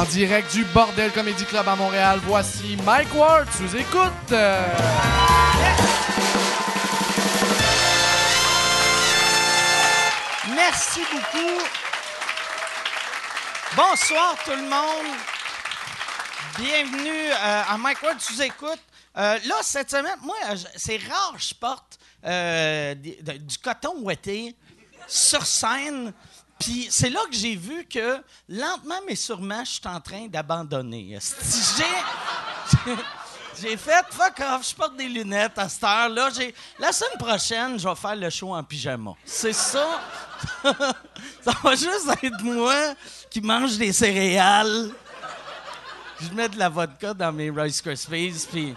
En 0.00 0.04
direct 0.06 0.50
du 0.54 0.64
Bordel 0.64 1.12
Comedy 1.12 1.44
Club 1.44 1.68
à 1.68 1.76
Montréal, 1.76 2.20
voici 2.24 2.74
Mike 2.86 3.14
Ward 3.14 3.46
sous 3.52 3.76
écoute. 3.76 4.30
Merci 10.54 11.00
beaucoup. 11.12 11.60
Bonsoir 13.76 14.36
tout 14.42 14.52
le 14.52 14.62
monde. 14.62 15.14
Bienvenue 16.56 17.30
euh, 17.32 17.62
à 17.68 17.76
Mike 17.76 18.02
Ward 18.02 18.18
sous 18.22 18.40
écoute. 18.40 18.80
Euh, 19.18 19.38
là, 19.44 19.56
cette 19.60 19.90
semaine, 19.90 20.16
moi, 20.22 20.36
c'est 20.76 20.96
rare 20.96 21.34
je 21.36 21.52
porte 21.52 21.98
euh, 22.24 22.94
du 22.94 23.58
coton 23.62 23.98
ouetté 23.98 24.56
sur 25.06 25.44
scène. 25.44 26.14
Puis 26.60 26.88
c'est 26.90 27.10
là 27.10 27.20
que 27.30 27.34
j'ai 27.34 27.56
vu 27.56 27.86
que 27.86 28.18
lentement 28.48 29.00
mais 29.06 29.16
sûrement, 29.16 29.64
je 29.64 29.72
suis 29.72 29.80
en 29.86 30.00
train 30.00 30.26
d'abandonner. 30.28 31.18
J'ai. 31.76 32.92
J'ai 33.60 33.76
fait 33.76 34.04
fuck 34.10 34.40
off, 34.40 34.66
je 34.70 34.74
porte 34.74 34.96
des 34.96 35.08
lunettes 35.08 35.58
à 35.58 35.68
cette 35.68 35.84
heure-là. 35.84 36.30
La 36.78 36.92
semaine 36.92 37.18
prochaine, 37.18 37.78
je 37.78 37.86
vais 37.86 37.94
faire 37.94 38.16
le 38.16 38.30
show 38.30 38.54
en 38.54 38.62
pyjama. 38.62 39.12
C'est 39.24 39.52
ça. 39.52 40.00
ça 40.62 41.52
va 41.62 41.74
juste 41.74 42.08
être 42.22 42.42
moi 42.42 42.94
qui 43.28 43.42
mange 43.42 43.76
des 43.76 43.92
céréales. 43.92 44.90
Je 46.20 46.34
mets 46.34 46.48
de 46.48 46.58
la 46.58 46.70
vodka 46.70 47.12
dans 47.12 47.32
mes 47.32 47.50
Rice 47.50 47.82
Krispies, 47.82 48.46
puis... 48.50 48.74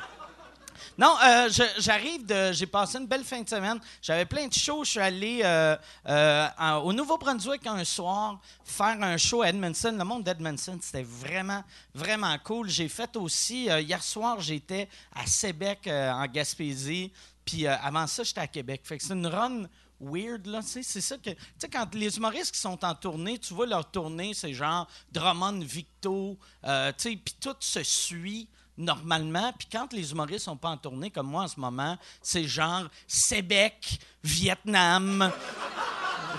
Non, 0.95 1.15
euh, 1.25 1.49
j'arrive. 1.79 2.21
J'ai 2.52 2.67
passé 2.67 2.99
une 2.99 3.07
belle 3.07 3.23
fin 3.23 3.41
de 3.41 3.49
semaine. 3.49 3.79
J'avais 4.02 4.25
plein 4.25 4.47
de 4.47 4.53
shows. 4.53 4.83
Je 4.83 4.91
suis 4.91 4.99
allé 4.99 5.41
euh, 5.43 5.75
euh, 6.07 6.75
au 6.83 6.93
Nouveau-Brunswick 6.93 7.66
un 7.66 7.83
soir 7.83 8.39
faire 8.63 9.02
un 9.02 9.17
show 9.17 9.41
à 9.41 9.49
Edmondson. 9.49 9.95
Le 9.97 10.03
monde 10.03 10.23
d'Edmondson, 10.23 10.77
c'était 10.81 11.03
vraiment, 11.03 11.64
vraiment 11.95 12.38
cool. 12.44 12.69
J'ai 12.69 12.89
fait 12.89 13.16
aussi. 13.17 13.66
hier 13.66 14.03
soir, 14.03 14.39
j'étais 14.39 14.88
à 15.16 15.25
Sébec, 15.25 15.88
en 15.88 16.25
Gaspésie. 16.27 17.11
Puis 17.44 17.66
avant 17.66 18.05
ça, 18.05 18.23
j'étais 18.23 18.41
à 18.41 18.47
Québec. 18.47 18.81
Fait 18.83 18.97
que 18.97 19.03
c'est 19.03 19.14
une 19.14 19.27
run 19.27 19.64
weird, 19.99 20.45
là. 20.45 20.61
C'est 20.61 20.83
ça 20.83 21.17
que. 21.17 21.31
Tu 21.31 21.38
sais, 21.58 21.69
quand 21.69 21.94
les 21.95 22.17
humoristes 22.17 22.53
qui 22.53 22.59
sont 22.59 22.86
en 22.86 22.94
tournée, 22.94 23.39
tu 23.39 23.55
vois 23.55 23.66
leur 23.66 23.89
tournée, 23.89 24.36
c'est 24.36 24.53
genre 24.53 24.88
Drummond, 25.11 25.61
Victo, 25.61 26.38
tu 26.64 26.69
sais, 26.69 27.16
puis 27.16 27.36
tout 27.39 27.55
se 27.59 27.81
suit 27.81 28.47
normalement. 28.77 29.52
Puis 29.57 29.67
quand 29.71 29.91
les 29.93 30.11
humoristes 30.11 30.45
sont 30.45 30.57
pas 30.57 30.69
en 30.69 30.77
tournée, 30.77 31.09
comme 31.11 31.27
moi 31.27 31.43
en 31.43 31.47
ce 31.47 31.59
moment, 31.59 31.97
c'est 32.21 32.45
genre 32.45 32.83
Sébec, 33.07 33.99
Vietnam, 34.23 35.31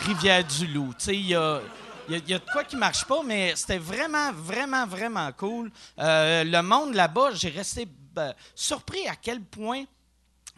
Rivière-du-Loup. 0.00 0.94
Tu 0.98 1.04
sais, 1.04 1.14
il 1.16 1.26
y 1.28 1.34
a. 1.34 1.60
Il 2.06 2.28
y, 2.28 2.34
a- 2.34 2.38
de 2.38 2.44
quoi 2.52 2.64
qui 2.64 2.76
marche 2.76 3.06
pas, 3.06 3.22
mais 3.24 3.54
c'était 3.56 3.78
vraiment, 3.78 4.30
vraiment, 4.32 4.86
vraiment 4.86 5.32
cool. 5.32 5.70
Euh, 5.98 6.44
le 6.44 6.60
monde 6.60 6.92
là-bas, 6.92 7.30
j'ai 7.32 7.48
resté 7.48 7.88
ben, 7.88 8.34
surpris 8.54 9.08
à 9.08 9.16
quel 9.16 9.40
point 9.40 9.84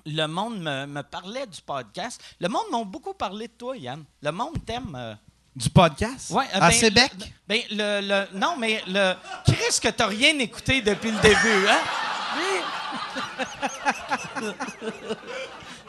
le 0.05 0.27
monde 0.27 0.59
me, 0.61 0.87
me 0.87 1.03
parlait 1.03 1.47
du 1.47 1.61
podcast. 1.63 2.21
Le 2.41 2.49
monde 2.49 2.65
m'a 2.73 2.83
beaucoup 2.83 3.15
parlé 3.15 3.47
de 3.47 3.53
toi, 3.53 3.77
Yann. 3.77 4.03
Le 4.23 4.33
monde 4.33 4.57
t'aime. 4.67 4.93
euh, 4.97 5.15
Du 5.57 5.71
podcast? 5.71 6.31
Ouais, 6.31 6.45
euh, 6.55 6.59
à 6.61 6.69
ben, 6.69 6.71
Sébec? 6.73 7.11
le- 7.19 7.25
ben, 7.49 7.61
le, 7.71 8.01
le- 8.07 8.39
non, 8.39 8.57
mais 8.59 8.83
le. 8.87 9.15
Chris, 9.47 9.81
que 9.83 9.89
t'as 9.89 10.07
rien 10.07 10.39
écouté 10.39 10.83
depuis 10.83 11.11
le 11.11 11.19
début, 11.19 11.67
hein? 11.67 11.81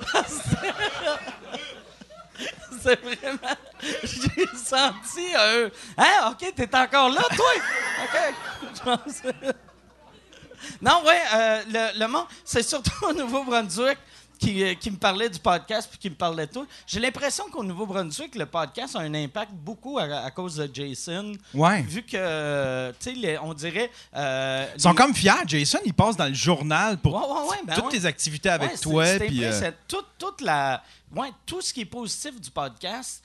C'est 2.81 3.01
vraiment. 3.01 3.55
J'ai 4.03 4.47
senti 4.55 5.35
un. 5.35 5.69
Hein, 5.97 6.31
OK, 6.31 6.53
t'es 6.55 6.75
encore 6.75 7.09
là, 7.09 7.21
toi? 7.35 7.51
OK. 8.85 8.95
Non, 10.81 11.03
ouais, 11.05 11.21
euh, 11.33 11.61
le, 11.69 11.99
le 11.99 12.07
monde, 12.07 12.25
c'est 12.43 12.63
surtout 12.63 12.91
au 13.05 13.13
Nouveau-Brunswick 13.13 13.97
qui, 14.37 14.63
euh, 14.63 14.73
qui 14.75 14.91
me 14.91 14.97
parlait 14.97 15.29
du 15.29 15.39
podcast 15.39 15.87
puis 15.89 15.97
qui 15.99 16.09
me 16.09 16.15
parlait 16.15 16.45
de 16.47 16.51
tout. 16.53 16.65
J'ai 16.85 16.99
l'impression 16.99 17.45
qu'au 17.51 17.63
Nouveau-Brunswick, 17.63 18.35
le 18.35 18.45
podcast 18.45 18.95
a 18.95 18.99
un 18.99 19.13
impact 19.13 19.51
beaucoup 19.53 19.97
à, 19.99 20.03
à 20.03 20.31
cause 20.31 20.55
de 20.55 20.69
Jason. 20.73 21.33
Ouais. 21.53 21.81
Vu 21.81 22.03
que, 22.03 22.15
euh, 22.15 22.91
tu 22.99 23.19
sais, 23.21 23.37
on 23.39 23.53
dirait. 23.53 23.89
euh, 24.15 24.65
Ils 24.75 24.81
sont 24.81 24.89
les- 24.91 24.95
comme 24.95 25.13
fiers. 25.15 25.31
Jason, 25.45 25.79
il 25.85 25.93
passe 25.93 26.15
dans 26.17 26.27
le 26.27 26.33
journal 26.33 26.97
pour 26.97 27.13
Ouais, 27.15 27.21
ouais, 27.21 27.49
ouais, 27.49 27.57
ben 27.65 27.75
toutes 27.75 27.89
tes 27.89 28.05
activités 28.05 28.49
avec 28.49 28.79
toi. 28.79 29.05
c'est 29.05 29.19
puis, 29.19 29.43
euh, 29.43 29.71
toute 29.87 30.41
la, 30.41 30.83
ouais, 31.15 31.29
tout 31.45 31.61
ce 31.61 31.73
qui 31.73 31.81
est 31.81 31.85
positif 31.85 32.39
du 32.39 32.51
podcast, 32.51 33.23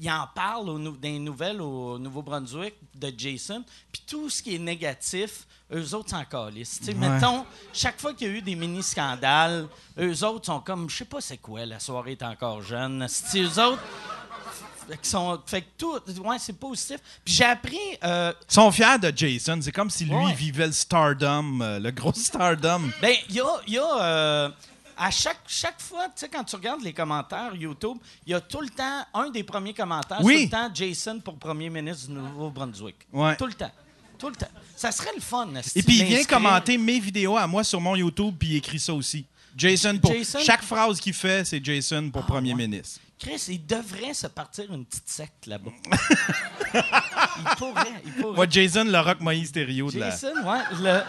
il 0.00 0.10
en 0.10 0.26
parle 0.34 0.68
au 0.68 0.78
dans 0.78 0.96
les 1.02 1.18
nouvelles 1.18 1.60
au 1.60 1.98
Nouveau-Brunswick 1.98 2.74
de 2.94 3.12
Jason. 3.16 3.64
Puis 3.92 4.02
tout 4.06 4.28
ce 4.30 4.42
qui 4.42 4.54
est 4.54 4.58
négatif, 4.58 5.46
eux 5.72 5.94
autres 5.94 6.10
s'en 6.10 6.24
calissent. 6.24 6.80
Ouais. 6.86 6.94
Mettons, 6.94 7.44
chaque 7.72 8.00
fois 8.00 8.12
qu'il 8.14 8.28
y 8.28 8.30
a 8.30 8.34
eu 8.34 8.42
des 8.42 8.54
mini-scandales, 8.54 9.66
eux 9.98 10.24
autres 10.24 10.46
sont 10.46 10.60
comme, 10.60 10.88
je 10.90 10.96
sais 10.96 11.04
pas 11.04 11.20
c'est 11.20 11.38
quoi, 11.38 11.64
la 11.66 11.78
soirée 11.80 12.12
est 12.12 12.22
encore 12.22 12.62
jeune. 12.62 13.06
Si 13.08 13.40
eux 13.42 13.58
autres. 13.60 13.82
Fait 14.88 14.96
que 14.96 15.06
sont, 15.06 15.40
fait 15.46 15.62
que 15.62 15.66
tout, 15.78 15.98
ouais, 16.24 16.38
c'est 16.40 16.54
positif. 16.58 16.98
Puis 17.24 17.34
j'ai 17.34 17.44
appris, 17.44 17.78
euh, 18.02 18.32
Ils 18.50 18.52
sont 18.54 18.72
fiers 18.72 18.98
de 19.00 19.12
Jason. 19.14 19.60
C'est 19.62 19.70
comme 19.70 19.88
si 19.90 20.04
lui 20.04 20.14
Ouais. 20.16 20.32
vivait 20.34 20.66
le 20.66 20.72
stardom, 20.72 21.60
euh, 21.60 21.78
le 21.78 21.92
gros 21.92 22.12
stardom. 22.14 22.90
Ben, 23.00 23.14
il 23.28 23.36
y 23.36 23.40
a. 23.40 23.46
il 23.68 23.74
y 23.74 23.78
a, 23.78 24.02
euh, 24.02 24.48
à 25.02 25.10
chaque, 25.10 25.40
chaque 25.46 25.80
fois, 25.80 26.04
tu 26.08 26.12
sais, 26.16 26.28
quand 26.28 26.44
tu 26.44 26.54
regardes 26.56 26.82
les 26.82 26.92
commentaires 26.92 27.54
YouTube, 27.56 27.96
il 28.26 28.32
y 28.32 28.34
a 28.34 28.40
tout 28.40 28.60
le 28.60 28.68
temps, 28.68 29.04
un 29.14 29.30
des 29.30 29.42
premiers 29.42 29.72
commentaires, 29.72 30.18
Oui. 30.22 30.34
tout 30.48 30.56
le 30.56 30.62
temps 30.62 30.70
Jason 30.74 31.20
pour 31.20 31.38
premier 31.38 31.70
ministre 31.70 32.08
du 32.08 32.12
Nouveau-Brunswick. 32.12 32.96
Ouais. 33.10 33.34
Tout 33.36 33.46
le 33.46 33.54
temps. 33.54 33.72
Tout 34.18 34.28
le 34.28 34.36
temps. 34.36 34.50
Ça 34.76 34.92
serait 34.92 35.14
le 35.14 35.22
fun. 35.22 35.48
Et 35.74 35.82
puis 35.82 36.00
il 36.00 36.04
vient 36.04 36.24
commenter 36.24 36.76
mes 36.76 37.00
vidéos 37.00 37.38
à 37.38 37.46
moi 37.46 37.64
sur 37.64 37.80
mon 37.80 37.96
YouTube, 37.96 38.34
puis 38.38 38.48
il 38.50 38.56
écrit 38.56 38.78
ça 38.78 38.92
aussi. 38.92 39.24
Jason, 39.56 39.96
pour 39.98 40.12
Jason- 40.12 40.38
chaque 40.40 40.62
phrase 40.62 41.00
qu'il 41.00 41.14
fait, 41.14 41.46
c'est 41.46 41.64
Jason 41.64 42.10
pour 42.10 42.24
premier 42.26 42.50
ouais? 42.52 42.66
ministre. 42.66 43.00
Chris, 43.18 43.42
il 43.48 43.66
devrait 43.66 44.14
se 44.14 44.26
partir 44.26 44.72
une 44.72 44.84
petite 44.84 45.08
secte 45.08 45.46
là-bas. 45.46 45.70
il 46.74 47.56
pourrait. 47.58 48.02
Il 48.04 48.12
pourrait. 48.12 48.36
Moi, 48.36 48.46
Jason, 48.48 48.84
le 48.84 48.98
rock 48.98 49.20
Moïse 49.20 49.50
Thériault 49.52 49.90
de 49.90 49.98
la. 49.98 50.10
Jason, 50.10 50.32
ouais. 50.44 50.60
Le, 50.80 51.00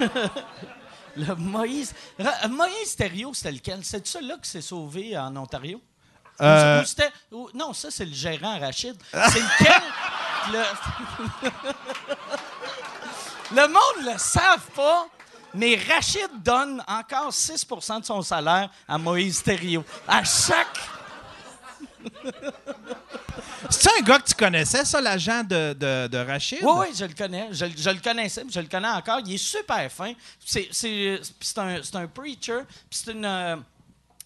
le, 0.00 0.08
Moïse. 1.38 1.94
Ra- 2.18 2.48
Moïse 2.48 2.96
Thériault, 2.96 3.32
c'était 3.34 3.52
lequel? 3.52 3.80
C'est 3.84 4.06
celui-là 4.06 4.36
qui 4.42 4.48
s'est 4.50 4.60
sauvé 4.62 5.16
en 5.16 5.34
Ontario? 5.36 5.80
Euh, 6.40 6.82
ou 6.82 6.84
c'était- 6.84 7.12
ou- 7.32 7.48
non, 7.54 7.72
ça, 7.72 7.90
c'est 7.90 8.04
le 8.04 8.12
gérant 8.14 8.58
Rachid. 8.58 8.96
C'est 9.12 9.40
lequel? 9.40 9.82
le... 10.52 10.62
le 13.54 13.68
monde 13.68 14.04
ne 14.06 14.12
le 14.12 14.18
savent 14.18 14.68
pas, 14.74 15.06
mais 15.54 15.76
Rachid 15.88 16.28
donne 16.42 16.82
encore 16.86 17.30
6% 17.30 18.00
de 18.00 18.04
son 18.04 18.20
salaire 18.22 18.68
à 18.86 18.98
Moïse 18.98 19.42
Thériault. 19.42 19.84
À 20.06 20.22
chaque. 20.24 20.78
C'est 23.70 23.90
un 23.98 24.02
gars 24.02 24.18
que 24.18 24.28
tu 24.28 24.34
connaissais, 24.34 24.84
ça, 24.84 25.00
l'agent 25.00 25.42
de, 25.44 25.72
de, 25.74 26.06
de 26.08 26.18
Rachid? 26.18 26.58
Oui, 26.62 26.72
oui, 26.80 26.86
je 26.96 27.04
le 27.04 27.14
connais. 27.14 27.48
Je, 27.52 27.66
je 27.76 27.90
le 27.90 28.00
connaissais, 28.00 28.42
puis 28.42 28.52
je 28.52 28.60
le 28.60 28.66
connais 28.68 28.88
encore. 28.88 29.20
Il 29.24 29.34
est 29.34 29.38
super 29.38 29.90
fin. 29.90 30.12
C'est 30.44 30.68
c'est- 30.70 31.20
puis 31.38 31.48
c'est 31.48 31.58
un, 31.58 31.82
c'est 31.82 31.96
un 31.96 32.06
preacher, 32.06 32.60
puis 32.90 32.98
c'est 33.04 33.12
une. 33.12 33.24
euh, 33.24 33.56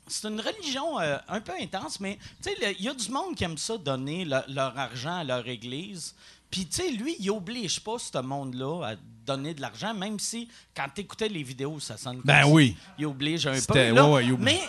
c'est 0.06 0.26
une 0.28 0.40
religion 0.40 0.98
euh, 0.98 1.18
un 1.28 1.40
peu 1.40 1.52
intense, 1.60 2.00
mais 2.00 2.18
tu 2.42 2.50
sais, 2.50 2.56
le- 2.60 2.74
il 2.78 2.84
y 2.84 2.88
a 2.88 2.94
du 2.94 3.08
monde 3.10 3.34
qui 3.36 3.44
aime 3.44 3.56
ça 3.58 3.76
donner 3.78 4.24
le- 4.24 4.42
leur 4.48 4.76
argent 4.76 5.18
à 5.18 5.24
leur 5.24 5.46
église. 5.46 6.14
Puis, 6.50 6.66
tu 6.66 6.82
sais, 6.82 6.90
lui, 6.90 7.14
il 7.20 7.30
oblige 7.30 7.78
pas 7.78 7.96
ce 7.98 8.18
monde-là 8.18 8.88
à 8.88 8.94
donner 9.24 9.54
de 9.54 9.60
l'argent, 9.60 9.94
même 9.94 10.18
si, 10.18 10.48
quand 10.76 10.86
tu 10.92 11.02
écoutais 11.02 11.28
les 11.28 11.44
vidéos, 11.44 11.78
ça 11.78 11.96
sonne 11.96 12.16
comme 12.16 12.24
Ben 12.24 12.44
oui. 12.44 12.76
Il 12.98 13.06
oblige 13.06 13.46
un 13.46 13.56
peu. 13.68 13.92
Là. 13.92 14.04
ouais, 14.04 14.12
ouais, 14.14 14.24
il 14.26 14.32
oblige. 14.32 14.44
mais 14.44 14.60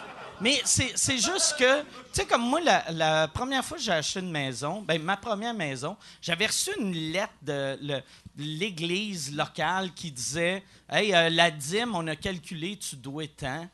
mais 0.41 0.61
c'est 0.65 1.17
juste 1.17 1.55
que, 1.57 1.81
tu 1.81 1.87
sais, 2.13 2.25
comme 2.25 2.41
moi, 2.41 2.59
la, 2.61 3.27
première 3.27 3.63
fois 3.63 3.77
que 3.77 3.83
j'ai 3.83 3.91
acheté 3.91 4.19
une 4.19 4.31
maison, 4.31 4.81
ben, 4.81 5.01
ma 5.01 5.17
première 5.17 5.53
maison, 5.53 5.95
j'avais 6.21 6.47
reçu 6.47 6.71
une 6.79 6.93
lettre 6.93 7.33
de 7.41 8.01
l'église 8.37 9.35
locale 9.35 9.93
qui 9.93 10.11
disait 10.11 10.63
Hey, 10.89 11.13
euh, 11.13 11.29
la 11.29 11.51
dîme, 11.51 11.95
on 11.95 12.05
a 12.07 12.15
calculé, 12.15 12.77
tu 12.77 12.95
dois 12.95 13.27
tant. 13.27 13.67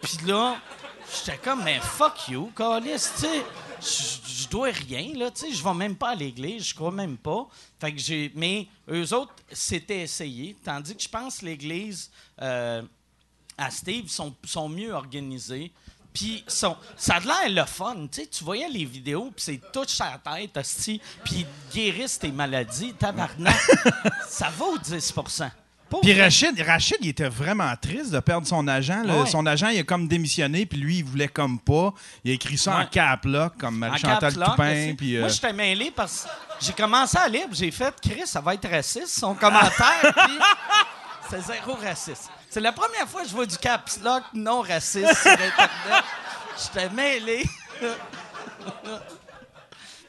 Puis 0.00 0.26
là, 0.26 0.56
j'étais 1.14 1.38
comme, 1.38 1.62
mais 1.62 1.78
fuck 1.80 2.28
you, 2.28 2.50
Calis, 2.56 2.90
tu 3.16 3.20
sais, 3.20 3.44
je- 3.80 4.42
je 4.42 4.48
dois 4.48 4.70
rien, 4.70 5.12
là, 5.14 5.30
tu 5.30 5.46
sais, 5.46 5.52
je 5.52 5.62
vais 5.62 5.74
même 5.74 5.94
pas 5.96 6.10
à 6.10 6.14
l'église, 6.14 6.64
je 6.64 6.74
crois 6.74 6.90
même 6.90 7.16
pas. 7.16 7.48
Fait 7.80 7.92
que 7.92 7.98
j'ai. 7.98 8.32
Mais 8.34 8.66
eux 8.90 9.14
autres, 9.14 9.34
c'était 9.52 10.00
essayé, 10.00 10.56
tandis 10.64 10.96
que 10.96 11.02
je 11.02 11.08
pense 11.08 11.38
que 11.38 11.46
l'église 11.46 12.10
euh, 12.40 12.82
à 13.56 13.70
Steve 13.70 14.08
sont, 14.08 14.34
sont 14.44 14.68
mieux 14.68 14.92
organisés. 14.92 15.70
Puis 16.12 16.44
sont, 16.46 16.76
ça 16.96 17.14
a 17.16 17.20
l'air 17.20 17.62
le 17.62 17.64
fun, 17.66 18.06
tu 18.12 18.20
sais, 18.20 18.26
tu 18.26 18.44
voyais 18.44 18.68
les 18.68 18.84
vidéos, 18.84 19.32
puis 19.34 19.42
c'est 19.44 19.60
sur 19.88 20.04
la 20.04 20.18
tête, 20.36 20.56
hostie, 20.56 21.00
puis 21.24 21.46
guérissent 21.74 22.18
tes 22.18 22.30
maladies, 22.30 22.92
tabarnak. 22.94 23.56
ça 24.28 24.50
va 24.58 24.64
au 24.66 24.78
10 24.78 25.12
Pour 25.88 26.00
Puis. 26.02 26.20
Rachid, 26.20 26.60
Rachid, 26.60 26.98
il 27.00 27.08
était 27.08 27.28
vraiment 27.28 27.74
triste 27.80 28.10
de 28.10 28.20
perdre 28.20 28.46
son 28.46 28.66
agent. 28.68 29.02
là. 29.04 29.20
Ouais. 29.22 29.26
Son 29.26 29.44
agent, 29.46 29.68
il 29.68 29.78
a 29.80 29.82
comme 29.84 30.06
démissionné, 30.08 30.66
puis 30.66 30.78
lui, 30.78 30.98
il 30.98 31.04
voulait 31.04 31.28
comme 31.28 31.58
pas. 31.58 31.92
Il 32.24 32.30
a 32.30 32.34
écrit 32.34 32.58
ça 32.58 32.76
Ouais. 32.78 32.84
en 32.84 32.86
cap 32.86 33.24
lock, 33.24 33.54
comme 33.58 33.76
Marie-Chantal 33.78 34.34
lock, 34.34 34.50
Toupin. 34.50 34.94
Puis, 34.96 35.16
euh, 35.16 35.20
Moi, 35.20 35.28
j'étais 35.28 35.52
mêlé 35.52 35.90
parce 35.94 36.24
que 36.24 36.64
j'ai 36.66 36.72
commencé 36.72 37.16
à 37.18 37.28
lire, 37.28 37.46
j'ai 37.52 37.70
fait 37.70 37.94
Chris, 38.02 38.26
ça 38.26 38.40
va 38.40 38.54
être 38.54 38.68
raciste, 38.70 39.18
son 39.18 39.34
commentaire, 39.34 40.12
puis 40.14 40.38
c'est 41.40 41.52
zéro 41.54 41.74
raciste. 41.74 42.30
C'est 42.50 42.60
la 42.60 42.72
première 42.72 43.08
fois 43.08 43.22
que 43.22 43.28
je 43.28 43.32
vois 43.34 43.46
du 43.46 43.56
caps 43.56 43.98
lock 44.02 44.22
non 44.34 44.60
raciste 44.60 45.14
sur 45.14 45.30
Internet. 45.30 46.04
J'étais 46.62 46.90
mêlé. 46.90 47.44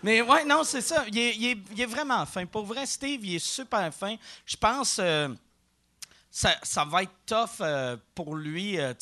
Mais 0.01 0.21
ouais, 0.21 0.43
non, 0.43 0.63
c'est 0.63 0.81
ça. 0.81 1.05
Il 1.07 1.17
est, 1.17 1.35
il 1.35 1.45
est- 1.51 1.57
il 1.71 1.81
est 1.81 1.85
vraiment 1.85 2.25
fin. 2.25 2.45
Pour 2.45 2.65
vrai, 2.65 2.85
Steve, 2.85 3.23
il 3.23 3.35
est 3.35 3.39
super 3.39 3.93
fin. 3.93 4.15
Je 4.45 4.57
pense. 4.57 4.97
euh, 4.99 5.29
ça, 6.29 6.55
ça 6.63 6.83
va 6.83 7.03
être 7.03 7.13
tough 7.27 7.61
euh, 7.61 7.95
pour 8.15 8.35
lui. 8.35 8.79
euh, 8.79 8.93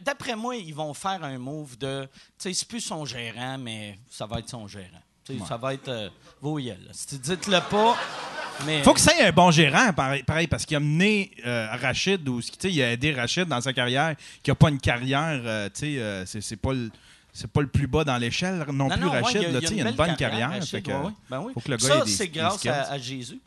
D'après 0.00 0.34
moi, 0.36 0.56
ils 0.56 0.74
vont 0.74 0.92
faire 0.94 1.22
un 1.24 1.38
move 1.38 1.78
de. 1.78 2.08
C'est 2.36 2.66
plus 2.68 2.80
son 2.80 3.04
gérant, 3.06 3.56
mais 3.56 3.98
ça 4.10 4.26
va 4.26 4.40
être 4.40 4.50
son 4.50 4.66
gérant. 4.68 5.00
Ça 5.46 5.56
va 5.56 5.74
être 5.74 5.88
euh, 5.88 6.08
tu 7.08 7.16
dites-le 7.18 7.60
pas. 7.68 7.96
Mais, 8.64 8.82
Faut 8.82 8.94
que 8.94 9.00
ça 9.00 9.14
ait 9.18 9.26
un 9.26 9.32
bon 9.32 9.50
gérant, 9.50 9.92
pareil, 9.92 10.22
pareil, 10.22 10.46
parce 10.46 10.64
qu'il 10.64 10.76
a 10.76 10.80
mené 10.80 11.30
euh, 11.44 11.68
Rachid, 11.72 12.26
ou 12.26 12.40
tu 12.40 12.52
sais, 12.58 12.72
il 12.72 12.82
a 12.82 12.92
aidé 12.92 13.12
Rachid 13.12 13.46
dans 13.46 13.60
sa 13.60 13.72
carrière, 13.72 14.14
qui 14.42 14.50
n'a 14.50 14.54
pas 14.54 14.70
une 14.70 14.80
carrière, 14.80 15.40
euh, 15.44 15.68
euh, 15.82 16.24
c'est 16.26 16.56
pas 16.56 16.72
le. 16.72 16.90
C'est 17.38 17.50
pas 17.52 17.60
le 17.60 17.66
plus 17.66 17.86
bas 17.86 18.02
dans 18.02 18.16
l'échelle 18.16 18.64
non, 18.72 18.88
plus, 18.88 19.04
ouais, 19.04 19.20
Rachid. 19.20 19.42
il 19.42 19.42
y 19.42 19.44
a- 19.44 19.50
là, 19.50 19.58
il 19.60 19.66
a 19.66 19.70
il 19.70 19.86
a 19.86 19.90
une 19.90 19.96
bonne 19.96 20.16
carrière. 20.16 20.48
Rachid, 20.48 20.70
fait 20.70 20.80
que, 20.80 20.90
ouais, 20.90 20.96
ouais. 20.96 21.12
Ben 21.28 21.40
oui. 21.40 21.52
faut 21.52 21.60
que 21.60 21.70
le 21.70 21.76
gars 21.76 21.86
ça, 21.86 22.02
c'est 22.06 22.28
grâce 22.28 22.64
à, 22.64 22.92
à 22.92 22.98
Jésus. 22.98 23.38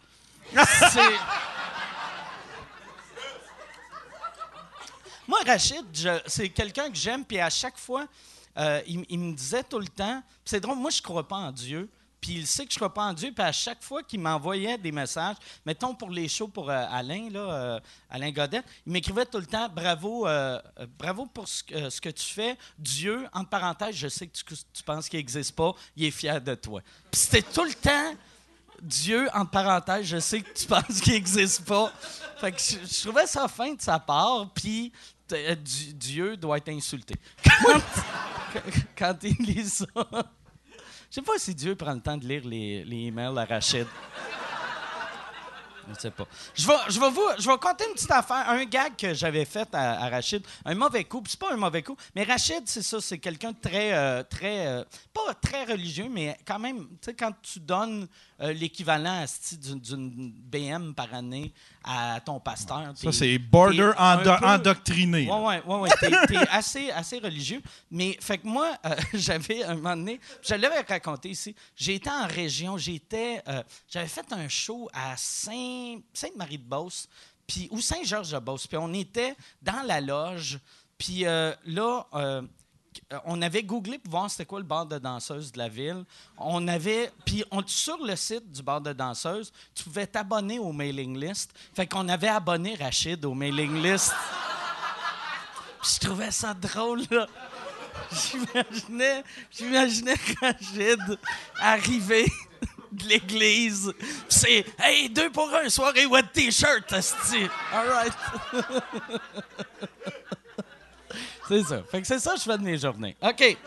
Moi, 5.27 5.39
Rachid, 5.45 5.85
c'est 6.27 6.49
quelqu'un 6.49 6.89
que 6.89 6.95
j'aime, 6.95 7.25
puis 7.25 7.39
à 7.39 7.49
chaque 7.49 7.77
fois, 7.77 8.05
euh, 8.59 8.81
il, 8.87 9.19
me 9.19 9.33
disait 9.33 9.63
tout 9.63 9.79
le 9.79 9.87
temps, 9.87 10.21
c'est 10.43 10.59
drôle, 10.59 10.77
moi, 10.77 10.91
je 10.91 11.01
crois 11.01 11.27
pas 11.27 11.37
en 11.37 11.51
Dieu, 11.51 11.89
puis 12.19 12.33
il 12.33 12.47
sait 12.47 12.65
que 12.65 12.73
je 12.73 12.77
crois 12.77 12.93
pas 12.93 13.03
en 13.03 13.13
Dieu, 13.13 13.31
puis 13.33 13.43
à 13.43 13.53
chaque 13.53 13.81
fois 13.81 14.03
qu'il 14.03 14.19
m'envoyait 14.19 14.77
des 14.77 14.91
messages, 14.91 15.37
mettons 15.65 15.95
pour 15.95 16.09
les 16.09 16.27
shows 16.27 16.49
pour 16.49 16.69
euh, 16.69 16.85
Alain, 16.91 17.29
là, 17.29 17.39
euh, 17.39 17.79
Alain 18.09 18.31
Godette, 18.31 18.65
il 18.85 18.91
m'écrivait 18.91 19.25
tout 19.25 19.37
le 19.37 19.45
temps, 19.45 19.69
bravo, 19.69 20.27
bravo 20.97 21.25
pour 21.27 21.47
ce, 21.47 21.63
que- 21.63 22.09
tu 22.09 22.25
fais, 22.25 22.57
Dieu, 22.77 23.25
entre 23.31 23.49
parenthèses, 23.49 23.95
je 23.95 24.09
sais 24.09 24.27
que 24.27 24.37
tu, 24.73 24.83
penses 24.83 25.07
qu'il 25.07 25.19
n'existe 25.19 25.55
pas, 25.55 25.73
il 25.95 26.05
est 26.05 26.11
fier 26.11 26.41
de 26.41 26.55
toi. 26.55 26.81
Puis 27.11 27.21
c'était 27.21 27.41
tout 27.41 27.63
le 27.63 27.73
temps... 27.73 28.15
Dieu, 28.81 29.27
entre 29.33 29.51
parenthèses, 29.51 30.05
je 30.05 30.19
sais 30.19 30.39
que 30.39 30.53
tu 30.53 30.65
penses 30.67 31.01
qu'il 31.01 31.11
n'existe 31.11 31.65
pas. 31.65 31.91
Fait 32.37 32.53
que 32.53 32.61
je, 32.61 32.77
je 32.87 33.01
trouvais 33.01 33.27
ça 33.27 33.45
fin 33.49 33.73
de 33.73 33.81
sa 33.81 33.99
part, 33.99 34.49
puis 34.53 34.93
Dieu 35.93 36.37
doit 36.37 36.57
être 36.57 36.69
insulté. 36.69 37.15
Quand, 38.51 38.61
quand 38.97 39.15
il 39.21 39.35
lit 39.45 39.69
ça. 39.69 39.85
Je 39.93 41.15
sais 41.15 41.21
pas 41.21 41.37
si 41.37 41.53
Dieu 41.53 41.75
prend 41.75 41.93
le 41.93 42.01
temps 42.01 42.17
de 42.17 42.25
lire 42.27 42.41
les, 42.45 42.83
les 42.83 42.97
emails 43.07 43.37
à 43.37 43.45
Rachid. 43.45 43.85
Je 45.89 45.99
sais 45.99 46.11
pas. 46.11 46.27
Je 46.55 46.67
vais, 46.67 46.73
je 46.89 46.99
vais 46.99 47.09
vous, 47.09 47.27
je 47.39 47.49
vais 47.49 47.57
compter 47.57 47.85
une 47.87 47.93
petite 47.93 48.11
affaire, 48.11 48.47
un 48.49 48.63
gag 48.65 48.95
que 48.95 49.13
j'avais 49.13 49.45
fait 49.45 49.67
à, 49.73 50.03
à 50.03 50.09
Rachid, 50.09 50.45
un 50.65 50.75
mauvais 50.75 51.03
coup. 51.03 51.23
C'est 51.27 51.39
pas 51.39 51.51
un 51.51 51.57
mauvais 51.57 51.81
coup, 51.81 51.97
mais 52.15 52.23
Rachid, 52.23 52.61
c'est 52.65 52.83
ça, 52.83 53.01
c'est 53.01 53.17
quelqu'un 53.17 53.51
de 53.51 53.57
très, 53.59 53.93
euh, 53.93 54.23
très, 54.23 54.67
euh, 54.67 54.83
pas 55.13 55.33
très 55.33 55.65
religieux, 55.65 56.07
mais 56.09 56.37
quand 56.45 56.59
même, 56.59 56.87
tu 56.89 56.97
sais, 57.05 57.13
quand 57.15 57.31
tu 57.41 57.59
donnes 57.59 58.07
euh, 58.41 58.53
l'équivalent 58.53 59.25
d'une 59.51 60.31
BM 60.31 60.93
par 60.93 61.13
année 61.13 61.53
à 61.83 62.19
ton 62.19 62.39
pasteur, 62.39 62.91
Ça, 62.95 63.11
c'est 63.11 63.37
border 63.37 63.91
endo- 63.97 64.35
peu- 64.37 64.45
endoctriné. 64.45 65.25
là. 65.25 65.37
Ouais, 65.41 65.61
ouais, 65.65 65.75
ouais. 65.79 65.89
T'es, 66.27 66.35
assez, 66.51 66.91
assez 66.91 67.19
religieux. 67.19 67.61
Mais, 67.89 68.17
fait 68.21 68.37
que 68.37 68.47
moi, 68.47 68.75
euh, 68.85 68.95
j'avais 69.13 69.63
un 69.63 69.75
moment 69.75 69.95
donné, 69.95 70.19
je 70.41 70.55
l'avais 70.55 70.81
raconté 70.81 71.29
ici, 71.29 71.55
j'étais 71.75 72.09
en 72.09 72.27
région, 72.27 72.77
j'étais, 72.77 73.41
euh, 73.47 73.63
j'avais 73.89 74.07
fait 74.07 74.25
un 74.31 74.47
show 74.49 74.89
à 74.93 75.15
Saint, 75.17 75.99
Sainte-Marie-de-Beauce, 76.13 77.07
puis, 77.47 77.67
ou 77.71 77.79
Saint-Georges-de-Beauce, 77.81 78.67
puis 78.67 78.77
on 78.77 78.93
était 78.93 79.35
dans 79.61 79.81
la 79.85 80.01
loge, 80.01 80.59
puis 80.97 81.25
euh, 81.25 81.53
là, 81.65 82.05
on 83.25 83.41
avait 83.41 83.63
googlé 83.63 83.97
pour 83.97 84.11
voir 84.11 84.29
c'était 84.29 84.45
quoi 84.45 84.59
le 84.59 84.65
bar 84.65 84.85
de 84.85 84.97
danseuses 84.97 85.51
de 85.51 85.57
la 85.57 85.67
ville. 85.67 86.03
On 86.37 86.67
avait. 86.67 87.11
Puis 87.25 87.43
sur 87.67 88.03
le 88.03 88.15
site 88.15 88.51
du 88.51 88.61
bar 88.61 88.81
de 88.81 88.93
danseuses, 88.93 89.51
tu 89.73 89.83
pouvais 89.83 90.07
t'abonner 90.07 90.59
au 90.59 90.71
mailing 90.71 91.17
list. 91.17 91.51
Fait 91.73 91.87
qu'on 91.87 92.07
avait 92.09 92.27
abonné 92.27 92.75
Rachid 92.75 93.23
au 93.25 93.33
mailing 93.33 93.81
list. 93.81 94.13
Puis 95.81 95.91
je 95.95 96.07
trouvais 96.07 96.31
ça 96.31 96.53
drôle, 96.53 97.03
là. 97.09 97.27
J'imaginais, 99.51 100.15
Rachid 100.41 101.19
arriver 101.59 102.25
de 102.91 103.07
l'église. 103.07 103.93
C'est 104.27 104.65
Hey, 104.79 105.09
deux 105.09 105.29
pour 105.29 105.53
un, 105.53 105.69
soirée 105.69 106.05
what 106.05 106.23
t-shirt. 106.33 106.91
All 106.91 107.87
right. 107.87 108.13
c'est 111.49 111.63
ça. 111.63 111.81
Fait 111.91 112.01
que 112.01 112.07
c'est 112.07 112.19
ça 112.19 112.33
que 112.33 112.39
je 112.39 112.43
fais 112.43 112.57
de 112.57 112.63
mes 112.63 112.77
journées. 112.77 113.17
OK. 113.21 113.57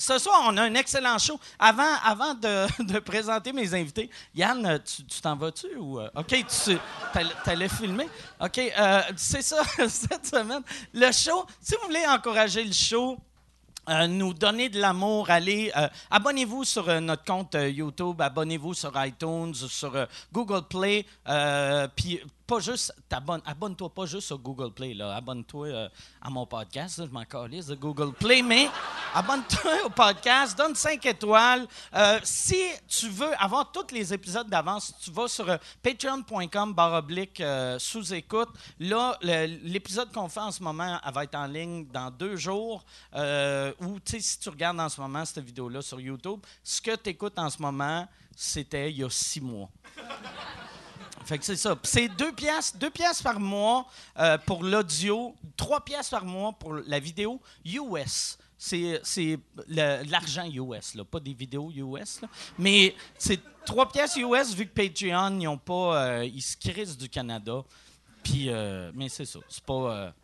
Ce 0.00 0.16
soir, 0.18 0.42
on 0.46 0.56
a 0.56 0.62
un 0.62 0.74
excellent 0.74 1.18
show. 1.18 1.40
Avant, 1.58 1.94
avant 2.04 2.32
de, 2.34 2.98
présenter 3.04 3.52
mes 3.52 3.74
invités, 3.74 4.08
Yann, 4.32 4.80
tu 4.84 5.20
t'en 5.20 5.34
vas-tu? 5.34 5.74
Ou, 5.76 5.98
euh, 5.98 6.08
OK, 6.14 6.26
tu 6.28 6.78
t'allais- 7.12 7.34
t'allais 7.44 7.68
filmer? 7.68 8.08
OK, 8.40 8.58
euh, 8.58 9.02
c'est 9.16 9.42
ça, 9.42 9.60
cette 9.88 10.26
semaine. 10.26 10.62
Le 10.94 11.10
show, 11.10 11.44
si 11.60 11.74
vous 11.74 11.88
voulez 11.88 12.06
encourager 12.06 12.62
le 12.62 12.72
show, 12.72 13.18
euh, 13.88 14.06
nous 14.06 14.34
donner 14.34 14.68
de 14.68 14.78
l'amour, 14.80 15.30
allez, 15.30 15.72
abonnez-vous 16.12 16.62
sur 16.62 17.00
notre 17.00 17.24
compte 17.24 17.56
YouTube, 17.58 18.20
abonnez-vous 18.20 18.74
sur 18.74 18.92
iTunes, 19.04 19.54
sur 19.54 20.06
Google 20.32 20.62
Play, 20.68 21.06
puis 21.96 22.20
pas 22.48 22.60
juste, 22.60 22.94
t'abonnes- 23.10 23.42
abonne-toi 23.44 23.90
pas 23.90 24.06
juste 24.06 24.26
sur 24.28 24.38
Google 24.38 24.72
Play, 24.72 24.94
là, 24.94 25.14
abonne-toi 25.14 25.66
euh, 25.66 25.88
à 26.22 26.30
mon 26.30 26.46
podcast, 26.46 27.02
je 27.04 27.10
m'en 27.12 27.24
calisse 27.26 27.66
de 27.66 27.74
Google 27.74 28.12
Play, 28.14 28.40
mais 28.40 28.68
abonne-toi 29.14 29.84
au 29.84 29.90
podcast, 29.90 30.56
donne 30.56 30.74
5 30.74 31.04
étoiles. 31.04 31.66
Euh, 31.94 32.18
si 32.24 32.58
tu 32.88 33.10
veux 33.10 33.34
avoir 33.38 33.70
tous 33.70 33.92
les 33.92 34.14
épisodes 34.14 34.48
d'avance, 34.48 34.94
tu 34.98 35.10
vas 35.10 35.28
sur 35.28 35.46
euh, 35.48 35.58
patreon.com 35.82 36.72
barre 36.72 36.94
oblique 36.94 37.38
euh, 37.42 37.78
sous-écoute. 37.78 38.48
Là, 38.80 39.18
l'épisode 39.20 40.10
qu'on 40.10 40.28
fait 40.30 40.40
en 40.40 40.50
ce 40.50 40.62
moment, 40.62 40.98
elle 41.06 41.12
va 41.12 41.24
être 41.24 41.34
en 41.34 41.46
ligne 41.46 41.86
dans 41.92 42.10
deux 42.10 42.36
jours. 42.36 42.82
Ou, 43.14 44.00
tu 44.00 44.12
sais, 44.12 44.20
si 44.20 44.38
tu 44.40 44.48
regardes 44.48 44.80
en 44.80 44.88
ce 44.88 44.98
moment 45.00 45.22
cette 45.26 45.44
vidéo-là 45.44 45.82
sur 45.82 46.00
YouTube, 46.00 46.40
ce 46.64 46.80
que 46.80 46.96
tu 46.96 47.10
écoutes 47.10 47.38
en 47.38 47.50
ce 47.50 47.60
moment, 47.60 48.08
c'était 48.34 48.90
il 48.90 48.96
y 48.98 49.04
a 49.04 49.10
six 49.10 49.42
mois. 49.42 49.68
Fait 51.28 51.36
que 51.36 51.44
c'est 51.44 51.56
ça. 51.56 51.78
C'est 51.82 52.08
deux 52.08 52.32
piastres, 52.32 52.78
deux 52.78 52.88
piastres 52.88 53.22
par 53.22 53.38
mois 53.38 53.86
euh, 54.18 54.38
pour 54.38 54.64
l'audio, 54.64 55.34
trois 55.58 55.84
piastres 55.84 56.12
par 56.12 56.24
mois 56.24 56.54
pour 56.54 56.72
la 56.72 56.98
vidéo 56.98 57.38
US. 57.66 58.38
C'est, 58.56 59.38
l'argent 59.68 60.46
US, 60.50 60.94
là, 60.94 61.04
pas 61.04 61.20
des 61.20 61.34
vidéos 61.34 61.70
US. 61.70 62.22
là. 62.22 62.28
Mais 62.58 62.94
c'est 63.18 63.40
trois 63.66 63.92
piastres 63.92 64.20
US 64.20 64.54
vu 64.54 64.66
que 64.66 64.72
Patreon, 64.72 65.38
ils 65.38 65.46
ont 65.46 65.58
pas, 65.58 66.02
euh, 66.02 66.24
ils 66.24 66.40
se 66.40 66.96
du 66.96 67.10
Canada. 67.10 67.62
Puis, 68.22 68.48
euh, 68.48 68.90
mais 68.94 69.10
c'est 69.10 69.26
ça. 69.26 69.40
C'est 69.50 69.64
pas. 69.64 70.14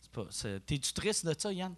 c'est 0.00 0.12
pas 0.12 0.60
T'es-tu 0.66 0.94
triste 0.94 1.26
de 1.26 1.34
ça, 1.38 1.52
Yann? 1.52 1.74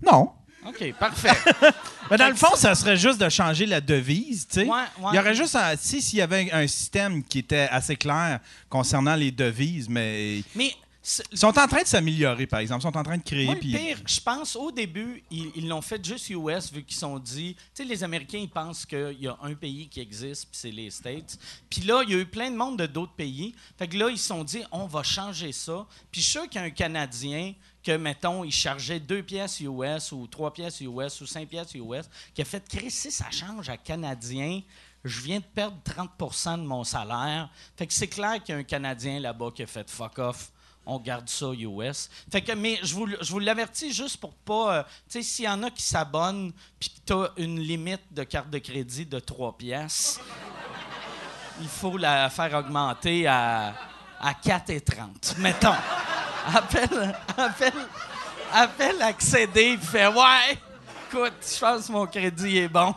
Non. 0.00 0.34
OK, 0.66 0.92
parfait. 0.98 1.30
Mais 2.10 2.16
dans 2.16 2.28
le 2.28 2.34
fond, 2.34 2.54
ça 2.54 2.74
serait 2.74 2.96
juste 2.96 3.20
de 3.20 3.28
changer 3.28 3.66
la 3.66 3.80
devise, 3.80 4.46
tu 4.48 4.60
sais. 4.60 4.66
Ouais, 4.66 4.76
ouais. 4.98 5.10
Il 5.12 5.16
y 5.16 5.18
aurait 5.18 5.34
juste, 5.34 5.56
un- 5.56 5.76
si 5.78 6.02
s'il 6.02 6.18
y 6.18 6.22
avait 6.22 6.50
un 6.52 6.66
système 6.66 7.22
qui 7.24 7.38
était 7.38 7.68
assez 7.70 7.96
clair 7.96 8.40
concernant 8.68 9.14
les 9.14 9.30
devises, 9.30 9.88
mais 9.88 10.42
mais 10.54 10.74
ils 11.32 11.38
sont 11.38 11.58
en 11.58 11.66
train 11.66 11.82
de 11.82 11.86
s'améliorer, 11.86 12.46
par 12.46 12.60
exemple. 12.60 12.80
Ils 12.80 12.90
sont 12.90 12.96
en 12.96 13.02
train 13.02 13.16
de 13.16 13.22
créer. 13.22 13.46
Moi, 13.46 13.54
le 13.54 13.60
puis- 13.60 13.74
pire, 13.74 13.98
je 14.06 14.20
pense, 14.20 14.54
au 14.56 14.70
début, 14.70 15.22
ils 15.30 15.66
l'ont 15.66 15.80
fait 15.82 16.04
juste 16.04 16.30
US, 16.30 16.72
vu 16.72 16.82
qu'ils 16.84 16.96
sont 16.96 17.18
dit... 17.18 17.54
Tu 17.54 17.82
sais, 17.82 17.84
les 17.84 18.04
Américains, 18.04 18.38
ils 18.38 18.50
pensent 18.50 18.86
qu'il 18.86 19.16
y 19.20 19.26
a 19.26 19.36
un 19.42 19.54
pays 19.54 19.88
qui 19.88 20.00
existe, 20.00 20.46
puis 20.50 20.58
c'est 20.60 20.70
les 20.70 20.90
States. 20.90 21.38
Puis 21.68 21.82
là, 21.82 22.02
il 22.04 22.10
y 22.12 22.14
a 22.14 22.18
eu 22.18 22.26
plein 22.26 22.50
de 22.50 22.56
monde 22.56 22.78
de 22.78 22.86
d'autres 22.86 23.14
pays. 23.14 23.54
Fait 23.78 23.88
que 23.88 23.96
là, 23.96 24.08
ils 24.10 24.18
se 24.18 24.28
sont 24.28 24.44
dit, 24.44 24.62
on 24.70 24.86
va 24.86 25.02
changer 25.02 25.52
ça. 25.52 25.86
Puis 26.12 26.20
je 26.20 26.26
suis 26.26 26.32
sûr 26.38 26.48
qu'il 26.48 26.60
y 26.60 26.64
a 26.64 26.66
un 26.66 26.70
Canadien 26.70 27.54
que, 27.82 27.96
mettons, 27.96 28.44
il 28.44 28.52
chargeait 28.52 29.00
deux 29.00 29.22
pièces 29.22 29.60
US, 29.60 30.12
ou 30.12 30.26
trois 30.26 30.52
pièces 30.52 30.80
US, 30.80 31.20
ou 31.20 31.26
cinq 31.26 31.48
pièces 31.48 31.74
US, 31.74 32.08
qui 32.34 32.42
a 32.42 32.44
fait, 32.44 32.62
Chris, 32.68 32.90
si 32.90 33.10
ça 33.10 33.30
change 33.30 33.68
à 33.68 33.76
Canadien... 33.76 34.60
Je 35.02 35.22
viens 35.22 35.38
de 35.38 35.44
perdre 35.44 35.78
30% 35.82 36.58
de 36.58 36.66
mon 36.66 36.84
salaire. 36.84 37.48
Fait 37.74 37.86
que 37.86 37.92
c'est 37.94 38.06
clair 38.06 38.34
qu'il 38.42 38.54
y 38.54 38.58
a 38.58 38.60
un 38.60 38.64
Canadien 38.64 39.18
là-bas 39.18 39.50
qui 39.54 39.62
a 39.62 39.66
fait 39.66 39.88
fuck 39.88 40.18
off 40.18 40.52
on 40.90 40.98
garde 40.98 41.28
ça 41.28 41.46
US. 41.52 42.10
Fait 42.30 42.42
que, 42.42 42.52
mais 42.52 42.80
je 42.82 42.94
vous, 42.94 43.06
je 43.20 43.30
vous 43.30 43.38
l'avertis 43.38 43.92
juste 43.92 44.16
pour 44.16 44.34
pas. 44.34 44.74
euh, 44.78 44.82
tu 45.08 45.20
sais, 45.20 45.22
s'il 45.22 45.44
y 45.44 45.48
en 45.48 45.62
a 45.62 45.70
qui 45.70 45.82
s'abonnent 45.82 46.52
puis 46.80 46.90
que 46.90 47.00
tu 47.06 47.12
as 47.12 47.30
une 47.36 47.60
limite 47.60 48.02
de 48.10 48.24
carte 48.24 48.50
de 48.50 48.58
crédit 48.58 49.06
de 49.06 49.20
3 49.20 49.56
pièces. 49.56 50.20
il 51.60 51.68
faut 51.68 51.96
la 51.96 52.28
faire 52.28 52.52
augmenter 52.54 53.26
à, 53.28 53.72
à 54.20 54.32
4,30. 54.32 55.38
Mettons. 55.38 55.74
Appelle, 56.54 57.14
appelle, 57.36 57.72
appelle 58.52 59.02
accéder, 59.02 59.72
il 59.72 59.78
fait 59.78 60.06
Ouais, 60.08 60.58
écoute, 61.08 61.34
je 61.40 61.60
pense 61.60 61.86
que 61.86 61.92
mon 61.92 62.06
crédit 62.06 62.58
est 62.58 62.68
bon. 62.68 62.94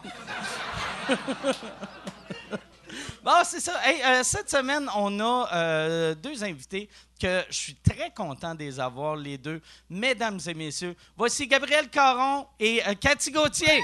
Bon, 3.24 3.32
c'est 3.46 3.62
ça. 3.62 3.80
Hey, 3.86 4.02
euh, 4.04 4.22
cette 4.22 4.50
semaine, 4.50 4.90
on 4.98 5.18
a 5.22 5.48
euh, 5.54 6.14
deux 6.14 6.44
invités 6.44 6.90
que 7.22 7.42
je 7.50 7.56
suis 7.56 7.76
très 7.76 8.12
content 8.12 8.54
de 8.54 8.60
les 8.60 8.82
avoir, 8.82 9.16
les 9.16 9.38
deux. 9.38 9.62
Mesdames 9.90 10.40
et 10.46 10.54
messieurs, 10.54 10.94
voici 11.16 11.48
Gabriel 11.48 11.90
Caron 11.90 12.46
et 12.60 12.86
euh, 12.86 12.94
Cathy 13.00 13.32
Gauthier. 13.32 13.80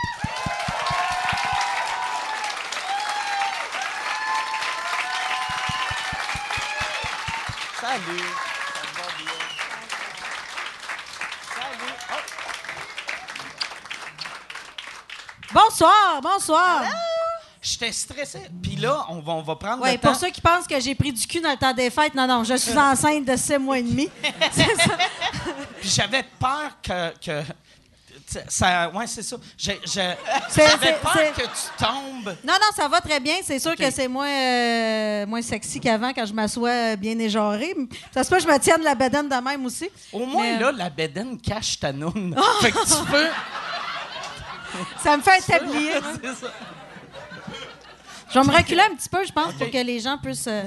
Salut. 7.80 8.20
Ça 8.76 8.84
va 8.94 9.08
bien? 9.18 9.32
Salut. 11.56 11.96
Oh, 12.12 12.16
Bonsoir, 15.54 16.22
bonsoir. 16.22 16.84
J'étais 17.72 17.92
stressé. 17.92 18.40
Puis 18.62 18.76
là, 18.78 19.06
on 19.10 19.20
va, 19.20 19.34
on 19.34 19.42
va 19.42 19.56
prendre 19.56 19.86
le 19.86 19.92
temps. 19.98 20.10
pour 20.12 20.16
ceux 20.16 20.30
qui 20.30 20.42
pensent 20.42 20.66
que 20.68 20.80
j'ai 20.80 20.96
pris 20.96 21.12
du 21.12 21.26
cul 21.28 21.40
dans 21.42 21.52
le 21.52 21.58
temps 21.58 21.74
des 21.74 21.90
fêtes, 21.90 22.16
non, 22.16 22.26
non, 22.28 22.44
je 22.44 22.56
suis 22.56 22.78
enceinte 22.78 23.26
de 23.26 23.36
7 23.36 23.60
mois 23.60 23.78
et 23.80 23.84
demi. 23.84 24.10
C'est 24.52 24.64
ça. 24.76 24.98
Puis 25.80 25.90
j'avais 25.90 26.24
peur 26.40 26.72
que. 26.82 27.18
que 27.26 27.44
ça, 28.48 28.90
ouais, 28.92 29.08
c'est 29.08 29.24
ça. 29.24 29.38
J'ai- 29.58 29.80
J'avais 29.86 30.94
peur 31.02 31.34
que 31.36 31.42
tu 31.42 31.84
tombes. 31.84 32.36
Non, 32.44 32.54
non, 32.54 32.68
ça 32.76 32.88
va 32.88 33.02
très 33.02 33.20
bien. 33.20 33.36
C'est 33.44 33.58
sûr 33.58 33.76
que 33.76 33.90
c'est 33.90 34.08
moins, 34.08 34.30
euh, 34.30 35.26
moins 35.26 35.42
sexy 35.42 35.80
qu'avant 35.80 36.14
quand 36.14 36.28
je 36.28 36.34
m'assois 36.34 36.70
euh, 36.70 36.96
bien 36.96 37.18
éjarée. 37.18 37.74
Ça 38.14 38.24
se 38.24 38.30
peut 38.30 38.36
que 38.38 38.44
je 38.44 38.48
me 38.48 38.60
tienne 38.60 38.84
la 38.84 38.94
bedaine 38.94 39.28
de 39.30 39.36
même 39.36 39.66
aussi. 39.66 39.90
Au 40.14 40.26
moins, 40.28 40.44
Mais, 40.44 40.56
euh, 40.58 40.60
là, 40.60 40.72
la 40.72 40.90
bédaine 40.92 41.40
cache 41.42 41.80
ta 41.80 41.92
noune. 41.92 42.36
fait 42.62 42.72
que 42.72 42.86
tu 42.86 43.06
peux. 43.12 43.28
Ça 45.02 45.18
me 45.18 45.24
fait 45.24 45.40
établir. 45.40 45.94
c'est 46.24 46.36
ça. 46.46 46.54
Je 48.32 48.40
vais 48.40 48.46
me 48.46 48.52
reculer 48.56 48.82
un 48.82 48.96
petit 48.96 49.10
peu, 49.10 49.26
je 49.26 49.32
pense, 49.32 49.54
pour 49.54 49.70
que 49.72 49.78
les 49.84 50.00
gens 50.00 50.18
puissent 50.18 50.48
euh, 50.48 50.64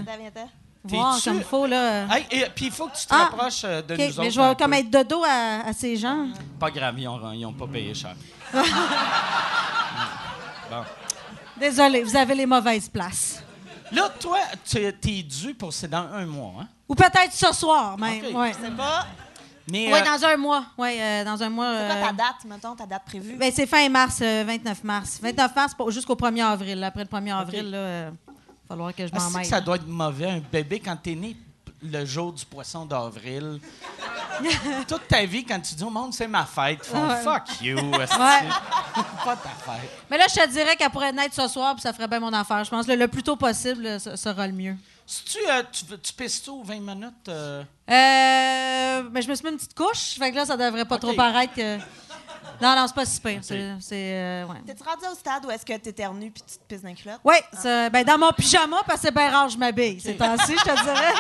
voir 0.85 1.23
comme 1.23 1.37
il 1.37 1.45
faut. 1.45 1.66
Là. 1.66 2.07
Hey, 2.16 2.26
et 2.31 2.47
puis 2.54 2.66
il 2.66 2.73
faut 2.73 2.88
que 2.88 2.97
tu 2.97 3.07
te 3.07 3.14
Ah, 3.14 3.25
rapproches 3.31 3.62
euh, 3.64 3.83
de 3.83 3.95
nous 3.95 3.99
mais 3.99 4.09
autres. 4.09 4.31
je 4.31 4.40
un 4.40 4.49
vais 4.50 4.57
comme 4.57 4.71
peu. 4.73 4.76
être 4.78 4.90
de 4.90 5.02
dos 5.04 5.23
à, 5.25 5.66
à 5.69 5.73
ces 5.73 5.97
gens. 5.97 6.26
Pas 6.59 6.71
grave, 6.71 6.99
ils 6.99 7.04
n'ont 7.40 7.52
pas 7.52 7.66
payé 7.66 7.95
cher. 7.95 8.14
bon. 10.71 10.85
Désolée, 11.59 12.02
vous 12.02 12.16
avez 12.16 12.35
les 12.35 12.47
mauvaises 12.47 12.88
places. 12.88 13.42
Là, 13.92 14.09
toi, 14.19 14.38
tu 14.64 14.78
es 14.78 14.92
dû 15.23 15.54
pour 15.54 15.73
c'est 15.73 15.88
dans 15.88 16.09
un 16.12 16.25
mois, 16.26 16.54
hein? 16.62 16.69
Ou 16.88 16.95
peut-être 16.95 17.33
ce 17.33 17.52
soir 17.54 17.97
même. 17.99 18.35
Ouais. 18.35 18.52
C'est 18.61 18.75
pas. 18.76 19.07
Mais 19.71 19.92
Oui, 19.92 19.99
euh, 20.00 20.04
dans 20.04 20.25
un 20.26 20.37
mois. 20.37 20.64
Oui, 20.76 20.97
euh, 21.00 21.25
dans 21.25 21.42
un 21.42 21.49
mois. 21.49 21.73
C'est 21.78 21.87
quoi 21.87 21.97
euh, 21.97 22.07
ta 22.07 22.12
date, 22.12 22.45
mettons, 22.47 22.75
ta 22.75 22.87
date 22.87 23.04
prévue? 23.07 23.37
ben, 23.37 23.52
c'est 23.54 23.66
fin 23.66 23.88
mars, 23.88 24.19
euh, 24.23 24.45
29 24.47 24.83
mars. 24.85 25.19
29 25.23 25.54
mars 25.54 25.73
jusqu'au 25.88 26.14
1er 26.16 26.45
avril. 26.45 26.81
là. 26.81 26.88
Après 26.88 27.04
le 27.04 27.09
1er 27.09 27.33
avril, 27.38 27.64
il 27.66 27.71
va 27.73 28.11
falloir 28.69 28.95
que 28.95 29.07
je 29.07 29.12
Ah, 29.14 29.19
m'en 29.21 29.31
mêle. 29.31 29.45
ça 29.47 29.61
doit 29.61 29.76
être 29.76 29.87
mauvais, 29.87 30.31
un 30.31 30.40
bébé, 30.40 30.81
quand 30.81 30.97
t'es 30.97 31.14
né 31.14 31.37
le 31.85 32.04
jour 32.04 32.33
du 32.33 32.45
poisson 32.45 32.85
d'avril. 32.87 33.61
Toute 34.88 35.07
ta 35.09 35.25
vie, 35.25 35.45
quand 35.45 35.61
tu 35.61 35.75
dis 35.75 35.85
au 35.85 35.90
monde, 35.90 36.12
c'est 36.14 36.26
ma 36.28 36.45
fête, 36.45 36.85
font 36.85 37.09
Ouais. 37.09 37.23
fuck 37.23 37.61
you. 37.61 37.76
Ouais. 37.92 38.07
pas 39.25 39.37
ta 39.37 39.49
fête. 39.50 39.90
Mais 40.11 40.19
là, 40.19 40.25
je 40.28 40.35
te 40.35 40.49
dirais 40.50 40.76
qu'elle 40.76 40.90
pourrait 40.90 41.12
naître 41.12 41.35
ce 41.35 41.49
soir, 41.49 41.75
puis 41.75 41.83
ça 41.83 41.92
ferait 41.92 42.09
bien 42.09 42.21
mon 42.21 42.33
affaire. 42.33 42.62
Je 42.64 42.71
pense 42.71 42.87
que 42.87 42.92
le, 42.92 42.99
le 42.99 43.09
plus 43.09 43.23
tôt 43.23 43.37
possible 43.37 43.87
euh, 43.87 43.99
ce 43.99 44.16
sera 44.16 44.47
le 44.47 44.52
mieux. 44.52 44.76
Si 45.14 45.25
tu, 45.25 45.38
euh, 45.50 45.62
tu, 45.71 45.85
tu 45.99 46.12
pisses 46.14 46.42
tout 46.42 46.62
20 46.64 46.81
minutes? 46.81 47.28
euh, 47.28 47.62
Euh, 47.90 49.02
mais 49.12 49.21
je 49.21 49.28
me 49.28 49.35
suis 49.35 49.45
mis 49.45 49.50
une 49.50 49.57
petite 49.59 49.75
couche, 49.75 50.14
fait 50.19 50.31
que 50.31 50.37
là, 50.37 50.47
ça 50.47 50.57
devrait 50.57 50.87
pas 50.87 50.97
trop 50.97 51.12
paraître 51.12 51.52
que. 51.54 51.76
Non, 52.62 52.75
non, 52.76 52.87
c'est 52.87 52.95
pas 52.95 53.04
si 53.04 53.21
pire. 53.21 53.40
C'est. 53.42 53.73
c'est, 53.81 53.95
euh, 54.14 54.47
ouais. 54.47 54.57
T'es-tu 54.66 54.83
rendu 54.83 55.04
au 55.11 55.14
stade 55.14 55.45
où 55.45 55.50
est-ce 55.50 55.66
que 55.66 55.76
t'éternues 55.76 56.31
puis 56.31 56.42
tu 56.50 56.57
te 56.59 56.64
pisses 56.64 56.83
dans 56.83 56.88
les 56.88 56.95
culottes? 56.95 57.21
Oui, 57.25 57.37
ça- 57.52 57.90
ben, 57.90 58.04
dans 58.04 58.16
mon 58.19 58.33
pyjama, 58.33 58.78
parce 58.87 59.00
que 59.00 59.07
c'est 59.09 59.14
bien 59.14 59.31
rare 59.31 59.47
que 59.47 59.52
je 59.52 59.59
m'habille 59.59 60.00
ces 60.00 60.16
temps-ci, 60.16 60.52
je 60.57 60.64
te 60.64 60.83
dirais. 60.83 61.12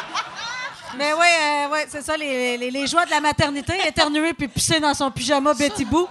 Mais 0.96 1.12
oui, 1.12 1.26
euh, 1.42 1.68
ouais, 1.70 1.86
c'est 1.88 2.02
ça, 2.02 2.16
les, 2.16 2.56
les, 2.56 2.70
les 2.70 2.86
joies 2.86 3.04
de 3.06 3.10
la 3.10 3.20
maternité, 3.20 3.74
éternuer 3.86 4.32
puis 4.34 4.48
pisser 4.48 4.78
dans 4.80 4.94
son 4.94 5.10
pyjama 5.10 5.52
Betty 5.54 5.84
Boo. 5.84 6.08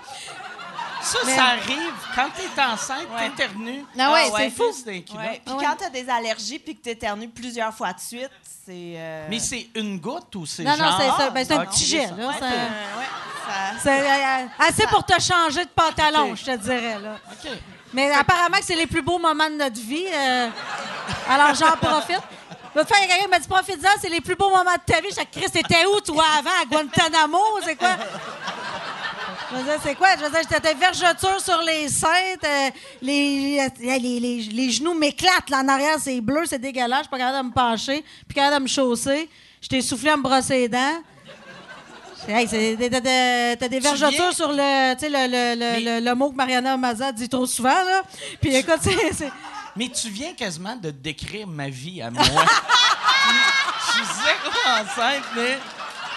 Ça, 1.02 1.18
Mais- 1.26 1.36
ça 1.36 1.44
arrive 1.46 1.94
quand 2.16 2.28
t'es 2.36 2.62
enceinte, 2.62 3.08
Ouais. 3.16 3.30
t'éternues. 3.30 3.80
Ouais, 3.80 3.86
Ah 4.00 4.12
ouais. 4.14 4.24
c'est 4.38 4.50
fou. 4.52 4.72
Puis 4.86 5.06
quand 5.46 5.76
t'as 5.78 5.90
des 5.90 6.08
allergies 6.10 6.60
puis 6.60 6.76
que 6.78 6.84
t'éternues 6.84 7.28
plusieurs 7.30 7.74
fois 7.74 7.92
de 7.94 8.00
suite, 8.00 8.30
c'est. 8.44 8.94
euh, 8.96 9.28
Mais 9.30 9.40
c'est 9.40 9.68
une 9.76 10.00
goutte 10.00 10.36
ou 10.36 10.46
c'est 10.46 10.64
Non, 10.64 10.76
genre... 10.76 10.92
non, 10.92 10.98
c'est 11.00 11.24
ça. 11.24 11.30
Ben, 11.32 11.46
c'est 11.46 11.54
un 11.54 11.60
Ah, 11.62 11.66
petit 11.66 11.84
ok, 11.84 12.02
jet, 12.02 12.08
là. 12.16 12.34
ça- 12.40 12.46
euh, 12.46 13.80
ça- 13.84 14.66
assez 14.68 14.88
pour 14.88 15.04
te 15.06 15.20
changer 15.20 15.66
de 15.66 15.70
pantalon, 15.72 16.36
je 16.36 16.46
te 16.46 16.56
dirais. 16.58 17.00
Là. 17.02 17.16
OK. 17.32 17.52
Mais 17.94 18.12
apparemment 18.12 18.58
que 18.58 18.64
c'est 18.66 18.76
les 18.76 18.88
plus 18.88 19.02
beaux 19.02 19.20
moments 19.20 19.50
de 19.50 19.56
notre 19.56 19.80
vie. 19.82 20.06
euh, 20.14 20.50
alors 21.30 21.54
j'en 21.56 21.72
profite. 21.78 22.22
L'autre 22.74 22.88
fois, 22.88 22.98
il 23.00 23.02
y 23.02 23.04
a 23.04 23.08
quelqu'un 23.10 23.24
qui 23.26 23.30
m'a 23.32 23.40
dit 23.40 23.48
Profite-en, 23.50 23.90
c'est 24.02 24.08
les 24.10 24.22
plus 24.22 24.36
beaux 24.36 24.50
moments 24.50 24.64
de 24.76 24.94
ta 24.94 25.02
vie. 25.02 25.10
Je 25.10 25.16
dis 25.20 25.28
Chris, 25.42 25.52
t'étais 25.52 25.86
où, 25.88 26.00
toi, 26.00 26.24
avant, 26.40 26.52
à 26.62 26.66
Guantanamo 26.66 27.38
C'est 27.66 27.76
quoi? 27.76 27.90
Je 29.52 29.58
veux 29.58 29.64
dire, 29.64 29.80
c'est 29.84 29.96
quoi? 29.96 30.08
Je 30.18 30.24
veux 30.24 30.30
dire, 30.30 30.40
j'étais 30.50 30.74
vergeture 30.74 31.42
sur 31.42 31.62
les 31.62 31.90
seins, 31.90 32.08
euh, 32.44 32.70
les, 33.02 33.70
les, 33.80 34.00
les, 34.00 34.20
les 34.52 34.72
genoux 34.72 34.94
m'éclatent. 34.94 35.50
Là, 35.50 35.60
en 35.60 35.68
arrière, 35.68 35.98
c'est 36.00 36.22
bleu, 36.22 36.44
c'est 36.46 36.60
dégueulasse. 36.60 37.00
Je 37.00 37.04
suis 37.04 37.10
pas 37.10 37.18
capable 37.18 37.44
de 37.44 37.50
me 37.50 37.54
pencher, 37.54 38.04
puis 38.28 38.36
capable 38.36 38.58
de 38.58 38.62
me 38.64 38.68
chausser. 38.68 39.30
Je 39.62 39.68
t'ai 39.68 39.82
soufflé 39.82 40.10
à 40.12 40.18
me 40.18 40.22
brosser 40.24 40.54
les 40.58 40.70
dents. 40.70 41.04
Hey, 42.28 42.48
c'est- 42.48 42.78
t'as- 42.78 43.68
des 43.68 43.80
vergetures 43.80 44.32
sur 44.34 44.52
le, 44.52 44.94
le, 44.94 45.08
le, 45.10 45.56
le, 45.56 46.00
le- 46.00 46.06
le 46.06 46.16
mot 46.16 46.30
que 46.32 46.36
Mariana 46.36 46.78
Maza 46.78 47.12
dit 47.12 47.28
trop 47.28 47.46
souvent. 47.48 47.70
Là. 47.70 48.04
Puis 48.40 48.56
écoute, 48.56 48.80
c'est-. 48.82 49.32
Mais 49.76 49.90
tu 49.90 50.10
viens 50.10 50.34
quasiment 50.34 50.76
de 50.76 50.92
décrire 50.92 51.48
ma 51.48 51.68
vie 51.70 52.02
à 52.02 52.10
moi. 52.12 52.24
Je 53.88 53.92
suis 53.92 54.06
zéro 54.24 54.52
enceinte, 54.80 55.24
mais 55.36 55.58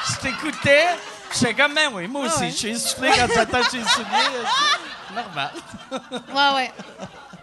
je 0.09 0.21
t'écoutais. 0.21 0.85
J'étais 1.35 1.55
comme, 1.55 1.75
ben 1.75 1.91
oui, 1.93 2.07
moi 2.07 2.27
aussi, 2.27 2.35
Ah 2.37 2.41
ouais. 2.41 2.51
je 2.51 2.57
suis 2.57 2.69
essoufflé 2.71 3.11
quand 3.15 3.27
j'attache 3.35 3.73
les 3.73 3.85
souliers. 3.85 4.47
C'est 5.09 5.15
normal. 5.15 5.51
Ouais, 6.33 6.55
ouais. 6.55 6.73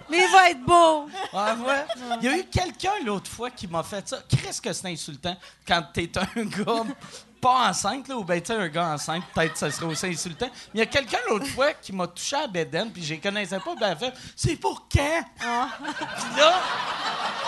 Mais 0.10 0.25
il 0.25 0.31
va 0.31 0.50
être 0.50 0.62
beau. 0.62 1.10
Ah, 1.33 1.55
ouais. 1.55 1.86
Il 2.21 2.25
y 2.25 2.27
a 2.27 2.38
eu 2.38 2.43
quelqu'un 2.45 2.91
l'autre 3.05 3.29
fois 3.29 3.50
qui 3.50 3.67
m'a 3.67 3.81
fait 3.83 4.07
ça. 4.07 4.19
Qu'est-ce 4.27 4.62
que 4.62 4.74
c'est 4.74 4.88
insultant 4.88 5.36
quand 5.65 5.83
t'es 5.93 6.12
un 6.17 6.43
gars 6.43 6.83
pas 7.41 7.69
enceinte, 7.69 8.07
là, 8.07 8.15
ou 8.17 8.24
ben, 8.24 8.39
tu 8.39 8.51
un 8.51 8.67
gars 8.67 8.89
enceinte, 8.89 9.24
peut-être 9.33 9.57
ça 9.57 9.71
serait 9.71 9.88
aussi 9.88 10.05
insultant. 10.05 10.48
Mais 10.74 10.75
il 10.75 10.79
y 10.79 10.83
a 10.83 10.86
quelqu'un 10.86 11.17
l'autre 11.27 11.48
fois 11.48 11.74
qui 11.74 11.91
m'a 11.91 12.05
touché 12.07 12.36
à 12.36 12.45
Beden, 12.45 12.91
puis 12.91 13.03
je 13.03 13.15
les 13.15 13.19
connaissais 13.19 13.60
pas, 13.60 13.74
ben, 13.75 13.95
fait 13.95 14.13
C'est 14.36 14.55
pour 14.57 14.88
quand? 14.88 15.24
Puis 15.39 16.38
là, 16.38 16.62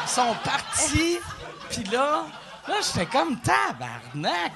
ils 0.03 0.09
sont 0.09 0.35
partis, 0.43 1.19
puis 1.69 1.83
là, 1.83 2.23
là, 2.67 2.75
j'étais 2.81 3.05
comme 3.05 3.39
tabarnak. 3.39 4.53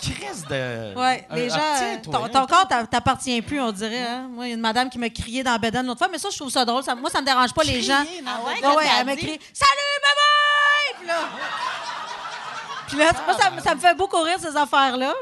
Crise 0.00 0.44
de. 0.48 0.94
Ouais, 0.98 1.26
Un- 1.28 1.36
les 1.36 1.50
ah, 1.52 1.56
gens. 1.56 2.00
toi, 2.02 2.20
ton, 2.20 2.28
ton 2.28 2.46
corps 2.46 2.66
t'a- 2.68 2.86
t'appartient 2.86 3.42
plus, 3.42 3.60
on 3.60 3.70
dirait. 3.70 4.00
Hein? 4.00 4.28
Moi, 4.30 4.46
il 4.46 4.48
y 4.48 4.52
a 4.52 4.54
une 4.54 4.60
madame 4.60 4.88
qui 4.88 4.98
m'a 4.98 5.10
crié 5.10 5.42
dans 5.42 5.52
la 5.52 5.58
bedaine 5.58 5.86
l'autre 5.86 5.98
fois, 5.98 6.08
mais 6.10 6.18
ça, 6.18 6.28
je 6.30 6.36
trouve 6.38 6.50
ça 6.50 6.64
drôle. 6.64 6.82
Ça- 6.82 6.94
moi, 6.94 7.10
ça 7.10 7.20
me 7.20 7.26
dérange 7.26 7.52
pas, 7.52 7.62
les 7.62 7.82
gens. 7.82 8.02
Ah 8.26 8.40
ouais? 8.46 8.84
Elle 8.98 9.06
m'a 9.06 9.16
crié 9.16 9.40
Salut, 9.52 10.00
maman! 10.02 10.98
Puis 10.98 11.06
là, 11.06 11.14
Puis 12.88 12.96
là, 12.98 13.12
moi, 13.26 13.36
ça, 13.38 13.50
ça 13.62 13.74
me 13.74 13.80
fait 13.80 13.94
beaucoup 13.94 14.20
rire, 14.22 14.36
ces 14.40 14.56
affaires-là. 14.56 15.12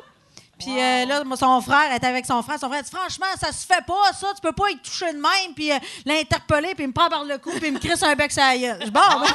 Puis 0.59 0.79
euh, 0.79 1.05
là, 1.07 1.23
son 1.37 1.61
frère 1.61 1.95
était 1.95 2.07
avec 2.07 2.27
son 2.27 2.43
frère. 2.43 2.59
Son 2.59 2.69
frère 2.69 2.83
dit 2.83 2.91
Franchement, 2.91 3.27
ça 3.41 3.53
se 3.53 3.67
fait 3.67 3.85
pas, 3.87 4.13
ça. 4.13 4.29
Tu 4.35 4.41
peux 4.41 4.53
pas 4.53 4.71
y 4.71 4.79
toucher 4.79 5.13
de 5.13 5.19
même, 5.19 5.55
puis 5.55 5.71
euh, 5.73 5.79
l'interpeller, 6.05 6.75
puis 6.75 6.85
il 6.85 6.89
me 6.89 6.93
prend 6.93 7.09
par 7.09 7.25
le 7.25 7.39
cou, 7.39 7.51
puis 7.51 7.69
il 7.69 7.73
me 7.75 7.79
crisse 7.79 8.03
un 8.03 8.15
bec 8.15 8.33
sur 8.33 8.43
la 8.43 8.57
gueule. 8.59 8.91
Bon, 8.91 9.01
ben, 9.01 9.27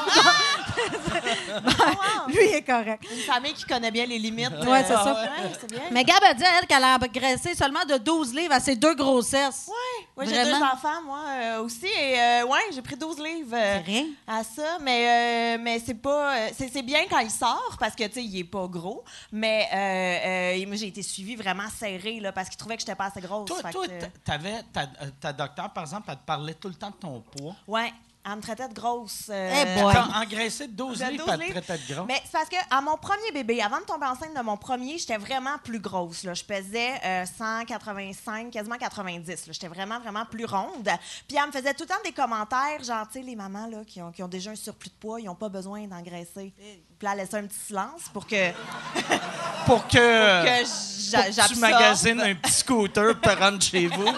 lui, 2.27 2.49
il 2.49 2.55
est 2.55 2.61
correct. 2.63 3.03
Une 3.11 3.19
famille 3.21 3.53
qui 3.53 3.63
connaît 3.65 3.91
bien 3.91 4.05
les 4.05 4.19
limites. 4.19 4.49
Ouais, 4.65 4.83
c'est 4.83 4.93
ça. 4.93 5.13
Ouais, 5.13 5.49
c'est 5.59 5.69
bien. 5.69 5.81
Mais 5.91 6.03
Gab 6.03 6.23
a 6.23 6.33
dit, 6.33 6.43
elle, 6.59 6.67
qu'elle 6.67 6.83
a 6.83 6.95
engraissé 6.95 7.55
seulement 7.55 7.85
de 7.87 7.97
12 7.97 8.33
livres 8.33 8.53
à 8.53 8.59
ses 8.59 8.75
deux 8.75 8.95
grossesses. 8.95 9.69
Ouais, 10.15 10.25
j'ai 10.27 10.43
deux 10.43 10.53
enfants, 10.55 11.01
moi 11.05 11.19
euh, 11.29 11.61
aussi. 11.63 11.87
Et 11.87 12.19
euh, 12.19 12.45
ouais, 12.45 12.59
j'ai 12.73 12.81
pris 12.81 12.95
12 12.95 13.17
livres 13.19 13.53
euh, 13.55 13.79
rien. 13.85 14.05
à 14.27 14.43
ça. 14.43 14.77
Mais, 14.81 15.55
euh, 15.57 15.61
mais 15.61 15.81
c'est 15.85 15.93
pas. 15.99 16.35
euh, 16.35 16.49
C'est, 16.57 16.81
bien 16.83 17.01
quand 17.09 17.19
il 17.19 17.31
sort 17.31 17.75
parce 17.79 17.95
que, 17.95 18.03
tu 18.05 18.13
sais, 18.13 18.23
il 18.23 18.39
est 18.39 18.43
pas 18.43 18.67
gros. 18.67 19.03
Mais 19.31 19.67
euh, 19.73 20.57
euh, 20.63 20.67
moi, 20.67 20.75
j'ai 20.75 20.87
été 20.87 21.01
suivie 21.13 21.35
vraiment 21.35 21.69
serrée 21.69 22.19
là, 22.19 22.31
parce 22.31 22.49
qu'il 22.49 22.57
trouvait 22.57 22.75
que 22.75 22.81
j'étais 22.81 22.95
pas 22.95 23.05
assez 23.05 23.21
grosse. 23.21 23.47
Toi, 23.47 23.61
toi, 23.71 23.87
que, 23.87 24.05
t'avais 24.23 24.63
ta, 24.71 24.81
euh, 24.81 25.09
ta 25.19 25.33
docteur, 25.33 25.71
par 25.71 25.83
exemple, 25.83 26.07
elle 26.09 26.17
te 26.17 26.25
parlait 26.25 26.53
tout 26.55 26.69
le 26.69 26.75
temps 26.75 26.89
de 26.91 26.95
ton 26.95 27.21
poids? 27.21 27.55
ouais. 27.67 27.91
Elle 28.25 28.37
me 28.37 28.41
traitait 28.41 28.69
de 28.69 28.73
grosse. 28.73 29.25
euh, 29.29 29.51
Eh 29.77 29.81
boy. 29.81 29.93
T'as 29.93 30.21
engraissé 30.21 30.67
12 30.69 30.97
De 30.99 31.05
livres, 31.05 31.17
12 31.17 31.25
pas 31.25 31.35
de 31.37 31.43
livres. 31.43 31.59
traite 31.61 31.87
de 31.89 31.93
gras. 31.93 32.05
Mais 32.07 32.21
c'est 32.23 32.31
parce 32.31 32.47
que 32.47 32.55
à 32.69 32.79
mon 32.79 32.95
premier 32.95 33.31
bébé, 33.33 33.61
avant 33.61 33.79
de 33.79 33.83
tomber 33.83 34.05
enceinte 34.05 34.33
de 34.33 34.41
mon 34.41 34.55
premier, 34.55 34.97
j'étais 34.97 35.17
vraiment 35.17 35.57
plus 35.61 35.79
grosse. 35.79 36.23
Là. 36.23 36.33
Je 36.33 36.43
pesais 36.45 36.93
euh, 37.03 37.25
185, 37.25 38.49
quasiment 38.51 38.77
90. 38.77 39.27
là. 39.27 39.35
J'étais 39.53 39.67
vraiment, 39.67 39.99
vraiment 39.99 40.25
plus 40.25 40.45
ronde. 40.45 40.89
Puis 41.27 41.37
elle 41.37 41.47
me 41.47 41.51
faisait 41.51 41.73
tout 41.73 41.83
le 41.83 41.89
temps 41.89 42.01
des 42.05 42.13
commentaires, 42.13 42.81
genre, 42.81 43.05
tu 43.11 43.19
sais, 43.19 43.25
les 43.25 43.35
mamans 43.35 43.67
là, 43.67 43.79
qui, 43.85 44.01
ont, 44.01 44.11
qui 44.11 44.23
ont 44.23 44.29
déjà 44.29 44.51
un 44.51 44.55
surplus 44.55 44.89
de 44.89 44.95
poids, 44.95 45.19
ils 45.19 45.25
n'ont 45.25 45.35
pas 45.35 45.49
besoin 45.49 45.85
d'engraisser. 45.87 46.53
Puis 46.57 47.05
là, 47.05 47.11
elle 47.11 47.17
laissait 47.17 47.37
un 47.39 47.45
petit 47.47 47.59
silence 47.67 48.03
pour 48.13 48.25
que, 48.25 48.51
Pour 49.65 49.85
que, 49.87 49.93
que 49.97 50.63
pour 50.63 51.45
que 51.45 51.53
tu 51.53 51.59
magasines 51.59 52.21
un 52.21 52.35
petit 52.35 52.51
scooter 52.53 53.19
pour 53.19 53.33
te 53.33 53.37
rendre 53.37 53.61
chez 53.61 53.87
vous. 53.87 54.05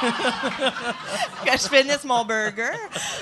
que 1.44 1.52
je 1.52 1.68
finisse 1.68 2.04
mon 2.04 2.24
burger. 2.24 2.70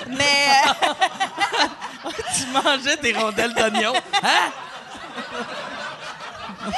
Mais 0.07 0.61
tu 2.35 2.45
mangeais 2.53 2.97
des 2.97 3.13
rondelles 3.13 3.53
d'oignon. 3.53 3.93
Hein? 4.23 4.51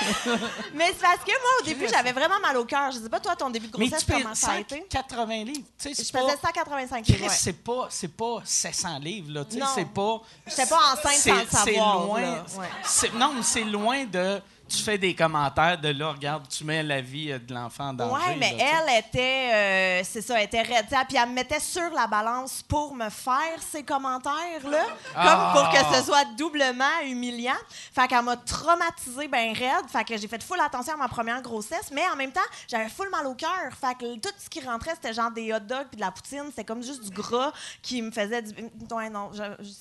Mais 0.73 0.87
c'est 0.87 1.01
parce 1.01 1.19
que 1.25 1.31
moi, 1.31 1.49
au 1.59 1.63
début, 1.65 1.87
j'avais 1.89 2.11
vraiment 2.11 2.39
mal 2.39 2.55
au 2.57 2.65
cœur. 2.65 2.91
Je 2.91 2.99
sais 2.99 3.09
pas, 3.09 3.19
toi, 3.19 3.35
ton 3.35 3.49
début 3.49 3.67
de 3.67 3.77
Mais 3.77 3.87
grossesse, 3.87 4.05
tu 4.05 4.11
comment 4.13 4.29
pèses 4.29 4.39
ça 4.39 4.51
a 4.51 4.59
été? 4.59 4.85
180 4.91 5.43
livres. 5.43 5.59
Tu 5.79 5.93
sais, 5.93 6.03
Je 6.03 6.09
faisais 6.09 6.11
pas... 6.11 6.47
185 6.47 7.03
Chris, 7.03 7.13
livres. 7.13 7.25
ouais. 7.25 7.29
c'est 7.35 7.53
pas, 7.63 7.87
c'est 7.89 8.07
pas 8.15 8.41
700 8.43 8.99
livres, 8.99 9.31
là. 9.33 9.45
Tu 9.45 9.53
sais, 9.53 9.59
Non. 9.59 9.65
c'est 9.73 9.85
pas... 9.85 10.21
J'étais 10.47 10.65
pas 10.67 10.77
enceinte 10.93 11.13
c'est- 11.15 11.29
sans 11.29 11.35
le 11.35 11.47
c'est 11.49 11.73
savoir, 11.73 11.99
loin... 12.03 12.21
là. 12.21 12.43
Ouais. 12.57 12.69
c'est- 12.83 13.13
Non, 13.13 13.33
mais 13.35 13.43
c'est 13.43 13.63
loin 13.63 14.05
de... 14.05 14.41
Tu 14.71 14.77
fais 14.83 14.97
des 14.97 15.13
commentaires 15.13 15.77
de 15.77 15.89
là, 15.89 16.11
regarde, 16.11 16.47
tu 16.47 16.63
mets 16.63 16.81
la 16.81 17.01
vie 17.01 17.31
euh, 17.31 17.39
de 17.39 17.53
l'enfant 17.53 17.89
en 17.89 17.93
danger. 17.93 18.13
Ouais, 18.13 18.35
mais 18.37 18.55
là, 18.55 18.65
elle 18.87 18.99
était, 18.99 19.51
euh, 19.53 20.01
c'est 20.05 20.21
ça, 20.21 20.37
elle 20.39 20.45
était 20.45 20.61
raide. 20.61 20.85
Puis 21.09 21.17
elle 21.17 21.27
me 21.29 21.33
mettait 21.33 21.59
sur 21.59 21.89
la 21.93 22.07
balance 22.07 22.61
pour 22.67 22.95
me 22.95 23.09
faire 23.09 23.59
ces 23.59 23.83
commentaires-là, 23.83 24.85
Ah! 25.13 25.53
comme 25.53 25.63
pour 25.63 25.71
que 25.73 25.97
ce 25.97 26.05
soit 26.05 26.23
doublement 26.37 27.01
humiliant. 27.05 27.51
Fait 27.93 28.07
qu'elle 28.07 28.23
m'a 28.23 28.37
traumatisée 28.37 29.27
bien 29.27 29.51
raide. 29.53 29.89
Fait 29.89 30.05
que 30.05 30.15
j'ai 30.17 30.27
fait 30.29 30.41
full 30.41 30.59
attention 30.61 30.93
à 30.93 30.97
ma 30.97 31.09
première 31.09 31.41
grossesse, 31.41 31.89
mais 31.91 32.03
en 32.11 32.15
même 32.15 32.31
temps, 32.31 32.39
j'avais 32.69 32.87
full 32.87 33.09
mal 33.09 33.27
au 33.27 33.35
cœur. 33.35 33.49
Fait 33.79 33.95
que 33.97 34.19
tout 34.19 34.33
ce 34.37 34.49
qui 34.49 34.61
rentrait, 34.61 34.91
c'était 34.95 35.13
genre 35.13 35.31
des 35.31 35.51
hot 35.51 35.59
dogs 35.59 35.87
puis 35.87 35.97
de 35.97 36.01
la 36.01 36.11
poutine. 36.11 36.45
C'était 36.47 36.63
comme 36.63 36.81
juste 36.81 37.03
du 37.03 37.09
gras 37.11 37.51
qui 37.81 38.01
me 38.01 38.11
faisait 38.11 38.41
du... 38.41 38.53
Ouais, 38.89 39.09
non, 39.09 39.31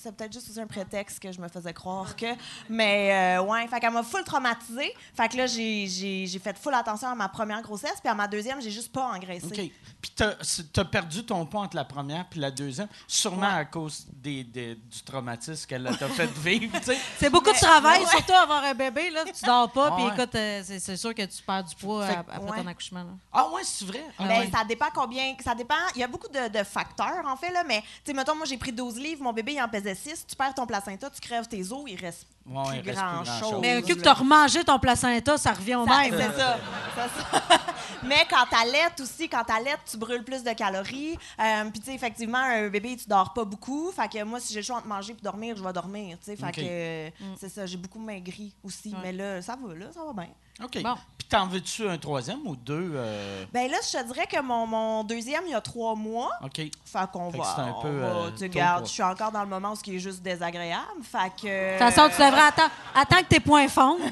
c'est 0.01 0.13
peut-être 0.15 0.33
juste 0.33 0.57
un 0.57 0.67
prétexte 0.67 1.19
que 1.21 1.31
je 1.31 1.39
me 1.39 1.47
faisais 1.47 1.73
croire 1.73 2.13
que... 2.17 2.25
Mais 2.69 3.37
euh, 3.37 3.43
ouais, 3.43 3.65
fait 3.67 3.79
qu'elle 3.79 3.93
m'a 3.93 4.03
full 4.03 4.23
traumatisée. 4.25 4.80
Fait 5.15 5.27
que 5.29 5.37
là, 5.37 5.45
j'ai, 5.47 5.87
j'ai, 5.87 6.25
j'ai 6.27 6.39
fait 6.39 6.57
full 6.57 6.73
attention 6.73 7.07
à 7.09 7.15
ma 7.15 7.27
première 7.29 7.61
grossesse, 7.61 7.99
puis 7.99 8.09
à 8.09 8.15
ma 8.15 8.27
deuxième, 8.27 8.61
j'ai 8.61 8.71
juste 8.71 8.91
pas 8.91 9.05
engraissé. 9.13 9.45
OK. 9.47 9.71
Puis 10.01 10.11
t'as 10.15 10.33
as 10.77 10.85
perdu 10.85 11.23
ton 11.25 11.45
poids 11.45 11.61
entre 11.61 11.75
la 11.75 11.85
première 11.85 12.27
puis 12.27 12.39
la 12.39 12.49
deuxième, 12.51 12.87
sûrement 13.07 13.55
à 13.55 13.65
cause 13.65 14.05
des, 14.11 14.43
des- 14.43 14.75
du 14.75 15.01
traumatisme 15.05 15.67
qu'elle 15.67 15.83
t'a 15.97 16.07
fait 16.09 16.29
vivre, 16.39 16.77
tu 16.79 16.85
sais. 16.85 16.97
C'est 17.19 17.29
beaucoup 17.29 17.51
de 17.51 17.57
travail, 17.59 17.99
ouais. 18.01 18.07
surtout 18.09 18.33
avoir 18.33 18.63
un 18.63 18.73
bébé. 18.73 19.09
Là. 19.11 19.23
Tu 19.25 19.45
dors 19.45 19.71
pas, 19.71 19.91
puis 19.91 20.03
Ouais. 20.05 20.13
écoute, 20.15 20.35
euh, 20.35 20.61
c'est 20.65 20.79
c'est 20.79 20.97
sûr 20.97 21.13
que 21.13 21.21
tu 21.25 21.41
perds 21.43 21.63
du 21.65 21.75
poids 21.75 22.07
Fait 22.07 22.13
que- 22.15 22.19
après 22.31 22.61
ton 22.61 22.67
accouchement. 22.67 23.03
là. 23.03 23.09
Ah 23.31 23.49
ouais, 23.49 23.61
c'est 23.63 23.85
vrai? 23.85 24.03
Ah 24.17 24.23
Ben, 24.27 24.39
ouais. 24.39 24.49
ça 24.51 24.63
dépend 24.63 24.87
combien. 24.93 25.35
Ça 25.43 25.53
dépend. 25.55 25.75
Il 25.95 26.01
y 26.01 26.03
a 26.03 26.07
beaucoup 26.07 26.27
de, 26.27 26.47
de 26.49 26.63
facteurs, 26.63 27.23
en 27.25 27.35
fait, 27.35 27.51
là. 27.51 27.63
Mais, 27.67 27.81
tu 27.81 27.87
sais, 28.05 28.13
mettons, 28.13 28.35
moi, 28.35 28.45
j'ai 28.45 28.57
pris 28.57 28.71
12 28.71 28.97
livres, 28.97 29.21
mon 29.23 29.33
bébé, 29.33 29.53
il 29.53 29.61
en 29.61 29.69
pesait 29.69 29.95
6. 29.95 30.25
Tu 30.27 30.35
perds 30.35 30.55
ton 30.55 30.65
placenta, 30.65 31.09
tu 31.09 31.21
crèves 31.21 31.47
tes 31.47 31.71
os, 31.71 31.83
il 31.87 31.95
reste 31.99 32.25
Ouais, 32.45 32.81
plus 32.81 32.93
grand-chose. 32.93 33.39
grand-chose. 33.39 33.61
Mais 33.61 33.75
là. 33.75 33.81
vu 33.81 33.95
que 33.95 34.01
tu 34.01 34.07
as 34.07 34.13
remangé 34.13 34.63
ton 34.63 34.79
placenta, 34.79 35.37
ça 35.37 35.51
revient 35.53 35.75
au 35.75 35.85
Ça- 35.87 35.99
même. 36.01 36.11
C'est 36.11 36.39
ça. 36.39 36.57
c'est 36.95 37.21
ça. 37.21 37.57
Mais 38.03 38.25
quand 38.29 38.45
t'allaites 38.49 38.99
aussi, 38.99 39.29
quand 39.29 39.43
t'allaites, 39.43 39.79
tu 39.89 39.95
brûles 39.97 40.23
plus 40.23 40.43
de 40.43 40.51
calories. 40.53 41.17
Euh, 41.39 41.63
Puis, 41.69 41.79
tu 41.79 41.85
sais, 41.85 41.93
effectivement, 41.93 42.39
un 42.39 42.67
bébé, 42.67 42.97
tu 42.97 43.07
dors 43.07 43.31
pas 43.33 43.45
beaucoup. 43.45 43.91
Fait 43.91 44.07
que 44.11 44.23
moi, 44.23 44.39
si 44.39 44.53
j'ai 44.53 44.61
le 44.61 44.65
choix 44.65 44.77
entre 44.77 44.87
manger 44.87 45.13
et 45.13 45.23
dormir, 45.23 45.55
je 45.55 45.63
vais 45.63 45.71
dormir. 45.73 46.17
Tu 46.19 46.25
sais, 46.25 46.35
fait 46.35 46.45
OK. 46.47 46.55
que 46.55 46.61
euh, 46.63 47.09
c'est 47.39 47.49
ça. 47.49 47.65
J'ai 47.67 47.77
beaucoup 47.77 47.99
maigri 47.99 48.53
aussi. 48.63 48.93
Mais 49.03 49.11
là, 49.11 49.41
ça 49.41 49.55
va, 49.55 49.73
là, 49.75 49.85
ça 49.93 50.03
va 50.03 50.13
bien. 50.13 50.31
OK. 50.63 50.81
Bon. 50.83 50.95
Puis 51.17 51.27
t'en 51.29 51.47
veux-tu 51.47 51.87
un 51.87 51.97
troisième 51.97 52.45
ou 52.45 52.55
deux? 52.55 52.91
euh, 52.95 53.45
Ben 53.53 53.69
là, 53.71 53.77
je 53.83 53.97
te 53.97 54.03
dirais 54.05 54.27
que 54.27 54.41
mon, 54.41 54.67
mon 54.67 55.03
deuxième, 55.03 55.43
il 55.45 55.51
y 55.51 55.55
a 55.55 55.61
trois 55.61 55.95
mois. 55.95 56.29
OK. 56.43 56.57
Fait 56.57 56.71
qu'on 57.13 57.29
va. 57.29 57.43
c'est 57.55 57.61
un 57.61 57.75
on 57.77 57.81
peu, 57.81 57.99
va- 57.99 58.07
euh, 58.07 58.31
tu 58.31 58.37
sais, 58.39 58.49
tôt 58.49 58.53
regarde, 58.59 58.77
pour- 58.79 58.87
je 58.87 58.91
suis 58.93 59.03
encore 59.03 59.31
dans 59.31 59.41
le 59.41 59.47
moment 59.49 59.71
où 59.71 59.75
ce 59.75 59.83
qui 59.83 59.95
est 59.95 59.99
juste 59.99 60.21
désagréable. 60.21 60.83
Fait 61.03 61.31
que. 61.41 61.75
De 61.75 61.79
toute 61.79 61.93
façon, 61.95 62.09
tu 62.15 62.21
devrais 62.21 62.41
attendre, 62.47 62.71
attendre 62.95 63.21
que 63.23 63.27
tes 63.27 63.39
points 63.39 63.67
fondent. 63.69 64.01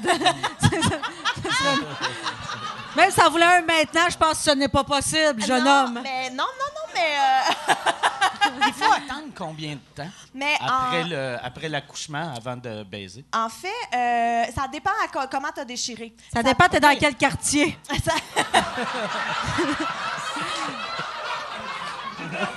Même 2.96 3.10
si 3.10 3.16
ça 3.20 3.28
voulait 3.28 3.44
un 3.44 3.62
maintenant, 3.62 4.08
je 4.10 4.16
pense 4.16 4.38
que 4.38 4.44
ce 4.50 4.52
n'est 4.56 4.68
pas 4.68 4.84
possible, 4.84 5.42
jeune 5.44 5.64
non, 5.64 5.70
homme. 5.84 6.00
Mais 6.02 6.30
non, 6.30 6.44
non, 6.44 6.70
non, 6.74 6.86
mais. 6.94 7.16
euh, 7.18 7.74
Il 8.66 8.72
faut 8.72 8.92
attendre 8.92 9.28
combien 9.36 9.74
de 9.74 9.80
temps 9.94 10.08
mais 10.34 10.54
après 10.60 11.02
en, 11.04 11.08
le 11.08 11.36
après 11.42 11.68
l'accouchement 11.68 12.32
avant 12.36 12.56
de 12.56 12.82
baiser? 12.84 13.24
en 13.34 13.48
fait, 13.48 13.68
euh, 13.96 14.44
ça 14.54 14.68
dépend 14.68 14.90
à 15.04 15.08
co- 15.08 15.28
comment 15.30 15.48
tu 15.54 15.60
as 15.60 15.64
déchiré. 15.64 16.14
Ça 16.32 16.42
dépend, 16.42 16.68
t'es 16.68 16.80
dans 16.80 16.96
quel 16.98 17.14
quartier. 17.16 17.78
Ça- 18.04 18.12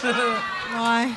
Ouais. 0.04 1.08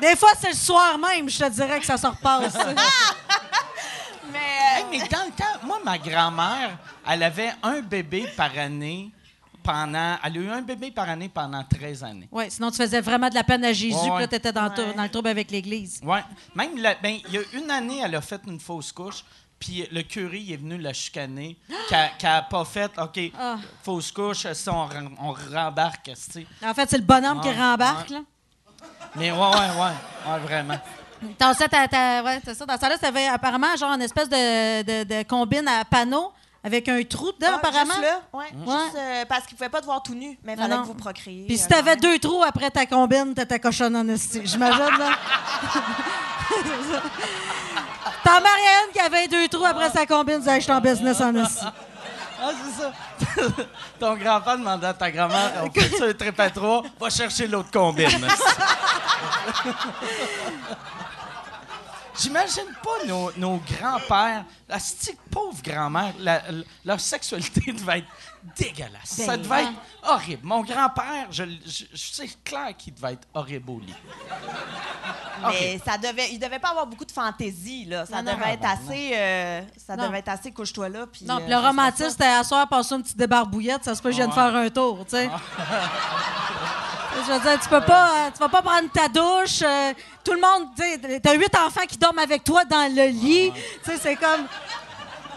Des 0.00 0.16
fois, 0.16 0.30
c'est 0.38 0.50
le 0.50 0.54
soir 0.54 0.98
même, 0.98 1.28
je 1.28 1.38
te 1.38 1.48
dirais 1.50 1.80
que 1.80 1.86
ça 1.86 1.96
se 1.96 2.06
repasse. 2.06 2.54
mais. 4.32 4.38
Hey, 4.76 4.84
mais 4.90 4.98
dans 5.08 5.24
le 5.24 5.32
temps, 5.32 5.58
moi, 5.66 5.78
ma 5.84 5.98
grand-mère, 5.98 6.76
elle 7.08 7.22
avait 7.22 7.52
un 7.62 7.80
bébé 7.80 8.26
par 8.36 8.50
année 8.58 9.10
pendant. 9.66 10.16
Elle 10.24 10.32
a 10.38 10.40
eu 10.40 10.50
un 10.50 10.62
bébé 10.62 10.90
par 10.90 11.08
année 11.10 11.28
pendant 11.28 11.62
13 11.64 12.04
années. 12.04 12.28
Oui, 12.30 12.44
sinon 12.48 12.70
tu 12.70 12.76
faisais 12.76 13.00
vraiment 13.00 13.28
de 13.28 13.34
la 13.34 13.44
peine 13.44 13.64
à 13.64 13.72
Jésus, 13.72 13.94
Ouais, 13.94 14.00
puis 14.00 14.08
là, 14.10 14.16
ouais. 14.16 14.28
t'étais 14.28 14.52
dans, 14.52 14.64
le 14.64 14.70
tour- 14.70 14.86
Ouais. 14.86 14.94
dans 14.94 15.02
le 15.02 15.08
trouble 15.08 15.28
avec 15.28 15.50
l'Église. 15.50 16.00
Ouais. 16.02 16.22
Même, 16.54 16.78
la- 16.78 16.94
ben, 16.94 17.18
il 17.28 17.34
y 17.34 17.38
a 17.38 17.40
une 17.54 17.70
année, 17.70 18.00
elle 18.04 18.14
a 18.14 18.20
fait 18.20 18.40
une 18.46 18.60
fausse 18.60 18.92
couche. 18.92 19.24
Puis 19.58 19.88
le 19.90 20.02
curé 20.02 20.38
il 20.38 20.52
est 20.52 20.56
venu 20.58 20.76
la 20.76 20.92
chicaner, 20.92 21.56
qu'elle 21.88 22.10
n'a 22.22 22.42
pas 22.42 22.64
fait, 22.66 22.90
OK, 22.98 23.18
Ah. 23.38 23.56
fausse 23.82 24.12
couche, 24.12 24.46
si 24.52 24.68
on, 24.68 24.86
rembarque, 25.54 26.04
tu 26.04 26.12
sais? 26.14 26.46
En 26.64 26.74
fait, 26.74 26.88
c'est 26.90 26.98
le 26.98 27.04
bonhomme 27.04 27.40
qui 27.40 27.50
rembarque, 27.50 28.10
ouais. 28.10 28.16
là. 28.16 28.22
Mais 29.16 29.30
ouais, 29.32 29.38
ouais, 29.38 29.48
ouais, 29.48 30.32
ouais, 30.32 30.38
vraiment. 30.40 30.78
Dans 31.38 31.54
ça, 31.54 31.66
t'as- 31.68 31.88
t'as- 31.88 32.22
ouais, 32.22 32.40
c'est 32.44 32.54
ça. 32.54 32.66
Dans 32.66 32.76
ça, 32.76 32.88
là, 32.90 32.98
ça 33.00 33.08
avait 33.08 33.26
apparemment 33.28 33.74
genre 33.76 33.92
une 33.94 34.02
espèce 34.02 34.28
de, 34.28 34.82
de, 34.82 35.04
de 35.04 35.22
combine 35.26 35.66
à 35.66 35.82
panneau 35.86 36.30
avec 36.66 36.88
un 36.88 37.00
trou 37.04 37.30
dedans, 37.30 37.46
Ah, 37.52 37.56
apparemment. 37.56 37.94
Juste 37.94 38.02
là, 38.02 38.20
ouais, 38.32 38.44
Ouais. 38.66 38.76
juste, 38.84 38.96
euh, 38.96 39.24
parce 39.28 39.46
qu'il 39.46 39.54
ne 39.54 39.58
pouvait 39.58 39.70
pas 39.70 39.80
te 39.80 39.84
voir 39.86 40.02
tout 40.02 40.14
nu, 40.14 40.36
mais 40.42 40.54
il 40.54 40.58
fallait 40.58 40.74
non. 40.74 40.82
que 40.82 40.86
vous 40.88 40.94
procréiez. 40.94 41.46
Puis 41.46 41.58
si 41.58 41.64
euh, 41.64 41.68
t'avais 41.68 41.94
deux 41.94 42.18
trous 42.18 42.42
après 42.42 42.70
ta 42.72 42.86
combine, 42.86 43.34
t'étais 43.34 43.60
cochonne 43.60 43.94
en 43.94 44.08
esti. 44.08 44.40
J'imagine, 44.44 44.98
là. 44.98 45.10
T'en 48.24 48.40
mariais 48.40 48.84
une 48.86 48.92
qui 48.92 48.98
avait 48.98 49.28
deux 49.28 49.46
trous 49.46 49.64
après 49.64 49.90
sa 49.90 50.04
combine, 50.06 50.34
tu 50.36 50.40
disais, 50.40 50.56
je 50.56 50.64
suis 50.64 50.72
en 50.72 50.80
business 50.80 51.20
en 51.20 51.32
esti. 51.36 51.64
Ah, 52.42 52.50
c'est 52.64 52.82
ça. 52.82 52.92
Ton 54.00 54.14
grand-père 54.16 54.58
demandait 54.58 54.88
à 54.88 54.94
ta 54.94 55.10
grand-mère, 55.10 55.52
on 55.64 55.70
fait 55.70 55.96
ça 55.96 56.04
un 56.06 56.12
trip 56.12 56.38
à 56.40 56.50
trois, 56.50 56.82
va 57.00 57.10
chercher 57.10 57.46
l'autre 57.46 57.70
combine. 57.70 58.08
J'imagine 62.18 62.64
pas 62.82 63.04
nos, 63.06 63.30
nos 63.36 63.56
grands-pères, 63.58 64.44
la 64.68 64.76
petite 64.78 65.18
pauvre 65.30 65.60
grand-mère, 65.62 66.14
leur 66.84 67.00
sexualité 67.00 67.72
devait 67.78 67.98
être 67.98 68.06
dégueulasse. 68.56 69.04
ça 69.04 69.36
Ben, 69.36 69.42
devait 69.42 69.62
être 69.64 69.72
horrible. 70.04 70.40
Mon 70.46 70.62
grand-père, 70.62 71.26
je, 71.30 71.44
je, 71.66 71.84
je 71.92 72.12
sais 72.12 72.28
clair 72.44 72.74
qu'il 72.76 72.94
devait 72.94 73.14
être 73.14 73.26
horrible 73.34 73.70
au 73.70 73.80
lit. 73.80 73.94
Mais 75.48 75.78
ça 75.84 75.98
devait, 75.98 76.30
il 76.32 76.38
devait 76.38 76.58
pas 76.58 76.70
avoir 76.70 76.86
beaucoup 76.86 77.04
de 77.04 77.12
fantaisie, 77.12 77.84
là. 77.84 78.06
Ça 78.06 78.22
Non, 78.22 78.32
non. 78.32 78.38
devait 78.38 78.52
être 78.54 78.64
assez, 78.64 79.10
euh, 79.14 79.62
ça 79.76 79.96
Non. 79.96 80.06
devait 80.06 80.20
être 80.20 80.28
assez 80.28 80.52
couche-toi 80.52 80.88
là. 80.88 81.06
Puis, 81.06 81.24
Non, 81.24 81.38
euh, 81.40 81.46
le 81.48 81.56
romantisme, 81.56 82.10
c'était 82.10 82.24
à 82.24 82.42
soir, 82.44 82.66
passer 82.68 82.94
une 82.94 83.02
petite 83.02 83.16
débarbouillette, 83.18 83.84
ça 83.84 83.94
se 83.94 84.00
peut 84.00 84.08
que 84.08 84.14
je 84.16 84.22
vienne 84.22 84.32
faire 84.32 84.54
un 84.54 84.70
tour, 84.70 85.04
tu 85.04 85.16
sais. 85.16 85.28
Je 87.16 87.32
veux 87.32 87.40
dire, 87.40 87.58
tu 87.60 87.68
peux 87.68 87.80
pas, 87.80 88.26
euh, 88.26 88.30
tu 88.32 88.38
vas 88.38 88.48
pas 88.48 88.62
prendre 88.62 88.90
ta 88.92 89.08
douche. 89.08 89.62
euh, 89.62 89.92
tout 90.22 90.32
le 90.32 90.40
monde, 90.40 90.68
tu 90.76 90.82
sais, 90.82 91.20
t'as 91.20 91.34
huit 91.34 91.54
enfants 91.56 91.86
qui 91.88 91.96
dorment 91.96 92.18
avec 92.18 92.44
toi 92.44 92.64
dans 92.64 92.92
le 92.94 93.06
lit. 93.08 93.52
Tu 93.52 93.90
sais, 93.90 93.96
c'est 93.98 94.16
comme, 94.16 94.46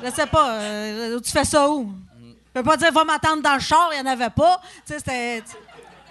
je 0.04 0.12
sais 0.12 0.28
pas, 0.28 0.50
euh, 0.52 1.20
tu 1.22 1.32
fais 1.32 1.46
ça 1.46 1.70
où? 1.70 1.92
Tu 2.22 2.36
peux 2.54 2.64
pas 2.64 2.78
dire, 2.78 2.92
va 2.92 3.04
m'attendre 3.06 3.42
dans 3.42 3.54
le 3.54 3.60
char, 3.60 3.90
il 3.94 3.98
y 3.98 4.02
en 4.02 4.06
avait 4.06 4.30
pas. 4.30 4.60
Tu 4.86 4.94
sais, 4.94 5.00
c'était, 5.00 5.44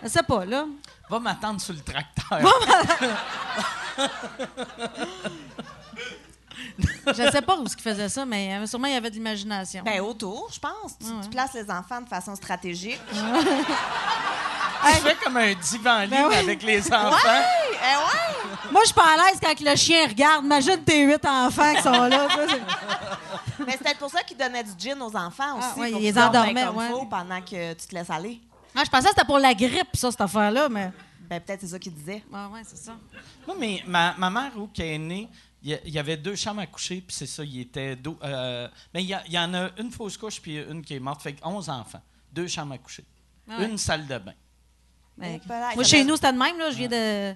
je 0.02 0.08
sais 0.08 0.22
pas, 0.22 0.44
là. 0.44 0.64
Va 1.10 1.18
m'attendre 1.18 1.60
sur 1.60 1.74
le 1.74 1.80
tracteur. 1.80 2.40
Je 7.06 7.30
sais 7.30 7.42
pas 7.42 7.56
où 7.56 7.66
ce 7.66 7.74
qui 7.76 7.82
faisait 7.82 8.08
ça, 8.08 8.24
mais 8.26 8.54
euh, 8.56 8.66
sûrement 8.66 8.86
il 8.88 8.94
y 8.94 8.96
avait 8.96 9.10
de 9.10 9.14
l'imagination. 9.14 9.82
Ben, 9.84 10.00
autour, 10.00 10.48
je 10.52 10.58
pense. 10.60 10.98
Tu, 10.98 11.06
tu 11.22 11.28
places 11.30 11.54
les 11.54 11.70
enfants 11.70 12.00
de 12.02 12.08
façon 12.08 12.34
stratégique. 12.36 13.00
Tu 14.96 15.02
fais 15.02 15.16
comme 15.22 15.36
un 15.36 15.54
divan 15.54 16.00
lit 16.02 16.08
Ben 16.10 16.26
oui. 16.28 16.34
avec 16.34 16.62
les 16.62 16.92
enfants. 16.92 17.16
Hey, 17.26 17.74
eh 17.74 17.96
ouais! 17.96 18.70
Moi, 18.70 18.80
je 18.82 18.86
suis 18.86 18.94
pas 18.94 19.14
à 19.14 19.16
l'aise 19.16 19.40
quand 19.40 19.60
le 19.60 19.76
chien 19.76 20.06
regarde. 20.06 20.44
Imagine 20.44 20.82
tes 20.84 21.04
huit 21.04 21.24
enfants 21.24 21.74
qui 21.74 21.82
sont 21.82 21.90
là. 22.04 22.28
Mais 23.66 23.72
c'est 23.72 23.78
peut-être 23.78 23.98
pour 23.98 24.10
ça 24.10 24.22
qu'ils 24.22 24.36
donnaient 24.36 24.64
du 24.64 24.70
gin 24.78 25.00
aux 25.02 25.14
enfants 25.16 25.58
aussi. 25.58 25.68
Ah, 25.74 25.78
ouais, 25.80 25.90
pour 25.90 26.00
ils 26.00 26.04
les 26.04 26.12
qu'ils 26.12 26.20
endormaient, 26.20 26.64
comme 26.64 26.76
ouais. 26.76 27.06
pendant 27.10 27.40
que 27.40 27.72
tu 27.74 27.86
te 27.86 27.94
laisses 27.94 28.10
aller. 28.10 28.40
Ah, 28.74 28.82
je 28.84 28.90
pensais 28.90 29.04
que 29.04 29.10
c'était 29.10 29.26
pour 29.26 29.38
la 29.38 29.54
grippe, 29.54 29.94
ça, 29.94 30.10
cette 30.10 30.20
affaire-là, 30.20 30.68
mais. 30.68 30.90
Ben, 31.28 31.40
peut-être 31.40 31.60
c'est 31.60 31.68
ça 31.68 31.78
qu'il 31.78 31.92
disait. 31.94 32.22
Ah, 32.32 32.48
ouais, 32.48 32.62
c'est 32.64 32.78
ça. 32.78 32.96
Moi, 33.46 33.56
mais 33.58 33.82
ma, 33.86 34.14
ma 34.16 34.30
mère, 34.30 34.52
où 34.56 34.66
qui 34.68 34.82
est 34.82 34.98
née, 34.98 35.28
il 35.62 35.76
y, 35.86 35.98
avait 35.98 36.16
deux 36.16 36.36
chambres 36.36 36.60
à 36.60 36.66
coucher, 36.66 37.02
puis 37.06 37.14
c'est 37.14 37.26
ça, 37.26 37.42
il 37.44 37.60
était. 37.60 37.96
dou- 37.96 38.18
euh, 38.22 38.68
mais 38.94 39.02
il 39.02 39.18
y, 39.28 39.38
en 39.38 39.52
a 39.54 39.70
une 39.78 39.90
fausse 39.90 40.16
couche, 40.16 40.40
puis 40.40 40.56
une 40.56 40.82
qui 40.82 40.94
est 40.94 41.00
morte. 41.00 41.20
Fait 41.20 41.32
que 41.32 41.40
11 41.44 41.68
enfants. 41.68 42.00
Deux 42.32 42.46
chambres 42.46 42.74
à 42.74 42.78
coucher. 42.78 43.04
Ah 43.50 43.58
ouais. 43.58 43.68
Une 43.68 43.78
salle 43.78 44.06
de 44.06 44.18
bain. 44.18 44.34
Ben, 45.18 45.40
moi, 45.74 45.84
chez 45.84 46.04
nous, 46.04 46.16
c'était 46.16 46.32
de 46.32 46.38
même. 46.38 46.58
Là. 46.58 46.70
Je 46.70 46.76
viens 46.76 46.88
de, 46.88 47.32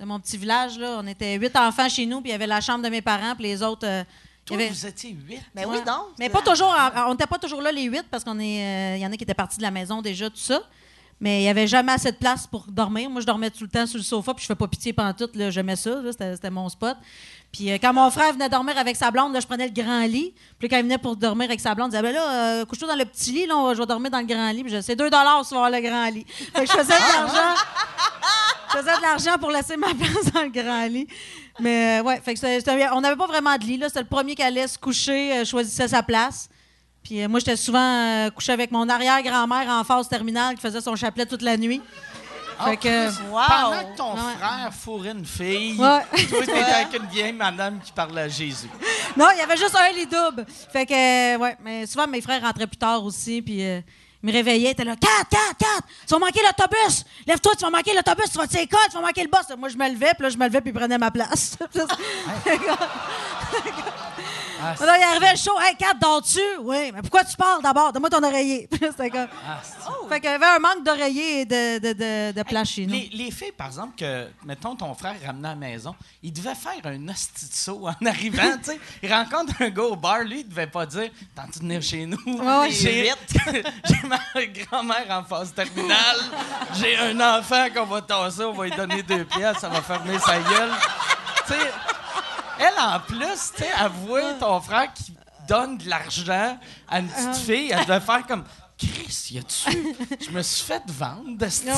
de 0.00 0.04
mon 0.04 0.18
petit 0.20 0.36
village. 0.36 0.78
Là. 0.78 0.96
On 1.00 1.06
était 1.06 1.36
huit 1.36 1.54
enfants 1.56 1.88
chez 1.88 2.06
nous, 2.06 2.20
puis 2.20 2.30
il 2.30 2.32
y 2.32 2.34
avait 2.34 2.46
la 2.46 2.60
chambre 2.60 2.84
de 2.84 2.88
mes 2.88 3.02
parents, 3.02 3.34
puis 3.34 3.44
les 3.44 3.62
autres. 3.62 3.86
euh, 3.86 4.02
il 4.02 4.44
Toi, 4.46 4.56
y 4.56 4.60
avait- 4.60 4.70
vous 4.70 4.86
étiez 4.86 5.10
huit? 5.28 5.40
Ben 5.54 5.66
oui, 5.68 5.78
donc. 5.86 6.06
Mais 6.18 6.28
pas 6.28 6.42
toujours. 6.42 6.68
en- 6.68 7.08
on 7.08 7.12
n'était 7.12 7.26
pas 7.26 7.38
toujours 7.38 7.62
là 7.62 7.70
les 7.70 7.84
huit 7.84 8.04
parce 8.10 8.24
qu'on 8.24 8.38
est. 8.40 8.94
euh, 8.94 8.96
y 8.98 9.06
en 9.06 9.12
a 9.12 9.16
qui 9.16 9.22
étaient 9.24 9.34
partis 9.34 9.58
de 9.58 9.62
la 9.62 9.70
maison 9.70 10.02
déjà, 10.02 10.28
tout 10.28 10.36
ça. 10.36 10.60
Mais 11.20 11.40
il 11.40 11.42
n'y 11.42 11.48
avait 11.48 11.66
jamais 11.66 11.92
assez 11.92 12.10
de 12.10 12.16
place 12.16 12.46
pour 12.46 12.64
dormir. 12.68 13.10
Moi, 13.10 13.20
je 13.20 13.26
dormais 13.26 13.50
tout 13.50 13.64
le 13.64 13.68
temps 13.68 13.86
sur 13.86 13.98
le 13.98 14.02
sofa, 14.02 14.32
puis 14.32 14.42
je 14.42 14.46
fais 14.46 14.54
pas 14.54 14.66
pitié 14.66 14.94
pendant 14.94 15.12
tout. 15.12 15.28
Là, 15.34 15.50
j'aimais 15.50 15.76
ça. 15.76 16.00
C'était, 16.10 16.50
mon 16.50 16.68
spot. 16.68 16.96
Puis 17.52 17.70
euh, 17.70 17.78
quand 17.80 17.92
mon 17.92 18.10
frère 18.10 18.32
venait 18.32 18.48
dormir 18.48 18.78
avec 18.78 18.96
sa 18.96 19.10
blonde, 19.10 19.36
je 19.38 19.46
prenais 19.46 19.66
le 19.66 19.74
grand 19.74 20.06
lit. 20.06 20.32
Puis 20.58 20.68
quand 20.68 20.76
il 20.76 20.84
venait 20.84 20.98
pour 20.98 21.16
dormir 21.16 21.48
avec 21.48 21.60
sa 21.60 21.74
blonde, 21.74 21.88
il 21.88 21.90
disait 21.90 22.02
ben 22.02 22.14
là, 22.14 22.60
euh, 22.60 22.64
couche-toi 22.64 22.88
dans 22.88 22.96
le 22.96 23.04
petit 23.04 23.32
lit, 23.32 23.46
je 23.48 23.78
vais 23.78 23.86
dormir 23.86 24.10
dans 24.10 24.20
le 24.20 24.26
grand 24.26 24.50
lit. 24.50 24.64
Je 24.66 24.80
c'est 24.80 24.96
2 24.96 25.10
dollars 25.10 25.44
si 25.44 25.54
le 25.54 25.80
grand 25.80 26.10
lit. 26.10 26.24
Je 26.54 26.60
faisais 26.60 26.94
de 26.94 27.02
l'argent. 29.02 29.38
Pour 29.38 29.50
laisser 29.50 29.76
ma 29.76 29.88
place 29.94 30.32
dans 30.32 30.42
le 30.42 30.48
grand 30.48 30.86
lit. 30.86 31.06
Mais 31.58 32.00
ouais, 32.00 32.20
fait 32.20 32.38
on 32.92 33.00
n'avait 33.00 33.16
pas 33.16 33.26
vraiment 33.26 33.56
de 33.56 33.64
lit. 33.64 33.78
là. 33.78 33.88
C'était 33.88 34.00
le 34.00 34.06
premier 34.06 34.34
qui 34.34 34.42
allait 34.42 34.68
se 34.68 34.78
coucher, 34.78 35.38
euh, 35.38 35.44
choisissait 35.44 35.88
sa 35.88 36.02
place. 36.02 36.49
Puis 37.02 37.22
euh, 37.22 37.28
moi, 37.28 37.38
j'étais 37.40 37.56
souvent 37.56 37.78
euh, 37.80 38.30
couché 38.30 38.52
avec 38.52 38.70
mon 38.70 38.88
arrière-grand-mère 38.88 39.68
en 39.68 39.84
phase 39.84 40.08
terminale 40.08 40.54
qui 40.54 40.60
faisait 40.60 40.80
son 40.80 40.94
chapelet 40.96 41.26
toute 41.26 41.42
la 41.42 41.56
nuit. 41.56 41.80
Fait 42.62 42.76
que, 42.76 43.08
Wow! 43.30 43.40
Pendant 43.48 43.78
que 43.92 43.96
ton 43.96 44.12
Ouais. 44.14 44.34
frère 44.38 44.70
fourrait 44.74 45.12
une 45.12 45.24
fille, 45.24 45.78
Ouais. 45.80 46.00
toi, 46.28 46.40
t'étais 46.40 46.52
avec 46.60 46.94
une 47.00 47.06
vieille 47.06 47.32
madame 47.32 47.80
qui 47.80 47.90
parlait 47.90 48.20
à 48.22 48.28
Jésus. 48.28 48.68
non, 49.16 49.28
il 49.34 49.38
y 49.38 49.40
avait 49.40 49.56
juste 49.56 49.74
un 49.74 49.90
lit 49.92 50.04
double. 50.06 50.44
Fait 50.70 50.84
que, 50.84 50.92
euh, 50.92 51.38
ouais, 51.38 51.56
mais 51.64 51.86
souvent 51.86 52.06
mes 52.06 52.20
frères 52.20 52.42
rentraient 52.42 52.66
plus 52.66 52.76
tard 52.76 53.02
aussi, 53.02 53.40
puis 53.40 53.64
euh, 53.64 53.80
ils 54.22 54.26
me 54.26 54.32
réveillaient, 54.34 54.72
étaient 54.72 54.84
là, 54.84 54.94
4, 54.94 55.10
4, 55.30 55.56
4, 55.58 55.82
tu 56.06 56.12
vas 56.12 56.18
manquer 56.18 56.40
l'autobus! 56.46 57.04
Lève-toi, 57.26 57.52
tu 57.56 57.64
vas 57.64 57.70
manquer 57.70 57.94
l'autobus, 57.94 58.30
tu 58.30 58.36
vas 58.36 58.46
te 58.46 58.58
école, 58.58 58.78
tu 58.90 58.94
vas 58.96 59.00
manquer 59.00 59.22
le 59.22 59.30
boss. 59.30 59.56
Moi, 59.56 59.70
je 59.70 59.76
me 59.78 59.88
levais, 59.88 60.12
puis 60.12 60.24
là, 60.24 60.28
je 60.28 60.36
me 60.36 60.44
levais, 60.46 60.60
puis 60.60 60.68
ils 60.70 60.74
prenaient 60.78 60.98
ma 60.98 61.10
place. 61.10 61.56
Ah, 64.62 64.74
il 64.78 65.02
arrivait 65.02 65.32
le 65.32 65.38
show. 65.38 65.58
Hey, 65.60 65.76
Kat, 65.76 65.94
dors-tu? 66.00 66.40
Oui, 66.60 66.92
mais 66.94 67.00
pourquoi 67.00 67.24
tu 67.24 67.36
parles 67.36 67.62
d'abord? 67.62 67.92
Donne-moi 67.92 68.10
ton 68.10 68.22
oreiller. 68.22 68.68
C'était 68.72 69.10
comme. 69.10 69.28
ah, 69.48 69.60
c'est- 69.62 70.08
Fait 70.08 70.20
qu'il 70.20 70.30
y 70.30 70.32
avait 70.34 70.46
un 70.46 70.58
manque 70.58 70.84
d'oreiller 70.84 71.40
et 71.40 71.44
de, 71.44 71.78
de, 71.78 71.92
de, 71.92 72.32
de 72.38 72.42
place 72.42 72.68
chez 72.68 72.86
nous. 72.86 72.92
Les, 72.92 73.08
les 73.12 73.30
filles, 73.30 73.52
par 73.52 73.68
exemple, 73.68 73.94
que, 73.98 74.28
mettons, 74.44 74.74
ton 74.76 74.94
frère 74.94 75.14
ramenait 75.24 75.48
à 75.48 75.52
la 75.52 75.56
maison, 75.56 75.94
il 76.22 76.32
devait 76.32 76.54
faire 76.54 76.80
un 76.84 77.08
hostie 77.08 77.48
de 77.48 77.54
saut 77.54 77.88
en 77.88 78.06
arrivant, 78.06 78.56
tu 78.58 78.70
sais. 78.72 78.80
Il 79.02 79.12
rencontre 79.12 79.54
un 79.60 79.68
gars 79.70 79.82
au 79.82 79.96
bar, 79.96 80.20
lui, 80.20 80.40
il 80.40 80.48
devait 80.48 80.66
pas 80.66 80.86
dire 80.86 81.10
«T'as-tu 81.34 81.58
de 81.60 81.64
venir 81.64 81.82
chez 81.82 82.06
nous? 82.06 82.18
J'ai 82.70 83.12
j'ai 83.84 84.06
ma 84.08 84.18
grand-mère 84.46 85.06
en 85.10 85.24
phase 85.24 85.52
terminale, 85.54 86.16
j'ai 86.74 86.96
un 86.96 87.38
enfant 87.38 87.66
qu'on 87.74 87.84
va 87.86 88.02
tasser, 88.02 88.44
on 88.44 88.52
va 88.52 88.64
lui 88.64 88.76
donner 88.76 89.02
deux 89.02 89.24
pièces, 89.24 89.58
ça 89.58 89.68
va 89.68 89.80
fermer 89.82 90.18
sa 90.18 90.38
gueule.» 90.38 90.70
Tu 91.46 91.52
sais, 91.54 91.70
elle, 92.60 92.78
en 92.78 93.00
plus, 93.00 93.52
tu 93.56 93.62
sais, 93.62 93.72
avouer 93.72 94.22
ton 94.38 94.60
frère 94.60 94.92
qui 94.92 95.16
donne 95.48 95.78
de 95.78 95.88
l'argent 95.88 96.58
à 96.88 97.00
une 97.00 97.08
petite 97.08 97.36
fille, 97.36 97.72
elle 97.72 97.84
devait 97.86 98.00
faire 98.00 98.26
comme... 98.26 98.44
Chris, 98.80 99.28
y 99.32 99.38
a-tu. 99.38 99.70
Je 100.24 100.30
me 100.30 100.42
suis 100.42 100.64
fait 100.64 100.82
vendre, 100.88 101.36
de 101.36 101.48
ce 101.48 101.64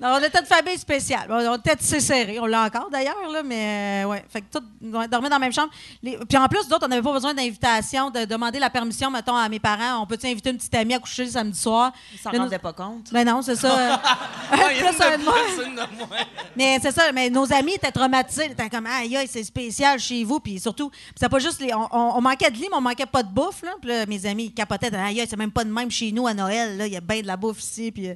Non, 0.00 0.14
on 0.14 0.18
était 0.22 0.40
de 0.40 0.46
famille 0.46 0.78
spéciale. 0.78 1.26
Bon, 1.28 1.34
On 1.36 1.56
était 1.56 1.76
tissés 1.76 2.00
serrés. 2.00 2.38
On 2.40 2.46
l'a 2.46 2.62
encore, 2.64 2.88
d'ailleurs, 2.90 3.28
là, 3.32 3.42
mais 3.42 4.04
euh, 4.04 4.08
ouais. 4.08 4.24
Fait 4.30 4.40
que 4.42 4.46
tout, 4.58 4.64
on 4.82 5.06
dormait 5.06 5.28
dans 5.28 5.36
la 5.36 5.38
même 5.40 5.52
chambre. 5.52 5.70
Les- 6.02 6.16
puis 6.18 6.38
en 6.38 6.46
plus, 6.46 6.66
d'autres, 6.68 6.86
on 6.86 6.88
n'avait 6.88 7.02
pas 7.02 7.12
besoin 7.12 7.34
d'invitation, 7.34 8.10
de 8.10 8.24
demander 8.24 8.58
la 8.58 8.70
permission, 8.70 9.10
mettons, 9.10 9.36
à 9.36 9.48
mes 9.48 9.58
parents. 9.58 10.02
On 10.02 10.06
peut-tu 10.06 10.26
inviter 10.26 10.50
une 10.50 10.56
petite 10.56 10.74
amie 10.74 10.94
à 10.94 10.98
coucher 11.00 11.24
le 11.24 11.30
samedi 11.30 11.58
soir? 11.58 11.92
Ils 12.12 12.18
s'en 12.18 12.30
Mais 12.30 12.38
nous- 12.38 12.44
rendaient 12.44 12.58
pas 12.58 12.72
compte. 12.72 13.12
Ben 13.12 13.24
non, 13.26 13.42
c'est 13.42 13.56
ça. 13.56 14.00
Ah, 14.50 14.72
il 14.72 14.78
y 14.78 14.82
en 14.82 14.86
a 14.86 14.92
Plus 14.92 15.02
un 15.04 15.18
de 15.18 15.24
moins. 15.24 15.34
de. 15.34 16.14
Mais 16.56 16.78
c'est 16.80 16.90
ça, 16.92 17.12
mais 17.12 17.28
nos 17.28 17.52
amis 17.52 17.74
étaient 17.74 17.92
traumatisés. 17.92 18.46
Ils 18.46 18.52
étaient 18.52 18.70
comme, 18.70 18.86
aïe, 18.86 19.14
aïe, 19.14 19.28
c'est 19.30 19.44
spécial 19.44 19.98
chez 20.00 20.24
vous. 20.24 20.40
Puis 20.40 20.58
surtout, 20.58 20.90
c'est 21.14 21.28
pas 21.28 21.38
juste 21.38 21.60
les. 21.60 21.74
On, 21.74 21.86
on- 21.92 22.16
on 22.16 22.20
manquait 22.22 22.50
de 22.50 22.56
lit, 22.56 22.66
mais 22.70 22.76
on 22.76 22.80
manquait 22.80 23.04
pas 23.04 23.22
de 23.22 23.28
bouffe. 23.28 23.62
Là. 23.62 23.72
Puis 23.80 23.90
là, 23.90 24.06
mes 24.06 24.24
amis 24.28 24.44
ils 24.46 24.54
capotaient, 24.54 24.94
aïe, 24.94 25.24
c'est 25.28 25.36
même 25.36 25.50
pas 25.50 25.64
de 25.64 25.70
même 25.70 25.90
chez 25.90 26.12
nous 26.12 26.26
à 26.26 26.34
Noël. 26.34 26.76
là. 26.76 26.86
Il 26.86 26.92
y 26.92 26.96
a 26.96 27.00
bien 27.00 27.20
de 27.20 27.26
la 27.26 27.36
bouffe 27.36 27.60
ici. 27.60 27.90
Puis, 27.90 28.08
euh, 28.08 28.14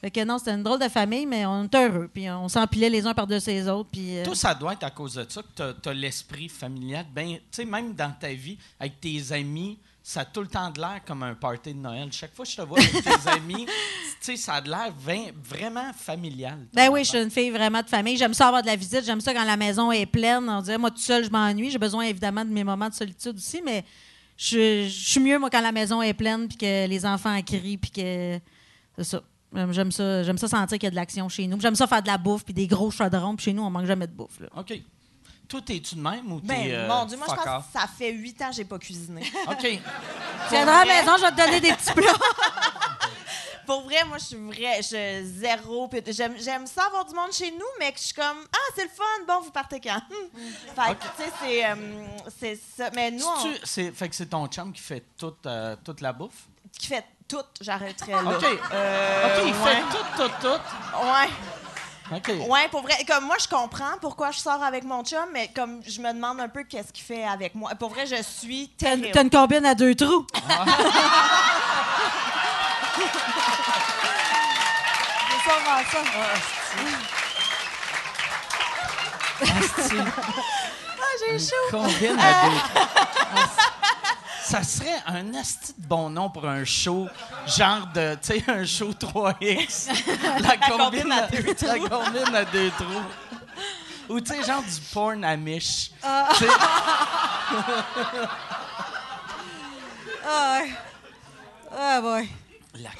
fait 0.00 0.10
que 0.10 0.24
non, 0.24 0.38
c'était 0.38 0.52
une 0.52 0.62
drôle 0.62 0.80
de 0.80 0.88
famille, 0.88 1.26
mais 1.26 1.44
on 1.44 1.64
était 1.64 1.86
heureux. 1.88 2.10
Puis 2.12 2.28
on 2.30 2.48
s'empilait 2.48 2.88
les 2.88 3.06
uns 3.06 3.12
par-dessus 3.12 3.50
les 3.50 3.68
autres. 3.68 3.90
Puis, 3.92 4.18
euh, 4.18 4.24
Tout 4.24 4.34
ça 4.34 4.54
doit 4.54 4.72
être 4.72 4.84
à 4.84 4.90
cause 4.90 5.14
de 5.14 5.26
ça 5.28 5.42
que 5.42 5.72
tu 5.82 5.88
as, 5.88 5.92
l'esprit 5.92 6.48
familial. 6.48 7.04
Ben, 7.14 7.34
tu 7.34 7.40
sais, 7.52 7.64
même 7.64 7.94
dans 7.94 8.12
ta 8.18 8.32
vie, 8.32 8.56
avec 8.78 8.98
tes 9.00 9.32
amis, 9.32 9.78
ça 10.02 10.20
a 10.20 10.24
tout 10.24 10.40
le 10.40 10.46
temps 10.46 10.70
de 10.70 10.80
l'air 10.80 11.00
comme 11.06 11.22
un 11.22 11.34
party 11.34 11.74
de 11.74 11.78
Noël. 11.78 12.08
Chaque 12.12 12.34
fois 12.34 12.46
que 12.46 12.50
je 12.50 12.56
te 12.56 12.62
vois 12.62 12.78
avec 12.78 12.90
tes 13.04 13.28
amis, 13.30 13.66
tu 13.66 13.72
sais, 14.20 14.36
ça 14.36 14.54
a 14.54 14.60
de 14.62 14.70
l'air 14.70 14.92
vraiment 15.44 15.92
familial. 15.92 16.66
Ben 16.72 16.88
oui, 16.88 17.04
je 17.04 17.10
suis 17.10 17.18
une 17.18 17.30
fille 17.30 17.50
vraiment 17.50 17.82
de 17.82 17.88
famille. 17.88 18.16
J'aime 18.16 18.32
ça 18.32 18.46
avoir 18.46 18.62
de 18.62 18.68
la 18.68 18.76
visite. 18.76 19.04
J'aime 19.04 19.20
ça 19.20 19.34
quand 19.34 19.44
la 19.44 19.58
maison 19.58 19.92
est 19.92 20.06
pleine. 20.06 20.48
On 20.48 20.62
dirait, 20.62 20.78
moi, 20.78 20.90
tout 20.90 20.98
seul, 20.98 21.24
je 21.24 21.30
m'ennuie. 21.30 21.70
J'ai 21.70 21.78
besoin, 21.78 22.04
évidemment, 22.04 22.44
de 22.44 22.50
mes 22.50 22.64
moments 22.64 22.88
de 22.88 22.94
solitude 22.94 23.36
aussi, 23.36 23.60
mais 23.62 23.84
je, 24.42 24.88
je 24.88 25.10
suis 25.10 25.20
mieux, 25.20 25.38
moi, 25.38 25.50
quand 25.50 25.60
la 25.60 25.70
maison 25.72 26.00
est 26.00 26.14
pleine, 26.14 26.48
puis 26.48 26.56
que 26.56 26.86
les 26.86 27.04
enfants 27.04 27.38
crient, 27.42 27.76
puis 27.76 27.90
que. 27.90 28.38
C'est 28.96 29.04
ça. 29.04 29.22
J'aime- 29.72 29.92
ça, 29.92 30.22
j'aime 30.22 30.38
ça 30.38 30.48
sentir 30.48 30.78
qu'il 30.78 30.84
y 30.84 30.86
a 30.86 30.90
de 30.90 30.96
l'action 30.96 31.28
chez 31.28 31.46
nous. 31.46 31.60
J'aime 31.60 31.74
ça 31.74 31.86
faire 31.86 32.02
de 32.02 32.06
la 32.06 32.16
bouffe, 32.18 32.44
puis 32.44 32.54
des 32.54 32.66
gros 32.66 32.90
chaudrons. 32.90 33.36
Puis 33.36 33.44
chez 33.46 33.52
nous, 33.52 33.62
on 33.62 33.70
manque 33.70 33.86
jamais 33.86 34.06
de 34.06 34.12
bouffe. 34.12 34.40
Là. 34.40 34.46
OK. 34.56 34.72
Toi, 35.48 35.60
t'es-tu 35.62 35.96
de 35.96 36.00
même 36.00 36.30
ou 36.32 36.40
t'es. 36.40 36.46
Ben, 36.46 36.70
euh, 36.70 36.88
mon 36.88 37.04
Dieu, 37.06 37.16
moi, 37.18 37.26
je 37.28 37.34
pense 37.34 37.46
off? 37.46 37.64
que 37.72 37.78
ça 37.80 37.86
fait 37.88 38.12
huit 38.12 38.40
ans 38.40 38.50
que 38.50 38.54
j'ai 38.56 38.64
pas 38.64 38.78
cuisiné. 38.78 39.22
OK. 39.48 39.58
Tu 39.62 39.78
viendras 40.50 40.82
à 40.82 40.84
la 40.84 40.94
maison, 40.94 41.12
je 41.18 41.22
vais 41.24 41.30
te 41.32 41.36
donner 41.36 41.60
des 41.60 41.72
petits 41.72 41.92
plats. 41.92 42.12
Pour 43.66 43.82
vrai, 43.82 44.04
moi, 44.04 44.18
je 44.18 44.24
suis 44.24 44.36
vrai, 44.36 44.80
je 44.82 45.22
zéro. 45.24 45.88
J'aime, 46.08 46.34
j'aime 46.38 46.66
ça 46.66 46.84
avoir 46.86 47.04
du 47.04 47.14
monde 47.14 47.32
chez 47.32 47.50
nous, 47.50 47.66
mais 47.78 47.92
que 47.92 47.98
je 47.98 48.04
suis 48.04 48.14
comme, 48.14 48.44
ah, 48.52 48.72
c'est 48.74 48.84
le 48.84 48.90
fun, 48.90 49.04
bon, 49.26 49.40
vous 49.42 49.50
partez 49.50 49.80
quand? 49.80 50.00
fait 50.74 50.94
que, 50.94 51.02
tu 51.16 51.22
sais, 51.24 51.32
c'est, 51.40 51.64
euh, 51.66 51.74
c'est 52.40 52.60
ça. 52.76 52.90
Mais 52.94 53.10
nous, 53.10 53.24
on, 53.24 53.42
C'est-tu- 53.42 53.60
c'est- 53.66 53.92
fait 53.92 54.08
que 54.08 54.16
c'est 54.16 54.26
ton 54.26 54.46
chum 54.48 54.72
qui 54.72 54.82
fait 54.82 55.04
toute, 55.18 55.44
euh, 55.46 55.76
toute 55.84 56.00
la 56.00 56.12
bouffe? 56.12 56.46
qui 56.78 56.86
fait 56.86 57.04
tout, 57.28 57.38
j'arrêterais 57.60 58.12
là. 58.12 58.22
OK. 58.38 58.44
Euh, 58.72 59.38
OK, 59.42 59.44
il 59.46 59.52
ouais. 59.52 59.74
fait 59.74 59.82
tout, 59.96 60.04
tout, 60.16 60.30
tout. 60.40 60.60
Ouais. 61.06 61.28
OK. 62.16 62.48
Ouais, 62.50 62.68
pour 62.70 62.82
vrai. 62.82 62.94
Comme 63.06 63.24
moi, 63.24 63.36
je 63.40 63.46
comprends 63.46 63.98
pourquoi 64.00 64.30
je 64.32 64.38
sors 64.38 64.62
avec 64.62 64.82
mon 64.84 65.04
chum, 65.04 65.26
mais 65.32 65.48
comme 65.54 65.80
je 65.86 66.00
me 66.00 66.12
demande 66.12 66.40
un 66.40 66.48
peu 66.48 66.64
qu'est-ce 66.64 66.92
qu'il 66.92 67.04
fait 67.04 67.22
avec 67.24 67.54
moi. 67.54 67.70
Pour 67.76 67.90
vrai, 67.90 68.06
je 68.06 68.20
suis 68.22 68.68
T'as 68.78 68.86
terrible. 68.96 69.10
t'as 69.12 69.22
une 69.22 69.30
combine 69.30 69.64
à 69.66 69.74
deux 69.74 69.94
trous. 69.94 70.26
Ça, 75.44 75.54
ça. 75.84 75.98
Ah, 81.02 81.12
j'ai 81.20 81.38
chaud. 81.38 81.54
Combine 81.70 82.18
à 82.18 82.48
deux. 82.48 82.56
Ça 84.44 84.62
serait 84.62 85.00
un 85.06 85.32
asti 85.34 85.74
de 85.78 85.86
bon 85.86 86.10
nom 86.10 86.28
pour 86.28 86.46
un 86.46 86.64
show, 86.64 87.08
genre 87.46 87.86
de, 87.94 88.16
tu 88.16 88.34
sais, 88.34 88.44
un 88.50 88.64
show 88.64 88.92
3X. 88.92 89.88
La 90.40 90.56
combine 90.56 91.12
à 91.12 91.26
deux 91.28 91.54
trous. 91.54 91.66
La 91.66 91.78
combine 91.88 92.34
à 92.34 92.44
deux 92.44 92.70
trous. 92.72 93.04
Ou, 94.08 94.20
tu 94.20 94.32
sais, 94.34 94.42
genre 94.42 94.62
du 94.62 94.80
porn 94.92 95.24
amish. 95.24 95.90
Ah, 100.32 100.58
ouais. 100.60 100.70
Ah, 101.76 102.00
ouais. 102.00 102.28
La 102.74 102.90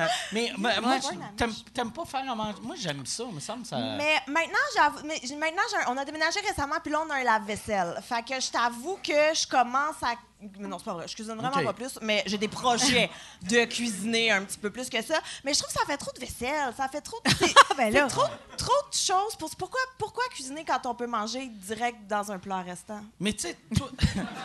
à... 0.00 0.08
Mais 0.32 0.52
mais 0.56 0.80
moi, 0.80 0.96
t'aimes 1.36 1.52
t'aimes 1.74 1.92
pas 1.92 2.04
faire 2.06 2.30
à 2.30 2.34
manger? 2.34 2.58
Moi, 2.62 2.76
j'aime 2.78 3.04
ça, 3.04 3.24
me 3.26 3.40
semble 3.40 3.66
ça... 3.66 3.76
Mais 3.76 4.16
maintenant, 4.26 4.58
j'avoue, 4.74 5.00
mais 5.04 5.20
maintenant 5.36 5.62
j'ai 5.70 5.76
un- 5.76 5.92
on 5.92 5.96
a 5.98 6.04
déménagé 6.04 6.40
récemment, 6.40 6.76
puis 6.82 6.90
là, 6.92 7.02
on 7.06 7.10
a 7.10 7.16
un 7.16 7.24
lave-vaisselle. 7.24 8.00
Fait 8.02 8.22
que 8.22 8.40
je 8.40 8.50
t'avoue 8.50 8.98
que 9.02 9.34
je 9.34 9.46
commence 9.46 10.02
à. 10.02 10.14
Non, 10.60 10.78
c'est 10.78 10.84
pas 10.84 10.94
vrai. 10.94 11.08
Je 11.08 11.14
cuisine 11.14 11.34
vraiment 11.34 11.62
pas 11.64 11.72
plus, 11.72 11.98
mais 12.00 12.22
j'ai 12.26 12.38
des 12.38 12.46
projets 12.48 13.10
de 13.42 13.64
cuisiner 13.64 14.30
un 14.30 14.44
petit 14.44 14.58
peu 14.58 14.70
plus 14.70 14.88
que 14.88 15.02
ça. 15.02 15.18
Mais 15.44 15.52
je 15.52 15.58
trouve 15.58 15.72
que 15.74 15.80
ça 15.80 15.84
fait 15.86 15.96
trop 15.96 16.12
de 16.12 16.20
vaisselle. 16.20 16.72
Ça 16.76 16.86
fait 16.88 17.00
trop. 17.00 17.18
de- 17.24 17.30
C'est 17.34 17.76
ben 17.76 17.92
là. 17.92 18.06
trop, 18.06 18.22
trop 18.56 18.88
de 18.90 18.94
choses. 18.96 19.34
Pour, 19.36 19.50
pourquoi, 19.56 19.80
pourquoi 19.98 20.22
cuisiner 20.30 20.64
quand 20.64 20.86
on 20.86 20.94
peut 20.94 21.06
manger 21.08 21.46
direct 21.48 22.06
dans 22.08 22.30
un 22.30 22.38
plat 22.38 22.58
restant? 22.62 23.00
Mais 23.18 23.32
tu 23.32 23.48
sais, 23.48 23.56
toi, 23.76 23.90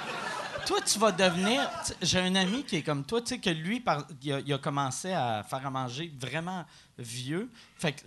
toi, 0.66 0.82
tu 0.82 0.98
vas 0.98 1.12
devenir. 1.12 1.70
J'ai 2.02 2.20
un 2.20 2.34
ami 2.36 2.64
qui 2.64 2.78
est 2.78 2.82
comme 2.84 3.04
toi, 3.06 3.22
tu 3.22 3.28
sais, 3.28 3.38
que 3.40 3.50
lui, 3.52 3.80
par- 3.80 4.08
il, 4.22 4.34
a, 4.34 4.40
il 4.40 4.52
a 4.54 4.58
commencé 4.58 5.12
à 5.14 5.44
faire 5.48 5.66
à 5.66 5.70
manger 5.70 6.12
vraiment 6.20 6.66
vieux. 6.98 7.52
Fait 7.78 7.94
que, 7.94 8.02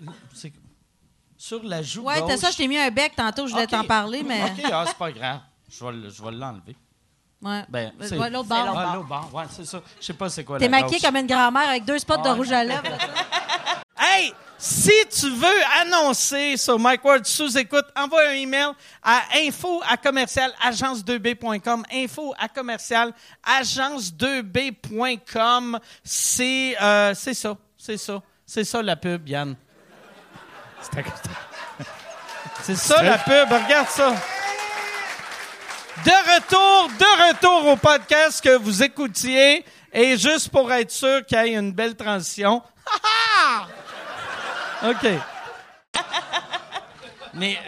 sur 1.37 1.63
la 1.63 1.83
joue 1.83 2.03
Ouais, 2.03 2.21
t'as 2.27 2.37
ça, 2.37 2.51
je 2.51 2.57
t'ai 2.57 2.67
mis 2.67 2.79
un 2.79 2.91
bec 2.91 3.15
tantôt, 3.15 3.47
je 3.47 3.53
voulais 3.53 3.67
t'en 3.67 3.85
parler, 3.85 4.23
mais. 4.23 4.43
OK, 4.43 4.63
ah, 4.73 4.85
c'est 4.89 4.97
pas 4.97 5.13
grave. 5.13 5.41
Je 5.71 5.85
vais, 5.85 5.93
le- 5.93 6.11
je 6.11 6.23
vais 6.23 6.31
l'enlever. 6.33 6.75
Ouais. 7.47 7.65
Ben, 7.69 7.93
c'est- 8.01 8.17
Ouais, 8.19 8.31
l'autre 8.31 8.49
c'est 8.51 8.65
bord. 8.65 8.79
Ah, 8.79 8.93
l'autre 8.97 9.09
bord, 9.09 9.31
ouais, 9.35 9.45
c'est 9.51 9.65
ça. 9.67 9.81
Je 10.01 10.07
sais 10.07 10.13
pas 10.15 10.29
c'est 10.29 10.45
quoi 10.45 10.59
T'es 10.59 10.69
maquillée 10.69 11.01
comme 11.01 11.17
une 11.17 11.27
grand-mère 11.27 11.69
avec 11.69 11.85
deux 11.85 11.99
spots 11.99 12.17
de 12.19 12.29
rouge 12.31 12.53
à 12.53 12.65
lèvres. 12.65 12.83
Hey, 13.99 14.31
si 14.59 14.93
tu 15.11 15.31
veux 15.31 15.63
annoncer 15.81 16.59
sur 16.59 16.79
Mike 16.79 17.03
Ward 17.03 17.25
sous 17.25 17.57
écoute, 17.57 17.87
envoie 17.97 18.29
un 18.29 18.33
email 18.35 18.69
à 19.03 19.23
info 19.39 19.83
à 19.89 19.97
commercial 19.97 20.53
agence2b.com. 20.63 21.83
Info 21.93 22.35
à 22.39 22.47
commercial 22.49 23.13
agence2b.com. 23.59 25.79
C'est 26.05 26.77
euh, 26.81 27.15
c'est 27.15 27.33
ça, 27.35 27.57
c'est 27.77 27.97
ça, 27.97 28.21
c'est 28.45 28.65
ça 28.65 28.83
la 28.83 28.97
pub, 28.97 29.27
Yann. 29.29 29.57
C'est 32.63 32.77
ça 32.77 33.03
la 33.03 33.19
pub, 33.19 33.49
regarde 33.51 33.89
ça. 33.89 34.15
De 36.07 36.35
retour, 36.35 36.89
de 36.99 37.29
retour 37.29 37.67
au 37.73 37.77
podcast 37.77 38.43
que 38.43 38.57
vous 38.57 38.83
écoutiez. 38.83 39.65
Et 39.93 40.17
juste 40.17 40.49
pour 40.51 40.73
être 40.73 40.91
sûr 40.93 41.25
qu'il 41.27 41.39
y 41.39 41.41
ait 41.41 41.55
une 41.55 41.73
belle 41.73 41.97
transition. 41.97 42.63
OK. 44.85 45.07
Mais, 47.35 47.59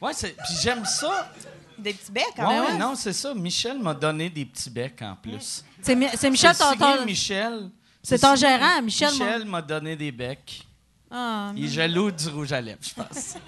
ouais, 0.00 0.12
c'est, 0.12 0.30
puis 0.36 0.54
j'aime 0.60 0.84
ça. 0.84 1.30
Des 1.78 1.92
petits 1.92 2.10
becs, 2.12 2.24
Ouais, 2.24 2.32
quand 2.36 2.48
même. 2.48 2.64
ouais, 2.64 2.78
non, 2.78 2.94
c'est 2.96 3.12
ça. 3.12 3.34
Michel 3.34 3.78
m'a 3.78 3.94
donné 3.94 4.30
des 4.30 4.44
petits 4.46 4.70
becs 4.70 5.00
en 5.02 5.14
plus. 5.16 5.64
C'est 5.82 5.94
Mi- 5.94 6.08
c'est 6.16 6.30
Michel, 6.30 6.54
C'est 6.54 6.76
ton, 6.76 7.04
Michel. 7.04 7.70
c'est 8.02 8.18
ton 8.18 8.34
gérant, 8.36 8.80
Michel. 8.82 9.10
Michel 9.12 9.44
m'a 9.44 9.60
donné 9.62 9.96
des 9.96 10.10
becs. 10.12 10.66
Ah, 11.10 11.52
Il 11.56 11.66
est 11.66 11.68
jaloux 11.68 12.10
du 12.10 12.28
rouge 12.28 12.52
à 12.52 12.60
lèvres, 12.60 12.80
je 12.82 12.94
pense. 12.94 13.34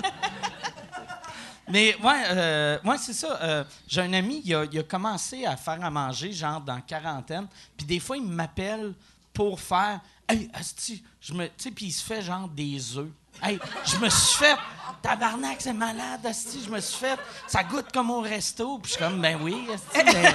Mais 1.68 1.96
ouais, 1.96 2.22
euh, 2.30 2.78
c'est 2.98 3.12
ça. 3.12 3.38
Euh, 3.42 3.64
J'ai 3.88 4.02
un 4.02 4.12
ami, 4.12 4.40
il 4.44 4.54
a, 4.54 4.66
commencé 4.84 5.44
à 5.44 5.56
faire 5.56 5.84
à 5.84 5.90
manger, 5.90 6.32
genre 6.32 6.60
dans 6.60 6.80
quarantaine. 6.80 7.46
Puis 7.76 7.86
des 7.86 7.98
fois, 8.00 8.16
il 8.16 8.22
m'appelle 8.26 8.94
pour 9.32 9.60
faire 9.60 10.00
Hey, 10.28 10.50
Asti, 10.54 11.04
je 11.20 11.32
me. 11.34 11.46
Tu 11.46 11.52
sais, 11.58 11.70
puis 11.70 11.86
il 11.86 11.92
se 11.92 12.02
fait 12.04 12.20
genre 12.22 12.48
des 12.48 12.96
œufs. 12.98 13.08
Hey, 13.42 13.58
je 13.84 13.96
me 13.98 14.08
suis 14.08 14.38
fait. 14.38 14.56
Tabarnak, 15.02 15.56
c'est 15.60 15.72
malade, 15.72 16.24
Asti. 16.26 16.62
Je 16.64 16.70
me 16.70 16.80
suis 16.80 16.98
fait. 16.98 17.18
Ça 17.46 17.62
goûte 17.62 17.92
comme 17.92 18.10
au 18.10 18.20
resto. 18.22 18.78
Puis 18.78 18.92
je 18.92 18.96
suis 18.96 19.04
comme, 19.04 19.20
ben 19.20 19.38
oui, 19.40 19.68
Asti, 19.72 19.86
c'est- 20.12 20.34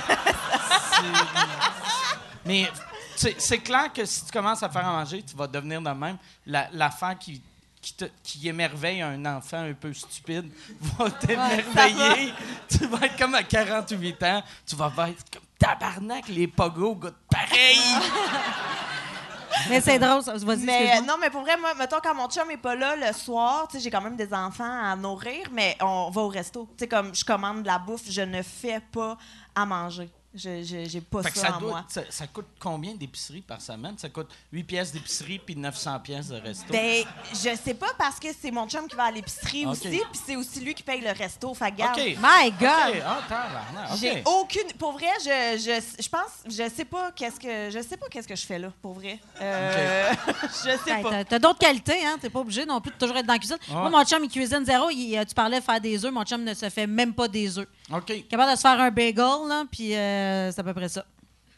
mais 2.46 2.70
c'est- 3.16 3.58
clair 3.60 3.92
que 3.94 4.06
si 4.06 4.26
tu 4.26 4.32
commences 4.32 4.64
à 4.64 4.70
faire 4.70 4.88
à 4.88 4.92
manger, 5.04 5.22
tu 5.24 5.36
vas 5.36 5.48
devenir 5.48 5.82
de 5.82 5.90
même. 5.90 6.18
La- 6.46 6.70
L'affaire 6.72 7.18
qui, 7.20 7.42
qui, 7.82 7.94
te- 7.94 8.06
qui 8.24 8.48
émerveille 8.48 9.02
un 9.02 9.26
enfant 9.26 9.58
un 9.58 9.74
peu 9.74 9.94
stupide 9.94 10.52
va 10.98 11.10
t'émerveiller. 11.12 12.34
tu 12.70 12.86
vas 12.88 13.06
être 13.06 13.18
comme 13.18 13.36
à 13.36 13.44
48 13.44 14.24
ans, 14.24 14.44
tu 14.66 14.76
vas 14.76 14.92
être 15.10 15.24
comme 15.32 15.42
tabarnak, 15.58 16.28
les 16.28 16.48
pogos 16.48 16.96
goûtent 16.96 17.16
pareil. 17.30 17.80
Mais 19.70 19.82
c'est 19.82 20.00
drôle, 20.00 20.24
ça. 20.24 20.34
Vas-y, 20.34 20.66
Mais 20.66 21.02
non, 21.02 21.16
mais 21.20 21.30
pour 21.30 21.42
vrai, 21.42 21.58
moi, 21.58 21.74
mettons, 21.76 22.00
quand 22.02 22.16
mon 22.16 22.28
chum 22.30 22.50
est 22.50 22.58
pas 22.58 22.74
là 22.74 22.96
le 22.96 23.14
soir, 23.14 23.68
tu 23.68 23.78
sais, 23.78 23.84
j'ai 23.84 23.92
quand 23.92 24.02
même 24.02 24.16
des 24.16 24.34
enfants 24.34 24.64
à 24.86 24.96
nourrir, 24.96 25.48
mais 25.52 25.78
on 25.82 26.10
va 26.10 26.22
au 26.22 26.30
resto. 26.30 26.68
Tu 26.78 26.84
sais, 26.84 26.88
comme 26.88 27.14
je 27.14 27.24
commande 27.24 27.62
de 27.62 27.68
la 27.68 27.78
bouffe, 27.78 28.10
je 28.10 28.22
ne 28.22 28.42
fais 28.42 28.80
pas 28.92 29.18
à 29.54 29.66
manger. 29.66 30.10
Je 30.34 31.00
pas 31.00 31.24
ça, 31.24 31.30
ça, 31.32 31.56
en 31.56 31.60
doit- 31.60 31.70
moi. 31.72 31.86
ça, 31.90 32.04
ça 32.10 32.26
coûte 32.28 32.46
combien 32.60 32.94
d'épicerie 32.94 33.42
par 33.42 33.60
semaine? 33.60 33.98
Ça 33.98 34.08
coûte 34.08 34.30
8 34.54 34.64
pièces 34.64 34.92
d'épicerie 34.94 35.40
puis 35.40 35.56
900 35.58 36.00
pièces 36.00 36.30
de 36.30 36.36
resto. 36.38 36.72
Ben, 36.72 37.04
je 37.34 37.56
sais 37.62 37.74
pas 37.74 37.94
parce 37.98 38.18
que 38.20 38.28
c'est 38.40 38.52
mon 38.52 38.68
chum 38.70 38.88
qui 38.88 38.96
va 38.96 39.06
à 39.06 39.12
l'épicerie 39.12 39.66
aussi, 39.66 39.90
puis 39.90 40.22
c'est 40.26 40.36
aussi 40.38 40.62
lui 40.62 40.74
qui 40.74 40.84
paye 40.84 41.02
le 41.02 41.12
resto. 41.12 41.54
Fait 41.54 41.72
garde. 41.72 42.00
My. 42.00 42.52
God! 42.60 43.04
Ah. 43.06 43.96
J'ai 44.00 44.24
aucune. 44.26 44.72
Pour 44.80 44.94
vrai, 44.94 45.08
je, 45.24 45.58
je, 45.58 46.04
je 46.04 46.10
pense, 46.10 46.32
je 46.46 46.70
sais 46.70 46.86
pas 46.86 47.12
qu'est-ce 47.12 47.40
que 47.40 47.70
je 47.70 47.82
sais 47.86 47.98
pas 47.98 48.08
qu'est-ce 48.10 48.28
que 48.28 48.36
je 48.36 48.46
fais 48.46 48.60
là. 48.60 48.72
Pour 48.82 48.94
vrai, 48.94 49.20
Euh, 49.42 50.14
je 50.44 50.78
sais 50.86 50.92
Hey, 50.98 51.04
pas. 51.04 51.24
t'as- 51.26 51.40
d'autres 51.40 51.60
qualités, 51.60 52.06
hein? 52.06 52.18
T'es 52.22 52.30
pas 52.30 52.40
obligé 52.40 52.66
non 52.66 52.80
plus 52.80 52.92
de 52.92 52.98
toujours 52.98 53.18
être 53.18 53.26
dans 53.26 53.34
la 53.34 53.40
cuisine. 53.40 53.58
Moi, 53.70 53.90
mon 53.90 54.04
chum, 54.06 54.24
il 54.24 54.30
cuisine 54.30 54.66
zéro. 54.66 54.90
Il- 54.90 55.18
euh, 55.18 55.26
tu 55.26 55.34
parlais 55.36 55.60
de 55.60 55.64
faire 55.64 55.82
des 55.82 56.04
œufs. 56.06 56.14
Mon 56.14 56.24
chum 56.24 56.44
ne 56.44 56.54
se 56.54 56.70
fait 56.70 56.88
même 56.88 57.14
pas 57.14 57.28
des 57.28 57.58
œufs. 57.58 57.68
OK. 57.94 58.28
Capable 58.30 58.52
de 58.52 58.56
se 58.56 58.62
faire 58.62 58.80
un 58.80 58.92
bagel, 58.92 59.16
là, 59.48 59.64
puis 59.72 59.96
euh, 59.96 60.52
c'est 60.52 60.60
à 60.60 60.64
peu 60.64 60.74
près 60.74 60.90
ça. 60.90 61.06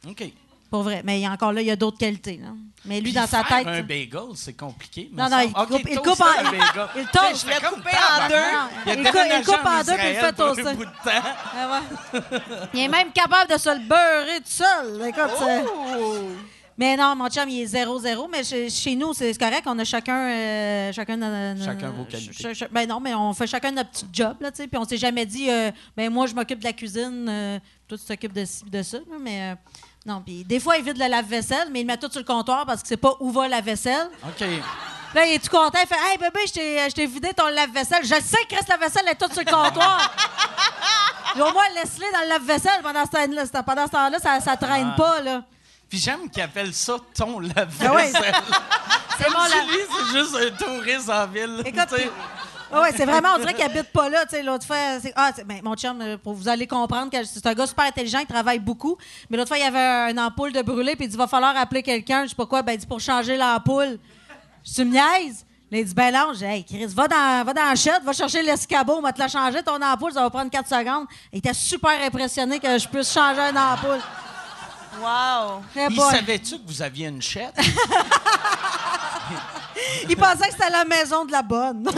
OK. 0.07 0.23
Pour 0.69 0.81
vrai. 0.81 1.01
Mais 1.05 1.19
il 1.19 1.23
y 1.23 1.25
a 1.27 1.31
encore 1.31 1.53
là, 1.53 1.61
il 1.61 1.67
y 1.67 1.71
a 1.71 1.75
d'autres 1.75 1.99
qualités. 1.99 2.37
Là. 2.41 2.47
Mais 2.85 2.95
lui, 2.95 3.03
Puis 3.03 3.13
dans 3.13 3.27
sa 3.27 3.43
faire 3.43 3.59
tête. 3.59 3.67
un 3.67 3.81
bagel, 3.83 4.19
c'est 4.35 4.53
compliqué. 4.57 5.09
Non, 5.13 5.29
non, 5.29 5.39
il. 5.41 5.49
OK, 5.51 5.67
coupe- 5.67 5.81
il 5.89 5.97
coupe 5.99 6.19
en- 6.19 6.25
un 6.25 6.43
bagel. 6.51 6.87
il 6.97 7.05
toast. 7.05 7.47
je 7.47 7.53
en 7.55 8.27
deux. 8.27 8.35
Il 8.85 8.91
a 8.91 8.95
Il 8.95 8.97
coupe- 8.97 9.05
il 9.05 9.13
déménagé 9.13 9.43
coupe 9.43 9.65
en 9.65 9.77
deux, 9.83 9.93
puis 9.93 10.07
il 10.07 10.11
Israël 10.13 10.15
fait 10.19 10.33
pour 10.35 10.45
un 10.45 10.55
toaster. 10.55 10.73
bout 10.75 10.85
de 10.85 10.89
temps. 10.89 11.29
Ah 11.55 11.81
ouais. 12.13 12.19
il 12.73 12.79
est 12.81 12.87
même 12.87 13.11
capable 13.11 13.51
de 13.53 13.57
se 13.59 13.69
le 13.69 13.87
beurrer 13.87 14.37
tout 14.39 14.43
seul. 14.47 15.07
Écoute, 15.07 15.31
c'est- 15.37 15.65
Oh! 15.67 16.29
Mais 16.77 16.95
non, 16.97 17.15
mon 17.15 17.29
chum, 17.29 17.47
il 17.49 17.61
est 17.61 17.65
0-0. 17.85 18.27
Mais 18.31 18.43
chez, 18.43 18.69
chez 18.69 18.95
nous, 18.95 19.13
c'est 19.13 19.37
correct. 19.37 19.63
On 19.67 19.77
a 19.77 19.83
chacun. 19.83 20.27
euh, 20.29 20.91
chacun, 20.93 21.17
nos- 21.17 21.63
Chacun 21.63 21.91
vos 21.91 22.03
qualités. 22.05 22.33
ch- 22.33 22.57
ch- 22.57 22.69
ben 22.71 22.87
non, 22.87 22.99
mais 22.99 23.13
on 23.13 23.31
fait 23.33 23.45
chacun 23.47 23.71
notre 23.71 23.89
petit 23.91 24.05
job, 24.11 24.35
là, 24.39 24.51
tu 24.51 24.57
sais. 24.57 24.67
Puis 24.67 24.77
on 24.77 24.85
s'est 24.85 24.97
jamais 24.97 25.25
dit, 25.25 25.49
euh, 25.49 25.71
ben 25.95 26.09
moi, 26.11 26.25
je 26.27 26.33
m'occupe 26.33 26.59
de 26.59 26.63
la 26.65 26.73
cuisine, 26.73 27.27
euh, 27.29 27.59
toi, 27.87 27.97
tu 27.97 28.05
t'occupes 28.05 28.33
de 28.33 28.45
ci, 28.45 28.63
de 28.65 28.81
ça. 28.81 28.97
mais 29.21 29.51
euh, 29.51 29.55
non, 30.05 30.21
puis 30.25 30.43
des 30.43 30.59
fois, 30.59 30.77
il 30.77 30.83
vide 30.83 30.97
le 30.97 31.07
lave-vaisselle, 31.07 31.67
mais 31.71 31.81
il 31.81 31.85
met 31.85 31.97
tout 31.97 32.09
sur 32.09 32.19
le 32.21 32.25
comptoir 32.25 32.65
parce 32.65 32.81
que 32.81 32.87
c'est 32.87 32.97
pas 32.97 33.15
où 33.19 33.31
va 33.31 33.47
la 33.47 33.61
vaisselle. 33.61 34.09
OK. 34.23 34.45
Là, 35.15 35.25
il 35.27 35.33
est 35.33 35.39
tout 35.47 35.55
content. 35.55 35.77
Il 35.79 35.87
fait 35.87 35.93
Hey, 36.11 36.17
bébé, 36.17 36.39
je 36.47 36.91
t'ai- 36.91 37.05
vidé 37.05 37.33
ton 37.35 37.47
lave-vaisselle. 37.47 38.01
Je 38.03 38.15
sais 38.15 38.43
que 38.49 38.55
reste 38.55 38.67
la 38.67 38.77
vaisselle 38.77 39.07
est 39.07 39.15
toute 39.15 39.31
sur 39.31 39.43
le 39.45 39.51
comptoir. 39.51 40.11
Au 41.35 41.51
moins, 41.53 41.69
laisse-les 41.75 42.11
dans 42.11 42.21
le 42.23 42.29
lave-vaisselle 42.29 42.81
pendant 42.81 43.05
ce 43.05 43.11
temps-là. 43.11 43.63
Pendant 43.63 43.85
ce 43.85 43.91
temps-là, 43.91 44.19
ça, 44.19 44.39
ça 44.39 44.57
traîne 44.57 44.89
Ah. 44.93 44.97
pas, 44.97 45.21
là. 45.21 45.43
Puis 45.93 46.01
j'aime 46.01 46.27
qu'il 46.27 46.41
appelle 46.41 46.73
ça 46.73 46.95
ton 47.15 47.39
lave-vaisselle. 47.39 47.87
Ah 47.87 47.93
ouais. 47.93 48.11
C'est 48.11 49.23
Comme 49.25 49.33
lave- 49.35 49.67
lui, 49.67 49.77
c'est 49.91 50.17
juste 50.17 50.35
un 50.35 50.65
touriste 50.65 51.07
en 51.07 51.27
ville. 51.27 51.61
Écoute, 51.63 51.83
tu 51.87 51.97
sais. 51.97 52.09
Ah 52.71 52.81
ouais, 52.81 52.89
c'est 52.97 53.05
vraiment, 53.05 53.29
on 53.35 53.37
dirait 53.37 53.53
qu'il 53.53 53.63
habite 53.63 53.91
pas 53.91 54.09
là. 54.09 54.25
tu 54.25 54.31
sais, 54.35 54.41
L'autre 54.41 54.65
fois, 54.65 54.99
c'est- 54.99 55.13
ah, 55.15 55.29
ben, 55.45 55.59
mon 55.63 55.75
chum, 55.75 56.01
euh, 56.01 56.17
pour 56.17 56.33
vous 56.33 56.47
allez 56.49 56.65
comprendre 56.65 57.11
que 57.11 57.23
c'est 57.23 57.45
un 57.45 57.53
gars 57.53 57.67
super 57.67 57.85
intelligent, 57.85 58.17
il 58.21 58.25
travaille 58.25 58.57
beaucoup. 58.57 58.97
Mais 59.29 59.37
l'autre 59.37 59.49
fois, 59.49 59.59
il 59.59 59.63
y 59.63 59.67
avait 59.67 60.09
une 60.11 60.19
ampoule 60.19 60.51
de 60.51 60.63
brûlée, 60.63 60.95
puis 60.95 61.05
il 61.05 61.09
dit 61.09 61.15
va 61.15 61.27
falloir 61.27 61.55
appeler 61.55 61.83
quelqu'un. 61.83 62.23
Je 62.23 62.29
sais 62.29 62.35
pas 62.35 62.47
quoi, 62.47 62.63
ben, 62.63 62.71
il 62.73 62.79
dit 62.79 62.87
pour 62.87 62.99
changer 62.99 63.37
l'ampoule. 63.37 63.99
Je 64.65 64.73
tu 64.73 64.85
me 64.85 64.93
niaises? 64.93 65.45
Là, 65.71 65.77
il 65.77 65.85
dit 65.85 65.93
ben 65.93 66.11
non, 66.11 66.33
j'ai 66.33 66.47
hey, 66.47 66.63
Chris, 66.65 66.87
va 66.87 67.07
dans, 67.07 67.43
va 67.45 67.53
dans 67.53 67.65
la 67.69 67.75
chute, 67.75 68.01
va 68.03 68.13
chercher 68.13 68.41
l'escabeau, 68.41 68.93
on 68.97 69.01
va 69.01 69.13
te 69.13 69.19
la 69.19 69.27
changer, 69.27 69.61
ton 69.61 69.79
ampoule, 69.79 70.11
ça 70.13 70.21
va 70.21 70.31
prendre 70.31 70.49
4 70.49 70.67
secondes. 70.67 71.05
Il 71.31 71.37
était 71.37 71.53
super 71.53 72.01
impressionné 72.03 72.59
que 72.59 72.79
je 72.79 72.87
puisse 72.87 73.13
changer 73.13 73.41
une 73.41 73.57
ampoule. 73.59 73.99
Wow. 75.03 75.61
Eh 75.75 75.87
Il 75.91 75.99
savait-tu 75.99 76.57
que 76.59 76.65
vous 76.67 76.81
aviez 76.81 77.07
une 77.07 77.21
chette? 77.21 77.55
Il 80.09 80.15
pensait 80.15 80.47
que 80.47 80.51
c'était 80.53 80.69
la 80.69 80.85
maison 80.85 81.25
de 81.25 81.31
la 81.31 81.41
bonne. 81.41 81.83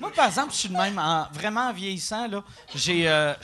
Moi, 0.00 0.10
par 0.14 0.26
exemple, 0.26 0.52
je 0.52 0.56
suis 0.56 0.68
de 0.68 0.76
même, 0.76 0.98
en- 0.98 1.26
vraiment 1.32 1.68
en 1.68 1.72
vieillissant, 1.72 2.26
là, 2.28 2.42
j'ai... 2.74 3.08
euh, 3.08 3.34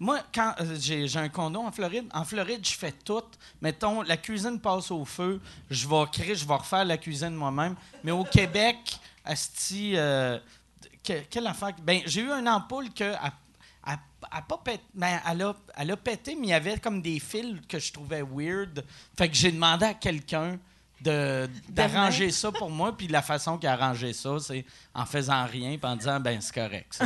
moi, 0.00 0.20
quand 0.32 0.54
euh, 0.60 0.76
j'ai 0.78 1.08
j'ai 1.08 1.18
un 1.18 1.28
condo 1.28 1.60
en 1.60 1.72
Floride, 1.72 2.06
en 2.14 2.24
Floride, 2.24 2.64
je 2.64 2.70
fais 2.76 2.92
tout. 2.92 3.20
Mettons, 3.60 4.02
la 4.02 4.16
cuisine 4.16 4.60
passe 4.60 4.92
au 4.92 5.04
feu, 5.04 5.40
je 5.70 5.88
vais 5.88 6.04
créer, 6.12 6.36
je 6.36 6.46
vais 6.46 6.54
refaire 6.54 6.84
la 6.84 6.96
cuisine 6.98 7.30
moi-même. 7.34 7.74
Mais 8.04 8.12
au 8.12 8.22
Québec, 8.22 8.76
asti, 9.24 9.94
euh, 9.96 10.38
que- 11.02 11.22
quelle 11.28 11.48
affaire? 11.48 11.72
Ben, 11.82 12.00
j'ai 12.06 12.20
eu 12.20 12.30
une 12.30 12.48
ampoule 12.48 12.90
que... 12.94 13.12
a- 13.94 14.38
a 14.38 14.42
pas 14.42 14.60
ben, 14.94 15.20
elle, 15.30 15.42
a, 15.42 15.54
elle 15.76 15.90
a 15.90 15.96
pété, 15.96 16.34
mais 16.34 16.48
il 16.48 16.50
y 16.50 16.54
avait 16.54 16.78
comme 16.78 17.00
des 17.02 17.18
fils 17.20 17.56
que 17.68 17.78
je 17.78 17.92
trouvais 17.92 18.22
weird. 18.22 18.84
Fait 19.16 19.28
que 19.28 19.34
j'ai 19.34 19.52
demandé 19.52 19.86
à 19.86 19.94
quelqu'un 19.94 20.58
de- 21.00 21.48
d'arranger 21.68 22.30
ça 22.30 22.50
pour 22.52 22.70
moi. 22.70 22.96
Puis 22.96 23.06
la 23.08 23.22
façon 23.22 23.56
qu'il 23.58 23.68
a 23.68 23.72
arrangé 23.74 24.12
ça, 24.12 24.36
c'est 24.40 24.64
en 24.94 25.06
faisant 25.06 25.44
rien 25.46 25.78
puis 25.78 25.90
en 25.90 25.96
disant, 25.96 26.18
ben 26.20 26.40
c'est 26.40 26.54
correct. 26.54 26.94
ça. 26.94 27.04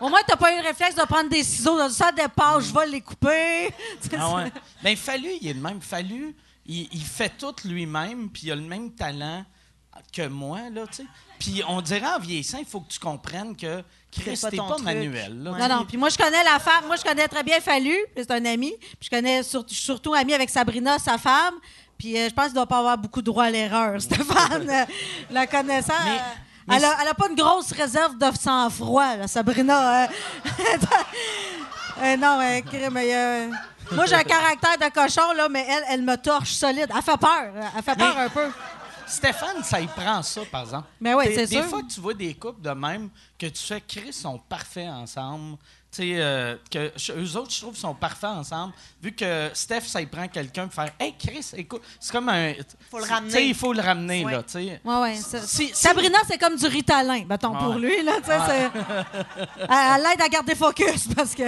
Au 0.00 0.08
moins, 0.08 0.20
t'as 0.26 0.36
pas 0.36 0.52
eu 0.52 0.60
le 0.60 0.66
réflexe 0.68 0.96
de 0.96 1.02
prendre 1.02 1.30
des 1.30 1.42
ciseaux. 1.44 1.78
Dans 1.78 1.88
ça 1.88 2.12
dépasse, 2.12 2.64
je 2.66 2.74
vais 2.74 2.86
les 2.86 3.00
couper. 3.00 3.72
Ah 4.18 4.34
ouais. 4.34 4.52
Ben, 4.82 4.96
Fallu, 4.96 5.28
il 5.40 5.48
est 5.48 5.54
le 5.54 5.60
même. 5.60 5.80
Fallu, 5.80 6.34
il, 6.66 6.88
il 6.92 7.00
fait 7.04 7.30
tout 7.38 7.54
lui-même, 7.64 8.28
puis 8.28 8.42
il 8.44 8.52
a 8.52 8.56
le 8.56 8.62
même 8.62 8.90
talent 8.92 9.44
que 10.12 10.26
moi, 10.28 10.60
là, 10.72 10.82
tu 10.86 10.96
sais. 10.96 11.04
Puis 11.38 11.62
on 11.68 11.80
dirait 11.80 12.06
en 12.06 12.18
vieillissant, 12.18 12.58
il 12.58 12.64
faut 12.64 12.80
que 12.80 12.92
tu 12.92 12.98
comprennes 12.98 13.56
que 13.56 13.82
Chris, 14.12 14.38
pas 14.40 14.50
ton 14.50 14.68
pas 14.68 14.74
truc. 14.74 14.84
manuel, 14.84 15.42
là. 15.42 15.50
Non, 15.68 15.76
non. 15.76 15.84
Puis 15.84 15.96
moi, 15.96 16.08
je 16.08 16.16
connais 16.16 16.42
la 16.44 16.58
femme. 16.58 16.86
Moi, 16.86 16.96
je 16.96 17.02
connais 17.02 17.26
très 17.28 17.42
bien 17.42 17.60
Fallu. 17.60 17.96
puis 18.14 18.24
C'est 18.26 18.30
un 18.30 18.44
ami. 18.44 18.72
Puis 18.78 18.98
je 19.02 19.10
connais 19.10 19.42
sur- 19.42 19.64
je 19.68 19.74
suis 19.74 19.82
surtout 19.84 20.14
ami 20.14 20.32
avec 20.34 20.48
Sabrina, 20.50 20.98
sa 20.98 21.18
femme. 21.18 21.54
Puis 21.98 22.16
euh, 22.16 22.28
je 22.28 22.34
pense 22.34 22.46
qu'il 22.46 22.54
doit 22.54 22.66
pas 22.66 22.78
avoir 22.78 22.96
beaucoup 22.98 23.20
de 23.20 23.26
droit 23.26 23.44
à 23.44 23.50
l'erreur, 23.50 24.00
Stéphane. 24.00 24.68
euh, 24.70 24.84
la 25.30 25.46
connaissant. 25.46 25.92
Mais- 26.04 26.10
euh, 26.12 26.22
mais 26.66 26.76
elle, 26.76 26.84
a, 26.86 26.96
elle 27.02 27.08
a 27.08 27.14
pas 27.14 27.28
une 27.28 27.36
grosse 27.36 27.72
réserve 27.72 28.16
de 28.16 28.26
sang-froid, 28.40 29.16
là, 29.16 29.26
Sabrina. 29.28 30.04
euh. 30.04 30.06
Euh, 32.02 32.16
non, 32.16 32.40
euh, 32.40 33.48
moi, 33.92 34.06
j'ai 34.06 34.14
un 34.16 34.24
caractère 34.24 34.76
de 34.78 34.92
cochon, 34.92 35.32
là, 35.36 35.48
mais 35.48 35.64
elle, 35.68 35.84
elle 35.90 36.02
me 36.02 36.16
torche 36.16 36.52
solide. 36.54 36.88
Elle 36.94 37.02
fait 37.02 37.16
peur. 37.16 37.52
Elle 37.76 37.82
fait 37.82 37.94
peur 37.96 38.14
Mais- 38.16 38.22
un 38.22 38.28
peu. 38.28 38.46
Stéphane, 39.14 39.62
ça 39.62 39.80
y 39.80 39.86
prend 39.86 40.22
ça, 40.22 40.42
par 40.50 40.62
exemple. 40.62 40.88
Mais 41.00 41.14
ouais, 41.14 41.28
Des- 41.28 41.34
c'est 41.34 41.46
Des 41.46 41.56
sûr. 41.62 41.64
fois, 41.66 41.80
tu 41.92 42.00
vois 42.00 42.14
des 42.14 42.34
couples 42.34 42.60
de 42.62 42.70
même 42.70 43.08
que 43.38 43.46
tu 43.46 43.62
fais, 43.62 43.80
Chris, 43.86 44.12
sont 44.12 44.38
parfaits 44.48 44.88
ensemble. 44.88 45.56
Tu 45.90 46.02
sais, 46.02 46.14
euh, 46.16 46.56
que 46.68 46.90
je- 46.96 47.12
eux 47.12 47.36
autres, 47.36 47.52
je 47.52 47.60
trouve, 47.60 47.76
sont 47.76 47.94
parfaits 47.94 48.30
ensemble. 48.30 48.72
Vu 49.00 49.12
que 49.12 49.50
Steph, 49.54 49.82
ça 49.82 50.00
y 50.02 50.06
prend 50.06 50.26
quelqu'un 50.26 50.64
pour 50.66 50.74
faire 50.74 50.92
Hey, 50.98 51.14
Chris, 51.16 51.46
écoute, 51.56 51.82
c'est 52.00 52.10
comme 52.10 52.28
un. 52.28 52.52
Faut 52.90 52.98
le 52.98 53.04
tu 53.04 53.08
sais, 53.08 53.14
ramener. 53.14 53.42
il 53.46 53.54
faut 53.54 53.72
le 53.72 53.80
ramener, 53.80 54.24
Ouais. 54.24 54.32
là, 54.32 54.42
tu 54.42 54.52
sais. 54.54 54.80
Ouais, 54.84 54.96
ouais. 55.00 55.14
ça- 55.16 55.42
Si- 55.42 55.68
si- 55.68 55.74
Sabrina, 55.74 56.18
c'est 56.26 56.36
comme 56.38 56.56
du 56.56 56.66
Ritalin, 56.66 57.24
mettons, 57.28 57.54
pour 57.54 57.76
Ouais. 57.76 57.78
lui. 57.78 58.02
Là, 58.02 58.14
tu 58.20 58.26
sais, 58.26 58.38
c'est- 58.44 58.70
elle, 59.60 59.68
elle 59.70 60.02
l'aide 60.02 60.20
à 60.22 60.28
garder 60.28 60.54
focus 60.56 61.06
parce 61.14 61.32
que. 61.34 61.44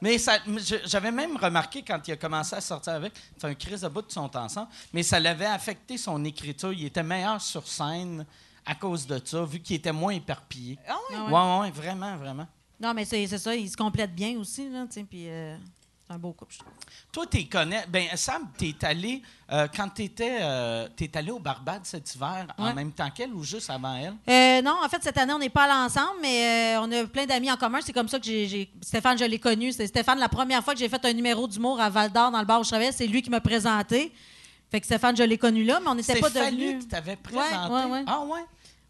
Mais 0.00 0.18
ça- 0.18 0.38
j'avais 0.84 1.10
même 1.12 1.36
remarqué 1.36 1.82
quand 1.82 2.00
il 2.06 2.12
a 2.12 2.16
commencé 2.16 2.54
à 2.56 2.60
sortir 2.60 2.94
avec, 2.94 3.12
c'est 3.36 3.46
un 3.46 3.54
crise 3.54 3.80
de 3.82 3.88
bout 3.88 4.02
de 4.02 4.10
son 4.12 4.30
ensemble, 4.36 4.68
mais 4.92 5.02
ça 5.02 5.18
l'avait 5.20 5.46
affecté 5.46 5.96
son 5.98 6.24
écriture. 6.24 6.72
Il 6.72 6.84
était 6.84 7.02
meilleur 7.02 7.40
sur 7.40 7.66
scène 7.66 8.26
à 8.64 8.74
cause 8.74 9.06
de 9.06 9.20
ça, 9.24 9.44
vu 9.44 9.60
qu'il 9.60 9.76
était 9.76 9.92
moins 9.92 10.12
éparpillé. 10.12 10.78
Ah 10.88 10.96
oui? 11.10 11.16
Ah 11.18 11.24
ouais. 11.26 11.32
ouais. 11.32 11.60
ouais, 11.60 11.70
vraiment, 11.70 12.16
vraiment. 12.16 12.46
Non, 12.80 12.92
mais 12.92 13.04
c'est 13.06 13.26
ça, 13.26 13.54
ils 13.54 13.70
se 13.70 13.76
complètent 13.76 14.14
bien 14.14 14.36
aussi, 14.38 14.68
là, 14.68 14.84
tu 14.86 14.92
sais, 15.00 15.04
puis 15.04 15.28
euh, 15.28 15.56
c'est 16.06 16.14
un 16.14 16.18
beau 16.18 16.32
couple, 16.32 16.52
je 16.54 16.58
trouve. 16.58 16.72
Toi, 17.12 17.26
tu 17.26 17.44
connais. 17.48 17.84
Ben, 17.88 18.08
Sam, 18.14 18.48
tu 18.58 18.68
es 18.68 18.84
allé, 18.84 19.22
euh, 19.50 19.66
quand 19.74 19.88
tu 19.88 20.04
étais, 20.04 20.38
allé 21.14 21.30
au 21.30 21.38
Barbade 21.38 21.80
cet 21.84 22.14
hiver, 22.14 22.46
en 22.58 22.72
même 22.74 22.92
temps 22.92 23.10
qu'elle 23.10 23.32
ou 23.32 23.42
juste 23.42 23.70
avant 23.70 23.96
elle? 23.96 24.14
Euh, 24.28 24.62
non, 24.62 24.76
en 24.84 24.88
fait, 24.88 25.02
cette 25.02 25.18
année, 25.18 25.32
on 25.32 25.38
n'est 25.38 25.50
pas 25.50 25.64
allés 25.64 25.86
ensemble, 25.86 26.18
mais 26.22 26.76
euh, 26.76 26.80
on 26.82 26.92
a 26.92 27.04
plein 27.06 27.26
d'amis 27.26 27.50
en 27.50 27.56
commun. 27.56 27.80
C'est 27.82 27.92
comme 27.92 28.08
ça 28.08 28.18
que 28.18 28.24
j'ai. 28.24 28.70
Stéphane, 28.80 29.18
je 29.18 29.24
l'ai 29.24 29.38
connu. 29.38 29.72
C'est 29.72 29.86
Stéphane, 29.86 30.18
la 30.18 30.28
première 30.28 30.62
fois 30.62 30.74
que 30.74 30.78
j'ai 30.78 30.88
fait 30.88 31.04
un 31.04 31.12
numéro 31.12 31.48
d'humour 31.48 31.80
à 31.80 31.90
Val 31.90 32.12
d'Or, 32.12 32.30
dans 32.30 32.40
le 32.40 32.46
bar 32.46 32.60
où 32.60 32.64
je 32.64 32.68
travaillais, 32.68 32.92
c'est 32.92 33.06
lui 33.06 33.22
qui 33.22 33.30
m'a 33.30 33.40
présenté. 33.40 34.12
Fait 34.70 34.80
que 34.80 34.86
Stéphane, 34.86 35.16
je 35.16 35.22
l'ai 35.22 35.38
connu 35.38 35.62
là, 35.64 35.78
mais 35.80 35.88
on 35.88 35.94
n'était 35.94 36.14
C'est 36.14 36.20
pas 36.20 36.28
devenus. 36.30 36.82
qui 36.82 36.88
t'avait 36.88 37.14
présenté? 37.16 37.72
ouais, 37.72 37.84
ouais. 37.84 38.04
Ah 38.06 38.22
ouais? 38.24 38.40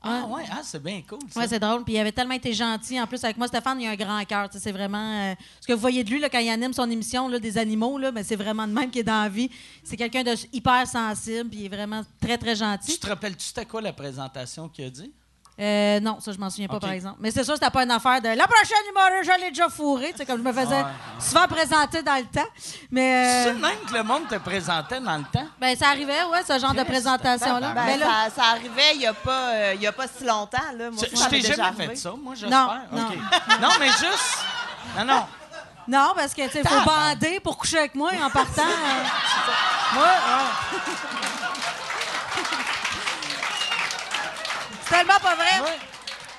Ah 0.02 0.26
Ouais. 0.28 0.44
ah, 0.52 0.60
c'est 0.62 0.82
bien 0.82 1.02
cool. 1.08 1.18
Ça. 1.30 1.40
Ouais, 1.40 1.48
c'est 1.48 1.58
drôle. 1.58 1.82
Puis 1.84 1.94
il 1.94 1.98
avait 1.98 2.12
tellement 2.12 2.34
été 2.34 2.52
gentil. 2.52 3.00
En 3.00 3.06
plus, 3.06 3.22
avec 3.24 3.36
moi, 3.36 3.48
Stéphane, 3.48 3.80
il 3.80 3.86
a 3.86 3.90
un 3.90 3.96
grand 3.96 4.24
cœur. 4.24 4.48
Tu 4.48 4.58
C'est 4.60 4.70
vraiment. 4.72 4.98
euh, 5.30 5.34
ce 5.60 5.66
que 5.66 5.72
vous 5.72 5.80
voyez 5.80 6.04
de 6.04 6.10
lui 6.10 6.20
là, 6.20 6.28
quand 6.28 6.38
il 6.38 6.48
anime 6.48 6.72
son 6.72 6.88
émission 6.90 7.28
là, 7.28 7.38
des 7.40 7.58
animaux, 7.58 7.98
là, 7.98 8.12
ben, 8.12 8.22
c'est 8.22 8.36
vraiment 8.36 8.66
de 8.68 8.72
même 8.72 8.90
qui 8.90 9.00
est 9.00 9.04
dans 9.04 9.22
la 9.22 9.28
vie. 9.28 9.50
C'est 9.82 9.96
quelqu'un 9.96 10.22
de 10.22 10.34
hyper 10.52 10.86
sensible. 10.86 11.48
Puis 11.50 11.60
il 11.60 11.64
est 11.66 11.68
vraiment 11.76 12.02
très, 12.20 12.38
très 12.38 12.52
tu 12.52 12.58
gentil. 12.60 12.98
te 13.00 13.06
rappelles-tu 13.08 13.44
c'était 13.46 13.66
quoi 13.66 13.80
la 13.80 13.92
présentation 13.92 14.68
qu'il 14.68 14.84
a 14.84 14.90
dit? 14.90 15.12
Euh, 15.58 16.00
non, 16.00 16.18
ça, 16.20 16.32
je 16.32 16.38
m'en 16.38 16.50
souviens 16.50 16.68
pas, 16.68 16.78
par 16.78 16.90
exemple. 16.90 17.16
Mais 17.18 17.30
c'est 17.30 17.42
sûr, 17.42 17.54
c'était 17.54 17.70
pas 17.70 17.82
une 17.84 17.90
affaire 17.90 18.20
de 18.20 18.28
la 18.28 18.46
prochaine 18.46 18.76
humoriste, 18.90 19.32
je 19.32 19.40
l'ai 19.40 19.48
déjà 19.50 19.70
fourré. 19.70 20.10
Tu 20.12 20.18
sais, 20.18 20.26
comme 20.26 20.36
je 20.38 20.42
me 20.42 20.52
faisais 20.52 20.76
Ouais. 20.76 20.84
souvent 21.18 21.46
présenter 21.48 22.02
dans 22.02 22.16
le 22.16 22.24
temps. 22.26 22.46
Mais. 22.90 23.42
C'est 23.44 23.48
euh, 23.48 23.52
le 23.54 23.58
même 23.60 23.78
que 23.88 23.94
le 23.94 24.02
monde 24.02 24.28
te 24.28 24.34
présentait 24.34 25.00
dans 25.00 25.16
le 25.16 25.24
temps? 25.24 25.46
ben, 25.58 25.74
ça 25.74 25.88
arrivait, 25.88 26.24
ouais, 26.24 26.42
ce 26.46 26.58
genre 26.58 26.74
de 26.74 26.82
présentation-là. 26.82 27.72
Mais 27.74 27.92
Ben, 27.96 28.00
là, 28.00 28.06
ça, 28.28 28.42
ça 28.42 28.48
arrivait 28.50 28.92
il 28.94 28.98
n'y 28.98 29.06
a, 29.06 29.14
pas, 29.14 29.30
euh, 29.54 29.72
il 29.76 29.80
y 29.80 29.86
a 29.86 29.92
pas 29.92 30.06
si 30.08 30.24
longtemps. 30.24 30.58
Là. 30.76 30.90
Moi, 30.90 31.02
Je 31.02 31.28
t'ai 31.30 31.40
jamais 31.40 31.60
arrivé. 31.62 31.86
fait 31.88 31.96
ça, 31.96 32.12
moi, 32.22 32.34
j'espère. 32.36 32.58
Non, 32.92 33.00
non. 33.62 33.68
Mais 33.80 33.88
juste. 33.88 34.38
Non, 34.98 35.04
non. 35.06 35.24
non, 35.88 36.12
parce 36.14 36.34
que, 36.34 36.42
tu 36.42 36.50
sais, 36.50 36.60
il 36.64 36.68
faut 36.68 36.84
bander 36.84 37.40
pour 37.40 37.56
coucher 37.56 37.78
avec 37.78 37.94
moi 37.94 38.10
en 38.22 38.28
partant. 38.28 38.60
euh, 38.62 39.94
Moi, 39.94 40.06
ah, 40.06 40.42
C'est 44.88 44.96
tellement 44.96 45.18
pas 45.22 45.34
vrai. 45.34 45.60
ouais. 45.64 45.78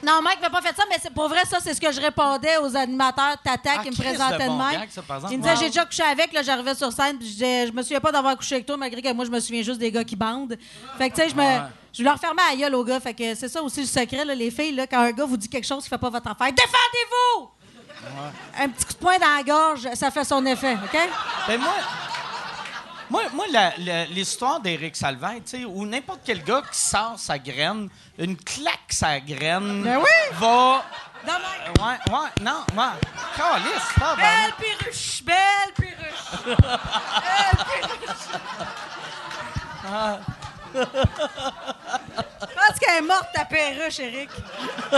Non, 0.04 0.22
Mike 0.22 0.40
m'a 0.42 0.52
pas 0.52 0.62
fait 0.62 0.76
ça, 0.76 0.84
mais 0.88 0.98
c'est 1.02 1.12
pour 1.12 1.28
vrai, 1.28 1.44
ça, 1.50 1.58
c'est 1.60 1.74
ce 1.74 1.82
que 1.82 1.92
je 1.92 2.00
répondais 2.00 2.56
aux 2.58 2.76
animateurs 2.78 3.36
Tata 3.44 3.72
Ah, 3.78 3.84
qui 3.84 3.90
me 3.90 3.96
présentaient 3.96 4.44
de 4.44 4.48
bon 4.50 4.58
même. 4.58 4.82
gag, 4.82 4.90
ça. 4.92 5.02
Ils 5.32 5.38
me 5.40 5.42
disaient, 5.42 5.54
Wow. 5.56 5.60
j'ai 5.60 5.68
déjà 5.70 5.86
couché 5.86 6.04
avec, 6.04 6.34
là, 6.34 6.44
j'arrivais 6.44 6.76
sur 6.76 6.92
scène, 6.92 7.18
puis 7.18 7.28
je 7.28 7.34
disais, 7.34 7.66
je 7.68 7.72
me 7.72 7.82
souviens 7.82 8.00
pas 8.00 8.12
d'avoir 8.12 8.38
couché 8.38 8.56
avec 8.56 8.68
toi, 8.68 8.78
malgré 8.78 9.02
que 9.02 9.12
moi, 9.12 9.26
je 9.26 9.32
me 9.32 9.40
souviens 9.40 9.64
juste 9.64 9.80
des 9.80 9.92
gars 9.92 10.04
qui 10.04 10.16
bandent. 10.16 10.56
Fait 11.00 11.10
que, 11.10 11.16
tu 11.16 11.22
sais, 11.24 11.30
je 11.30 11.36
me. 11.36 11.42
Ouais. 11.42 11.62
Je 11.92 12.04
leur 12.04 12.20
fermais 12.20 12.44
la 12.52 12.56
gueule 12.56 12.76
aux 12.76 12.84
gars. 12.84 13.00
Fait 13.00 13.16
que 13.16 13.34
c'est 13.34 13.50
ça 13.50 13.60
aussi 13.64 13.80
le 13.82 13.88
secret, 13.88 14.24
là, 14.24 14.36
les 14.36 14.52
filles, 14.52 14.74
là, 14.76 14.86
quand 14.86 15.00
un 15.00 15.12
gars 15.12 15.26
vous 15.26 15.36
dit 15.38 15.50
quelque 15.50 15.66
chose 15.66 15.82
qui 15.84 15.90
fait 15.90 15.98
pas 15.98 16.12
votre 16.12 16.30
affaire, 16.30 16.54
défendez-vous! 16.54 17.50
Un 18.60 18.70
petit 18.70 18.86
coup 18.86 18.94
de 18.94 18.98
poing 19.00 19.18
dans 19.18 19.36
la 19.36 19.42
gorge, 19.44 19.88
ça 19.96 20.12
fait 20.12 20.24
son 20.24 20.46
effet, 20.46 20.74
OK? 20.76 21.00
Ben 21.48 21.60
moi, 21.60 21.74
moi, 23.10 23.24
moi 23.34 23.46
l'histoire 24.10 24.60
d'Éric 24.60 24.96
sais, 25.58 25.66
ou 25.66 25.86
n'importe 25.86 26.22
quel 26.26 26.44
gars 26.44 26.62
qui 26.72 26.78
sort 26.80 27.18
sa 27.18 27.38
graine, 27.40 27.90
une 28.18 28.36
claque 28.38 28.90
sa 28.92 29.20
graine, 29.20 29.84
Ben 29.84 29.98
oui! 29.98 30.06
va... 30.34 30.84
Non, 31.26 31.34
mais- 31.40 31.82
Ouais, 31.84 31.98
ouais, 32.10 32.30
non, 32.42 32.64
ouais. 32.76 32.94
Calisse, 33.36 33.94
pas 34.00 34.16
Belle 34.16 34.54
perruche! 34.58 35.24
Belle 35.24 35.74
perruche! 35.76 36.46
Belle 36.46 37.66
perruche! 37.66 38.28
Pense 39.84 40.20
qu'elle 42.88 43.04
est 43.04 43.08
morte, 43.08 43.28
ta 43.34 43.46
perruche, 43.46 44.00
Eric. 44.00 44.30
Je 44.92 44.98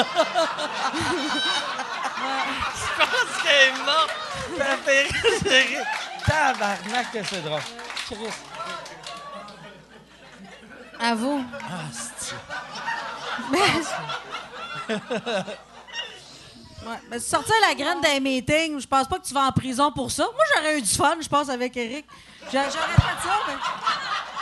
pense 2.99 3.41
qu'elle 3.43 3.67
est 3.69 3.77
morte. 3.85 4.13
La 4.57 4.77
perruche 4.77 5.43
d'Éric. 5.43 5.77
Tabarnak 6.25 7.11
que 7.11 7.23
c'est 7.23 7.41
drôle. 7.41 7.61
À 10.99 11.15
vous. 11.15 11.43
Ah, 11.63 11.83
c'est- 11.93 12.35
Ouais, 16.85 16.95
mais 17.11 17.19
sortir 17.19 17.53
la 17.67 17.75
graine 17.75 17.99
d'un 18.01 18.19
meeting, 18.21 18.79
je 18.79 18.87
pense 18.87 19.05
pas 19.07 19.19
que 19.19 19.27
tu 19.27 19.33
vas 19.33 19.41
en 19.47 19.51
prison 19.51 19.91
pour 19.91 20.09
ça. 20.11 20.23
Moi, 20.23 20.43
j'aurais 20.55 20.77
eu 20.79 20.81
du 20.81 20.89
fun, 20.89 21.17
je 21.21 21.27
pense, 21.27 21.49
avec 21.49 21.75
Eric. 21.75 22.05
J'a- 22.51 22.69
J'aurais 22.69 22.93
fait 22.95 23.27
ça, 23.27 23.33
mais... 23.47 23.53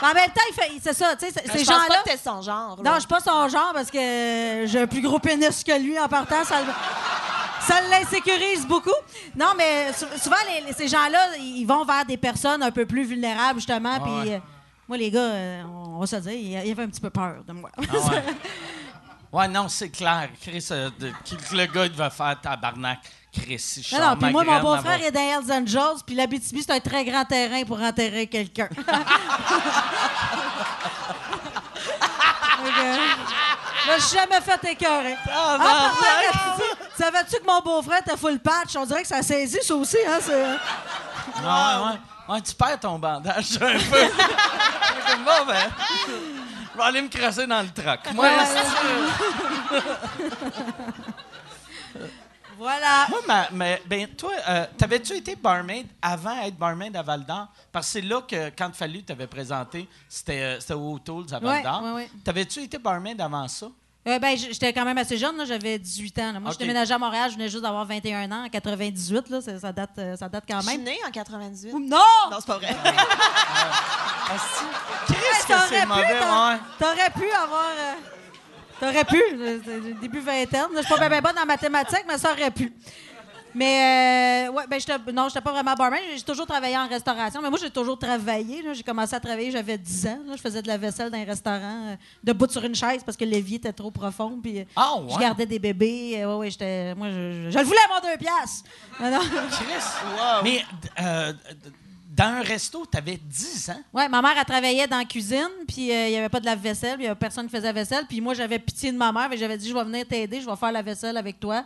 mais 0.02 0.08
en 0.08 0.14
même 0.14 0.30
temps, 0.30 0.40
il 0.50 0.54
fait- 0.54 0.80
c'est 0.82 0.94
ça, 0.94 1.16
tu 1.16 1.26
sais, 1.26 1.32
ces 1.32 1.42
Je 1.44 1.64
pense 1.64 1.64
gens-là... 1.66 1.86
pas 1.88 2.02
que 2.02 2.10
t'es 2.10 2.16
son 2.16 2.40
genre. 2.42 2.76
là. 2.82 2.90
Non, 2.90 2.94
je 2.94 3.00
suis 3.00 3.08
pas 3.08 3.20
son 3.20 3.48
genre 3.48 3.72
parce 3.74 3.90
que 3.90 4.64
j'ai 4.66 4.80
un 4.80 4.86
plus 4.86 5.02
gros 5.02 5.18
pénis 5.18 5.62
que 5.64 5.78
lui 5.78 5.98
en 5.98 6.08
partant. 6.08 6.44
Ça, 6.44 6.56
ça 7.60 7.80
l'insécurise 7.90 8.66
beaucoup. 8.66 8.90
Non, 9.36 9.52
mais 9.56 9.92
sou- 9.92 10.06
souvent, 10.22 10.36
les- 10.48 10.66
les- 10.66 10.72
ces 10.72 10.88
gens-là, 10.88 11.36
ils 11.38 11.66
vont 11.66 11.84
vers 11.84 12.04
des 12.06 12.16
personnes 12.16 12.62
un 12.62 12.70
peu 12.70 12.86
plus 12.86 13.04
vulnérables, 13.04 13.58
justement. 13.58 14.00
Puis 14.00 14.30
ouais. 14.30 14.34
euh, 14.36 14.40
moi, 14.88 14.96
les 14.96 15.10
gars, 15.10 15.20
euh, 15.20 15.62
on 15.64 15.98
va 15.98 16.06
se 16.06 16.16
le 16.16 16.22
dire, 16.22 16.32
il 16.32 16.66
y 16.66 16.70
avait 16.72 16.82
un 16.84 16.88
petit 16.88 17.00
peu 17.00 17.10
peur 17.10 17.42
de 17.46 17.52
moi. 17.52 17.70
Ah 17.76 17.80
ouais. 18.10 18.22
Ouais, 19.30 19.46
non, 19.46 19.68
c'est 19.68 19.90
clair. 19.90 20.30
Chris, 20.40 20.66
euh, 20.70 20.88
de- 20.98 21.12
le 21.52 21.66
gars, 21.66 21.84
il 21.84 21.92
va 21.92 22.08
faire 22.08 22.40
tabarnak. 22.40 22.98
Chris, 23.42 23.58
si 23.58 23.82
je 23.82 23.94
non, 23.96 24.10
non, 24.10 24.16
puis 24.16 24.30
moi, 24.30 24.44
mon 24.44 24.60
beau-frère 24.60 25.02
est 25.02 25.10
dans 25.10 25.20
Hells 25.20 25.52
Angels, 25.52 26.02
puis 26.06 26.14
l'Abitibi, 26.14 26.62
c'est 26.62 26.72
un 26.72 26.80
très 26.80 27.04
grand 27.04 27.24
terrain 27.24 27.62
pour 27.64 27.80
enterrer 27.80 28.26
quelqu'un. 28.26 28.68
Je 33.86 33.92
me 33.94 33.98
suis 34.00 34.18
jamais 34.18 34.40
fait 34.40 34.72
écœurer. 34.72 35.16
Ah, 35.30 35.56
Ah, 35.60 35.90
parlant 36.00 36.56
de- 36.58 36.62
Savais-tu 37.02 37.36
que 37.40 37.46
mon 37.46 37.60
beau-frère 37.60 38.00
était 38.00 38.16
full 38.16 38.38
patch? 38.38 38.76
On 38.76 38.84
dirait 38.84 39.02
que 39.02 39.08
ça 39.08 39.22
saisit, 39.22 39.58
ça 39.62 39.74
aussi. 39.74 39.96
Hein? 40.06 40.18
c'est- 40.20 40.32
Ouais, 40.42 41.86
ouais. 41.86 41.98
Ouais, 42.34 42.40
tu 42.42 42.54
perds 42.54 42.80
ton 42.80 42.98
bandage 42.98 43.56
un 43.60 43.78
peu. 43.78 44.08
Que 45.08 45.16
bon, 45.24 45.46
ben, 45.46 45.70
je 46.74 46.78
vais 46.78 46.84
aller 46.84 47.00
me 47.00 47.08
crasser 47.08 47.46
dans 47.46 47.62
le 47.62 47.70
troc. 47.70 48.00
Moi, 48.12 48.26
Ouais, 48.26 49.80
Voilà. 52.58 53.06
moi 53.08 53.20
ma- 53.26 53.48
mais, 53.52 53.82
ben, 53.86 54.06
toi, 54.08 54.32
euh, 54.48 54.66
t'avais-tu 54.76 55.14
été 55.14 55.36
barmaid 55.36 55.86
avant 56.02 56.34
d'être 56.42 56.56
barmaid 56.58 56.94
à 56.96 57.02
Val 57.02 57.24
d'Or? 57.24 57.46
Parce 57.72 57.86
que 57.86 57.92
c'est 57.92 58.00
là 58.02 58.20
que, 58.22 58.50
quand 58.50 58.74
Fallu 58.74 59.02
t'avais 59.04 59.26
présenté, 59.26 59.88
c'était 60.08 60.40
euh, 60.42 60.60
c'était 60.60 60.74
au 60.74 60.94
O'Toole's 60.94 61.32
à 61.32 61.38
Val 61.38 61.62
d'Or. 61.62 61.82
ouais, 61.84 61.92
ouais. 61.92 62.10
T'avais-tu 62.24 62.60
été 62.62 62.78
barmaid 62.78 63.20
avant 63.20 63.46
ça? 63.48 63.66
Euh, 64.06 64.18
ben, 64.18 64.36
j'étais 64.38 64.72
quand 64.72 64.84
même 64.86 64.96
assez 64.96 65.18
jeune, 65.18 65.36
là, 65.36 65.44
j'avais 65.44 65.78
18 65.78 66.18
ans. 66.20 66.32
là. 66.32 66.40
Moi, 66.40 66.48
Ok. 66.50 66.54
je 66.54 66.58
déménageais 66.60 66.94
à 66.94 66.98
Montréal, 66.98 67.30
je 67.30 67.36
venais 67.36 67.48
juste 67.50 67.62
d'avoir 67.62 67.84
21 67.84 68.30
ans 68.32 68.44
en 68.46 68.48
98. 68.48 69.28
Là, 69.28 69.40
ça, 69.42 69.58
ça 69.58 69.70
date, 69.72 69.90
euh, 69.98 70.16
ça 70.16 70.28
date 70.30 70.44
quand 70.48 70.60
Je 70.62 70.66
suis 70.68 70.76
même. 70.78 70.86
née 70.86 70.98
en 71.06 71.10
98. 71.10 71.72
Non! 71.74 71.80
Non, 72.30 72.36
c'est 72.40 72.46
pas 72.46 72.56
vrai. 72.58 72.74
Qu'est-ce 74.28 75.14
Hey, 75.14 75.42
que 75.42 75.46
t'aurais 75.48 75.68
c'est 75.68 75.80
pu, 75.82 75.86
mauvais. 75.88 76.58
T'aurais 76.78 77.10
pu 77.10 77.30
avoir. 77.32 77.64
Euh, 78.82 78.86
T'aurais 78.92 79.04
pu. 79.04 79.22
euh, 79.34 79.58
c'est 79.64 80.00
Début 80.00 80.20
vingtaine. 80.20 80.66
Je 80.76 80.82
suis 80.82 80.94
pas 80.94 81.08
bien 81.08 81.20
bonne 81.20 81.38
en 81.38 81.46
mathématiques, 81.46 82.04
mais 82.06 82.18
ça 82.18 82.32
aurait 82.32 82.50
pu. 82.50 82.72
Mais 83.54 84.46
euh, 84.48 84.52
ouais, 84.52 84.64
ben 84.68 84.78
non, 85.14 85.26
j'étais 85.28 85.40
pas 85.40 85.52
vraiment 85.52 85.72
barman. 85.74 85.98
J'ai 86.14 86.22
toujours 86.22 86.46
travaillé 86.46 86.76
en 86.76 86.86
restauration, 86.86 87.40
mais 87.40 87.48
moi 87.48 87.58
j'ai 87.60 87.70
toujours 87.70 87.98
travaillé. 87.98 88.62
J'ai 88.74 88.82
commencé 88.82 89.16
à 89.16 89.20
travailler, 89.20 89.50
j'avais 89.50 89.78
10 89.78 90.06
ans. 90.06 90.18
là. 90.26 90.36
Je 90.36 90.40
faisais 90.42 90.60
de 90.60 90.68
la 90.68 90.76
vaisselle 90.76 91.10
dans 91.10 91.16
un 91.18 91.24
restaurant, 91.24 91.86
euh, 91.88 91.96
debout 92.22 92.46
sur 92.48 92.62
une 92.62 92.74
chaise 92.74 93.02
parce 93.04 93.16
que 93.16 93.24
l'évier 93.24 93.56
était 93.56 93.72
trop 93.72 93.90
profond. 93.90 94.38
Puis 94.40 94.60
euh, 94.60 94.64
Ah, 94.76 94.96
ouais? 95.00 95.12
je 95.14 95.18
gardais 95.18 95.46
des 95.46 95.58
bébés. 95.58 96.20
euh, 96.22 96.28
ouais, 96.34 96.38
ouais, 96.40 96.50
j'étais, 96.50 96.94
moi 96.94 97.08
je, 97.10 97.44
je- 97.46 97.50
je 97.50 97.58
le 97.58 97.64
voulais 97.64 97.78
mon 97.88 98.08
deux 98.08 98.18
piastres. 98.18 98.68
Non, 99.00 99.10
non. 99.10 99.20
Chris. 99.50 100.44
Mais 100.44 100.62
euh, 101.00 101.32
dans 102.18 102.24
un 102.24 102.42
resto, 102.42 102.84
t'avais 102.84 103.16
10 103.16 103.70
ans. 103.70 103.80
Ouais, 103.92 104.08
ma 104.08 104.20
mère, 104.20 104.34
elle 104.36 104.44
travaillait 104.44 104.88
dans 104.88 104.98
la 104.98 105.04
cuisine, 105.04 105.48
puis 105.68 105.92
euh, 105.92 106.08
il 106.08 106.10
n'y 106.10 106.16
avait 106.16 106.28
pas 106.28 106.40
de 106.40 106.46
lave-vaisselle, 106.46 106.94
puis 106.94 107.04
il 107.04 107.06
n'y 107.06 107.10
avait 107.10 107.18
personne 107.18 107.46
qui 107.46 107.52
faisait 107.52 107.68
la 107.68 107.72
vaisselle. 107.72 108.04
Puis 108.08 108.20
moi, 108.20 108.34
j'avais 108.34 108.58
pitié 108.58 108.90
de 108.90 108.96
ma 108.96 109.12
mère, 109.12 109.32
et 109.32 109.38
j'avais 109.38 109.56
dit, 109.56 109.68
je 109.68 109.74
vais 109.74 109.84
venir 109.84 110.04
t'aider, 110.04 110.40
je 110.40 110.50
vais 110.50 110.56
faire 110.56 110.72
la 110.72 110.82
vaisselle 110.82 111.16
avec 111.16 111.38
toi. 111.38 111.64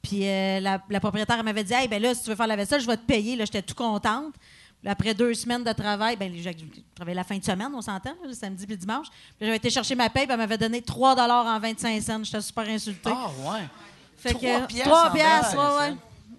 Puis 0.00 0.26
euh, 0.26 0.60
la, 0.60 0.80
la 0.88 0.98
propriétaire, 0.98 1.44
m'avait 1.44 1.62
dit, 1.62 1.74
hey, 1.74 1.88
ben 1.88 2.00
là, 2.00 2.14
si 2.14 2.22
tu 2.22 2.30
veux 2.30 2.36
faire 2.36 2.46
la 2.46 2.56
vaisselle, 2.56 2.80
je 2.80 2.86
vais 2.86 2.96
te 2.96 3.04
payer. 3.04 3.36
Là, 3.36 3.44
j'étais 3.44 3.62
tout 3.62 3.74
contente. 3.74 4.34
Après 4.84 5.14
deux 5.14 5.34
semaines 5.34 5.62
de 5.62 5.72
travail, 5.72 6.16
ben, 6.16 6.32
j'ai 6.34 6.56
travaillé 6.94 7.14
la 7.14 7.22
fin 7.22 7.36
de 7.36 7.44
semaine, 7.44 7.70
on 7.72 7.82
s'entend, 7.82 8.14
le 8.26 8.32
samedi 8.32 8.66
puis 8.66 8.74
le 8.74 8.80
dimanche. 8.80 9.06
Puis 9.10 9.46
j'avais 9.46 9.56
été 9.56 9.70
chercher 9.70 9.94
ma 9.94 10.08
paye, 10.10 10.24
puis 10.24 10.32
elle 10.32 10.38
m'avait 10.38 10.58
donné 10.58 10.82
3 10.82 11.14
en 11.16 11.60
25 11.60 12.02
cents. 12.02 12.24
J'étais 12.24 12.40
super 12.40 12.68
insultée. 12.68 13.10
Ah, 13.12 13.28
ouais. 13.28 13.60
Fait 14.16 14.30
Trois 14.30 14.60
que, 14.62 14.66
piastres 14.66 14.88
trois 14.88 15.08
en 15.08 15.12
piastres, 15.12 15.56
25 15.56 15.58
ouais, 15.58 15.90
ouais. 15.90 15.96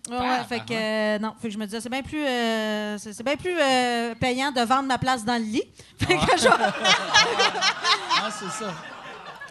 Ouais, 0.09 0.17
ouais, 0.19 0.43
fait 0.49 0.59
que, 0.59 0.73
euh, 0.73 1.19
non, 1.19 1.33
fait 1.41 1.47
que 1.47 1.53
je 1.53 1.57
me 1.57 1.65
disais, 1.65 1.79
c'est 1.79 1.89
bien 1.89 2.01
plus, 2.03 2.25
euh, 2.25 2.97
c'est, 2.97 3.13
c'est 3.13 3.23
bien 3.23 3.37
plus 3.37 3.55
euh, 3.57 4.13
payant 4.15 4.51
de 4.51 4.59
vendre 4.61 4.83
ma 4.83 4.97
place 4.97 5.23
dans 5.23 5.37
le 5.37 5.45
lit. 5.45 5.63
Fait 5.97 6.17
que 6.17 6.37
je- 6.37 6.47
Ah, 6.49 8.29
c'est 8.29 8.49
ça. 8.63 8.73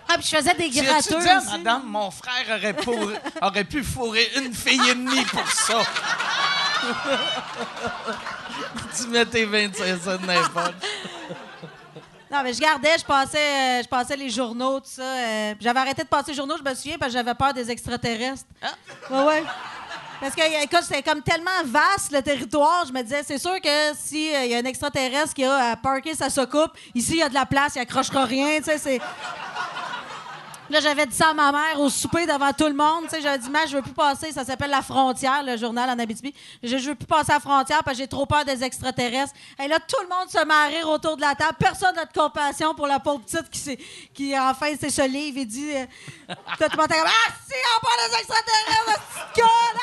Ah, 0.09 0.15
puis 0.19 0.27
je 0.31 0.37
faisais 0.37 0.53
des 0.55 0.69
Tu 0.69 0.81
as-tu 0.81 0.85
gratteurs. 1.15 1.21
dit 1.21 1.29
à 1.31 1.39
aussi. 1.39 1.51
madame, 1.59 1.83
mon 1.87 2.11
frère 2.11 2.45
aurait, 2.59 2.75
pour- 2.75 3.11
aurait 3.41 3.65
pu 3.65 3.83
fourrer 3.83 4.29
une 4.37 4.53
fille 4.53 4.81
et 4.91 4.95
demie 4.95 5.25
pour 5.25 5.51
ça? 5.51 5.79
tu 8.97 9.07
mets 9.09 9.27
tes 9.27 9.45
25 9.45 9.99
cents 10.03 10.17
de 10.19 10.27
n'importe. 10.27 10.75
Non, 12.31 12.43
mais 12.43 12.55
je 12.55 12.61
gardais, 12.61 12.97
je 12.99 13.05
passais, 13.05 13.39
euh, 13.39 13.83
je 13.83 13.89
passais 13.89 14.17
les 14.17 14.31
journaux, 14.31 14.81
tout 14.81 14.87
ça. 14.91 15.03
euh, 15.03 15.55
puis 15.55 15.65
j'avais 15.65 15.81
arrêté 15.81 16.03
de 16.03 16.09
passer 16.09 16.31
les 16.31 16.37
journaux, 16.37 16.57
je 16.63 16.69
me 16.69 16.75
souviens, 16.75 16.97
parce 16.99 17.13
que 17.13 17.19
j'avais 17.19 17.35
peur 17.35 17.53
des 17.53 17.71
extraterrestres. 17.71 18.45
Ah. 18.63 18.69
Ouais, 19.11 19.25
ouais. 19.25 19.45
Parce 20.23 20.37
que, 20.37 20.63
écoute, 20.63 20.85
c'était 20.85 21.03
comme 21.03 21.21
tellement 21.21 21.51
vaste 21.65 22.13
le 22.13 22.23
territoire, 22.23 22.85
je 22.87 22.93
me 22.93 23.03
disais, 23.03 23.25
c'est 23.27 23.39
sûr 23.39 23.61
que 23.61 23.93
s'il 23.97 24.31
y 24.31 24.55
a 24.55 24.59
un 24.59 24.65
extraterrestre 24.65 25.35
qui 25.35 25.43
a 25.43 25.73
à 25.73 25.77
parker 25.77 26.15
sa 26.15 26.31
soucoupe, 26.31 26.71
ici, 26.95 27.15
il 27.15 27.19
y 27.19 27.23
a 27.25 27.29
de 27.29 27.35
la 27.35 27.45
place, 27.45 27.73
il 27.75 27.81
accrochera 27.81 28.25
rien, 28.25 28.59
tu 28.59 28.67
sais, 28.67 28.79
c'est... 28.79 29.01
Là, 30.73 30.81
j'avais 30.81 31.05
dit 31.05 31.15
ça 31.15 31.29
à 31.29 31.35
ma 31.35 31.53
mère 31.53 31.81
au 31.81 31.91
souper 31.91 32.25
devant 32.25 32.51
tout 32.55 32.67
le 32.67 32.73
monde. 32.73 33.05
J'avais 33.21 33.37
dit, 33.37 33.51
mais 33.51 33.67
je 33.67 33.77
veux 33.77 33.83
plus 33.83 33.93
passer. 33.93 34.33
Ça 34.33 34.43
s'appelle 34.43 34.71
La 34.71 34.81
Frontière, 34.81 35.43
le 35.43 35.59
journal 35.59 35.91
en 35.91 35.99
Abitibi. 35.99 36.35
Je, 36.63 36.79
je 36.79 36.89
veux 36.89 36.95
plus 36.95 37.05
passer 37.07 37.31
à 37.31 37.35
la 37.35 37.41
frontière 37.41 37.85
parce 37.85 37.99
que 37.99 38.03
j'ai 38.05 38.09
trop 38.09 38.25
peur 38.25 38.47
des 38.47 38.65
extraterrestres. 38.65 39.35
Et 39.63 39.69
là, 39.69 39.79
tout 39.81 40.01
le 40.01 40.09
monde 40.09 40.31
se 40.31 40.43
met 40.47 40.55
à 40.55 40.69
rire 40.69 40.89
autour 40.89 41.17
de 41.17 41.21
la 41.21 41.35
table. 41.35 41.59
Personne 41.59 41.95
n'a 41.95 42.07
de 42.07 42.13
compassion 42.15 42.75
pour 42.75 42.87
la 42.87 43.01
pauvre 43.01 43.21
petite 43.21 43.51
qui, 43.51 43.77
qui 44.15 44.39
enfin, 44.39 44.69
c'est 44.81 44.89
ce 44.89 45.07
livre 45.07 45.41
et 45.41 45.45
dit, 45.45 45.77
euh, 45.77 45.85
tout 46.27 46.69
le 46.73 46.77
monde 46.79 46.87
était 46.87 47.01
comme, 47.01 47.07
ah, 47.07 47.33
si, 47.47 47.55
on 47.77 47.81
parle 47.85 48.09
des 48.09 48.17
extraterrestres, 48.17 49.03
petite 49.35 49.45
conne! 49.45 49.81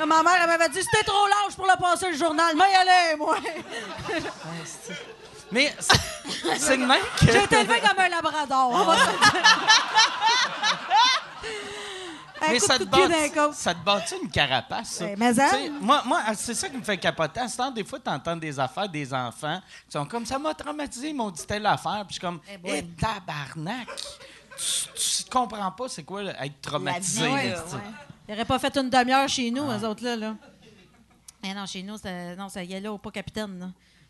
Ah! 0.00 0.04
Ma 0.04 0.22
mère, 0.24 0.38
elle 0.40 0.48
m'avait 0.48 0.68
dit, 0.70 0.82
c'était 0.82 1.04
trop 1.04 1.28
large 1.28 1.54
pour 1.54 1.66
le 1.66 1.80
passer 1.80 2.10
le 2.10 2.16
journal. 2.16 2.56
Mais 2.56 3.12
y 3.12 3.16
moi. 3.16 3.36
Mais 5.52 5.74
c'est 6.58 6.76
de 6.78 6.84
même 6.86 7.02
que... 7.20 7.26
J'ai 7.30 7.44
été 7.44 7.60
élevé 7.60 7.80
comme 7.80 7.98
un 7.98 8.08
labrador. 8.08 8.70
on 8.70 8.84
va 8.84 8.94
le 8.96 9.00
Mais 12.50 12.58
ça 12.58 12.78
te, 12.78 12.84
bat, 12.84 13.52
ça 13.52 13.74
te 13.74 13.84
bat-tu 13.84 14.14
une 14.22 14.30
carapace, 14.30 14.88
ça? 14.90 15.06
Ben, 15.06 15.16
mais 15.18 15.32
sais, 15.34 15.70
moi, 15.80 16.02
moi 16.04 16.22
c'est 16.34 16.54
ça 16.54 16.68
qui 16.68 16.76
me 16.76 16.82
fait 16.82 16.96
capoter. 16.98 17.40
À 17.40 17.48
ce 17.48 17.56
temps, 17.56 17.70
des 17.70 17.84
fois, 17.84 18.00
tu 18.00 18.10
entends 18.10 18.36
des 18.36 18.58
affaires 18.58 18.88
des 18.88 19.14
enfants 19.14 19.60
qui 19.86 19.92
sont 19.92 20.04
comme 20.06 20.26
ça 20.26 20.38
m'a 20.38 20.52
traumatisé, 20.54 21.10
ils 21.10 21.14
m'ont 21.14 21.30
dit 21.30 21.46
telle 21.46 21.64
affaire. 21.66 22.04
Puis 22.06 22.08
je 22.08 22.12
suis 22.14 22.20
comme, 22.20 22.40
Eh 22.50 22.58
eh, 22.64 22.82
tabarnak! 23.00 23.88
Tu, 24.56 25.22
tu 25.24 25.30
comprends 25.30 25.70
pas 25.70 25.88
c'est 25.88 26.02
quoi 26.02 26.22
là, 26.24 26.44
être 26.44 26.60
traumatisé. 26.60 27.26
vie, 27.26 27.32
ouais. 27.32 27.54
Ils 28.28 28.32
n'auraient 28.32 28.44
pas 28.44 28.58
fait 28.58 28.76
une 28.76 28.90
demi-heure 28.90 29.28
chez 29.28 29.50
nous, 29.50 29.64
eux 29.70 29.86
autres, 29.86 30.04
là. 30.04 30.16
là. 30.16 30.34
Eh 31.44 31.54
non, 31.54 31.66
chez 31.66 31.82
nous, 31.82 31.96
c'était- 31.96 32.36
non, 32.36 32.48
ça 32.48 32.62
y 32.62 32.72
est 32.72 32.80
là, 32.80 32.96
pas 32.98 33.10
capitaine. 33.10 33.58
là. 33.58 33.66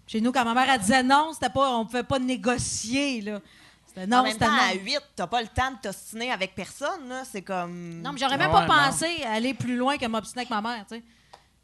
Chez 0.07 0.21
nous, 0.21 0.33
quand 0.33 0.45
ma 0.45 0.55
mère 0.55 0.69
elle 0.73 0.81
disait 0.81 1.03
non, 1.03 1.31
c'était 1.33 1.49
pas, 1.51 1.77
on 1.77 1.87
pouvait 1.87 2.03
pas 2.03 2.19
négocier. 2.19 3.21
Là. 3.23 3.41
C'était 3.87 4.07
non, 4.07 4.19
en 4.19 4.23
même 4.25 4.33
c'était 4.33 4.47
temps, 4.47 4.53
non. 4.53 4.59
à 4.71 4.75
8, 4.75 4.99
t'as 5.17 5.27
pas 5.27 5.43
le 5.43 5.49
temps 5.49 5.71
de 5.71 5.77
t'ostiner 5.83 6.31
avec 6.33 6.55
personne. 6.55 7.09
là. 7.09 7.23
C'est 7.25 7.43
comme. 7.43 8.01
Non, 8.03 8.13
mais 8.13 8.19
j'aurais 8.19 8.39
même 8.39 8.49
Ouais, 8.53 8.67
pas 8.67 8.67
non. 8.67 8.91
pensé 8.91 9.23
à 9.25 9.33
aller 9.33 9.55
plus 9.55 9.77
loin 9.77 9.97
que 9.99 10.07
m'obstiner 10.07 10.43
avec 10.43 10.51
ma 10.51 10.61
mère, 10.63 10.85
tu 10.89 10.97
sais. 10.97 11.03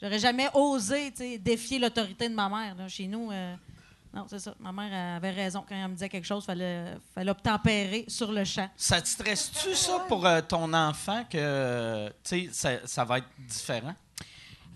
J'aurais 0.01 0.19
jamais 0.21 0.49
osé, 0.55 1.11
tu 1.11 1.17
sais, 1.19 1.39
défier 1.39 1.79
l'autorité 1.81 2.29
de 2.29 2.35
ma 2.35 2.49
mère. 2.49 2.75
là. 2.77 2.87
Chez 2.87 3.07
nous, 3.09 3.33
euh, 3.33 3.55
non, 4.15 4.27
c'est 4.31 4.39
ça. 4.39 4.55
Ma 4.61 4.71
mère 4.73 4.87
elle 4.93 5.17
avait 5.17 5.31
raison. 5.31 5.65
Quand 5.69 5.75
elle 5.75 5.89
me 5.89 5.95
disait 5.95 6.09
quelque 6.09 6.25
chose, 6.27 6.45
il 6.45 6.47
fallait, 6.47 6.85
fallait 7.15 7.31
obtempérer 7.33 8.05
sur 8.07 8.31
le 8.31 8.45
champ. 8.45 8.71
Ça 8.77 9.03
te 9.03 9.09
stresse-tu, 9.09 9.75
ça, 9.75 10.05
pour 10.07 10.25
euh, 10.25 10.41
ton 10.41 10.73
enfant, 10.73 11.25
que 11.29 12.09
tu 12.23 12.49
sais, 12.49 12.49
ça, 12.53 12.71
ça 12.87 13.05
va 13.05 13.19
être 13.19 13.29
différent? 13.39 13.95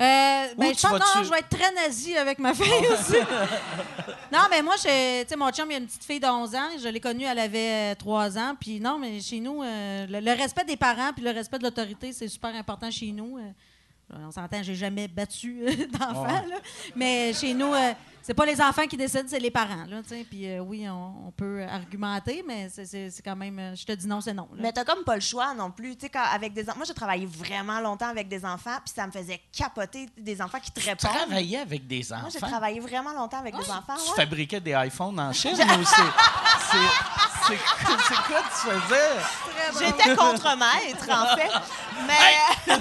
Euh, 0.01 0.55
ben, 0.57 0.75
je 0.75 0.81
pense 0.81 0.93
non, 0.93 1.23
je 1.23 1.31
vais 1.31 1.39
être 1.39 1.49
très 1.49 1.73
nazi 1.75 2.17
avec 2.17 2.39
ma 2.39 2.55
fille 2.55 2.87
aussi. 2.93 3.17
non, 4.33 4.41
mais 4.51 4.63
moi, 4.63 4.75
tu 4.77 4.83
sais, 4.83 5.27
mon 5.37 5.51
chum, 5.51 5.71
il 5.71 5.75
a 5.75 5.79
une 5.79 5.87
petite 5.87 6.05
fille 6.05 6.19
de 6.19 6.27
11 6.27 6.55
ans. 6.55 6.69
Je 6.83 6.89
l'ai 6.89 6.99
connue, 7.01 7.25
elle 7.25 7.39
avait 7.39 7.95
3 7.97 8.39
ans. 8.39 8.55
Puis 8.59 8.81
non, 8.81 8.99
mais 8.99 9.21
chez 9.21 9.39
nous, 9.39 9.63
euh, 9.63 10.07
le, 10.09 10.21
le 10.21 10.33
respect 10.33 10.65
des 10.65 10.77
parents 10.77 11.13
puis 11.15 11.23
le 11.23 11.31
respect 11.31 11.59
de 11.59 11.65
l'autorité, 11.65 12.13
c'est 12.13 12.29
super 12.29 12.55
important 12.55 12.91
chez 12.91 13.13
nous. 13.13 13.39
Euh, 14.13 14.27
on 14.27 14.31
s'entend, 14.31 14.63
j'ai 14.63 14.75
jamais 14.75 15.09
battu 15.09 15.63
euh, 15.63 15.87
d'enfant, 15.93 16.27
là. 16.27 16.57
Mais 16.95 17.33
chez 17.33 17.55
nous, 17.55 17.73
euh, 17.73 17.93
c'est 18.23 18.35
pas 18.35 18.47
les 18.47 18.61
enfants 18.61 18.87
qui 18.87 18.97
décident, 18.97 19.25
c'est 19.27 19.39
les 19.39 19.51
parents, 19.51 19.85
là, 19.89 19.99
tu. 20.07 20.15
Puis 20.25 20.49
euh, 20.49 20.61
oui, 20.61 20.89
on, 20.89 21.29
on 21.29 21.31
peut 21.33 21.63
argumenter, 21.65 22.45
mais 22.47 22.69
c'est- 22.71 23.11
quand 23.25 23.37
même... 23.37 23.59
euh, 23.59 23.75
Je 23.75 23.85
te 23.85 23.93
dis 23.93 24.07
non, 24.07 24.21
c'est 24.21 24.33
non. 24.35 24.49
là. 24.53 24.59
Mais 24.63 24.73
t'as 24.73 24.85
comme 24.85 25.05
pas 25.05 25.15
le 25.15 25.21
choix 25.21 25.53
non 25.55 25.71
plus. 25.71 25.97
Tu 25.97 26.09
quand- 26.09 26.25
avec 26.33 26.53
des 26.53 26.65
Moi, 26.65 26.85
j'ai 26.87 26.95
travaillé 26.95 27.27
vraiment 27.27 27.81
longtemps 27.81 28.09
avec 28.09 28.29
des 28.29 28.45
enfants, 28.45 28.77
puis 28.85 28.93
ça 28.95 29.07
me 29.07 29.13
faisait 29.13 29.41
capoter 29.57 30.09
des 30.17 30.41
enfants 30.41 30.59
qui 30.61 30.71
te 30.71 30.81
Tu 30.81 30.89
répondent. 30.89 31.11
travaillais 31.11 31.59
avec 31.61 31.87
des 31.87 32.13
enfants? 32.13 32.23
Moi, 32.23 32.31
j'ai 32.33 32.41
travaillé 32.41 32.81
vraiment 32.81 33.13
longtemps 33.13 33.39
avec 33.39 33.55
des 33.57 33.71
enfants. 33.71 33.97
Tu 34.05 34.11
ouais. 34.11 34.17
fabriquais 34.17 34.61
des 34.61 34.73
iPhones 34.73 35.19
en 35.21 35.33
Chine 35.33 35.53
ou 35.55 35.85
c'est. 35.85 35.97
c'est- 36.67 37.57
quoi, 38.27 38.43
tu 38.49 38.71
faisais? 38.71 39.85
J'étais 39.85 40.15
contre-maître, 40.17 41.09
en 41.11 41.37
fait. 41.37 41.51
Mais. 42.07 42.77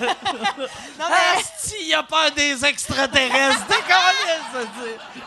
non, 1.00 1.06
mais. 1.10 1.40
Asti, 1.40 1.76
il 1.88 1.94
a 1.94 2.04
peur 2.04 2.32
des 2.32 2.64
extraterrestres! 2.66 3.66
Décollé, 3.68 4.40
ça 4.54 4.64
dit! 4.64 5.22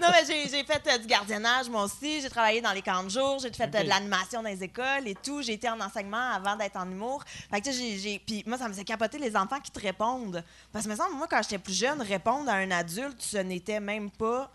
Non, 0.00 0.08
mais 0.12 0.24
j'ai, 0.26 0.64
fait 0.64 0.82
euh, 0.86 0.98
du 0.98 1.06
gardiennage, 1.06 1.68
moi 1.68 1.84
aussi. 1.84 2.20
J'ai 2.20 2.30
travaillé 2.30 2.60
dans 2.60 2.72
les 2.72 2.82
camps 2.82 3.02
de 3.02 3.08
jour. 3.10 3.38
J'ai 3.40 3.52
fait 3.52 3.74
euh, 3.74 3.82
de 3.82 3.88
l'animation 3.88 4.42
dans 4.42 4.48
les 4.48 4.62
écoles 4.62 5.06
et 5.06 5.14
tout. 5.14 5.42
J'ai 5.42 5.54
été 5.54 5.68
en 5.68 5.80
enseignement 5.80 6.30
avant 6.34 6.56
d'être 6.56 6.76
en 6.76 6.88
humour. 6.90 7.22
Fait 7.50 7.60
que, 7.60 7.70
j'ai- 7.72 8.20
Puis 8.24 8.42
moi, 8.46 8.56
ça 8.56 8.68
me 8.68 8.72
faisait 8.72 8.84
capoter 8.84 9.18
les 9.18 9.36
enfants 9.36 9.60
qui 9.60 9.70
te 9.70 9.80
répondent. 9.80 10.42
Parce 10.72 10.84
que, 10.86 10.90
me 10.90 10.96
semble, 10.96 11.14
moi, 11.16 11.26
quand 11.28 11.42
j'étais 11.42 11.58
plus 11.58 11.76
jeune, 11.76 12.00
répondre 12.00 12.48
à 12.50 12.54
un 12.54 12.70
adulte, 12.70 13.16
ce 13.20 13.38
n'était 13.38 13.80
même 13.80 14.10
pas 14.10 14.50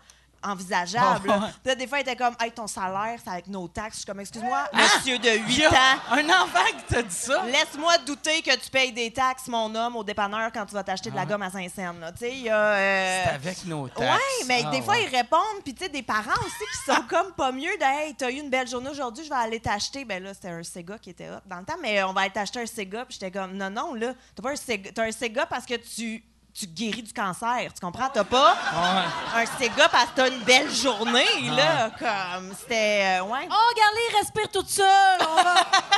envisageable. 0.46 1.30
Ah 1.30 1.38
ouais. 1.38 1.46
Puis 1.62 1.68
là, 1.68 1.74
des 1.74 1.86
fois, 1.86 1.98
il 1.98 2.02
était 2.02 2.16
comme, 2.16 2.34
hey, 2.40 2.50
ton 2.52 2.66
salaire, 2.66 3.18
c'est 3.22 3.30
avec 3.30 3.46
nos 3.48 3.68
taxes. 3.68 3.94
Je 3.94 3.96
suis 4.00 4.06
comme, 4.06 4.20
excuse-moi, 4.20 4.64
Ah! 4.72 4.76
monsieur 4.76 5.18
de 5.18 5.28
8 5.28 5.42
Il 5.48 5.58
y 5.58 5.64
a 5.64 5.70
ans. 5.70 5.98
un 6.12 6.28
enfant 6.42 6.64
qui 6.78 6.94
t'a 6.94 7.02
dit 7.02 7.14
ça? 7.14 7.44
Laisse-moi 7.44 7.98
douter 8.06 8.42
que 8.42 8.54
tu 8.56 8.70
payes 8.70 8.92
des 8.92 9.12
taxes, 9.12 9.48
mon 9.48 9.74
homme, 9.74 9.96
au 9.96 10.04
dépanneur 10.04 10.50
quand 10.52 10.66
tu 10.66 10.74
vas 10.74 10.82
t'acheter 10.84 11.10
de 11.10 11.16
la 11.16 11.26
gomme 11.26 11.42
à 11.42 11.50
5 11.50 11.70
cents. 11.74 11.92
là. 12.00 12.12
Tu 12.12 12.18
sais, 12.18 12.30
il 12.32 12.42
y 12.42 12.50
a. 12.50 12.56
euh, 12.56 13.22
Ah. 13.26 13.28
C'est 13.28 13.34
avec 13.48 13.64
nos 13.66 13.88
taxes. 13.88 14.00
Ouais, 14.00 14.46
mais 14.46 14.62
Ah, 14.66 14.70
des 14.70 14.82
fois, 14.82 14.94
ouais. 14.94 15.04
ils 15.04 15.16
répondent. 15.16 15.62
Puis, 15.64 15.74
tu 15.74 15.84
sais, 15.84 15.88
des 15.90 16.02
parents 16.02 16.30
aussi 16.40 16.64
qui 16.72 16.92
sont 16.92 17.02
comme 17.08 17.32
pas 17.32 17.52
mieux 17.52 17.76
de 17.78 17.84
Hey, 17.84 18.14
t'as 18.14 18.30
eu 18.30 18.34
une 18.40 18.50
belle 18.50 18.68
journée 18.68 18.90
aujourd'hui, 18.90 19.24
je 19.24 19.30
vais 19.30 19.36
aller 19.36 19.60
t'acheter. 19.60 20.04
Ben 20.04 20.22
là, 20.22 20.34
c'était 20.34 20.48
un 20.50 20.62
Sega 20.62 20.98
qui 20.98 21.10
était 21.10 21.28
hot 21.30 21.40
dans 21.46 21.58
le 21.58 21.64
temps, 21.64 21.76
mais 21.80 22.02
on 22.02 22.12
va 22.12 22.22
aller 22.22 22.30
t'acheter 22.30 22.60
un 22.60 22.66
Sega. 22.66 23.04
Puis, 23.04 23.18
j'étais 23.20 23.30
comme, 23.36 23.52
non, 23.56 23.70
non, 23.70 23.94
là, 23.94 24.12
t'as 24.34 24.42
pas 24.42 24.50
un 24.50 24.56
Sega. 24.56 24.90
T'as 24.94 25.04
un 25.04 25.12
Sega 25.12 25.46
parce 25.46 25.64
que 25.66 25.74
tu. 25.74 26.22
Tu 26.58 26.66
guéris 26.66 27.02
du 27.02 27.12
cancer, 27.12 27.70
tu 27.74 27.80
comprends? 27.84 28.08
T'as 28.08 28.24
pas 28.24 28.52
Ouais. 28.72 29.42
un 29.42 29.46
Sega 29.58 29.88
parce 29.90 30.06
que 30.06 30.10
t'as 30.16 30.28
une 30.30 30.42
belle 30.44 30.70
journée, 30.74 31.26
là. 31.54 31.90
Comme, 31.98 32.54
c'était. 32.58 33.18
euh, 33.20 33.24
ouais. 33.24 33.46
Oh, 33.50 33.54
regarde-les, 33.74 34.00
ils 34.10 34.16
respirent 34.16 34.50
toutes 34.50 34.70
seules. 34.70 35.20
On 35.20 35.34
va, 35.42 35.54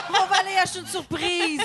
on 0.09 0.27
va 0.27 0.37
aller 0.41 0.57
acheter 0.57 0.81
une 0.81 0.87
surprise. 0.89 1.61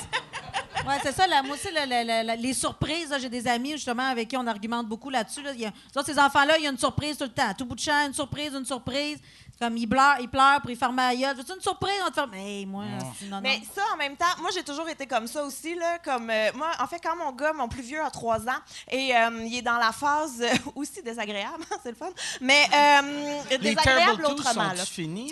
Ouais, 0.88 0.96
c'est 1.02 1.14
ça. 1.14 1.28
Là, 1.28 1.42
moi 1.44 1.56
aussi, 1.56 1.72
la- 1.74 1.86
la- 1.86 2.04
la- 2.04 2.24
la- 2.24 2.36
les 2.36 2.54
surprises, 2.54 3.14
j'ai 3.20 3.30
des 3.30 3.48
amis 3.48 3.72
justement 3.74 4.08
avec 4.10 4.28
qui 4.28 4.38
on 4.38 4.46
argumente 4.48 4.88
beaucoup 4.88 5.10
là-dessus. 5.10 5.42
Là. 5.42 5.52
A- 5.52 6.04
ces 6.04 6.20
enfants-là, 6.20 6.58
il 6.58 6.64
y 6.64 6.68
a 6.68 6.72
une 6.72 6.78
surprise 6.78 7.18
tout 7.18 7.24
le 7.24 7.30
temps. 7.32 7.50
À 7.50 7.54
tout 7.54 7.66
bout 7.66 7.76
de 7.76 7.80
champ, 7.80 8.06
une 8.06 8.14
surprise, 8.14 8.54
une 8.54 8.66
surprise. 8.66 9.18
C'est 9.54 9.60
comme 9.68 9.78
ils 9.78 9.88
pleurent, 9.88 10.16
ils 10.20 10.28
pleurent 10.28 10.60
pour 10.62 10.72
y 10.72 10.76
faire 10.76 10.92
ma 10.92 11.16
gueule. 11.16 11.36
Veux-tu 11.38 11.54
une 11.54 11.62
surprise? 11.62 11.94
On 12.08 12.10
te. 12.10 12.36
Hey, 12.36 12.66
moi, 12.66 12.86
non, 12.86 13.30
non. 13.30 13.40
Mais 13.42 13.62
ça, 13.74 13.84
en 13.94 13.98
même 13.98 14.16
temps, 14.18 14.26
moi, 14.42 14.50
j'ai 14.52 14.64
toujours 14.64 14.90
été 14.90 15.06
comme 15.06 15.28
ça 15.28 15.44
aussi. 15.44 15.76
Là, 15.76 16.00
comme, 16.04 16.28
euh, 16.32 16.50
moi, 16.56 16.72
en 16.80 16.88
fait, 16.88 17.00
quand 17.00 17.16
mon 17.16 17.32
gars, 17.34 17.54
mon 17.54 17.68
plus 17.68 17.84
vieux, 17.84 18.02
a 18.04 18.10
trois 18.10 18.40
ans, 18.50 18.60
et 18.92 19.16
euh, 19.16 19.30
il 19.46 19.56
est 19.56 19.62
dans 19.62 19.78
la 19.78 19.92
phase 19.92 20.42
euh, 20.42 20.50
aussi 20.76 21.04
désagréable, 21.04 21.64
c'est 21.84 21.92
le 21.92 21.96
fun, 21.96 22.10
mais 22.42 22.64
euh, 22.74 23.42
Les 23.52 23.58
désagréable 23.60 24.26
autrement. 24.26 24.72
Les 24.72 24.78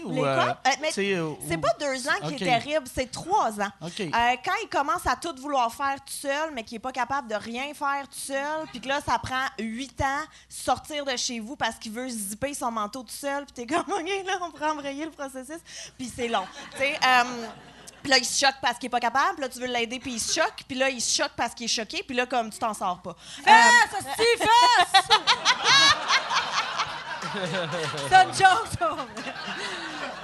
ou, 0.05 0.13
sais, 0.91 1.15
euh, 1.15 1.31
C'est 1.49 1.57
ou- 1.57 1.61
pas 1.61 1.73
deux 1.79 2.07
ans 2.07 2.27
qui 2.27 2.35
est 2.35 2.37
terrible, 2.45 2.85
c'est 2.93 3.09
trois 3.11 3.59
ans. 3.59 3.71
OK. 3.81 4.01
Euh, 4.01 4.11
quand 4.45 4.53
il 4.63 4.69
commence 4.69 5.05
à 5.07 5.15
tout 5.15 5.33
vouloir 5.41 5.73
faire 5.73 5.95
tout 5.95 6.13
seul, 6.13 6.51
mais 6.53 6.63
qu'il 6.63 6.75
n'est 6.75 6.79
pas 6.79 6.91
capable 6.91 7.27
de 7.27 7.35
rien 7.35 7.73
faire 7.73 8.07
tout 8.07 8.19
seul, 8.19 8.67
puis 8.71 8.79
que 8.79 8.87
là, 8.87 9.01
ça 9.01 9.19
prend 9.19 9.45
huit 9.59 9.99
ans 10.01 10.23
sortir 10.47 11.05
de 11.05 11.15
chez 11.17 11.39
vous 11.39 11.55
parce 11.55 11.75
qu'il 11.75 11.91
veut 11.91 12.09
zipper 12.09 12.53
son 12.53 12.71
manteau 12.71 13.03
tout 13.03 13.09
seul, 13.09 13.45
puis 13.45 13.53
t'es 13.53 13.65
comme, 13.65 13.85
OK, 13.91 14.09
là, 14.25 14.37
on 14.41 14.51
pourrait 14.51 14.69
embrayer 14.69 15.05
le 15.05 15.11
processus, 15.11 15.59
puis 15.97 16.11
c'est 16.13 16.27
long. 16.27 16.45
Tu 16.73 16.77
sais, 16.77 16.99
euh, 17.05 17.47
puis 18.01 18.09
là, 18.09 18.17
il 18.17 18.25
se 18.25 18.45
choque 18.45 18.55
parce 18.61 18.77
qu'il 18.77 18.87
est 18.87 18.89
pas 18.89 18.99
capable, 18.99 19.35
puis 19.35 19.41
là, 19.41 19.49
tu 19.49 19.59
veux 19.59 19.67
l'aider, 19.67 19.99
puis 19.99 20.13
il 20.13 20.19
se 20.19 20.39
choque, 20.39 20.63
puis 20.67 20.77
là, 20.77 20.89
il 20.89 21.01
se 21.01 21.21
choque 21.21 21.33
parce 21.35 21.53
qu'il 21.53 21.65
est 21.65 21.67
choqué, 21.67 22.03
puis 22.03 22.15
là, 22.15 22.25
comme, 22.25 22.49
tu 22.49 22.57
t'en 22.59 22.73
sors 22.73 23.01
pas. 23.01 23.11
Euh, 23.11 23.43
Fesse, 23.43 23.93
hostie, 23.99 24.23
fesse! 24.37 25.01
C'est 28.09 28.15
une 28.15 28.33
joke. 28.33 28.67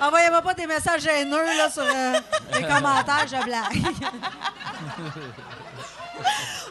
Envoyez-moi 0.02 0.42
pas 0.42 0.54
des 0.54 0.68
messages 0.68 1.06
haineux 1.08 1.46
là, 1.58 1.70
sur 1.70 1.84
euh, 1.84 2.20
les 2.54 2.62
commentaires, 2.68 3.26
je 3.28 3.44
blague. 3.44 3.96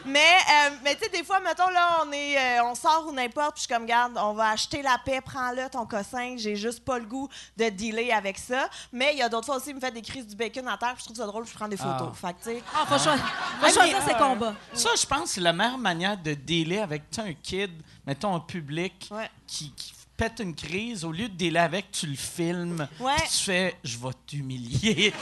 Mais, 0.05 0.19
euh, 0.19 0.75
mais 0.83 0.95
tu 0.95 1.03
sais, 1.03 1.09
des 1.09 1.23
fois, 1.23 1.39
mettons, 1.41 1.69
là, 1.69 1.99
on, 2.05 2.11
est, 2.13 2.37
euh, 2.37 2.63
on 2.63 2.75
sort 2.75 3.05
ou 3.07 3.11
n'importe, 3.11 3.55
puis 3.55 3.63
je 3.63 3.67
suis 3.67 3.73
comme, 3.73 3.85
garde, 3.85 4.13
on 4.17 4.33
va 4.33 4.49
acheter 4.51 4.81
la 4.81 4.97
paix, 5.03 5.19
prends-le, 5.21 5.69
ton 5.69 5.85
cossin, 5.85 6.35
j'ai 6.37 6.55
juste 6.55 6.83
pas 6.83 6.97
le 6.99 7.05
goût 7.05 7.27
de 7.57 7.67
dealer 7.69 8.11
avec 8.11 8.37
ça. 8.37 8.69
Mais 8.93 9.11
il 9.13 9.19
y 9.19 9.21
a 9.21 9.27
d'autres 9.29 9.45
fois 9.47 9.57
aussi, 9.57 9.69
il 9.71 9.75
me 9.75 9.79
fait 9.81 9.91
des 9.91 10.01
crises 10.01 10.27
du 10.27 10.35
bacon 10.35 10.65
à 10.67 10.77
terre, 10.77 10.93
puis 10.93 10.99
je 10.99 11.05
trouve 11.05 11.17
ça 11.17 11.25
drôle, 11.25 11.43
puis 11.43 11.51
je 11.53 11.57
prends 11.57 11.67
des 11.67 11.75
photos. 11.77 12.09
Fait 12.15 12.33
que, 12.33 12.37
tu 12.43 12.57
sais, 12.57 12.63
Ah, 12.73 12.85
faut, 12.85 12.97
choi- 12.97 13.17
faut 13.17 13.65
Ah, 13.65 13.69
choisir 13.69 13.97
mais, 14.05 14.13
ses 14.13 14.17
combats. 14.17 14.53
Ça, 14.73 14.89
je 14.99 15.05
pense 15.05 15.21
que 15.23 15.29
c'est 15.29 15.41
la 15.41 15.53
meilleure 15.53 15.77
manière 15.77 16.17
de 16.17 16.33
dealer 16.33 16.79
avec 16.79 17.03
un 17.17 17.33
kid, 17.33 17.71
mettons 18.05 18.35
un 18.35 18.39
public, 18.41 19.09
Ouais. 19.11 19.29
qui, 19.45 19.71
qui 19.73 19.93
pète 20.17 20.39
une 20.39 20.55
crise. 20.55 21.05
Au 21.05 21.11
lieu 21.11 21.29
de 21.29 21.35
dealer 21.35 21.63
avec, 21.63 21.91
tu 21.91 22.07
le 22.07 22.15
filmes. 22.15 22.87
Ouais. 22.99 23.13
puis 23.17 23.27
tu 23.29 23.43
fais 23.43 23.77
Je 23.83 23.97
vais 23.97 24.13
t'humilier. 24.25 25.13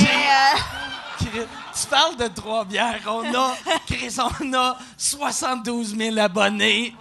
mais, 0.00 1.34
euh, 1.40 1.44
tu 1.74 1.86
parles 1.88 2.16
de 2.16 2.28
trois 2.28 2.64
bières. 2.64 3.00
On 3.06 3.34
a, 3.34 3.56
Chris, 3.86 4.16
on 4.18 4.54
a 4.54 4.78
72 4.96 5.96
000 5.96 6.18
abonnés. 6.18 6.94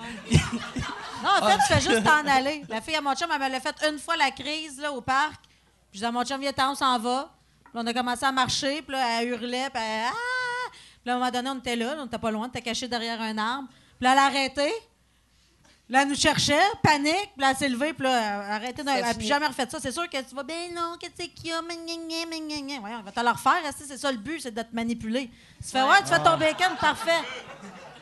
Non, 1.24 1.30
en 1.42 1.48
fait, 1.48 1.58
tu 1.58 1.74
fais 1.74 1.82
juste 1.82 2.04
t'en 2.04 2.26
aller. 2.28 2.64
La 2.70 2.82
fille 2.82 2.96
à 2.96 3.02
mon 3.02 3.16
chum, 3.16 3.30
elle 3.32 3.42
me 3.42 3.50
l'a 3.50 3.60
fait 3.60 3.76
une 3.90 4.00
fois 4.00 4.16
la 4.16 4.32
crise 4.32 4.80
là, 4.80 4.92
au 4.92 5.02
parc. 5.02 5.42
Puis 5.92 5.94
je 5.94 5.98
disais 6.00 6.06
à 6.08 6.12
mon 6.12 6.24
chum, 6.24 6.40
viens 6.40 6.52
on 6.70 6.76
s'en 6.76 7.00
va. 7.00 7.32
Puis 7.64 7.74
on 7.84 7.88
a 7.88 7.94
commencé 7.94 8.26
à 8.26 8.32
marcher, 8.32 8.82
puis 8.82 8.96
là, 8.96 9.22
elle 9.22 9.30
hurlait, 9.30 9.70
puis 9.70 9.84
elle, 9.84 10.06
ah! 10.08 10.72
Puis 10.72 11.02
là, 11.06 11.14
à 11.14 11.16
un 11.16 11.20
moment 11.20 11.32
donné, 11.32 11.50
on 11.50 11.58
était 11.58 11.76
là, 11.76 11.96
on 12.00 12.06
était 12.06 12.18
pas 12.18 12.32
loin, 12.32 12.46
on 12.46 12.50
était 12.50 12.62
caché 12.62 12.88
derrière 12.88 13.20
un 13.22 13.38
arbre. 13.38 13.68
Puis 14.00 14.04
là, 14.04 14.14
elle 14.14 14.20
a 14.20 14.26
arrêté. 14.26 14.72
Là, 15.88 16.02
elle 16.02 16.08
nous 16.10 16.16
cherchait, 16.16 16.60
panique, 16.82 17.14
puis 17.36 17.42
là, 17.42 17.52
elle 17.52 17.56
s'est 17.58 17.70
levée, 17.70 17.94
puis 17.94 18.04
là, 18.06 18.10
elle 18.20 18.52
a 18.52 18.56
arrêté. 18.56 18.84
de- 18.84 18.90
Elle 18.90 19.06
n'a 19.06 19.14
plus 19.14 19.26
jamais 19.28 19.46
refait 19.46 19.68
ça. 19.70 19.78
C'est 19.80 19.92
sûr 19.92 20.10
que 20.10 20.18
tu 20.22 20.34
vas, 20.34 20.42
ben 20.42 20.74
non, 20.74 20.96
qu'est-ce 21.00 21.28
qu'il 21.30 21.48
y 21.50 21.54
a? 21.54 21.62
Gna, 21.62 21.76
gna, 21.76 22.26
gna, 22.26 22.40
gna, 22.40 22.62
gna. 22.62 22.80
Voyons, 22.80 22.98
on 23.02 23.04
va 23.04 23.12
te 23.12 23.20
le 23.20 23.30
refaire, 23.30 23.62
c'est 23.78 23.96
ça 23.98 24.12
le 24.12 24.18
but, 24.18 24.40
c'est 24.42 24.50
de 24.54 24.62
te 24.64 24.74
manipuler. 24.74 25.30
Tu 25.64 25.70
fais, 25.70 25.84
ouais, 25.84 26.00
tu 26.02 26.08
fais 26.08 26.18
ton 26.24 26.38
bacon, 26.38 26.76
parfait. 26.82 27.12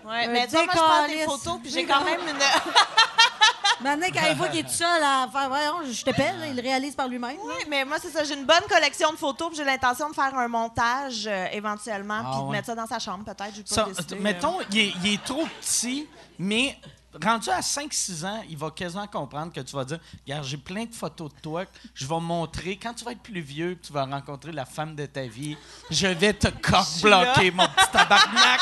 ouais, 0.06 0.26
Un 0.26 0.28
mais 0.30 0.46
tu 0.48 0.52
vois, 0.54 0.64
moi, 0.66 0.74
je 0.74 0.80
prends 0.80 1.08
des 1.08 1.24
photos, 1.26 1.60
puis 1.62 1.72
j'ai 1.72 1.86
quand 1.86 2.06
même 2.06 2.22
une. 2.22 2.38
Maintenant, 3.82 4.08
quand 4.14 4.28
il 4.30 4.36
voit 4.38 4.48
qu'il 4.48 4.60
est 4.60 4.64
tout 4.64 4.70
seul 4.70 5.04
à 5.04 5.28
faire, 5.30 5.50
voyons, 5.50 5.92
je 5.92 6.04
t'appelle, 6.06 6.36
il 6.48 6.56
le 6.56 6.62
réalise 6.62 6.96
par 6.96 7.10
lui-même. 7.10 7.36
là. 7.36 7.44
Oui, 7.44 7.66
mais 7.68 7.84
moi, 7.84 7.98
c'est 8.02 8.12
ça. 8.12 8.24
J'ai 8.24 8.36
une 8.36 8.46
bonne 8.46 8.64
collection 8.70 9.12
de 9.12 9.18
photos, 9.18 9.50
puis 9.50 9.58
j'ai 9.58 9.66
l'intention 9.66 10.10
de 10.10 10.16
faire 10.16 10.34
un 10.38 10.48
montage 10.48 11.26
euh, 11.28 11.48
éventuellement, 11.52 12.22
Ah 12.26 12.32
puis 12.34 12.44
de 12.46 12.52
mettre 12.52 12.68
ça 12.68 12.76
dans 12.76 12.88
sa 12.88 13.00
chambre, 13.00 13.26
peut-être. 13.26 13.78
euh. 13.78 14.16
mettons, 14.22 14.60
il 14.72 14.80
est, 14.80 14.94
il 15.04 15.14
est 15.16 15.24
trop 15.24 15.46
petit, 15.60 16.08
mais 16.40 16.78
rendu 17.22 17.50
à 17.50 17.60
5-6 17.60 18.26
ans, 18.26 18.44
il 18.50 18.58
va 18.58 18.72
quasiment 18.72 19.08
comprendre 19.08 19.52
que 19.54 19.60
tu 19.62 19.76
vas 19.76 19.84
dire 19.86 20.00
Regarde, 20.26 20.46
j'ai 20.46 20.58
plein 20.58 20.86
de 20.86 20.94
photos 20.94 21.34
de 21.34 21.40
toi, 21.40 21.66
je 21.94 22.06
vais 22.06 22.20
montrer. 22.20 22.78
Quand 22.82 22.94
tu 22.94 23.04
vas 23.06 23.12
être 23.12 23.22
plus 23.22 23.42
vieux, 23.42 23.78
tu 23.82 23.92
vas 23.94 24.06
rencontrer 24.06 24.52
la 24.52 24.66
femme 24.66 24.96
de 24.96 25.06
ta 25.06 25.24
vie, 25.24 25.58
je 25.90 26.08
vais 26.08 26.34
te 26.34 26.48
cock-bloquer, 26.48 27.52
mon 27.56 27.68
petit 27.68 27.92
tabarnak. 27.92 28.60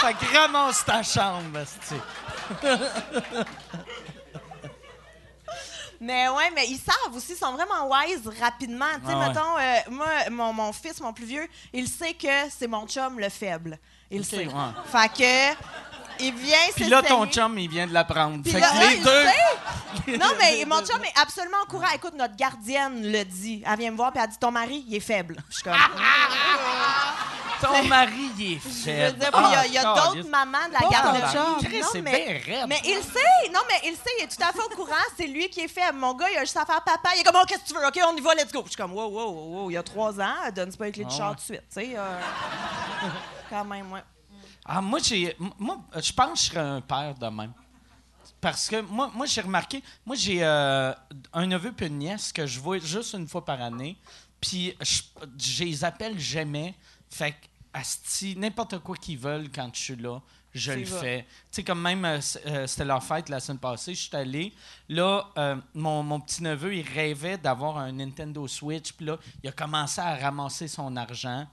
fait 0.00 0.14
que 0.14 0.36
ramasse 0.36 0.84
ta 0.84 1.02
chambre. 1.02 1.58
Mais 6.00 6.28
ouais, 6.28 6.50
mais 6.54 6.64
ils 6.68 6.78
savent 6.78 7.12
aussi, 7.12 7.32
ils 7.32 7.36
sont 7.36 7.52
vraiment 7.54 7.90
wise 7.90 8.22
rapidement. 8.40 8.86
Tu 9.00 9.06
sais, 9.08 9.12
Ah 9.14 9.18
ouais. 9.18 9.28
mettons, 9.28 9.58
euh, 9.58 9.78
moi, 9.90 10.30
mon, 10.30 10.52
mon 10.52 10.72
fils, 10.72 11.00
mon 11.00 11.12
plus 11.12 11.24
vieux, 11.26 11.48
il 11.72 11.88
sait 11.88 12.14
que 12.14 12.28
c'est 12.56 12.68
mon 12.68 12.86
chum 12.86 13.18
le 13.18 13.28
faible. 13.28 13.76
Il 14.08 14.24
sait. 14.24 14.46
ouais. 14.46 14.52
Fait 14.86 15.08
que, 15.12 15.54
il 16.20 16.34
vient 16.34 16.56
Puis 16.74 16.84
là, 16.88 17.02
ton 17.02 17.26
chum, 17.26 17.58
il 17.58 17.68
vient 17.68 17.86
de 17.86 17.92
l'apprendre. 17.92 18.42
Puis 18.42 18.52
Fait 18.52 18.60
là, 18.60 18.70
que 18.70 18.88
les 18.90 18.96
deux. 18.98 19.24
Non, 20.18 20.26
mais 20.38 20.64
mon 20.66 20.80
chum 20.84 21.02
est 21.04 21.18
absolument 21.20 21.58
au 21.64 21.66
courant. 21.66 21.88
Écoute, 21.94 22.14
notre 22.14 22.36
gardienne 22.36 23.02
le 23.10 23.24
dit. 23.24 23.62
Elle 23.66 23.78
vient 23.78 23.90
me 23.90 23.96
voir 23.96 24.12
puis 24.12 24.20
elle 24.22 24.30
dit 24.30 24.38
Ton 24.38 24.50
mari, 24.50 24.84
il 24.88 24.94
est 24.96 25.00
faible. 25.00 25.36
Je 25.50 25.54
suis 25.54 25.62
comme. 25.64 25.74
Ton 27.60 27.82
mari, 27.84 28.30
il 28.38 28.52
est 28.52 28.60
Je 28.62 28.68
veux 28.68 28.70
faible. 28.84 29.18
dire, 29.18 29.30
puis 29.32 29.42
il 29.66 29.72
y 29.72 29.78
a- 29.78 29.92
Ah, 29.92 30.06
d'autres 30.14 30.28
mamans 30.28 30.68
de 30.68 30.74
la 30.74 30.88
garderie. 30.88 31.82
c'est 31.92 32.00
mais- 32.02 32.24
bien 32.44 32.56
raide. 32.56 32.66
Mais 32.68 32.80
il 32.84 33.02
sait, 33.02 33.50
non, 33.52 33.60
mais 33.68 33.80
il 33.88 33.94
sait, 33.96 34.10
il 34.20 34.24
est 34.24 34.28
tout 34.28 34.42
à 34.42 34.52
fait 34.52 34.62
au 34.62 34.68
courant, 34.76 34.94
c'est 35.16 35.26
lui 35.26 35.48
qui 35.48 35.60
est 35.62 35.68
faible. 35.68 35.98
Mon 35.98 36.14
gars, 36.14 36.26
il 36.32 36.36
a 36.36 36.40
juste 36.42 36.56
à 36.56 36.64
faire 36.64 36.82
papa. 36.82 37.10
Il 37.16 37.20
est 37.20 37.24
comme, 37.24 37.36
oh, 37.36 37.44
qu'est-ce 37.48 37.62
que 37.62 37.68
tu 37.68 37.74
veux? 37.74 37.84
OK, 37.84 37.98
on 38.06 38.16
y 38.16 38.20
va, 38.20 38.34
let's 38.36 38.52
go. 38.52 38.62
Je 38.64 38.68
suis 38.70 38.76
comme, 38.76 38.92
wow, 38.92 39.08
wow, 39.08 39.30
wow, 39.32 39.62
wow, 39.62 39.70
il 39.70 39.74
y 39.74 39.76
a 39.76 39.82
trois 39.82 40.20
ans, 40.20 40.34
donne 40.54 40.72
pas 40.76 40.84
les 40.84 40.92
clés 40.92 41.04
de 41.04 41.10
Ah 41.12 41.16
char 41.16 41.30
tout 41.30 41.36
de 41.36 41.40
suite, 41.40 41.62
tu 41.74 41.80
sais. 41.80 41.94
euh, 41.96 42.20
quand 43.50 43.64
même, 43.64 43.90
ouais. 43.92 44.02
Ah, 44.68 44.82
moi, 44.82 44.98
j'ai, 45.02 45.34
moi, 45.58 45.82
je 45.96 46.12
pense 46.12 46.32
que 46.32 46.38
je 46.38 46.50
serais 46.50 46.60
un 46.60 46.80
père 46.82 47.14
de 47.14 47.26
même. 47.26 47.52
Parce 48.40 48.68
que 48.68 48.80
moi, 48.82 49.10
moi 49.14 49.26
j'ai 49.26 49.40
remarqué, 49.40 49.82
moi, 50.04 50.14
j'ai 50.14 50.44
euh, 50.44 50.92
un 51.32 51.46
neveu 51.46 51.72
puis 51.72 51.86
une 51.86 51.98
nièce 51.98 52.32
que 52.32 52.46
je 52.46 52.60
vois 52.60 52.78
juste 52.78 53.14
une 53.14 53.26
fois 53.26 53.44
par 53.44 53.60
année. 53.62 53.96
Puis, 54.40 54.76
je, 54.80 55.02
je 55.38 55.64
les 55.64 55.84
appelle 55.84 56.18
jamais. 56.20 56.74
Fait 57.10 57.32
que, 57.32 57.46
asti, 57.72 58.36
n'importe 58.36 58.78
quoi 58.80 58.96
qu'ils 58.96 59.18
veulent 59.18 59.50
quand 59.50 59.70
je 59.74 59.80
suis 59.80 59.96
là, 59.96 60.20
je 60.54 60.72
le 60.72 60.84
fais. 60.84 61.22
Tu 61.22 61.26
sais, 61.50 61.64
comme 61.64 61.80
même, 61.80 62.04
euh, 62.04 62.20
euh, 62.46 62.66
c'était 62.66 62.84
leur 62.84 63.02
fête 63.02 63.28
la 63.28 63.40
semaine 63.40 63.58
passée, 63.58 63.94
je 63.94 64.08
suis 64.08 64.16
allé. 64.16 64.52
Là, 64.88 65.28
euh, 65.36 65.56
mon, 65.74 66.02
mon 66.02 66.20
petit-neveu, 66.20 66.74
il 66.74 66.86
rêvait 66.86 67.38
d'avoir 67.38 67.78
un 67.78 67.92
Nintendo 67.92 68.46
Switch. 68.48 68.92
Puis 68.92 69.06
là, 69.06 69.18
il 69.42 69.48
a 69.48 69.52
commencé 69.52 70.00
à 70.00 70.14
ramasser 70.16 70.68
son 70.68 70.96
argent. 70.96 71.46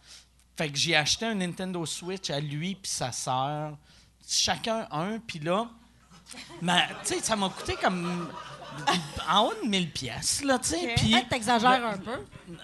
Fait 0.58 0.70
que 0.70 0.78
j'ai 0.78 0.96
acheté 0.96 1.26
un 1.26 1.36
Nintendo 1.36 1.86
Switch 1.86 2.30
à 2.30 2.40
lui 2.40 2.76
puis 2.76 2.90
sa 2.92 3.12
sœur. 3.12 3.78
Chacun 4.28 4.88
un. 4.92 5.20
Puis 5.20 5.40
là, 5.40 5.68
ma- 6.62 6.88
tu 7.04 7.14
sais, 7.16 7.20
ça 7.22 7.36
m'a 7.36 7.50
coûté 7.50 7.76
comme 7.76 8.30
en 9.30 9.42
haut 9.48 9.54
de 9.64 9.68
1000 9.70 9.92
pièces 9.92 10.44
là, 10.44 10.60
tu 10.60 10.70
sais. 10.70 10.94
Puis 10.98 11.16
t'exagères 11.30 11.86
un 11.86 11.98
peu. 11.98 12.20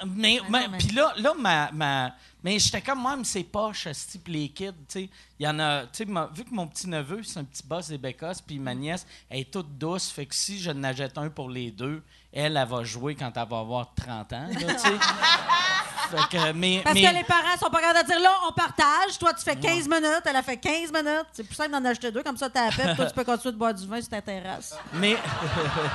mais, 0.07 0.39
mais- 0.49 0.67
mais- 0.67 0.77
puis 0.77 0.89
là, 0.89 1.13
là 1.17 1.33
ma, 1.39 1.71
ma- 1.71 2.13
mais 2.43 2.59
j'étais 2.59 2.81
comme 2.81 2.99
moi, 2.99 3.15
mais 3.15 3.23
c'est 3.23 3.43
poche, 3.43 3.83
ce 3.91 4.07
type 4.11 4.27
les 4.27 4.49
kids, 4.49 4.71
tu 4.71 4.73
sais. 4.89 5.09
Il 5.39 5.45
y 5.45 5.47
en 5.47 5.57
a, 5.59 5.83
tu 5.83 6.03
sais, 6.03 6.05
vu 6.05 6.43
que 6.43 6.53
mon 6.53 6.67
petit 6.67 6.89
neveu 6.89 7.23
c'est 7.23 7.39
un 7.39 7.43
petit 7.45 7.63
boss 7.65 7.87
des 7.89 7.97
bécosses, 7.97 8.41
puis 8.41 8.57
ma 8.59 8.73
nièce 8.75 9.05
elle 9.29 9.41
est 9.41 9.51
toute 9.51 9.77
douce, 9.77 10.09
fait 10.09 10.25
que 10.25 10.35
si 10.35 10.59
je 10.59 10.71
n'achète 10.71 11.17
un 11.17 11.29
pour 11.29 11.49
les 11.49 11.71
deux, 11.71 12.03
elle, 12.33 12.57
elle 12.57 12.67
va 12.67 12.83
jouer 12.83 13.15
quand 13.15 13.31
elle 13.35 13.47
va 13.47 13.59
avoir 13.59 13.93
30 13.93 14.33
ans, 14.33 14.47
là, 14.47 14.73
tu 14.73 14.79
sais. 14.79 14.97
Que, 16.29 16.51
mais, 16.53 16.81
Parce 16.83 16.95
mais- 16.95 17.01
que 17.09 17.13
les 17.15 17.23
parents 17.23 17.57
sont 17.59 17.69
pas 17.69 17.81
capables 17.81 18.07
de 18.07 18.13
dire 18.13 18.21
là, 18.21 18.31
on 18.47 18.51
partage. 18.53 19.17
Toi, 19.19 19.33
tu 19.33 19.43
fais 19.43 19.55
15 19.55 19.87
minutes, 19.87 20.21
elle 20.25 20.35
a 20.35 20.43
fait 20.43 20.57
15 20.57 20.91
minutes. 20.91 21.25
C'est 21.33 21.43
plus 21.43 21.55
simple 21.55 21.71
d'en 21.71 21.83
acheter 21.85 22.11
deux, 22.11 22.23
comme 22.23 22.37
ça, 22.37 22.49
t'as 22.49 22.65
la 22.65 22.71
paix. 22.71 22.83
puis 22.87 22.95
Toi, 22.95 23.05
tu 23.05 23.13
peux 23.13 23.23
continuer 23.23 23.51
de 23.53 23.57
boire 23.57 23.73
du 23.73 23.87
vin 23.87 23.99
sur 24.01 24.09
ta 24.09 24.21
terrasse. 24.21 24.75
Mais, 24.93 25.15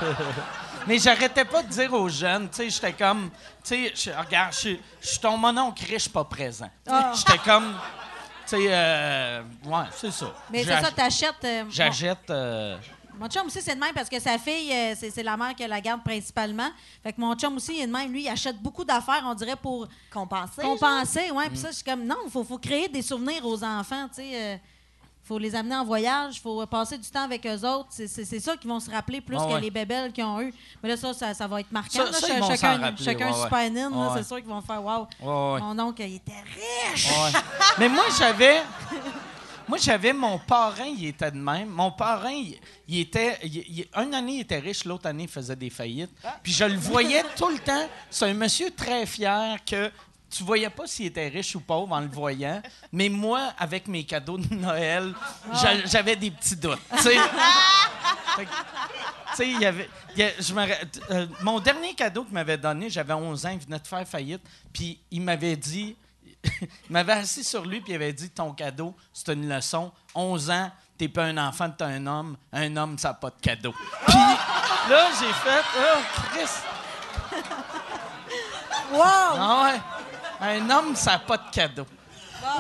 mais 0.86 0.98
j'arrêtais 0.98 1.44
pas 1.44 1.62
de 1.62 1.68
dire 1.68 1.92
aux 1.92 2.08
jeunes, 2.08 2.48
tu 2.50 2.56
sais, 2.56 2.70
j'étais 2.70 2.92
comme, 2.92 3.30
tu 3.64 3.90
sais, 3.94 4.14
regarde, 4.16 4.52
je 4.52 4.58
suis- 5.00 5.18
ton 5.20 5.36
mononcle 5.36 5.84
riche 5.84 6.08
pas 6.08 6.24
présent. 6.24 6.70
Ah. 6.88 7.12
J'étais 7.14 7.38
comme, 7.38 7.72
tu 8.48 8.56
sais, 8.56 8.66
euh, 8.68 9.42
ouais, 9.64 9.84
c'est 9.92 10.12
ça. 10.12 10.26
Mais 10.50 10.64
c'est 10.64 10.80
ça, 10.80 10.90
t'achètes. 10.92 11.44
euh, 11.44 11.64
J'achète. 11.68 12.30
euh, 12.30 12.76
Mon 13.18 13.28
chum 13.28 13.46
aussi, 13.46 13.60
c'est 13.62 13.74
de 13.74 13.80
même 13.80 13.94
parce 13.94 14.08
que 14.08 14.18
sa 14.20 14.38
fille, 14.38 14.72
euh, 14.72 14.94
c'est 14.98 15.10
c'est 15.10 15.22
la 15.22 15.36
mère 15.36 15.54
qui 15.54 15.66
la 15.66 15.80
garde 15.80 16.02
principalement. 16.02 16.68
Fait 17.02 17.12
que 17.12 17.20
mon 17.20 17.34
chum 17.34 17.56
aussi, 17.56 17.74
il 17.76 17.82
est 17.82 17.86
de 17.86 17.92
même. 17.92 18.12
Lui, 18.12 18.22
il 18.24 18.28
achète 18.28 18.58
beaucoup 18.60 18.84
d'affaires, 18.84 19.22
on 19.26 19.34
dirait, 19.34 19.56
pour 19.56 19.86
Compenser. 20.12 20.62
compenser. 20.62 21.30
Ouais, 21.30 21.46
Mm. 21.46 21.50
puis 21.50 21.58
ça, 21.58 21.68
je 21.70 21.76
suis 21.76 21.84
comme, 21.84 22.04
non, 22.04 22.16
il 22.24 22.30
faut, 22.30 22.44
faut 22.44 22.58
créer 22.58 22.88
des 22.88 23.02
souvenirs 23.02 23.44
aux 23.46 23.62
enfants, 23.64 24.06
tu 24.08 24.16
sais. 24.22 24.30
euh, 24.34 24.56
faut 25.24 25.38
les 25.38 25.56
amener 25.56 25.74
en 25.74 25.84
voyage, 25.84 26.40
faut 26.40 26.64
passer 26.66 26.96
du 26.98 27.10
temps 27.10 27.24
avec 27.24 27.44
eux 27.46 27.66
autres. 27.66 27.88
C'est- 27.90 28.06
C'est 28.06 28.24
c'est 28.24 28.38
ça 28.38 28.56
qu'ils 28.56 28.70
vont 28.70 28.78
se 28.78 28.88
rappeler 28.88 29.20
plus 29.20 29.36
Ah 29.40 29.46
que 29.48 29.52
ouais. 29.54 29.60
les 29.60 29.70
bébelles 29.72 30.12
qu'ils 30.12 30.22
ont 30.22 30.40
eu. 30.40 30.54
Mais 30.80 30.88
là, 30.90 30.96
ça, 30.96 31.12
ça, 31.14 31.34
ça 31.34 31.48
va 31.48 31.58
être 31.60 31.72
marquant. 31.72 31.90
Ça- 31.98 32.04
là. 32.04 32.12
ça, 32.12 32.26
Ch- 32.28 32.32
ils 32.36 32.40
vont 32.40 32.46
chacun 32.48 32.76
s'en 32.76 32.80
rappeler, 32.80 33.04
chacun 33.04 33.26
ouais, 33.32 34.08
c'est 34.18 34.22
sûr 34.24 34.36
qu'ils 34.36 34.46
vont 34.46 34.60
faire 34.62 34.84
Wow, 34.84 35.00
ouais, 35.20 35.54
ouais. 35.54 35.60
mon 35.62 35.78
oncle, 35.80 36.02
il 36.02 36.14
était 36.14 36.32
riche. 36.92 37.08
Ouais. 37.10 37.40
Mais 37.78 37.88
moi, 37.88 38.04
j'avais. 38.16 38.62
Moi, 39.68 39.78
j'avais 39.78 40.12
mon 40.12 40.38
parrain, 40.38 40.84
il 40.86 41.06
était 41.06 41.30
de 41.30 41.38
même. 41.38 41.68
Mon 41.68 41.90
parrain, 41.90 42.30
il, 42.30 42.58
il 42.88 43.00
était. 43.00 43.38
il- 43.42 43.56
il- 43.80 43.86
une 43.96 44.14
année, 44.14 44.34
il 44.34 44.40
était 44.40 44.58
riche, 44.58 44.84
l'autre 44.84 45.06
année, 45.06 45.24
il 45.24 45.28
faisait 45.28 45.56
des 45.56 45.70
faillites. 45.70 46.10
Puis 46.42 46.52
je 46.52 46.64
le 46.64 46.76
voyais 46.76 47.22
tout 47.36 47.48
le 47.48 47.58
temps. 47.58 47.88
C'est 48.10 48.26
un 48.26 48.34
monsieur 48.34 48.70
très 48.70 49.06
fier 49.06 49.56
que. 49.64 49.90
Tu 50.28 50.42
voyais 50.42 50.68
pas 50.70 50.88
s'il 50.88 51.06
était 51.06 51.28
riche 51.28 51.54
ou 51.54 51.60
pauvre 51.60 51.92
en 51.92 52.00
le 52.00 52.08
voyant, 52.08 52.60
mais 52.90 53.08
moi, 53.08 53.52
avec 53.56 53.86
mes 53.86 54.02
cadeaux 54.02 54.36
de 54.36 54.54
Noël, 54.56 55.14
j'a- 55.54 55.86
j'avais 55.86 56.16
des 56.16 56.32
petits 56.32 56.56
doutes. 56.56 56.80
il 59.38 59.60
y 59.60 59.64
avait. 59.64 59.88
il 60.16 60.20
y 60.20 60.22
a- 60.24 60.32
je 60.40 60.52
euh, 61.12 61.26
mon 61.42 61.60
dernier 61.60 61.94
cadeau 61.94 62.24
qu'il 62.24 62.34
m'avait 62.34 62.58
donné, 62.58 62.90
j'avais 62.90 63.12
11 63.14 63.46
ans, 63.46 63.50
il 63.50 63.60
venait 63.60 63.78
de 63.78 63.86
faire 63.86 64.06
faillite, 64.06 64.42
puis 64.72 64.98
il 65.12 65.22
m'avait 65.22 65.56
dit. 65.56 65.96
Il 66.60 66.68
m'avait 66.90 67.12
assis 67.14 67.44
sur 67.44 67.64
lui, 67.64 67.80
puis 67.80 67.92
il 67.92 67.96
avait 67.96 68.12
dit 68.12 68.30
Ton 68.30 68.52
cadeau, 68.52 68.94
c'est 69.12 69.32
une 69.32 69.48
leçon. 69.48 69.92
11 70.14 70.50
ans, 70.50 70.70
t'es 70.98 71.08
pas 71.08 71.24
un 71.24 71.36
enfant, 71.38 71.70
t'es 71.70 71.84
un 71.84 72.06
homme. 72.06 72.36
Un 72.52 72.76
homme, 72.76 72.98
ça 72.98 73.08
n'a 73.08 73.14
pas 73.14 73.30
de 73.30 73.40
cadeau. 73.40 73.72
Puis 74.06 74.14
là, 74.90 75.08
j'ai 75.18 75.32
fait 75.32 75.62
Oh, 75.78 75.98
Chris. 76.32 77.42
Wow! 78.92 79.00
Ah 79.02 79.62
ouais. 79.72 79.80
Un 80.58 80.70
homme, 80.70 80.94
ça 80.94 81.12
n'a 81.12 81.18
pas 81.20 81.36
de 81.38 81.50
cadeau. 81.50 81.86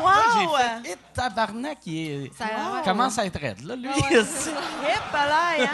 Wow! 0.00 0.06
Là, 0.08 0.22
j'ai 0.34 0.46
fait 0.88 0.92
Et 0.92 0.96
tabarnak, 1.14 1.78
il 1.86 2.10
est- 2.26 2.36
Ça- 2.36 2.46
il 2.78 2.82
commence 2.84 3.18
à 3.18 3.26
être 3.26 3.40
raide, 3.40 3.62
là, 3.62 3.76
lui. 3.76 3.88
Hip, 3.88 5.12
là, 5.12 5.52
hein? 5.60 5.66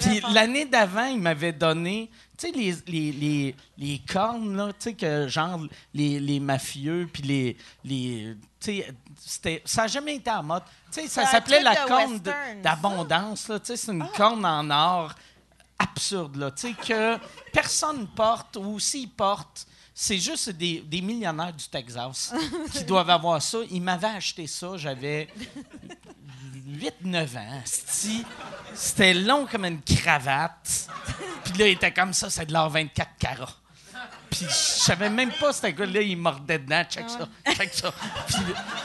Puis 0.00 0.20
l'année 0.32 0.64
d'avant, 0.64 1.04
il 1.04 1.20
m'avait 1.20 1.52
donné, 1.52 2.10
tu 2.38 2.46
sais, 2.46 2.52
les, 2.52 2.72
les, 2.86 3.12
les, 3.12 3.56
les 3.78 3.98
cornes, 3.98 4.56
là, 4.56 4.68
tu 4.68 4.74
sais, 4.78 4.94
que 4.94 5.26
genre 5.26 5.60
les, 5.92 6.20
les 6.20 6.38
mafieux, 6.38 7.08
puis 7.12 7.22
les. 7.24 7.56
les 7.84 8.36
tu 8.60 8.82
sais, 9.18 9.62
ça 9.64 9.82
n'a 9.82 9.88
jamais 9.88 10.14
été 10.16 10.30
en 10.30 10.44
mode. 10.44 10.62
Tu 10.92 11.00
sais, 11.00 11.08
ça 11.08 11.26
s'appelait 11.26 11.60
la 11.60 11.74
de 11.74 11.88
corne 11.88 12.20
d'abondance, 12.62 13.48
là, 13.48 13.58
tu 13.58 13.66
sais, 13.66 13.76
c'est 13.76 13.92
une 13.92 14.08
corne 14.16 14.46
en 14.46 14.70
or 14.70 15.14
absurde, 15.80 16.36
là, 16.36 16.52
tu 16.52 16.68
sais, 16.68 16.74
que 16.74 17.18
personne 17.52 18.06
porte, 18.06 18.56
ou 18.56 18.78
s'ils 18.78 19.10
portent, 19.10 19.66
c'est 20.00 20.18
juste 20.18 20.50
des, 20.50 20.78
des 20.86 21.00
millionnaires 21.00 21.52
du 21.52 21.66
Texas 21.66 22.32
qui 22.72 22.84
doivent 22.84 23.10
avoir 23.10 23.42
ça. 23.42 23.58
Ils 23.68 23.82
m'avaient 23.82 24.06
acheté 24.06 24.46
ça, 24.46 24.76
j'avais 24.76 25.26
8-9 27.04 27.36
ans. 27.36 27.62
C'était 28.74 29.12
long 29.12 29.44
comme 29.50 29.64
une 29.64 29.82
cravate. 29.82 30.86
Puis 31.42 31.54
là, 31.54 31.66
il 31.66 31.72
était 31.72 31.90
comme 31.90 32.12
ça, 32.12 32.30
c'est 32.30 32.46
de 32.46 32.52
l'or 32.52 32.70
24 32.70 33.10
carats. 33.18 33.56
Puis 34.30 34.44
je 34.44 34.54
savais 34.54 35.10
même 35.10 35.32
pas 35.32 35.52
c'était 35.52 35.74
quoi. 35.74 35.86
Là, 35.86 36.00
il 36.00 36.16
mordait 36.16 36.60
dedans. 36.60 36.84
Check 36.88 37.10
ça, 37.10 37.28
check 37.54 37.74
ça. 37.74 37.92
Puis 38.28 38.36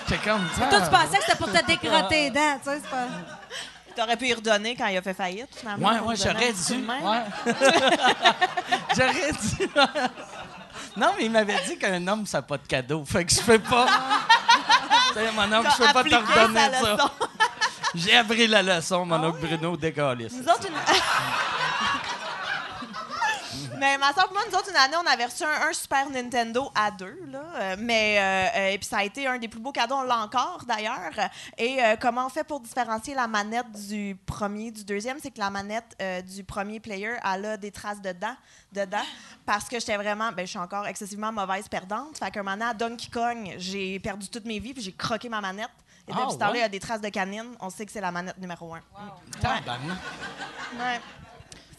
j'étais 0.09 0.23
comme 0.27 0.47
ça. 0.57 0.65
Toi, 0.65 0.81
tu 0.81 0.89
pensais 0.89 1.17
que 1.17 1.23
c'était 1.25 1.37
pour 1.37 1.51
te 1.51 1.63
décrotter 1.67 2.23
les 2.23 2.31
dents, 2.31 2.57
tu 2.57 2.71
sais, 2.71 2.79
c'est 2.81 2.89
pas... 2.89 3.07
T'aurais 3.95 4.17
pu 4.17 4.29
y 4.29 4.33
redonner 4.33 4.75
quand 4.75 4.87
il 4.87 4.97
a 4.97 5.01
fait 5.03 5.13
faillite, 5.13 5.49
finalement. 5.55 5.89
Ouais, 5.89 5.99
ouais, 5.99 6.15
j'aurais 6.23 6.53
dû. 6.53 6.87
Ouais. 6.87 7.53
j'aurais 8.95 9.31
dû. 9.31 9.69
Non, 10.95 11.13
mais 11.17 11.25
il 11.25 11.31
m'avait 11.31 11.59
dit 11.67 11.77
qu'un 11.77 12.05
homme, 12.07 12.25
ça 12.25 12.39
n'a 12.39 12.41
pas 12.43 12.57
de 12.57 12.67
cadeau. 12.67 13.03
Fait 13.05 13.25
que 13.25 13.33
je 13.33 13.41
peux 13.41 13.59
pas. 13.59 13.87
Tu 15.13 15.19
sais, 15.19 15.31
mon 15.31 15.43
oncle, 15.43 15.69
je 15.77 15.85
peux 15.85 15.93
pas 15.93 16.03
te 16.03 16.15
redonner 16.15 16.59
ça. 16.81 17.11
J'ai 17.93 18.15
appris 18.15 18.47
la 18.47 18.63
leçon, 18.63 19.05
mon 19.05 19.23
oncle 19.23 19.45
Bruno, 19.45 19.77
décaliste. 19.77 20.37
Nous 20.41 20.51
autres, 20.51 20.67
une... 20.67 20.73
Mais 23.83 23.97
ma 23.97 24.13
soeur 24.13 24.31
moi, 24.31 24.41
nous 24.49 24.57
autres, 24.57 24.69
une 24.69 24.77
année, 24.77 24.95
on 24.95 25.05
avait 25.05 25.25
reçu 25.25 25.43
un, 25.43 25.67
un 25.67 25.73
Super 25.73 26.09
Nintendo 26.09 26.71
à 26.73 26.89
deux, 26.89 27.19
là. 27.27 27.41
Euh, 27.55 27.75
mais, 27.77 28.17
euh, 28.17 28.57
euh, 28.57 28.69
et 28.69 28.77
puis 28.77 28.87
ça 28.87 28.99
a 28.99 29.03
été 29.03 29.27
un 29.27 29.37
des 29.37 29.49
plus 29.49 29.59
beaux 29.59 29.73
cadeaux, 29.73 29.95
on 29.95 30.03
l'a 30.03 30.19
encore, 30.19 30.63
d'ailleurs. 30.65 31.11
Et 31.57 31.83
euh, 31.83 31.97
comment 31.99 32.25
on 32.27 32.29
fait 32.29 32.45
pour 32.45 32.61
différencier 32.61 33.13
la 33.13 33.27
manette 33.27 33.69
du 33.89 34.17
premier 34.25 34.71
du 34.71 34.85
deuxième? 34.85 35.17
C'est 35.21 35.31
que 35.31 35.39
la 35.39 35.49
manette 35.49 35.97
euh, 36.01 36.21
du 36.21 36.45
premier 36.45 36.79
player, 36.79 37.15
elle 37.29 37.45
a 37.45 37.57
des 37.57 37.71
traces 37.71 37.99
de 38.01 38.13
dents 38.13 38.37
dedans. 38.71 39.03
Parce 39.45 39.65
que 39.65 39.77
j'étais 39.81 39.97
vraiment, 39.97 40.31
ben, 40.31 40.45
je 40.45 40.51
suis 40.51 40.59
encore 40.59 40.87
excessivement 40.87 41.33
mauvaise 41.33 41.67
perdante. 41.67 42.17
Fait 42.17 42.31
qu'un 42.31 42.43
moment 42.43 42.69
à 42.69 42.73
Donkey 42.73 43.09
Kong, 43.11 43.53
j'ai 43.57 43.99
perdu 43.99 44.29
toute 44.29 44.45
mes 44.45 44.59
vies, 44.59 44.73
puis 44.73 44.81
j'ai 44.81 44.93
croqué 44.93 45.27
ma 45.27 45.41
manette. 45.41 45.69
Et 46.07 46.11
Ah, 46.13 46.19
depuis 46.21 46.33
ce 46.33 46.37
temps-là, 46.37 46.51
ouais? 46.51 46.57
il 46.59 46.61
y 46.61 46.65
a 46.65 46.69
des 46.69 46.79
traces 46.79 47.01
de 47.01 47.09
canine. 47.09 47.53
On 47.59 47.69
sait 47.69 47.85
que 47.85 47.91
c'est 47.91 48.01
la 48.01 48.11
manette 48.13 48.37
numéro 48.37 48.73
un. 48.73 48.81
Tabarnak. 49.41 49.97
Ouais. 50.79 51.01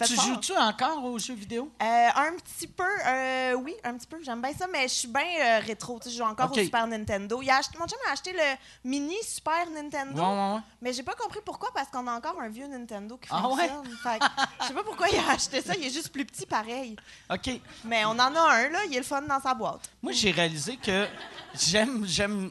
Tu 0.07 0.15
joues-tu 0.17 0.57
encore 0.57 1.05
aux 1.05 1.19
jeux 1.19 1.35
vidéo? 1.35 1.71
Euh, 1.83 2.09
un 2.15 2.33
petit 2.37 2.67
peu, 2.67 2.85
euh, 3.07 3.53
oui, 3.55 3.75
un 3.85 3.95
petit 3.97 4.07
peu. 4.07 4.23
J'aime 4.23 4.41
bien 4.43 4.53
ça, 4.53 4.67
mais 4.71 4.83
je 4.89 4.95
suis 4.95 5.09
bien 5.09 5.23
euh, 5.23 5.61
rétro. 5.61 5.99
Tu 5.99 6.05
sais, 6.05 6.11
je 6.15 6.19
joue 6.19 6.29
encore 6.29 6.51
au 6.51 6.55
Super 6.55 6.87
Nintendo. 6.87 7.41
Il 7.43 7.51
a 7.51 7.57
acheté, 7.59 7.79
mon 7.79 7.87
chum 7.87 7.99
a 8.09 8.13
acheté 8.13 8.33
le 8.33 8.89
mini 8.89 9.17
Super 9.23 9.69
Nintendo, 9.71 10.21
Ouais, 10.21 10.29
ouais, 10.29 10.55
ouais. 10.55 10.61
mais 10.83 10.93
j'ai 10.93 11.03
pas 11.03 11.15
compris 11.15 11.41
pourquoi, 11.45 11.71
parce 11.75 11.89
qu'on 11.89 12.07
a 12.07 12.13
encore 12.13 12.41
un 12.41 12.49
vieux 12.49 12.67
Nintendo 12.67 13.17
qui 13.17 13.29
Ah 13.31 13.43
fonctionne. 13.43 13.83
Que 13.83 14.27
je 14.63 14.67
sais 14.69 14.75
pas 14.75 14.83
pourquoi 14.83 15.09
il 15.09 15.19
a 15.19 15.31
acheté 15.33 15.61
ça. 15.63 15.75
Il 15.77 15.85
est 15.85 15.91
juste 15.91 16.11
plus 16.11 16.25
petit, 16.25 16.47
pareil. 16.47 16.97
OK. 17.31 17.51
Mais 17.85 18.05
on 18.05 18.11
en 18.11 18.19
a 18.19 18.41
un, 18.53 18.69
là. 18.69 18.79
Il 18.87 18.95
est 18.95 18.99
le 18.99 19.05
fun 19.05 19.23
dans 19.23 19.41
sa 19.41 19.55
boîte. 19.55 19.91
Moi, 20.03 20.13
j'ai 20.13 20.31
réalisé 20.31 20.77
que 20.77 21.07
j'aime, 21.55 22.05
j'aime, 22.07 22.51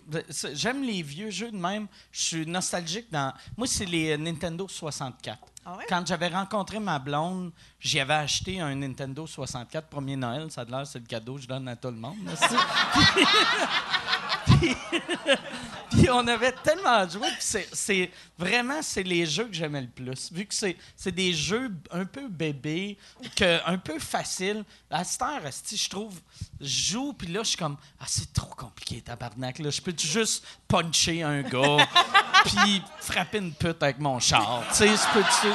j'aime 0.53 0.83
les 0.83 1.01
vieux 1.01 1.29
jeux 1.29 1.51
de 1.51 1.57
même. 1.57 1.87
Je 2.11 2.21
suis 2.21 2.45
nostalgique 2.45 3.11
dans. 3.11 3.33
Moi, 3.57 3.67
c'est 3.67 3.85
les 3.85 4.17
Nintendo 4.17 4.67
64. 4.67 5.37
Ah 5.65 5.77
ouais? 5.77 5.85
Quand 5.87 6.05
j'avais 6.05 6.27
rencontré 6.27 6.79
ma 6.79 6.99
blonde, 6.99 7.51
j'y 7.79 7.99
avais 7.99 8.13
acheté 8.15 8.59
un 8.59 8.75
Nintendo 8.75 9.25
64 9.25 9.87
premier 9.87 10.15
Noël. 10.15 10.51
Ça 10.51 10.61
a 10.61 10.65
l'air, 10.65 10.85
c'est 10.85 10.99
le 10.99 11.05
cadeau 11.05 11.35
que 11.35 11.41
je 11.41 11.47
donne 11.47 11.67
à 11.67 11.75
tout 11.75 11.89
le 11.89 11.97
monde. 11.97 12.17
puis, 14.45 14.75
puis 15.89 16.09
on 16.09 16.27
avait 16.27 16.51
tellement 16.51 17.07
joué. 17.07 17.27
puis 17.29 17.65
c'est, 17.71 18.11
vraiment, 18.37 18.81
c'est 18.81 19.03
les 19.03 19.25
jeux 19.25 19.45
que 19.45 19.53
j'aimais 19.53 19.81
le 19.81 19.87
plus. 19.87 20.31
Vu 20.31 20.45
que 20.45 20.53
c'est, 20.53 20.77
des 21.11 21.33
jeux 21.33 21.71
un 21.91 22.05
peu 22.05 22.27
bébés, 22.27 22.97
que, 23.35 23.59
un 23.67 23.77
peu 23.77 23.99
faciles. 23.99 24.63
À 24.89 25.03
cette 25.03 25.21
heure, 25.21 25.41
je 25.43 25.89
trouve, 25.89 26.19
je 26.59 26.91
joue, 26.91 27.13
puis 27.13 27.27
là, 27.27 27.41
je 27.43 27.49
suis 27.49 27.57
comme, 27.57 27.77
ah, 27.99 28.05
c'est 28.07 28.31
trop 28.33 28.53
compliqué, 28.55 29.01
tabarnak. 29.01 29.59
Là. 29.59 29.69
Je 29.69 29.81
peux 29.81 29.93
juste 29.97 30.45
puncher 30.67 31.23
un 31.23 31.41
gars, 31.41 31.87
puis 32.45 32.81
frapper 32.99 33.39
une 33.39 33.53
pute 33.53 33.81
avec 33.81 33.99
mon 33.99 34.19
char. 34.19 34.63
Tu 34.69 34.75
sais, 34.75 34.87
je 34.87 35.13
peux-tu? 35.13 35.53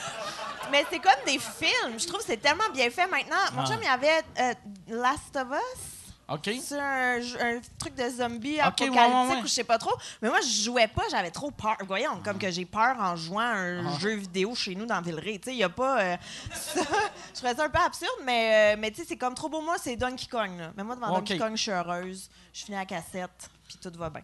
Mais 0.70 0.84
c'est 0.90 0.98
comme 1.00 1.12
des 1.26 1.38
films. 1.38 1.98
Je 1.98 2.06
trouve 2.06 2.20
que 2.20 2.26
c'est 2.26 2.36
tellement 2.36 2.68
bien 2.72 2.90
fait 2.90 3.06
maintenant. 3.06 3.36
Mon 3.54 3.62
Ah. 3.62 3.66
chum, 3.66 3.76
il 3.80 3.84
y 3.84 3.88
avait 3.88 4.22
euh, 4.40 4.54
Last 4.88 5.36
of 5.36 5.48
Us. 5.52 5.80
OK? 6.32 6.48
C'est 6.62 6.78
un, 6.78 7.18
un 7.40 7.60
truc 7.76 7.96
de 7.96 8.08
zombie 8.08 8.54
Ok, 8.54 8.60
apocalyptique 8.60 9.00
ouais, 9.00 9.08
ouais, 9.08 9.28
ouais. 9.34 9.36
ou 9.42 9.46
je 9.46 9.52
sais 9.52 9.64
pas 9.64 9.78
trop. 9.78 9.92
Mais 10.22 10.28
moi, 10.28 10.38
je 10.40 10.62
jouais 10.62 10.86
pas, 10.86 11.02
j'avais 11.10 11.32
trop 11.32 11.50
peur. 11.50 11.76
Voyons, 11.88 12.20
comme 12.24 12.38
que 12.38 12.48
j'ai 12.52 12.64
peur 12.66 12.94
en 13.00 13.16
jouant 13.16 13.40
à 13.40 13.56
un 13.56 13.84
Ah. 13.86 13.98
jeu 13.98 14.14
vidéo 14.14 14.54
chez 14.54 14.76
nous 14.76 14.86
dans 14.86 15.00
Villeray. 15.02 15.40
Tu 15.40 15.46
sais, 15.46 15.54
il 15.54 15.58
y 15.58 15.64
a 15.64 15.68
pas. 15.68 16.00
euh, 16.00 16.16
ça. 16.54 16.80
je 17.30 17.34
trouvais 17.34 17.54
ça 17.56 17.64
un 17.64 17.68
peu 17.68 17.80
absurde, 17.80 18.20
mais, 18.24 18.74
euh, 18.74 18.78
mais 18.78 18.92
tu 18.92 19.00
sais, 19.00 19.06
c'est 19.08 19.16
comme 19.16 19.34
trop 19.34 19.48
beau. 19.48 19.60
Moi, 19.60 19.74
c'est 19.82 19.96
Donkey 19.96 20.26
Kong. 20.30 20.56
Là. 20.56 20.70
Mais 20.76 20.84
moi, 20.84 20.94
devant 20.94 21.08
Ok. 21.08 21.16
Donkey 21.18 21.38
Kong, 21.38 21.56
je 21.56 21.62
suis 21.62 21.72
heureuse. 21.72 22.30
Je 22.52 22.64
finis 22.64 22.76
la 22.76 22.86
cassette, 22.86 23.50
puis 23.66 23.78
tout 23.82 23.92
va 23.98 24.08
bien. 24.10 24.22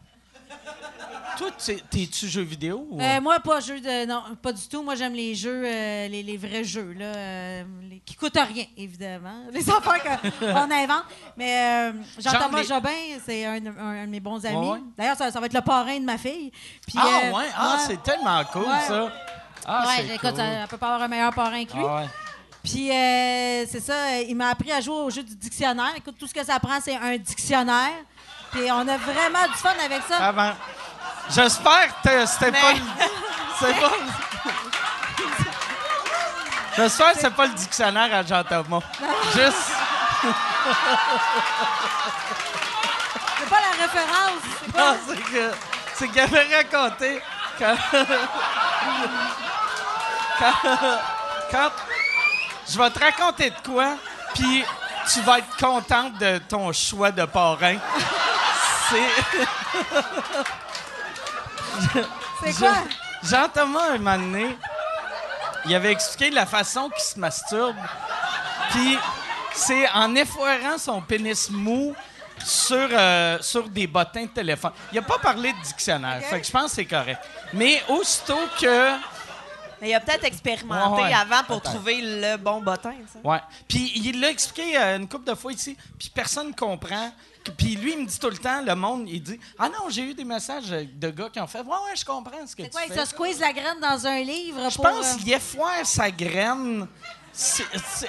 Toi, 1.39 1.49
t'es- 1.63 1.83
t'es-tu 1.91 2.29
jeu 2.29 2.41
vidéo? 2.43 2.87
Ou... 2.91 2.99
Euh, 3.01 3.21
moi, 3.21 3.39
pas 3.41 3.61
jeu 3.61 3.79
de. 3.79 4.07
Non, 4.07 4.23
pas 4.41 4.53
du 4.53 4.67
tout. 4.69 4.83
Moi, 4.83 4.95
j'aime 4.95 5.13
les 5.13 5.35
jeux, 5.35 5.65
euh, 5.67 6.09
les, 6.09 6.23
les 6.23 6.37
vrais 6.39 6.65
jeux, 6.65 6.95
là, 6.99 7.05
euh, 7.05 7.65
les- 7.91 8.01
qui 8.01 8.15
coûtent 8.15 8.39
rien, 8.39 8.65
évidemment. 8.77 9.43
Les 9.53 9.69
affaires 9.69 10.03
qu'on 10.03 10.71
invente. 10.71 11.05
Mais 11.37 11.91
euh, 11.91 11.93
Jean-Thomas 12.19 12.63
les- 12.63 12.67
Jobin, 12.67 12.91
c'est 13.25 13.45
un, 13.45 13.67
un- 13.67 13.79
un 14.03 14.07
de 14.07 14.11
mes 14.11 14.21
bons 14.21 14.45
amis. 14.47 14.57
Ouais, 14.57 14.69
ouais. 14.71 14.81
D'ailleurs, 14.97 15.17
ça, 15.17 15.31
ça 15.31 15.39
va 15.39 15.45
être 15.47 15.53
le 15.53 15.61
parrain 15.61 15.99
de 15.99 16.05
ma 16.05 16.17
fille. 16.17 16.51
Puis, 16.87 16.97
ah, 16.99 17.07
euh, 17.25 17.33
ouais? 17.33 17.45
Ah, 17.55 17.77
c'est 17.87 18.03
tellement 18.03 18.43
cool, 18.45 18.65
ça. 18.87 19.13
Ah, 19.67 19.85
ouais, 19.89 20.07
écoute, 20.15 20.31
cool. 20.31 20.41
elle 20.41 20.67
peut 20.69 20.79
pas 20.79 20.87
avoir 20.87 21.03
un 21.03 21.09
meilleur 21.09 21.35
parrain 21.35 21.65
que 21.67 21.73
lui. 21.77 21.85
Ah, 21.87 21.97
ouais. 21.97 22.09
Puis, 22.63 22.91
euh, 22.91 23.65
c'est 23.69 23.81
ça, 23.81 23.93
euh, 23.95 24.25
il 24.27 24.35
m'a 24.37 24.49
appris 24.49 24.73
à 24.73 24.81
jouer 24.81 24.95
au 24.97 25.11
jeu 25.11 25.23
du 25.23 25.37
dictionnaire. 25.37 25.93
Écoute, 25.97 26.17
tout 26.19 26.27
ce 26.27 26.33
que 26.35 26.45
ça 26.45 26.59
prend, 26.59 26.81
c'est 26.81 26.97
un 26.97 27.17
dictionnaire. 27.19 27.93
Puis, 28.57 28.71
on 28.73 28.89
a 28.89 28.97
vraiment 28.97 29.47
du 29.49 29.55
fun 29.55 29.75
avec 29.85 30.03
ça. 30.09 30.17
Avant. 30.19 30.53
J'espère 31.31 31.89
que 32.03 32.27
c'était 32.27 32.51
Mais- 32.53 32.61
pas 32.61 32.73
le... 32.73 32.79
C'est 33.61 33.81
pas... 33.81 33.91
J'espère 36.77 37.13
que 37.15 37.19
c'est 37.21 37.31
pas 37.35 37.47
le 37.47 37.55
dictionnaire 37.55 38.15
à 38.15 38.23
Jean-Thomas. 38.23 38.81
Juste... 39.35 39.71
C'est 43.39 43.49
pas 43.49 43.57
la 43.61 43.83
référence. 43.87 44.43
c'est 44.63 44.73
pas- 44.73 44.93
Non, 44.93 44.99
c'est 45.09 45.21
que... 45.23 45.53
C'est 45.95 46.09
qu'il 46.09 46.21
avait 46.21 46.57
raconté 46.57 47.23
quand... 47.59 47.77
quand... 50.39 50.53
quand- 51.51 51.71
Je 52.69 52.77
vais 52.79 52.91
te 52.91 52.99
raconter 52.99 53.51
de 53.51 53.57
quoi, 53.67 53.95
puis 54.35 54.65
tu 55.13 55.21
vas 55.23 55.39
être 55.39 55.57
contente 55.59 56.19
de 56.19 56.39
ton 56.39 56.71
choix 56.75 57.11
de 57.11 57.25
parrain. 57.25 57.77
C'est... 58.91 59.09
C'est 62.45 62.53
quoi? 62.59 62.75
Je- 63.23 63.29
Jean-Thomas, 63.29 63.91
un 63.93 63.99
moment 63.99 64.17
donné, 64.19 64.57
il 65.65 65.75
avait 65.75 65.93
expliqué 65.93 66.31
la 66.31 66.47
façon 66.47 66.89
qu'il 66.91 67.03
se 67.03 67.19
masturbe. 67.19 67.77
Puis 68.71 68.99
c'est 69.55 69.89
en 69.91 70.15
effoirant 70.15 70.79
son 70.79 71.01
pénis 71.01 71.51
mou 71.51 71.95
sur, 72.45 72.77
euh, 72.93 73.39
sur 73.41 73.69
des 73.69 73.87
bottins 73.87 74.25
de 74.25 74.31
téléphone. 74.31 74.73
Il 74.93 74.99
a 74.99 75.03
pas 75.03 75.19
parlé 75.19 75.53
de 75.53 75.61
dictionnaire, 75.63 76.23
fait 76.23 76.41
que 76.41 76.47
je 76.47 76.53
pense 76.53 76.67
que 76.71 76.77
c'est 76.77 76.85
correct. 76.85 77.21
Mais 77.53 77.83
aussitôt 77.89 78.39
que... 78.61 78.93
Mais 79.81 79.91
il 79.91 79.95
a 79.95 80.01
peut-être 80.01 80.25
expérimenté 80.25 81.03
Ouais, 81.03 81.09
ouais, 81.09 81.15
avant 81.15 81.43
pour 81.45 81.61
trouver 81.61 82.01
le 82.01 82.37
bon 82.39 82.61
bottin. 82.63 82.95
ça. 83.13 83.19
Ouais. 83.29 83.41
Puis 83.69 83.93
il 83.97 84.21
l'a 84.21 84.31
expliqué 84.31 84.77
euh, 84.79 84.97
une 84.97 85.07
couple 85.09 85.29
de 85.31 85.35
fois 85.35 85.53
ici, 85.53 85.77
puis 85.99 86.11
personne 86.15 86.55
comprend. 86.55 87.13
Puis 87.57 87.77
lui, 87.77 87.93
il 87.93 87.99
me 88.03 88.07
dit 88.07 88.19
tout 88.19 88.31
le 88.31 88.37
temps, 88.39 88.63
le 88.63 88.75
monde, 88.75 89.09
il 89.09 89.23
dit 89.23 89.39
Ah 89.59 89.69
non, 89.69 89.89
j'ai 89.91 90.03
eu 90.03 90.15
des 90.15 90.25
messages 90.25 90.69
de 90.69 91.11
gars 91.11 91.29
qui 91.31 91.41
ont 91.41 91.47
fait 91.47 91.61
Ouais, 91.61 91.65
ouais, 91.67 91.97
je 91.97 92.05
comprends 92.05 92.47
ce 92.47 92.55
que 92.57 92.63
tu 92.63 92.71
quoi, 92.71 92.81
il 92.87 92.93
fais. 92.93 93.01
se 93.01 93.07
squeeze 93.11 93.41
la 93.41 93.53
graine 93.53 93.81
dans 93.81 94.07
un 94.07 94.21
livre 94.23 94.71
Je 94.71 94.77
pense 94.79 95.15
euh, 95.15 95.17
qu'il 95.19 95.33
effoire 95.33 95.85
sa 95.85 96.11
graine. 96.11 96.87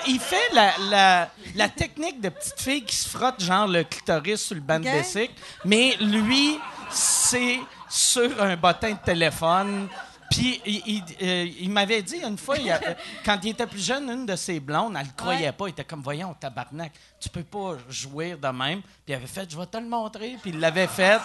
Il 0.07 0.19
fait 0.21 0.53
la, 0.53 0.71
la- 0.89 1.29
la 1.55 1.67
technique 1.69 2.21
de 2.21 2.29
petite 2.29 2.59
fille 2.61 2.83
qui 2.85 2.95
se 2.95 3.09
frotte 3.09 3.41
genre 3.43 3.67
le 3.67 3.83
clitoris 3.83 4.41
sur 4.41 4.55
le 4.55 4.61
banc 4.61 4.79
de 4.79 4.88
Ok. 4.88 4.97
bicycle, 4.97 5.33
mais 5.65 5.97
lui, 5.99 6.57
c'est 6.89 7.59
sur 7.89 8.41
un 8.41 8.55
bottin 8.55 8.91
de 8.91 8.99
téléphone. 9.03 9.89
Puis 10.30 10.61
il, 10.65 10.82
il- 10.86 11.03
euh, 11.21 11.47
il 11.59 11.69
m'avait 11.69 12.01
dit 12.01 12.17
une 12.17 12.38
fois, 12.38 12.57
il 12.57 12.69
a- 12.69 12.75
euh, 12.86 12.93
quand 13.25 13.38
il 13.43 13.49
était 13.51 13.67
plus 13.67 13.84
jeune, 13.86 14.09
une 14.09 14.25
de 14.25 14.36
ses 14.36 14.59
blondes, 14.59 14.95
elle 14.99 15.05
le 15.07 15.13
croyait 15.15 15.45
Ouais. 15.47 15.51
pas. 15.53 15.67
Il 15.67 15.71
était 15.71 15.86
comme, 15.86 16.01
voyons, 16.01 16.36
tabarnak, 16.39 16.91
tu 17.19 17.30
peux 17.30 17.43
pas 17.43 17.78
jouir 17.89 18.38
de 18.38 18.47
même. 18.49 18.82
Puis 18.82 18.91
il 19.09 19.13
avait 19.13 19.28
fait, 19.28 19.49
je 19.49 19.57
vais 19.57 19.65
te 19.65 19.78
le 19.78 19.88
montrer. 19.88 20.38
Puis 20.41 20.51
il 20.51 20.59
l'avait 20.59 20.88
fait. 20.88 21.19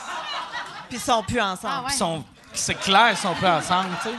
Puis 0.88 0.98
ils 0.98 1.00
sont 1.00 1.22
plus 1.22 1.40
ensemble. 1.40 1.74
Ah 1.78 1.84
ouais. 1.84 1.92
Sont- 1.92 2.24
C'est 2.54 2.74
clair, 2.78 3.08
ils 3.10 3.16
sont 3.16 3.34
pas 3.34 3.58
ensemble, 3.58 3.88
tu 4.02 4.10
sais. 4.10 4.14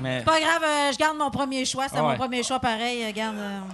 Mais 0.00 0.22
Pas 0.22 0.40
grave, 0.40 0.62
euh, 0.64 0.92
je 0.92 0.98
garde 0.98 1.16
mon 1.18 1.30
premier 1.30 1.64
choix. 1.64 1.86
Ah 1.92 1.96
ouais. 1.96 2.02
mon 2.12 2.16
premier 2.16 2.42
choix, 2.42 2.58
pareil. 2.60 3.04
euh, 3.04 3.12
garde. 3.12 3.36
non, 3.36 3.66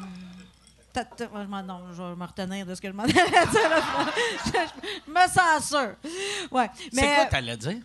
je 1.93 2.03
vais 2.03 2.17
me 2.17 2.25
retenir 2.27 2.67
de 2.67 2.75
ce 2.75 2.81
que 2.81 2.89
je 2.89 2.93
m'en 2.93 3.03
allais 3.05 3.13
dire. 3.13 3.25
Je, 5.07 5.13
me 5.13 5.29
sens 5.29 5.69
sûr. 5.69 5.95
Ouais. 6.51 6.69
Mais, 6.93 7.03
c'est 7.03 7.15
quoi 7.15 7.25
t'allais 7.27 7.57
dire? 7.57 7.79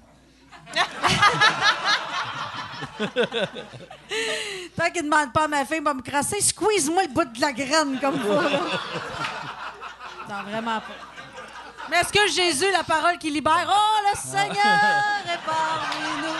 Tant 4.76 4.90
qu'il 4.92 5.04
ne 5.04 5.10
demande 5.10 5.34
pas 5.34 5.44
à 5.44 5.48
ma 5.48 5.66
fille, 5.66 5.78
il 5.78 5.84
va 5.84 5.94
me 5.94 6.02
crasser. 6.02 6.42
Squeeze-moi 6.42 7.04
le 7.04 7.10
bout 7.10 7.26
de 7.26 7.42
la 7.42 7.52
graine 7.52 8.00
comme. 8.00 8.18
Là. 8.18 8.42
Non, 10.30 10.44
vraiment 10.50 10.80
pas. 10.80 10.96
Mais 11.90 11.98
est-ce 11.98 12.12
que 12.12 12.28
Jésus, 12.34 12.72
la 12.72 12.84
parole 12.84 13.18
qui 13.18 13.30
libère, 13.30 13.68
oh, 13.70 14.00
le 14.10 14.18
Seigneur 14.18 14.56
est 15.28 15.40
parmi 15.46 16.08
nous? 16.22 16.34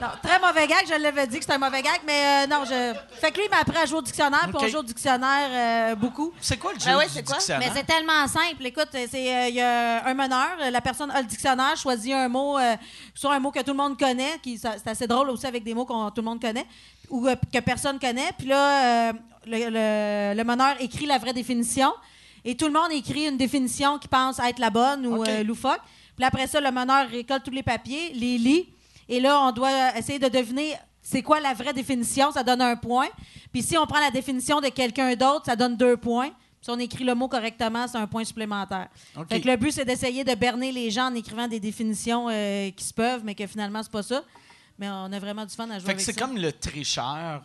Non, 0.00 0.08
très 0.22 0.38
mauvais 0.38 0.66
gag, 0.68 0.84
je 0.88 0.94
l'avais 1.02 1.26
dit 1.26 1.38
que 1.38 1.42
c'était 1.44 1.54
un 1.54 1.58
mauvais 1.58 1.82
gag, 1.82 2.00
mais 2.06 2.44
euh, 2.44 2.46
non, 2.46 2.64
je. 2.64 2.94
Fait 3.20 3.30
que 3.32 3.38
lui, 3.38 3.46
il 3.46 3.50
m'a 3.50 3.58
appris 3.58 3.76
à 3.76 3.84
jouer 3.84 3.98
au 3.98 4.02
dictionnaire, 4.02 4.42
puis 4.42 4.52
on 4.54 4.60
joue 4.68 4.78
au 4.78 4.82
dictionnaire 4.84 5.48
euh, 5.92 5.94
beaucoup. 5.96 6.32
C'est 6.40 6.56
quoi 6.56 6.72
le 6.72 6.78
jeu 6.78 6.86
Ah 6.88 6.98
ouais, 6.98 7.06
du 7.06 7.14
dictionnaire? 7.14 7.58
Mais 7.58 7.66
c'est 7.74 7.84
tellement 7.86 8.26
simple. 8.28 8.64
Écoute, 8.64 8.88
c'est 8.92 9.08
euh, 9.14 9.48
il 9.48 9.54
y 9.56 9.60
a 9.60 10.06
un 10.06 10.14
meneur, 10.14 10.50
la 10.70 10.80
personne 10.80 11.10
a 11.10 11.20
le 11.20 11.26
dictionnaire, 11.26 11.76
choisit 11.76 12.12
un 12.14 12.28
mot, 12.28 12.56
euh, 12.58 12.76
soit 13.14 13.34
un 13.34 13.40
mot 13.40 13.50
que 13.50 13.58
tout 13.60 13.72
le 13.72 13.76
monde 13.76 13.98
connaît, 13.98 14.38
qui 14.40 14.56
c'est 14.58 14.86
assez 14.86 15.06
drôle 15.08 15.30
aussi 15.30 15.46
avec 15.46 15.64
des 15.64 15.74
mots 15.74 15.84
que 15.84 15.92
tout 16.10 16.12
le 16.20 16.22
monde 16.22 16.40
connaît 16.40 16.66
ou 17.10 17.26
euh, 17.26 17.34
que 17.52 17.58
personne 17.58 17.98
connaît. 17.98 18.30
Puis 18.38 18.46
là, 18.46 19.08
euh, 19.08 19.12
le, 19.46 19.58
le- 19.70 20.36
le 20.38 20.44
meneur 20.44 20.76
écrit 20.80 21.06
la 21.06 21.18
vraie 21.18 21.32
définition 21.32 21.92
et 22.44 22.56
tout 22.56 22.66
le 22.66 22.72
monde 22.72 22.92
écrit 22.92 23.26
une 23.26 23.36
définition 23.36 23.98
qui 23.98 24.06
pense 24.06 24.38
être 24.38 24.60
la 24.60 24.70
bonne 24.70 25.06
ou 25.06 25.24
euh, 25.24 25.42
loufoque. 25.42 25.80
Puis 26.16 26.24
après 26.24 26.46
ça, 26.46 26.60
le 26.60 26.70
meneur 26.70 27.08
récolte 27.08 27.42
tous 27.44 27.50
les 27.50 27.62
papiers, 27.64 28.12
les 28.14 28.38
lit 28.38 28.68
et 29.08 29.20
là, 29.20 29.40
on 29.42 29.52
doit 29.52 29.96
essayer 29.96 30.18
de 30.18 30.28
deviner 30.28 30.74
c'est 31.00 31.22
quoi 31.22 31.40
la 31.40 31.54
vraie 31.54 31.72
définition, 31.72 32.30
ça 32.32 32.42
donne 32.42 32.60
un 32.60 32.76
point. 32.76 33.08
Puis 33.52 33.62
si 33.62 33.78
on 33.78 33.86
prend 33.86 34.00
la 34.00 34.10
définition 34.10 34.60
de 34.60 34.68
quelqu'un 34.68 35.14
d'autre, 35.16 35.46
ça 35.46 35.56
donne 35.56 35.76
deux 35.76 35.96
points. 35.96 36.30
Si 36.60 36.68
on 36.70 36.78
écrit 36.78 37.04
le 37.04 37.14
mot 37.14 37.28
correctement, 37.28 37.86
c'est 37.86 37.96
un 37.98 38.06
point 38.06 38.24
supplémentaire. 38.24 38.88
OK. 39.16 39.28
Fait 39.28 39.40
que 39.40 39.48
le 39.48 39.56
but, 39.56 39.72
c'est 39.72 39.84
d'essayer 39.84 40.24
de 40.24 40.34
berner 40.34 40.72
les 40.72 40.90
gens 40.90 41.06
en 41.06 41.14
écrivant 41.14 41.46
des 41.48 41.60
définitions 41.60 42.28
euh, 42.30 42.70
qui 42.72 42.84
se 42.84 42.92
peuvent, 42.92 43.22
mais 43.24 43.34
que 43.34 43.46
finalement, 43.46 43.82
c'est 43.82 43.92
pas 43.92 44.02
ça. 44.02 44.22
Mais 44.78 44.88
on 44.90 45.10
a 45.12 45.18
vraiment 45.18 45.46
du 45.46 45.54
fun 45.54 45.70
à 45.70 45.78
jouer 45.78 45.86
Fait 45.86 45.94
que 45.96 46.02
c'est 46.02 46.18
comme 46.18 46.36
le 46.36 46.52
tricheur. 46.52 47.42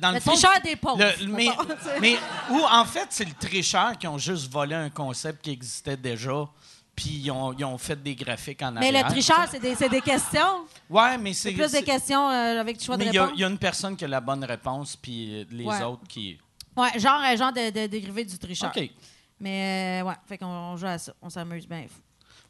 Dans 0.00 0.08
le, 0.10 0.14
Le 0.14 0.20
fond, 0.20 0.30
tricheur 0.32 0.60
des 0.62 0.76
pauvres, 0.76 1.04
le- 1.20 1.26
mais, 1.26 1.48
mais 2.00 2.16
ou 2.50 2.60
en 2.64 2.84
fait, 2.86 3.06
c'est 3.10 3.26
le 3.26 3.34
tricheur 3.34 3.98
qui 3.98 4.06
ont 4.06 4.16
juste 4.16 4.50
volé 4.50 4.74
un 4.74 4.88
concept 4.88 5.42
qui 5.44 5.50
existait 5.50 5.98
déjà, 5.98 6.46
puis 6.96 7.10
ils 7.24 7.30
ont, 7.30 7.52
ils 7.52 7.64
ont 7.64 7.78
fait 7.78 8.00
des 8.02 8.14
graphiques 8.14 8.62
en 8.62 8.72
Mais 8.72 8.86
arrière. 8.88 9.04
le 9.06 9.10
tricheur, 9.10 9.46
c'est 9.50 9.60
des, 9.60 9.74
des 9.88 10.00
questions. 10.00 10.66
Ouais, 10.88 11.18
mais 11.18 11.32
c'est 11.32 11.52
plus 11.52 11.72
des 11.72 11.82
questions 11.82 12.28
euh, 12.28 12.60
avec 12.60 12.78
du 12.78 12.84
choix 12.84 12.96
Mais 12.96 13.06
de 13.06 13.10
réponse. 13.18 13.30
il 13.34 13.40
y 13.40 13.44
a 13.44 13.48
une 13.48 13.58
personne 13.58 13.96
qui 13.96 14.04
a 14.04 14.08
la 14.08 14.20
bonne 14.20 14.44
réponse, 14.44 14.96
puis 14.96 15.40
euh, 15.40 15.44
les 15.50 15.64
Ouais. 15.64 15.82
autres 15.82 16.06
qui. 16.08 16.38
Ouais, 16.76 16.98
genre, 16.98 17.20
un 17.20 17.36
genre 17.36 17.52
de, 17.52 17.70
de 17.70 17.86
dérivé 17.86 18.24
du 18.24 18.38
tricheur. 18.38 18.72
OK. 18.76 18.90
Mais 19.40 20.00
euh, 20.02 20.06
ouais, 20.08 20.14
fait 20.26 20.38
qu'on 20.38 20.46
on 20.46 20.76
joue 20.76 20.86
à 20.86 20.98
ça. 20.98 21.12
On 21.20 21.28
s'amuse 21.30 21.66
bien. 21.68 21.86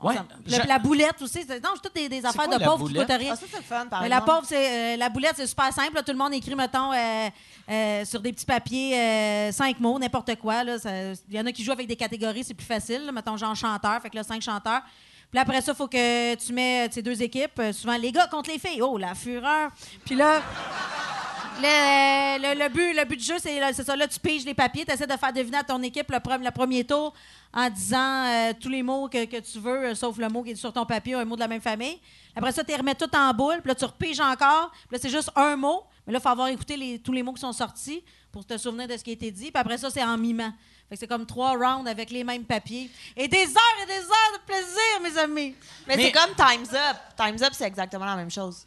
Ouais, 0.04 0.14
Le- 0.46 0.68
la 0.68 0.78
boulette 0.78 1.20
aussi. 1.22 1.44
c'est- 1.46 1.60
Non, 1.62 1.70
c'est 1.74 1.82
toutes 1.82 1.94
des, 1.94 2.08
des 2.08 2.24
affaires 2.24 2.44
quoi 2.46 2.58
de 2.58 2.64
pauvres 2.64 2.86
qui 2.86 2.92
boulette? 2.94 3.08
coûtent 3.08 3.16
rien. 3.18 3.32
Ah, 3.32 3.36
ça, 3.36 3.46
c'est 3.50 3.56
le 3.56 3.62
fun, 3.62 3.86
par 3.86 4.02
Mais 4.02 4.08
la 4.08 4.20
pauvre, 4.20 4.42
c'est 4.46 4.94
euh, 4.94 4.96
la 4.96 5.08
boulette, 5.08 5.34
c'est 5.36 5.46
super 5.46 5.72
simple. 5.72 5.94
là. 5.94 6.02
Tout 6.02 6.12
le 6.12 6.18
monde 6.18 6.34
écrit, 6.34 6.54
mettons, 6.54 6.92
euh, 6.92 7.28
euh, 7.70 8.04
sur 8.04 8.20
des 8.20 8.32
petits 8.32 8.44
papiers, 8.46 8.98
euh, 8.98 9.52
cinq 9.52 9.80
mots, 9.80 9.98
n'importe 9.98 10.34
quoi. 10.36 10.62
Il 10.62 11.34
y 11.34 11.40
en 11.40 11.46
a 11.46 11.52
qui 11.52 11.64
jouent 11.64 11.72
avec 11.72 11.86
des 11.86 11.96
catégories, 11.96 12.44
c'est 12.44 12.54
plus 12.54 12.66
facile. 12.66 13.06
là. 13.06 13.12
Mettons, 13.12 13.36
genre 13.36 13.54
chanteur, 13.56 14.00
fait 14.02 14.10
que 14.10 14.16
là, 14.16 14.22
cinq 14.22 14.42
chanteurs. 14.42 14.82
Puis 15.30 15.36
là, 15.36 15.40
après 15.42 15.60
ça, 15.62 15.72
il 15.72 15.74
faut 15.76 15.88
que 15.88 16.34
tu 16.36 16.52
mets 16.52 16.88
ces 16.92 17.02
deux 17.02 17.20
équipes. 17.22 17.60
souvent, 17.72 17.96
les 17.96 18.12
gars 18.12 18.26
contre 18.28 18.50
les 18.50 18.58
filles. 18.58 18.82
Oh, 18.82 18.96
la 18.98 19.14
fureur. 19.14 19.70
Puis 20.04 20.14
là, 20.14 20.40
le, 21.60 22.38
le- 22.54 22.62
le 22.64 22.68
but, 22.68 22.92
le 22.92 23.04
but 23.04 23.16
du 23.16 23.24
jeu, 23.24 23.36
c'est 23.38 23.82
ça. 23.84 23.96
Là, 23.96 24.06
tu 24.08 24.18
piges 24.20 24.44
les 24.44 24.54
papiers, 24.54 24.84
tu 24.84 24.92
essaies 24.92 25.06
de 25.06 25.16
faire 25.16 25.32
deviner 25.32 25.58
à 25.58 25.62
ton 25.64 25.80
équipe 25.82 26.10
le, 26.10 26.18
pre- 26.18 26.42
le 26.42 26.50
premier 26.50 26.84
tour 26.84 27.14
en 27.52 27.70
disant 27.70 28.24
euh, 28.26 28.52
tous 28.60 28.68
les 28.68 28.82
mots 28.82 29.08
que, 29.08 29.24
que 29.26 29.38
tu 29.40 29.58
veux, 29.60 29.86
euh, 29.90 29.94
sauf 29.94 30.16
le 30.18 30.28
mot 30.28 30.42
qui 30.42 30.50
est 30.52 30.56
sur 30.56 30.72
ton 30.72 30.84
papier, 30.84 31.14
un 31.14 31.24
mot 31.24 31.36
de 31.36 31.40
la 31.40 31.48
même 31.48 31.60
famille. 31.60 31.98
Après 32.34 32.52
ça, 32.52 32.64
tu 32.64 32.70
les 32.70 32.76
remets 32.76 32.94
tout 32.96 33.14
en 33.16 33.32
boule, 33.32 33.60
puis 33.60 33.68
là, 33.68 33.74
tu 33.74 33.84
repiges 33.84 34.20
encore. 34.20 34.70
Puis 34.72 34.92
là, 34.96 34.98
c'est 35.00 35.10
juste 35.10 35.30
un 35.36 35.54
mot. 35.56 35.84
Mais 36.06 36.12
là, 36.12 36.18
il 36.18 36.22
faut 36.22 36.28
avoir 36.28 36.48
écouté 36.48 36.76
les- 36.76 36.98
tous 36.98 37.12
les 37.12 37.22
mots 37.22 37.32
qui 37.32 37.40
sont 37.40 37.52
sortis 37.52 38.02
pour 38.32 38.44
te 38.44 38.58
souvenir 38.58 38.88
de 38.88 38.96
ce 38.96 39.04
qui 39.04 39.10
a 39.10 39.12
été 39.14 39.30
dit. 39.30 39.50
Puis 39.52 39.60
après 39.60 39.78
ça, 39.78 39.90
c'est 39.90 40.02
en 40.02 40.18
mimant. 40.18 40.52
Fait 40.88 40.96
que 40.96 41.00
c'est 41.00 41.06
comme 41.06 41.24
trois 41.24 41.52
rounds 41.52 41.88
avec 41.88 42.10
les 42.10 42.24
mêmes 42.24 42.44
papiers. 42.44 42.90
Et 43.16 43.26
des 43.28 43.38
heures 43.46 43.82
et 43.82 43.86
des 43.86 43.94
heures 44.00 44.38
de 44.38 44.44
plaisir, 44.46 45.00
mes 45.02 45.16
amis. 45.18 45.54
Mais, 45.86 45.96
Mais- 45.96 46.02
c'est 46.04 46.12
comme 46.12 46.34
Time's 46.36 46.72
Up. 46.74 46.96
Time's 47.16 47.40
Up, 47.42 47.52
c'est 47.52 47.64
exactement 47.64 48.04
la 48.04 48.16
même 48.16 48.30
chose. 48.30 48.66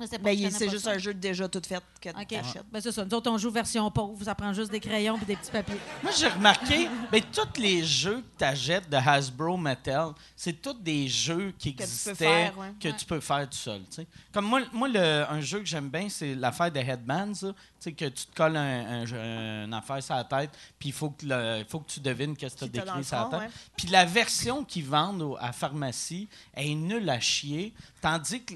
Mais 0.00 0.06
c'est 0.06 0.18
pas 0.20 0.32
juste 0.32 0.78
ça. 0.78 0.92
un 0.92 0.98
jeu 0.98 1.12
déjà 1.12 1.48
tout 1.48 1.60
fait 1.66 1.82
que 2.00 2.10
OK. 2.10 2.28
t'achètes. 2.28 2.64
Ben, 2.70 2.80
c'est 2.80 2.92
ça. 2.92 3.04
Nous 3.04 3.14
autres, 3.14 3.28
on 3.30 3.36
joue 3.36 3.50
version 3.50 3.90
pauvre. 3.90 4.22
Ça 4.24 4.34
prend 4.34 4.52
juste 4.52 4.70
des 4.70 4.78
crayons 4.78 5.18
et 5.20 5.24
des 5.24 5.34
petits 5.34 5.50
papiers. 5.50 5.78
Moi, 6.04 6.12
j'ai 6.16 6.28
remarqué, 6.28 6.88
mais 7.10 7.20
tous 7.20 7.60
les 7.60 7.84
jeux 7.84 8.20
que 8.20 8.38
tu 8.38 8.44
achètes 8.44 8.88
de 8.88 8.96
Hasbro 8.96 9.56
Mattel, 9.56 10.10
c'est 10.36 10.62
tous 10.62 10.74
des 10.74 11.08
jeux 11.08 11.52
qui 11.58 11.70
existaient, 11.70 12.14
faire, 12.14 12.56
ouais. 12.58 12.72
que 12.80 12.88
Ouais. 12.88 12.96
tu 12.96 13.04
peux 13.06 13.18
faire 13.18 13.48
tout 13.50 13.56
seul. 13.56 13.80
tu 13.90 13.96
sais. 13.96 14.06
Comme 14.32 14.44
moi, 14.46 14.60
moi 14.72 14.86
le- 14.88 15.24
un 15.28 15.40
jeu 15.40 15.58
que 15.58 15.66
j'aime 15.66 15.88
bien, 15.88 16.08
c'est 16.08 16.34
l'affaire 16.36 16.70
de 16.70 16.78
Headbands. 16.78 17.32
là. 17.42 17.52
Tu 17.52 17.54
sais, 17.80 17.92
que 17.92 18.04
tu 18.06 18.26
te 18.26 18.34
colles 18.36 18.56
un, 18.56 19.02
un- 19.04 19.64
une 19.66 19.74
affaire 19.74 20.02
sur 20.02 20.14
la 20.14 20.24
tête, 20.24 20.50
puis 20.78 20.88
il 20.90 20.92
faut, 20.92 21.10
que 21.10 21.26
le- 21.26 21.64
faut 21.68 21.80
que 21.80 21.90
tu 21.90 22.00
devines 22.00 22.36
qu'est-ce 22.36 22.54
que 22.54 22.64
tu 22.66 22.78
as 22.80 22.84
décrit 22.84 23.04
sur 23.04 23.16
la 23.30 23.38
tête. 23.40 23.50
Puis 23.76 23.88
la 23.88 24.04
version 24.04 24.64
qu'ils 24.64 24.84
vendent 24.84 25.22
au- 25.22 25.36
à 25.36 25.46
la 25.46 25.52
pharmacie 25.52 26.28
est 26.54 26.74
nulle 26.74 27.08
à 27.08 27.18
chier, 27.20 27.72
tandis 28.00 28.42
que 28.44 28.54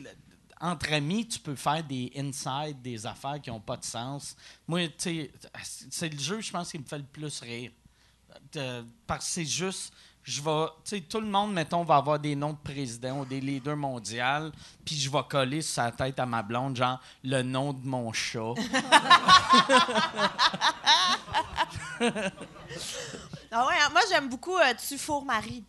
entre 0.62 0.92
amis, 0.92 1.26
tu 1.26 1.38
peux 1.40 1.56
faire 1.56 1.82
des 1.82 2.12
inside, 2.16 2.80
des 2.80 3.04
affaires 3.04 3.40
qui 3.42 3.50
n'ont 3.50 3.60
pas 3.60 3.76
de 3.76 3.84
sens. 3.84 4.36
Moi, 4.66 4.86
tu 4.88 4.94
sais, 4.98 5.30
c'est 5.90 6.08
le 6.08 6.18
jeu, 6.18 6.40
je 6.40 6.50
pense, 6.52 6.70
qui 6.70 6.78
me 6.78 6.84
fait 6.84 6.98
le 6.98 7.04
plus 7.04 7.40
rire. 7.40 7.72
De- 8.52 8.84
parce 9.06 9.26
que 9.26 9.30
c'est 9.32 9.44
juste, 9.44 9.92
je 10.22 10.40
vais, 10.40 10.66
tu 10.84 10.96
sais, 10.96 11.00
tout 11.00 11.20
le 11.20 11.26
monde, 11.26 11.52
mettons, 11.52 11.82
va 11.84 11.96
avoir 11.96 12.18
des 12.18 12.36
noms 12.36 12.52
de 12.52 12.58
présidents 12.58 13.20
ou 13.20 13.24
des 13.26 13.40
leaders 13.40 13.76
mondiaux, 13.76 14.50
puis 14.84 14.94
je 14.96 15.10
vais 15.10 15.22
coller 15.28 15.60
sur 15.62 15.74
sa 15.74 15.90
tête 15.90 16.18
à 16.20 16.26
ma 16.26 16.42
blonde, 16.42 16.76
genre, 16.76 17.00
le 17.24 17.42
nom 17.42 17.72
de 17.72 17.84
mon 17.86 18.12
chat. 18.12 18.54
Ah 23.54 23.66
ouais, 23.66 23.74
hein, 23.82 23.88
moi, 23.92 24.00
j'aime 24.08 24.30
beaucoup 24.30 24.56
euh, 24.56 24.72
Tu 24.88 24.96
fourres 24.96 25.26
Marie. 25.26 25.62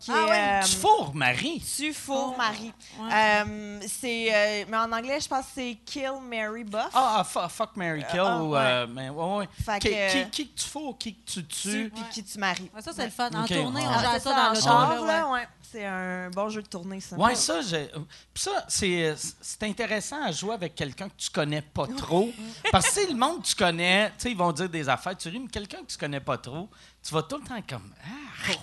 Qui 0.00 0.12
Ah 0.12 0.16
est, 0.20 0.30
ouais, 0.30 0.40
euh, 0.62 0.66
tu 0.66 0.76
fourres, 0.76 1.14
Marie. 1.14 1.60
Tu 1.76 1.92
fourres 1.92 2.36
Marie. 2.36 2.72
Ouais. 3.00 3.10
Euh, 3.12 3.80
c'est, 3.88 4.28
euh, 4.32 4.64
mais 4.68 4.76
en 4.76 4.92
anglais, 4.92 5.18
je 5.20 5.26
pense 5.28 5.46
que 5.46 5.52
c'est 5.56 5.78
Kill 5.84 6.12
Mary 6.22 6.62
Buff. 6.64 6.90
Ah, 6.94 7.16
ah, 7.18 7.24
fu- 7.24 7.38
fuck, 7.54 7.70
Mary 7.76 8.04
Kill. 8.10 8.20
ouais. 8.20 8.58
euh, 8.60 8.86
mais, 8.88 9.08
ouais, 9.10 9.36
ouais. 9.38 9.48
Fait 9.64 9.78
Qui, 9.80 9.88
que- 9.88 10.12
qui, 10.24 10.30
qui 10.30 10.48
que 10.52 10.60
tu 10.60 10.68
fourres, 10.68 10.96
qui 10.98 11.14
que 11.14 11.30
tu 11.30 11.44
tu 11.44 11.68
tues. 11.70 11.90
puis 11.92 12.04
qui 12.12 12.22
tu 12.24 12.38
maries. 12.38 12.70
Ouais, 12.74 12.80
ça, 12.80 12.92
c'est 12.94 13.04
le 13.06 13.10
fun. 13.10 13.28
En 13.34 13.42
OK. 13.42 13.48
tournée, 13.48 13.82
on 13.84 13.90
Ah, 13.90 14.12
c'est 14.14 14.20
ça 14.20 14.30
ça, 14.30 14.44
dans 14.48 14.54
le 14.54 14.60
char. 14.60 15.04
là, 15.04 15.28
ouais. 15.30 15.48
C'est 15.70 15.84
un 15.84 16.30
bon 16.30 16.48
jeu 16.48 16.62
de 16.62 16.66
tournée, 16.68 16.98
ça. 17.00 17.14
Ouais, 17.16 17.34
ça, 17.34 17.60
j'ai- 17.60 17.88
puis 18.32 18.42
ça, 18.42 18.64
c'est 18.68 19.14
c'est 19.42 19.62
intéressant 19.64 20.22
à 20.24 20.32
jouer 20.32 20.54
avec 20.54 20.74
quelqu'un 20.74 21.10
que 21.10 21.16
tu 21.18 21.28
connais 21.28 21.60
pas 21.60 21.86
trop. 21.86 22.30
Parce 22.72 22.86
que, 22.86 22.92
sais, 22.94 23.06
le 23.06 23.14
monde 23.14 23.42
que 23.42 23.48
tu 23.48 23.54
connais, 23.54 24.08
tu 24.10 24.14
sais, 24.18 24.30
ils 24.30 24.36
vont 24.36 24.50
dire 24.52 24.70
des 24.70 24.88
affaires, 24.88 25.14
tu 25.14 25.28
ris, 25.28 25.38
mais 25.40 25.48
quelqu'un 25.48 25.78
que 25.82 25.92
tu 25.92 25.98
connais 25.98 26.20
pas 26.20 26.38
trop, 26.38 26.70
tu 27.08 27.14
vas 27.14 27.22
tout 27.22 27.38
le 27.38 27.44
temps 27.48 27.62
comme. 27.68 27.90
Ah, 28.04 28.08
Ouais. 28.48 28.54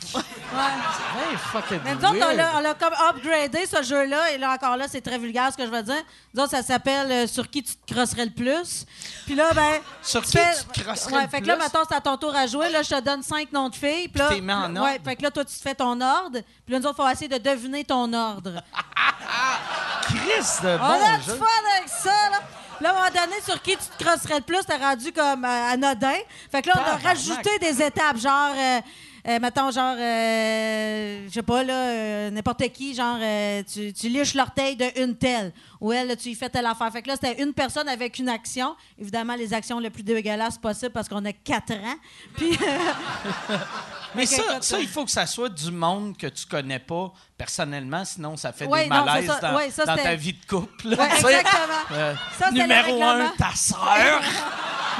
hey, 1.32 1.38
fucking 1.38 1.80
Mais 1.84 1.96
nous 1.96 2.06
autres, 2.06 2.16
on 2.32 2.36
l'a- 2.36 2.54
on 2.56 2.60
l'a 2.60 2.74
comme 2.76 2.93
upgradé, 2.93 3.66
ce 3.66 3.84
jeu-là. 3.84 4.32
Et 4.32 4.38
là, 4.38 4.54
encore 4.54 4.78
là, 4.78 4.86
c'est 4.88 5.02
très 5.02 5.18
vulgaire 5.18 5.52
ce 5.52 5.58
que 5.58 5.66
je 5.66 5.72
veux 5.72 5.84
dire. 5.84 6.02
Nous 6.34 6.41
autres, 6.41 6.52
ça 6.52 6.64
s'appelle 6.64 7.12
euh, 7.12 7.28
Sur 7.28 7.50
qui 7.50 7.62
tu 7.62 7.76
te 7.76 7.93
crosserais 7.93 8.26
le 8.26 8.32
plus. 8.32 8.86
Puis 9.26 9.36
là, 9.36 9.52
ben. 9.54 9.82
Sur 10.02 10.22
qui 10.24 10.32
tu 10.32 10.66
te 10.74 10.82
crosserais 10.84 11.14
ouais, 11.16 11.24
le 11.24 11.28
fait 11.30 11.41
que 11.41 11.48
là, 11.48 11.56
plus? 11.58 11.64
mettons, 11.64 11.80
c'est 11.89 11.96
à 11.96 12.02
ton 12.02 12.16
tour 12.18 12.34
à 12.36 12.48
jouer. 12.48 12.70
Là, 12.70 12.84
je 12.84 12.89
te 12.89 13.00
donne 13.02 13.22
cinq 13.22 13.52
noms 13.52 13.68
de 13.70 13.76
filles. 13.76 14.08
Puis 14.08 14.20
là. 14.20 14.30
T'es 14.30 14.39
mis 14.41 14.54
en 14.54 14.74
Ouais, 14.76 14.80
ordre. 14.93 15.04
fait 15.04 15.16
que 15.18 15.24
là, 15.24 15.32
toi, 15.32 15.43
tu 15.43 15.54
te 15.56 15.62
fais 15.62 15.76
ton 15.76 16.00
ordre. 16.00 16.39
Puis 16.66 16.74
là, 16.74 16.80
nous 16.80 16.86
autres, 16.86 16.96
il 17.00 17.04
faut 17.04 17.10
essayer 17.10 17.28
de 17.28 17.38
deviner 17.38 17.84
ton 17.84 18.12
ordre. 18.14 18.62
Chris 20.04 20.62
de 20.64 20.68
on 20.70 20.78
bon 20.78 20.84
a 21.06 21.18
du 21.18 21.24
jeu. 21.26 21.36
fun 21.36 21.46
avec 21.78 21.89
ça, 21.89 22.30
là. 22.32 22.39
Là, 22.82 22.89
à 22.89 22.91
un 22.91 22.95
moment 22.95 23.07
donné, 23.09 23.41
sur 23.43 23.61
qui 23.61 23.71
tu 23.71 23.86
te 23.97 24.03
crosserais 24.03 24.36
le 24.36 24.41
plus, 24.41 24.65
t'es 24.65 24.76
rendu 24.76 25.11
comme 25.11 25.45
euh, 25.45 25.71
anodin. 25.73 26.17
Fait 26.51 26.61
que 26.61 26.67
là, 26.69 26.76
on 26.78 26.91
a 26.91 27.09
rajouté 27.09 27.57
des 27.59 27.82
étapes, 27.82 28.17
genre, 28.17 28.53
euh, 28.57 28.82
euh, 29.28 29.39
mettons, 29.39 29.71
genre, 29.71 29.95
euh, 29.97 31.26
je 31.28 31.34
sais 31.34 31.41
pas, 31.43 31.63
là, 31.63 31.73
euh, 31.73 32.30
n'importe 32.32 32.67
qui, 32.71 32.93
genre, 32.93 33.17
euh, 33.19 33.63
tu, 33.71 33.91
tu 33.93 34.07
liches 34.09 34.34
l'orteil 34.36 34.76
de 34.76 34.86
une 35.01 35.15
telle, 35.17 35.51
ou 35.82 35.91
elle, 35.91 36.07
là, 36.07 36.15
tu 36.15 36.30
y 36.30 36.36
fais 36.36 36.49
telle 36.49 36.65
affaire. 36.65 36.91
Fait 36.91 37.01
que 37.01 37.07
là, 37.07 37.15
c'était 37.19 37.41
une 37.41 37.53
personne 37.53 37.88
avec 37.89 38.19
une 38.19 38.30
action. 38.30 38.76
Évidemment, 38.99 39.36
les 39.36 39.53
actions 39.53 39.80
les 39.80 39.89
plus 39.89 40.03
dégueulasses 40.03 40.57
possibles 40.57 40.91
parce 40.91 41.09
qu'on 41.09 41.23
a 41.26 41.34
quatre 41.34 41.73
ans. 41.73 41.95
Puis, 42.36 42.57
Mais 44.15 44.26
ça, 44.26 44.41
écoute, 44.43 44.63
ça, 44.63 44.80
il 44.80 44.88
faut 44.88 45.03
que 45.05 45.11
ça 45.11 45.26
soit 45.26 45.49
du 45.49 45.71
monde 45.71 46.15
que 46.17 46.28
tu 46.28 46.45
connais 46.45 46.80
pas 46.80 47.11
personnellement, 47.38 48.05
sinon 48.05 48.38
ça 48.38 48.53
fait 48.53 48.65
Ouais, 48.65 48.84
des 48.84 48.89
non, 48.89 49.03
malaises 49.03 49.28
ça. 49.28 49.39
dans, 49.41 49.55
Ouais, 49.57 49.69
ça, 49.71 49.86
dans 49.86 49.97
ta 49.97 50.15
vie 50.15 50.34
de 50.34 50.45
couple. 50.47 50.88
Ouais, 50.88 51.09
exactement. 51.17 52.15
Ça, 52.39 52.51
numéro 52.51 53.03
un, 53.03 53.34
ta 53.38 53.53
sœur. 53.53 54.21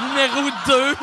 numéro 0.08 0.50
deux. 0.66 0.96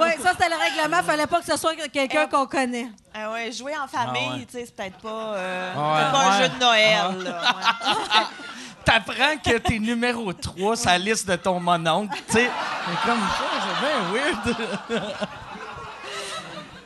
Oui, 0.00 0.22
ça, 0.22 0.30
c'était 0.32 0.48
le 0.48 0.56
règlement. 0.56 1.02
Fallait 1.02 1.26
pas 1.26 1.40
que 1.40 1.46
ce 1.46 1.56
soit 1.56 1.74
quelqu'un 1.92 2.26
qu'on 2.26 2.46
connaît. 2.46 2.88
Ah 3.14 3.30
ouais, 3.32 3.52
jouer 3.52 3.72
en 3.76 3.86
famille, 3.88 4.28
Ah 4.30 4.36
ouais. 4.36 4.46
tu 4.46 4.52
sais, 4.58 4.64
c'est 4.66 4.74
peut-être 4.76 4.98
pas, 4.98 5.08
euh, 5.34 5.74
Ouais, 5.74 6.00
c'est 6.04 6.12
pas 6.12 6.18
un 6.24 6.38
ouais. 6.38 6.42
jeu 6.44 6.48
de 6.48 6.58
Noël. 6.60 7.24
là, 7.24 7.40
ouais. 7.40 8.26
T'apprends 8.84 9.36
que 9.44 9.58
t'es 9.58 9.78
numéro 9.78 10.32
3 10.32 10.76
sur 10.76 10.88
la 10.90 10.98
liste 10.98 11.28
de 11.28 11.36
ton 11.36 11.60
mononcle, 11.60 12.16
tu 12.26 12.32
sais. 12.32 12.50
C'est 12.86 13.08
comme 13.08 13.20
ça, 13.20 13.44
c'est 13.62 13.80
bien 13.86 14.00
weird. 14.12 15.10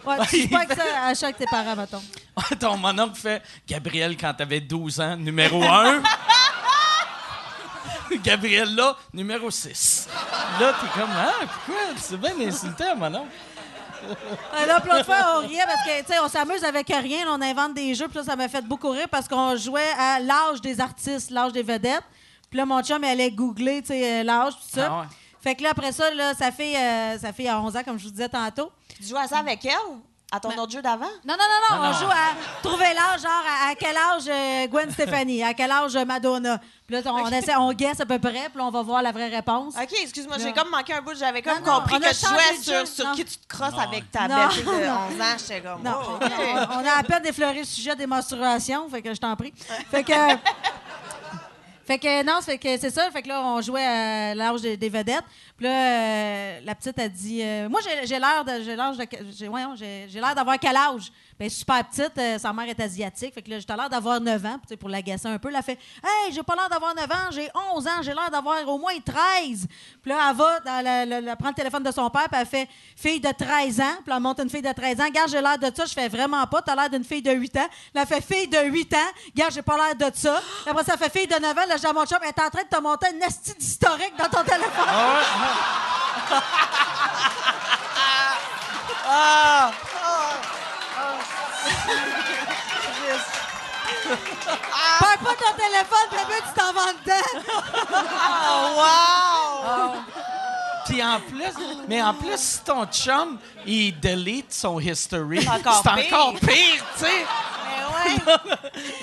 Ouais, 0.05 0.27
tu 0.29 0.43
sais 0.43 0.49
pas 0.49 0.67
que 0.67 0.75
ça 0.75 0.83
à 1.07 1.15
chaque 1.15 1.37
tes 1.39 1.47
parents, 1.47 1.77
mettons. 1.77 2.03
ton 2.61 2.77
mononcle 2.77 3.19
fait 3.19 3.43
Gabriel 3.67 4.17
quand 4.17 4.35
t'avais 4.35 4.61
12 4.61 5.01
ans, 5.01 5.17
numéro 5.17 5.63
1. 5.63 6.03
Gabriel 8.23 8.75
là, 8.75 8.97
numéro 9.13 9.51
6. 9.51 10.09
Là, 10.61 10.73
t'es 10.81 11.01
comme, 11.01 11.11
ah, 11.17 11.33
pourquoi? 11.41 11.83
C'est 11.97 12.17
bien 12.17 12.49
insultant, 12.49 12.97
mon 12.97 13.15
oncle. 13.15 13.29
Ah, 14.53 14.67
Là, 14.67 14.81
puis 14.81 14.91
l'autre 14.91 15.07
fois, 15.07 15.17
on 15.37 15.47
riait 15.47 15.65
parce 15.65 15.83
que, 15.87 16.01
tu 16.01 16.13
sais, 16.13 16.19
on 16.23 16.29
s'amuse 16.29 16.63
avec 16.65 16.89
rien, 16.89 17.27
on 17.29 17.41
invente 17.41 17.75
des 17.75 17.95
jeux, 17.95 18.07
puis 18.09 18.19
là, 18.19 18.25
ça 18.25 18.37
m'a 18.37 18.49
fait 18.49 18.63
beaucoup 18.63 18.91
rire 18.91 19.09
parce 19.11 19.27
qu'on 19.29 19.57
jouait 19.57 19.93
à 19.99 20.21
l'âge 20.21 20.61
des 20.61 20.81
artistes, 20.81 21.31
l'âge 21.31 21.53
des 21.53 21.63
vedettes. 21.63 22.05
Puis 22.51 22.59
là, 22.59 22.67
mon 22.67 22.83
chum, 22.83 23.03
il 23.03 23.09
allait 23.09 23.31
googler, 23.31 23.81
tu 23.81 23.89
sais, 23.89 24.21
euh, 24.21 24.23
l'âge, 24.23 24.55
tout 24.55 24.69
ça. 24.79 24.89
Ah 24.91 25.01
ouais. 25.01 25.07
Fait 25.41 25.55
que 25.55 25.63
là, 25.63 25.71
après 25.71 25.93
ça, 25.93 26.11
là, 26.15 26.35
ça 26.35 26.51
fait, 26.53 26.77
euh, 26.77 27.19
ça 27.19 27.33
fait 27.33 27.51
11 27.51 27.77
ans, 27.77 27.83
comme 27.85 27.99
je 27.99 28.05
vous 28.05 28.11
disais 28.11 28.29
tantôt. 28.29 28.71
Tu 28.97 29.07
joues 29.09 29.17
à 29.17 29.27
ça 29.27 29.39
avec 29.39 29.65
elle? 29.65 29.73
À 30.35 30.41
ton 30.41 30.51
autre 30.59 30.73
jeu 30.73 30.83
d'avant? 30.83 31.07
Non, 31.25 31.35
non, 31.39 31.45
non, 31.71 31.77
non, 31.83 31.89
on 31.89 31.93
joue 31.93 32.11
à 32.11 32.61
trouver 32.63 32.93
l'âge, 32.93 33.21
genre 33.23 33.31
à, 33.49 33.71
à 33.71 33.75
quel 33.77 33.97
âge 33.97 34.23
euh, 34.29 34.67
Gwen 34.67 34.91
Stefani, 34.91 35.45
à 35.45 35.55
quel 35.55 35.71
âge 35.71 35.95
euh, 35.95 36.05
Madonna. 36.05 36.59
Puis 36.87 36.97
là, 36.97 37.03
on, 37.13 37.29
essaie, 37.29 37.57
on 37.57 37.73
guesse 37.73 38.01
à 38.01 38.05
peu 38.07 38.19
près, 38.19 38.49
puis 38.51 38.59
là, 38.59 38.65
on 38.65 38.71
va 38.71 38.83
voir 38.83 39.01
la 39.03 39.13
vraie 39.13 39.29
réponse. 39.29 39.75
OK, 39.81 39.93
excuse-moi, 40.03 40.37
j'ai 40.39 40.53
comme 40.53 40.71
manqué 40.71 40.93
un 40.93 41.01
bout. 41.03 41.15
J'avais 41.17 41.41
comme 41.41 41.63
compris 41.63 41.99
que 42.01 42.09
tu 42.09 42.27
jouais 42.27 42.85
sur, 42.85 43.13
qui 43.13 43.25
tu 43.25 43.37
te 43.39 43.47
crosses 43.47 43.79
avec 43.81 44.11
ta 44.11 44.27
belle 44.29 44.65
de 44.65 44.69
11 44.71 45.21
ans. 45.21 45.25
J'étais 45.39 45.61
comme, 45.63 45.83
Non, 45.83 45.93
oh, 46.03 46.19
on, 46.21 46.27
OK. 46.27 46.33
on- 46.37 46.75
on 46.83 46.87
a 46.87 46.99
à 46.99 47.03
peine 47.05 47.25
effleuré 47.27 47.61
le 47.61 47.65
sujet 47.65 47.95
des 47.97 48.07
menstruations, 48.07 48.89
fait 48.89 49.03
que 49.03 49.15
je 49.15 49.21
t'en 49.21 49.35
prie. 49.37 49.55
Fait 49.91 50.03
que. 50.05 50.13
Fait 51.87 51.99
que 51.99 52.25
non, 52.25 52.41
fait 52.41 52.59
que 52.59 52.79
c'est 52.79 52.91
ça. 52.91 53.11
Fait 53.11 53.23
que 53.23 53.29
là, 53.29 53.43
on 53.45 53.61
jouait 53.61 53.85
à 53.85 54.35
l'âge 54.35 54.63
des, 54.63 54.89
vedettes. 54.89 55.25
Puis 55.57 55.67
là, 55.67 55.71
euh, 55.71 56.61
la 56.65 56.75
petite 56.75 56.99
a 56.99 57.09
dit 57.09 57.43
euh, 57.43 57.69
Moi, 57.69 57.81
j'ai 58.05 58.19
l'air 58.19 58.45
de. 58.45 58.63
J'ai 58.63 58.75
l'âge 58.75 58.97
de. 58.97 59.05
J'ai 60.09 60.21
l'air 60.21 60.35
d'avoir 60.35 60.59
quel 60.59 60.77
âge? 60.77 61.13
Ben, 61.39 61.51
super 61.51 61.85
petite, 61.85 62.17
euh, 62.17 62.39
sa 62.39 62.53
mère 62.53 62.69
est 62.69 62.81
asiatique. 62.81 63.35
Fait 63.35 63.43
que 63.43 63.51
là, 63.51 63.59
j'ai 63.59 63.77
l'air 63.77 63.91
d'avoir 63.91 64.21
9 64.21 64.47
ans. 64.47 64.61
Pour 64.79 64.89
l'agacer 64.89 65.27
un 65.27 65.39
peu, 65.39 65.49
elle 65.49 65.57
a 65.57 65.63
fait 65.63 65.79
Hey, 66.03 66.33
j'ai 66.33 66.43
pas 66.43 66.55
l'air 66.55 66.69
d'avoir 66.69 66.95
9 66.95 67.05
ans, 67.11 67.31
j'ai 67.33 67.51
11 67.75 67.87
ans, 67.87 68.03
j'ai 68.03 68.15
l'air 68.15 68.31
d'avoir 68.31 68.67
au 68.69 68.79
moins 68.79 68.95
13. 69.01 69.67
Puis 70.01 70.11
là, 70.11 70.31
elle 70.31 71.25
va, 71.25 71.37
prend 71.37 71.49
le 71.49 71.55
téléphone 71.55 71.83
de 71.83 71.91
son 71.91 72.09
père, 72.09 72.29
puis 72.31 72.41
elle 72.41 72.47
fait 72.47 72.69
Fille 72.97 73.21
de 73.21 73.31
13 73.33 73.81
ans. 73.81 73.97
Puis 74.05 74.15
elle 74.15 74.21
monte 74.21 74.39
une 74.41 74.51
fille 74.51 74.63
de 74.63 74.73
13 74.73 75.01
ans. 75.01 75.11
Garde, 75.13 75.31
j'ai 75.31 75.41
l'air 75.41 75.59
de 75.59 75.71
ça. 75.75 75.85
Je 75.85 75.93
fais 75.93 76.09
vraiment 76.09 76.47
pas. 76.47 76.63
T'as 76.63 76.77
l'air 76.77 76.89
d'une 76.89 77.05
fille 77.05 77.23
de 77.23 77.33
8 77.33 77.57
ans. 77.57 77.69
Là, 77.95 78.03
elle 78.03 78.07
fait 78.07 78.21
Fille 78.21 78.49
de 78.49 78.59
8 78.59 78.95
ans. 78.95 78.99
Garde, 79.35 79.53
j'ai 79.53 79.63
pas 79.63 79.77
l'air 79.77 79.97
de 79.97 80.17
ça. 80.17 80.41
Puis 80.63 80.71
Après 80.71 80.85
ça, 80.85 80.93
elle 80.95 81.11
fait 81.11 81.19
Fille 81.19 81.27
de 81.27 81.41
9 81.41 81.59
ans. 81.59 81.67
Là, 81.69 81.77
j'ai 81.77 81.93
mon 81.93 82.07
chum, 82.07 82.19
elle 82.23 82.29
est 82.29 82.41
en 82.41 82.51
train 82.51 82.63
de 82.63 82.69
te 82.69 82.81
monter 82.81 83.09
une 83.13 83.23
esti 83.23 83.55
d'historique 83.55 84.15
dans 84.17 84.29
ton 84.29 84.45
téléphone. 84.45 84.89
Ah! 89.07 89.73
Perds 95.01 95.19
pas 95.19 95.35
ton 95.35 95.55
téléphone, 95.57 96.09
puis 96.11 96.21
après, 96.21 96.41
tu 96.41 96.53
t'en 96.55 96.73
vas 96.73 96.93
dedans. 97.05 97.27
Oh, 98.47 98.67
wow! 98.77 100.03
Puis 100.87 101.03
en 101.03 101.19
plus, 101.21 101.55
mais 101.89 102.03
en 102.03 102.13
plus, 102.15 102.37
si 102.37 102.61
ton 102.61 102.85
chum, 102.87 103.39
il 103.67 103.99
delete 103.99 104.53
son 104.53 104.79
history, 104.79 105.41
c'est 105.43 105.49
encore 105.49 106.35
pire. 106.41 106.85
tu 106.99 107.05
sais. 107.05 107.25
Mais 107.65 107.83
ouais. 108.13 108.43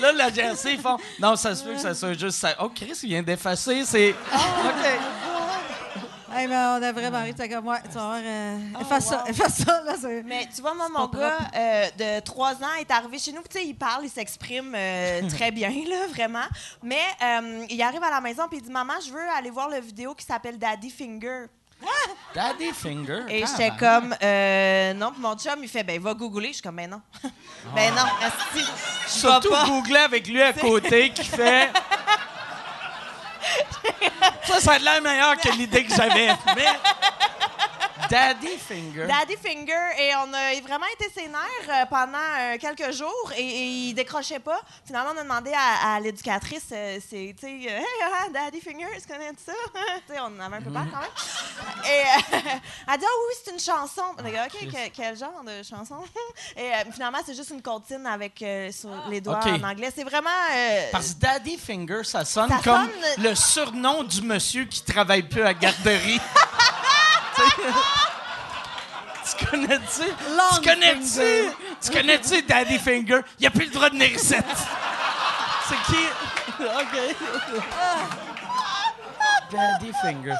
Là, 0.00 0.12
la 0.12 0.30
GRC, 0.30 0.74
ils 0.74 0.80
font 0.80 0.96
Non, 1.18 1.34
ça 1.34 1.54
se 1.56 1.64
peut 1.64 1.72
que 1.74 1.80
ça 1.80 1.94
soit 1.94 2.12
juste 2.12 2.38
ça. 2.38 2.54
Oh, 2.60 2.68
Chris, 2.68 2.98
il 3.02 3.08
vient 3.08 3.22
d'effacer. 3.22 3.84
C'est. 3.84 4.10
OK. 4.10 5.00
Hey, 6.34 6.46
on 6.48 6.82
a 6.82 6.92
vraiment 6.92 7.22
ri. 7.22 7.34
Comme, 7.34 7.66
ouais, 7.68 7.78
tu 7.84 7.94
vas 7.94 8.00
voir. 8.00 8.20
Euh, 8.24 8.58
efface 8.80 9.06
ça, 9.06 9.24
efface 9.28 9.58
ça, 9.64 9.82
là. 9.84 9.92
Mais 10.24 10.48
tu 10.54 10.62
vois, 10.62 10.74
moi, 10.74 10.88
mon 10.88 11.06
gars 11.08 11.38
euh, 11.54 11.88
de 11.98 12.20
3 12.20 12.54
ans 12.54 12.74
est 12.80 12.90
arrivé 12.90 13.18
chez 13.18 13.32
nous. 13.32 13.42
Tu 13.42 13.58
sais, 13.58 13.64
il 13.66 13.74
parle, 13.74 14.04
il 14.04 14.10
s'exprime 14.10 14.72
euh, 14.74 15.28
très 15.36 15.50
bien, 15.50 15.68
là, 15.70 16.06
vraiment. 16.12 16.46
Mais 16.82 17.02
euh, 17.22 17.66
il 17.68 17.82
arrive 17.82 18.02
à 18.02 18.10
la 18.10 18.20
maison 18.20 18.44
puis 18.48 18.58
il 18.58 18.62
dit 18.64 18.70
Maman, 18.70 18.94
je 19.06 19.12
veux 19.12 19.28
aller 19.36 19.50
voir 19.50 19.68
la 19.68 19.80
vidéo 19.80 20.14
qui 20.14 20.24
s'appelle 20.24 20.58
Daddy 20.58 20.90
Finger. 20.90 21.46
Daddy 22.34 22.70
Finger? 22.72 23.24
Et 23.28 23.42
Ah, 23.42 23.46
j'étais 23.50 23.72
comme 23.76 24.14
euh, 24.22 24.94
Non. 24.94 25.10
Puis 25.10 25.20
mon 25.20 25.36
chum, 25.36 25.58
il 25.62 25.68
fait 25.68 25.82
Ben, 25.82 26.00
va 26.00 26.14
googler. 26.14 26.48
Je 26.48 26.52
suis 26.54 26.62
comme 26.62 26.76
Ben 26.76 26.88
non. 26.88 27.02
ben 27.74 27.92
non, 27.94 28.02
asti, 28.22 28.64
je 29.06 29.10
Surtout 29.10 29.50
pas. 29.50 29.66
googler 29.66 29.98
avec 29.98 30.26
lui 30.28 30.40
à 30.40 30.52
côté 30.52 31.10
qui 31.10 31.24
fait. 31.28 31.70
Ça, 34.44 34.60
ça 34.60 34.72
a 34.72 34.78
l'air 34.78 35.02
meilleur 35.02 35.36
que 35.36 35.48
l'idée 35.50 35.84
que 35.84 35.94
j'avais. 35.94 36.28
Mais. 36.56 36.66
Daddy 38.12 38.58
Finger. 38.58 39.06
Daddy 39.06 39.36
Finger, 39.36 39.98
et 39.98 40.14
on 40.16 40.32
a 40.34 40.60
vraiment 40.60 40.86
été 40.94 41.08
ses 41.14 41.28
nerfs 41.28 41.68
euh, 41.68 41.86
pendant 41.86 42.18
euh, 42.18 42.58
quelques 42.60 42.92
jours 42.92 43.32
et, 43.34 43.40
et 43.40 43.64
il 43.88 43.94
décrochait 43.94 44.38
pas. 44.38 44.60
Finalement, 44.84 45.12
on 45.14 45.18
a 45.18 45.22
demandé 45.22 45.50
à, 45.54 45.94
à 45.94 46.00
l'éducatrice, 46.00 46.68
euh, 46.72 46.98
c'est, 47.00 47.34
tu 47.38 47.46
sais, 47.46 47.52
hey, 47.52 47.86
ah, 48.02 48.28
Daddy 48.30 48.60
Finger, 48.60 48.86
tu 49.00 49.10
connais 49.10 49.30
ça? 49.38 49.52
tu 50.06 50.12
sais, 50.12 50.20
on 50.20 50.24
en 50.24 50.40
avait 50.40 50.56
un 50.56 50.62
peu 50.62 50.70
peur 50.70 50.84
quand 50.92 51.00
même. 51.00 51.10
Et 51.86 52.51
elle 52.92 52.98
dit, 52.98 53.04
ah 53.06 53.18
oui, 53.28 53.34
c'est 53.44 53.50
une 53.52 53.60
chanson. 53.60 54.02
On 54.18 54.24
a 54.24 54.30
dit, 54.30 54.36
OK, 54.36 54.68
que- 54.72 54.88
quel 54.94 55.16
genre 55.16 55.42
de 55.46 55.62
chanson? 55.62 55.96
et 56.56 56.60
euh, 56.72 56.92
finalement, 56.92 57.18
c'est 57.24 57.34
juste 57.34 57.50
une 57.50 57.62
comptine 57.62 58.06
avec 58.06 58.40
euh, 58.42 58.70
sur 58.72 58.90
les 59.08 59.20
doigts 59.20 59.40
en 59.44 59.62
anglais. 59.64 59.92
C'est 59.94 60.04
vraiment. 60.04 60.28
euh, 60.54 60.88
Parce 60.92 61.10
que 61.14 61.20
Daddy 61.20 61.58
Finger, 61.58 62.02
ça 62.04 62.24
sonne 62.24 62.48
Ça 62.50 62.60
comme 62.62 62.88
sonne- 62.90 63.24
le 63.24 63.34
surnom 63.34 64.02
du 64.04 64.22
monsieur 64.22 64.64
qui 64.64 64.82
travaille 64.82 65.22
plus 65.22 65.42
à 65.42 65.54
garderie. 65.54 66.20
Tu 69.24 69.46
connais-tu? 69.46 70.02
Long 70.36 70.60
Tu 70.60 70.68
connais-tu? 70.68 71.50
Tu 71.80 71.90
connais-tu 71.90 72.42
Daddy 72.42 72.78
Finger? 72.78 73.20
Il 73.38 73.46
a 73.46 73.50
plus 73.50 73.66
le 73.66 73.70
droit 73.70 73.88
de 73.88 73.94
venir. 73.94 74.18
C'est 74.18 74.36
qui? 75.86 76.04
OK. 76.60 77.16
Daddy 79.50 79.92
Finger. 80.02 80.34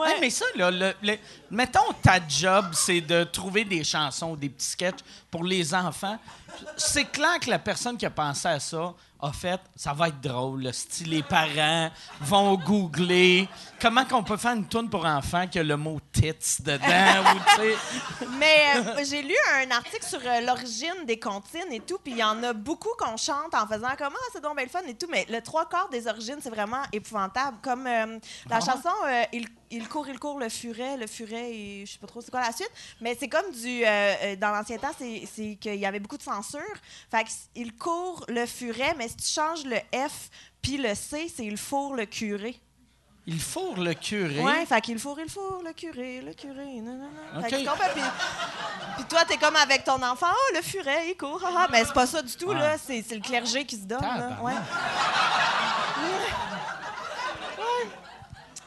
Ouais. 0.00 0.16
Mais 0.20 0.30
ça, 0.30 0.44
là, 0.56 0.70
le- 0.70 0.94
le- 1.02 1.18
mettons, 1.50 1.92
ta 2.02 2.18
job, 2.28 2.66
c'est 2.72 3.00
de 3.00 3.24
trouver 3.24 3.64
des 3.64 3.84
chansons, 3.84 4.34
des 4.36 4.48
petits 4.48 4.66
sketchs 4.70 5.00
pour 5.30 5.44
les 5.44 5.74
enfants. 5.74 6.18
C'est 6.76 7.06
clair 7.06 7.38
que 7.40 7.50
la 7.50 7.58
personne 7.58 7.96
qui 7.96 8.06
a 8.06 8.10
pensé 8.10 8.48
à 8.48 8.60
ça 8.60 8.94
a 9.20 9.32
fait, 9.32 9.60
ça 9.74 9.92
va 9.92 10.08
être 10.08 10.20
drôle. 10.20 10.68
Si 10.72 11.04
les 11.04 11.22
parents 11.22 11.90
vont 12.20 12.54
googler 12.56 13.48
comment 13.80 14.04
qu'on 14.04 14.22
peut 14.22 14.36
faire 14.36 14.52
une 14.52 14.66
tune 14.68 14.88
pour 14.88 15.04
enfants 15.04 15.46
qui 15.46 15.58
a 15.58 15.62
le 15.62 15.76
mot 15.76 15.98
tits 16.12 16.62
dedans. 16.62 17.22
ou. 17.34 18.26
Mais 18.38 18.64
euh, 18.76 19.04
j'ai 19.08 19.22
lu 19.22 19.34
un 19.54 19.70
article 19.70 20.04
sur 20.04 20.20
euh, 20.24 20.40
l'origine 20.40 21.04
des 21.06 21.18
comptines 21.18 21.72
et 21.72 21.80
tout, 21.80 21.98
puis 22.02 22.12
il 22.12 22.18
y 22.18 22.24
en 22.24 22.42
a 22.42 22.52
beaucoup 22.52 22.90
qu'on 22.98 23.16
chante 23.16 23.54
en 23.54 23.66
faisant 23.66 23.94
comme 23.98 24.14
ah 24.14 24.28
c'est 24.32 24.42
donc 24.42 24.56
belle 24.56 24.68
fun 24.68 24.80
et 24.86 24.94
tout, 24.94 25.06
mais 25.10 25.26
le 25.28 25.40
trois 25.40 25.68
quarts 25.68 25.88
des 25.88 26.06
origines 26.06 26.38
c'est 26.40 26.50
vraiment 26.50 26.82
épouvantable. 26.92 27.56
Comme 27.62 27.86
euh, 27.86 28.18
la 28.48 28.60
chanson 28.60 28.90
il, 29.32 29.46
il 29.70 29.88
court, 29.88 30.08
il 30.08 30.18
court 30.18 30.38
le 30.38 30.48
furet, 30.48 30.96
le 30.96 31.06
furet 31.06 31.50
et 31.52 31.84
je 31.86 31.92
sais 31.92 31.98
pas 31.98 32.06
trop 32.06 32.20
c'est 32.20 32.30
quoi 32.30 32.40
la 32.40 32.52
suite, 32.52 32.70
mais 33.00 33.16
c'est 33.18 33.28
comme 33.28 33.50
du 33.52 33.82
dans 34.38 34.50
l'ancien 34.50 34.78
temps 34.78 34.92
c'est 34.98 35.22
c'est 35.32 35.56
qu'il 35.60 35.76
y 35.76 35.86
avait 35.86 36.00
beaucoup 36.00 36.18
de 36.18 36.22
censure. 36.42 36.60
Fait 37.10 37.24
que 37.24 37.28
s- 37.28 37.48
il 37.54 37.74
court 37.76 38.24
le 38.28 38.46
furet, 38.46 38.94
mais 38.96 39.08
si 39.08 39.16
tu 39.16 39.28
changes 39.28 39.64
le 39.64 39.78
F 39.94 40.30
puis 40.62 40.76
le 40.78 40.94
C, 40.94 41.30
c'est 41.34 41.44
il 41.44 41.56
fourre 41.56 41.94
le 41.94 42.06
curé. 42.06 42.60
Il 43.28 43.40
fourre 43.40 43.78
le 43.80 43.92
curé? 43.94 44.40
Ouais, 44.40 44.64
fait 44.66 44.80
qu'il 44.80 44.98
fourre, 45.00 45.18
il 45.20 45.28
fourre, 45.28 45.60
le 45.64 45.72
curé, 45.72 46.20
le 46.20 46.32
curé, 46.32 46.80
non, 46.80 46.94
non, 46.94 47.08
non. 47.34 47.42
Fait 47.42 47.50
que 47.50 47.56
OK. 47.68 47.78
tu? 47.94 48.00
Puis, 48.96 49.04
toi, 49.06 49.24
t'es 49.24 49.36
comme 49.36 49.56
avec 49.56 49.82
ton 49.82 50.00
enfant, 50.00 50.28
oh, 50.30 50.54
le 50.54 50.62
furet, 50.62 51.08
il 51.10 51.16
court, 51.16 51.42
ah. 51.44 51.66
Mais 51.72 51.84
c'est 51.84 51.92
pas 51.92 52.06
ça 52.06 52.22
du 52.22 52.36
tout, 52.36 52.52
là. 52.52 52.78
C'est, 52.78 53.02
c'est 53.02 53.16
le 53.16 53.20
clergé 53.20 53.64
qui 53.64 53.76
se 53.76 53.84
donne, 53.84 54.00
là. 54.00 54.38
Ouais. 54.42 54.52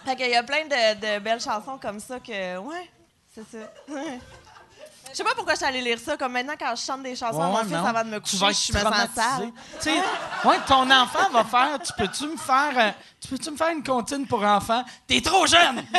Fait 0.05 0.15
qu'il 0.15 0.29
y 0.29 0.35
a 0.35 0.43
plein 0.43 0.65
de, 0.65 0.95
de 0.99 1.19
belles 1.19 1.41
chansons 1.41 1.77
comme 1.77 1.99
ça 1.99 2.19
que, 2.19 2.57
ouais, 2.57 2.89
c'est 3.33 3.45
ça. 3.49 3.71
Je 5.11 5.15
sais 5.17 5.23
pas 5.23 5.33
pourquoi 5.35 5.53
je 5.53 5.57
suis 5.57 5.65
allée 5.65 5.81
lire 5.81 5.97
ça. 5.99 6.15
Comme 6.17 6.33
maintenant, 6.33 6.53
quand 6.59 6.75
je 6.75 6.81
chante 6.81 7.01
des 7.03 7.15
chansons 7.15 7.41
à 7.41 7.47
mon 7.47 7.57
fils 7.63 7.73
avant 7.73 8.03
de 8.03 8.09
me 8.09 8.19
Tu 8.19 8.37
coucher, 8.37 8.53
je 8.53 8.73
me 8.73 8.79
sens 8.79 9.09
sale. 9.15 9.51
Tu 9.81 9.89
sais, 9.89 10.01
ouais, 10.45 10.59
ton 10.67 10.89
enfant 10.91 11.29
va 11.31 11.43
faire. 11.43 11.79
Tu 11.83 11.91
peux-tu 11.97 12.27
me 12.27 12.37
faire. 12.37 12.71
euh, 12.77 12.91
tu 13.19 13.27
peux-tu 13.29 13.51
me 13.51 13.57
faire 13.57 13.69
une 13.69 13.83
comptine 13.83 14.27
pour 14.27 14.43
enfants? 14.43 14.83
T'es 15.07 15.21
trop 15.21 15.45
jeune! 15.47 15.83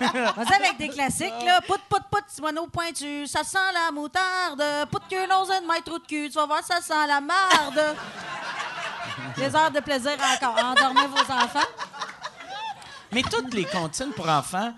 Vas-y 0.00 0.54
avec 0.54 0.76
des 0.78 0.88
classiques, 0.88 1.32
là. 1.44 1.60
Pout, 1.66 1.80
pout, 1.88 2.02
pout, 2.10 2.24
moineau 2.40 2.66
pointu. 2.66 3.26
Ça 3.26 3.44
sent 3.44 3.58
la 3.72 3.90
moutarde. 3.92 4.62
Pout 4.90 5.00
de 5.00 5.08
queue, 5.14 5.26
l'onzaine, 5.28 5.66
maître 5.66 5.84
trou 5.84 5.98
de 5.98 6.06
cul. 6.06 6.28
Tu 6.30 6.34
vas 6.34 6.46
voir, 6.46 6.62
ça 6.64 6.80
sent 6.80 7.06
la 7.06 7.20
marde. 7.20 7.94
Des 9.36 9.54
heures 9.54 9.70
de 9.70 9.80
plaisir 9.80 10.12
encore. 10.34 10.56
Endormez 10.64 11.06
vos 11.06 11.18
enfants. 11.32 11.68
Mais 13.12 13.22
toutes 13.22 13.54
les 13.54 13.64
comptines 13.64 14.12
pour 14.12 14.28
enfants, 14.28 14.72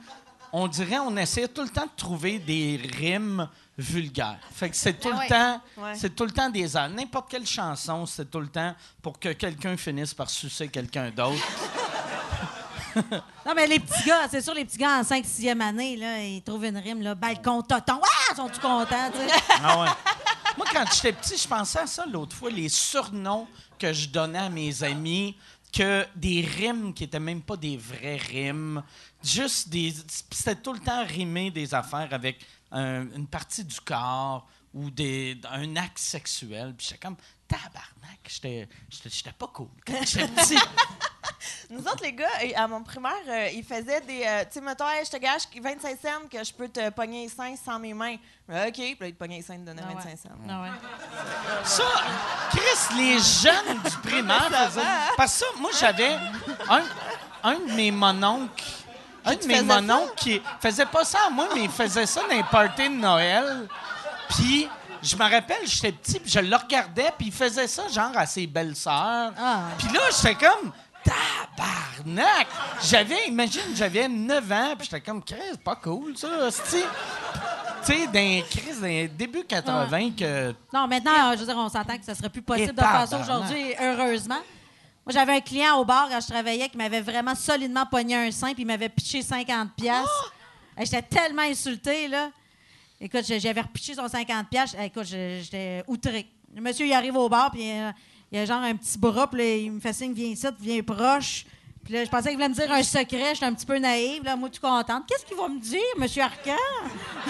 on 0.59 0.69
dirait, 0.69 0.99
on 0.99 1.15
essayait 1.19 1.49
tout 1.49 1.63
le 1.63 1.69
temps 1.69 1.85
de 1.85 1.91
trouver 1.97 2.39
des 2.39 2.81
rimes 2.99 3.47
vulgaires. 3.77 4.39
Fait 4.55 4.71
que 4.71 4.77
c'est 4.77 4.95
tout 4.99 5.11
Ah 5.13 5.15
le 5.15 5.19
ouais. 5.21 5.29
temps, 5.29 5.61
Ouais. 5.77 5.95
c'est 5.95 6.17
tout 6.17 6.25
le 6.25 6.31
temps 6.31 6.49
des. 6.49 6.67
N'importe 6.95 7.31
quelle 7.31 7.47
chanson, 7.47 8.07
c'est 8.07 8.31
tout 8.31 8.41
le 8.41 8.49
temps 8.49 8.75
pour 9.03 9.19
que 9.19 9.31
quelqu'un 9.35 9.77
finisse 9.77 10.15
par 10.15 10.31
sucer 10.31 10.69
quelqu'un 10.69 11.11
d'autre. 11.11 11.43
Non, 13.45 13.53
mais 13.55 13.67
les 13.67 13.79
petits 13.79 14.05
gars, 14.07 14.27
c'est 14.31 14.41
sûr, 14.41 14.55
les 14.55 14.65
petits 14.65 14.79
gars 14.79 15.01
en 15.01 15.05
5 15.05 15.23
6e 15.23 15.61
année, 15.61 15.97
là, 15.99 16.19
ils 16.23 16.41
trouvent 16.43 16.65
une 16.65 16.79
rime, 16.79 17.03
là, 17.03 17.15
balcon 17.15 17.61
toton. 17.61 18.01
Ah, 18.03 18.33
ils 18.33 18.37
sont 18.37 18.49
tout 18.49 18.59
contents, 18.61 19.11
tu 19.13 19.19
sais? 19.19 19.35
Ah 19.63 19.81
ouais. 19.83 19.89
Moi, 20.57 20.67
quand 20.73 20.85
j'étais 20.95 21.13
petit, 21.13 21.37
je 21.37 21.47
pensais 21.47 21.81
à 21.81 21.87
ça 21.87 22.07
l'autre 22.07 22.35
fois, 22.35 22.49
les 22.51 22.71
surnoms 22.71 23.47
que 23.79 23.93
je 23.93 24.09
donnais 24.09 24.39
à 24.39 24.49
mes 24.49 24.83
amis, 24.83 25.37
que 25.71 26.07
des 26.17 26.41
rimes 26.41 26.95
qui 26.95 27.05
étaient 27.05 27.21
même 27.21 27.43
pas 27.43 27.57
des 27.59 27.77
vraies 27.77 28.17
rimes, 28.17 28.83
juste 29.27 29.69
des. 29.69 29.95
C'était 30.31 30.57
tout 30.57 30.73
le 30.73 30.81
temps 30.81 31.05
rimer 31.05 31.51
des 31.51 31.75
affaires 31.75 32.09
avec 32.13 32.39
un- 32.71 33.11
une 33.15 33.27
partie 33.27 33.65
du 33.65 33.81
corps 33.81 34.47
ou 34.75 34.91
des, 34.91 35.41
un 35.51 35.77
acte 35.77 35.99
sexuel. 35.99 36.75
Puis 36.77 36.87
j'étais 36.89 36.99
comme, 37.07 37.17
tabarnak, 37.49 38.21
j'étais 38.29 38.69
pas 39.39 39.47
cool 39.49 39.69
quand 39.87 40.05
j'étais 40.07 40.29
petit. 40.43 40.59
Nous 41.71 41.81
autres, 41.81 42.03
les 42.03 42.13
gars, 42.13 42.29
à 42.55 42.69
mon 42.69 42.83
primaire, 42.83 43.13
euh, 43.29 43.49
ils 43.53 43.65
faisaient 43.65 44.01
des. 44.03 44.23
euh, 44.25 44.45
tu 44.45 44.53
sais, 44.53 44.61
mettons, 44.61 44.89
Hey, 44.89 45.05
je 45.05 45.11
te 45.11 45.17
gage 45.17 45.43
25 45.61 45.99
cents 46.01 46.29
que 46.31 46.45
je 46.45 46.53
peux 46.53 46.69
te 46.69 46.91
pogner 46.91 47.25
les 47.25 47.29
seins 47.29 47.55
sans 47.57 47.79
mes 47.81 47.93
mains. 47.95 48.17
OK. 48.49 48.73
Puis 48.75 48.97
là, 49.01 49.07
ils 49.09 49.15
te 49.15 49.19
pognaient 49.19 49.37
les 49.39 49.43
seins, 49.43 49.55
ils 49.55 49.61
te 49.63 49.67
donnaient 49.67 49.83
Ah 49.85 49.95
25 49.95 50.09
ouais. 50.11 50.17
cents. 50.17 50.29
Ah 50.49 50.63
ouais. 50.63 50.69
Ça, 51.65 51.85
Chris, 52.51 52.97
les 52.97 53.19
jeunes 53.19 53.83
du 53.83 53.97
primaire 54.09 54.49
faisaient. 54.51 54.81
Parce 55.17 55.33
que 55.33 55.39
ça, 55.41 55.47
moi, 55.59 55.71
j'avais 55.79 56.15
un, 56.69 56.85
un 57.43 57.59
de 57.59 57.73
mes 57.73 57.91
mononcles. 57.91 58.65
Un 59.27 59.35
de 59.35 59.47
mes 59.47 59.63
mononcles 59.63 60.15
qui 60.17 60.41
faisait 60.61 60.87
pas 60.87 61.05
ça 61.05 61.19
à 61.27 61.31
moi, 61.31 61.49
mais 61.55 61.65
il 61.65 61.71
faisait 61.71 62.07
ça 62.07 62.23
dans 62.23 62.35
les 62.35 62.45
parties 62.45 62.89
de 62.89 62.95
Noël. 62.95 63.69
Puis, 64.31 64.69
je 65.03 65.17
me 65.17 65.23
rappelle, 65.23 65.67
j'étais 65.67 65.93
petit, 65.93 66.21
puis 66.21 66.31
je 66.31 66.39
le 66.39 66.57
regardais, 66.57 67.13
puis 67.19 67.29
il 67.29 67.33
faisait 67.33 67.67
ça, 67.67 67.89
genre, 67.89 68.17
à 68.17 68.27
ses 68.27 68.47
belles-sœurs. 68.47 69.33
Ah. 69.39 69.65
Puis 69.79 69.89
là, 69.93 70.01
j'étais 70.11 70.35
comme, 70.35 70.73
tabarnak! 71.05 72.47
J'avais, 72.83 73.27
imagine, 73.29 73.75
j'avais 73.75 74.09
9 74.09 74.53
ans, 74.53 74.75
puis 74.79 74.89
j'étais 74.91 75.01
comme, 75.01 75.23
Chris, 75.23 75.59
pas 75.65 75.77
cool, 75.77 76.17
ça. 76.17 76.29
Tu 76.51 76.79
sais, 77.83 78.09
Chris, 78.51 78.81
dans 78.81 78.87
les 78.87 79.09
début 79.09 79.45
80, 79.45 80.11
que. 80.19 80.55
Non, 80.73 80.87
maintenant, 80.89 81.33
je 81.33 81.39
veux 81.39 81.47
dire, 81.47 81.57
on 81.57 81.69
s'entend 81.69 81.97
que 81.97 82.05
ce 82.05 82.15
serait 82.15 82.29
plus 82.29 82.43
possible 82.43 82.71
Et 82.71 82.73
de 82.73 82.81
faire 82.81 83.07
ça 83.09 83.21
aujourd'hui, 83.21 83.75
heureusement. 83.81 84.41
Moi, 85.07 85.13
j'avais 85.13 85.35
un 85.37 85.41
client 85.41 85.77
au 85.79 85.85
bar 85.85 86.09
quand 86.09 86.21
je 86.21 86.27
travaillais 86.27 86.69
qui 86.69 86.77
m'avait 86.77 87.01
vraiment 87.01 87.35
solidement 87.37 87.87
pogné 87.87 88.17
un 88.17 88.31
sein 88.33 88.53
puis 88.55 88.63
il 88.65 88.67
m'avait 88.67 88.89
pitché 88.89 89.23
50 89.23 89.71
pièces. 89.77 90.05
J'étais 90.79 91.03
tellement 91.03 91.43
insultée, 91.43 92.09
là. 92.09 92.31
Écoute, 93.01 93.25
j'avais 93.25 93.61
repitché 93.61 93.95
son 93.95 94.09
50 94.09 94.49
pièces. 94.49 94.75
Écoute, 94.83 95.05
j'étais 95.05 95.85
outré. 95.87 96.27
Le 96.55 96.61
monsieur, 96.61 96.87
il 96.87 96.93
arrive 96.93 97.17
au 97.17 97.29
bar 97.29 97.51
puis 97.53 97.71
il 98.33 98.39
a 98.39 98.45
genre 98.45 98.63
un 98.63 98.75
petit 98.75 98.99
bras, 98.99 99.29
puis 99.31 99.39
là, 99.39 99.55
il 99.57 99.73
me 99.73 99.81
fait 99.81 99.93
signe, 99.93 100.13
viens 100.13 100.27
ici, 100.31 100.47
viens 100.59 100.83
proche. 100.83 101.47
Puis 101.85 101.95
là, 101.95 102.05
je 102.05 102.11
pensais 102.11 102.31
qu'il 102.31 102.37
voulait 102.39 102.49
me 102.49 102.55
dire 102.55 102.73
un 102.73 102.83
secret. 102.83 103.35
J'étais 103.35 103.47
un 103.47 103.55
petit 103.55 103.65
peu 103.67 103.79
naïve, 103.79 104.25
là, 104.25 104.35
moi, 104.35 104.51
tout 104.51 104.61
contente. 104.61 105.05
Qu'est-ce 105.07 105.25
qu'il 105.25 105.37
va 105.37 105.47
me 105.49 105.61
dire, 105.61 105.81
monsieur 105.99 106.23
Arcan? 106.25 106.57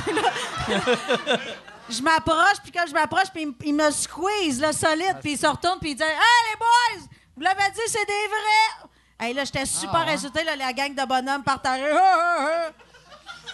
Je 1.88 2.02
m'approche, 2.02 2.56
puis 2.64 2.72
quand 2.72 2.84
je 2.88 2.92
m'approche, 2.92 3.28
puis 3.32 3.42
il, 3.42 3.48
me- 3.48 3.54
il 3.64 3.74
me 3.74 3.90
squeeze, 3.92 4.58
là, 4.60 4.72
solide, 4.72 5.18
puis 5.22 5.32
il 5.32 5.38
se 5.38 5.46
retourne, 5.46 5.78
puis 5.80 5.90
il 5.90 5.94
dit 5.94 6.02
Hey, 6.02 6.10
les 6.10 6.56
boys, 6.58 7.06
vous 7.36 7.42
l'avez 7.42 7.70
dit, 7.72 7.80
c'est 7.86 8.06
des 8.06 8.26
vrais! 8.28 8.88
Hey, 9.18 9.34
là, 9.34 9.44
j'étais 9.44 9.64
super 9.66 10.06
insultée, 10.08 10.44
là, 10.44 10.56
la 10.56 10.72
gang 10.72 10.94
de 10.94 11.04
bonhommes. 11.06 11.42
Ah, 11.46 11.60
ah, 11.64 11.76
ah. 12.40 12.70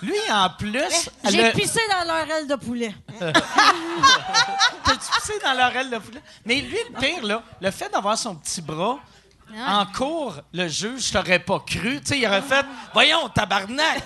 Lui, 0.03 0.14
en 0.30 0.51
plus. 0.51 1.11
J'ai 1.30 1.43
le- 1.45 1.53
pissé 1.53 1.80
dans 1.89 2.05
leur 2.07 2.28
aile 2.28 2.49
de 2.49 2.57
poulet. 2.57 2.93
T'as-tu 3.20 5.11
pissé 5.20 5.39
dans 5.45 5.53
l'oreille 5.55 5.91
de 5.91 5.99
poulet? 5.99 6.22
Mais 6.45 6.57
lui, 6.57 6.76
le 6.93 6.99
pire, 6.99 7.22
là, 7.24 7.43
le 7.61 7.70
fait 7.70 7.89
d'avoir 7.89 8.18
son 8.18 8.35
petit 8.35 8.61
bras, 8.61 8.99
en 9.55 9.86
cours, 9.86 10.36
le 10.53 10.66
juge 10.68 11.11
t'aurait 11.11 11.38
pas 11.38 11.61
cru. 11.61 12.01
Tu 12.01 12.07
sais, 12.07 12.18
il 12.18 12.26
aurait 12.26 12.43
fait 12.43 12.64
Voyons, 12.95 13.28
tabarnak! 13.28 14.03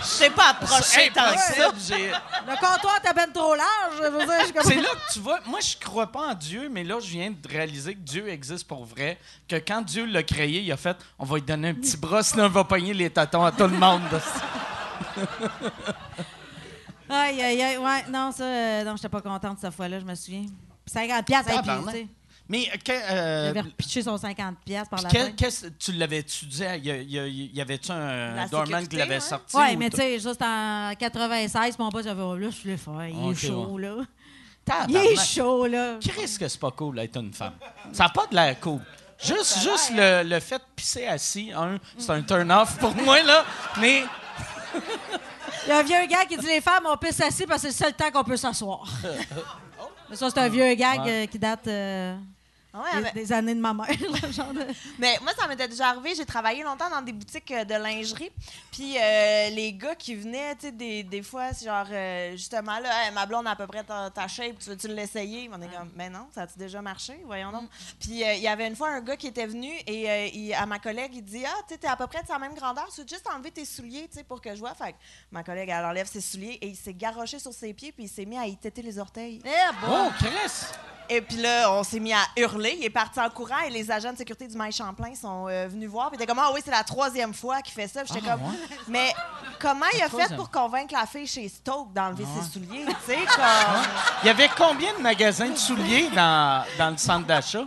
Je 0.00 0.04
sais 0.04 0.30
pas 0.30 0.50
approcher 0.50 1.10
tant 1.14 1.32
que 1.32 1.38
ça. 1.38 1.68
Le 1.70 2.54
comptoir 2.58 2.96
était 2.98 3.14
ben 3.14 3.30
trop 3.32 3.54
large. 3.54 3.94
Je 4.02 4.08
veux 4.08 4.18
dire, 4.26 4.34
je 4.40 4.44
suis 4.46 4.52
comme- 4.52 4.62
C'est 4.64 4.74
là 4.80 4.88
que 4.88 5.12
tu 5.12 5.20
vois, 5.20 5.38
moi 5.46 5.60
je 5.60 5.76
crois 5.76 6.10
pas 6.10 6.30
en 6.30 6.34
Dieu, 6.34 6.68
mais 6.68 6.82
là 6.82 6.98
je 7.00 7.06
viens 7.06 7.30
de 7.30 7.48
réaliser 7.48 7.94
que 7.94 8.00
Dieu 8.00 8.28
existe 8.28 8.66
pour 8.66 8.84
vrai, 8.84 9.18
que 9.48 9.56
quand 9.56 9.82
Dieu 9.82 10.04
l'a 10.06 10.24
créé, 10.24 10.60
il 10.60 10.72
a 10.72 10.76
fait 10.76 10.96
on 11.18 11.24
va 11.24 11.36
lui 11.36 11.42
donner 11.42 11.68
un 11.68 11.74
petit 11.74 11.96
bras, 11.96 12.22
sinon 12.24 12.46
il 12.46 12.52
va 12.52 12.64
pogner 12.64 12.94
les 12.94 13.10
tâtons 13.10 13.44
à 13.44 13.52
tout 13.52 13.68
le 13.68 13.78
monde. 13.78 14.02
Aïe, 17.08 17.42
aïe, 17.42 17.62
aïe. 17.62 17.76
Ouais, 17.76 18.04
non, 18.10 18.32
ça, 18.32 18.44
euh, 18.44 18.84
non, 18.84 18.96
j'étais 18.96 19.08
pas 19.08 19.20
contente 19.20 19.58
cette 19.60 19.74
fois-là, 19.74 20.00
je 20.00 20.04
me 20.04 20.14
souviens. 20.14 20.46
Puis 20.84 20.92
50 20.94 21.26
piastres, 21.26 21.52
Tabarnak. 21.54 21.94
tu 21.94 22.00
sais, 22.00 22.06
Mais 22.52 22.68
euh, 22.68 22.76
que, 22.84 22.92
euh, 22.92 23.46
j'avais 23.46 23.60
repitché 23.62 24.02
son 24.02 24.16
50 24.18 24.56
piastres 24.64 24.90
par 24.90 24.98
puis 24.98 25.04
la 25.04 25.10
quel- 25.10 25.34
qu'est-ce- 25.34 25.66
tu 25.78 25.92
l'avais-tu 25.92 26.44
dit? 26.44 26.62
Il 26.76 26.86
y, 26.86 26.90
il 27.16 27.50
il 27.54 27.60
avait-tu 27.60 27.90
un 27.90 28.34
La 28.36 28.46
doorman 28.46 28.66
sécurité, 28.82 28.88
qui 28.90 28.96
l'avait 28.96 29.14
ouais. 29.14 29.20
sorti? 29.20 29.56
Ouais, 29.56 29.74
ou 29.74 29.78
mais 29.78 29.88
tu 29.90 29.96
sais, 29.96 30.18
c'était 30.20 30.44
en 30.44 30.92
96, 30.98 31.78
mon 31.78 31.88
boss 31.88 32.06
avait, 32.06 32.20
oh, 32.22 32.36
là, 32.36 32.50
je 32.50 32.62
voulais 32.62 32.76
faire. 32.76 33.08
Il 33.08 33.30
est 33.32 33.34
chaud, 33.34 33.78
là. 33.78 33.94
Il 34.88 34.96
est 34.96 35.16
chaud, 35.24 35.66
là. 35.66 35.96
Chris 36.00 36.36
que 36.38 36.46
c'est 36.46 36.60
pas 36.60 36.70
cool 36.70 36.96
d'être 36.96 37.16
une 37.18 37.32
femme. 37.32 37.54
Ça 37.92 38.04
n'a 38.04 38.10
pas 38.10 38.26
de 38.26 38.34
l'air 38.36 38.60
cool. 38.60 38.80
Juste, 39.18 39.60
juste 39.62 39.90
le, 39.96 40.22
le 40.22 40.38
fait 40.40 40.58
de 40.58 40.62
pisser 40.76 41.06
assis, 41.06 41.50
un, 41.56 41.78
c'est 41.96 42.10
un 42.10 42.22
turn-off 42.22 42.76
pour 42.78 42.94
moi, 42.96 43.22
là. 43.22 43.44
Mais 43.80 44.04
Il 45.64 45.68
y 45.68 45.72
a 45.72 45.78
un 45.78 45.82
vieux 45.82 46.06
gars 46.06 46.24
qui 46.26 46.36
dit 46.36 46.46
les 46.46 46.60
femmes, 46.60 46.84
on 46.86 46.96
pisse 46.96 47.20
assis 47.20 47.46
parce 47.46 47.62
que 47.62 47.70
c'est 47.70 47.84
le 47.86 47.92
seul 47.92 47.94
temps 47.94 48.10
qu'on 48.10 48.24
peut 48.24 48.36
s'asseoir. 48.36 48.84
Mais 50.10 50.16
ça, 50.16 50.28
c'est 50.28 50.38
un 50.40 50.48
vieux 50.48 50.74
gag 50.74 51.00
Ouais. 51.02 51.22
euh, 51.24 51.26
qui 51.26 51.38
date 51.38 51.66
euh, 51.68 52.16
Ouais, 52.74 52.80
des, 52.96 53.02
mais, 53.02 53.12
des 53.12 53.32
années 53.32 53.54
de 53.54 53.60
ma 53.60 53.74
mère. 53.74 53.86
là, 54.22 54.30
genre 54.30 54.52
de- 54.52 54.66
mais 54.98 55.18
moi, 55.22 55.32
ça 55.38 55.46
m'était 55.46 55.68
déjà 55.68 55.88
arrivé. 55.90 56.14
J'ai 56.14 56.24
travaillé 56.24 56.62
longtemps 56.62 56.88
dans 56.88 57.02
des 57.02 57.12
boutiques 57.12 57.50
euh, 57.50 57.64
de 57.64 57.74
lingerie. 57.74 58.30
Puis 58.70 58.96
euh, 58.98 59.50
les 59.50 59.72
gars 59.74 59.94
qui 59.94 60.14
venaient, 60.14 60.54
tu 60.54 60.62
sais, 60.66 60.72
des, 60.72 61.02
des 61.02 61.22
fois, 61.22 61.52
c'est 61.52 61.66
genre, 61.66 61.86
euh, 61.90 62.32
justement, 62.32 62.78
là, 62.78 62.88
Hey, 63.04 63.12
ma 63.12 63.26
blonde 63.26 63.46
a 63.46 63.50
à 63.50 63.56
peu 63.56 63.66
près 63.66 63.84
ta, 63.84 64.08
ta 64.10 64.26
shape, 64.28 64.58
tu 64.58 64.70
veux-tu 64.70 64.88
l'essayer? 64.88 65.50
On 65.52 65.60
est 65.60 65.68
comme, 65.68 65.90
mais 65.96 66.08
non, 66.08 66.26
ça 66.34 66.42
a-tu 66.42 66.58
déjà 66.58 66.80
marché? 66.80 67.20
Voyons 67.26 67.52
donc. 67.52 67.68
Puis 68.00 68.24
euh, 68.24 68.34
il 68.34 68.42
y 68.42 68.48
avait 68.48 68.66
une 68.68 68.76
fois 68.76 68.88
un 68.90 69.00
gars 69.00 69.16
qui 69.16 69.26
était 69.26 69.46
venu 69.46 69.70
et 69.86 70.10
euh, 70.10 70.26
il- 70.32 70.54
à 70.54 70.64
ma 70.66 70.78
collègue, 70.78 71.12
il 71.14 71.22
dit, 71.24 71.44
ah, 71.46 71.54
tu 71.68 71.74
sais, 71.74 71.78
t'es 71.78 71.88
à 71.88 71.96
peu 71.96 72.06
près 72.06 72.22
de 72.22 72.26
sa 72.28 72.38
même 72.38 72.54
grandeur, 72.54 72.88
tu 72.94 73.02
veux 73.02 73.08
juste 73.08 73.26
enlever 73.34 73.50
tes 73.50 73.64
souliers, 73.64 74.08
tu 74.10 74.18
sais, 74.18 74.24
pour 74.24 74.40
que 74.40 74.54
je 74.54 74.60
vois. 74.60 74.74
Fait 74.74 74.92
que 74.92 74.96
ma 75.30 75.42
collègue, 75.44 75.68
elle 75.70 75.84
enlève 75.84 76.06
ses 76.06 76.20
souliers 76.20 76.58
et 76.62 76.68
il 76.68 76.76
s'est 76.76 76.94
garoché 76.94 77.38
sur 77.38 77.52
ses 77.52 77.72
pieds 77.74 77.92
puis 77.92 78.04
il 78.04 78.08
s'est 78.08 78.24
mis 78.24 78.38
à 78.38 78.46
y 78.46 78.56
têter 78.56 78.80
les 78.82 78.98
orteils. 78.98 79.40
Eh, 79.44 79.86
bon. 79.86 80.06
Oh, 80.06 80.10
Chris! 80.18 80.66
Et 81.14 81.20
puis 81.20 81.36
là, 81.36 81.70
on 81.72 81.84
s'est 81.84 82.00
mis 82.00 82.12
à 82.12 82.22
hurler. 82.38 82.74
Il 82.78 82.84
est 82.84 82.90
parti 82.90 83.20
en 83.20 83.28
courant 83.28 83.60
et 83.66 83.70
les 83.70 83.90
agents 83.90 84.12
de 84.12 84.16
sécurité 84.16 84.48
du 84.48 84.56
Maïs 84.56 84.74
Champlain 84.74 85.14
sont 85.14 85.46
euh, 85.46 85.68
venus 85.68 85.90
voir. 85.90 86.08
Puis 86.08 86.16
étaient 86.16 86.26
comme, 86.26 86.38
ah 86.38 86.50
oui, 86.54 86.60
c'est 86.64 86.70
la 86.70 86.84
troisième 86.84 87.34
fois 87.34 87.60
qu'il 87.60 87.74
fait 87.74 87.86
ça. 87.86 88.02
Puis 88.02 88.14
j'étais 88.14 88.26
comme, 88.26 88.40
mais 88.88 89.12
comment 89.60 89.84
il 89.94 90.02
a 90.02 90.08
fait 90.08 90.34
pour 90.34 90.50
convaincre 90.50 90.94
la 90.94 91.04
fille 91.04 91.26
chez 91.26 91.48
Stoke 91.50 91.92
d'enlever 91.92 92.24
ses 92.24 92.50
souliers? 92.50 92.86
Tu 92.86 93.12
sais, 93.12 93.18
comme? 93.36 93.82
Il 94.22 94.26
y 94.26 94.30
avait 94.30 94.48
combien 94.56 94.94
de 94.94 95.02
magasins 95.02 95.50
de 95.50 95.56
souliers 95.56 96.08
dans, 96.14 96.64
dans 96.78 96.90
le 96.90 96.96
centre 96.96 97.26
d'achat? 97.26 97.66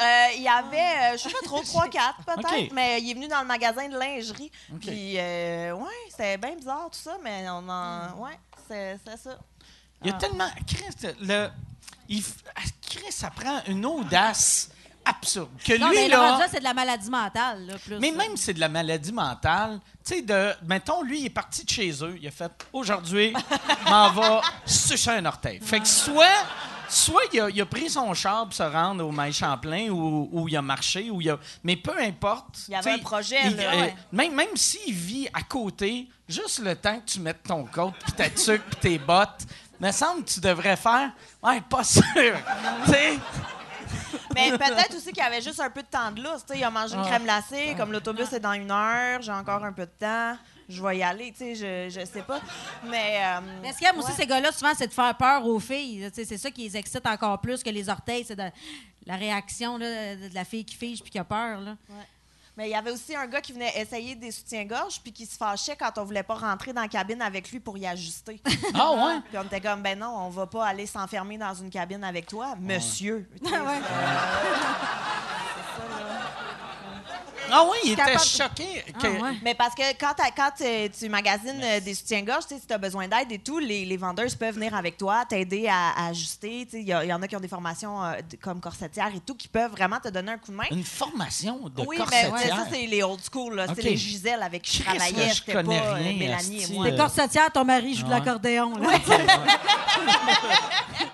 Euh, 0.00 0.26
il 0.36 0.42
y 0.42 0.48
avait, 0.48 1.14
euh, 1.14 1.16
je 1.16 1.22
sais 1.22 1.30
pas 1.30 1.44
trop, 1.44 1.62
3-4 1.62 1.90
peut-être, 2.26 2.72
mais 2.72 3.00
il 3.00 3.10
est 3.10 3.14
venu 3.14 3.28
dans 3.28 3.40
le 3.40 3.46
magasin 3.46 3.88
de 3.88 3.98
lingerie. 3.98 4.50
Puis, 4.80 5.18
euh, 5.18 5.72
ouais, 5.72 5.90
c'était 6.10 6.38
bien 6.38 6.56
bizarre 6.56 6.88
tout 6.90 6.98
ça, 6.98 7.16
mais 7.22 7.44
on 7.48 7.68
en. 7.68 8.18
Ouais, 8.18 8.38
c'est 8.68 8.98
c'est 9.06 9.18
ça. 9.18 9.38
Il 10.02 10.10
y 10.10 10.10
a 10.10 10.16
tellement. 10.16 10.48
Chris, 10.66 11.14
le, 11.20 11.48
il, 12.08 12.24
ah, 12.56 12.60
Chris, 12.96 13.10
ça 13.12 13.30
prend 13.30 13.60
une 13.66 13.84
audace 13.86 14.68
absurde. 15.04 15.48
Que 15.64 15.76
Non, 15.78 15.88
lui, 15.90 15.96
mais 15.96 16.08
là. 16.08 16.38
là, 16.38 16.46
c'est 16.50 16.58
de 16.60 16.64
la 16.64 16.74
maladie 16.74 17.10
mentale, 17.10 17.66
là, 17.66 17.74
plus. 17.84 17.98
Mais 17.98 18.10
là. 18.12 18.16
même 18.18 18.36
si 18.36 18.44
c'est 18.44 18.54
de 18.54 18.60
la 18.60 18.68
maladie 18.68 19.12
mentale, 19.12 19.80
tu 20.04 20.14
sais, 20.14 20.22
de. 20.22 20.52
Mettons, 20.66 21.02
lui, 21.02 21.20
il 21.20 21.26
est 21.26 21.30
parti 21.30 21.64
de 21.64 21.70
chez 21.70 21.90
eux. 22.04 22.16
Il 22.20 22.26
a 22.28 22.30
fait 22.30 22.52
aujourd'hui, 22.72 23.32
m'en 23.90 24.10
va 24.10 24.40
sucer 24.64 25.10
un 25.10 25.24
orteil. 25.26 25.60
Fait 25.62 25.80
que 25.80 25.88
soit. 25.88 26.26
Soit 26.88 27.22
il 27.32 27.40
a, 27.40 27.48
il 27.48 27.58
a 27.58 27.64
pris 27.64 27.88
son 27.88 28.12
char 28.12 28.44
pour 28.44 28.52
se 28.52 28.62
rendre 28.62 29.06
au 29.06 29.10
Maïs 29.10 29.34
Champlain 29.34 29.88
ou, 29.88 30.28
ou 30.30 30.46
il 30.46 30.54
a 30.58 30.60
marché, 30.60 31.08
ou 31.10 31.22
il 31.22 31.30
a. 31.30 31.38
Mais 31.64 31.74
peu 31.74 31.98
importe. 31.98 32.58
Il 32.68 32.72
y 32.72 32.74
avait 32.74 32.90
un 32.90 32.98
projet, 32.98 33.38
il- 33.46 33.56
là, 33.56 33.62
euh, 33.72 33.80
ouais. 33.80 33.94
même 34.12 34.34
même 34.34 34.54
s'il 34.56 34.92
vit 34.92 35.26
à 35.32 35.40
côté, 35.40 36.06
juste 36.28 36.58
le 36.58 36.76
temps 36.76 37.00
que 37.00 37.06
tu 37.10 37.20
mettes 37.20 37.44
ton 37.44 37.64
coat, 37.64 37.94
puis 38.04 38.12
ta 38.12 38.28
tuque, 38.28 38.60
puis 38.66 38.76
tes 38.78 38.98
bottes, 38.98 39.46
me 39.86 39.92
semble 39.92 40.24
que 40.24 40.30
tu 40.30 40.40
devrais 40.40 40.76
faire. 40.76 41.10
Ouais, 41.42 41.60
pas 41.68 41.84
sûr. 41.84 42.02
tu 42.84 42.90
sais? 42.92 43.18
Mais 44.34 44.50
peut-être 44.52 44.94
aussi 44.96 45.12
qu'il 45.12 45.18
y 45.22 45.26
avait 45.26 45.42
juste 45.42 45.60
un 45.60 45.68
peu 45.70 45.82
de 45.82 45.86
temps 45.86 46.10
de 46.10 46.22
lousse. 46.22 46.44
Tu 46.46 46.54
sais, 46.54 46.58
il 46.58 46.64
a 46.64 46.70
mangé 46.70 46.94
une 46.96 47.02
crème 47.02 47.24
glacée, 47.24 47.74
comme 47.76 47.92
l'autobus 47.92 48.32
est 48.32 48.40
dans 48.40 48.52
une 48.52 48.70
heure, 48.70 49.20
j'ai 49.20 49.32
encore 49.32 49.62
un 49.64 49.72
peu 49.72 49.84
de 49.84 49.90
temps, 49.98 50.36
je 50.68 50.82
vais 50.82 50.98
y 50.98 51.02
aller, 51.02 51.32
tu 51.32 51.54
sais, 51.54 51.88
je, 51.90 52.00
je 52.00 52.06
sais 52.06 52.22
pas. 52.22 52.40
Mais. 52.84 53.18
euh, 53.22 53.40
Mais 53.62 53.72
ce 53.72 53.78
qu'il 53.78 53.86
y 53.86 53.90
a 53.90 53.94
aussi, 53.94 54.12
ces 54.12 54.26
gars-là, 54.26 54.50
souvent, 54.52 54.72
c'est 54.76 54.86
de 54.86 54.92
faire 54.92 55.14
peur 55.16 55.44
aux 55.46 55.60
filles. 55.60 56.00
là. 56.02 56.10
Tu 56.10 56.16
sais, 56.16 56.24
C'est 56.24 56.38
ça 56.38 56.50
qui 56.50 56.62
les 56.62 56.76
excite 56.76 57.06
encore 57.06 57.38
plus 57.40 57.62
que 57.62 57.70
les 57.70 57.88
orteils. 57.90 58.24
C'est 58.26 58.36
de- 58.36 58.50
la 59.04 59.16
réaction 59.16 59.76
là, 59.78 60.14
de 60.16 60.32
la 60.34 60.44
fille 60.44 60.64
qui 60.64 60.76
fige 60.76 61.02
puis 61.02 61.10
qui 61.10 61.18
a 61.18 61.24
peur. 61.24 61.60
Là. 61.60 61.76
Mais 62.56 62.68
il 62.68 62.72
y 62.72 62.74
avait 62.74 62.90
aussi 62.90 63.16
un 63.16 63.26
gars 63.26 63.40
qui 63.40 63.52
venait 63.52 63.72
essayer 63.80 64.14
des 64.14 64.30
soutiens-gorge 64.30 65.00
puis 65.02 65.10
qui 65.12 65.24
se 65.24 65.36
fâchait 65.36 65.74
quand 65.74 65.96
on 65.96 66.04
voulait 66.04 66.22
pas 66.22 66.34
rentrer 66.34 66.72
dans 66.74 66.82
la 66.82 66.88
cabine 66.88 67.22
avec 67.22 67.50
lui 67.50 67.60
pour 67.60 67.78
y 67.78 67.86
ajuster. 67.86 68.40
Ah 68.74 68.92
ouais? 68.92 69.20
Puis 69.28 69.38
on 69.38 69.42
était 69.44 69.60
comme, 69.60 69.82
ben 69.82 69.98
non, 69.98 70.14
on 70.18 70.28
va 70.28 70.46
pas 70.46 70.66
aller 70.66 70.86
s'enfermer 70.86 71.38
dans 71.38 71.54
une 71.54 71.70
cabine 71.70 72.04
avec 72.04 72.26
toi, 72.26 72.54
monsieur. 72.58 73.26
Ouais. 73.42 73.80
Ah 77.52 77.64
oui, 77.70 77.76
il 77.84 77.92
était 77.92 78.02
capable- 78.02 78.24
choqué. 78.24 78.64
Ah, 78.88 78.98
que- 79.00 79.06
ouais. 79.22 79.36
Mais 79.42 79.54
parce 79.54 79.74
que 79.74 79.82
quand, 79.98 80.14
tu 80.98 81.08
magasines 81.08 81.60
euh, 81.62 81.80
des 81.80 81.94
soutiens-gorge, 81.94 82.46
tu 82.46 82.54
sais, 82.54 82.60
si 82.60 82.66
tu 82.66 82.72
as 82.72 82.78
besoin 82.78 83.06
d'aide 83.08 83.30
et 83.30 83.38
tout, 83.38 83.58
les, 83.58 83.84
les 83.84 83.96
vendeuses 83.96 84.34
peuvent 84.34 84.54
venir 84.54 84.74
avec 84.74 84.96
toi, 84.96 85.24
t'aider 85.28 85.68
à, 85.68 85.90
à 85.90 86.08
ajuster. 86.08 86.66
Il 86.72 86.88
y, 86.88 86.94
en 86.94 87.22
a 87.22 87.28
qui 87.28 87.36
ont 87.36 87.40
des 87.40 87.48
formations 87.48 88.02
euh, 88.02 88.14
comme 88.40 88.60
corsetière 88.60 89.10
et 89.14 89.20
tout, 89.20 89.34
qui 89.34 89.48
peuvent 89.48 89.70
vraiment 89.70 90.00
te 90.00 90.08
donner 90.08 90.32
un 90.32 90.38
coup 90.38 90.50
de 90.50 90.56
main. 90.56 90.64
Une 90.70 90.84
formation 90.84 91.68
de 91.68 91.82
oui, 91.82 91.98
mais 92.10 92.28
corsetière. 92.28 92.56
ça, 92.56 92.66
c'est 92.70 92.86
les 92.86 93.02
old 93.02 93.20
school. 93.30 93.64
C'est 93.74 93.82
les 93.82 93.96
Gisèle 93.96 94.42
avec 94.42 94.62
qui 94.62 94.78
je 94.78 94.82
travaillais. 94.84 95.28
je 95.30 95.34
C'était 95.34 95.52
pas 95.52 95.60
euh, 95.60 95.94
rien, 95.94 96.12
Mélanie 96.16 96.64
et 96.64 96.72
moi. 96.72 96.90
T'es 96.90 96.96
corsetière, 96.96 97.50
ton 97.52 97.64
mari 97.64 97.94
joue 97.94 98.04
de 98.04 98.08
ouais. 98.10 98.18
l'accordéon. 98.18 98.76
là. 98.78 98.88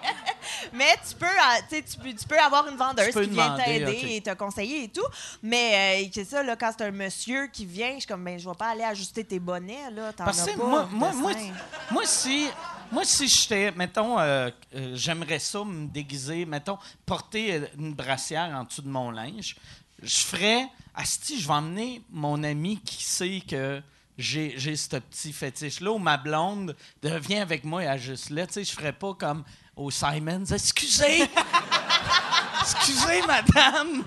Mais 0.73 0.97
tu 1.09 1.15
peux, 1.15 1.27
euh, 1.27 1.81
tu 1.83 1.99
peux, 1.99 2.15
tu 2.15 2.27
peux 2.27 2.39
avoir 2.39 2.67
une 2.69 2.77
vendeuse 2.77 3.13
qui 3.13 3.31
vient 3.31 3.57
t'aider 3.57 4.01
ok. 4.03 4.11
et 4.11 4.21
te 4.21 4.35
conseiller 4.35 4.85
et 4.85 4.89
tout. 4.89 5.07
Mais 5.43 6.05
euh, 6.05 6.09
c'est 6.13 6.25
ça, 6.25 6.43
là, 6.43 6.57
quand 6.57 6.73
c'est 6.77 6.85
un 6.85 6.91
monsieur 6.91 7.47
qui 7.49 7.67
vient, 7.67 7.95
je 7.95 8.01
suis 8.01 8.07
comme, 8.07 8.25
ben, 8.25 8.39
je 8.39 8.49
vais 8.49 8.57
pas 8.57 8.71
aller 8.71 8.85
ajuster 8.85 9.25
tes 9.25 9.39
bonnets, 9.39 9.91
là. 9.91 10.13
T'en 10.13 10.25
Parce 10.25 10.43
as 10.43 10.53
que 10.53 10.59
pas 10.59 10.67
moi, 10.67 10.89
de 10.91 10.95
moi, 10.95 11.13
moi, 11.13 11.33
sein. 11.33 11.53
moi, 11.91 12.03
si, 12.07 12.49
moi, 12.91 13.05
si 13.05 13.29
j'étais, 13.29 13.73
mettons, 13.73 14.19
euh, 14.19 14.51
euh, 14.75 14.93
j'aimerais 14.95 15.39
ça 15.39 15.65
me 15.65 15.87
déguiser, 15.87 16.45
mettons, 16.47 16.79
porter 17.05 17.63
une 17.79 17.95
brassière 17.95 18.51
en 18.55 18.65
dessous 18.65 18.83
de 18.83 18.89
mon 18.89 19.11
linge, 19.11 19.57
je 20.03 20.19
ferais, 20.19 20.69
asti, 20.95 21.41
je 21.41 21.47
vais 21.47 21.55
emmener 21.55 22.03
mon 22.11 22.43
ami 22.43 22.79
qui 22.81 23.03
sait 23.03 23.43
que 23.49 23.83
j'ai, 24.17 24.55
j'ai 24.57 24.75
ce 24.75 24.97
petit 24.97 25.33
fétiche-là, 25.33 25.93
ou 25.93 25.99
ma 25.99 26.17
blonde 26.17 26.77
de, 27.03 27.09
viens 27.11 27.43
avec 27.43 27.65
moi 27.65 27.85
et 27.85 27.87
ajuste-le. 27.87 28.47
Tu 28.47 28.53
sais, 28.55 28.65
je 28.65 28.73
ferais 28.73 28.93
pas 28.93 29.15
comme 29.15 29.45
au 29.79 29.91
Simons, 29.91 30.45
excusez! 30.53 31.29
excusez, 32.61 33.23
madame! 33.27 34.05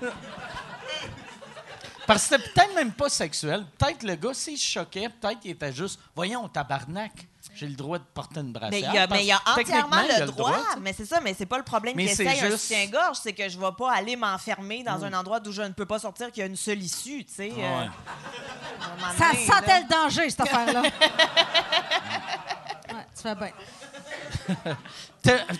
Parce 2.06 2.26
que 2.26 2.36
c'était 2.36 2.48
peut-être 2.50 2.74
même 2.74 2.92
pas 2.92 3.08
sexuel. 3.08 3.64
Peut-être 3.78 4.02
le 4.02 4.16
gars, 4.16 4.34
s'il 4.34 4.58
se 4.58 4.66
choquait, 4.70 5.08
peut-être 5.08 5.40
qu'il 5.40 5.52
était 5.52 5.72
juste 5.72 6.00
Voyons, 6.14 6.48
tabarnak, 6.48 7.12
j'ai 7.54 7.68
le 7.68 7.74
droit 7.74 7.98
de 7.98 8.04
porter 8.12 8.40
une 8.40 8.48
Mais 8.48 8.52
brassière. 8.52 8.90
il 8.92 8.94
y 8.96 8.98
a, 8.98 9.06
Parce 9.06 9.20
mais 9.20 9.24
il 9.24 9.28
y 9.28 9.32
a 9.32 9.38
que 9.38 9.60
entièrement 9.60 10.02
le 10.02 10.26
droit, 10.26 10.58
mais 10.80 10.92
c'est 10.92 11.04
ça, 11.06 11.20
mais 11.20 11.32
c'est 11.32 11.46
pas 11.46 11.58
le 11.58 11.64
problème 11.64 11.94
Mais 11.96 12.06
qu'il 12.06 12.16
c'est 12.16 12.24
essaye 12.24 12.40
un 12.40 12.50
juste- 12.50 12.62
soutien-gorge, 12.68 13.18
c'est 13.22 13.32
que 13.32 13.48
je 13.48 13.58
vais 13.58 13.72
pas 13.78 13.92
aller 13.92 14.16
m'enfermer 14.16 14.82
dans 14.82 15.04
un 15.04 15.12
endroit 15.12 15.38
d'où 15.40 15.52
je 15.52 15.62
ne 15.62 15.68
peux 15.72 15.86
pas 15.86 16.00
sortir, 16.00 16.30
qu'il 16.32 16.40
y 16.40 16.44
a 16.44 16.46
une 16.46 16.56
seule 16.56 16.82
issue, 16.82 17.24
tu 17.24 17.32
sais. 17.34 17.50
Mm. 17.50 17.60
Euh, 17.60 17.86
Ça 19.16 19.30
sentait 19.54 19.80
le 19.82 19.88
danger, 19.88 20.28
cette 20.28 20.40
affaire-là. 20.40 20.82
ouais, 20.82 20.90
tu 23.16 23.22
fais 23.22 23.34
bien. 23.36 23.50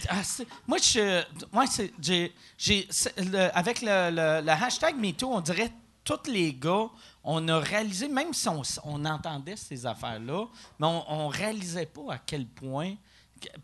Ah, 0.08 0.22
moi, 0.66 0.78
je, 0.78 1.22
moi, 1.52 1.66
c'est, 1.68 1.92
j'ai, 2.00 2.34
j'ai- 2.58 2.86
c'est- 2.90 3.16
le- 3.20 3.56
avec 3.56 3.80
le, 3.80 4.10
le- 4.10 4.44
le 4.44 4.50
hashtag 4.50 4.96
MeToo, 4.96 5.28
on 5.32 5.40
dirait 5.40 5.72
tous 6.04 6.28
les 6.28 6.52
gars, 6.52 6.88
on 7.22 7.46
a 7.46 7.60
réalisé, 7.60 8.08
même 8.08 8.34
si 8.34 8.48
on, 8.48 8.62
on 8.84 9.04
entendait 9.04 9.54
ces 9.56 9.86
affaires-là, 9.86 10.46
mais 10.80 10.86
on, 10.88 11.04
on 11.12 11.28
réalisait 11.28 11.86
pas 11.86 12.14
à 12.14 12.18
quel 12.18 12.46
point. 12.46 12.94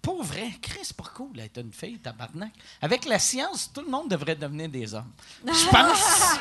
Pour 0.00 0.22
vrai, 0.22 0.50
Chris, 0.62 0.90
pas 0.96 1.04
cool 1.14 1.32
d'être 1.32 1.58
une 1.58 1.72
fille, 1.72 1.98
tabarnak. 1.98 2.52
Avec 2.80 3.04
la 3.04 3.18
science, 3.18 3.72
tout 3.72 3.80
le 3.80 3.88
monde 3.90 4.08
devrait 4.08 4.36
devenir 4.36 4.68
des 4.68 4.94
hommes. 4.94 5.12
Je 5.44 5.50
pense. 5.70 6.38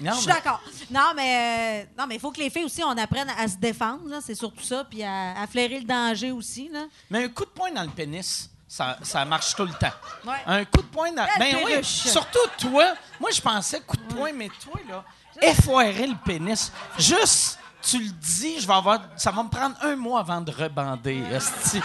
Je 0.00 0.10
suis 0.12 0.26
d'accord. 0.26 0.60
Non, 0.90 1.12
mais 1.14 1.84
euh, 1.84 1.84
non, 1.98 2.06
mais 2.06 2.16
il 2.16 2.20
faut 2.20 2.30
que 2.30 2.40
les 2.40 2.50
filles 2.50 2.64
aussi, 2.64 2.82
on 2.82 2.96
apprenne 2.96 3.28
à 3.38 3.46
se 3.48 3.56
défendre, 3.56 4.08
là, 4.08 4.18
c'est 4.24 4.34
surtout 4.34 4.62
ça, 4.64 4.84
puis 4.84 5.02
à, 5.02 5.40
à 5.40 5.46
flairer 5.46 5.78
le 5.80 5.86
danger 5.86 6.32
aussi. 6.32 6.68
Là. 6.68 6.86
Mais 7.10 7.24
un 7.24 7.28
coup 7.28 7.44
de 7.44 7.50
poing 7.50 7.70
dans 7.70 7.82
le 7.84 7.90
pénis, 7.90 8.50
ça, 8.66 8.96
ça 9.02 9.24
marche 9.24 9.54
tout 9.54 9.64
le 9.66 9.72
temps. 9.74 9.92
Ouais. 10.26 10.42
Un 10.46 10.64
coup 10.64 10.80
de 10.82 10.86
poing 10.88 11.12
dans. 11.12 11.26
Ben 11.38 11.56
oui, 11.64 11.84
surtout 11.84 12.48
toi. 12.58 12.94
Moi, 13.20 13.30
je 13.30 13.40
pensais 13.40 13.80
coup 13.80 13.96
de 13.96 14.14
poing, 14.14 14.32
mais 14.32 14.48
toi, 14.62 14.80
là, 14.88 15.04
effoirer 15.42 16.06
le 16.06 16.16
pénis. 16.24 16.72
Juste, 16.98 17.58
tu 17.82 17.98
le 17.98 18.08
dis, 18.10 18.60
je 18.60 18.66
vais 18.66 18.72
avoir. 18.74 19.00
Ça 19.16 19.30
va 19.30 19.42
me 19.42 19.48
prendre 19.50 19.76
un 19.82 19.94
mois 19.96 20.20
avant 20.20 20.40
de 20.40 20.50
rebander. 20.50 21.22
esti. 21.32 21.80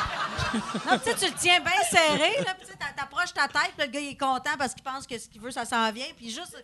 Non, 0.54 0.98
tu 0.98 1.10
sais, 1.10 1.16
tu 1.16 1.26
le 1.26 1.34
tiens 1.38 1.60
bien 1.60 1.84
serré, 1.90 2.42
là, 2.46 2.54
puis 2.58 2.68
tu 2.70 2.78
t'approches 2.96 3.34
ta 3.34 3.48
tête, 3.48 3.74
puis 3.78 3.86
le 3.86 3.92
gars, 3.92 4.00
il 4.00 4.10
est 4.10 4.18
content 4.18 4.52
parce 4.58 4.74
qu'il 4.74 4.84
pense 4.84 5.06
que 5.06 5.18
ce 5.20 5.28
qu'il 5.28 5.42
veut, 5.42 5.52
ça 5.52 5.66
s'en 5.66 5.92
vient, 5.92 6.06
puis 6.16 6.30
juste, 6.30 6.56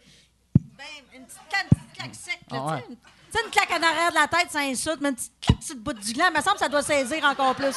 ben, 0.78 0.86
une 1.14 1.26
petite 1.26 1.40
claque, 1.50 1.68
une 1.72 1.78
petite 1.80 1.94
claque 1.94 2.16
sec, 2.16 2.40
là, 2.52 2.58
Ah 2.62 2.66
ouais. 2.76 2.82
tu 2.88 2.94
sais. 3.40 3.46
une- 3.46 3.52
claque 3.52 3.72
en 3.72 3.84
arrière 3.84 4.10
de 4.10 4.16
la 4.16 4.28
tête, 4.28 4.52
ça 4.52 4.60
insulte, 4.60 5.00
mais 5.02 5.10
une 5.10 5.16
petite 5.16 5.34
claque 5.42 5.64
sur 5.64 5.76
le 5.76 5.82
bout 5.82 5.94
du 5.94 6.14
gland, 6.14 6.26
il 6.32 6.38
me 6.38 6.42
semble 6.42 6.56
que 6.56 6.60
ça 6.64 6.70
doit 6.70 6.82
saisir 6.84 7.24
encore 7.26 7.56
plus. 7.56 7.76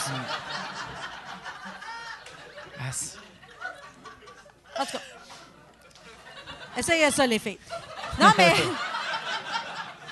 Ah, 2.79 2.93
c'est- 2.93 3.19
En 4.79 4.85
tout 4.85 4.93
cas, 4.93 5.01
essayez 6.77 7.11
ça, 7.11 7.27
les 7.27 7.39
filles. 7.39 7.59
Non, 8.21 8.33
mais... 8.37 8.53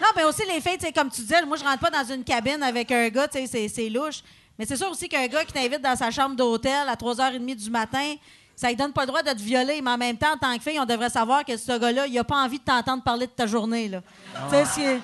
Non, 0.01 0.09
mais 0.17 0.25
aussi, 0.25 0.43
les 0.45 0.61
filles, 0.61 0.93
comme 0.93 1.09
tu 1.09 1.21
disais, 1.21 1.43
moi, 1.47 1.57
je 1.57 1.63
rentre 1.63 1.79
pas 1.79 1.91
dans 1.91 2.05
une 2.05 2.25
cabine 2.25 2.63
avec 2.65 2.91
un 2.91 3.09
gars, 3.11 3.29
tu 3.29 3.39
sais, 3.39 3.47
c'est- 3.47 3.69
c'est 3.69 3.89
louche. 3.89 4.23
Mais 4.59 4.67
c'est 4.67 4.77
sûr 4.77 4.91
aussi 4.91 5.09
qu'un 5.09 5.27
gars 5.29 5.45
qui 5.45 5.53
t'invite 5.53 5.81
dans 5.81 5.95
sa 5.97 6.11
chambre 6.11 6.35
d'hôtel 6.35 6.89
à 6.89 6.97
3h30 6.97 7.55
du 7.55 7.71
matin, 7.71 8.15
ça 8.57 8.69
lui 8.69 8.77
donne 8.77 8.93
pas 8.93 9.03
le 9.03 9.07
droit 9.09 9.23
de 9.23 9.31
te 9.31 9.43
violer. 9.43 9.81
Mais 9.83 9.91
en 9.91 9.99
même 9.99 10.17
temps, 10.17 10.33
en 10.35 10.39
tant 10.39 10.57
que 10.57 10.63
fille, 10.63 10.79
on 10.81 10.85
devrait 10.87 11.11
savoir 11.11 11.45
que 11.45 11.57
ce 11.57 11.79
gars-là, 11.79 12.07
il 12.07 12.19
a 12.19 12.25
pas 12.25 12.37
envie 12.43 12.59
de 12.59 12.65
t'entendre 12.65 13.03
parler 13.03 13.27
de 13.27 13.33
ta 13.33 13.47
journée, 13.47 13.89
là. 13.89 14.01
Tu 14.49 14.55
sais, 14.57 14.65
c'est- 14.65 15.01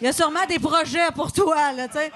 il 0.00 0.04
y 0.04 0.08
a 0.08 0.12
sûrement 0.12 0.46
des 0.48 0.58
projets 0.58 1.10
pour 1.14 1.32
toi, 1.32 1.72
là, 1.72 1.86
tu 1.88 1.94
sais. 1.98 2.10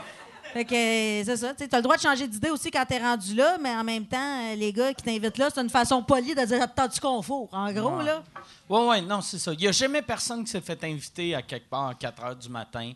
Fait 0.52 0.64
que, 0.64 0.70
c'est 0.72 1.36
ça. 1.36 1.52
Tu 1.52 1.64
as 1.70 1.76
le 1.78 1.82
droit 1.82 1.96
de 1.96 2.00
changer 2.02 2.28
d'idée 2.28 2.50
aussi 2.50 2.70
quand 2.70 2.84
t'es 2.86 2.98
rendu 2.98 3.34
là, 3.34 3.56
mais 3.60 3.70
en 3.74 3.82
même 3.82 4.06
temps, 4.06 4.54
les 4.56 4.72
gars 4.72 4.94
qui 4.94 5.02
t'invitent 5.02 5.36
là, 5.36 5.48
c'est 5.52 5.60
une 5.60 5.68
façon 5.68 6.00
polie 6.00 6.32
de 6.32 6.44
dire 6.44 6.64
T'as 6.76 6.86
du 6.86 7.00
confort, 7.00 7.48
en 7.50 7.72
gros, 7.72 8.00
là. 8.02 8.22
Ouais, 8.68 8.86
ouais, 8.86 9.00
non, 9.00 9.20
c'est 9.20 9.38
ça. 9.40 9.52
Il 9.52 9.58
n'y 9.58 9.66
a 9.66 9.72
jamais 9.72 10.00
personne 10.00 10.44
qui 10.44 10.50
s'est 10.52 10.60
fait 10.60 10.82
inviter 10.84 11.34
à 11.34 11.42
quelque 11.42 11.68
part 11.68 11.88
à 11.88 11.94
4 11.94 12.22
heures 12.22 12.36
du 12.36 12.48
matin 12.48 12.92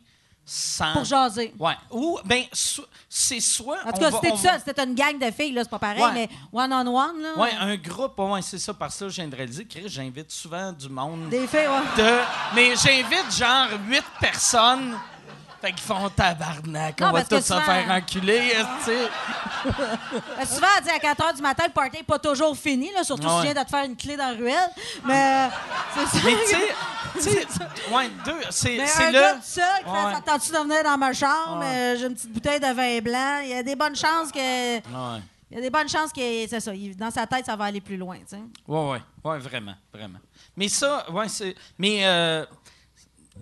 sans. 0.51 0.93
Pour 0.95 1.05
jaser. 1.05 1.53
Ouais. 1.59 1.75
Ou, 1.91 2.19
ben, 2.25 2.45
so- 2.53 2.85
c'est 3.09 3.41
soit. 3.41 3.79
En 3.87 3.93
tout 3.93 4.01
cas, 4.01 4.11
c'était 4.11 4.37
ça, 4.37 4.53
va- 4.53 4.59
c'était 4.59 4.83
une 4.83 4.95
gang 4.95 5.19
de 5.19 5.31
filles, 5.31 5.53
là, 5.53 5.63
c'est 5.63 5.71
pas 5.71 5.79
pareil, 5.79 6.03
Ouais. 6.03 6.13
mais 6.15 6.29
one-on-one, 6.53 7.21
là. 7.23 7.37
Ouais, 7.39 7.51
un 7.61 7.77
groupe, 7.77 8.19
ouais, 8.19 8.41
c'est 8.43 8.59
ça. 8.59 8.73
Parce 8.73 8.99
que 8.99 9.09
je 9.11 9.17
viens 9.17 9.29
de 9.29 9.37
réaliser 9.37 9.65
que 9.67 9.87
j'invite 9.87 10.31
souvent 10.31 10.73
du 10.73 10.89
monde. 10.89 11.29
Des 11.29 11.47
filles, 11.47 11.69
ouais. 11.69 12.03
de. 12.03 12.19
Mais 12.55 12.75
j'invite 12.77 13.31
genre 13.37 13.69
huit 13.87 14.05
personnes. 14.21 14.95
Fait 15.61 15.73
qu'ils 15.73 15.81
font 15.81 16.09
tabarnak. 16.11 17.01
Non, 17.01 17.09
on 17.09 17.13
va 17.13 17.25
tous 17.25 17.37
se 17.41 17.49
souvent- 17.49 17.61
faire 17.63 17.91
enculer, 17.91 18.53
tu 18.85 18.93
sais. 18.93 19.09
Souvent, 20.47 20.67
à 20.95 20.99
4 21.01 21.21
h 21.21 21.37
du 21.37 21.43
matin, 21.43 21.65
le 21.67 21.73
party 21.73 21.97
n'est 21.99 22.03
pas 22.05 22.19
toujours 22.19 22.57
fini, 22.57 22.93
là, 22.93 23.03
surtout 23.03 23.29
si 23.29 23.37
tu 23.37 23.43
viens 23.43 23.55
de 23.55 23.65
te 23.67 23.71
faire 23.71 23.85
une 23.85 23.97
clé 23.97 24.17
dans 24.17 24.29
la 24.29 24.37
ruelle. 24.37 24.71
Mais 25.05 25.49
euh, 25.49 25.49
c'est 25.95 26.07
ça. 26.19 26.25
Mais 26.25 26.35
tu 27.17 27.21
sais, 27.23 27.47
tu 27.47 27.59
ouais, 27.95 28.09
deux, 28.25 28.41
c'est 28.51 28.77
Mais 28.77 28.87
c'est 28.87 29.11
là. 29.11 29.37
Ça 29.43 29.63
tente-tu 30.25 30.53
de 30.53 30.59
venir 30.59 30.85
dans 30.85 30.97
ma 30.99 31.13
chambre? 31.13 31.59
Ouais. 31.61 31.67
Euh, 31.67 31.97
J'ai 31.99 32.07
une 32.07 32.15
petite 32.15 32.33
bouteille 32.33 32.61
de 32.61 32.67
vin 32.73 33.01
blanc. 33.01 33.41
Il 33.43 33.49
y 33.49 33.55
a 33.55 33.63
des 33.63 33.75
bonnes 33.77 33.97
chances 33.97 34.31
que. 34.33 34.39
Ouais, 34.77 35.21
Il 35.51 35.57
y 35.57 35.59
a 35.59 35.63
des 35.63 35.71
bonnes 35.71 35.89
chances 35.89 36.13
que. 36.13 36.47
C'est 36.49 36.61
ça. 36.61 36.71
Dans 36.97 37.11
sa 37.11 37.27
tête, 37.27 37.47
ça 37.47 37.57
va 37.57 37.65
aller 37.65 37.81
plus 37.81 37.97
loin, 37.97 38.17
tu 38.19 38.37
sais. 38.37 38.41
ouais, 38.69 38.91
ouais, 38.91 39.03
ouais, 39.25 39.39
vraiment, 39.39 39.75
vraiment. 39.93 40.19
Mais 40.57 40.69
ça, 40.69 41.11
ouais, 41.11 41.29
c'est. 41.29 41.55
Mais 41.79 42.01
euh, 42.07 42.45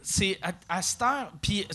c'est 0.09 0.38
à, 0.40 0.52
à 0.68 0.82
cette 0.82 1.02
heure. 1.02 1.32
Puis 1.42 1.66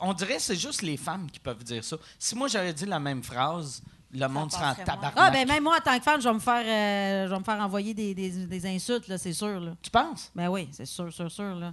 on 0.00 0.12
dirait 0.12 0.36
que 0.36 0.42
c'est 0.42 0.54
juste 0.56 0.82
les 0.82 0.98
femmes 0.98 1.30
qui 1.30 1.40
peuvent 1.40 1.64
dire 1.64 1.82
ça. 1.82 1.96
Si 2.18 2.34
moi 2.34 2.46
j'avais 2.46 2.74
dit 2.74 2.84
la 2.84 3.00
même 3.00 3.22
phrase, 3.22 3.82
le 4.12 4.26
monde 4.26 4.52
serait 4.52 4.66
en 4.66 4.74
tabarnak. 4.74 5.14
Ah, 5.16 5.30
ben 5.30 5.48
même 5.48 5.62
moi, 5.62 5.76
en 5.78 5.80
tant 5.80 5.96
que 5.96 6.02
femme, 6.04 6.20
je 6.20 6.28
vais 6.28 6.34
me 6.34 6.40
faire, 6.40 6.64
euh, 6.66 7.26
je 7.28 7.32
vais 7.32 7.38
me 7.38 7.44
faire 7.44 7.60
envoyer 7.60 7.94
des, 7.94 8.12
des- 8.14 8.44
des 8.46 8.66
insultes, 8.66 9.08
là, 9.08 9.16
c'est 9.16 9.32
sûr, 9.32 9.60
là. 9.60 9.72
Tu 9.80 9.88
penses? 9.90 10.30
Ben 10.34 10.48
oui, 10.48 10.68
c'est 10.72 10.84
sûr, 10.84 11.10
sûr, 11.12 11.30
sûr. 11.30 11.54
Là. 11.54 11.72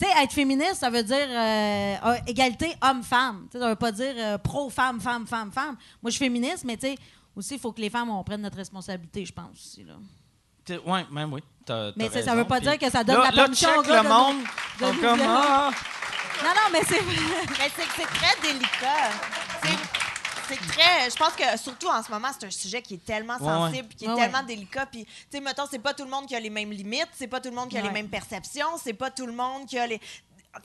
Tu 0.00 0.06
sais, 0.06 0.22
être 0.22 0.32
féministe, 0.32 0.76
ça 0.76 0.88
veut 0.90 1.02
dire 1.02 1.16
euh, 1.28 1.96
euh, 2.06 2.16
égalité 2.26 2.74
homme-femme. 2.80 3.48
Ça 3.52 3.68
veut 3.68 3.76
pas 3.76 3.92
dire 3.92 4.14
euh, 4.16 4.38
pro-femme, 4.38 5.00
femme, 5.00 5.26
femme, 5.26 5.52
femme. 5.52 5.76
Moi, 6.00 6.10
je 6.10 6.16
suis 6.16 6.24
féministe, 6.24 6.64
mais 6.64 6.76
tu 6.76 6.86
sais, 6.86 6.94
aussi, 7.36 7.54
il 7.54 7.60
faut 7.60 7.72
que 7.72 7.80
les 7.80 7.90
femmes, 7.90 8.08
on 8.10 8.24
prenne 8.24 8.40
notre 8.42 8.56
responsabilité, 8.56 9.26
je 9.26 9.32
pense. 9.32 9.50
Aussi, 9.52 9.84
là. 9.84 9.94
Ouais, 10.86 11.04
même 11.10 11.32
oui. 11.32 11.42
T'as- 11.64 11.92
Mais 11.96 12.08
t'as 12.08 12.10
ça, 12.10 12.18
raison. 12.30 12.34
veut 12.36 12.44
pas 12.44 12.60
Puis 12.60 12.68
dire 12.68 12.78
que 12.78 12.90
ça 12.90 13.04
donne 13.04 13.16
là, 13.18 13.24
la 13.24 13.30
là, 13.30 13.42
permission 13.44 13.68
check 13.68 13.78
aux 13.78 13.82
gars 13.82 14.02
le 14.02 14.08
de- 14.08 14.08
monde. 14.14 14.36
de 14.80 14.86
nous 14.86 15.00
comme, 15.00 15.20
ah! 15.22 15.70
Non, 16.42 16.48
non, 16.50 16.68
mais 16.72 16.80
c'est... 16.88 17.02
Mais 17.02 17.70
c'est 17.76 18.04
très 18.06 18.40
délicat. 18.42 19.10
C'est- 19.62 20.02
C'est 20.48 20.56
très. 20.68 21.08
Je 21.08 21.16
pense 21.16 21.32
que 21.34 21.44
surtout 21.58 21.86
en 21.88 22.02
ce 22.02 22.10
moment, 22.10 22.28
c'est 22.38 22.46
un 22.46 22.50
sujet 22.50 22.82
qui 22.82 22.94
est 22.94 23.04
tellement 23.06 23.34
Ouais, 23.38 23.46
sensible, 23.46 23.88
puis 23.88 23.96
qui 23.96 24.04
est 24.04 24.08
Ouais, 24.08 24.16
tellement 24.16 24.40
ouais. 24.40 24.44
délicat. 24.44 24.84
Puis, 24.86 25.04
tu 25.06 25.10
sais, 25.30 25.40
mettons, 25.40 25.64
c'est 25.70 25.78
pas 25.78 25.94
tout 25.94 26.04
le 26.04 26.10
monde 26.10 26.26
qui 26.26 26.34
a 26.34 26.40
les 26.40 26.50
mêmes 26.50 26.72
limites, 26.72 27.08
c'est 27.14 27.28
pas 27.28 27.40
tout 27.40 27.48
le 27.48 27.54
monde 27.54 27.68
qui 27.70 27.78
a 27.78 27.80
Ouais. 27.80 27.86
les 27.86 27.92
mêmes 27.92 28.08
perceptions, 28.08 28.66
c'est 28.82 28.92
pas 28.92 29.10
tout 29.10 29.24
le 29.24 29.32
monde 29.32 29.66
qui 29.66 29.78
a 29.78 29.86
les. 29.86 29.98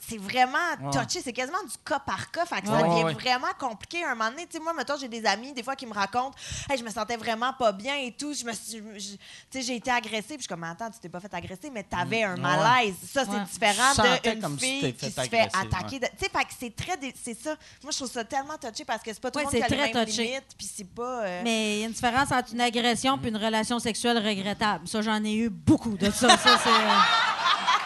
C'est 0.08 0.18
vraiment 0.18 0.58
touché, 0.92 1.22
c'est 1.22 1.32
quasiment 1.34 1.64
du 1.64 1.74
cas 1.86 2.00
par 2.00 2.30
cas. 2.32 2.46
Fait 2.46 2.62
que 2.62 2.68
ça 2.68 2.82
devient 2.84 3.04
ouais. 3.06 3.14
vraiment 3.14 3.48
compliqué 3.58 4.04
un 4.04 4.16
moment 4.16 4.30
donné. 4.30 4.46
Tu 4.46 4.58
sais, 4.58 4.64
moi, 4.64 4.74
mettons, 4.74 4.98
j'ai 4.98 5.08
des 5.08 5.26
amis, 5.26 5.54
des 5.54 5.64
fois, 5.64 5.76
qui 5.76 5.86
me 5.86 5.94
racontent 5.94 6.36
hey, 6.70 6.78
je 6.78 6.84
me 6.84 6.90
sentais 6.90 7.16
vraiment 7.16 7.54
pas 7.54 7.72
bien 7.72 7.96
et 7.96 8.12
tout. 8.12 8.34
Je 8.34 8.44
me 8.46 8.52
suis- 8.54 8.78
je- 8.96 9.00
je- 9.00 9.16
tu 9.16 9.18
sais, 9.52 9.62
j'ai 9.62 9.76
été 9.78 9.90
agressée. 9.90 10.36
Puis 10.36 10.38
je 10.40 10.42
suis 10.44 10.48
comme, 10.50 10.64
attends, 10.66 10.90
tu 10.92 11.00
t'es 11.00 11.08
pas 11.10 11.20
fait 11.22 11.34
agresser, 11.34 11.70
mais 11.72 11.84
t'avais 11.84 12.24
un 12.24 12.36
Ouais. 12.36 12.42
malaise. 12.42 12.96
Ça, 13.14 13.24
c'est 13.24 13.32
Ouais. 13.32 13.44
différent 13.50 13.94
d'une 14.24 14.60
fille 14.60 14.82
t'es 14.82 14.94
qui 14.94 15.10
fait 15.12 15.24
se 15.24 15.30
fait 15.30 15.50
attaquer. 15.54 16.00
de- 16.00 16.06
Tu 16.08 16.12
sais, 16.26 16.30
fait 16.30 16.44
que 16.46 16.54
c'est 16.60 16.76
très. 16.76 16.98
dé- 16.98 17.14
C'est 17.24 17.42
ça. 17.42 17.56
Moi, 17.82 17.92
je 17.92 17.98
trouve 17.98 18.12
ça 18.12 18.24
tellement 18.26 18.58
touché 18.58 18.84
parce 18.86 19.02
que 19.02 19.14
c'est 19.14 19.22
pas 19.22 19.32
tout 19.32 19.40
Ouais, 19.40 19.46
le 19.46 19.52
monde 19.60 19.68
qui 19.68 19.74
a 19.74 19.86
les 19.86 19.94
mêmes 19.94 20.06
touché. 20.06 20.24
limites. 20.24 20.56
Puis 20.58 20.70
c'est 20.76 20.84
pas. 20.94 21.22
euh, 21.24 21.42
Mais 21.44 21.76
il 21.76 21.80
y 21.80 21.84
a 21.84 21.88
une 21.88 21.94
différence 21.94 22.32
entre 22.32 22.54
une 22.54 22.62
agression 22.62 23.18
et 23.24 23.28
une 23.30 23.38
relation 23.38 23.80
sexuelle 23.80 24.18
regrettable. 24.18 24.88
Ça, 24.88 25.02
j'en 25.02 25.24
ai 25.24 25.34
eu 25.34 25.50
beaucoup 25.50 25.96
de 25.98 26.12
ça. 26.12 26.36
ça 26.38 26.58
c'est, 26.62 26.70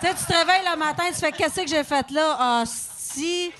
tu 0.00 0.06
sais, 0.06 0.14
tu 0.14 0.24
te 0.24 0.32
réveilles 0.32 0.64
le 0.70 0.76
matin, 0.78 1.04
tu 1.08 1.14
fais 1.20 1.32
qu'est-ce 1.32 1.60
que 1.60 1.66
j'ai 1.66 1.84
fait 1.84 2.10
là? 2.10 2.36
Ah, 2.38 2.64
si. 2.66 3.52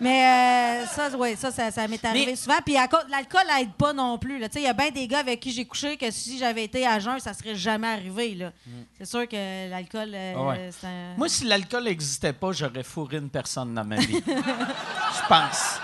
Mais 0.00 0.26
euh, 0.26 0.86
ça, 0.88 1.08
oui, 1.16 1.36
ça, 1.36 1.52
ça, 1.52 1.70
ça 1.70 1.86
m'est 1.86 2.04
arrivé 2.04 2.26
Mais- 2.32 2.36
souvent. 2.36 2.58
Puis 2.64 2.76
à 2.76 2.88
cause- 2.88 3.04
l'alcool 3.08 3.44
aide 3.60 3.72
pas 3.74 3.92
non 3.92 4.18
plus. 4.18 4.38
là. 4.40 4.48
Tu 4.48 4.54
sais, 4.54 4.60
Il 4.60 4.64
y 4.64 4.68
a 4.68 4.72
bien 4.72 4.90
des 4.90 5.06
gars 5.06 5.20
avec 5.20 5.38
qui 5.38 5.52
j'ai 5.52 5.64
couché 5.64 5.96
que 5.96 6.10
si 6.10 6.36
j'avais 6.36 6.64
été 6.64 6.84
à 6.84 6.98
jeun, 6.98 7.20
ça 7.20 7.32
serait 7.32 7.54
jamais 7.54 7.86
arrivé. 7.88 8.34
là. 8.34 8.50
C'est 8.98 9.04
sûr 9.06 9.28
que 9.28 9.70
l'alcool, 9.70 10.10
euh, 10.12 10.34
Ah 10.36 10.42
ouais. 10.42 10.70
un... 10.84 11.16
Moi, 11.16 11.28
si 11.28 11.44
l'alcool 11.44 11.84
n'existait 11.84 12.32
pas, 12.32 12.50
j'aurais 12.50 12.82
fourré 12.82 13.18
une 13.18 13.30
personne 13.30 13.72
dans 13.72 13.84
ma 13.84 13.96
vie. 13.96 14.20
Je 14.26 15.28
pense. 15.28 15.78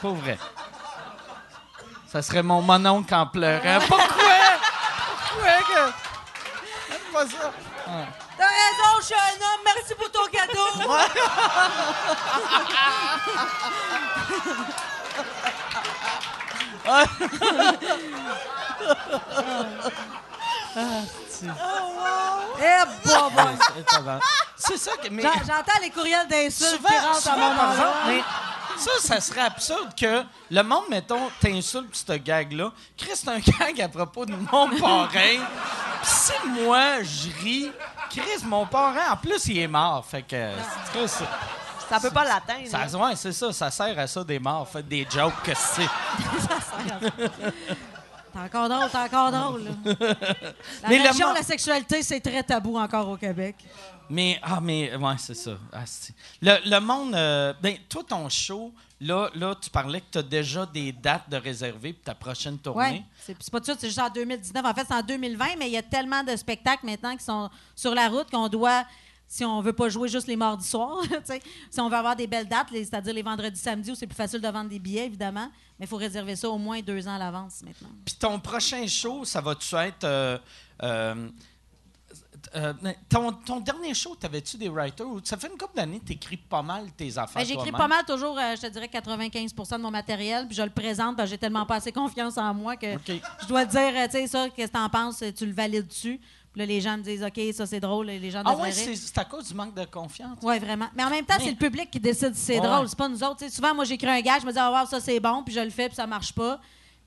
Pas 0.00 0.08
vrai. 0.10 0.38
Ça 2.06 2.22
serait 2.22 2.42
mon 2.44 2.62
mononcle 2.62 3.12
en 3.14 3.26
pleurant. 3.26 3.80
Pourquoi? 3.88 4.06
Pourquoi 5.28 5.58
que... 5.58 7.12
Pas 7.12 7.26
ça. 7.26 7.52
Raison, 8.60 8.90
je 9.00 9.04
suis 9.06 9.14
un 9.14 9.38
homme. 9.46 9.62
Merci 9.64 9.94
pour 9.94 10.10
ton 10.10 10.26
cadeau. 10.30 10.68
Eh, 21.42 21.46
bon, 23.04 23.30
bon. 23.34 23.58
C'est 24.56 24.76
ça 24.76 24.92
que... 25.02 25.08
Mais... 25.10 25.22
J'en- 25.22 25.32
J'entends 25.32 25.80
les 25.80 25.90
courriels 25.90 26.28
d'insultes 26.28 26.76
Souvent, 26.76 26.88
qui 26.88 26.98
rentrent 26.98 27.16
à 27.16 27.20
souvent, 27.20 27.36
mon 27.50 27.56
par 27.56 27.72
exemple, 27.72 27.88
endroit. 27.88 28.02
mais 28.06 28.22
ça, 28.80 28.90
ça 29.00 29.20
serait 29.20 29.42
absurde 29.42 29.94
que 29.98 30.22
le 30.50 30.62
monde, 30.62 30.84
mettons, 30.90 31.30
t'insulte 31.40 31.90
pis 31.90 32.04
ce 32.06 32.12
gag-là. 32.14 32.72
Chris, 32.96 33.10
c'est 33.14 33.28
un 33.28 33.38
gag 33.38 33.80
à 33.80 33.88
propos 33.88 34.24
de 34.26 34.34
mon 34.34 34.68
parrain. 34.80 35.08
Pis 36.02 36.08
si 36.08 36.32
moi, 36.48 37.02
je 37.02 37.28
ris, 37.44 37.70
Chris, 38.10 38.44
mon 38.44 38.66
parrain, 38.66 39.12
en 39.12 39.16
plus, 39.16 39.46
il 39.46 39.58
est 39.58 39.68
mort. 39.68 40.04
Fait 40.04 40.22
que, 40.22 40.52
Chris, 40.92 41.08
ça, 41.08 41.24
ça 41.88 42.00
peut 42.00 42.10
pas 42.10 42.24
l'atteindre. 42.24 42.66
ça- 42.68 42.86
là. 42.86 43.04
ouais, 43.06 43.16
c'est 43.16 43.32
ça, 43.32 43.52
ça 43.52 43.70
sert 43.70 43.98
à 43.98 44.06
ça 44.06 44.24
des 44.24 44.38
morts. 44.38 44.68
Faites 44.68 44.88
des 44.88 45.06
jokes 45.10 45.42
que 45.44 45.52
c'est. 45.54 45.86
T'es 48.32 48.38
encore 48.38 48.68
drôle, 48.68 48.88
t'es 48.90 48.96
encore 48.96 49.32
drôle. 49.32 49.64
là. 49.64 49.70
La 50.84 50.88
Mais 50.88 51.02
religion, 51.02 51.32
la 51.32 51.42
sexualité, 51.42 52.00
c'est 52.04 52.20
très 52.20 52.42
tabou 52.44 52.78
encore 52.78 53.08
au 53.08 53.16
Québec. 53.16 53.56
Mais, 54.10 54.38
ah, 54.42 54.60
mais, 54.60 54.94
ouais, 54.96 55.14
c'est 55.18 55.34
ça. 55.34 55.52
Ah, 55.72 55.84
le, 56.42 56.68
le 56.68 56.80
monde, 56.80 57.14
euh, 57.14 57.54
ben, 57.62 57.76
toi, 57.88 58.02
ton 58.06 58.28
show, 58.28 58.72
là, 59.00 59.30
là 59.36 59.54
tu 59.60 59.70
parlais 59.70 60.00
que 60.00 60.06
tu 60.10 60.18
as 60.18 60.22
déjà 60.22 60.66
des 60.66 60.90
dates 60.90 61.30
de 61.30 61.36
réserver 61.36 61.92
pour 61.92 62.02
ta 62.02 62.14
prochaine 62.16 62.58
tournée. 62.58 63.04
Oui, 63.28 63.34
c'est 63.38 63.50
pas 63.50 63.60
tout 63.60 63.72
c'est 63.78 63.86
juste 63.86 64.00
en 64.00 64.10
2019. 64.10 64.64
En 64.64 64.74
fait, 64.74 64.84
c'est 64.88 64.94
en 64.94 65.02
2020, 65.02 65.56
mais 65.58 65.68
il 65.68 65.72
y 65.72 65.76
a 65.76 65.82
tellement 65.82 66.24
de 66.24 66.34
spectacles 66.34 66.84
maintenant 66.86 67.16
qui 67.16 67.24
sont 67.24 67.48
sur 67.76 67.94
la 67.94 68.08
route 68.08 68.28
qu'on 68.30 68.48
doit, 68.48 68.84
si 69.28 69.44
on 69.44 69.60
veut 69.60 69.72
pas 69.72 69.88
jouer 69.88 70.08
juste 70.08 70.26
les 70.26 70.34
mardis 70.36 70.66
soirs, 70.68 71.02
si 71.70 71.80
on 71.80 71.88
veut 71.88 71.96
avoir 71.96 72.16
des 72.16 72.26
belles 72.26 72.48
dates, 72.48 72.66
c'est-à-dire 72.72 73.14
les 73.14 73.22
vendredis, 73.22 73.60
samedis, 73.60 73.92
où 73.92 73.94
c'est 73.94 74.08
plus 74.08 74.16
facile 74.16 74.40
de 74.40 74.48
vendre 74.48 74.70
des 74.70 74.80
billets, 74.80 75.06
évidemment, 75.06 75.48
mais 75.78 75.86
il 75.86 75.88
faut 75.88 75.96
réserver 75.96 76.34
ça 76.34 76.50
au 76.50 76.58
moins 76.58 76.80
deux 76.80 77.06
ans 77.06 77.14
à 77.14 77.18
l'avance 77.18 77.62
maintenant. 77.64 77.90
Puis 78.04 78.16
ton 78.16 78.40
prochain 78.40 78.84
show, 78.88 79.24
ça 79.24 79.40
va-tu 79.40 79.74
être. 79.76 80.02
euh, 80.02 80.36
euh, 80.82 81.28
euh, 82.56 82.72
ton, 83.08 83.32
ton 83.32 83.60
dernier 83.60 83.94
show, 83.94 84.14
t'avais-tu 84.16 84.56
des 84.56 84.68
writers? 84.68 85.06
ou 85.06 85.20
Ça 85.22 85.36
fait 85.36 85.46
une 85.46 85.56
couple 85.58 85.76
d'années 85.76 86.00
que 86.00 86.06
t'écris 86.06 86.36
pas 86.36 86.62
mal 86.62 86.90
tes 86.96 87.16
affaires. 87.16 87.42
Ben, 87.42 87.46
J'écris 87.46 87.70
pas 87.72 87.86
mal 87.88 88.04
toujours, 88.04 88.36
euh, 88.38 88.56
je 88.56 88.62
te 88.62 88.66
dirais 88.66 88.88
95% 88.92 89.76
de 89.76 89.82
mon 89.82 89.90
matériel, 89.90 90.46
puis 90.46 90.56
je 90.56 90.62
le 90.62 90.70
présente 90.70 91.16
parce 91.16 91.28
que 91.28 91.34
j'ai 91.34 91.38
tellement 91.38 91.64
pas 91.66 91.76
assez 91.76 91.92
confiance 91.92 92.36
en 92.38 92.52
moi 92.54 92.76
que 92.76 92.88
je 93.06 93.46
dois 93.46 93.64
te 93.66 93.70
dire, 93.70 93.92
euh, 93.94 94.06
tu 94.06 94.12
sais, 94.12 94.26
ça, 94.26 94.48
qu'est-ce 94.50 94.72
que 94.72 94.76
t'en 94.76 94.88
penses, 94.88 95.22
tu 95.36 95.46
le 95.46 95.52
valides 95.52 95.86
dessus? 95.86 96.20
Puis 96.52 96.58
là, 96.58 96.66
les 96.66 96.80
gens 96.80 96.96
me 96.98 97.02
disent, 97.04 97.22
OK, 97.22 97.40
ça 97.54 97.64
c'est 97.64 97.78
drôle, 97.78 98.06
les 98.06 98.30
gens 98.32 98.42
Ah 98.44 98.56
ouais, 98.56 98.72
c'est 98.72 99.18
à 99.18 99.24
cause 99.24 99.46
du 99.46 99.54
manque 99.54 99.74
de 99.76 99.84
confiance. 99.84 100.36
Oui, 100.42 100.58
vraiment. 100.58 100.88
Mais 100.96 101.04
en 101.04 101.10
même 101.10 101.24
temps, 101.24 101.34
Mais- 101.38 101.44
c'est 101.44 101.50
le 101.52 101.56
public 101.56 101.88
qui 101.92 102.00
décide 102.00 102.34
si 102.34 102.40
c'est 102.46 102.58
Ouais. 102.58 102.66
drôle. 102.66 102.88
C'est 102.88 102.98
pas 102.98 103.08
nous 103.08 103.22
autres. 103.22 103.48
Souvent, 103.48 103.72
moi, 103.72 103.84
j'écris 103.84 104.08
un 104.08 104.20
gars, 104.20 104.40
je 104.40 104.46
me 104.46 104.50
dis, 104.52 104.58
ah, 104.58 104.72
wow, 104.80 104.86
ça, 104.88 104.98
c'est 104.98 105.20
bon, 105.20 105.44
puis 105.44 105.54
je 105.54 105.60
le 105.60 105.70
fais, 105.70 105.86
puis 105.86 105.94
ça 105.94 106.08
marche 106.08 106.32
pas. 106.32 106.58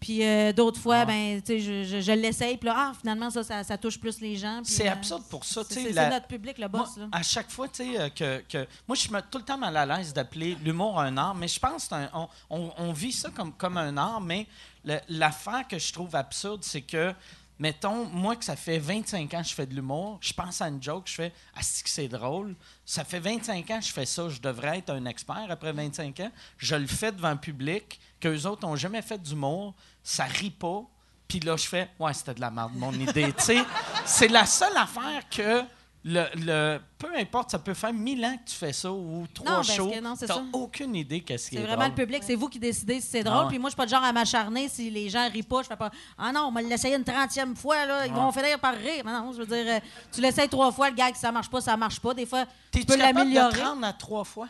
Puis 0.03 0.21
euh, 0.21 0.51
d'autres 0.51 0.81
fois, 0.81 1.05
ben, 1.05 1.41
tu 1.41 1.47
sais, 1.53 1.59
je, 1.59 1.83
je, 1.85 2.01
je 2.01 2.11
l'essaye, 2.11 2.57
puis 2.57 2.67
là, 2.67 2.75
ah, 2.77 2.91
finalement, 2.99 3.29
ça, 3.29 3.41
ça, 3.41 3.63
ça 3.63 3.77
touche 3.77 3.97
plus 3.97 4.19
les 4.19 4.35
gens. 4.35 4.59
C'est 4.65 4.89
euh, 4.89 4.91
absurde 4.91 5.23
pour 5.29 5.45
ça. 5.45 5.61
C'est 5.67 5.93
notre 5.93 6.27
public, 6.27 6.57
le 6.57 6.67
boss. 6.67 6.97
Moi, 6.97 7.05
là. 7.05 7.17
à 7.17 7.23
chaque 7.23 7.49
fois, 7.49 7.69
tu 7.69 7.85
sais, 7.85 7.97
euh, 7.99 8.09
que, 8.09 8.43
que- 8.49 8.67
Moi, 8.85 8.95
je 8.95 9.01
suis 9.01 9.09
tout 9.31 9.37
le 9.37 9.45
temps 9.45 9.57
mal 9.57 9.77
à 9.77 9.85
l'aise 9.85 10.11
d'appeler 10.13 10.57
l'humour 10.61 10.99
un 10.99 11.15
art, 11.15 11.35
mais 11.35 11.47
je 11.47 11.57
pense 11.57 11.87
qu'on 11.87 12.27
on, 12.49 12.71
on 12.77 12.91
vit 12.91 13.13
ça 13.13 13.29
comme, 13.29 13.53
comme 13.53 13.77
un 13.77 13.95
art, 13.95 14.19
mais 14.19 14.45
le- 14.83 14.99
l'affaire 15.07 15.65
que 15.69 15.79
je 15.79 15.93
trouve 15.93 16.13
absurde, 16.17 16.65
c'est 16.65 16.81
que, 16.81 17.13
mettons, 17.57 18.03
moi, 18.07 18.35
que 18.35 18.43
ça 18.43 18.57
fait 18.57 18.79
25 18.79 19.33
ans 19.35 19.41
que 19.41 19.47
je 19.47 19.53
fais 19.53 19.65
de 19.65 19.73
l'humour, 19.73 20.17
je 20.19 20.33
pense 20.33 20.59
à 20.61 20.67
une 20.67 20.83
joke, 20.83 21.03
je 21.05 21.13
fais 21.13 21.33
«Ah, 21.55 21.59
c'est 21.61 21.81
que 21.83 21.89
c'est 21.89 22.09
drôle.» 22.09 22.55
Ça 22.85 23.05
fait 23.05 23.21
25 23.21 23.71
ans 23.71 23.79
que 23.79 23.85
je 23.85 23.93
fais 23.93 24.05
ça, 24.05 24.27
je 24.27 24.41
devrais 24.41 24.79
être 24.79 24.89
un 24.89 25.05
expert 25.05 25.45
après 25.49 25.71
25 25.71 26.19
ans. 26.19 26.31
Je 26.57 26.75
le 26.75 26.87
fais 26.87 27.13
devant 27.13 27.29
un 27.29 27.37
public 27.37 28.01
qu'eux 28.23 28.45
autres 28.47 28.65
n'ont 28.67 28.75
jamais 28.75 29.01
fait 29.01 29.21
d'humour, 29.21 29.73
ça 30.01 30.23
rit 30.23 30.49
pas, 30.51 30.83
puis 31.27 31.39
là, 31.39 31.57
je 31.57 31.67
fais, 31.67 31.89
ouais, 31.99 32.13
c'était 32.13 32.33
de 32.35 32.41
la 32.41 32.51
merde, 32.51 32.71
mon 32.75 32.93
idée. 32.93 33.33
Tu 33.45 33.57
c'est 34.05 34.27
la 34.27 34.45
seule 34.45 34.75
affaire 34.77 35.23
que, 35.29 35.63
le, 36.05 36.25
le- 36.35 36.79
peu 36.97 37.07
importe, 37.17 37.51
ça 37.51 37.59
peut 37.59 37.73
faire 37.73 37.93
mille 37.93 38.23
ans 38.25 38.35
que 38.35 38.49
tu 38.49 38.55
fais 38.57 38.73
ça 38.73 38.91
ou 38.91 39.25
trois 39.33 39.63
shows. 39.63 39.89
non, 40.03 40.15
c'est 40.17 40.27
t'as 40.27 40.33
ça. 40.35 40.43
aucune 40.51 40.93
idée 40.95 41.21
qu'est-ce 41.21 41.49
qui 41.49 41.55
C'est 41.55 41.61
est, 41.61 41.65
vraiment 41.65 41.83
drôle. 41.87 41.95
le 41.97 42.05
public, 42.05 42.23
c'est 42.25 42.35
vous 42.35 42.49
qui 42.49 42.59
décidez 42.59 42.99
si 42.99 43.07
c'est 43.07 43.23
drôle. 43.23 43.37
Ah 43.37 43.43
ouais. 43.43 43.49
Puis 43.49 43.57
moi, 43.59 43.69
je 43.69 43.71
suis 43.71 43.77
pas 43.77 43.85
le 43.85 43.89
genre 43.89 44.03
à 44.03 44.11
m'acharner 44.11 44.67
si 44.67 44.89
les 44.89 45.09
gens 45.09 45.29
rient 45.29 45.43
pas. 45.43 45.61
Je 45.63 45.67
fais 45.69 45.77
pas 45.77 45.91
Ah 46.17 46.33
non, 46.33 46.47
on 46.47 46.51
va 46.51 46.61
l'essayer 46.61 46.95
une 46.97 47.05
trentième 47.05 47.55
fois, 47.55 47.85
là, 47.85 48.05
ils 48.05 48.11
vont 48.13 48.29
finir 48.33 48.59
par 48.59 48.73
rire. 48.75 49.01
Mais 49.05 49.13
non, 49.13 49.31
je 49.31 49.37
veux 49.39 49.45
dire, 49.45 49.65
euh, 49.65 49.79
tu 50.11 50.19
l'essayes 50.19 50.49
trois 50.49 50.73
fois, 50.73 50.89
le 50.89 50.95
gag, 50.97 51.15
ça 51.15 51.31
marche 51.31 51.49
pas, 51.49 51.61
ça 51.61 51.77
marche 51.77 52.01
pas. 52.01 52.13
Des 52.13 52.25
fois, 52.25 52.45
tu 52.69 52.83
peux 52.83 52.95
de 52.97 52.99
l'améliorer. 53.01 53.57
te 53.57 53.63
rendre 53.63 53.85
à 53.87 53.93
trois 53.93 54.25
fois? 54.25 54.49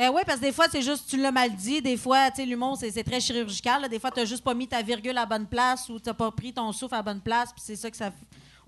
Euh, 0.00 0.10
oui, 0.14 0.22
parce 0.24 0.38
que 0.38 0.44
des 0.44 0.52
fois, 0.52 0.66
c'est 0.70 0.82
juste, 0.82 1.08
tu 1.08 1.16
l'as 1.16 1.32
mal 1.32 1.52
dit. 1.54 1.82
Des 1.82 1.96
fois, 1.96 2.30
tu 2.30 2.36
sais, 2.36 2.46
l'humour, 2.46 2.76
c'est 2.78 2.90
c'est 2.90 3.02
très 3.02 3.20
chirurgical. 3.20 3.82
là. 3.82 3.88
Des 3.88 3.98
fois, 3.98 4.10
tu 4.12 4.20
n'as 4.20 4.26
juste 4.26 4.44
pas 4.44 4.54
mis 4.54 4.68
ta 4.68 4.80
virgule 4.82 5.10
à 5.10 5.22
la 5.22 5.26
bonne 5.26 5.46
place 5.46 5.88
ou 5.88 5.98
tu 5.98 6.08
n'as 6.08 6.14
pas 6.14 6.30
pris 6.30 6.52
ton 6.52 6.70
souffle 6.72 6.94
à 6.94 6.98
la 6.98 7.02
bonne 7.02 7.20
place. 7.20 7.52
Puis 7.52 7.62
c'est 7.64 7.76
ça 7.76 7.90
que 7.90 7.96
ça. 7.96 8.10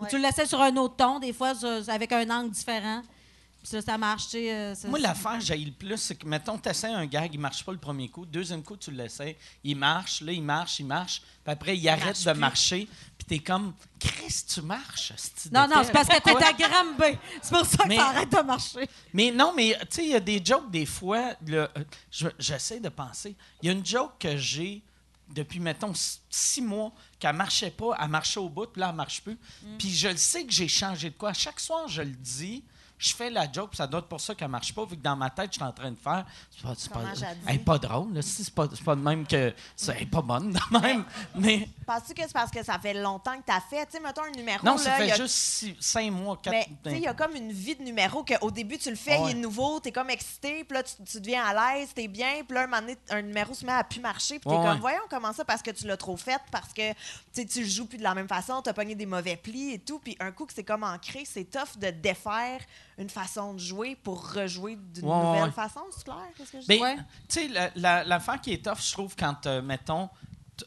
Ou 0.00 0.06
tu 0.06 0.16
le 0.16 0.22
laissais 0.22 0.46
sur 0.46 0.60
un 0.60 0.74
autre 0.76 0.96
ton, 0.96 1.18
des 1.20 1.32
fois, 1.32 1.54
sur- 1.54 1.88
avec 1.88 2.10
un 2.12 2.28
angle 2.30 2.50
différent. 2.50 3.02
Ça, 3.62 3.82
ça 3.82 3.98
marche, 3.98 4.24
tu 4.24 4.30
sais. 4.30 4.52
euh, 4.54 4.74
ça- 4.74 4.88
Moi, 4.88 4.98
l'affaire, 4.98 5.38
j'ai 5.40 5.56
le 5.56 5.70
plus, 5.72 5.96
c'est 5.98 6.14
que, 6.16 6.26
mettons, 6.26 6.56
tu 6.58 6.68
essaies 6.68 6.88
un 6.92 7.04
gag, 7.06 7.32
il 7.34 7.38
marche 7.40 7.62
pas 7.64 7.72
le 7.72 7.78
premier 7.78 8.08
coup. 8.08 8.24
Deuxième 8.24 8.62
coup, 8.62 8.76
tu 8.76 8.90
l'essaies, 8.90 9.36
il 9.62 9.76
marche, 9.76 10.22
là, 10.22 10.32
il 10.32 10.42
marche, 10.42 10.80
il 10.80 10.86
marche. 10.86 11.20
Puis 11.44 11.52
après, 11.52 11.76
il 11.76 11.88
arrête 11.88 12.04
marche 12.06 12.24
de 12.24 12.30
plus. 12.32 12.40
marcher. 12.40 12.88
Puis 13.18 13.26
t'es 13.26 13.38
comme, 13.40 13.74
Chris, 13.98 14.44
tu 14.48 14.62
marches. 14.62 15.12
Non, 15.52 15.68
non, 15.68 15.82
c'est 15.84 15.92
parce 15.92 16.08
que 16.08 16.20
t'es 16.22 16.44
à 16.44 16.52
gramme 16.54 16.96
B. 16.96 17.02
C'est 17.42 17.50
pour 17.54 17.66
ça 17.66 17.84
que 17.84 17.88
arrête 18.00 18.32
de 18.32 18.40
marcher. 18.42 18.88
Mais 19.12 19.30
non, 19.30 19.52
mais 19.54 19.76
tu 19.82 19.86
sais, 19.90 20.04
il 20.04 20.10
y 20.10 20.14
a 20.14 20.20
des 20.20 20.42
jokes 20.44 20.70
des 20.70 20.86
fois. 20.86 21.34
euh, 21.50 21.68
je- 22.10 22.28
J'essaie 22.38 22.80
de 22.80 22.88
penser. 22.88 23.36
Il 23.62 23.66
y 23.66 23.68
a 23.68 23.72
une 23.72 23.84
joke 23.84 24.12
que 24.18 24.36
j'ai 24.38 24.82
depuis, 25.28 25.60
mettons, 25.60 25.92
six 26.30 26.62
mois, 26.62 26.92
qu'elle 27.18 27.36
marchait 27.36 27.70
pas, 27.70 27.96
elle 28.00 28.08
marchait 28.08 28.40
au 28.40 28.48
bout, 28.48 28.66
puis 28.66 28.80
là, 28.80 28.88
elle 28.88 28.96
marche 28.96 29.20
plus. 29.22 29.34
Mm. 29.62 29.76
Puis 29.78 29.90
je 29.94 30.08
le 30.08 30.16
sais 30.16 30.44
que 30.44 30.50
j'ai 30.52 30.66
changé 30.66 31.10
de 31.10 31.14
quoi. 31.14 31.32
Chaque 31.34 31.60
soir, 31.60 31.86
je 31.88 32.00
le 32.02 32.10
dis. 32.10 32.64
Je 33.02 33.14
fais 33.14 33.30
la 33.30 33.50
joke, 33.50 33.70
puis 33.70 33.78
ça 33.78 33.86
doit 33.86 34.00
être 34.00 34.08
pour 34.08 34.20
ça 34.20 34.34
qu'elle 34.34 34.48
marche 34.48 34.74
pas, 34.74 34.84
vu 34.84 34.94
que 34.94 35.02
dans 35.02 35.16
ma 35.16 35.30
tête, 35.30 35.46
je 35.52 35.54
suis 35.54 35.62
en 35.62 35.72
train 35.72 35.90
de 35.90 35.96
faire. 35.98 36.26
C'est 36.50 36.62
pas, 36.62 36.74
c'est 36.76 36.92
pas, 36.92 37.00
elle 37.46 37.54
est 37.54 37.58
pas 37.58 37.78
drôle, 37.78 38.12
là. 38.12 38.20
Si, 38.20 38.44
C'est 38.44 38.54
pas, 38.54 38.66
c'est 38.74 38.84
pas 38.84 38.94
de 38.94 39.00
même 39.00 39.26
que. 39.26 39.54
c'est- 39.74 39.92
Elle 39.96 40.02
est 40.02 40.06
pas 40.06 40.20
bonne, 40.20 40.52
de 40.52 40.78
même. 40.78 41.04
Mais. 41.34 41.66
Penses-tu 41.86 42.12
que 42.12 42.22
c'est 42.22 42.32
parce 42.34 42.50
que 42.50 42.62
ça 42.62 42.78
fait 42.78 42.92
longtemps 42.92 43.38
que 43.38 43.46
tu 43.46 43.52
as 43.52 43.60
fait? 43.62 43.86
Tu 43.86 43.92
sais, 43.92 44.00
mettons 44.00 44.22
un 44.24 44.30
numéro. 44.32 44.64
Non, 44.66 44.72
là, 44.72 44.78
ça 44.78 44.98
y 45.02 45.06
fait 45.08 45.12
a- 45.12 45.16
juste 45.16 45.34
six- 45.34 45.76
cinq 45.80 46.10
mois, 46.12 46.38
quatre. 46.42 46.52
Mais 46.52 46.66
tu 46.84 46.90
sais, 46.90 46.96
il 46.98 47.02
y 47.02 47.06
a 47.06 47.14
comme 47.14 47.34
une 47.34 47.52
vie 47.52 47.74
de 47.74 47.82
numéro 47.82 48.22
qu'au 48.22 48.50
début, 48.50 48.76
tu 48.76 48.90
le 48.90 48.96
fais, 48.96 49.16
Ouais. 49.18 49.30
il 49.30 49.36
est 49.38 49.40
nouveau, 49.40 49.80
tu 49.80 49.88
es 49.88 49.92
comme 49.92 50.10
excité, 50.10 50.62
puis 50.64 50.76
là, 50.76 50.82
tu, 50.82 50.92
tu 51.02 51.20
deviens 51.20 51.42
à 51.42 51.54
l'aise, 51.76 51.88
tu 51.94 52.02
es 52.02 52.08
bien, 52.08 52.44
puis 52.46 52.54
là, 52.54 52.64
un 52.64 52.66
moment 52.66 52.82
donné, 52.82 52.98
un 53.08 53.22
numéro 53.22 53.54
se 53.54 53.64
met 53.64 53.72
à 53.72 53.82
plus 53.82 54.00
marcher, 54.00 54.38
puis 54.38 54.48
tu 54.50 54.54
es 54.54 54.58
Ouais, 54.58 54.62
comme, 54.62 54.74
ouais. 54.74 54.80
voyons 54.80 55.02
comment 55.08 55.32
ça, 55.32 55.44
parce 55.46 55.62
que 55.62 55.70
tu 55.70 55.86
l'as 55.86 55.96
trop 55.96 56.18
fait, 56.18 56.40
parce 56.52 56.74
que 56.74 56.92
tu 57.32 57.60
le 57.62 57.66
joues 57.66 57.86
plus 57.86 57.96
de 57.98 58.02
la 58.02 58.14
même 58.14 58.28
façon, 58.28 58.60
tu 58.60 58.68
as 58.68 58.74
pogné 58.74 58.94
des 58.94 59.06
mauvais 59.06 59.36
plis 59.36 59.72
et 59.72 59.78
tout, 59.78 59.98
puis 60.00 60.18
un 60.20 60.32
coup 60.32 60.44
que 60.44 60.52
c'est 60.52 60.64
comme 60.64 60.84
ancré, 60.84 61.24
c'est 61.24 61.44
tough 61.50 61.78
de 61.78 61.88
défaire 61.90 62.60
une 63.00 63.10
façon 63.10 63.54
de 63.54 63.58
jouer 63.58 63.96
pour 63.96 64.32
rejouer 64.32 64.76
d'une 64.76 65.06
Ouais, 65.06 65.16
nouvelle 65.24 65.42
ouais. 65.44 65.50
façon, 65.50 65.80
c'est 65.90 66.04
clair? 66.04 66.16
Que 66.36 66.44
je? 66.44 66.66
Ben, 66.66 66.80
Ouais. 66.82 66.96
tu 67.28 67.40
sais, 67.40 67.48
la- 67.48 67.70
la- 67.74 68.04
l'affaire 68.04 68.40
qui 68.40 68.52
est 68.52 68.64
tough, 68.64 68.78
je 68.80 68.92
trouve, 68.92 69.16
quand, 69.18 69.46
euh, 69.46 69.62
mettons, 69.62 70.08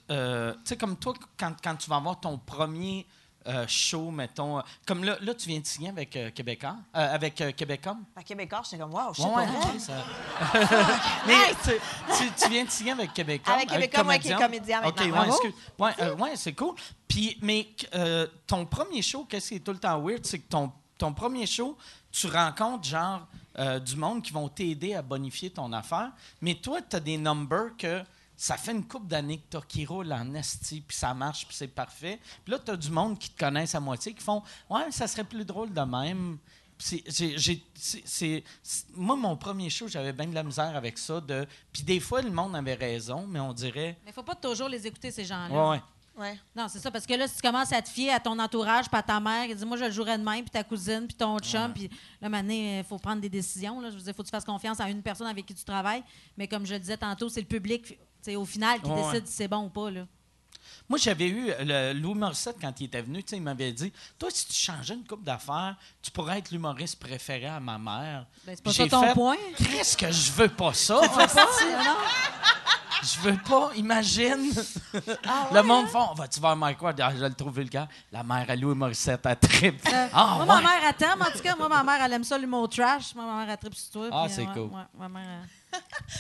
euh, 0.10 0.54
tu 0.56 0.60
sais, 0.66 0.78
comme 0.78 0.98
toi, 0.98 1.14
quand, 1.40 1.54
quand 1.64 1.76
tu 1.76 1.90
vas 1.90 1.98
avoir 1.98 2.20
ton 2.20 2.38
premier 2.40 3.06
euh, 3.46 3.66
show, 3.68 4.10
mettons. 4.10 4.62
comme 4.88 5.04
là, 5.04 5.18
là, 5.20 5.34
tu 5.36 5.50
viens 5.50 5.60
de 5.60 5.66
signer 5.66 5.90
avec 5.90 6.16
euh, 6.16 6.32
Québécois, 6.32 6.78
euh, 6.96 7.14
avec 7.14 7.42
euh, 7.42 7.52
Québécom. 7.52 8.02
À 8.16 8.24
Québécois, 8.24 8.62
j'étais 8.64 8.78
comme, 8.82 8.94
wow, 8.94 9.14
je 9.14 9.22
sais 9.22 9.28
Ouais, 9.28 9.34
pas 9.34 9.42
ouais, 9.42 9.74
ok, 9.74 9.80
ça- 9.82 10.06
Mais 11.28 11.54
tu, 11.62 11.72
tu- 12.18 12.32
tu 12.42 12.50
viens 12.50 12.64
de 12.64 12.70
signer 12.70 12.92
avec 12.94 13.14
Québécois. 13.14 13.54
Avec 13.56 13.68
Québécois, 13.68 14.04
ouais, 14.06 14.20
qui 14.20 14.30
est 14.32 14.36
comédien 14.38 14.80
OK, 14.80 14.86
maintenant. 14.86 15.04
ouais, 15.06 15.12
Bravo. 15.12 15.32
excuse. 15.32 15.54
Ouais, 15.78 15.92
euh, 16.00 16.16
ouais, 16.16 16.36
c'est 16.38 16.54
cool. 16.54 16.74
Puis, 17.08 17.38
mais 17.42 17.68
euh, 17.96 18.28
ton 18.48 18.66
premier 18.66 19.02
show, 19.02 19.26
qu'est-ce 19.26 19.50
qui 19.50 19.56
est 19.56 19.60
tout 19.60 19.74
le 19.74 19.78
temps 19.80 20.00
weird, 20.02 20.26
c'est 20.26 20.40
que 20.40 20.48
ton, 20.50 20.72
ton 20.98 21.14
premier 21.14 21.46
show, 21.46 21.78
tu 22.14 22.28
rencontres 22.28 22.86
genre 22.88 23.28
euh, 23.60 23.80
du 23.80 23.96
monde 23.98 24.22
qui 24.24 24.32
vont 24.32 24.48
t'aider 24.48 24.94
à 24.94 25.02
bonifier 25.02 25.50
ton 25.50 25.74
affaire. 25.74 26.12
Mais 26.42 26.56
toi, 26.56 26.80
tu 26.82 26.96
as 26.96 27.00
des 27.02 27.18
numbers 27.18 27.76
que 27.78 28.02
ça 28.38 28.56
fait 28.58 28.72
une 28.72 28.88
couple 28.88 29.08
d'années 29.08 29.40
que 29.40 29.58
tu 29.58 29.68
qui 29.68 29.86
roulent 29.86 30.12
en 30.14 30.34
esti, 30.34 30.82
puis 30.82 30.96
ça 30.96 31.14
marche, 31.14 31.46
puis 31.48 31.56
c'est 31.56 31.68
parfait. 31.68 32.20
Puis 32.46 32.52
là, 32.54 32.60
tu 32.60 32.72
as 32.72 32.78
du 32.78 32.90
monde 32.92 33.18
qui 33.20 33.30
te 33.30 33.38
connaissent 33.40 33.76
à 33.76 33.80
moitié, 33.80 34.14
qui 34.14 34.24
font 34.24 34.42
Ouais, 34.70 34.92
ça 34.92 35.08
serait 35.08 35.24
plus 35.24 35.44
drôle 35.46 35.74
de 35.74 35.82
même. 35.82 36.38
C'est- 36.80 37.04
j'ai- 37.10 38.44
moi, 38.96 39.16
mon 39.16 39.38
premier 39.38 39.70
show, 39.70 39.88
j'avais 39.88 40.12
bien 40.14 40.28
de 40.28 40.34
la 40.36 40.44
misère 40.44 40.76
avec 40.76 40.98
ça. 40.98 41.22
De, 41.22 41.48
puis 41.72 41.84
des 41.84 42.00
fois, 42.00 42.22
le 42.22 42.32
monde 42.32 42.56
avait 42.56 42.74
raison, 42.74 43.26
mais 43.28 43.40
on 43.40 43.54
dirait. 43.54 43.98
Mais 44.06 44.12
faut 44.12 44.24
pas 44.24 44.36
toujours 44.36 44.68
les 44.70 44.86
écouter, 44.86 45.12
ces 45.12 45.24
gens-là. 45.26 45.54
Ouais, 45.54 45.70
ouais. 45.78 45.84
Ouais. 46.18 46.38
Non, 46.56 46.68
c'est 46.68 46.80
ça, 46.80 46.92
parce 46.92 47.08
que 47.08 47.14
là, 47.14 47.28
si 47.28 47.36
tu 47.36 47.42
commences 47.42 47.74
à 47.74 47.82
te 47.82 47.90
fier 47.90 48.12
à 48.12 48.20
ton 48.20 48.38
entourage, 48.38 48.88
puis 48.88 48.98
à 48.98 49.02
ta 49.02 49.20
mère, 49.20 49.48
qui 49.48 49.56
dit 49.56 49.66
Moi, 49.66 49.78
je 49.78 49.86
le 49.86 49.92
jouerais 49.92 50.18
de 50.18 50.24
même, 50.24 50.42
puis 50.42 50.52
ta 50.52 50.64
cousine, 50.64 51.08
puis 51.08 51.16
ton 51.16 51.40
chum, 51.40 51.74
puis 51.74 51.90
là, 52.22 52.30
maintenant, 52.30 52.54
il 52.54 52.84
faut 52.84 53.00
prendre 53.00 53.22
des 53.22 53.30
décisions. 53.30 53.82
Là. 53.82 53.90
Je 53.90 53.96
veux 53.96 54.02
dire, 54.02 54.14
faut 54.16 54.22
que 54.22 54.28
tu 54.28 54.32
fasses 54.32 54.46
confiance 54.46 54.80
à 54.80 54.90
une 54.90 55.02
personne 55.02 55.28
avec 55.28 55.46
qui 55.46 55.56
tu 55.56 55.64
travailles. 55.64 56.04
Mais 56.38 56.48
comme 56.48 56.66
je 56.66 56.74
le 56.74 56.80
disais 56.80 56.98
tantôt, 56.98 57.30
c'est 57.30 57.42
le 57.42 57.48
public, 57.48 57.98
au 58.36 58.46
final, 58.46 58.80
qui 58.82 58.90
Ouais, 58.90 59.12
décide 59.12 59.28
si 59.28 59.34
c'est 59.34 59.48
bon 59.48 59.66
ou 59.66 59.70
pas. 59.70 59.90
Là. 59.90 60.06
Moi, 60.88 61.00
j'avais 61.00 61.28
eu 61.28 61.52
le, 61.60 61.94
Louis 61.94 62.14
Morissette 62.14 62.58
quand 62.62 62.80
il 62.80 62.86
était 62.86 63.02
venu, 63.02 63.24
il 63.32 63.42
m'avait 63.42 63.72
dit 63.72 63.92
Toi, 64.20 64.30
si 64.32 64.48
tu 64.48 64.54
changeais 64.54 64.94
une 64.94 65.06
coupe 65.06 65.24
d'affaires, 65.24 65.76
tu 66.02 66.12
pourrais 66.12 66.40
être 66.40 66.52
l'humoriste 66.52 67.00
préféré 67.00 67.48
à 67.48 67.60
ma 67.60 67.78
mère. 67.78 68.28
Ben, 68.46 68.56
c'est 68.56 68.64
pas 68.64 68.74
ça 68.74 68.88
ton 68.88 69.04
fait, 69.04 69.14
point. 69.14 69.38
Qu'est-ce 69.58 69.98
que 69.98 70.12
je 70.12 70.32
veux 70.32 70.50
pas 70.50 70.74
ça? 70.74 71.02
Je 73.04 73.20
veux 73.20 73.38
pas, 73.38 73.72
imagine. 73.76 74.52
Ah 75.28 75.48
Le 75.52 75.62
monde 75.64 75.88
font 75.88 76.08
On 76.12 76.14
va-tu 76.14 76.40
voir 76.40 76.56
Mike 76.56 76.82
Ward? 76.82 77.00
Ah, 77.02 77.12
je 77.18 77.24
le 77.26 77.34
trouve 77.34 77.56
vulgaire. 77.56 77.88
La 78.12 78.24
mère 78.24 78.46
à 78.50 78.56
Louis 78.56 78.76
Morissette, 78.76 79.26
elle 79.26 79.38
tripe. 79.38 79.86
Euh, 79.92 80.08
Ah, 80.14 80.36
moi, 80.38 80.46
ma 80.46 80.62
mère, 80.62 80.82
elle 80.88 80.94
t'aime. 80.96 81.22
En 81.22 81.32
tout 81.32 81.40
cas, 81.44 81.56
moi, 81.56 81.68
ma 81.68 81.84
mère, 81.84 82.02
elle 82.04 82.14
aime 82.14 82.24
ça, 82.24 82.38
l'humour 82.38 82.70
trash. 82.70 83.14
Moi, 83.16 83.26
ma 83.26 83.40
mère, 83.46 83.50
elle 83.50 83.58
tripe 83.58 83.76
sur 83.76 83.92
toi. 83.92 84.10
Ah, 84.12 84.26
c'est 84.30 84.42
ouais, 84.46 84.54
cool. 84.54 84.64
ouais, 84.70 84.84
ma 84.98 85.10
mère, 85.10 85.42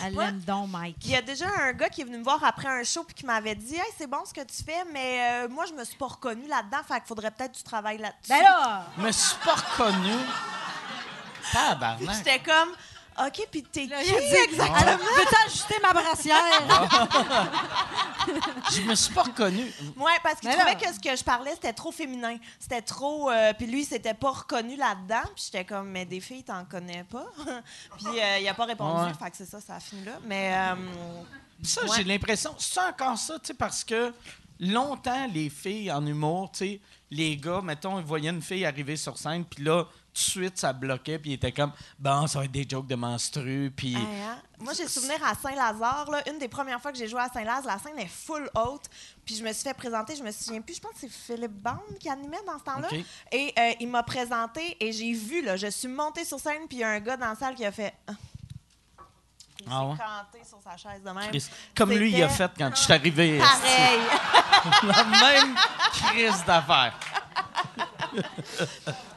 elle, 0.04 0.14
l'aime 0.18 0.40
donc, 0.40 0.70
Mike. 0.70 0.98
Il 1.06 1.12
y 1.12 1.16
a 1.16 1.22
déjà 1.22 1.46
un 1.62 1.72
gars 1.74 1.90
qui 1.90 2.02
est 2.02 2.06
venu 2.06 2.18
me 2.18 2.24
voir 2.24 2.44
après 2.44 2.68
un 2.68 2.84
show 2.84 3.04
puis 3.04 3.14
qui 3.16 3.26
m'avait 3.26 3.56
dit 3.56 3.76
Hey, 3.76 3.82
c'est 3.98 4.08
bon 4.08 4.20
ce 4.26 4.34
que 4.34 4.42
tu 4.42 4.64
fais, 4.64 4.84
mais 4.92 5.46
euh, 5.46 5.50
moi, 5.50 5.66
je 5.68 5.74
me 5.74 5.84
suis 5.86 5.98
pas 5.98 6.08
reconnue 6.08 6.48
là-dedans, 6.48 6.80
fait 6.88 6.96
qu'il 6.96 7.08
faudrait 7.08 7.32
peut-être 7.32 7.52
que 7.54 7.58
tu 7.58 7.64
travailles 7.64 8.00
là-dessus. 8.00 8.30
Ben 8.30 8.42
là! 8.44 8.86
Je 8.98 9.04
me 9.04 9.12
suis 9.12 9.38
pas 9.46 9.54
reconnu. 9.56 10.16
Puis 11.44 11.52
Tabarnak. 11.54 12.16
j'étais 12.18 12.40
comme 12.40 12.70
OK, 13.20 13.48
puis 13.52 13.64
t'es 13.64 13.86
Là, 13.86 14.02
qui 14.04 14.12
exactement? 14.14 14.76
Elle 14.82 14.90
a- 14.90 14.98
Peux-tu 14.98 15.36
ajuster 15.46 15.76
ma 15.82 15.94
brassière? 15.94 16.44
Je 18.74 18.82
me 18.82 18.96
suis 18.96 19.14
pas 19.14 19.24
reconnu. 19.24 19.64
Ouais, 19.98 20.12
parce 20.24 20.40
qu'il 20.40 20.50
trouvait 20.52 20.76
que 20.76 20.94
ce 20.94 21.00
que 21.00 21.16
je 21.16 21.24
parlais, 21.24 21.52
c'était 21.52 21.74
trop 21.74 21.92
féminin. 21.92 22.38
C'était 22.60 22.82
trop. 22.82 23.30
euh, 23.30 23.54
puis 23.54 23.68
lui, 23.68 23.82
il 23.82 23.86
s'était 23.86 24.14
pas 24.14 24.32
reconnu 24.32 24.76
là-dedans. 24.76 25.22
Puis 25.36 25.46
j'étais 25.46 25.66
comme, 25.66 25.90
mais 25.90 26.06
des 26.06 26.20
filles, 26.22 26.44
t'en 26.44 26.66
connais 26.66 27.04
pas? 27.04 27.26
puis 27.98 28.20
euh, 28.20 28.40
il 28.40 28.48
a 28.48 28.54
pas 28.54 28.66
répondu. 28.66 29.06
Ouais. 29.06 29.14
Fait 29.22 29.32
que 29.32 29.38
c'est 29.38 29.46
ça, 29.50 29.60
ça 29.62 29.76
a 29.76 29.80
fini 29.80 30.04
là. 30.06 30.14
Mais. 30.26 30.54
euh, 30.56 30.76
Ça, 31.64 31.82
Ouais. 31.84 31.90
j'ai 31.98 32.04
l'impression. 32.04 32.56
C'est 32.58 32.80
encore 32.82 33.18
ça, 33.18 33.36
tu 33.40 33.48
sais, 33.48 33.54
parce 33.54 33.84
que 33.84 34.14
longtemps, 34.60 35.28
les 35.34 35.50
filles 35.50 35.92
en 35.92 36.06
humour, 36.06 36.52
tu 36.52 36.58
sais, 36.60 36.82
les 37.12 37.38
gars, 37.38 37.62
mettons, 37.62 38.00
ils 38.00 38.06
voyaient 38.06 38.30
une 38.32 38.42
fille 38.42 38.66
arriver 38.66 38.96
sur 38.98 39.18
scène, 39.18 39.46
puis 39.46 39.64
là, 39.64 39.86
de 40.14 40.18
suite, 40.18 40.58
ça 40.58 40.74
bloquait, 40.74 41.20
puis 41.20 41.32
ils 41.32 41.34
étaient 41.34 41.52
comme, 41.52 41.72
bon, 42.00 42.28
ça 42.28 42.40
va 42.40 42.46
être 42.46 42.52
des 42.52 42.68
jokes 42.70 42.88
de 42.88 42.96
menstru, 42.96 43.72
puis. 43.76 43.96
hey, 43.96 44.02
hein? 44.02 44.38
Moi, 44.60 44.74
j'ai 44.74 44.88
souvenir 44.88 45.22
à 45.26 45.36
Saint-Lazare, 45.36 46.10
une 46.32 46.38
des 46.40 46.48
premières 46.48 46.82
fois 46.82 46.92
que 46.92 46.98
j'ai 46.98 47.08
joué 47.08 47.20
à 47.20 47.28
Saint-Laz, 47.30 47.66
la 47.66 47.78
scène 47.80 48.00
est 48.00 48.08
full 48.08 48.50
haute. 48.56 48.84
Puis 49.26 49.36
je 49.36 49.44
me 49.44 49.52
suis 49.52 49.64
fait 49.64 49.74
présenter, 49.74 50.16
je 50.16 50.24
me 50.24 50.32
souviens 50.32 50.62
plus, 50.62 50.76
je 50.76 50.82
pense 50.82 50.92
que 50.94 51.00
c'est 51.02 51.12
Philippe 51.12 51.52
Bande 51.52 51.98
qui 52.00 52.10
animait 52.10 52.42
dans 52.46 52.58
ce 52.60 52.64
temps-là. 52.64 52.88
Et 53.32 53.54
euh, 53.58 53.72
il 53.80 53.88
m'a 53.90 54.04
présenté 54.04 54.78
et 54.80 54.92
j'ai 54.92 55.14
vu, 55.14 55.42
là, 55.42 55.58
je 55.58 55.68
suis 55.68 55.88
montée 55.88 56.24
sur 56.24 56.40
scène, 56.40 56.68
puis 56.68 56.78
il 56.78 56.82
y 56.82 56.84
a 56.84 56.90
un 56.90 57.00
gars 57.00 57.18
dans 57.18 57.28
la 57.28 57.36
salle 57.36 57.56
qui 57.56 57.66
a 57.66 57.72
fait. 57.72 57.94
Ah. 58.08 58.14
Il 59.60 59.66
Ah 59.72 59.86
ouais? 59.86 59.96
canté 59.98 60.44
sur 60.48 60.60
sa 60.62 60.76
chaise 60.76 61.02
de 61.02 61.10
même. 61.10 61.30
Chris. 61.30 61.50
Comme 61.76 61.92
lui, 61.92 62.12
il 62.12 62.22
a 62.24 62.30
fait 62.30 62.52
quand 62.58 62.70
je 62.76 62.82
suis 62.82 62.94
arrivé. 62.94 63.40
Pareil. 63.40 64.02
La 64.84 65.04
même 65.06 65.56
crise 65.94 66.44
d'affaires. 66.46 67.00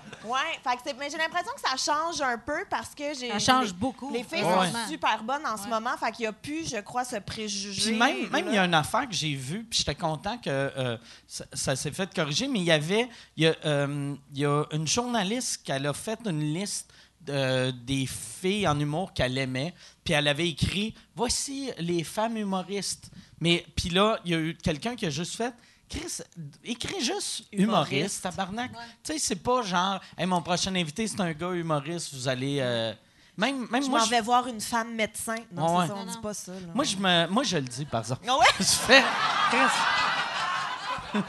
C'est- 0.84 0.94
mais 0.98 1.08
j'ai 1.10 1.18
l'impression 1.18 1.52
que 1.54 1.60
ça 1.60 1.76
change 1.76 2.20
un 2.20 2.38
peu 2.38 2.64
parce 2.70 2.94
que 2.94 3.14
j'ai. 3.14 3.30
Ça 3.30 3.38
change 3.38 3.66
les- 3.68 3.72
beaucoup. 3.72 4.12
Les 4.12 4.22
filles 4.24 4.42
Ouais. 4.44 4.70
sont 4.72 4.88
super 4.90 5.22
bonnes 5.24 5.46
en 5.46 5.56
ce 5.56 5.68
moment, 5.68 5.96
fait 5.98 6.12
qu'il 6.12 6.22
n'y 6.24 6.26
a 6.26 6.32
plus, 6.32 6.68
je 6.70 6.76
crois, 6.80 7.04
ce 7.04 7.16
préjugé. 7.16 7.90
Puis 7.92 7.98
même, 7.98 8.28
même 8.30 8.46
il 8.48 8.54
y 8.54 8.58
a 8.58 8.64
une 8.64 8.74
affaire 8.74 9.08
que 9.08 9.14
j'ai 9.14 9.34
vue, 9.34 9.64
puis 9.64 9.78
j'étais 9.78 9.94
content 9.94 10.38
que 10.38 10.48
euh, 10.50 10.96
ça, 11.26 11.44
ça 11.52 11.76
s'est 11.76 11.90
fait 11.92 12.12
corriger, 12.14 12.48
mais 12.48 12.60
il 12.60 12.64
y 12.66 12.72
avait 12.72 13.08
il 13.36 13.44
y 13.44 13.46
a, 13.46 13.54
euh, 13.64 14.14
il 14.34 14.40
y 14.40 14.44
a 14.46 14.64
une 14.72 14.86
journaliste 14.86 15.62
qui 15.64 15.72
a 15.72 15.92
fait 15.92 16.18
une 16.24 16.40
liste 16.54 16.90
de- 17.22 17.70
des 17.72 18.06
filles 18.06 18.68
en 18.68 18.78
humour 18.78 19.12
qu'elle 19.12 19.36
aimait, 19.38 19.74
puis 20.04 20.14
elle 20.14 20.28
avait 20.28 20.48
écrit 20.48 20.94
Voici 21.16 21.70
les 21.78 22.04
femmes 22.04 22.36
humoristes. 22.36 23.10
Mais 23.40 23.66
puis 23.74 23.90
là, 23.90 24.18
il 24.24 24.30
y 24.30 24.34
a 24.34 24.38
eu 24.38 24.54
quelqu'un 24.56 24.94
qui 24.96 25.06
a 25.06 25.10
juste 25.10 25.34
fait 25.36 25.52
Chris, 25.88 26.18
écris 26.64 27.00
juste 27.04 27.44
humoriste, 27.52 27.92
Humoriste. 27.94 28.22
tabarnak. 28.22 28.72
Tu 29.04 29.12
sais, 29.12 29.18
c'est 29.18 29.36
pas 29.36 29.62
genre, 29.62 30.00
hey, 30.18 30.26
mon 30.26 30.42
prochain 30.42 30.74
invité, 30.74 31.06
c'est 31.06 31.20
un 31.20 31.32
gars 31.32 31.50
humoriste, 31.52 32.12
vous 32.14 32.26
allez. 32.28 32.58
euh, 32.60 32.92
même, 33.36 33.68
même 33.70 33.82
Je 33.84 34.04
je- 34.04 34.10
vais 34.10 34.20
voir 34.20 34.46
une 34.48 34.60
femme 34.60 34.94
médecin. 34.94 35.36
Non, 35.52 35.76
Ouais. 35.78 35.82
c'est 35.86 35.88
ça, 35.88 35.94
on 35.94 35.98
Non, 36.00 36.04
dit 36.10 36.16
non. 36.16 36.22
pas 36.22 36.34
ça. 36.34 36.52
là. 36.52 36.58
moi, 36.74 36.84
je 36.84 36.96
me, 36.96 37.26
moi, 37.28 37.42
je 37.44 37.56
le 37.58 37.62
dis, 37.62 37.84
par 37.84 38.00
exemple. 38.00 38.26
Ah 38.28 38.36
ouais? 38.36 38.46
Je 38.58 38.64
fais. 38.64 39.02
Chris. 39.50 39.58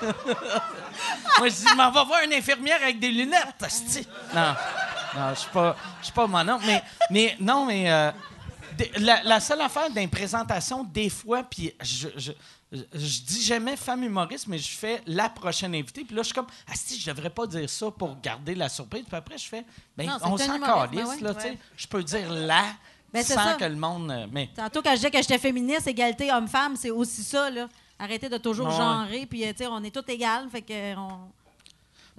Moi, 1.40 1.50
je 1.50 1.56
dis, 1.56 1.76
m'en 1.76 1.92
va 1.92 2.04
voir 2.04 2.22
une 2.24 2.34
infirmière 2.34 2.80
avec 2.82 3.00
des 3.00 3.10
lunettes. 3.12 3.64
Non, 4.34 4.56
non, 5.16 5.30
je 5.34 5.40
suis 5.40 5.50
pas, 5.52 5.76
je 6.02 6.06
suis 6.06 6.14
pas 6.14 6.28
mon 6.28 6.50
oncle, 6.50 6.66
mais, 6.66 6.84
mais 7.10 7.38
non, 7.40 7.66
mais 7.66 7.90
euh, 7.90 8.12
la, 8.98 9.24
la 9.24 9.40
seule 9.40 9.62
affaire 9.62 9.90
d'une 9.90 10.10
présentation, 10.10 10.84
des 10.84 11.10
fois, 11.10 11.44
puis 11.44 11.72
je, 11.82 12.08
je, 12.18 12.20
je, 12.20 12.32
je 12.72 13.22
dis 13.22 13.44
jamais 13.44 13.78
femme 13.78 14.04
humoriste, 14.04 14.48
mais 14.48 14.58
je 14.58 14.76
fais 14.78 15.02
la 15.08 15.30
prochaine 15.30 15.74
invitée, 15.74 16.04
puis 16.04 16.16
là, 16.16 16.22
je 16.22 16.28
suis 16.28 16.34
comme, 16.36 16.48
asti, 16.72 17.00
je 17.00 17.10
devrais 17.10 17.30
pas 17.30 17.48
dire 17.48 17.70
ça 17.70 17.90
pour 17.92 18.20
garder 18.22 18.56
la 18.56 18.68
surprise, 18.70 19.06
puis 19.08 19.16
après, 19.16 19.38
je 19.38 19.48
fais, 19.48 19.64
ben, 19.96 20.08
Non, 20.08 20.18
on 20.24 20.38
s'en 20.38 20.60
calisse, 20.60 20.92
ben 21.02 21.08
ouais. 21.08 21.20
là, 21.22 21.34
tu 21.36 21.42
sais. 21.42 21.58
Je 21.78 21.88
peux 21.88 22.04
dire 22.04 22.30
la, 22.32 22.66
Ben, 23.14 23.24
sans 23.24 23.36
ça. 23.36 23.54
que 23.54 23.64
le 23.64 23.76
monde. 23.78 24.12
euh, 24.12 24.28
mais 24.32 24.50
Tantôt, 24.56 24.82
quand 24.82 24.92
je 24.92 24.96
disais 24.98 25.12
que 25.12 25.18
j'étais 25.22 25.38
féministe, 25.40 25.88
égalité 25.88 26.32
homme-femme, 26.32 26.76
c'est 26.76 26.92
aussi 26.92 27.24
ça, 27.24 27.50
là. 27.50 27.70
Arrêtez 28.00 28.28
de 28.30 28.38
toujours 28.38 28.68
Ouais. 28.68 28.76
genrer, 28.76 29.26
puis, 29.26 29.46
euh, 29.46 29.52
tu 29.52 29.60
sais, 29.60 29.68
on 29.68 29.82
est 29.84 29.92
toutes 29.92 30.10
égales, 30.10 30.50
fait 30.50 30.62
que... 30.62 30.94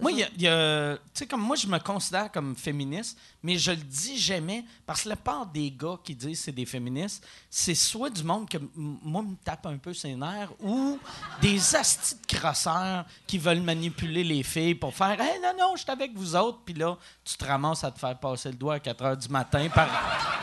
Moi, 0.00 0.12
il 0.12 0.18
y 0.18 0.22
a- 0.22 0.28
y 0.38 0.46
a, 0.46 0.94
tu 0.96 1.00
sais, 1.12 1.26
comme 1.26 1.40
moi, 1.40 1.56
je 1.56 1.66
me 1.66 1.76
considère 1.80 2.30
comme 2.30 2.54
féministe, 2.54 3.18
mais 3.42 3.58
je 3.58 3.72
le 3.72 3.76
dis 3.78 4.16
jamais 4.16 4.64
parce 4.86 5.02
que 5.02 5.08
la 5.08 5.16
part 5.16 5.44
des 5.46 5.72
gars 5.72 5.96
qui 6.04 6.14
disent 6.14 6.40
c'est 6.44 6.52
des 6.52 6.66
féministes, 6.66 7.26
c'est 7.50 7.74
soit 7.74 8.08
du 8.08 8.22
monde 8.22 8.48
que 8.48 8.58
moi 8.76 9.22
me 9.22 9.34
tape 9.44 9.66
un 9.66 9.76
peu 9.76 9.92
ses 9.92 10.14
nerfs 10.14 10.52
ou 10.60 11.00
des 11.40 11.74
astis 11.74 12.14
de 12.14 12.36
crosseurs 12.38 13.06
qui 13.26 13.38
veulent 13.38 13.60
manipuler 13.60 14.22
les 14.22 14.44
filles 14.44 14.76
pour 14.76 14.94
faire 14.94 15.20
Hey, 15.20 15.40
non, 15.42 15.52
non, 15.58 15.72
je 15.74 15.82
suis 15.82 15.90
avec 15.90 16.14
vous 16.14 16.36
autres, 16.36 16.60
puis 16.64 16.74
là, 16.74 16.96
tu 17.24 17.36
te 17.36 17.44
ramasses 17.44 17.82
à 17.82 17.90
te 17.90 17.98
faire 17.98 18.16
passer 18.20 18.50
le 18.50 18.54
doigt 18.56 18.74
à 18.74 18.78
4 18.80 19.02
h 19.04 19.16
du 19.16 19.28
matin 19.28 19.68
par, 19.74 19.88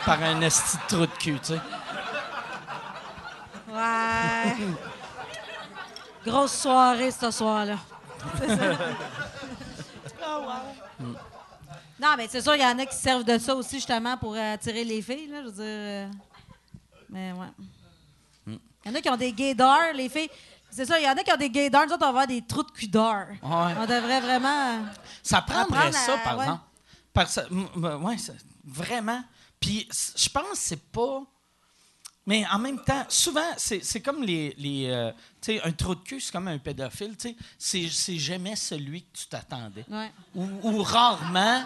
par 0.04 0.22
un 0.22 0.42
asti 0.42 0.76
de 0.76 0.82
trou 0.96 1.06
de 1.06 1.12
cul, 1.18 1.38
tu 1.40 1.54
sais. 1.54 1.60
Ouais. 3.72 4.54
Grosse 6.26 6.52
soirée, 6.58 7.10
ce 7.10 7.30
soir-là. 7.30 7.78
Non, 11.98 12.14
mais 12.16 12.28
c'est 12.28 12.40
sûr, 12.42 12.54
il 12.54 12.60
y 12.60 12.64
en 12.66 12.78
a 12.78 12.84
qui 12.86 12.94
servent 12.96 13.24
de 13.24 13.38
ça 13.38 13.54
aussi, 13.54 13.76
justement, 13.76 14.16
pour 14.18 14.34
euh, 14.34 14.54
attirer 14.54 14.84
les 14.84 15.00
filles, 15.00 15.28
là, 15.28 15.40
je 15.42 15.46
veux 15.46 15.52
dire... 15.52 15.64
euh, 15.64 16.08
Mais 17.08 17.32
ouais. 17.32 17.46
Il 18.46 18.58
y 18.84 18.90
en 18.90 18.94
a 18.94 19.00
qui 19.00 19.08
ont 19.10 19.16
des 19.16 19.32
gaydars, 19.32 19.92
les 19.94 20.08
filles... 20.08 20.30
C'est 20.70 20.84
ça, 20.84 20.98
il 21.00 21.04
y 21.04 21.08
en 21.08 21.12
a 21.14 21.22
qui 21.22 21.32
ont 21.32 21.36
des 21.36 21.48
gaydars, 21.48 21.86
nous 21.86 21.94
autres, 21.94 22.02
on 22.02 22.12
va 22.12 22.20
avoir 22.20 22.26
des 22.26 22.42
trous 22.42 22.62
de 22.64 22.70
cul 22.70 22.86
d'or. 22.88 23.24
Ouais. 23.42 23.74
On 23.78 23.86
devrait 23.86 24.20
vraiment... 24.20 24.74
euh, 24.74 24.80
Ça 25.22 25.40
prendrait 25.40 25.90
ça, 25.92 26.14
à- 26.14 26.18
par 26.18 26.36
ouais. 26.36 26.44
exemple. 26.44 26.62
Vraiment. 28.64 29.22
Puis, 29.58 29.88
je 30.16 30.28
pense 30.28 30.50
que 30.50 30.56
c'est 30.58 30.90
pas. 30.92 31.22
Mais 32.26 32.44
en 32.52 32.58
même 32.58 32.80
temps, 32.82 33.04
souvent, 33.08 33.52
c'est 33.56 34.00
comme 34.00 34.22
les. 34.22 34.54
les 34.58 34.88
euh, 34.90 35.12
tu 35.40 35.52
sais, 35.54 35.62
un 35.62 35.70
trou 35.72 35.94
de 35.94 36.00
cul, 36.00 36.20
c'est 36.20 36.32
comme 36.32 36.48
un 36.48 36.58
pédophile. 36.58 37.16
tu 37.16 37.36
sais. 37.58 37.88
C'est 37.88 38.18
jamais 38.18 38.56
celui 38.56 39.02
que 39.02 39.16
tu 39.18 39.26
t'attendais. 39.26 39.84
Ouais. 39.88 40.10
Ou, 40.34 40.48
ou 40.62 40.82
rarement. 40.82 41.62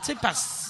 Tu 0.00 0.06
sais, 0.06 0.14
parce. 0.16 0.66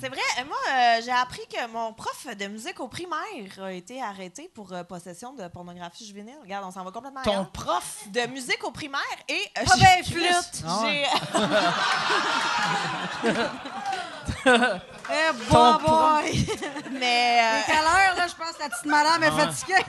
C'est 0.00 0.08
vrai, 0.08 0.18
euh, 0.40 0.44
moi, 0.46 0.56
euh, 0.72 1.00
j'ai 1.04 1.12
appris 1.12 1.42
que 1.48 1.68
mon 1.68 1.92
prof 1.92 2.26
de 2.36 2.46
musique 2.48 2.80
au 2.80 2.88
primaire 2.88 3.62
a 3.62 3.72
été 3.72 4.02
arrêté 4.02 4.50
pour 4.52 4.72
euh, 4.72 4.82
possession 4.82 5.32
de 5.34 5.46
pornographie 5.46 6.04
juvénile. 6.04 6.34
Regarde, 6.42 6.64
on 6.66 6.72
s'en 6.72 6.82
va 6.82 6.90
complètement 6.90 7.22
Ton 7.22 7.30
ailleurs. 7.30 7.50
prof? 7.50 8.04
De 8.08 8.26
musique 8.26 8.62
au 8.64 8.72
primaire 8.72 9.00
et... 9.28 9.40
Ah 9.54 9.60
j'ai- 9.76 9.80
ben, 9.84 10.04
flûte! 10.04 10.64
Ah 10.66 10.82
j'ai- 10.84 11.06
Eh, 15.10 15.50
Ton 15.50 15.72
bon 15.74 15.78
boy! 15.82 16.46
Mais... 16.92 17.40
euh, 17.42 17.60
quelle 17.66 17.76
heure, 17.76 18.16
là? 18.16 18.26
Je 18.26 18.34
pense 18.34 18.52
que 18.56 18.62
la 18.62 18.68
petite 18.70 18.86
madame 18.86 19.22
est 19.22 19.30
fatiguée? 19.30 19.84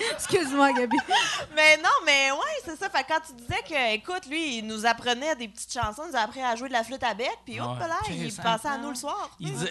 Excuse-moi, 0.14 0.72
Gabi. 0.72 0.96
Mais 1.54 1.76
non, 1.78 1.88
mais 2.04 2.30
ouais, 2.32 2.38
c'est 2.64 2.76
ça. 2.78 2.88
Fait 2.90 3.04
quand 3.08 3.20
tu 3.26 3.32
disais 3.34 3.62
que, 3.68 3.94
écoute, 3.94 4.26
lui, 4.28 4.58
il 4.58 4.66
nous 4.66 4.84
apprenait 4.84 5.34
des 5.36 5.48
petites 5.48 5.72
chansons, 5.72 6.02
il 6.06 6.10
nous 6.12 6.16
a 6.16 6.20
appris 6.22 6.42
à 6.42 6.56
jouer 6.56 6.68
de 6.68 6.72
la 6.72 6.82
flûte 6.84 7.02
à 7.04 7.14
bec, 7.14 7.30
puis 7.44 7.60
hop 7.60 7.78
Ouais. 7.80 7.88
là, 7.88 7.96
il 8.10 8.34
passait 8.34 8.68
à 8.68 8.72
hein? 8.72 8.78
nous 8.82 8.90
le 8.90 8.94
soir. 8.96 9.30
Il 9.40 9.52
dit- 9.54 9.68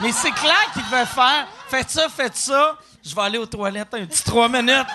Mais 0.00 0.12
c'est 0.12 0.32
clair 0.32 0.70
qu'il 0.72 0.84
devait 0.84 1.06
faire. 1.06 1.46
Faites 1.68 1.90
ça, 1.90 2.08
faites 2.08 2.36
ça. 2.36 2.76
Je 3.04 3.14
vais 3.14 3.22
aller 3.22 3.38
aux 3.38 3.46
toilettes 3.46 3.92
un 3.94 4.06
petit 4.06 4.22
trois 4.24 4.48
minutes. 4.48 4.86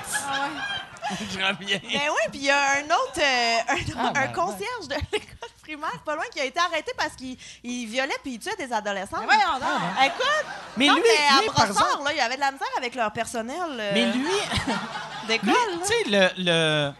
Je 1.31 1.37
reviens. 1.39 1.79
Ben 1.81 2.09
oui, 2.09 2.23
puis 2.31 2.39
il 2.39 2.45
y 2.45 2.49
a 2.51 2.77
un 2.77 2.85
autre, 2.85 3.19
euh, 3.19 3.57
un, 3.67 3.75
Ah, 3.97 4.07
un 4.09 4.11
ben, 4.11 4.31
concierge 4.33 4.87
de 4.87 4.95
l'école 5.13 5.49
primaire, 5.61 5.99
pas 6.05 6.15
loin, 6.15 6.23
qui 6.33 6.39
a 6.39 6.45
été 6.45 6.59
arrêté 6.59 6.91
parce 6.97 7.13
qu'il 7.15 7.37
il 7.63 7.85
violait 7.87 8.15
puis 8.23 8.33
il 8.33 8.39
tuait 8.39 8.55
des 8.57 8.71
adolescents. 8.73 9.17
Mais 9.19 9.25
voyons 9.25 9.59
donc. 9.59 10.05
Écoute, 10.05 10.45
Mais 10.77 10.87
non, 10.87 10.95
lui, 10.95 11.01
mais 11.03 11.39
lui, 11.41 11.49
à 11.49 11.51
par 11.53 11.65
Brossard, 11.67 11.87
exemple- 11.89 12.03
là, 12.05 12.11
il 12.13 12.17
y 12.17 12.21
avait 12.21 12.35
de 12.35 12.39
la 12.41 12.51
misère 12.51 12.67
avec 12.77 12.95
leur 12.95 13.11
personnel 13.11 13.57
euh, 13.79 13.91
Mais 13.93 14.05
lui, 14.11 14.23
d'école. 15.27 15.49
lui, 15.49 15.53
là. 15.53 15.77
tu 15.81 15.87
sais, 15.87 16.03
le, 16.37 16.43
le, 16.43 16.91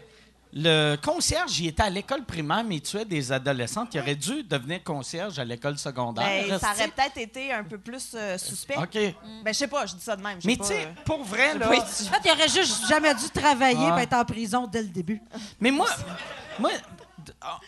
le 0.52 0.96
concierge, 0.96 1.60
il 1.60 1.68
était 1.68 1.84
à 1.84 1.90
l'école 1.90 2.26
primaire, 2.26 2.64
mais 2.64 2.78
il 2.78 2.82
tuait 2.82 3.06
des 3.06 3.32
adolescentes. 3.32 3.94
Il 3.94 4.00
aurait 4.00 4.16
dû 4.16 4.44
devenir 4.44 4.84
concierge 4.84 5.38
à 5.38 5.46
l'école 5.46 5.78
secondaire. 5.78 6.26
Ben, 6.48 6.58
ça 6.60 6.72
aurait 6.72 6.88
peut-être 6.88 7.18
été 7.18 7.54
un 7.54 7.64
peu 7.64 7.78
plus 7.78 8.14
euh, 8.16 8.38
suspect. 8.38 8.76
OK. 8.76 8.94
Ben, 8.94 9.14
je 9.48 9.54
sais 9.54 9.68
pas, 9.68 9.86
je 9.86 9.96
dis 9.96 10.02
ça 10.04 10.16
de 10.16 10.24
même. 10.24 10.40
Mais 10.44 10.58
tu 10.58 10.64
sais, 10.64 10.86
euh. 10.86 11.02
pour 11.06 11.24
vrai, 11.24 11.56
là. 11.58 11.70
Oui, 11.70 11.78
En 11.78 11.86
fait, 11.86 12.22
il 12.26 12.32
aurait 12.32 12.50
juste 12.50 12.88
jamais 12.88 13.14
dû 13.14 13.30
travailler 13.30 13.88
Ah. 13.92 14.00
et 14.00 14.04
être 14.04 14.14
en 14.14 14.26
prison 14.26 14.66
dès 14.66 14.82
le 14.82 14.88
début. 14.90 15.22
Mais 15.60 15.70
moi, 15.70 15.88
moi, 16.58 16.72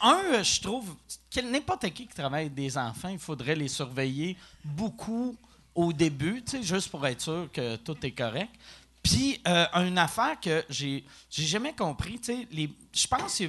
un, 0.02 0.42
je 0.42 0.62
trouve 0.62 0.96
que 1.34 1.40
n'importe 1.42 1.84
qui 1.92 2.08
qui 2.08 2.16
travaille 2.16 2.46
avec 2.46 2.56
des 2.56 2.78
enfants, 2.78 3.10
il 3.10 3.20
faudrait 3.20 3.56
les 3.56 3.68
surveiller 3.68 4.36
beaucoup 4.64 5.36
au 5.76 5.94
début, 5.94 6.42
tu 6.44 6.58
sais, 6.58 6.64
juste 6.64 6.90
pour 6.90 7.06
être 7.08 7.22
sûr 7.22 7.48
que 7.54 7.76
tout 7.78 7.96
est 8.04 8.12
correct. 8.12 8.50
Puis, 9.04 9.42
euh, 9.48 9.66
une 9.76 9.98
affaire 9.98 10.40
que 10.40 10.64
j'ai 10.70 11.06
j'ai 11.30 11.46
jamais 11.46 11.74
compris, 11.74 12.20
tu 12.20 12.34
sais, 12.34 12.48
je 12.94 13.08
pense 13.08 13.40
que 13.40 13.46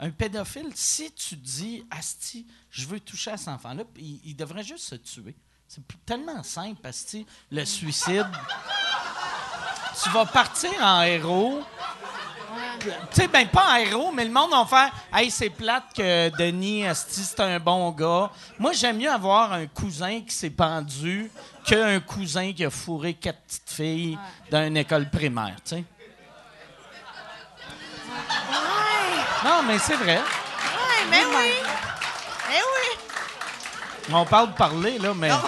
un 0.00 0.10
pédophile, 0.10 0.70
si 0.74 1.10
tu 1.12 1.36
dis, 1.36 1.84
Asti, 1.90 2.46
je 2.70 2.86
veux 2.86 3.00
toucher 3.00 3.32
à 3.32 3.36
cet 3.36 3.48
enfant-là, 3.48 3.82
il, 3.96 4.20
il 4.24 4.36
devrait 4.36 4.62
juste 4.62 4.84
se 4.84 4.94
tuer. 4.94 5.34
C'est 5.66 5.82
tellement 6.06 6.42
simple, 6.42 6.86
Asti, 6.86 7.26
le 7.50 7.64
suicide. 7.64 8.26
tu 10.02 10.10
vas 10.10 10.24
partir 10.24 10.70
en 10.80 11.02
héros. 11.02 11.62
Tu 12.80 12.90
sais, 13.10 13.28
ben 13.28 13.46
pas 13.48 13.72
en 13.72 13.76
héros, 13.76 14.12
mais 14.12 14.24
le 14.24 14.30
monde 14.30 14.50
va 14.50 14.64
faire 14.64 14.92
Hey, 15.12 15.30
c'est 15.30 15.50
plate 15.50 15.92
que 15.94 16.30
Denis 16.38 16.86
Asti, 16.86 17.22
c'est 17.22 17.40
un 17.40 17.58
bon 17.58 17.90
gars. 17.90 18.30
Moi, 18.58 18.72
j'aime 18.72 18.98
mieux 18.98 19.10
avoir 19.10 19.52
un 19.52 19.66
cousin 19.66 20.20
qui 20.20 20.34
s'est 20.34 20.50
pendu 20.50 21.30
qu'un 21.68 22.00
cousin 22.00 22.52
qui 22.52 22.64
a 22.64 22.70
fourré 22.70 23.14
quatre 23.14 23.40
petites 23.40 23.70
filles 23.70 24.18
dans 24.50 24.66
une 24.66 24.76
école 24.78 25.10
primaire, 25.10 25.56
tu 25.64 25.76
sais. 25.76 25.84
Non, 29.44 29.62
mais 29.66 29.78
c'est 29.78 29.96
vrai. 29.96 30.16
Ouais, 30.16 31.04
mais 31.10 31.24
oui. 31.24 31.52
Mais 32.48 32.56
oui. 32.56 32.98
On 34.12 34.24
parle 34.24 34.52
de 34.52 34.56
parler, 34.56 34.98
là, 34.98 35.12
mais. 35.14 35.30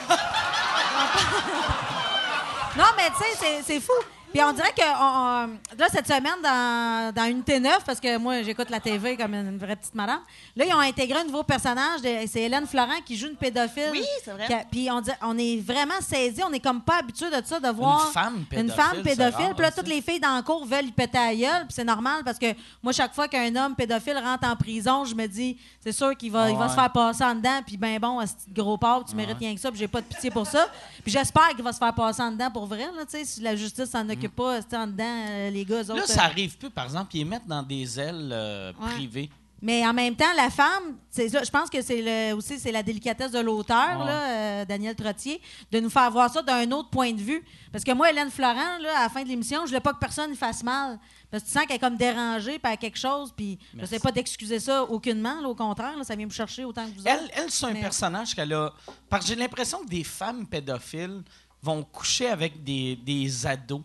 Non, 2.77 2.85
mais 2.97 3.11
tu 3.11 3.37
sais, 3.37 3.63
c'est 3.67 3.81
fou. 3.81 3.93
Puis 4.33 4.43
on 4.43 4.53
dirait 4.53 4.73
que 4.77 4.83
on- 4.83 5.45
on- 5.45 5.79
là, 5.79 5.87
cette 5.91 6.07
semaine, 6.07 6.41
dans, 6.43 7.13
dans 7.15 7.25
Unité 7.29 7.59
9, 7.59 7.85
parce 7.85 7.99
que 8.01 8.17
moi, 8.19 8.43
j'écoute 8.43 8.71
la 8.71 8.81
TV 8.81 9.17
comme 9.17 9.35
une, 9.35 9.59
vraie 9.59 9.77
petite 9.77 9.95
madame, 9.95 10.21
là, 10.57 10.65
ils 10.67 10.73
ont 10.75 10.79
intégré 10.81 11.19
un 11.21 11.25
nouveau 11.25 11.43
personnage. 11.43 12.01
de- 12.03 12.27
C'est 12.27 12.43
Hélène 12.43 12.67
Florent 12.67 13.01
qui 13.05 13.17
joue 13.17 13.27
une 13.29 13.37
pédophile. 13.37 13.89
Oui, 13.93 14.05
c'est 14.25 14.31
vrai. 14.33 14.47
Qui 14.47 14.53
a- 14.53 14.65
Puis 14.71 14.89
on, 14.91 15.01
dit- 15.01 15.11
on 15.23 15.37
est 15.39 15.57
vraiment 15.61 16.01
saisis. 16.01 16.43
On 16.45 16.53
est 16.53 16.61
comme 16.61 16.81
pas 16.83 16.99
habitué 16.99 17.27
de 17.31 17.43
ça, 17.45 17.59
de 17.61 17.69
voir 17.69 18.11
femme 18.13 18.45
pédophile, 18.49 18.71
une 18.71 18.77
femme 18.77 18.93
c'est 18.97 19.03
pédophile. 19.03 19.45
rare, 19.47 19.55
Puis 19.55 19.63
là, 19.63 19.71
ça. 19.71 19.77
toutes 19.83 19.89
les 19.89 20.01
filles 20.03 20.21
dans 20.21 20.37
le 20.37 20.43
cours 20.43 20.65
veulent 20.65 20.87
y 20.87 20.93
péter 20.93 21.19
à 21.19 21.27
la 21.27 21.35
gueule. 21.35 21.63
Puis 21.67 21.75
c'est 21.75 21.85
normal 21.85 22.23
parce 22.25 22.39
que 22.39 22.47
moi, 22.83 22.93
chaque 22.93 23.15
fois 23.15 23.27
qu'un 23.29 23.55
homme 23.57 23.75
pédophile 23.75 24.19
rentre 24.19 24.47
en 24.47 24.57
prison, 24.57 25.05
je 25.05 25.15
me 25.15 25.27
dis, 25.27 25.59
c'est 25.81 25.93
sûr 25.93 26.17
qu'il 26.17 26.31
va, 26.31 26.51
il 26.51 26.57
va 26.57 26.65
Ouais. 26.65 26.69
se 26.71 26.75
faire 26.75 26.91
passer 26.93 27.25
en 27.25 27.35
dedans. 27.35 27.61
Puis 27.67 27.77
ben 27.77 27.99
bon, 27.99 28.21
ce 28.27 28.33
petit 28.35 28.53
gros 28.53 28.77
porc, 28.79 29.05
tu 29.09 29.15
mérites 29.17 29.39
rien 29.39 29.55
que 29.55 29.61
ça. 29.61 29.71
Puis 29.71 29.79
j'ai 29.81 29.89
pas 29.89 30.01
de 30.01 30.07
pitié 30.07 30.31
pour 30.31 30.47
ça. 30.47 30.69
Puis 31.03 31.11
j'espère 31.13 31.49
qu'il 31.51 31.63
va 31.65 31.73
se 31.73 31.79
faire 31.79 31.95
passer 31.95 32.23
en 32.23 32.31
dedans 32.31 32.51
pour 32.51 32.67
vrai. 32.67 32.89
Là, 32.97 33.05
tu 33.05 33.19
sais, 33.19 33.25
si 33.25 33.41
la 33.41 33.57
justice 33.57 33.91
s'en 33.91 34.09
occupe 34.09 34.20
pas, 34.29 34.61
c'est 34.63 34.77
en 34.77 34.87
dedans, 34.87 35.05
euh, 35.29 35.51
les 35.51 35.65
gars, 35.65 35.83
eux 35.83 35.87
Là, 35.89 35.95
autres, 35.95 36.07
ça 36.09 36.23
euh, 36.23 36.27
arrive 36.27 36.57
plus, 36.59 36.71
par 36.71 36.85
exemple, 36.85 37.15
ils 37.15 37.19
les 37.21 37.25
mettent 37.25 37.47
dans 37.47 37.63
des 37.63 37.99
ailes 37.99 38.31
euh, 38.33 38.73
Ouais. 38.81 38.91
privées. 38.95 39.31
Mais 39.63 39.87
en 39.87 39.93
même 39.93 40.17
temps, 40.17 40.33
la 40.39 40.49
femme, 40.49 40.97
c'est 41.11 41.29
ça, 41.29 41.43
je 41.45 41.51
pense 41.51 41.69
que 41.69 41.83
c'est 41.83 42.01
le- 42.01 42.35
aussi 42.35 42.59
c'est 42.59 42.73
la 42.73 42.83
délicatesse 42.83 43.31
de 43.31 43.41
l'auteur, 43.41 43.99
Ouais. 44.01 44.07
là, 44.07 44.23
euh, 44.23 44.65
Daniel 44.65 44.95
Trottier, 44.95 45.39
de 45.71 45.81
nous 45.81 45.91
faire 45.91 46.11
voir 46.11 46.33
ça 46.33 46.41
d'un 46.41 46.71
autre 46.71 46.89
point 46.89 47.13
de 47.13 47.21
vue. 47.21 47.45
Parce 47.71 47.85
que 47.85 47.93
moi, 47.93 48.09
Hélène 48.11 48.31
Florent, 48.31 48.79
là, 48.81 48.99
à 48.99 49.03
la 49.03 49.09
fin 49.11 49.23
de 49.23 49.29
l'émission, 49.29 49.61
je 49.65 49.67
voulais 49.67 49.81
pas 49.81 49.93
que 49.93 49.99
personne 49.99 50.35
fasse 50.35 50.63
mal. 50.63 50.99
Parce 51.31 51.43
que 51.43 51.49
tu 51.49 51.55
sens 51.55 51.67
qu'elle 51.67 51.77
est 51.77 51.79
comme 51.79 51.99
dérangée 51.99 52.59
par 52.59 52.79
quelque 52.79 52.99
chose, 52.99 53.35
puis 53.37 53.59
je 53.73 53.77
Merci. 53.77 53.95
sais 53.95 54.01
pas 54.01 54.11
d'excuser 54.13 54.59
ça 54.61 54.83
aucunement, 54.85 55.43
là, 55.43 55.49
au 55.51 55.55
contraire, 55.55 55.95
là, 55.95 56.05
ça 56.05 56.17
vient 56.17 56.25
me 56.27 56.33
chercher 56.33 56.65
autant 56.65 56.87
que 56.87 56.95
vous 56.95 57.01
autres. 57.03 57.11
Elle, 57.11 57.31
elle 57.45 57.51
c'est 57.51 57.67
un 57.67 57.73
Mais- 57.75 57.81
personnage 57.83 58.35
qu'elle 58.35 58.55
a. 58.55 58.73
Parce 59.11 59.25
que 59.27 59.29
j'ai 59.29 59.37
l'impression 59.37 59.85
que 59.85 59.91
des 59.91 60.05
femmes 60.05 60.47
pédophiles 60.47 61.23
vont 61.63 61.83
coucher 61.83 62.29
avec 62.29 62.65
des, 62.65 62.97
des 62.97 63.47
ados. 63.47 63.83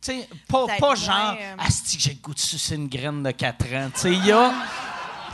Tu 0.00 0.12
sais, 0.20 0.28
pas, 0.48 0.66
pas 0.78 0.94
genre, 0.94 1.36
euh, 1.40 1.56
Asti, 1.58 1.96
que 1.96 2.02
j'ai 2.02 2.10
le 2.10 2.16
goût 2.20 2.34
de 2.34 2.38
sucer 2.38 2.74
une 2.74 2.88
graine 2.88 3.22
de 3.22 3.30
4 3.30 3.64
ans. 3.74 3.90
Tu 3.94 4.00
sais, 4.00 4.12
il 4.12 4.26
y 4.26 4.32
a. 4.32 4.52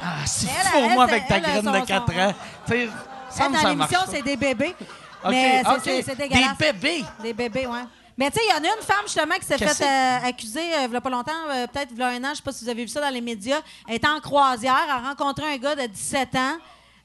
Ah, 0.03 0.15
Elle, 0.25 0.67
fous-moi 0.89 1.05
elle, 1.09 1.11
avec 1.15 1.29
ta 1.29 1.37
elle, 1.37 1.43
graine 1.43 1.63
son- 1.65 1.73
de 1.73 1.81
4 1.87 2.11
son- 2.13 2.19
ans. 2.21 2.35
Tu 2.67 2.73
sais, 2.73 2.89
ça 3.29 3.49
me 3.51 3.63
dans 3.63 3.69
l'émission, 3.69 3.99
c'est 4.11 4.23
des 4.23 4.37
bébés. 4.37 4.75
Mais 5.29 5.63
c'est- 5.63 5.71
OK. 5.71 5.81
c'est 5.85 6.03
c'est 6.03 6.17
dégueulasse. 6.17 6.57
Des 6.57 6.73
bébés. 6.73 7.05
Des 7.23 7.33
bébés, 7.35 7.67
oui. 7.71 7.79
Mais 8.17 8.31
tu 8.31 8.39
sais, 8.39 8.45
il 8.49 8.51
y 8.51 8.53
en 8.59 8.65
a 8.71 8.77
une 8.77 8.83
femme 8.83 9.03
justement 9.05 9.35
qui 9.35 9.45
s'est 9.45 9.57
Qu'est-ce 9.59 9.75
fait 9.77 9.85
euh, 10.25 10.27
accuser 10.29 10.61
euh, 10.75 10.87
il 10.89 10.93
y 10.93 10.97
a 10.97 11.01
pas 11.03 11.11
longtemps, 11.11 11.33
euh, 11.51 11.67
peut-être 11.67 11.89
il 11.93 11.99
y 11.99 12.03
a 12.03 12.07
un 12.09 12.25
an, 12.25 12.29
je 12.31 12.37
sais 12.37 12.43
pas 12.43 12.51
si 12.53 12.65
vous 12.65 12.71
avez 12.71 12.83
vu 12.83 12.89
ça 12.89 13.03
dans 13.03 13.11
les 13.13 13.21
médias. 13.21 13.61
Elle 13.87 13.97
était 13.97 14.09
en 14.09 14.21
croisière, 14.21 14.79
elle 14.85 14.91
a 14.91 15.09
rencontré 15.11 15.53
un 15.53 15.59
gars 15.59 15.75
de 15.77 15.85
17 15.87 16.35
ans, 16.35 16.57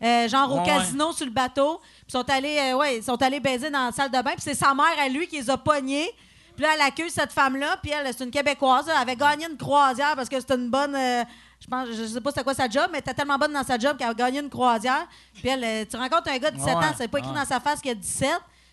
euh, 0.02 0.30
genre 0.30 0.54
au 0.54 0.60
Ouais. 0.60 0.66
casino 0.66 1.12
sur 1.12 1.26
le 1.26 1.34
bateau. 1.34 1.82
Puis 1.84 2.06
ils 2.08 2.12
sont 2.14 2.30
allés, 2.30 2.58
euh, 2.60 2.78
ouais, 2.78 2.98
ils 3.00 3.04
sont 3.04 3.22
allés 3.22 3.42
baiser 3.42 3.70
dans 3.70 3.88
la 3.88 3.92
salle 3.92 4.10
de 4.10 4.22
bain. 4.22 4.32
Puis 4.32 4.42
c'est 4.42 4.56
sa 4.56 4.74
mère 4.74 4.86
à 5.00 5.10
lui 5.10 5.28
qui 5.28 5.36
les 5.38 5.50
a 5.50 5.58
pognés. 5.58 6.10
Puis 6.56 6.64
là, 6.64 6.72
elle 6.76 6.82
accueille 6.82 7.10
cette 7.12 7.32
femme-là. 7.32 7.78
Puis 7.82 7.92
elle, 7.92 8.08
c'est 8.16 8.24
une 8.24 8.32
Québécoise. 8.32 8.86
Elle 8.90 8.96
avait 8.98 9.16
gagné 9.16 9.46
une 9.50 9.58
croisière 9.58 10.16
parce 10.16 10.30
que 10.30 10.40
c'était 10.40 10.56
une 10.56 10.70
bonne. 10.70 10.96
euh, 10.96 11.24
je 11.60 11.68
pense, 11.68 11.88
je 11.92 12.06
sais 12.06 12.22
pas 12.22 12.30
c'était 12.32 12.44
quoi 12.44 12.54
sa 12.54 12.70
job, 12.70 12.88
mais 12.92 12.98
elle 12.98 13.04
était 13.04 13.14
tellement 13.14 13.38
bonne 13.38 13.54
dans 13.54 13.64
sa 13.64 13.78
job 13.80 13.98
qu'elle 13.98 14.10
a 14.10 14.14
gagné 14.14 14.40
une 14.40 14.50
croisière. 14.50 15.08
Puis 15.34 15.48
elle, 15.50 15.64
euh, 15.64 15.86
tu 15.90 15.96
rencontres 15.98 16.30
un 16.30 16.38
gars 16.38 16.52
de 16.52 16.58
17 16.58 16.76
Ouais, 16.76 16.86
ans, 16.86 16.94
c'est 16.98 17.08
pas 17.08 17.20
écrit 17.20 17.32
ouais. 17.32 17.36
dans 17.38 17.46
sa 17.46 17.60
face 17.60 17.82
qu'il 17.82 17.92
a 17.92 17.96
17. 17.96 18.30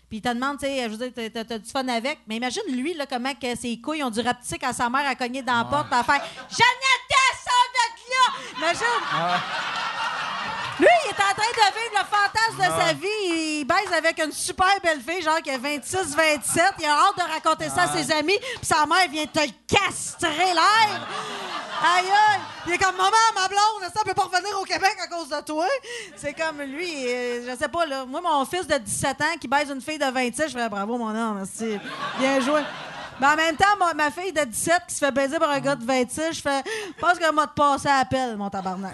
Puis 0.09 0.17
il 0.17 0.21
te 0.21 0.29
demande, 0.29 0.59
tu 0.59 0.67
sais, 0.67 0.83
je 0.83 0.89
veux 0.95 1.09
dire, 1.09 1.31
t'as- 1.45 1.57
du 1.57 1.69
fun 1.69 1.87
avec. 1.87 2.19
Mais 2.27 2.35
imagine 2.35 2.61
lui, 2.69 2.93
là, 2.93 3.05
comment 3.07 3.33
que 3.33 3.55
ses 3.55 3.79
couilles 3.81 4.03
ont 4.03 4.11
dû 4.11 4.19
rapetisser 4.21 4.59
quand 4.59 4.71
sa 4.73 4.87
mère 4.89 5.07
a 5.07 5.15
cogné 5.15 5.41
dans 5.41 5.57
la 5.57 5.63
porte, 5.65 5.91
à 5.91 6.03
faire 6.03 6.21
Jeannette, 6.49 7.09
sors 7.43 7.69
de 7.73 8.11
là! 8.11 8.59
Imagine! 8.59 10.22
Lui, 10.79 10.87
il 11.05 11.09
est 11.09 11.13
en 11.13 11.33
train 11.35 11.51
de 11.51 11.73
vivre 11.75 11.93
le 11.93 12.05
fantasme 12.05 12.57
de 12.57 12.81
sa 12.87 12.93
vie. 12.93 13.59
Il 13.59 13.65
baise 13.65 13.93
avec 13.95 14.19
une 14.19 14.31
super 14.31 14.79
belle 14.83 15.01
fille, 15.01 15.21
genre 15.21 15.41
qui 15.41 15.51
a 15.51 15.57
26, 15.57 16.15
27. 16.15 16.63
Il 16.79 16.85
a 16.85 16.91
hâte 16.93 17.17
de 17.17 17.31
raconter 17.31 17.69
ça 17.69 17.83
à 17.83 17.87
ses 17.89 18.11
amis. 18.11 18.37
Puis 18.39 18.65
sa 18.65 18.85
mère 18.85 19.07
vient 19.09 19.25
te 19.25 19.39
le 19.39 19.51
castrer 19.67 20.53
l'air. 20.53 21.07
Aïe, 21.83 22.05
aïe. 22.07 22.39
Il 22.65 22.73
est 22.73 22.77
comme, 22.77 22.95
maman, 22.95 23.11
ma 23.35 23.47
blonde, 23.47 23.91
ça 23.93 24.03
peut 24.05 24.13
pas 24.13 24.23
revenir 24.23 24.59
au 24.59 24.63
Québec 24.63 24.95
à 25.03 25.07
cause 25.07 25.29
de 25.29 25.41
toi. 25.41 25.67
C'est 26.15 26.33
comme 26.33 26.61
lui, 26.61 27.07
euh, 27.07 27.51
je 27.51 27.57
sais 27.57 27.67
pas, 27.67 27.85
là. 27.85 28.05
Moi, 28.05 28.21
mon 28.21 28.45
fils 28.45 28.65
de 28.65 28.77
17 28.77 29.21
ans 29.21 29.37
qui 29.39 29.47
baise 29.47 29.69
une 29.69 29.81
fille 29.81 29.99
de 29.99 30.05
26, 30.05 30.43
je 30.47 30.57
fais 30.57 30.69
bravo, 30.69 30.97
mon 30.97 31.09
homme, 31.09 31.35
merci. 31.37 31.77
Bien 32.19 32.39
joué. 32.39 32.61
Mais 33.19 33.27
en 33.27 33.35
même 33.35 33.55
temps, 33.55 33.65
ma 33.95 34.11
fille 34.11 34.33
de 34.33 34.43
17 34.43 34.83
qui 34.87 34.95
se 34.95 34.99
fait 35.05 35.11
baiser 35.11 35.37
par 35.39 35.49
un 35.49 35.59
gars 35.59 35.75
de 35.75 35.85
26, 35.85 36.33
je 36.33 36.41
fais, 36.41 36.63
pense 36.99 37.17
qu'elle 37.17 37.33
m'a 37.33 37.47
passé 37.47 37.87
à 37.87 37.97
appel, 37.97 38.35
mon 38.37 38.49
tabarnak. 38.49 38.93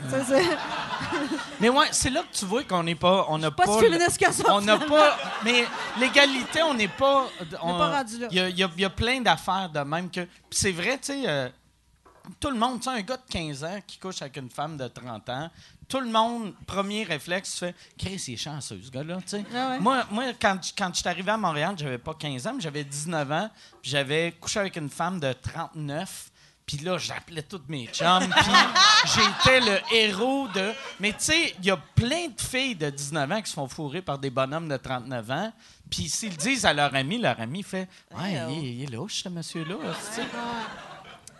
Mais 1.60 1.70
ouais, 1.70 1.88
c'est 1.92 2.10
là 2.10 2.22
que 2.22 2.36
tu 2.38 2.46
vois 2.46 2.64
qu'on 2.64 2.84
n'est 2.84 2.96
pas. 2.96 3.26
On 3.30 3.38
n'a 3.38 3.52
pas 3.52 3.66
pas. 3.66 3.74
si 3.74 3.80
féministe 3.80 4.18
que 4.18 4.32
ça, 4.32 4.44
On 4.54 4.62
n'a 4.62 4.78
pas. 4.78 5.18
Mais 5.44 5.66
l'égalité, 6.00 6.62
on 6.64 6.74
n'est 6.74 6.88
pas. 6.88 7.28
On 7.62 7.78
pas 7.78 7.98
rendu 7.98 8.20
là. 8.20 8.28
Il 8.32 8.38
y 8.38 8.40
a, 8.40 8.50
y 8.50 8.82
y 8.82 8.90
plein 8.90 9.22
d'affaires 9.22 9.70
de 9.70 9.80
même 9.80 10.10
que. 10.10 10.22
Puis 10.22 10.60
c'est 10.60 10.72
vrai, 10.72 10.98
tu 10.98 11.14
sais. 11.14 11.24
euh, 11.26 11.50
tout 12.40 12.50
le 12.50 12.58
monde, 12.58 12.80
tu 12.80 12.84
sais, 12.84 12.96
un 12.96 13.02
gars 13.02 13.18
de 13.18 13.32
15 13.32 13.64
ans 13.64 13.80
qui 13.86 13.98
couche 13.98 14.22
avec 14.22 14.38
une 14.38 14.50
femme 14.50 14.78
de 14.78 14.88
30 14.88 15.30
ans, 15.30 15.50
tout 15.90 16.00
le 16.00 16.10
monde, 16.10 16.54
premier 16.68 17.04
réflexe, 17.04 17.52
tu 17.54 17.58
fais 17.60 17.76
Chris, 17.98 18.24
il 18.28 18.34
est 18.36 18.38
chanceux, 18.38 18.80
ce 18.82 18.90
gars-là. 18.92 19.18
tu 19.18 19.24
sais. 19.30 19.46
Ah 19.54 19.70
ouais. 19.72 19.80
Moi, 19.80 20.06
moi, 20.12 20.24
quand, 20.40 20.58
je- 20.64 20.72
quand 20.78 20.90
je 20.94 21.00
suis 21.00 21.10
arrivé 21.10 21.32
à 21.32 21.38
Montréal, 21.38 21.76
j'avais 21.78 21.98
pas 21.98 22.14
15 22.14 22.48
ans, 22.48 22.54
mais 22.56 22.62
j'avais 22.62 22.84
19 22.84 23.32
ans, 23.32 23.50
puis 23.82 23.92
j'avais 23.92 24.34
couché 24.40 24.60
avec 24.60 24.76
une 24.78 24.90
femme 24.90 25.20
de 25.20 25.34
39. 25.34 26.30
Puis 26.66 26.78
là, 26.78 27.00
j'appelais 27.00 27.42
tous 27.42 27.62
mes 27.68 27.88
chums. 27.88 28.30
Puis 29.04 29.12
j'étais 29.16 29.60
le 29.60 29.80
héros 29.92 30.48
de. 30.50 30.72
Mais 31.00 31.10
tu 31.14 31.18
sais, 31.22 31.56
il 31.58 31.66
y 31.66 31.72
a 31.72 31.78
plein 31.78 32.28
de 32.28 32.40
filles 32.40 32.76
de 32.76 32.92
19 32.92 33.32
ans 33.32 33.42
qui 33.42 33.50
se 33.50 33.56
font 33.56 33.68
fourrer 33.68 34.04
par 34.04 34.20
des 34.20 34.30
bonhommes 34.30 34.70
de 34.70 34.78
39 34.78 35.32
ans. 35.32 35.52
Puis 35.90 36.08
s'ils 36.10 36.30
le 36.30 36.36
disent 36.36 36.66
à 36.68 36.74
leur 36.74 36.94
ami, 36.94 37.18
leur 37.18 37.40
ami 37.42 37.64
fait 37.64 37.88
Ouais, 38.16 38.34
il, 38.34 38.36
est- 38.68 38.72
il 38.74 38.84
est 38.84 38.92
louche, 38.96 39.24
ce 39.24 39.30
monsieur-là. 39.30 39.78
sais. 40.12 40.22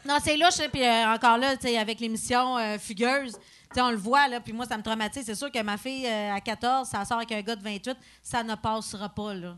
Non, 0.06 0.18
c'est 0.24 0.36
louche. 0.38 0.68
Puis 0.72 0.84
euh, 0.84 1.14
encore 1.14 1.38
là, 1.38 1.56
tu 1.58 1.68
sais, 1.68 1.78
avec 1.78 2.00
l'émission 2.00 2.58
euh, 2.58 2.80
Fugueuse, 2.80 3.38
tu 3.72 3.76
sais, 3.76 3.82
on 3.82 3.92
le 3.92 3.98
voit, 3.98 4.28
là, 4.28 4.40
puis 4.40 4.52
moi, 4.54 4.66
ça 4.66 4.78
me 4.78 4.84
traumatise. 4.84 5.24
C'est 5.26 5.36
sûr 5.36 5.52
que 5.52 5.62
ma 5.62 5.78
fille, 5.78 6.06
euh, 6.08 6.34
à 6.34 6.42
14, 6.42 6.88
ça 6.90 7.06
sort 7.06 7.18
avec 7.18 7.32
un 7.32 7.42
gars 7.42 7.56
de 7.56 7.64
28, 7.64 7.96
ça 8.24 8.44
ne 8.44 8.56
passera 8.56 9.10
pas, 9.10 9.34
là. 9.34 9.56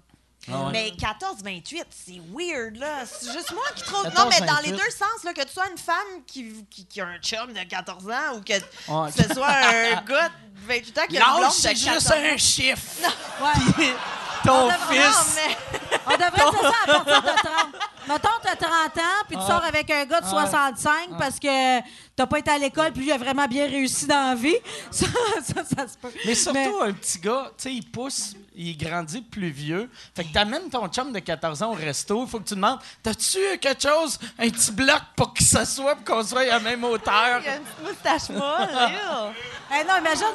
Ah 0.51 0.65
ouais. 0.65 0.71
Mais 0.71 0.89
14-28, 0.97 1.83
c'est 1.91 2.19
weird, 2.33 2.75
là. 2.77 3.05
C'est 3.05 3.31
juste 3.31 3.51
moi 3.53 3.63
qui 3.75 3.83
trouve. 3.83 4.03
14, 4.03 4.23
non, 4.25 4.29
mais 4.31 4.45
dans 4.47 4.53
28. 4.55 4.71
les 4.71 4.77
deux 4.77 4.89
sens, 4.89 5.23
là, 5.23 5.33
que 5.33 5.43
tu 5.43 5.49
sois 5.53 5.69
une 5.69 5.77
femme 5.77 6.23
qui, 6.25 6.65
qui, 6.69 6.85
qui 6.87 6.99
a 6.99 7.05
un 7.05 7.19
chum 7.19 7.53
de 7.53 7.63
14 7.63 8.09
ans 8.09 8.37
ou 8.37 8.41
que 8.41 8.53
Ouais. 8.53 9.11
ce 9.11 9.33
soit 9.35 9.47
un 9.47 10.01
gars 10.01 10.31
de 10.61 10.67
28 10.67 10.97
ans 10.97 11.01
qui 11.09 11.17
a 11.17 11.19
une 11.21 11.25
L'âge, 11.27 11.37
blonde 11.39 11.51
c'est 11.51 11.75
juste 11.75 12.07
14 12.09 12.11
un 12.33 12.37
chiffre. 12.37 12.81
Puis 13.77 13.87
ton 14.43 14.67
Non, 14.67 14.73
fils. 14.89 15.35
mais- 15.35 15.57
On 16.07 16.11
devrait 16.11 16.31
faire 16.31 16.51
ça 16.61 16.73
à 16.83 16.93
partir 17.03 17.21
de 17.21 17.27
30. 17.27 17.67
Mettons, 18.07 18.29
t'as 18.41 18.55
30 18.55 18.97
ans, 18.97 19.23
puis 19.27 19.37
tu 19.37 19.43
sors 19.43 19.63
avec 19.63 19.89
un 19.91 20.03
gars 20.05 20.19
de 20.21 20.25
65 20.25 20.91
parce 21.19 21.39
que 21.39 21.79
t'as 22.15 22.25
pas 22.25 22.39
été 22.39 22.49
à 22.49 22.57
l'école, 22.57 22.91
puis 22.91 23.03
lui 23.03 23.11
a 23.11 23.17
vraiment 23.19 23.45
bien 23.45 23.67
réussi 23.67 24.07
dans 24.07 24.29
la 24.29 24.35
vie. 24.35 24.55
Ça, 24.91 25.05
ça, 25.43 25.63
ça 25.63 25.87
se 25.87 25.97
peut. 25.97 26.11
Mais 26.25 26.33
surtout, 26.35 26.81
un 26.81 26.91
petit 26.93 27.19
gars, 27.19 27.51
tu 27.57 27.63
sais, 27.63 27.73
il 27.73 27.83
pousse, 27.89 28.33
il 28.55 28.75
grandit 28.77 29.21
plus 29.21 29.49
vieux. 29.51 29.89
Fait 30.15 30.23
que 30.23 30.33
t'amènes 30.33 30.69
ton 30.69 30.87
chum 30.87 31.11
de 31.13 31.19
14 31.19 31.61
ans 31.61 31.69
au 31.71 31.75
resto, 31.75 32.23
il 32.25 32.29
faut 32.29 32.39
que 32.39 32.47
tu 32.47 32.55
demandes 32.55 32.79
T'as-tu 33.03 33.37
quelque 33.59 33.81
chose, 33.87 34.19
un 34.39 34.49
petit 34.49 34.71
bloc 34.71 35.01
pour 35.15 35.33
qu'il 35.33 35.45
s'assoie 35.45 35.95
pour 35.95 36.03
qu'on 36.15 36.23
soit 36.23 36.41
à 36.41 36.45
la 36.45 36.59
même 36.59 36.83
hauteur? 36.83 37.39
Il 37.41 37.45
y 37.45 37.49
a 37.49 37.55
une 37.57 37.63
petite 37.63 37.83
moustache 38.03 38.29
molle. 38.35 38.69
Hey, 39.71 39.85
non, 39.87 39.97
imagine, 39.99 40.25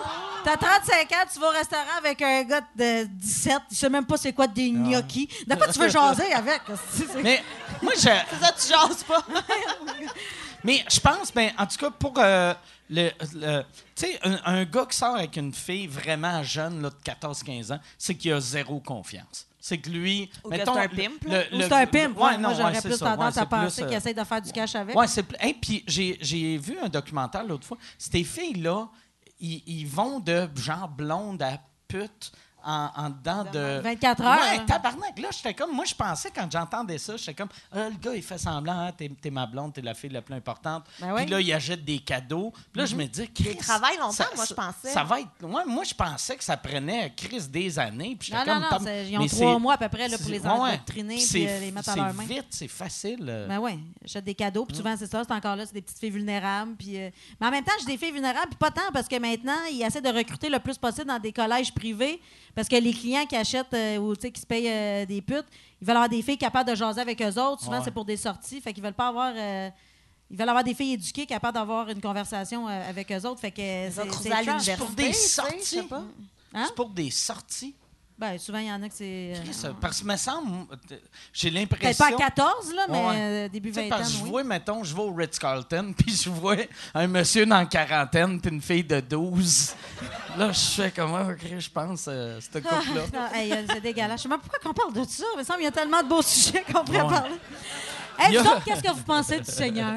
t'as 0.44 0.56
35 0.56 1.12
ans, 1.12 1.24
tu 1.32 1.38
vas 1.40 1.48
au 1.48 1.52
restaurant 1.52 1.98
avec 1.98 2.20
un 2.22 2.42
gars 2.44 2.60
de 2.74 3.04
17, 3.04 3.58
il 3.70 3.76
sait 3.76 3.88
même 3.88 4.04
pas 4.06 4.16
c'est 4.16 4.32
quoi 4.32 4.46
des 4.46 4.70
gnocchis. 4.70 5.28
De 5.46 5.54
quoi 5.54 5.68
tu 5.68 5.78
veux 5.78 5.88
jaser 5.88 6.32
avec? 6.32 6.62
Mais 7.22 7.42
moi, 7.82 7.92
je. 7.96 8.00
C'est 8.00 8.40
ça, 8.40 8.52
tu 8.52 8.68
jases 8.68 9.02
pas. 9.04 9.24
Mais 10.64 10.84
je 10.90 11.00
pense, 11.00 11.32
ben, 11.32 11.52
en 11.58 11.66
tout 11.66 11.76
cas, 11.76 11.90
pour 11.90 12.14
euh, 12.18 12.52
le. 12.90 13.10
le- 13.34 13.62
tu 13.94 14.06
sais, 14.06 14.18
un, 14.24 14.38
un 14.44 14.64
gars 14.64 14.86
qui 14.86 14.96
sort 14.96 15.16
avec 15.16 15.36
une 15.36 15.52
fille 15.52 15.86
vraiment 15.86 16.42
jeune, 16.42 16.82
là, 16.82 16.90
de 16.90 17.26
14-15 17.28 17.72
ans, 17.74 17.80
c'est 17.98 18.14
qu'il 18.14 18.32
a 18.32 18.40
zéro 18.40 18.80
confiance. 18.80 19.46
C'est 19.60 19.78
que 19.78 19.90
lui. 19.90 20.30
Ou 20.44 20.48
que 20.50 20.56
mettons, 20.56 20.74
c'est 20.74 20.80
un 20.80 20.88
pimp, 20.88 21.24
là. 21.26 21.42
le- 21.50 21.56
Ou 21.56 21.58
le- 21.60 21.64
c'est 21.68 21.72
un 21.72 21.86
pimp. 21.86 22.16
Ouais, 22.16 22.22
Ouais, 22.24 22.32
non, 22.34 22.40
moi, 22.48 22.54
j'aurais 22.54 22.72
ouais, 22.74 22.80
c'est 22.80 22.88
plus 22.88 22.98
ça. 22.98 23.04
tendance 23.06 23.18
Ouais, 23.34 23.40
à 23.40 23.42
c'est 23.42 23.48
plus, 23.48 23.64
penser 23.64 23.82
euh, 23.82 23.86
qu'il 23.86 23.96
essaie 23.96 24.14
de 24.14 24.24
faire 24.24 24.42
du 24.42 24.52
cash 24.52 24.74
avec. 24.74 24.96
Ouais, 24.96 25.06
c'est 25.06 25.24
hey, 25.40 25.54
puis 25.54 25.84
j'ai, 25.86 26.18
j'ai 26.20 26.56
vu 26.58 26.76
un 26.82 26.88
documentaire 26.88 27.44
l'autre 27.44 27.66
fois. 27.66 27.76
Ces 27.98 28.22
filles-là, 28.24 28.88
ils, 29.40 29.86
vont 29.86 30.20
de 30.20 30.48
genre 30.56 30.88
blonde 30.88 31.42
à 31.42 31.60
pute 31.88 32.32
en, 32.66 32.90
en 32.96 33.10
dedans 33.10 33.44
de. 33.52 33.80
24 33.82 34.22
heures, 34.22 34.38
Ouais, 34.40 34.64
tabarnak. 34.66 35.18
Là, 35.18 35.28
j'étais 35.30 35.54
comme. 35.54 35.72
Moi, 35.74 35.84
je 35.86 35.94
pensais 35.94 36.30
quand 36.34 36.50
j'entendais 36.50 36.98
ça, 36.98 37.16
j'étais 37.16 37.34
comme. 37.34 37.48
Ah, 37.72 37.88
le 37.88 37.96
gars, 37.96 38.14
il 38.14 38.22
fait 38.22 38.38
semblant, 38.38 38.78
hein, 38.80 38.92
t'es, 38.92 39.08
t'es 39.20 39.30
ma 39.30 39.46
blonde, 39.46 39.72
t'es 39.72 39.80
la 39.82 39.94
fille 39.94 40.10
la 40.10 40.20
plus 40.22 40.34
importante. 40.34 40.84
Ben 41.00 41.14
Puis 41.14 41.26
là, 41.26 41.40
il 41.40 41.52
achète 41.52 41.84
des 41.84 41.98
cadeaux. 42.00 42.52
Puis 42.72 42.80
là, 42.80 42.86
je 42.86 42.96
me 42.96 43.04
dis. 43.06 43.28
Chris, 43.32 43.50
Il 43.52 43.56
travaille 43.56 43.96
longtemps, 43.96 44.10
ça- 44.12 44.28
moi, 44.34 44.44
je 44.48 44.54
pensais. 44.54 44.90
Ça 44.90 45.04
va 45.04 45.20
être. 45.20 45.28
Ouais, 45.42 45.62
moi, 45.66 45.84
je 45.84 45.94
pensais 45.94 46.36
que 46.36 46.44
ça 46.44 46.56
prenait 46.56 47.12
Chris 47.16 47.46
des 47.48 47.78
années. 47.78 48.16
Puis 48.18 48.32
j'étais 48.32 48.44
Non, 48.52 48.60
non, 48.60 48.68
comme. 48.68 48.78
non, 48.80 48.84
c'est- 48.84 49.08
ils 49.08 49.18
ont 49.18 49.26
trois 49.26 49.54
c'est- 49.54 49.58
mois 49.60 49.74
à 49.74 49.78
peu 49.78 49.88
près 49.88 50.08
là, 50.08 50.16
pour 50.18 50.26
c'est- 50.26 50.32
les 50.32 50.40
ouais, 50.40 50.46
ouais. 50.48 50.52
endoctriner 50.52 51.14
Puis 51.16 51.24
puis 51.26 51.26
c'est- 51.44 51.48
euh, 51.48 51.60
les 51.60 51.70
mettre 51.72 51.88
à 51.88 51.92
c'est 51.92 51.98
leurs 52.00 52.14
mains. 52.14 52.24
vite, 52.24 52.46
c'est 52.50 52.68
facile. 52.68 53.26
euh. 53.28 53.46
Ben 53.48 53.58
oui, 53.60 53.78
j'achète 54.02 54.24
des 54.24 54.34
cadeaux, 54.34 54.64
puis 54.66 54.76
souvent 54.76 54.94
c'est 54.96 55.06
ça, 55.10 55.22
c'est 55.26 55.32
encore 55.32 55.56
là, 55.56 55.64
c'est 55.66 55.74
des 55.74 55.82
petites 55.82 55.98
filles 55.98 56.10
vulnérables. 56.10 56.74
Puis, 56.76 56.96
euh, 57.00 57.10
Mais 57.40 57.46
en 57.46 57.50
même 57.50 57.64
temps, 57.64 57.72
j'ai 57.80 57.86
des 57.86 57.96
filles 57.98 58.12
vulnérables, 58.12 58.48
puis 58.48 58.58
pas 58.58 58.70
tant, 58.70 58.90
parce 58.92 59.06
que 59.08 59.16
maintenant, 59.18 59.56
ils 59.70 59.82
essaient 59.82 60.00
de 60.00 60.08
recruter 60.08 60.48
le 60.48 60.58
plus 60.58 60.76
possible 60.78 61.06
dans 61.06 61.18
des 61.18 61.32
collèges 61.32 61.72
privés, 61.72 62.20
parce 62.56 62.68
que 62.68 62.74
les 62.74 62.92
clients 62.92 63.26
qui 63.26 63.36
achètent 63.36 63.72
euh, 63.74 63.98
ou 63.98 64.16
tu 64.16 64.22
sais, 64.22 64.30
qui 64.32 64.40
se 64.40 64.46
payent 64.46 64.68
euh, 64.68 65.06
des 65.06 65.20
putes, 65.22 65.44
ils 65.80 65.86
veulent 65.86 65.96
avoir 65.96 66.08
des 66.08 66.22
filles 66.22 66.38
capables 66.38 66.68
de 66.70 66.74
jaser 66.74 67.00
avec 67.00 67.22
eux 67.22 67.38
autres. 67.40 67.62
Souvent, 67.62 67.78
Ouais. 67.78 67.84
c'est 67.84 67.90
pour 67.92 68.04
des 68.04 68.16
sorties, 68.16 68.60
fait 68.60 68.72
qu'ils 68.72 68.82
veulent 68.82 68.94
pas 68.94 69.08
avoir. 69.08 69.32
euh, 69.36 69.70
Ils 70.28 70.36
veulent 70.36 70.48
avoir 70.48 70.64
des 70.64 70.74
filles 70.74 70.94
éduquées 70.94 71.24
capables 71.26 71.54
d'avoir 71.56 71.88
une 71.88 72.00
conversation 72.00 72.66
euh, 72.66 72.90
avec 72.90 73.12
eux 73.12 73.24
autres. 73.26 73.40
Fait 73.40 73.52
que 73.52 73.62
c'est 74.60 74.76
pour 74.78 74.88
des 74.90 75.12
sorties. 75.12 75.78
Hein? 76.52 76.64
C'est 76.66 76.74
pour 76.74 76.88
des 76.88 77.10
sorties. 77.10 77.74
Ben, 78.18 78.38
souvent, 78.38 78.58
il 78.60 78.66
y 78.66 78.72
en 78.72 78.82
a 78.82 78.88
que 78.88 78.94
c'est. 78.94 79.34
euh, 79.36 79.72
Parce 79.78 80.00
que 80.00 80.06
me 80.06 80.16
semble, 80.16 80.66
j'ai 81.34 81.50
Peut-être 81.50 81.70
l'impression. 81.82 82.06
pas 82.08 82.14
à 82.14 82.18
14, 82.30 82.72
là, 82.74 82.86
mais 82.88 82.94
Ouais. 83.06 83.14
euh, 83.16 83.48
début 83.50 83.68
Tu 83.68 83.74
sais, 83.74 83.82
20 83.82 83.88
parce 83.90 84.00
ans. 84.00 84.04
que 84.12 84.18
je 84.18 84.22
oui. 84.24 84.30
vois, 84.30 84.44
mettons, 84.44 84.82
je 84.84 84.94
vais 84.96 85.02
au 85.02 85.12
Ritz-Carlton, 85.12 85.92
puis 85.98 86.16
je 86.16 86.30
vois 86.30 86.56
un 86.94 87.06
monsieur 87.08 87.44
dans 87.44 87.58
la 87.58 87.66
quarantaine, 87.66 88.40
puis 88.40 88.50
une 88.50 88.62
fille 88.62 88.84
de 88.84 89.00
12. 89.00 89.74
Là, 90.38 90.50
je 90.50 90.58
fais 90.60 90.92
comment, 90.96 91.26
Chris, 91.38 91.60
je 91.60 91.68
pense, 91.70 92.06
euh, 92.08 92.38
cette 92.40 92.62
couple-là. 92.66 93.02
Non, 93.12 93.28
hey, 93.34 93.52
euh, 93.52 93.66
c'est 93.68 93.80
dégueulasse. 93.82 94.18
Je 94.20 94.22
sais 94.22 94.28
pas 94.30 94.38
pourquoi 94.38 94.70
on 94.70 94.72
parle 94.74 94.92
de 94.94 95.04
ça. 95.10 95.24
Il 95.34 95.38
me 95.38 95.44
semble 95.44 95.58
qu'il 95.58 95.64
y 95.66 95.68
a 95.68 95.72
tellement 95.72 96.02
de 96.02 96.08
beaux 96.08 96.22
sujets 96.22 96.64
qu'on 96.72 96.84
pourrait 96.84 97.02
Ouais. 97.02 97.08
parler. 97.10 97.34
Hey, 98.18 98.38
autres, 98.38 98.64
qu'est-ce 98.64 98.82
que 98.82 98.90
vous 98.92 99.02
pensez 99.02 99.38
du 99.40 99.50
Seigneur? 99.50 99.94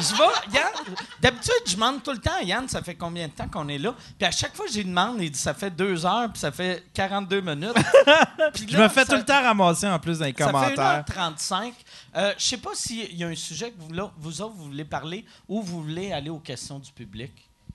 Je 0.00 0.14
vais, 0.16 0.54
Yann, 0.56 0.94
d'habitude, 1.20 1.52
je 1.66 1.74
demande 1.74 2.02
tout 2.02 2.10
le 2.12 2.18
temps 2.18 2.34
à 2.38 2.42
Yann, 2.42 2.68
ça 2.68 2.82
fait 2.82 2.94
combien 2.94 3.28
de 3.28 3.32
temps 3.32 3.48
qu'on 3.48 3.68
est 3.68 3.78
là? 3.78 3.94
Puis 4.18 4.26
à 4.26 4.30
chaque 4.30 4.54
fois, 4.56 4.66
je 4.70 4.78
lui 4.78 4.84
demande, 4.84 5.16
il 5.20 5.30
dit, 5.30 5.38
ça 5.38 5.54
fait 5.54 5.70
deux 5.70 6.04
heures, 6.04 6.30
puis 6.32 6.40
ça 6.40 6.50
fait 6.52 6.84
42 6.92 7.40
minutes. 7.40 7.74
Puis 8.54 8.66
Je 8.68 8.76
me 8.76 8.88
fais 8.88 9.04
ça- 9.04 9.12
tout 9.12 9.18
le 9.18 9.24
temps 9.24 9.42
ramasser 9.42 9.86
en 9.88 9.98
plus 9.98 10.18
dans 10.18 10.24
les 10.26 10.34
Ça 10.36 10.46
fait 10.46 10.52
commentaires. 10.52 11.04
1h35. 11.08 11.72
Euh, 12.16 12.32
je 12.38 12.44
sais 12.44 12.56
pas 12.58 12.70
s'il 12.74 13.14
y 13.16 13.24
a 13.24 13.28
un 13.28 13.34
sujet 13.34 13.70
que 13.70 13.80
vous, 13.80 13.92
là, 13.92 14.10
vous 14.18 14.40
autres, 14.42 14.54
vous 14.54 14.64
voulez 14.66 14.84
parler 14.84 15.24
ou 15.48 15.62
vous 15.62 15.82
voulez 15.82 16.12
aller 16.12 16.30
aux 16.30 16.38
questions 16.38 16.78
du 16.78 16.90
public. 16.92 17.32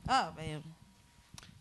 Ah, 0.08 0.32
ben. 0.36 0.62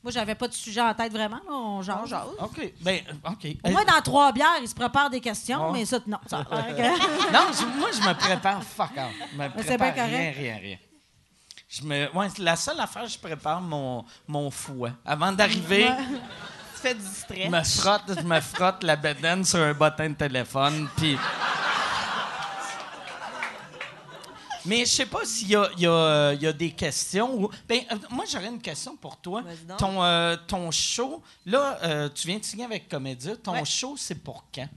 Moi, 0.03 0.13
j'avais 0.13 0.35
pas 0.37 0.47
de 0.49 0.53
sujet 0.53 0.81
en 0.81 0.95
tête 0.95 1.13
vraiment. 1.13 1.37
Là. 1.37 1.53
On 1.53 1.83
jase. 1.83 1.97
On 2.03 2.07
jase. 2.07 2.27
OK. 2.41 2.73
Ben, 2.81 3.01
OK. 3.29 3.47
Au 3.65 3.71
moins, 3.71 3.85
dans 3.85 4.01
trois 4.01 4.33
bières, 4.33 4.59
ils 4.63 4.69
se 4.69 4.75
préparent 4.75 5.11
des 5.11 5.21
questions, 5.21 5.73
mais 5.73 5.85
ça, 5.85 5.99
non. 6.07 6.19
Ça 6.27 6.39
Non, 7.33 7.47
je- 7.53 7.79
moi, 7.79 7.89
je 7.93 8.01
me 8.09 8.15
prépare 8.15 8.63
fuck 8.63 8.91
off. 8.97 9.29
Je 9.33 9.37
me 9.37 9.49
prépare 9.49 9.93
bien 9.95 10.05
rien, 10.07 10.19
correct. 10.33 10.37
rien, 10.39 10.57
rien. 10.59 10.77
Je 11.69 11.83
me, 11.83 12.17
ouais, 12.17 12.29
la 12.39 12.57
seule 12.57 12.81
affaire, 12.81 13.07
je 13.07 13.19
prépare 13.19 13.61
mon, 13.61 14.05
mon 14.27 14.51
fouet. 14.51 14.93
Avant 15.05 15.33
d'arriver, 15.33 15.87
Tu 16.75 16.81
fais 16.81 16.95
du 16.95 17.05
stress. 17.05 17.45
je 17.45 17.49
me 17.51 17.63
frotte, 17.63 18.19
je 18.21 18.25
me 18.25 18.41
frotte 18.41 18.85
la 18.85 18.97
bedaine 18.97 19.45
sur 19.45 19.59
un 19.59 19.75
bottin 19.75 20.11
de 20.11 20.15
téléphone, 20.15 20.89
puis... 20.97 21.19
Mais 24.65 24.81
je 24.81 24.91
sais 24.91 25.07
pas 25.07 25.25
s'il 25.25 25.49
y 25.49 25.57
a, 25.57 25.69
il 25.77 25.83
y 25.83 25.87
a, 25.87 26.33
il 26.35 26.43
y 26.43 26.47
a 26.47 26.53
des 26.53 26.71
questions. 26.71 27.35
Ou... 27.35 27.51
Ben, 27.69 27.81
euh, 27.91 27.97
moi, 28.11 28.25
j'aurais 28.31 28.49
une 28.49 28.61
question 28.61 28.97
pour 28.97 29.17
toi. 29.17 29.43
Ton, 29.79 30.03
euh, 30.03 30.37
ton 30.47 30.71
show, 30.71 31.23
là, 31.47 31.79
euh, 31.83 32.09
tu 32.09 32.27
viens 32.29 32.39
de 32.39 32.45
signer 32.45 32.65
avec 32.65 32.89
Comédia. 32.89 33.37
Ton 33.37 33.53
Ouais. 33.53 33.65
show, 33.65 33.97
c'est 33.97 34.23
pour 34.23 34.45
quand? 34.55 34.69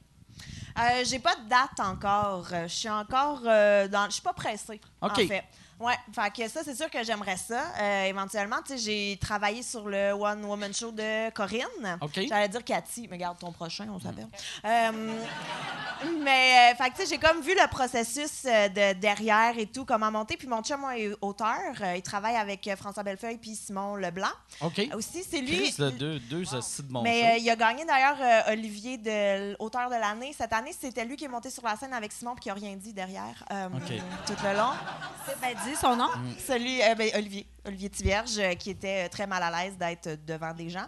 J'ai 1.04 1.20
pas 1.20 1.36
de 1.36 1.50
date 1.50 1.80
encore. 1.80 2.48
Je 2.64 2.68
suis 2.68 2.90
encore 2.90 3.42
dans. 3.42 4.06
Je 4.08 4.14
suis 4.14 4.22
pas 4.22 4.34
pressée. 4.34 4.80
OK. 5.02 5.12
En 5.12 5.16
fait. 5.16 5.44
Ouais, 5.82 5.96
fait 6.14 6.44
que 6.44 6.50
ça, 6.50 6.62
c'est 6.64 6.76
sûr 6.76 6.90
que 6.90 7.04
j'aimerais 7.04 7.38
ça. 7.38 7.64
Euh, 7.80 8.06
éventuellement, 8.06 8.58
tu 8.66 8.74
sais, 8.74 8.78
j'ai 8.78 9.18
travaillé 9.20 9.64
sur 9.64 9.88
le 9.88 10.12
One 10.12 10.46
Woman 10.46 10.74
Show 10.74 10.92
de 10.92 11.30
Corinne. 11.32 11.98
OK. 12.02 12.22
J'allais 12.28 12.50
dire 12.50 12.64
Cathy, 12.64 13.08
mais 13.10 13.16
regarde 13.18 13.40
ton 13.40 13.52
prochain, 13.52 13.88
on 13.92 14.00
s'appelle. 14.00 14.28
Euh, 14.66 14.92
mais, 16.24 16.74
euh, 16.74 16.76
fait 16.76 16.90
que, 16.92 16.96
tu 16.98 17.02
sais, 17.02 17.08
j'ai 17.10 17.18
comme 17.18 17.42
vu 17.42 17.54
le 17.54 17.68
processus 17.70 18.44
de 18.44 18.94
derrière 18.94 19.58
et 19.58 19.66
tout, 19.66 19.86
comment 19.86 20.12
monter. 20.12 20.38
Puis 20.38 20.48
mon 20.48 20.62
chum, 20.62 20.80
moi, 20.82 20.98
est 20.98 21.12
auteur. 21.22 21.60
Il 21.96 22.02
travaille 22.02 22.36
avec 22.36 22.70
François 22.78 23.04
Bellefeuille 23.04 23.38
puis 23.38 23.56
Simon 23.56 23.96
Leblanc. 23.96 24.28
OK. 24.62 24.82
Aussi, 24.94 25.24
c'est 25.24 25.42
lui. 25.42 25.64
Chris, 25.64 25.76
le 25.80 25.92
deux, 25.92 26.20
deux 26.20 26.44
de 26.44 26.92
mon 26.92 27.02
Mais 27.02 27.34
euh, 27.34 27.38
il 27.38 27.50
a 27.50 27.56
gagné 27.56 27.86
d'ailleurs 27.86 28.18
euh, 28.20 28.54
Olivier 28.54 28.98
de 28.98 29.56
l'auteur 29.60 29.90
de 29.90 29.96
l'année. 29.96 30.34
Cette 30.38 30.54
année, 30.54 30.74
c'était 30.78 31.06
lui 31.06 31.16
qui 31.16 31.26
est 31.26 31.30
monté 31.30 31.50
sur 31.50 31.64
la 31.64 31.76
scène 31.76 31.94
avec 31.94 32.12
Simon 32.12 32.34
puis 32.36 32.44
qui 32.44 32.50
a 32.50 32.54
rien 32.54 32.76
dit 32.76 32.94
derrière 32.94 33.44
euh, 33.52 33.68
OK. 33.68 33.94
tout 34.26 34.34
le 34.44 34.58
long. 34.58 34.72
Ben, 35.42 35.56
dis 35.72 35.80
son 35.80 35.96
nom? 35.96 36.10
Celui, 36.48 36.82
euh, 36.82 36.96
ben, 36.96 37.10
Olivier, 37.16 37.48
Olivier 37.66 37.90
Tivierge, 37.90 38.38
euh, 38.40 38.54
qui 38.56 38.72
était 38.72 39.06
euh, 39.06 39.10
très 39.10 39.28
mal 39.28 39.42
à 39.44 39.50
l'aise 39.64 39.78
d'être 39.78 40.26
devant 40.26 40.54
des 40.54 40.70
gens. 40.70 40.88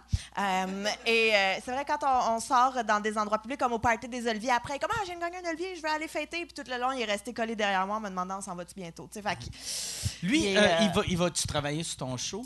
Et 1.06 1.32
c'est 1.64 1.70
vrai, 1.72 1.84
quand 1.86 1.98
on, 2.02 2.34
on 2.36 2.40
sort 2.40 2.82
dans 2.84 3.00
des 3.00 3.16
endroits 3.16 3.38
publics, 3.40 3.60
comme 3.60 3.72
au 3.72 3.78
party 3.78 4.08
des 4.08 4.26
Oliviers, 4.28 4.50
après, 4.50 4.78
comme, 4.78 4.90
ah, 4.92 5.02
j'ai 5.06 5.14
gagné 5.14 5.38
un 5.44 5.50
Olivier, 5.50 5.76
je 5.76 5.82
vais 5.82 5.88
aller 5.88 6.08
fêter. 6.08 6.44
Puis 6.46 6.54
tout 6.54 6.68
le 6.70 6.78
long, 6.80 6.92
il 6.92 7.02
est 7.02 7.04
resté 7.04 7.32
collé 7.32 7.54
derrière 7.56 7.86
moi 7.86 7.96
en 7.96 8.00
me 8.00 8.08
demandant, 8.08 8.38
on 8.38 8.40
s'en 8.40 8.54
va-tu 8.54 8.74
bientôt? 8.74 9.08
Tu 9.12 9.20
sais, 9.20 9.28
fait 9.28 9.36
que- 9.36 10.26
Lui, 10.26 10.50
il 10.50 10.58
euh, 10.58 10.78
il 10.82 10.90
va, 10.92 11.02
il 11.06 11.16
va-tu 11.18 11.46
travailler 11.46 11.82
sur 11.82 11.98
ton 11.98 12.16
show? 12.16 12.42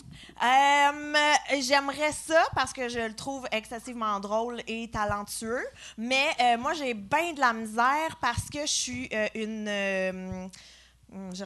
J'aimerais 1.61 2.13
ça 2.13 2.43
parce 2.55 2.73
que 2.73 2.89
je 2.89 2.99
le 3.01 3.15
trouve 3.15 3.47
excessivement 3.51 4.21
drôle 4.21 4.61
et 4.67 4.91
talentueux. 4.91 5.65
Mais 5.97 6.57
moi, 6.59 6.75
j'ai 6.75 6.95
bien 6.95 7.33
de 7.33 7.41
la 7.41 7.53
misère 7.53 8.17
parce 8.21 8.49
que 8.51 8.61
je 8.63 8.67
suis 8.73 9.11
une. 9.35 10.51
Euh, 11.15 11.17
hum, 11.17 11.31
je- 11.35 11.45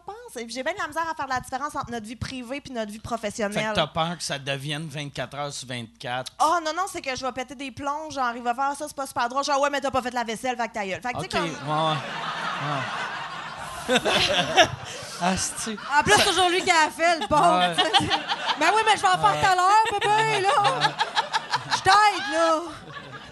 pense. 0.00 0.14
J'ai 0.48 0.62
bien 0.62 0.72
de 0.72 0.78
la 0.78 0.86
misère 0.88 1.08
à 1.10 1.14
faire 1.14 1.26
la 1.26 1.40
différence 1.40 1.74
entre 1.76 1.90
notre 1.90 2.06
vie 2.06 2.16
privée 2.16 2.62
et 2.64 2.72
notre 2.72 2.86
vie 2.90 2.94
Fait 2.94 2.98
que 2.98 3.04
professionnelle. 3.04 3.72
t'as 3.74 3.86
peur 3.86 4.16
que 4.16 4.22
ça 4.22 4.38
devienne 4.38 4.86
24 4.88 5.34
heures 5.36 5.52
sur 5.52 5.66
24. 5.68 6.32
Oh 6.40 6.58
non, 6.64 6.72
non, 6.74 6.84
c'est 6.90 7.00
que 7.02 7.14
je 7.16 7.24
vais 7.24 7.32
péter 7.32 7.54
des 7.54 7.70
plombs, 7.70 8.10
genre, 8.10 8.32
il 8.36 8.42
va 8.42 8.54
faire 8.54 8.74
ça, 8.76 8.86
c'est 8.86 8.96
pas 8.96 9.06
super 9.06 9.28
drôle. 9.28 9.44
Genre, 9.44 9.60
ouais, 9.60 9.70
mais 9.70 9.80
t'as 9.80 9.90
pas 9.90 10.02
fait 10.02 10.10
la 10.14 10.24
vaisselle, 10.24 10.56
fait 10.56 10.68
que 10.68 10.74
ta 10.74 10.86
gueule. 10.86 11.00
Fait 11.02 11.12
que, 11.12 11.18
tu 11.18 11.22
sais, 11.24 11.28
comme. 11.28 11.44
ouais. 11.48 11.94
Asti. 15.20 15.76
En 15.98 16.02
plus, 16.02 16.12
c'est 16.16 16.24
toujours 16.24 16.48
lui 16.48 16.62
qui 16.62 16.70
a 16.70 16.90
fait, 16.90 17.20
le 17.20 17.26
pauvre. 17.26 17.58
Ouais. 17.58 17.74
ben 18.58 18.70
oui, 18.74 18.82
mais 18.84 18.96
je 18.96 19.02
vais 19.02 19.08
en 19.08 19.18
faire 19.18 19.40
tout 19.40 19.46
à 19.46 19.54
l'heure, 19.54 19.84
bébé, 19.92 20.40
là. 20.40 20.92
Je 21.76 21.82
t'aide, 21.82 22.32
là. 22.32 22.60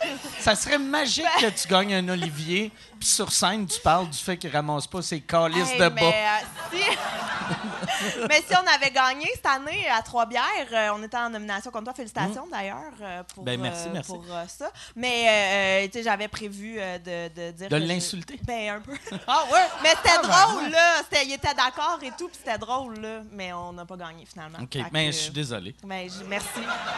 Ça 0.40 0.54
serait 0.54 0.78
magique 0.78 1.24
que 1.40 1.46
tu 1.50 1.68
gagnes 1.68 1.94
un 1.94 2.08
Olivier, 2.08 2.70
puis 2.98 3.08
sur 3.08 3.30
scène, 3.32 3.66
tu 3.66 3.80
parles 3.80 4.08
du 4.10 4.18
fait 4.18 4.36
qu'il 4.36 4.50
ramasse 4.50 4.86
pas 4.86 5.02
ses 5.02 5.20
calices 5.20 5.70
Hey, 5.72 5.78
de 5.78 5.84
mais, 5.88 6.00
bas. 6.00 6.06
euh, 6.06 6.38
si... 6.72 6.82
mais 8.28 8.42
si 8.46 8.54
on 8.54 8.66
avait 8.74 8.90
gagné 8.90 9.26
cette 9.34 9.46
année 9.46 9.86
à 9.88 10.02
Trois-Bières, 10.02 10.42
euh, 10.72 10.88
on 10.94 11.02
était 11.02 11.16
en 11.16 11.30
nomination 11.30 11.70
contre 11.70 11.84
toi. 11.84 11.94
Félicitations 11.94 12.46
d'ailleurs 12.50 12.92
euh, 13.00 13.22
pour, 13.34 13.44
Ben, 13.44 13.60
merci, 13.60 13.86
euh, 13.88 13.92
merci. 13.92 14.10
pour 14.12 14.24
ça. 14.48 14.70
Mais 14.96 15.88
euh, 15.92 16.02
j'avais 16.02 16.28
prévu 16.28 16.76
de, 16.76 17.28
de 17.28 17.50
dire. 17.52 17.68
De 17.68 17.76
l'insulter? 17.76 18.38
Ben, 18.44 18.76
un 18.76 18.80
peu. 18.80 18.92
Ah 19.26 19.44
ouais? 19.52 19.60
Mais 19.82 19.90
c'était 19.90 20.10
Ah, 20.18 20.22
ben, 20.22 20.28
drôle, 20.28 20.70
là. 20.70 21.02
Il 21.24 21.32
était 21.32 21.54
d'accord 21.54 21.98
et 22.02 22.10
tout, 22.18 22.28
puis 22.28 22.38
c'était 22.44 22.58
drôle, 22.58 22.98
là. 23.00 23.20
Mais 23.30 23.52
on 23.52 23.72
n'a 23.72 23.84
pas 23.84 23.96
gagné 23.96 24.24
finalement. 24.26 24.58
OK, 24.62 24.76
mais 24.92 25.06
que- 25.06 25.12
je 25.12 25.16
suis 25.18 25.32
désolé. 25.32 25.74
Ben, 25.84 26.08
je- 26.10 26.24
merci. 26.24 26.48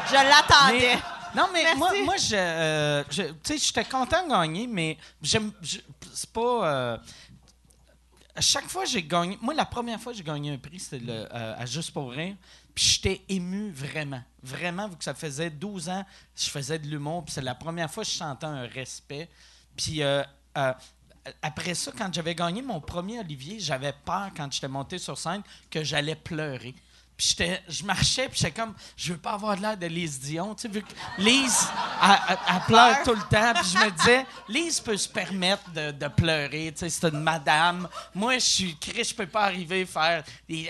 Je 0.09 0.15
l'attendais. 0.15 0.99
Non, 1.35 1.49
mais 1.53 1.65
Merci. 1.65 1.79
moi, 1.79 1.91
moi 2.05 2.17
je, 2.17 2.37
euh, 2.37 3.05
je- 3.11 3.23
tu 3.23 3.35
sais, 3.43 3.59
j'étais 3.59 3.85
content 3.85 4.25
de 4.25 4.31
gagner, 4.31 4.69
mais 4.69 4.97
j'aime, 5.21 5.51
c'est 6.13 6.31
pas. 6.31 6.41
euh, 6.41 6.97
à 8.35 8.41
chaque 8.41 8.69
fois 8.69 8.85
j'ai 8.85 9.03
gagné, 9.03 9.39
moi 9.41 9.55
la 9.55 9.65
première 9.65 10.01
fois 10.01 10.13
que 10.13 10.19
j'ai 10.19 10.25
gagné 10.25 10.53
un 10.53 10.59
prix, 10.59 10.81
c'était 10.81 11.05
euh, 11.09 11.55
à 11.57 11.67
Juste 11.67 11.93
pour 11.93 12.11
rire, 12.11 12.37
puis 12.75 12.85
j'étais 12.85 13.23
ému 13.29 13.71
vraiment, 13.71 14.23
vraiment, 14.43 14.89
vu 14.89 14.97
que 14.97 15.05
ça 15.05 15.15
faisait 15.15 15.51
12 15.51 15.89
ans, 15.89 16.05
je 16.37 16.51
faisais 16.51 16.79
de 16.79 16.87
l'humour, 16.87 17.25
puis 17.25 17.33
c'est 17.33 17.43
la 17.43 17.55
première 17.55 17.91
fois 17.91 18.05
que 18.05 18.11
je 18.11 18.17
sentais 18.17 18.47
un 18.47 18.67
respect, 18.67 19.29
puis. 19.77 20.03
euh, 20.03 20.23
euh, 20.57 20.73
après 21.43 21.75
ça, 21.75 21.91
quand 21.97 22.13
j'avais 22.13 22.35
gagné 22.35 22.61
mon 22.61 22.81
premier 22.81 23.21
Olivier, 23.21 23.59
j'avais 23.59 23.95
peur 24.05 24.31
quand 24.37 24.53
j'étais 24.53 24.69
monté 24.69 24.99
sur 24.99 25.17
scène 25.17 25.43
que 25.71 25.83
j'allais 25.83 26.17
pleurer. 26.17 26.75
Puis 27.17 27.37
je 27.69 27.85
marchais, 27.85 28.29
puis 28.29 28.41
j'étais 28.41 28.51
comme, 28.61 28.75
je 28.97 29.13
veux 29.13 29.19
pas 29.19 29.33
avoir 29.33 29.55
l'air 29.55 29.77
de 29.77 29.87
Lise 29.87 30.19
Dion, 30.19 30.53
tu 30.55 30.63
sais, 30.63 30.69
vu 30.69 30.83
que 30.83 30.93
Lise, 31.19 31.69
elle, 32.03 32.11
elle- 32.31 32.39
elle 32.49 32.61
pleure 32.63 33.03
tout 33.05 33.15
le 33.15 33.23
temps, 33.23 33.53
puis 33.55 33.71
je 33.73 33.79
me 33.79 33.91
disais, 33.91 34.27
Lise 34.49 34.81
peut 34.81 34.97
se 34.97 35.09
permettre 35.09 35.71
de, 35.71 35.93
de 35.93 36.09
pleurer, 36.09 36.73
tu 36.73 36.81
sais, 36.81 36.91
c'est 36.91 37.07
une 37.09 37.21
madame. 37.21 37.89
Moi, 38.15 38.35
je 38.35 38.45
suis 38.45 38.77
Chris, 38.79 39.05
je 39.05 39.15
peux 39.15 39.29
pas 39.29 39.45
arriver 39.45 39.83
à 39.83 39.87
faire 39.87 40.25
des, 40.49 40.69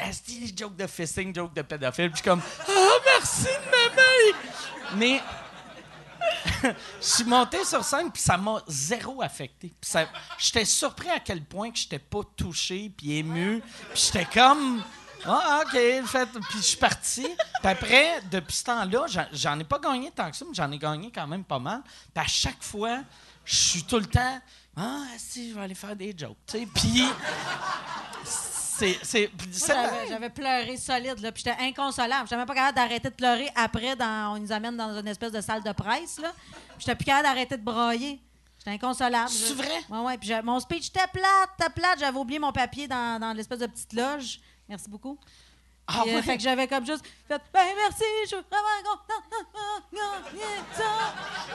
jokes 0.56 0.76
de 0.76 0.86
fisting, 0.86 1.34
jokes 1.34 1.54
de 1.54 1.62
pédophile, 1.62 2.10
puis 2.10 2.18
je 2.18 2.22
suis 2.22 2.30
comme, 2.30 2.42
ah, 2.68 2.98
merci 3.06 3.44
de 3.44 3.70
m'aimer! 3.70 4.36
Mais 4.96 5.22
je 7.00 7.06
suis 7.06 7.24
monté 7.24 7.64
sur 7.64 7.82
scène, 7.82 8.10
puis 8.12 8.20
ça 8.20 8.36
m'a 8.36 8.62
zéro 8.68 9.22
affecté. 9.22 9.72
J'étais 10.38 10.64
surpris 10.66 11.08
à 11.08 11.20
quel 11.20 11.42
point 11.42 11.70
que 11.70 11.78
j'étais 11.78 11.98
pas 11.98 12.20
touché, 12.36 12.90
puis 12.94 13.16
ému. 13.16 13.62
Puis 13.94 14.02
j'étais 14.12 14.26
comme... 14.26 14.82
Ah, 15.26 15.62
OK, 15.64 15.72
fait. 16.06 16.26
Puis 16.51 16.59
je 16.59 16.62
suis 16.62 16.76
parti. 16.76 17.22
Puis 17.22 17.36
après, 17.70 18.20
depuis 18.30 18.56
ce 18.56 18.64
temps-là, 18.64 19.06
j'en- 19.32 19.59
ai 19.59 19.64
pas 19.64 19.78
gagné 19.78 20.10
tant 20.10 20.30
que 20.30 20.36
ça, 20.36 20.44
mais 20.46 20.55
j'en 20.55 20.70
ai 20.70 20.78
gagné 20.78 21.10
quand 21.10 21.26
même 21.26 21.44
pas 21.44 21.59
mal. 21.59 21.82
Puis 22.14 22.24
à 22.24 22.26
chaque 22.26 22.62
fois, 22.62 23.01
je 23.44 23.56
suis 23.56 23.84
tout 23.84 23.98
le 23.98 24.06
temps... 24.06 24.40
Ah, 24.76 25.05
si, 25.16 25.51
je 25.51 25.55
vais 25.55 25.60
aller 25.62 25.74
faire 25.74 25.94
des 25.94 26.14
jokes, 26.18 26.36
tu 26.46 26.59
sais. 26.59 26.66
Puis... 26.74 27.05
C'est... 28.24 28.98
j'avais- 30.09 30.30
pleuré 30.30 30.76
solide, 30.76 31.20
là, 31.20 31.30
puis 31.30 31.44
j'étais 31.46 31.62
inconsolable. 31.62 32.24
J'étais 32.26 32.36
même 32.36 32.46
pas 32.46 32.55
capable 32.56 32.74
d'arrêter 32.76 33.09
de 33.09 33.14
pleurer. 33.14 33.48
Après, 33.55 33.94
dans, 33.94 34.34
on 34.34 34.38
nous 34.40 34.51
amène 34.51 34.76
dans 34.76 34.98
une 34.98 35.06
espèce 35.06 35.30
de 35.30 35.40
salle 35.40 35.62
de 35.62 35.70
presse, 35.72 36.18
là. 36.18 36.32
J'étais 36.78 36.96
plus 36.96 37.05
capable 37.05 37.28
d'arrêter 37.28 37.56
de 37.56 37.62
brailler. 37.62 38.20
J'étais 38.65 38.77
inconsolable. 38.77 39.28
C'est 39.28 39.49
Je- 39.49 39.55
vrai? 39.55 39.85
Ouais, 39.91 39.99
ouais. 39.99 40.19
Puis 40.19 40.31
mon 40.43 40.59
speech 40.61 40.89
était 40.89 41.01
plate, 41.12 41.51
était 41.61 41.70
plate. 41.70 41.99
J'avais 41.99 42.16
oublié 42.19 42.39
mon 42.39 42.53
papier 42.53 42.89
dans, 42.89 43.20
dans 43.20 43.32
l'espèce 43.32 43.59
de 43.59 43.66
petite 43.66 43.93
loge. 43.93 44.41
Merci 44.69 44.89
beaucoup. 44.89 45.19
Ah 45.86 46.01
Puis, 46.03 46.15
euh, 46.15 46.23
fait 46.23 46.39
que 46.39 46.43
j'avais 46.43 46.66
comme 46.66 46.86
juste 46.86 47.05
fait 47.28 47.39
Ben 47.53 47.61
merci, 47.77 48.05
je 48.23 48.28
suis 48.28 48.36
vraiment 48.36 48.82
content 48.82 49.20
d'avoir 49.93 50.23
gagné 50.32 50.41
ça. 50.73 50.82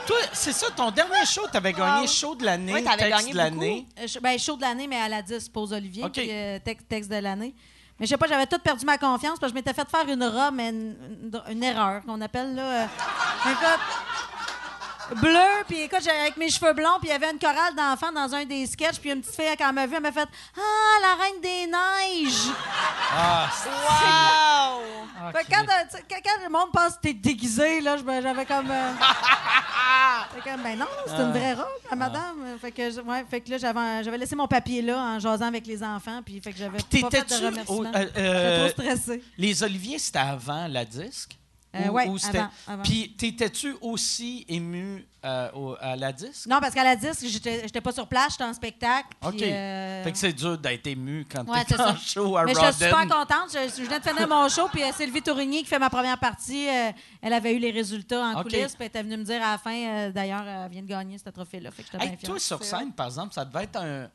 Toi, 0.06 0.16
c'est 0.32 0.52
ça, 0.52 0.70
ton 0.70 0.92
dernier 0.92 1.26
show, 1.26 1.48
t'avais 1.50 1.72
gagné 1.72 2.06
show 2.06 2.36
de 2.36 2.44
l'année, 2.44 2.74
texte 2.84 2.98
gagné 3.08 3.32
de 3.32 3.36
l'année. 3.36 3.88
Euh, 3.98 4.06
ben, 4.22 4.38
show 4.38 4.54
de 4.54 4.60
l'année, 4.60 4.86
mais 4.86 5.00
à 5.00 5.08
la 5.08 5.20
10, 5.20 5.48
pause 5.48 5.72
Olivier, 5.72 6.08
puis 6.10 6.28
euh, 6.30 6.60
texte, 6.60 6.86
texte 6.88 7.10
de 7.10 7.16
l'année. 7.16 7.56
Mais 7.98 8.06
je 8.06 8.10
sais 8.10 8.16
pas, 8.16 8.28
j'avais 8.28 8.46
tout 8.46 8.60
perdu 8.60 8.86
ma 8.86 8.98
confiance 8.98 9.40
parce 9.40 9.50
que 9.52 9.58
je 9.58 9.62
m'étais 9.64 9.74
fait 9.74 9.90
faire 9.90 10.08
une 10.08 10.22
robe, 10.24 10.54
mais 10.54 10.68
une, 10.68 10.96
une- 11.24 11.42
une 11.50 11.62
erreur 11.64 12.02
qu'on 12.04 12.20
appelle, 12.20 12.54
là. 12.54 12.86
Bleu, 15.16 15.64
puis 15.68 15.80
écoute, 15.82 16.00
j'avais 16.02 16.20
avec 16.20 16.36
mes 16.36 16.50
cheveux 16.50 16.72
blonds, 16.72 16.98
puis 17.00 17.08
il 17.08 17.12
y 17.12 17.14
avait 17.14 17.30
une 17.30 17.38
chorale 17.38 17.74
d'enfants 17.76 18.12
dans 18.12 18.34
un 18.34 18.44
des 18.44 18.66
sketchs, 18.66 18.98
puis 19.00 19.10
une 19.10 19.20
petite 19.20 19.34
fille, 19.36 19.56
quand 19.58 19.68
elle 19.68 19.74
m'a 19.74 19.86
vu, 19.86 19.94
elle 19.96 20.02
m'a 20.02 20.12
fait 20.12 20.28
Ah, 20.56 20.98
la 21.02 21.14
reine 21.24 21.40
des 21.42 21.66
neiges! 21.66 22.46
Wow! 23.66 25.32
Fait 25.32 25.44
que 25.44 25.50
quand, 25.50 25.62
euh, 25.62 25.98
quand- 26.08 26.16
quand 26.24 26.42
le 26.44 26.48
monde 26.50 26.70
pense 26.72 26.94
que 26.96 27.00
t'es 27.02 27.12
déguisé, 27.14 27.80
là, 27.80 27.96
j'avais 27.96 28.46
comme. 28.46 28.70
euh, 28.70 28.92
Fait 30.34 30.50
comme, 30.50 30.62
ben 30.62 30.78
non, 30.78 30.86
c'est 31.06 31.14
une 31.14 31.30
vraie 31.32 31.54
robe, 31.54 31.66
la 31.90 31.96
madame. 31.96 32.58
Fait 32.60 32.70
que, 32.70 33.00
ouais, 33.02 33.24
fait 33.28 33.40
que 33.40 33.50
là, 33.50 33.58
j'avais, 33.58 34.04
j'avais 34.04 34.18
laissé 34.18 34.36
mon 34.36 34.46
papier 34.46 34.80
là 34.80 34.96
en 34.96 35.18
jasant 35.18 35.46
avec 35.46 35.66
les 35.66 35.82
enfants, 35.82 36.20
puis 36.24 36.40
fait 36.40 36.52
que 36.52 36.58
j'avais 36.58 36.78
pas 36.78 36.84
fait 36.90 37.00
de 37.00 37.08
t'étais-tu 37.10 37.44
remerciements. 37.46 37.92
euh, 37.94 38.06
euh, 38.16 38.68
trop 38.70 38.82
stressée. 38.82 39.22
Les 39.36 39.62
Oliviers, 39.62 39.98
c'était 39.98 40.20
avant 40.20 40.66
la 40.68 40.84
disque? 40.84 41.36
Euh, 41.72 41.86
Ou- 41.86 41.92
ouais, 41.92 42.08
ou 42.08 42.18
c'était- 42.18 42.38
avant, 42.38 42.50
avant. 42.66 42.82
Puis 42.82 43.14
t'étais-tu 43.16 43.76
aussi 43.80 44.44
ému 44.48 45.06
euh, 45.24 45.50
au- 45.54 45.76
à 45.80 45.94
la 45.94 46.12
disque? 46.12 46.46
Non, 46.48 46.58
parce 46.60 46.74
qu'à 46.74 46.82
la 46.82 46.96
disque, 46.96 47.24
j'étais, 47.26 47.60
j'étais 47.62 47.80
pas 47.80 47.92
sur 47.92 48.08
place, 48.08 48.32
j'étais 48.32 48.42
en 48.44 48.52
spectacle. 48.54 49.08
OK. 49.24 49.40
euh, 49.40 50.02
Fait 50.02 50.10
que 50.10 50.18
c'est 50.18 50.32
dur 50.32 50.58
d'être 50.58 50.84
ému 50.88 51.24
quand 51.30 51.48
Ouais, 51.48 51.64
t'es 51.64 51.80
en 51.80 51.94
show 51.94 52.36
à 52.36 52.44
Mais 52.44 52.54
j'étais 52.54 52.72
super 52.72 53.02
contente. 53.02 53.50
Je, 53.52 53.68
je 53.76 53.82
venais 53.84 54.00
de 54.00 54.04
finir 54.08 54.26
mon 54.26 54.48
show, 54.48 54.66
puis 54.72 54.82
euh, 54.82 54.90
Sylvie 54.96 55.22
Tourigny, 55.22 55.58
qui 55.62 55.66
fait 55.68 55.78
ma 55.78 55.90
première 55.90 56.18
partie, 56.18 56.68
euh, 56.68 56.90
elle 57.22 57.32
avait 57.34 57.54
eu 57.54 57.58
les 57.60 57.70
résultats 57.70 58.24
en 58.24 58.42
coulisses, 58.42 58.74
puis 58.74 58.76
elle 58.80 58.86
était 58.86 59.02
venue 59.04 59.18
me 59.18 59.24
dire 59.24 59.40
à 59.40 59.52
la 59.52 59.58
fin, 59.58 59.74
euh, 59.74 60.10
d'ailleurs, 60.10 60.44
elle 60.46 60.70
vient 60.72 60.82
de 60.82 60.88
gagner 60.88 61.18
ce 61.18 61.28
trophée-là. 61.30 61.70
Fait 61.70 61.82
que 61.84 61.88
j'étais 61.92 62.02
Hey, 62.02 62.10
bien 62.10 62.18
fière. 62.18 62.30
toi, 62.30 62.38
sur 62.40 62.64
scène, 62.64 62.90
par 62.92 63.06
exemple, 63.06 63.32
ça 63.32 63.44
devait 63.44 63.64
être 63.64 63.76
un... 63.76 64.08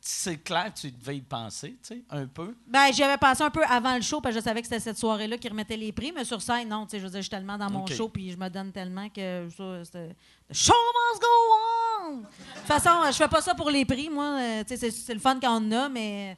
c'est 0.00 0.42
clair, 0.42 0.72
tu 0.74 0.90
devais 0.90 1.18
y 1.18 1.20
penser, 1.20 1.76
tu 1.82 1.94
sais, 1.94 2.02
un 2.10 2.26
peu. 2.26 2.54
Ben, 2.66 2.90
j'y 2.92 3.02
avais 3.02 3.18
pensé 3.18 3.42
un 3.42 3.50
peu 3.50 3.62
avant 3.64 3.94
le 3.94 4.00
show, 4.00 4.20
parce 4.20 4.34
que 4.34 4.40
je 4.40 4.44
savais 4.44 4.60
que 4.60 4.66
c'était 4.66 4.80
cette 4.80 4.98
soirée-là 4.98 5.36
qui 5.36 5.48
remettait 5.48 5.76
les 5.76 5.92
prix, 5.92 6.12
mais 6.14 6.24
sur 6.24 6.40
scène, 6.40 6.68
non, 6.68 6.86
tu 6.86 6.92
sais, 6.92 6.98
je 6.98 7.04
veux 7.04 7.10
dire, 7.10 7.18
je 7.18 7.24
suis 7.24 7.30
tellement 7.30 7.58
dans 7.58 7.70
mon 7.70 7.86
show, 7.86 8.08
puis 8.08 8.30
je 8.30 8.38
me 8.38 8.48
donne 8.48 8.72
tellement 8.72 9.08
que 9.08 9.48
c'était... 9.84 10.16
Show 10.50 10.72
must 10.72 11.20
go 11.20 11.28
on! 12.02 12.16
De 12.16 12.22
toute 12.22 12.66
façon, 12.66 12.90
je 13.06 13.16
fais 13.16 13.28
pas 13.28 13.40
ça 13.40 13.54
pour 13.54 13.70
les 13.70 13.84
prix, 13.84 14.08
moi, 14.08 14.38
euh, 14.40 14.62
tu 14.62 14.68
sais, 14.68 14.76
c'est, 14.76 14.90
c'est 14.90 15.14
le 15.14 15.20
fun 15.20 15.38
qu'on 15.38 15.70
a, 15.72 15.88
mais 15.88 16.36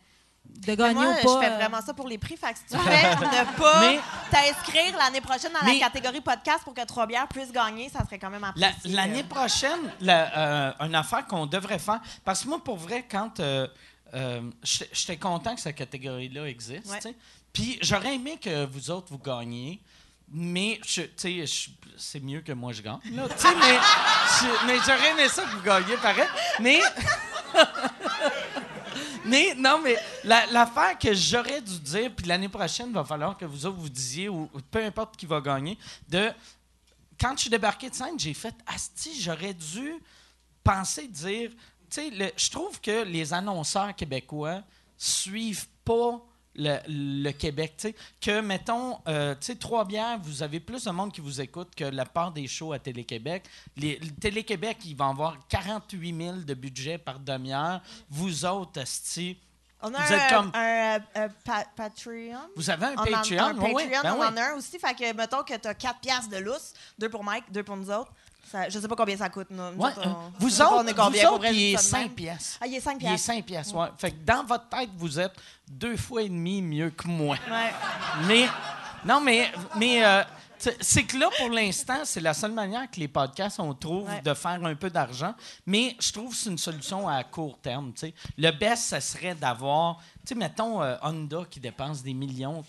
de 0.61 0.75
gagner 0.75 0.95
Moi, 0.95 1.07
ou 1.07 1.15
pas... 1.27 1.41
je 1.41 1.47
fais 1.47 1.53
euh, 1.53 1.57
vraiment 1.57 1.81
ça 1.81 1.93
pour 1.95 2.07
les 2.09 2.19
prix. 2.19 2.37
Fait 2.37 2.53
que 2.53 2.59
si 2.59 2.65
tu 2.71 2.79
fais 2.85 3.11
ne 3.15 3.57
pas 3.59 3.81
Mais- 3.81 4.01
t'inscrire 4.31 4.97
l'année 4.97 5.21
prochaine 5.21 5.53
dans 5.53 5.65
Mais- 5.65 5.75
la 5.79 5.87
catégorie 5.87 6.21
podcast 6.21 6.61
pour 6.65 6.75
que 6.75 6.85
Trois 6.87 7.07
Bières 7.07 7.29
puisse 7.29 7.51
gagner, 7.53 7.89
ça 7.89 8.05
serait 8.05 8.19
quand 8.19 8.31
même 8.31 8.47
La- 8.57 8.69
apprécié. 8.69 8.91
L'année 8.97 9.25
prochaine, 9.25 9.93
la- 10.01 10.39
euh, 10.39 10.73
une 10.87 10.95
affaire 10.95 11.27
qu'on 11.27 11.47
devrait 11.47 11.79
faire. 11.79 12.01
Parce 12.25 12.43
que 12.45 12.49
moi, 12.49 12.63
pour 12.63 12.77
vrai, 12.77 13.07
quand. 13.11 13.41
euh, 13.41 13.67
euh, 14.15 14.43
J'étais 14.63 15.17
content 15.17 15.55
que 15.55 15.61
cette 15.61 15.77
catégorie-là 15.77 16.47
existe. 16.47 16.87
Ouais. 16.91 17.15
Puis 17.53 17.79
j'aurais 17.83 18.15
aimé 18.15 18.39
que 18.43 18.67
vous 18.67 18.91
autres, 18.91 19.09
vous 19.11 19.19
gagniez. 19.19 19.81
Mais 20.35 20.81
je- 20.87 21.03
tu 21.03 21.11
sais, 21.17 21.47
je- 21.47 21.71
c'est 21.99 22.21
mieux 22.21 22.41
que 22.41 22.53
moi 22.53 22.73
je 22.73 22.81
gagne. 22.83 22.99
là, 23.13 23.25
mais 23.29 23.29
je- 24.41 24.67
mais 24.67 24.77
j'aurais 24.79 25.11
aimé 25.11 25.29
ça 25.29 25.43
que 25.43 25.49
vous 25.51 25.63
gagniez, 25.63 25.97
pareil. 25.97 26.29
Mais. 26.61 26.81
Non, 29.25 29.81
mais 29.83 29.97
la- 30.25 30.47
l'affaire 30.47 30.99
que 30.99 31.15
j'aurais 31.15 31.61
dû 31.61 31.79
dire, 31.79 32.13
puis 32.15 32.27
l'année 32.27 32.49
prochaine, 32.49 32.89
il 32.89 32.95
va 32.95 33.05
falloir 33.05 33.37
que 33.37 33.45
vous 33.45 33.67
autres 33.67 33.79
vous 33.79 33.89
disiez, 33.89 34.29
ou 34.29 34.49
peu 34.71 34.85
importe 34.85 35.17
qui 35.17 35.27
va 35.27 35.41
gagner, 35.41 35.79
de 36.09 36.31
quand 37.21 37.35
je 37.37 37.43
suis 37.43 37.51
débarqué 37.51 37.89
de 37.89 37.95
scène, 37.95 38.19
j'ai 38.19 38.35
fait 38.35 38.55
Asti, 38.67 39.21
j'aurais 39.21 39.55
dû 39.55 39.95
penser 40.65 41.07
dire. 41.07 41.51
Tu 41.89 42.01
sais, 42.11 42.33
je 42.37 42.51
trouve 42.51 42.81
que 42.81 43.05
les 43.05 43.33
annonceurs 43.33 43.95
québécois 43.95 44.63
suivent 44.97 45.69
pas 45.85 46.21
le, 46.55 46.79
le 46.87 47.31
Québec. 47.33 47.75
Tu 47.79 47.89
sais, 47.89 47.95
que, 48.21 48.41
mettons, 48.41 48.99
euh, 49.09 49.35
tu 49.35 49.47
sais, 49.47 49.55
Trois-Bières, 49.57 50.19
vous 50.23 50.43
avez 50.43 50.61
plus 50.61 50.85
de 50.85 50.91
monde 50.91 51.13
qui 51.13 51.21
vous 51.21 51.41
écoute 51.41 51.75
que 51.75 51.85
la 51.85 52.05
part 52.05 52.33
des 52.33 52.47
shows 52.47 52.73
à 52.73 52.79
Télé-Québec. 52.79 53.45
Les, 53.77 53.99
le 53.99 54.11
Télé-Québec, 54.11 54.79
ils 54.85 54.97
vont 54.97 55.11
avoir 55.11 55.37
48 55.49 56.17
000 56.25 56.37
de 56.39 56.55
budget 56.55 56.99
par 56.99 57.19
demi-heure. 57.21 57.81
Vous 58.11 58.45
autres, 58.45 58.81
Asti, 58.81 59.39
On 59.85 59.93
a 59.95 59.99
Vous 59.99 60.13
un, 60.13 60.17
êtes 60.17 60.31
comme- 60.31 60.53
un, 60.55 61.29
pa- 61.45 61.67
Patreon. 61.75 62.39
vous 62.55 62.71
avez 62.71 62.87
un 62.87 62.95
On 62.97 63.01
en- 63.01 63.05
Patreon? 63.05 63.43
un. 63.45 63.55
Patreon, 63.55 64.01
Ben 64.05 64.15
on 64.15 64.21
ouais. 64.21 64.27
en 64.27 64.37
a 64.37 64.43
un 64.53 64.55
aussi. 64.57 64.79
Fait 64.79 64.95
que, 64.95 65.13
mettons 65.13 65.43
que 65.43 65.57
tu 65.57 65.67
as 65.67 65.75
4 65.75 65.99
piastres 65.99 66.29
de 66.31 66.37
lousse, 66.37 66.73
deux 66.99 67.09
pour 67.09 67.25
Mike, 67.25 67.51
deux 67.51 67.65
pour 67.65 67.77
nous 67.77 67.91
autres. 67.91 68.13
Ça, 68.53 68.69
je 68.69 68.79
sais 68.79 68.87
pas 68.87 68.95
combien 68.97 69.17
ça 69.17 69.31
coûte. 69.31 69.47
Nous, 69.51 69.57
Nous 69.73 69.79
Ouais, 69.83 69.89
autres, 69.91 70.03
on- 70.07 70.31
je 70.39 70.45
vous 70.45 70.61
autres, 70.63 70.75
on 70.77 70.87
est 70.87 70.95
combien, 70.95 71.23
vous 71.29 71.35
autres, 71.35 71.39
vrai, 71.39 71.55
il 71.55 71.73
est 71.75 71.77
ça 71.79 71.97
de 71.97 72.03
même. 72.03 72.09
5 72.11 72.15
piastres. 72.15 72.59
Ah, 72.61 72.67
il 72.67 72.75
est 72.75 72.81
5 72.81 72.97
Il 73.01 73.05
est 73.05 73.09
piastres. 73.09 73.27
5 73.27 73.45
piastres, 73.47 73.75
ouais. 73.77 73.89
Fait 73.97 74.11
que 74.11 74.25
dans 74.25 74.45
votre 74.45 74.69
tête, 74.69 74.91
vous 74.97 75.19
êtes 75.19 75.33
deux 75.67 75.97
fois 75.97 76.23
et 76.23 76.29
demi 76.29 76.61
mieux 76.61 76.91
que 76.91 77.09
moi. 77.09 77.37
Ouais. 77.51 77.73
Mais, 78.29 78.47
non, 79.07 79.21
mais, 79.23 79.51
mais 79.79 80.05
euh, 80.05 80.23
C'est- 80.81 81.03
que 81.05 81.17
là, 81.17 81.29
pour 81.39 81.49
l'instant, 81.51 82.03
c'est 82.05 82.21
la 82.21 82.35
seule 82.35 82.53
manière 82.53 82.89
que 82.89 83.01
les 83.01 83.09
podcasts, 83.09 83.59
on 83.59 83.75
trouve 83.75 84.09
Ouais. 84.09 84.21
de 84.23 84.33
faire 84.35 84.65
un 84.65 84.75
peu 84.77 84.91
d'argent. 84.91 85.35
Mais 85.67 85.97
je 85.99 86.13
trouve 86.13 86.31
que 86.31 86.37
c'est 86.37 86.51
une 86.51 86.59
solution 86.59 87.09
à 87.09 87.25
court 87.25 87.59
terme. 87.61 87.93
tu 87.95 88.01
sais. 88.07 88.15
Le 88.39 88.51
best, 88.53 88.85
ça 88.85 89.01
serait 89.01 89.35
d'avoir, 89.35 89.97
tu 90.25 90.29
sais, 90.29 90.35
mettons, 90.37 90.81
euh, 90.81 90.95
Honda 91.03 91.45
qui 91.51 91.59
dépense 91.59 92.03
des 92.05 92.15
millions, 92.15 92.63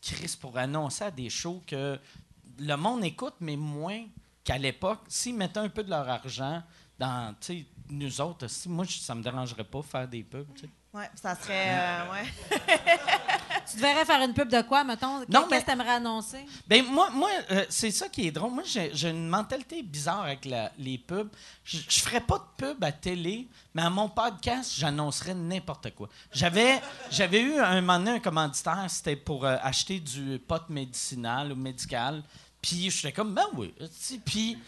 Chris, 0.00 0.36
pour 0.40 0.56
annoncer 0.58 1.04
à 1.04 1.10
des 1.10 1.28
shows 1.28 1.60
que 1.66 1.98
le 2.58 2.76
monde 2.76 3.02
écoute, 3.04 3.34
mais 3.40 3.56
moins 3.56 4.04
qu'à 4.44 4.58
l'époque. 4.58 5.00
S'ils 5.08 5.34
mettaient 5.34 5.60
un 5.60 5.68
peu 5.68 5.82
de 5.82 5.90
leur 5.90 6.08
argent 6.08 6.62
dans, 6.98 7.34
tu 7.40 7.46
sais, 7.46 7.66
nous 7.90 8.20
autres, 8.20 8.46
si 8.48 8.68
moi, 8.68 8.84
je- 8.84 8.98
ça 8.98 9.14
me 9.14 9.22
dérangerait 9.22 9.64
pas 9.64 9.78
de 9.80 9.84
faire 9.84 10.08
des 10.08 10.22
pubs. 10.22 10.46
tu 10.54 10.62
sais. 10.62 10.68
Ouais, 10.92 11.08
ça 11.14 11.36
serait. 11.36 11.68
euh, 11.70 12.12
ouais. 12.12 12.58
Tu 13.70 13.76
devrais 13.76 14.04
faire 14.04 14.20
une 14.22 14.34
pub 14.34 14.48
de 14.48 14.60
quoi, 14.62 14.82
mettons? 14.82 15.20
Non, 15.20 15.24
Qu'est-ce 15.42 15.50
mais- 15.50 15.60
que 15.60 15.66
t'aimerais 15.66 15.90
annoncer? 15.90 16.44
Ben 16.66 16.84
moi, 16.84 17.10
moi 17.10 17.28
euh, 17.52 17.64
c'est 17.68 17.92
ça 17.92 18.08
qui 18.08 18.26
est 18.26 18.32
drôle. 18.32 18.50
Moi, 18.50 18.64
j'ai 18.66 18.90
j'ai 18.94 19.10
une 19.10 19.28
mentalité 19.28 19.82
bizarre 19.84 20.22
avec 20.22 20.44
la- 20.44 20.72
les 20.78 20.98
pubs. 20.98 21.28
Je 21.62 21.78
je 21.88 22.00
ferais 22.00 22.20
pas 22.20 22.38
de 22.38 22.66
pub 22.66 22.82
à 22.82 22.90
télé, 22.90 23.48
mais 23.74 23.82
à 23.82 23.90
mon 23.90 24.08
podcast, 24.08 24.72
j'annoncerais 24.76 25.34
n'importe 25.34 25.94
quoi. 25.94 26.08
J'avais 26.32 26.80
j'avais 27.12 27.40
eu 27.42 27.58
un 27.60 27.80
moment 27.80 27.98
donné 27.98 28.10
un 28.12 28.20
commanditaire, 28.20 28.86
c'était 28.88 29.14
pour 29.14 29.44
euh, 29.44 29.56
acheter 29.62 30.00
du 30.00 30.40
pot 30.40 30.62
médicinal 30.68 31.52
ou 31.52 31.56
médical. 31.56 32.24
Puis 32.62 32.90
j'étais 32.90 33.12
comme, 33.12 33.34
ben 33.34 33.46
oui. 33.54 33.74
Puis, 34.24 34.58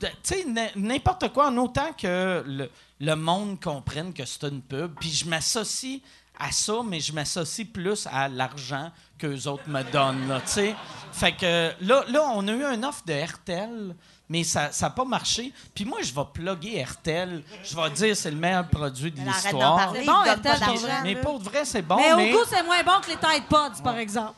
tu 0.00 0.06
sais, 0.22 0.44
n'importe 0.76 1.32
quoi, 1.32 1.48
en 1.48 1.56
autant 1.58 1.92
que 1.92 2.42
le, 2.46 2.70
le 3.00 3.14
monde 3.16 3.60
comprenne 3.60 4.12
que 4.12 4.24
c'est 4.24 4.44
une 4.44 4.62
pub. 4.62 4.94
Puis 5.00 5.10
je 5.10 5.24
m'associe 5.28 6.00
à 6.38 6.52
ça, 6.52 6.74
mais 6.84 7.00
je 7.00 7.12
m'associe 7.12 7.66
plus 7.66 8.06
à 8.12 8.28
l'argent 8.28 8.92
qu'eux 9.18 9.46
autres 9.48 9.68
me 9.68 9.82
donnent. 9.90 10.28
Là, 10.28 10.40
tu 10.42 10.52
sais. 10.52 10.76
fait 11.12 11.32
que 11.32 11.72
là, 11.80 12.04
là, 12.08 12.22
on 12.34 12.46
a 12.46 12.52
eu 12.52 12.64
un 12.64 12.80
offre 12.84 13.02
de 13.04 13.12
RTL, 13.24 13.96
mais 14.28 14.44
ça 14.44 14.70
n'a 14.80 14.90
pas 14.90 15.04
marché. 15.04 15.52
Puis 15.74 15.84
moi, 15.84 15.98
je 16.02 16.12
vais 16.14 16.22
plugger 16.32 16.84
RTL. 16.84 17.42
Je 17.64 17.74
vais 17.74 17.90
dire 17.90 18.16
c'est 18.16 18.30
le 18.30 18.36
meilleur 18.36 18.68
produit 18.68 19.10
de 19.10 19.20
l'histoire. 19.20 19.92
bon, 19.92 20.12
RTL, 20.12 20.40
d'argent. 20.40 20.76
Mais 21.02 21.16
pour 21.16 21.40
de 21.40 21.44
vrai, 21.44 21.64
c'est 21.64 21.82
bon. 21.82 21.96
mais 21.96 22.14
mais 22.14 22.32
au 22.32 22.38
goût, 22.38 22.44
c'est 22.48 22.62
moins 22.62 22.82
bon 22.84 23.00
que 23.02 23.08
les 23.08 23.16
Tide 23.16 23.48
Pods, 23.48 23.82
par 23.82 23.96
exemple. 23.96 24.34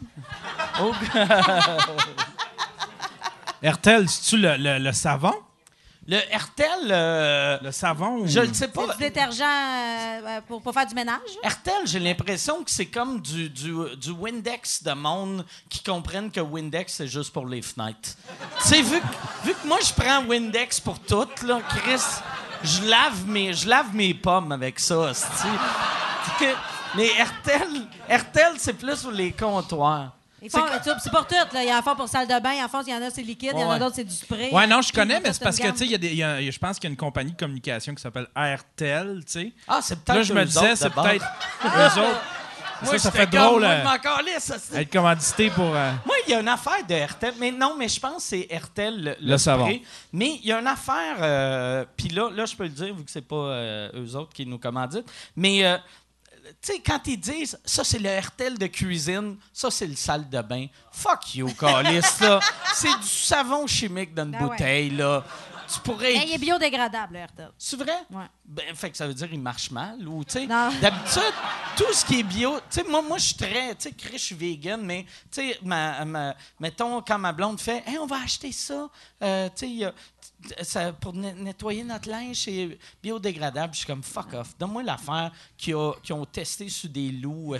au- 0.80 0.92
RTL, 3.62 4.08
c'est-tu 4.08 4.36
le, 4.38 4.56
le- 4.56 4.78
le 4.78 4.92
savon? 4.92 5.34
le 6.08 6.16
RTL, 6.36 6.88
euh, 6.90 7.58
Le 7.62 7.70
savon? 7.70 8.20
ou- 8.22 8.26
je 8.26 8.40
ne 8.40 8.52
sais 8.52 8.66
pas. 8.68 8.82
C'est 8.88 8.92
du 8.94 8.98
détergent 9.04 9.40
euh, 9.42 10.26
euh, 10.26 10.40
pour, 10.48 10.60
pour 10.60 10.72
faire 10.74 10.86
du 10.86 10.94
ménage? 10.94 11.20
RTL, 11.44 11.82
j'ai 11.86 12.00
l'impression 12.00 12.64
que 12.64 12.70
c'est 12.70 12.86
comme 12.86 13.20
du, 13.20 13.48
du, 13.48 13.72
du 13.96 14.10
Windex 14.10 14.82
de 14.82 14.92
monde 14.92 15.44
qui 15.68 15.82
comprennent 15.84 16.30
que 16.32 16.40
Windex, 16.40 16.94
c'est 16.94 17.06
juste 17.06 17.32
pour 17.32 17.46
les 17.46 17.62
fenêtres. 17.62 18.16
tu 18.62 18.68
sais, 18.68 18.82
vu, 18.82 18.98
que- 19.00 19.46
vu 19.46 19.54
que 19.54 19.66
moi, 19.68 19.78
je 19.86 19.92
prends 19.92 20.24
Windex 20.24 20.80
pour 20.80 20.98
tout, 20.98 21.28
là, 21.46 21.60
Chris, 21.68 22.00
je 22.64 22.82
lave 22.88 23.26
mes, 23.28 23.52
je 23.52 23.68
lave 23.68 23.94
mes 23.94 24.14
pommes 24.14 24.50
avec 24.52 24.80
ça. 24.80 25.12
Mais 26.96 27.08
RTL, 27.22 27.86
RTL 28.08 28.54
c'est 28.58 28.72
plus 28.72 29.02
pour 29.02 29.12
les 29.12 29.30
comptoirs. 29.30 30.10
C'est 30.48 31.10
pour 31.10 31.26
tout. 31.26 31.34
Là. 31.52 31.62
Il 31.62 31.68
y 31.68 31.72
en 31.72 31.78
a 31.78 31.82
fort 31.82 31.96
pour 31.96 32.08
salle 32.08 32.26
de 32.26 32.40
bain. 32.40 32.64
En 32.64 32.68
France, 32.68 32.84
il 32.86 32.92
y 32.92 32.96
en 32.96 33.02
a, 33.02 33.10
c'est 33.10 33.22
liquide. 33.22 33.52
Il 33.54 33.60
y 33.60 33.64
en 33.64 33.70
a 33.70 33.78
d'autres, 33.78 33.96
c'est 33.96 34.04
du 34.04 34.14
spray. 34.14 34.50
Ouais, 34.52 34.66
non, 34.66 34.80
je 34.82 34.92
connais, 34.92 35.20
mais 35.20 35.32
c'est 35.32 35.42
parce 35.42 35.58
que, 35.58 35.68
tu 35.70 35.76
sais, 35.78 35.84
il 35.84 35.90
y 35.92 35.94
a 35.94 35.98
des- 35.98 36.08
il 36.08 36.16
y 36.16 36.22
a- 36.22 36.40
je 36.50 36.58
pense 36.58 36.78
qu'il 36.78 36.88
y 36.88 36.90
a 36.90 36.92
une 36.92 36.96
compagnie 36.96 37.32
de 37.32 37.36
communication 37.36 37.94
qui 37.94 38.02
s'appelle 38.02 38.26
RTL, 38.34 39.22
tu 39.26 39.32
sais. 39.32 39.52
Ah, 39.68 39.80
c'est 39.82 39.96
peut-être 40.02 40.16
Là, 40.16 40.22
je 40.22 40.32
me 40.32 40.44
disais, 40.44 40.76
c'est 40.76 40.90
peut-être 40.90 41.24
eux 41.64 42.00
autres. 42.00 42.20
Moi, 42.82 42.92
ça, 42.92 42.98
ça 42.98 43.10
fait 43.10 43.26
drôle 43.26 43.60
moi, 43.60 43.68
euh, 43.72 44.80
être 44.80 44.90
commandité 44.90 45.50
pour. 45.50 45.76
euh, 45.76 45.92
Moi, 46.06 46.16
il 46.26 46.30
y 46.30 46.34
a 46.34 46.40
une 46.40 46.48
affaire 46.48 46.82
de 46.88 46.94
RTL. 46.94 47.34
Mais 47.38 47.50
non, 47.52 47.74
mais 47.78 47.88
je 47.88 48.00
pense 48.00 48.16
que 48.16 48.22
c'est 48.22 48.48
RTL 48.50 49.04
le, 49.04 49.16
Le 49.20 49.36
savon. 49.36 49.64
spray. 49.66 49.82
Mais 50.14 50.36
il 50.42 50.46
y 50.46 50.52
a 50.52 50.60
une 50.60 50.66
affaire. 50.66 51.16
euh, 51.20 51.84
Puis 51.94 52.08
là, 52.08 52.30
là, 52.34 52.46
je 52.46 52.56
peux 52.56 52.62
le 52.62 52.70
dire, 52.70 52.94
vu 52.94 53.04
que 53.04 53.10
c'est 53.10 53.20
pas 53.20 53.36
euh, 53.36 53.90
eux 53.94 54.16
autres 54.16 54.32
qui 54.32 54.46
nous 54.46 54.58
commanditent. 54.58 55.04
Mais. 55.36 55.78
Tu 56.62 56.72
sais, 56.74 56.78
quand 56.84 57.00
ils 57.06 57.16
disent 57.18 57.58
ça, 57.64 57.84
c'est 57.84 57.98
le 57.98 58.18
RTL 58.18 58.58
de 58.58 58.66
cuisine, 58.66 59.36
ça, 59.52 59.70
c'est 59.70 59.86
le 59.86 59.96
salle 59.96 60.28
de 60.28 60.40
bain. 60.42 60.66
Fuck 60.92 61.34
you, 61.34 61.48
Calis, 61.54 62.00
là. 62.20 62.40
C'est 62.74 62.96
du 62.98 63.06
savon 63.06 63.66
chimique 63.66 64.14
dans 64.14 64.24
une 64.24 64.30
Ben 64.32 64.42
ouais. 64.42 64.48
bouteille, 64.50 64.90
là. 64.90 65.24
Tu 65.72 65.78
pourrais. 65.80 66.14
Il 66.26 66.32
est 66.32 66.38
biodégradable, 66.38 67.14
le 67.18 67.24
RTL. 67.24 67.50
C'est 67.56 67.76
vrai? 67.76 67.96
Ouais. 68.10 68.24
Ben, 68.44 68.74
fait 68.74 68.90
que 68.90 68.96
ça 68.96 69.06
veut 69.06 69.14
dire 69.14 69.28
qu'il 69.28 69.40
marche 69.40 69.70
mal 69.70 70.06
ou, 70.08 70.24
tu 70.24 70.32
sais, 70.32 70.46
Non. 70.46 70.70
d'habitude, 70.80 71.32
tout 71.76 71.92
ce 71.92 72.04
qui 72.04 72.20
est 72.20 72.22
bio, 72.24 72.56
tu 72.68 72.80
sais, 72.80 72.84
moi, 72.88 73.02
moi 73.02 73.18
je 73.18 73.26
suis 73.26 73.34
très, 73.36 73.74
tu 73.76 73.88
sais, 73.88 73.94
je 74.12 74.18
suis 74.18 74.34
vegan, 74.34 74.80
mais, 74.82 75.04
tu 75.30 75.40
sais, 75.48 75.58
ma, 75.62 76.04
ma- 76.04 76.34
mettons, 76.58 77.00
quand 77.02 77.18
ma 77.18 77.32
blonde 77.32 77.60
fait, 77.60 77.84
hey, 77.86 77.98
on 77.98 78.06
va 78.06 78.16
acheter 78.24 78.50
ça, 78.50 78.88
euh, 79.22 79.48
tu 79.56 79.78
sais, 79.80 79.92
ça, 80.62 80.92
pour 80.92 81.12
ne- 81.12 81.32
nettoyer 81.32 81.84
notre 81.84 82.08
linge, 82.08 82.36
c'est 82.44 82.78
biodégradable. 83.02 83.72
Je 83.74 83.78
suis 83.78 83.86
comme, 83.86 84.02
fuck 84.02 84.32
off, 84.34 84.48
donne-moi 84.58 84.82
l'affaire 84.82 85.30
qui, 85.56 85.72
a- 85.72 85.92
qui 86.02 86.12
ont 86.12 86.24
testé 86.24 86.68
sur 86.68 86.88
des 86.88 87.10
loups. 87.12 87.54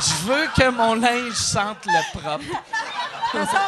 Je 0.00 0.26
veux 0.26 0.46
que 0.56 0.70
mon 0.70 0.94
linge 0.94 1.32
sente 1.34 1.84
le 1.86 2.18
propre. 2.18 2.44
De 2.44 3.38
toute 3.40 3.48
façon, 3.48 3.58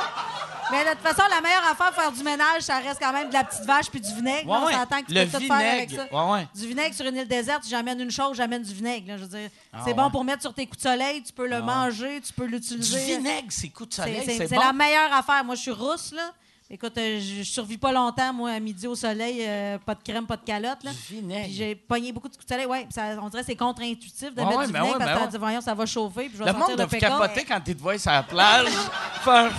mais 0.70 0.85
de 0.85 0.91
toute 0.91 1.01
façon, 1.01 1.23
la 1.28 1.41
meilleure 1.41 1.66
affaire 1.69 1.93
pour 1.93 2.03
faire 2.03 2.12
du 2.12 2.23
ménage, 2.23 2.62
ça 2.62 2.78
reste 2.78 3.01
quand 3.01 3.12
même 3.12 3.28
de 3.28 3.35
la 3.35 3.43
petite 3.43 3.65
vache 3.65 3.91
puis 3.91 4.01
du 4.01 4.15
vinaigre. 4.15 4.49
Ouais, 4.49 4.57
on 4.62 4.66
ouais. 4.66 4.73
s'entend 4.73 5.01
que 5.03 5.07
tu 5.07 5.15
Le 5.15 5.27
peux 5.27 5.39
tout 5.41 5.47
faire 5.47 5.57
avec 5.57 5.91
ça. 5.91 5.97
vinaigre, 5.97 6.12
ouais, 6.12 6.32
ouais. 6.32 6.49
Du 6.55 6.66
vinaigre 6.69 6.95
sur 6.95 7.07
une 7.07 7.16
île 7.16 7.27
déserte, 7.28 7.65
si 7.65 7.70
j'amène 7.70 8.01
une 8.01 8.11
chose, 8.12 8.37
j'amène 8.37 8.62
du 8.62 8.73
vinaigre. 8.73 9.09
là. 9.09 9.16
je 9.16 9.23
veux 9.24 9.28
dire, 9.41 9.51
Ah, 9.73 9.78
c'est 9.85 9.95
bon 9.95 10.09
pour 10.11 10.23
mettre 10.23 10.43
sur 10.43 10.55
tes 10.55 10.66
coups 10.66 10.78
de 10.78 10.82
soleil, 10.89 11.23
tu 11.24 11.32
peux 11.32 11.49
le 11.49 11.57
Ah. 11.57 11.61
manger, 11.62 12.20
tu 12.24 12.32
peux 12.32 12.47
Du 12.47 12.53
l'utiliser. 12.53 13.16
vinaigre, 13.16 13.49
c'est 13.51 13.69
coup 13.70 13.85
de 13.87 13.93
soleil, 13.93 14.23
C'est 14.24 14.37
c'est 14.37 14.49
c'est 14.49 14.55
bon. 14.55 14.61
la 14.62 14.73
meilleure 14.73 15.12
affaire. 15.12 15.45
Moi, 15.45 15.57
je 15.57 15.62
suis 15.62 15.70
rousse, 15.73 16.12
là. 16.12 16.32
Écoute, 16.73 16.97
euh, 16.99 17.19
je 17.21 17.43
survis 17.43 17.79
pas 17.79 17.91
longtemps, 17.91 18.33
moi, 18.33 18.51
à 18.53 18.61
midi 18.61 18.87
au 18.87 18.95
soleil, 18.95 19.39
euh, 19.41 19.77
pas 19.85 19.97
de 19.97 20.03
crème, 20.05 20.25
pas 20.25 20.37
de 20.37 20.45
calotte. 20.45 20.85
Là. 20.85 20.93
Du 20.93 21.15
vinaigre. 21.17 21.47
Puis 21.47 21.55
j'ai 21.55 21.75
pogné 21.75 22.13
beaucoup 22.13 22.29
de 22.29 22.35
coups 22.37 22.47
de 22.47 22.53
soleil. 22.53 22.67
Ouais, 22.67 22.85
puis 22.85 22.93
ça, 22.93 23.03
on 23.21 23.29
dirait 23.29 23.43
que 23.43 23.47
c'est 23.49 23.57
contre-intuitif 23.57 24.33
de 24.33 24.41
Ouais, 24.41 24.47
mettre 24.47 24.59
ouais, 24.61 24.67
du 24.69 24.73
ben 24.73 24.83
vinaigre 24.83 24.99
ouais, 25.01 25.05
parce 25.05 25.11
ben 25.11 25.19
que 25.19 25.25
ouais. 25.27 25.33
tu 25.33 25.39
voyons, 25.39 25.61
ça 25.61 25.75
va 25.75 25.85
chauffer. 25.87 26.29
Puis 26.29 26.39
je 26.39 26.45
vais 26.45 26.53
Le 26.53 26.57
monde 26.57 26.77
doit 26.77 26.87
capoter 26.87 27.45
quand 27.45 27.61
ils 27.67 27.75
te 27.75 27.83
voient 27.83 27.99
sur 27.99 28.13
la 28.13 28.23
plage. 28.23 28.69
faire... 29.25 29.51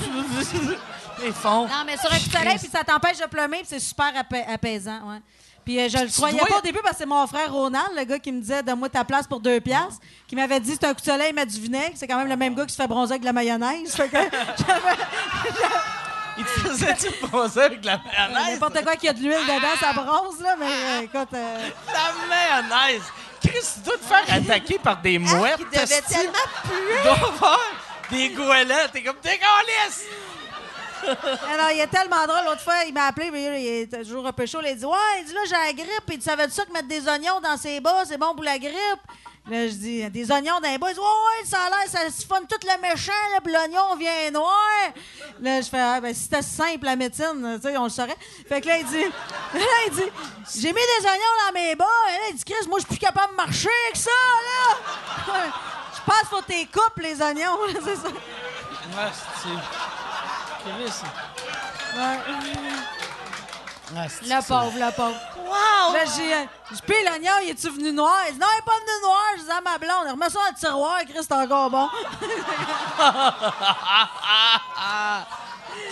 Ils 1.25 1.33
font... 1.33 1.67
Non, 1.67 1.83
mais 1.85 1.97
sur 1.97 2.09
un 2.11 2.17
coup 2.17 2.29
de 2.29 2.31
soleil, 2.37 2.57
puis 2.57 2.69
ça 2.69 2.83
t'empêche 2.85 3.17
de 3.17 3.27
plumer, 3.27 3.57
puis 3.57 3.67
c'est 3.67 3.79
super 3.79 4.13
apa- 4.17 4.49
apaisant. 4.49 5.09
Ouais. 5.09 5.19
Puis 5.65 5.79
euh, 5.79 5.89
je 5.89 5.97
le 5.97 6.07
tu 6.07 6.13
croyais 6.13 6.39
pas 6.39 6.57
au 6.57 6.61
début 6.61 6.79
parce 6.81 6.93
que 6.93 6.99
c'est 6.99 7.05
mon 7.05 7.27
frère 7.27 7.53
Ronald, 7.53 7.89
le 7.95 8.03
gars 8.05 8.17
qui 8.19 8.31
me 8.31 8.39
disait 8.39 8.63
Donne-moi 8.63 8.89
ta 8.89 9.03
place 9.03 9.27
pour 9.27 9.39
deux 9.41 9.59
piastres, 9.59 9.99
qui 10.27 10.35
m'avait 10.35 10.59
dit 10.59 10.71
c'est 10.71 10.85
un 10.87 10.93
coup 10.93 11.01
de 11.01 11.05
soleil, 11.05 11.33
mettre 11.33 11.51
du 11.51 11.59
vinaigre. 11.59 11.91
C'est 11.95 12.07
quand 12.07 12.17
même 12.17 12.29
le 12.29 12.37
même 12.37 12.55
gars 12.55 12.65
qui 12.65 12.73
se 12.73 12.81
fait 12.81 12.87
bronzer 12.87 13.11
avec 13.11 13.21
de 13.21 13.27
la 13.27 13.33
mayonnaise. 13.33 13.93
Fait 13.93 14.07
que 14.09 14.17
Ils 16.41 16.63
te 16.63 16.67
faisaient-tu 16.69 17.25
bronzer 17.27 17.61
avec 17.63 17.81
de 17.81 17.85
la 17.87 17.97
mayonnaise? 17.99 18.53
N'importe 18.59 18.83
quoi 18.83 18.95
qui 18.95 19.07
a 19.07 19.13
de 19.13 19.19
l'huile 19.19 19.45
dedans, 19.45 19.75
ça 19.79 19.93
bronze, 19.93 20.39
là, 20.41 20.55
mais 20.59 20.65
euh, 20.67 21.01
écoute. 21.01 21.27
euh, 21.33 21.69
La 21.87 22.61
mayonnaise! 22.61 23.03
Chris, 23.45 23.65
tu 23.75 23.79
dois 23.81 23.97
te 23.97 24.03
faire 24.05 24.35
attaquer 24.35 24.79
par 24.79 24.97
des 25.01 25.17
mouettes. 25.19 25.57
qui 25.57 25.65
devait 25.79 26.01
tellement 26.01 26.31
puer. 26.63 26.97
Tu 26.97 27.03
dois 27.03 27.13
avoir 27.13 27.59
des 28.11 28.29
goélettes. 28.29 28.91
T'es 28.93 29.03
comme, 29.03 29.15
dégueulasse! 29.23 30.03
Alors, 31.51 31.71
il 31.73 31.79
est 31.79 31.87
tellement 31.87 32.27
drôle. 32.27 32.45
L'autre 32.45 32.61
fois, 32.61 32.83
il 32.87 32.93
m'a 32.93 33.05
appelé, 33.07 33.31
mais 33.31 33.61
il 33.63 33.67
était 33.83 34.03
toujours 34.03 34.27
un 34.27 34.31
peu 34.31 34.45
chaud. 34.45 34.59
Il 34.63 34.75
dit 34.77 34.85
Ouais, 34.85 34.97
il 35.19 35.25
dit 35.25 35.33
là, 35.33 35.39
j'ai 35.45 35.53
la 35.55 35.73
grippe. 35.73 36.03
Il 36.09 36.17
dit 36.19 36.23
Ça 36.23 36.35
veut 36.35 36.45
dire 36.45 36.55
ça 36.55 36.65
que 36.65 36.71
mettre 36.71 36.87
des 36.87 37.07
oignons 37.07 37.39
dans 37.41 37.57
ses 37.57 37.79
bas, 37.79 38.03
c'est 38.07 38.17
bon 38.19 38.35
pour 38.35 38.43
la 38.43 38.59
grippe. 38.59 38.75
Là, 39.49 39.67
je 39.67 39.73
dis 39.73 40.09
Des 40.11 40.31
oignons 40.31 40.59
dans 40.61 40.69
les 40.69 40.77
bas. 40.77 40.87
Il 40.89 40.93
dit 40.93 40.99
Ouais, 40.99 41.05
ouais, 41.05 41.45
ça 41.45 41.57
a 41.63 41.69
l'air, 41.69 41.87
ça 41.87 42.09
siphonne 42.11 42.45
tout 42.47 42.59
le 42.63 42.81
méchant, 42.81 43.11
là, 43.33 43.41
puis 43.43 43.51
l'oignon 43.51 43.95
vient 43.97 44.31
noir. 44.31 44.53
Là, 45.41 45.61
je 45.61 45.67
fais 45.67 45.79
Ah, 45.79 45.99
ben, 45.99 46.13
si 46.13 46.23
c'était 46.23 46.41
simple, 46.41 46.85
la 46.85 46.95
médecine, 46.95 47.59
tu 47.61 47.67
sais, 47.67 47.77
on 47.77 47.83
le 47.85 47.89
saurait. 47.89 48.15
Fait 48.47 48.61
que 48.61 48.67
là, 48.67 48.77
il 48.77 48.85
dit 48.85 49.03
Là, 49.53 49.59
il 49.87 49.93
dit 49.93 50.11
J'ai 50.59 50.69
mis 50.69 50.73
des 50.73 51.05
oignons 51.05 51.35
dans 51.47 51.53
mes 51.53 51.75
bas. 51.75 51.85
Et 52.09 52.17
là, 52.17 52.23
il 52.29 52.35
dit 52.35 52.43
Chris, 52.43 52.67
moi, 52.67 52.79
je 52.79 52.85
suis 52.85 52.97
plus 52.97 53.05
capable 53.05 53.31
de 53.31 53.37
marcher 53.37 53.69
avec 53.87 53.97
ça, 53.97 54.09
là. 54.47 55.43
Je 55.93 56.11
pense 56.11 56.19
qu'il 56.19 56.27
faut 56.29 56.41
tes 56.41 56.65
coupes, 56.67 56.97
les 56.97 57.21
oignons, 57.21 57.65
là, 57.67 57.73
c'est 57.83 57.95
ça. 57.95 58.09
Ah, 58.97 59.09
c'est... 59.41 59.49
Chris. 60.63 60.93
Ouais. 61.95 62.19
Ah, 63.93 64.07
Le 64.21 64.47
pauvre, 64.47 64.73
le 64.77 64.91
pauvre. 64.95 65.15
Wow! 65.51 65.93
Là, 65.93 65.99
j'ai. 66.15 66.33
euh, 66.33 66.45
Je 66.71 66.79
paye 66.81 67.03
l'oignon, 67.05 67.31
il 67.43 67.49
est-tu 67.49 67.69
venu 67.69 67.91
noir? 67.91 68.15
Il 68.29 68.33
dit 68.33 68.39
non, 68.39 68.47
il 68.51 68.55
n'est 68.57 68.65
pas 68.65 68.79
venu 68.79 69.01
noir. 69.03 69.23
Je 69.37 69.43
dis 69.43 69.51
à 69.51 69.61
ma 69.61 69.77
blonde, 69.77 70.11
remets 70.11 70.29
ça 70.29 70.39
dans 70.39 70.49
le 70.49 70.55
tiroir, 70.59 70.97
Chris, 71.07 71.17
c'est 71.21 71.33
encore 71.33 71.69
bon. 71.69 71.87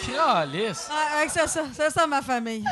Ouais, 0.10 0.16
ouais, 1.24 1.28
c'est 1.30 1.48
ça, 1.48 1.62
c'est 1.74 1.90
ça 1.90 2.08
ma 2.08 2.22
famille. 2.22 2.64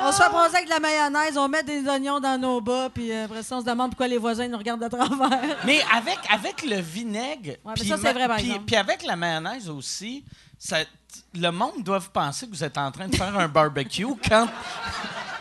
On 0.00 0.10
se 0.10 0.22
fait 0.22 0.28
bronzer 0.30 0.56
avec 0.56 0.64
de 0.64 0.70
la 0.70 0.80
mayonnaise, 0.80 1.36
on 1.36 1.48
met 1.48 1.62
des 1.62 1.86
oignons 1.86 2.18
dans 2.18 2.38
nos 2.40 2.60
bas, 2.60 2.88
puis 2.92 3.12
euh, 3.12 3.26
après 3.26 3.42
ça, 3.42 3.56
on 3.56 3.60
se 3.60 3.66
demande 3.66 3.90
pourquoi 3.90 4.08
les 4.08 4.16
voisins 4.18 4.48
nous 4.48 4.56
regardent 4.58 4.82
de 4.82 4.88
travers. 4.88 5.56
Mais 5.64 5.82
avec, 5.94 6.18
avec 6.30 6.62
le 6.64 6.76
vinaigre, 6.80 7.56
mais 7.64 7.74
puis 7.74 7.86
ça, 7.88 7.96
c'est 7.96 8.02
ma- 8.04 8.12
vrai, 8.12 8.26
par 8.26 8.36
puis- 8.38 8.46
exemple. 8.46 8.64
puis 8.64 8.76
avec 8.76 9.02
la 9.04 9.16
mayonnaise 9.16 9.68
aussi, 9.68 10.24
ça, 10.58 10.78
le 11.34 11.50
monde 11.50 11.82
doit 11.82 12.00
penser 12.00 12.46
que 12.46 12.52
vous 12.52 12.64
êtes 12.64 12.78
en 12.78 12.90
train 12.90 13.08
de 13.08 13.16
faire 13.16 13.36
un 13.38 13.48
barbecue 13.48 14.06
quand, 14.28 14.48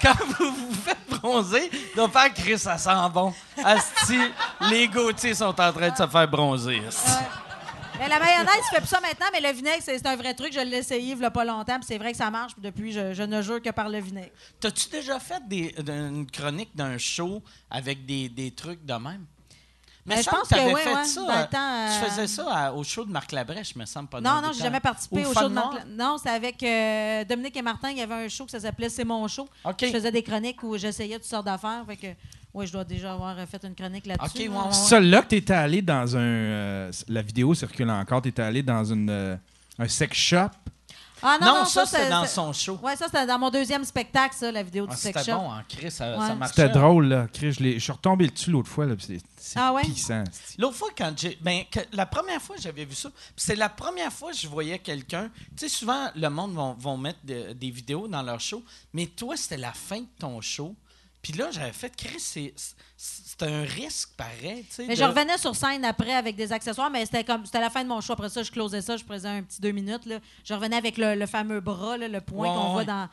quand 0.02 0.16
vous 0.40 0.52
vous 0.52 0.74
faites 0.74 0.98
bronzer. 1.10 1.70
Doivent 1.96 2.12
faire 2.12 2.34
Chris, 2.34 2.60
ça 2.60 2.78
sent 2.78 3.10
bon. 3.14 3.34
Asti, 3.64 4.20
les 4.70 4.88
Gauthier 4.88 5.34
sont 5.34 5.60
en 5.60 5.72
train 5.74 5.90
de 5.90 5.96
se 5.96 6.08
faire 6.08 6.28
bronzer. 6.28 6.82
Mais 8.00 8.08
la 8.10 8.20
mayonnaise, 8.20 8.64
je 8.66 8.76
fais 8.76 8.82
plus 8.82 8.88
ça 8.88 9.00
maintenant, 9.00 9.28
mais 9.32 9.42
le 9.42 9.54
vinaigre, 9.54 9.84
c'est 9.84 9.96
c'est 10.00 10.08
un 10.08 10.16
vrai 10.16 10.34
truc. 10.34 10.52
Je 10.52 10.60
l'ai 10.60 10.78
essayé 10.78 11.12
il 11.14 11.20
y 11.20 11.24
a 11.24 11.30
pas 11.30 11.46
longtemps, 11.46 11.76
puis 11.76 11.86
c'est 11.88 12.00
vrai 12.00 12.12
que 12.12 12.18
ça 12.18 12.32
marche. 12.32 12.54
Puis 12.54 12.62
depuis, 12.64 12.92
je, 12.92 13.14
je 13.14 13.22
ne 13.22 13.44
jure 13.44 13.62
que 13.62 13.70
par 13.70 13.90
le 13.90 14.00
vinaigre. 14.00 14.32
T'as-tu 14.60 14.90
déjà 14.90 15.20
fait 15.20 15.48
des, 15.48 15.76
une 15.88 16.26
chronique 16.26 16.76
d'un 16.76 16.98
show 16.98 17.44
avec 17.70 18.04
des, 18.08 18.28
des 18.28 18.50
trucs 18.52 18.84
de 18.84 18.94
même? 18.94 19.26
Mais 20.06 20.18
Euh, 20.18 20.22
je 20.24 20.30
pense 20.30 20.48
que 20.48 20.56
oui, 20.74 20.82
fait 20.82 20.94
ouais, 20.96 21.06
ça. 21.06 21.22
dans 21.22 21.28
le 21.28 21.34
euh, 21.34 21.44
temps, 21.44 21.50
Tu 22.00 22.06
euh, 22.06 22.10
faisais 22.10 22.28
ça 22.28 22.46
à- 22.52 22.72
au 22.74 22.84
show 22.84 23.06
de 23.06 23.12
Marc 23.12 23.32
Labrèche, 23.32 23.76
me 23.76 23.86
semble 23.86 24.10
pas. 24.10 24.20
Non, 24.20 24.42
non, 24.42 24.52
j'ai 24.52 24.64
jamais 24.64 24.80
participé 24.80 25.26
au, 25.26 25.34
show 25.34 25.48
de 25.48 25.54
Marc. 25.54 25.74
Marc 25.74 25.86
Non, 25.90 26.18
c'était 26.18 26.30
avec 26.32 26.64
euh, 26.64 27.24
Dominique 27.26 27.56
et 27.56 27.62
Martin. 27.62 27.92
Il 27.92 27.98
y 27.98 28.02
avait 28.02 28.16
un 28.26 28.28
show 28.28 28.46
qui 28.46 28.60
s'appelait 28.60 28.90
C'est 28.90 29.04
mon 29.04 29.28
show. 29.28 29.48
Je 29.80 29.88
faisais 29.88 30.12
des 30.12 30.24
chroniques 30.24 30.64
où 30.64 30.76
j'essayais 30.78 31.16
toutes 31.16 31.26
sortes 31.26 31.46
d'affaires. 31.46 31.84
Fait 31.88 31.98
que, 31.98 32.08
oui, 32.54 32.66
je 32.66 32.72
dois 32.72 32.84
déjà 32.84 33.14
avoir 33.14 33.38
euh, 33.38 33.46
fait 33.46 33.64
une 33.64 33.76
chronique 33.76 34.08
là-dessus. 34.08 34.26
OK, 34.30 34.40
ouais, 34.40 34.46
là. 34.48 34.52
ouais, 34.62 34.66
ouais. 34.68 34.74
Celle-là 34.74 35.22
que 35.22 35.28
t'étais 35.28 35.54
allé 35.54 35.82
dans 35.84 36.18
un. 36.18 36.20
euh, 36.20 36.92
la 37.08 37.22
vidéo 37.22 37.54
circule 37.54 37.90
encore. 37.92 38.22
T'étais 38.24 38.42
allé 38.42 38.64
dans 38.64 38.84
une, 38.84 39.10
euh, 39.10 39.36
un 39.78 39.88
sex 39.88 40.18
shop? 40.18 40.50
Ah 41.24 41.38
non, 41.40 41.48
Non, 41.48 41.54
non, 41.60 41.66
ça, 41.66 41.86
c'était 41.86 42.10
dans 42.10 42.26
son 42.26 42.52
show. 42.54 42.80
Ouais, 42.82 42.96
ça, 42.96 43.06
c'était 43.06 43.26
dans 43.26 43.38
mon 43.40 43.50
deuxième 43.50 43.84
spectacle, 43.86 44.36
ça, 44.36 44.52
la 44.52 44.64
vidéo 44.64 44.86
Ah, 44.90 44.94
du 44.96 45.00
sex 45.00 45.20
C'était 45.20 45.32
bon, 45.34 45.52
en 45.52 45.62
Chris, 45.68 45.92
ça, 45.92 46.18
Ouais. 46.18 46.28
ça 46.28 46.36
marchait. 46.36 46.54
C'était 46.56 46.70
drôle, 46.80 47.08
là. 47.08 47.28
Chris, 47.32 47.54
je, 47.54 47.64
je 47.74 47.80
suis 47.80 47.92
retombé 47.92 48.28
dessus 48.28 48.50
l'autre 48.52 48.70
fois, 48.70 48.86
là. 48.86 48.96
puis 48.96 49.22
C'est 49.38 49.60
Ah 49.60 49.74
ouais? 49.74 49.84
pissant. 49.84 50.24
L'autre 50.58 50.76
fois, 50.78 50.90
quand 50.98 51.14
j'ai. 51.18 51.38
Ben, 51.42 51.64
que- 51.70 51.80
la 51.94 52.06
première 52.06 52.42
fois, 52.42 52.56
j'avais 52.60 52.86
vu 52.86 52.96
ça. 52.96 53.10
puis 53.10 53.20
C'est 53.38 53.56
la 53.56 53.70
première 53.70 54.12
fois 54.12 54.32
que 54.32 54.38
je 54.38 54.48
voyais 54.48 54.80
quelqu'un. 54.80 55.30
Tu 55.58 55.68
sais, 55.68 55.70
souvent, 55.70 56.10
le 56.16 56.30
monde 56.30 56.54
vont, 56.54 56.74
vont 56.74 56.98
mettre 56.98 57.20
de- 57.24 57.54
des 57.54 57.70
vidéos 57.72 58.08
dans 58.08 58.22
leur 58.24 58.40
show, 58.40 58.64
mais 58.94 59.06
toi, 59.08 59.36
c'était 59.38 59.58
la 59.58 59.74
fin 59.74 60.00
de 60.02 60.08
ton 60.20 60.42
show. 60.42 60.76
Puis 61.22 61.34
là, 61.34 61.50
j'avais 61.52 61.72
fait, 61.72 61.96
Chris, 61.96 62.20
c'est 62.20 62.54
c'est 63.46 63.54
un 63.54 63.64
risque 63.64 64.10
pareil. 64.18 64.66
tu 64.70 64.76
sais, 64.76 64.86
Mais 64.88 64.96
de- 64.96 65.00
je 65.00 65.04
revenais 65.04 65.38
sur 65.38 65.56
scène 65.56 65.84
après 65.86 66.14
avec 66.14 66.36
des 66.36 66.52
accessoires, 66.54 66.90
mais 66.90 67.06
c'était 67.06 67.24
comme 67.24 67.46
c'était 67.46 67.60
la 67.60 67.70
fin 67.70 67.84
de 67.84 67.90
mon 67.90 68.00
show. 68.02 68.14
Après 68.14 68.30
ça, 68.30 68.44
je 68.44 68.52
closais 68.52 68.82
ça, 68.82 68.98
je 68.98 69.04
faisais 69.04 69.28
un 69.28 69.44
petit 69.44 69.60
deux 69.62 69.72
minutes. 69.72 70.06
Là. 70.06 70.20
Je 70.44 70.54
revenais 70.54 70.78
avec 70.78 70.98
le, 70.98 71.16
le 71.16 71.26
fameux 71.26 71.60
bras, 71.60 71.98
là, 71.98 72.08
le 72.08 72.22
point 72.22 72.48
Ouais, 72.50 72.56
qu'on 72.56 72.66
ouais. 72.68 72.72
voit 72.72 72.86
dans, 72.86 73.10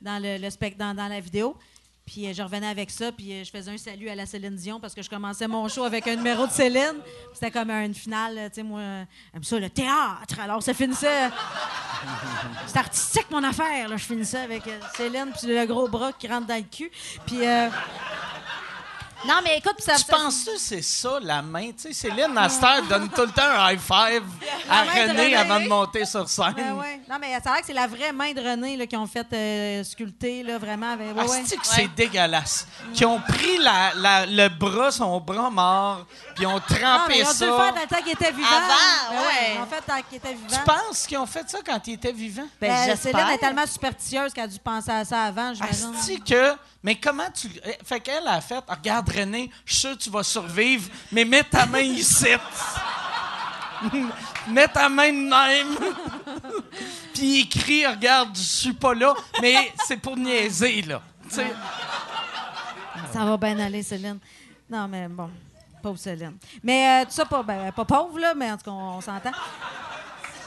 dans, 0.00 0.22
le, 0.22 0.38
le 0.38 0.48
spec- 0.50 0.76
dans, 0.76 0.94
dans 0.94 1.08
la 1.08 1.20
vidéo. 1.20 1.56
Puis 2.04 2.26
euh, 2.26 2.32
je 2.34 2.42
revenais 2.42 2.66
avec 2.66 2.90
ça, 2.90 3.12
puis 3.12 3.32
euh, 3.32 3.44
je 3.44 3.50
faisais 3.50 3.70
un 3.70 3.78
salut 3.78 4.08
à 4.08 4.16
la 4.16 4.26
Céline 4.26 4.56
Dion 4.56 4.80
parce 4.80 4.92
que 4.92 5.02
je 5.02 5.08
commençais 5.08 5.46
mon 5.46 5.68
show 5.68 5.84
avec 5.84 6.08
un 6.08 6.16
numéro 6.16 6.48
de 6.48 6.50
Céline. 6.52 6.96
C'était 7.32 7.52
comme 7.52 7.70
une 7.70 7.94
finale, 7.94 8.34
tu 8.48 8.56
sais, 8.56 8.62
moi, 8.64 8.80
j'aime 9.32 9.44
ça, 9.44 9.58
le 9.60 9.70
théâtre. 9.70 10.40
Alors 10.40 10.60
ça 10.64 10.74
finissait. 10.74 11.28
C'est 12.66 12.76
artistique 12.78 13.26
mon 13.30 13.44
affaire, 13.44 13.88
là. 13.88 13.96
Je 13.96 14.04
finissais 14.04 14.38
avec 14.38 14.66
euh, 14.66 14.80
Céline, 14.96 15.30
puis 15.38 15.46
le 15.46 15.64
gros 15.64 15.86
bras 15.86 16.12
qui 16.12 16.26
rentre 16.26 16.46
dans 16.48 16.56
le 16.56 16.62
cul. 16.70 16.90
Puis. 17.26 17.46
euh, 17.46 17.68
Non, 19.26 19.34
mais 19.44 19.58
écoute, 19.58 19.76
ça. 19.78 19.94
Tu 19.96 20.04
penses 20.04 20.44
que 20.44 20.58
c'est 20.58 20.82
ça, 20.82 21.18
la 21.22 21.42
main? 21.42 21.70
Tu 21.72 21.74
sais, 21.78 21.92
Céline 21.92 22.32
Naster 22.34 22.82
donne 22.88 23.08
tout 23.08 23.22
le 23.22 23.30
temps 23.30 23.42
un 23.44 23.70
high 23.72 23.78
five 23.80 24.22
à 24.68 24.84
de 24.84 24.90
René 24.90 25.22
René. 25.22 25.36
avant 25.36 25.60
de 25.60 25.68
monter 25.68 26.04
sur 26.04 26.28
scène. 26.28 26.54
Ben 26.56 26.72
ouais. 26.74 27.00
Non, 27.08 27.16
mais 27.20 27.28
c'est 27.42 27.48
vrai 27.48 27.60
que 27.60 27.66
c'est 27.66 27.72
la 27.72 27.86
vraie 27.86 28.12
main 28.12 28.32
de 28.32 28.40
René 28.40 28.76
là, 28.76 28.86
qui 28.86 28.96
ont 28.96 29.06
fait 29.06 29.26
euh, 29.32 29.84
sculpter, 29.84 30.42
là, 30.42 30.58
vraiment. 30.58 30.92
Avec... 30.92 31.14
ouais, 31.16 31.22
ouais. 31.28 31.42
c'est 31.46 31.56
que 31.56 31.66
c'est 31.66 31.88
dégueulasse. 31.94 32.66
Qui 32.94 33.04
ont 33.04 33.20
pris 33.20 33.58
la, 33.58 33.92
la- 33.94 34.26
le 34.26 34.48
bras, 34.48 34.90
son 34.90 35.20
bras 35.20 35.50
mort, 35.50 36.04
puis 36.34 36.44
ont 36.46 36.54
Non, 36.54 36.60
mais 36.70 36.76
trempé 36.80 37.18
ils 37.18 37.24
ont 37.26 37.30
dû 37.30 37.36
ça. 37.38 37.46
le 37.46 37.52
faire 37.56 37.74
dans 37.74 37.80
le 37.80 37.86
temps 37.86 38.02
qu'il 38.02 38.12
était 38.12 38.32
vivant. 38.32 38.48
Avant, 38.48 39.10
Ben 39.10 39.16
ouais. 39.20 39.54
Ils 39.54 39.60
ont 39.60 39.66
fait 39.66 39.82
tant 39.86 40.02
qu'il 40.08 40.18
était 40.18 40.34
Tu 40.34 40.46
vivant. 40.48 40.62
penses 40.66 41.06
qu'ils 41.06 41.18
ont 41.18 41.26
fait 41.26 41.48
ça 41.48 41.58
quand 41.64 41.86
il 41.86 41.94
était 41.94 42.12
vivant? 42.12 42.46
Ben, 42.60 42.86
Ben. 42.88 42.96
Céline 42.96 43.28
est 43.34 43.38
tellement 43.38 43.66
superstitieuse 43.66 44.32
qu'elle 44.32 44.44
a 44.44 44.48
dû 44.48 44.58
penser 44.58 44.90
à 44.90 45.04
ça 45.04 45.22
avant, 45.24 45.54
j'imagine. 45.54 46.22
Que. 46.24 46.54
Mais 46.82 46.96
comment 46.96 47.30
tu. 47.30 47.48
eh, 47.64 47.78
Fait 47.84 48.00
qu'elle 48.00 48.26
a 48.26 48.40
fait. 48.40 48.62
Regarde, 48.68 49.08
René, 49.08 49.50
je 49.64 49.72
suis 49.72 49.80
sûr 49.82 49.92
que 49.96 50.02
tu 50.02 50.10
vas 50.10 50.22
survivre, 50.22 50.90
mais 51.12 51.24
mets 51.24 51.44
ta 51.44 51.66
main 51.66 51.80
ici. 51.80 52.26
mets 54.48 54.68
ta 54.68 54.88
main 54.88 55.12
de 55.12 55.28
même. 55.28 55.76
Puis 57.14 57.40
il 57.40 57.48
crie, 57.48 57.86
regarde, 57.86 58.30
je 58.36 58.42
suis 58.42 58.72
pas 58.72 58.94
là, 58.94 59.14
mais 59.40 59.72
c'est 59.86 59.96
pour 59.98 60.16
niaiser, 60.16 60.82
là. 60.82 61.02
Tu 61.28 61.36
sais. 61.36 61.52
Ça 63.12 63.24
va 63.24 63.36
bien 63.36 63.58
aller, 63.58 63.82
Céline. 63.82 64.18
Non, 64.70 64.88
mais 64.88 65.06
bon, 65.08 65.30
pauvre 65.82 65.98
Céline. 65.98 66.36
Mais 66.62 67.02
euh, 67.02 67.04
tout 67.04 67.12
ça, 67.12 67.26
pas, 67.26 67.42
ben, 67.42 67.70
pas 67.72 67.84
pauvre, 67.84 68.18
là, 68.18 68.32
mais 68.34 68.50
en 68.50 68.56
tout 68.56 68.64
cas, 68.64 68.70
on 68.70 69.00
s'entend. 69.00 69.32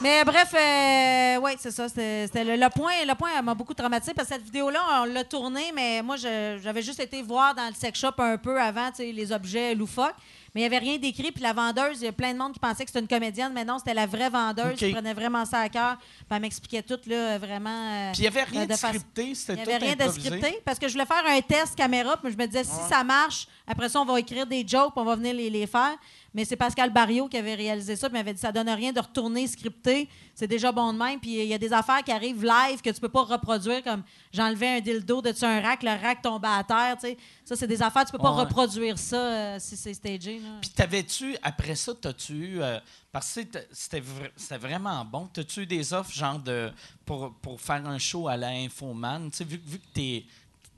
Mais 0.02 0.24
bref, 0.26 0.54
euh, 0.54 1.38
oui, 1.42 1.52
c'est 1.58 1.72
ça. 1.72 1.88
C'était 1.88 2.44
le, 2.44 2.56
le 2.58 2.70
point. 2.70 2.92
Le 3.08 3.16
point 3.16 3.42
m'a 3.42 3.54
beaucoup 3.54 3.74
traumatisé 3.74 4.14
parce 4.14 4.28
que 4.28 4.34
cette 4.36 4.44
vidéo-là, 4.44 4.82
on 5.02 5.06
l'a 5.06 5.24
tournée, 5.24 5.72
mais 5.74 6.02
moi, 6.02 6.18
j'avais 6.18 6.82
juste 6.82 7.00
été 7.00 7.22
voir 7.22 7.56
dans 7.56 7.68
le 7.68 7.74
sex 7.74 7.98
shop 7.98 8.12
un 8.18 8.38
peu 8.38 8.60
avant 8.62 8.90
les 9.00 9.32
objets 9.32 9.74
loufoques. 9.74 10.16
Mais 10.54 10.62
il 10.62 10.70
n'y 10.70 10.76
avait 10.76 10.86
rien 10.86 10.98
d'écrit. 10.98 11.32
Puis 11.34 11.44
la 11.44 11.52
vendeuse, 11.52 12.00
il 12.02 12.06
y 12.06 12.08
a 12.08 12.14
plein 12.14 12.32
de 12.34 12.38
monde 12.38 12.54
qui 12.54 12.60
pensait 12.60 12.86
que 12.86 12.90
c'était 12.90 13.02
une 13.02 13.10
comédienne, 13.10 13.52
mais 13.54 13.66
non, 13.66 13.78
c'était 13.78 13.94
la 13.94 14.06
vraie 14.06 14.30
vendeuse 14.30 14.72
OK. 14.72 14.76
qui 14.76 14.92
prenait 14.94 15.14
vraiment 15.14 15.44
ça 15.44 15.60
à 15.60 15.68
cœur. 15.70 15.98
Puis 15.98 16.26
elle 16.30 16.40
m'expliquait 16.42 16.82
tout, 16.82 17.00
là, 17.08 17.38
vraiment. 17.38 17.70
euh, 17.70 18.12
Puis 18.14 18.20
il 18.20 18.22
n'y 18.22 18.28
avait 18.28 18.44
rien 18.44 18.62
euh, 18.62 18.66
de, 18.68 18.74
scripté, 18.74 19.24
il 19.24 19.36
c'était 19.36 19.56
n'y 19.56 19.64
tout 19.64 19.70
avait 19.70 19.86
rien 19.86 19.96
de 19.98 20.10
scripté 20.12 20.62
parce 20.64 20.80
que 20.80 20.88
je 20.88 20.94
voulais 20.94 21.06
faire 21.06 21.26
un 21.28 21.42
test 21.42 21.76
caméra. 21.76 22.16
Puis 22.18 22.32
je 22.32 22.38
me 22.38 22.46
disais, 22.46 22.64
si 22.64 22.72
ça 22.90 23.04
marche, 23.04 23.48
après 23.68 23.90
ça, 23.90 24.00
on 24.00 24.06
va 24.06 24.18
écrire 24.18 24.46
des 24.48 24.66
jokes, 24.66 24.94
puis 24.94 25.02
on 25.02 25.06
va 25.06 25.16
venir 25.18 25.34
les, 25.34 25.50
les 25.50 25.68
faire. 25.68 25.96
Mais 26.36 26.44
c'est 26.46 26.58
Pascal 26.58 26.92
Barrio 26.92 27.30
qui 27.30 27.38
avait 27.38 27.56
réalisé 27.56 27.96
ça. 27.96 28.10
Puis 28.10 28.16
il 28.18 28.20
m'avait 28.20 28.34
dit, 28.34 28.42
ça 28.42 28.52
donne 28.52 28.70
rien 28.70 28.92
de 28.92 29.00
retourner 29.00 29.48
scripté. 29.48 30.10
C'est 30.36 30.48
déjà 30.48 30.70
bon 30.72 30.92
de 30.92 30.98
même. 31.00 31.18
Puis 31.20 31.32
il 31.42 31.48
y 31.48 31.54
a 31.54 31.58
des 31.58 31.72
affaires 31.72 32.04
qui 32.04 32.12
arrivent 32.12 32.44
live 32.44 32.82
que 32.82 32.90
tu 32.90 33.00
peux 33.00 33.08
pas 33.10 33.24
reproduire, 33.24 33.82
comme 33.82 34.04
j'enlevais 34.34 34.68
un 34.78 34.82
dildo 34.82 35.22
de 35.22 35.32
dessus 35.32 35.46
un 35.46 35.62
rack, 35.62 35.82
le 35.82 35.92
rack 35.92 36.22
tombait 36.22 36.50
à 36.50 36.62
terre. 36.64 36.98
tu 37.00 37.08
sais. 37.08 37.18
Ça, 37.46 37.56
c'est 37.56 37.68
des 37.68 37.82
affaires, 37.82 38.04
tu 38.06 38.12
peux 38.12 38.18
pas 38.18 38.34
Ouais. 38.36 38.42
reproduire 38.44 39.00
ça 39.00 39.16
euh, 39.18 39.58
si 39.60 39.78
c'est 39.78 39.94
stagé. 39.94 40.42
Puis 40.60 40.72
t'avais-tu, 40.72 41.38
après 41.42 41.76
ça, 41.76 41.94
t'as-tu 41.96 42.34
eu. 42.34 42.62
euh, 42.62 42.80
parce 43.14 43.28
que 43.28 43.34
c'était- 43.42 43.68
c'était 43.72 44.02
vra- 44.02 44.32
c'était 44.36 44.58
vraiment 44.58 45.06
bon. 45.06 45.30
T'as-tu 45.32 45.62
eu 45.62 45.66
des 45.66 45.94
offres, 45.94 46.12
genre, 46.12 46.38
de, 46.40 46.70
pour, 47.06 47.34
pour 47.42 47.62
faire 47.62 47.88
un 47.88 47.98
show 47.98 48.28
à 48.28 48.36
la 48.36 48.50
Infoman? 48.50 49.32
Tu 49.32 49.38
sais, 49.38 49.44
vu, 49.46 49.62
vu 49.66 49.80
que 49.80 49.86
t'es 49.94 50.26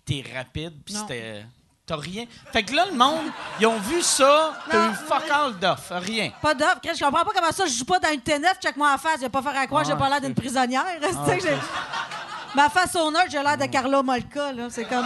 es 0.09 0.23
rapide, 0.35 0.73
puis 0.85 0.93
c'était. 0.93 1.45
T'as 1.87 1.95
rien. 1.95 2.25
Fait 2.51 2.63
que 2.63 2.75
là, 2.75 2.83
le 2.91 2.97
monde, 2.97 3.27
ils 3.61 3.65
ont 3.65 3.79
vu 3.79 4.01
ça, 4.01 4.51
t'as 4.69 4.89
eu 4.89 4.93
fuck 5.07 5.23
all 5.33 5.57
d'offres, 5.57 5.95
rien. 5.95 6.31
Pas 6.41 6.53
d'offre. 6.53 6.79
Chris, 6.83 6.97
Je 6.99 7.05
comprends 7.05 7.23
pas 7.23 7.31
comment 7.33 7.51
ça, 7.53 7.65
je 7.65 7.71
joue 7.71 7.85
pas 7.85 7.97
dans 7.97 8.09
une 8.11 8.19
T9, 8.19 8.45
check 8.61 8.75
moi 8.75 8.91
en 8.93 8.97
face. 8.97 9.15
Je 9.15 9.21
vais 9.21 9.29
pas 9.29 9.41
faire 9.41 9.57
à 9.57 9.65
croire 9.67 9.85
j'ai 9.85 9.93
Ah, 9.93 9.95
pas 9.95 10.09
l'air 10.09 10.19
d'une 10.19 10.35
prisonnière. 10.35 10.83
J'ai- 11.41 11.57
Ma 12.55 12.69
face 12.69 12.93
au 12.95 13.09
nerd, 13.09 13.27
j'ai 13.29 13.41
l'air 13.41 13.57
de 13.57 13.65
Carla 13.67 14.03
Molka. 14.03 14.51
là. 14.51 14.63
C'est 14.69 14.83
comme. 14.83 15.05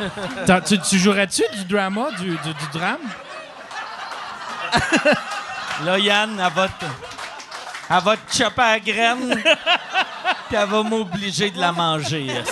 euh, 0.00 0.60
Tu, 0.66 0.78
tu 0.80 0.98
jouerais-tu 0.98 1.42
du 1.56 1.64
drama, 1.66 2.10
du, 2.12 2.30
du, 2.30 2.54
du 2.54 2.66
drame? 2.72 2.98
Là, 5.84 5.98
Yann, 5.98 6.40
elle 6.40 6.52
va 6.52 6.68
te, 6.68 6.84
elle 7.90 8.00
va 8.02 8.16
te 8.16 8.34
chopper 8.36 8.62
à 8.62 8.70
la 8.72 8.80
graine, 8.80 9.42
puis 10.48 10.56
elle 10.56 10.68
va 10.68 10.82
m'obliger 10.82 11.50
de 11.50 11.60
la 11.60 11.72
manger. 11.72 12.42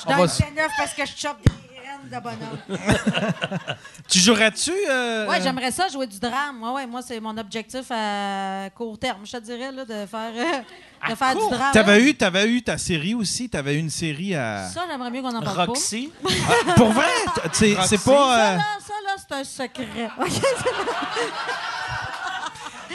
Je 0.00 0.04
dans 0.08 0.16
va 0.16 0.22
une 0.22 0.24
s- 0.26 0.40
T9 0.40 0.68
parce 0.76 0.94
que 0.94 1.06
je 1.06 1.12
chope 1.16 1.38
des 1.44 1.52
graines 1.80 2.08
de 2.10 2.20
bonhomme. 2.20 2.58
Tu 4.08 4.20
jouerais-tu? 4.20 4.72
euh, 4.88 5.26
Ouais, 5.26 5.40
j'aimerais 5.42 5.72
ça 5.72 5.88
jouer 5.88 6.06
du 6.06 6.20
drame. 6.20 6.62
Ouais, 6.62 6.70
ouais, 6.70 6.86
moi, 6.86 7.02
c'est 7.02 7.18
mon 7.18 7.36
objectif 7.36 7.86
à 7.90 8.70
court 8.74 8.96
terme, 8.98 9.26
je 9.26 9.32
te 9.32 9.38
dirais, 9.38 9.72
là, 9.72 9.84
de 9.84 10.06
faire, 10.06 10.30
euh, 10.36 11.10
de 11.10 11.14
faire 11.16 11.32
court? 11.34 11.50
du 11.50 11.56
drame. 11.56 11.72
T'avais 11.72 12.02
eu, 12.04 12.14
t'avais 12.14 12.46
eu 12.48 12.62
ta 12.62 12.78
série 12.78 13.14
aussi? 13.14 13.48
T'avais 13.50 13.74
eu 13.74 13.78
une 13.78 13.90
série 13.90 14.34
à. 14.36 14.68
Ça, 14.68 14.82
j'aimerais 14.88 15.10
mieux 15.10 15.22
qu'on 15.22 15.34
en 15.34 15.42
parle 15.42 15.66
Roxy. 15.68 16.12
Pour 16.76 16.90
vrai? 16.92 17.06
C'est 17.52 17.74
pas. 17.74 17.82
pas. 17.82 17.88
Ça, 17.88 18.52
euh, 18.52 18.56
là, 18.56 18.64
ça, 18.80 18.94
là, 19.04 19.14
c'est 19.18 19.34
un 19.34 19.44
secret. 19.44 20.10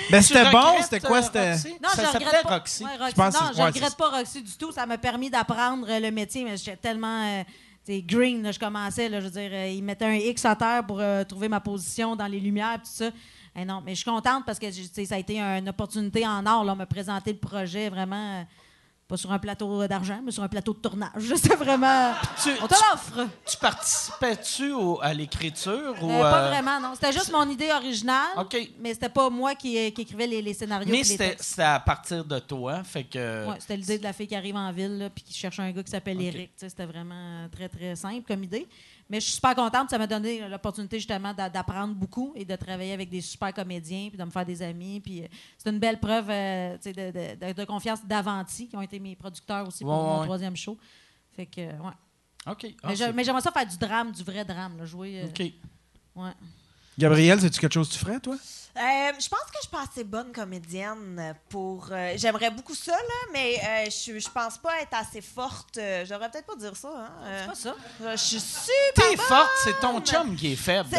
Ben, 0.10 0.22
c'était 0.22 0.50
bon, 0.52 0.76
c'était 0.82 1.00
quoi? 1.00 1.20
euh, 1.20 1.22
C'était. 1.22 1.52
Roxy? 1.52 1.70
Non, 1.82 1.90
ça 1.90 2.02
je 2.02 2.08
s'appelait 2.08 2.26
regrette 2.28 2.44
pas. 2.44 2.54
Roxy. 2.58 2.84
Ouais, 2.84 2.90
Roxy. 2.98 3.12
Je 3.12 3.16
pense 3.16 3.38
que 3.38 3.44
non, 3.44 3.50
je 3.54 3.58
ouais, 3.58 3.66
regrette 3.66 3.96
pas 3.96 4.10
Roxy 4.10 4.42
du 4.42 4.52
tout. 4.54 4.72
Ça 4.72 4.86
m'a 4.86 4.98
permis 4.98 5.30
d'apprendre 5.30 5.88
euh, 5.90 6.00
le 6.00 6.12
métier, 6.12 6.44
mais 6.44 6.58
j'étais 6.58 6.78
tellement 6.78 7.24
euh, 7.88 8.02
green. 8.06 8.44
là, 8.44 8.52
je 8.52 8.60
commençais, 8.60 9.10
là, 9.10 9.20
je 9.20 9.26
veux 9.26 9.32
dire, 9.32 9.50
euh, 9.54 9.68
ils 9.68 9.84
mettaient 9.84 10.06
un 10.06 10.14
X 10.16 10.46
à 10.46 10.56
terre 10.56 10.86
pour 10.86 11.00
euh, 11.00 11.24
trouver 11.24 11.48
ma 11.50 11.60
position 11.60 12.16
dans 12.16 12.28
les 12.28 12.40
lumières, 12.40 12.78
tout 12.78 12.90
ça. 12.92 13.10
Eh 13.56 13.66
non, 13.66 13.82
mais 13.86 13.92
je 13.96 14.02
suis 14.02 14.10
contente 14.10 14.46
parce 14.46 14.58
que 14.60 14.72
ça 14.72 15.16
a 15.16 15.18
été 15.18 15.40
une 15.40 15.68
opportunité 15.68 16.26
en 16.26 16.46
or, 16.46 16.64
là, 16.64 16.74
me 16.74 16.86
présenter 16.86 17.34
le 17.34 17.40
projet 17.40 17.90
vraiment. 17.90 18.46
Pas 19.12 19.18
sur 19.18 19.32
un 19.34 19.40
plateau 19.40 19.86
d'argent, 19.88 20.22
mais 20.24 20.32
sur 20.32 20.42
un 20.42 20.48
plateau 20.48 20.74
de 20.74 20.80
tournage. 20.80 21.12
C'était 21.36 21.56
vraiment. 21.58 22.14
Tu- 22.42 22.50
On 22.64 22.68
te 22.68 22.74
tu- 22.74 22.80
l'offre! 22.90 23.28
Tu 23.46 23.58
participais-tu 23.58 24.72
à 25.02 25.14
l'écriture 25.14 25.96
ou 26.02 26.10
Euh, 26.10 26.22
pas 26.22 26.44
euh, 26.46 26.48
vraiment, 26.50 26.80
non. 26.80 26.94
C'était 26.96 27.12
juste 27.12 27.32
mon 27.32 27.48
idée 27.50 27.72
originale. 27.72 28.30
OK. 28.38 28.56
Mais 28.80 28.94
c'était 28.94 29.10
pas 29.10 29.30
moi 29.30 29.54
qui, 29.56 29.78
euh, 29.78 29.90
qui 29.92 30.02
écrivais 30.02 30.28
les, 30.28 30.42
les 30.42 30.54
scénarios. 30.54 30.90
Mais 30.90 31.04
c'était 31.04 31.36
à 31.62 31.80
partir 31.82 32.24
de 32.24 32.40
toi, 32.40 32.84
fait 32.84 33.04
que 33.04 33.48
Ouais, 33.50 33.58
c'était 33.60 33.76
l'idée 33.78 33.98
de 33.98 34.04
la 34.04 34.14
fille 34.14 34.28
qui 34.28 34.36
arrive 34.36 34.56
en 34.56 34.72
ville 34.72 35.10
puis 35.14 35.24
qui 35.26 35.34
cherche 35.34 35.60
un 35.60 35.70
gars 35.72 35.84
qui 35.84 35.92
s'appelle. 35.92 36.22
Eric. 36.22 36.52
C'était 36.56 36.86
vraiment 36.86 37.48
très, 37.52 37.68
très 37.68 37.96
simple 37.96 38.24
comme 38.28 38.44
idée. 38.44 38.68
Mais 39.12 39.20
je 39.20 39.26
suis 39.26 39.34
super 39.36 39.54
contente. 39.54 39.90
Ça 39.90 39.98
m'a 39.98 40.08
donné 40.08 40.48
l'opportunité 40.48 40.98
justement 40.98 41.34
d'a- 41.34 41.50
d'apprendre 41.50 41.94
beaucoup 41.94 42.32
et 42.36 42.46
de 42.46 42.56
travailler 42.56 42.94
avec 42.94 43.10
des 43.10 43.20
super 43.22 43.54
comédiens 43.54 44.08
puis 44.08 44.18
de 44.18 44.24
me 44.24 44.32
faire 44.32 44.46
des 44.46 44.62
amis. 44.62 45.02
Puis 45.02 45.22
euh, 45.24 45.28
c'est 45.58 45.70
une 45.70 45.80
belle 45.80 46.00
preuve 46.00 46.30
euh, 46.30 46.78
de, 46.78 46.92
de- 46.92 47.48
de- 47.48 47.54
de 47.54 47.66
confiance 47.66 48.04
d'Avanti, 48.06 48.70
qui 48.70 48.76
ont 48.78 48.82
été 48.82 48.98
mes 49.00 49.16
producteurs 49.18 49.68
aussi 49.68 49.84
pour 49.84 49.92
Ouais, 49.94 50.00
mon 50.00 50.18
ouais. 50.20 50.26
troisième 50.26 50.56
show. 50.56 50.78
Fait 51.34 51.46
que, 51.46 51.62
ouais. 51.62 51.94
OK. 52.48 52.68
Ah, 52.84 52.94
mais 53.14 53.24
j'aimerais 53.24 53.42
ça 53.42 53.52
faire 53.52 53.68
du 53.68 53.78
drame, 53.78 54.12
du 54.14 54.24
vrai 54.24 54.44
drame. 54.46 54.78
là, 54.78 54.86
jouer. 54.86 55.22
euh, 55.22 55.28
OK. 55.28 55.40
ouais. 56.16 56.32
Gabriel, 56.98 57.40
c'est-tu 57.42 57.60
quelque 57.60 57.74
chose 57.74 57.88
que 57.90 57.94
tu 57.94 58.00
ferais, 58.00 58.20
toi? 58.20 58.36
Euh, 58.78 58.80
je 59.20 59.28
pense 59.28 59.42
que 59.42 59.56
je 59.56 59.60
suis 59.62 59.70
pas 59.70 59.82
assez 59.90 60.04
bonne 60.06 60.32
comédienne 60.32 61.36
pour. 61.50 61.88
euh, 61.92 62.14
J'aimerais 62.16 62.52
beaucoup 62.52 62.74
ça, 62.76 62.94
là, 62.94 63.30
mais 63.34 63.60
euh, 63.62 63.90
je, 63.90 64.18
je 64.18 64.30
pense 64.30 64.58
pas 64.58 64.80
être 64.82 64.94
assez 64.94 65.20
forte. 65.22 65.78
euh, 65.78 66.06
J'aurais 66.08 66.30
peut-être 66.32 66.46
pas 66.46 66.56
dire 66.56 66.76
ça. 66.78 66.88
Hein, 66.96 67.10
euh, 67.24 67.48
C'est 67.54 67.70
pas 67.74 67.76
ça. 68.06 68.12
je 68.12 68.18
suis 68.18 68.40
super. 68.40 69.10
T'es 69.10 69.18
forte, 69.18 69.50
c'est 69.66 69.78
ton 69.82 70.00
chum 70.00 70.36
qui 70.38 70.54
est 70.54 70.56
faible. 70.56 70.88
Si 70.90 70.96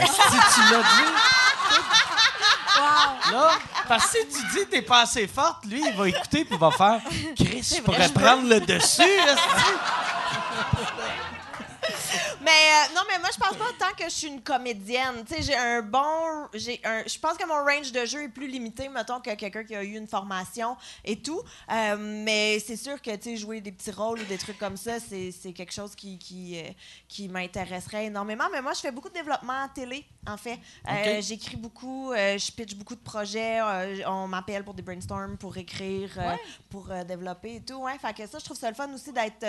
tu 0.55 0.61
l'as 0.71 0.83
dit. 0.83 1.13
Là, 3.33 3.51
parce 3.89 4.07
que 4.13 4.19
si 4.19 4.27
tu 4.27 4.47
dis 4.59 4.67
t'es 4.67 4.83
pas 4.83 5.03
assez 5.03 5.27
forte, 5.27 5.65
lui, 5.67 5.83
il 5.87 5.95
va 5.97 6.09
écouter 6.09 6.41
et 6.41 6.47
il 6.51 6.59
va 6.59 6.71
faire 6.71 7.01
Chris, 7.37 7.75
je 7.77 7.81
pourrais 7.83 8.09
prendre 8.11 8.49
le 8.49 8.61
dessus. 8.61 9.03
esti. 9.03 9.73
Mais 12.45 12.51
euh, 12.51 12.95
non, 12.95 13.03
mais 13.09 13.19
moi, 13.19 13.29
je 13.33 13.39
pense 13.39 13.57
pas 13.57 13.69
autant 13.69 13.95
que 13.97 14.05
je 14.05 14.11
suis 14.11 14.27
une 14.29 14.43
comédienne. 14.43 15.25
Tu 15.27 15.35
sais, 15.35 15.43
j'ai 15.43 15.57
un 15.57 15.83
bon. 15.83 16.49
j'ai 16.55 16.81
un. 16.85 17.03
Je 17.07 17.19
pense 17.19 17.37
que 17.37 17.47
mon 17.47 17.65
range 17.65 17.93
de 17.93 18.05
jeu 18.05 18.25
est 18.25 18.29
plus 18.29 18.49
limité, 18.49 18.89
mettons, 18.89 19.21
que 19.21 19.35
quelqu'un 19.35 19.65
qui 19.65 19.75
a 19.75 19.83
eu 19.85 19.97
une 19.97 20.09
formation 20.09 20.77
et 21.05 21.17
tout. 21.21 21.41
Euh, 21.71 21.97
mais 21.99 22.59
c'est 22.61 22.77
sûr 22.77 23.01
que, 23.01 23.15
tu 23.17 23.23
sais, 23.23 23.37
jouer 23.37 23.61
des 23.61 23.73
petits 23.73 23.91
rôles 23.93 24.21
ou 24.21 24.25
des 24.25 24.39
trucs 24.39 24.59
comme 24.59 24.77
ça, 24.77 24.99
c'est 25.01 25.31
c'est 25.33 25.53
quelque 25.53 25.73
chose 25.73 25.95
qui, 25.95 26.19
qui, 26.19 26.59
euh, 26.59 26.69
qui 27.09 27.29
m'intéresserait 27.29 28.07
énormément. 28.07 28.45
Mais 28.53 28.61
moi, 28.63 28.73
je 28.75 28.81
fais 28.81 28.91
beaucoup 28.91 29.09
de 29.09 29.15
développement 29.15 29.63
en 29.65 29.69
télé, 29.69 30.05
en 30.27 30.37
fait. 30.37 30.59
Euh. 30.89 31.21
J'écris 31.23 31.57
beaucoup, 31.57 32.13
euh, 32.13 32.37
je 32.39 32.51
pitch 32.51 32.75
beaucoup 32.75 32.95
de 32.95 33.01
projets. 33.01 33.61
euh, 33.61 34.03
on 34.07 34.27
m'appelle 34.29 34.65
pour 34.65 34.75
des 34.75 34.83
brainstorms, 34.83 35.37
pour 35.37 35.57
écrire, 35.57 36.11
euh, 36.19 36.35
pour 36.71 36.91
euh, 36.91 37.05
développer 37.05 37.57
et 37.57 37.61
tout. 37.61 37.77
Ouais, 37.77 37.99
fait 37.99 38.13
que 38.15 38.27
ça, 38.27 38.39
je 38.39 38.45
trouve 38.45 38.57
ça 38.59 38.69
le 38.69 38.75
fun 38.75 38.93
aussi 38.93 39.13
d'être 39.13 39.45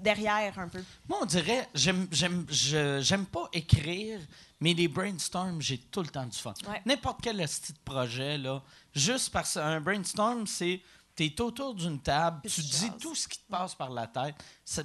derrière 0.00 0.58
un 0.58 0.68
peu. 0.68 0.82
Moi, 1.08 1.18
on 1.22 1.24
dirait, 1.24 1.68
j'aime, 1.74 2.03
j'aime, 2.10 3.26
pas 3.26 3.48
écrire, 3.52 4.20
mais 4.60 4.74
les 4.74 4.88
brainstorms, 4.88 5.60
j'ai 5.60 5.78
tout 5.78 6.00
le 6.02 6.08
temps 6.08 6.26
du 6.26 6.38
fun. 6.38 6.54
Ouais. 6.68 6.80
N'importe 6.86 7.20
quel 7.22 7.40
esti 7.40 7.72
de 7.72 7.78
projet, 7.84 8.38
là, 8.38 8.62
juste 8.94 9.30
parce 9.30 9.54
qu'un 9.54 9.80
brainstorm, 9.80 10.46
c'est. 10.46 10.80
Tu 11.16 11.26
es 11.26 11.40
autour 11.40 11.76
d'une 11.76 12.00
table, 12.00 12.40
tu 12.52 12.60
dis 12.60 12.90
tout 13.00 13.14
ce 13.14 13.28
qui 13.28 13.38
te 13.38 13.48
passe 13.48 13.72
par 13.76 13.88
la 13.90 14.08
tête. 14.08 14.34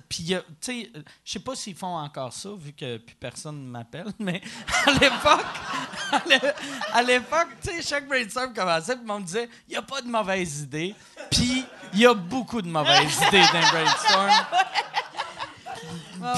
Puis, 0.07 0.25
tu 0.25 0.35
sais, 0.61 0.91
euh, 0.95 1.01
je 1.25 1.31
sais 1.31 1.39
pas 1.39 1.55
s'ils 1.55 1.73
font 1.75 1.97
encore 1.97 2.31
ça, 2.31 2.49
vu 2.55 2.71
que 2.73 2.97
plus 2.97 3.15
personne 3.15 3.65
ne 3.65 3.67
m'appelle, 3.71 4.13
mais 4.19 4.39
à 4.85 4.91
l'époque, 4.91 5.45
à 6.11 6.21
l'é- 6.27 6.51
à 6.93 7.01
l'époque, 7.01 7.47
tu 7.63 7.69
sais, 7.71 7.81
chaque 7.81 8.07
brainstorm 8.07 8.53
commençait, 8.53 8.95
puis 8.95 9.09
on 9.09 9.19
me 9.21 9.25
disait, 9.25 9.49
il 9.67 9.71
n'y 9.71 9.77
a 9.77 9.81
pas 9.81 10.03
de 10.03 10.07
mauvaise 10.07 10.59
idée. 10.61 10.93
Puis, 11.31 11.65
il 11.93 11.99
y 11.99 12.05
a 12.05 12.13
beaucoup 12.13 12.61
de 12.61 12.69
mauvaises 12.69 13.17
idées 13.27 13.41
dans 13.51 13.67
brainstorm. 13.71 14.29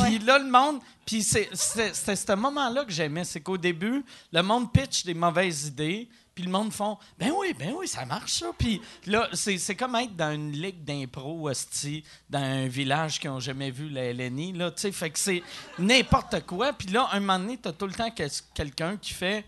Puis 0.04 0.20
là, 0.20 0.38
le 0.40 0.50
monde. 0.50 0.80
Puis 1.06 1.24
c'était 1.24 2.16
ce 2.16 2.36
moment-là 2.36 2.86
que 2.86 2.92
j'aimais. 2.92 3.24
C'est 3.24 3.42
qu'au 3.42 3.58
début, 3.58 4.04
le 4.32 4.42
monde 4.42 4.72
pitch 4.72 5.04
des 5.06 5.14
mauvaises 5.14 5.68
idées. 5.68 6.08
Puis 6.34 6.46
le 6.46 6.50
monde 6.52 6.72
font 6.72 6.98
Ben 7.20 7.32
oui, 7.38 7.54
ben 7.60 7.74
oui, 7.78 7.88
ça 7.90 8.06
marche 8.06 8.32
ça. 8.34 8.48
Puis 8.58 8.80
là, 9.06 9.28
c'est 9.34 9.76
comme 9.76 9.96
être 9.96 10.16
dans 10.16 10.34
une 10.34 10.52
ligue 10.54 10.84
d'impro, 10.84 11.50
hostie, 11.50 12.04
dans 12.30 12.40
un 12.40 12.68
village 12.68 13.20
qui 13.20 13.28
n'ont 13.28 13.42
jamais 13.42 13.70
vu 13.70 13.90
la 13.90 14.14
LNI. 14.14 14.54
Là, 14.54 14.72
tu 14.72 14.82
sais, 14.82 14.92
fait 14.94 15.10
que 15.10 15.20
c'est 15.20 15.44
n'importe 15.78 16.46
quoi. 16.46 16.72
Puis 16.72 16.88
là, 16.88 17.10
un 17.12 17.20
moment 17.20 17.38
donné, 17.40 17.58
t'as 17.58 17.74
tout 17.74 17.86
le 17.88 17.94
temps 17.94 18.10
quel- 18.12 18.32
quelqu'un 18.54 18.98
qui 18.98 19.14
fait 19.14 19.44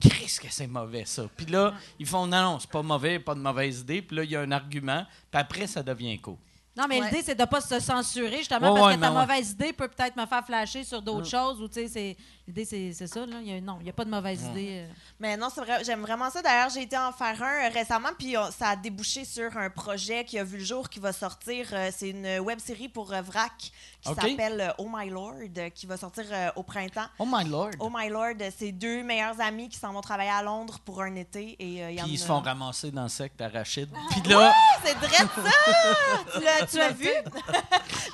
Qu'est-ce 0.00 0.40
que 0.40 0.48
c'est 0.50 0.66
mauvais, 0.66 1.04
ça? 1.06 1.24
Puis 1.36 1.46
là, 1.46 1.72
ils 1.98 2.06
font 2.06 2.26
Non, 2.26 2.42
non, 2.42 2.58
c'est 2.58 2.68
pas 2.70 2.82
mauvais, 2.82 3.18
pas 3.20 3.34
de 3.34 3.40
mauvaise 3.40 3.80
idée. 3.80 4.02
Puis 4.02 4.16
là, 4.16 4.24
il 4.24 4.30
y 4.30 4.36
a 4.36 4.40
un 4.40 4.50
argument. 4.50 5.04
Puis 5.30 5.40
après, 5.40 5.66
ça 5.66 5.82
devient 5.82 6.18
cool. 6.18 6.36
Non, 6.76 6.86
mais 6.88 6.98
Ouais. 7.00 7.06
l'idée, 7.06 7.22
c'est 7.22 7.34
de 7.36 7.40
ne 7.40 7.46
pas 7.46 7.60
se 7.60 7.78
censurer, 7.78 8.38
justement, 8.38 8.72
Ouais, 8.72 8.80
parce 8.80 8.92
ouais, 8.92 8.96
que 8.96 9.00
ta 9.00 9.10
mauvaise 9.12 9.50
idée 9.52 9.72
peut 9.72 9.86
peut-être 9.86 10.16
me 10.16 10.26
faire 10.26 10.44
flasher 10.44 10.82
sur 10.82 11.00
d'autres 11.00 11.28
choses. 11.28 11.62
Ou, 11.62 11.68
tu 11.68 11.74
sais, 11.74 11.88
c'est- 11.88 12.16
l'idée, 12.46 12.64
c'est 12.64 12.92
c'est 12.92 13.06
ça. 13.06 13.24
Là. 13.26 13.36
Il 13.42 13.48
y 13.48 13.56
a, 13.56 13.60
non, 13.60 13.76
il 13.80 13.84
n'y 13.84 13.90
a 13.90 13.92
pas 13.92 14.04
de 14.04 14.10
mauvaise 14.10 14.42
idée. 14.42 14.84
euh. 14.86 14.92
Mais 15.20 15.36
non, 15.36 15.48
c'est 15.54 15.60
vrai, 15.60 15.82
j'aime 15.84 16.02
vraiment 16.02 16.30
ça. 16.30 16.42
D'ailleurs, 16.42 16.70
j'ai 16.70 16.82
été 16.82 16.96
en 16.98 17.12
faire 17.12 17.42
un 17.42 17.66
euh, 17.66 17.68
récemment, 17.72 18.10
puis 18.18 18.36
on- 18.36 18.50
ça 18.50 18.68
a 18.70 18.76
débouché 18.76 19.24
sur 19.24 19.56
un 19.56 19.70
projet 19.70 20.24
qui 20.24 20.38
a 20.38 20.44
vu 20.44 20.58
le 20.58 20.64
jour, 20.64 20.88
qui 20.88 20.98
va 21.00 21.12
sortir. 21.12 21.66
euh, 21.72 21.90
c'est 21.96 22.10
une 22.10 22.38
web 22.40 22.58
série 22.58 22.88
pour 22.88 23.12
euh, 23.12 23.22
Vrac 23.22 23.52
qui 23.56 23.72
s'appelle 24.14 24.74
Oh 24.78 24.88
My 24.94 25.08
Lord, 25.08 25.34
qui 25.74 25.86
va 25.86 25.96
sortir 25.96 26.24
au 26.56 26.62
printemps. 26.62 27.06
Oh 27.18 27.26
my 27.26 27.48
lord. 27.48 27.70
Oh 27.80 27.90
My 27.92 28.08
Lord, 28.10 28.34
c'est 28.56 28.72
deux 28.72 29.02
meilleurs 29.02 29.40
amis 29.40 29.68
qui 29.70 29.78
s'en 29.78 29.92
vont 29.92 30.02
travailler 30.02 30.30
à 30.30 30.42
Londres 30.42 30.78
pour 30.84 31.00
un 31.02 31.14
été. 31.14 31.56
Et, 31.58 31.82
euh, 31.82 31.90
il 31.90 31.96
y 31.96 32.00
en 32.00 32.04
Puis 32.04 32.14
ils 32.14 32.18
se 32.18 32.26
font 32.26 32.40
ramasser 32.40 32.90
dans 32.90 33.04
le 33.04 33.08
sec 33.08 33.32
d'arachide. 33.38 33.88
Puis 34.10 34.20
là, 34.30 34.52
C'est 34.84 34.94
vrai 34.94 35.08
ça! 35.16 35.26
tu 36.38 36.44
l'as- 36.44 36.66
tu 36.66 36.76
l'as 36.78 36.90
vu? 36.90 37.08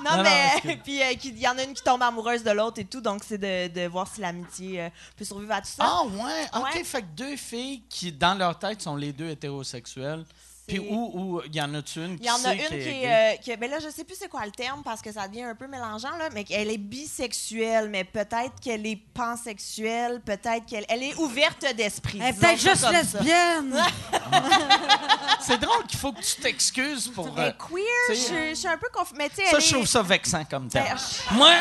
non, 0.05 0.11
Non, 0.11 0.17
non, 0.19 0.23
mais 0.23 0.77
puis 0.85 1.03
euh, 1.03 1.13
il 1.25 1.39
y 1.39 1.49
en 1.49 1.59
a 1.59 1.63
une 1.65 1.75
qui 1.75 1.83
tombe 1.83 2.03
amoureuse 2.03 2.43
de 2.45 2.51
l'autre 2.51 2.79
et 2.81 2.85
tout, 2.85 3.01
donc 3.01 3.23
c'est 3.25 3.39
de, 3.39 3.69
de 3.69 3.87
voir 3.89 4.07
si 4.07 4.20
l'amitié 4.21 4.83
euh, 4.83 4.89
peut 5.17 5.25
survivre 5.25 5.53
à 5.53 5.61
tout 5.61 5.69
ça. 5.69 5.85
ah 5.87 6.03
ouais, 6.05 6.47
ok, 6.55 6.65
Ouais. 6.75 6.85
fait 6.85 7.03
que 7.03 7.07
deux 7.17 7.37
filles 7.37 7.83
qui 7.89 8.13
dans 8.13 8.35
leur 8.35 8.59
tête 8.59 8.83
sont 8.83 8.97
les 8.97 9.13
deux 9.13 9.29
hétérosexuels. 9.29 10.25
Puis 10.71 10.79
où 10.81 11.11
où 11.15 11.43
il 11.47 11.55
y 11.55 11.61
en 11.61 11.75
a-tu 11.75 12.05
une 12.05 12.19
qui 12.19 12.25
Il 12.25 12.27
y 12.27 12.31
en 12.31 12.45
a 12.45 12.55
une 12.55 12.61
qui 12.61 12.69
qui 12.69 12.75
est 12.75 13.35
euh, 13.35 13.37
qui- 13.37 13.57
ben 13.57 13.71
là, 13.71 13.79
je 13.81 13.89
sais 13.91 14.05
plus 14.05 14.17
c'est 14.17 14.29
quoi 14.29 14.45
le 14.45 14.53
terme 14.53 14.83
parce 14.83 15.03
que 15.03 15.13
ça 15.13 15.27
devient 15.29 15.43
un 15.43 15.55
peu 15.55 15.67
mélangeant, 15.67 16.17
là, 16.17 16.29
mais 16.33 16.45
elle 16.51 16.71
est 16.71 16.79
bisexuelle, 16.79 17.89
mais 17.91 18.05
peut-être 18.05 18.61
qu'elle 18.63 18.87
est 18.87 19.01
pansexuelle, 19.15 20.21
peut-être 20.21 20.67
qu'elle 20.67 20.85
elle 20.89 21.03
est 21.03 21.17
ouverte 21.17 21.65
d'esprit. 21.77 22.21
Elle 22.23 22.35
est 22.35 22.39
peut-être 22.39 22.61
juste 22.61 22.91
lesbienne. 22.91 23.83
C'est 25.41 25.59
drôle 25.59 25.87
qu'il 25.87 25.99
faut 25.99 26.13
que 26.13 26.23
tu 26.23 26.41
t'excuses 26.41 27.09
pour. 27.09 27.29
Elle 27.37 27.45
euh, 27.45 27.49
est 27.49 27.57
queer, 27.57 27.85
tu 28.09 28.15
je, 28.15 28.55
suis 28.55 28.69
un 28.69 28.77
peu 28.77 28.89
confuse. 28.93 29.17
Mais 29.17 29.29
tu 29.29 29.37
sais, 29.37 29.47
ça, 29.51 29.59
je 29.59 29.73
trouve 29.73 29.87
ça 29.87 30.03
vexant 30.03 30.45
comme 30.45 30.69
terme. 30.69 30.87
Ben, 31.31 31.37
Moi, 31.37 31.53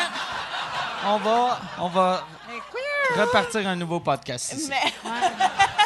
on 1.06 1.18
va, 1.18 1.60
on 1.78 1.88
va 1.88 2.24
queer. 2.48 3.26
repartir 3.26 3.66
un 3.66 3.76
nouveau 3.76 4.00
podcast 4.00 4.52
ici. 4.52 4.68
Mais... 4.68 5.10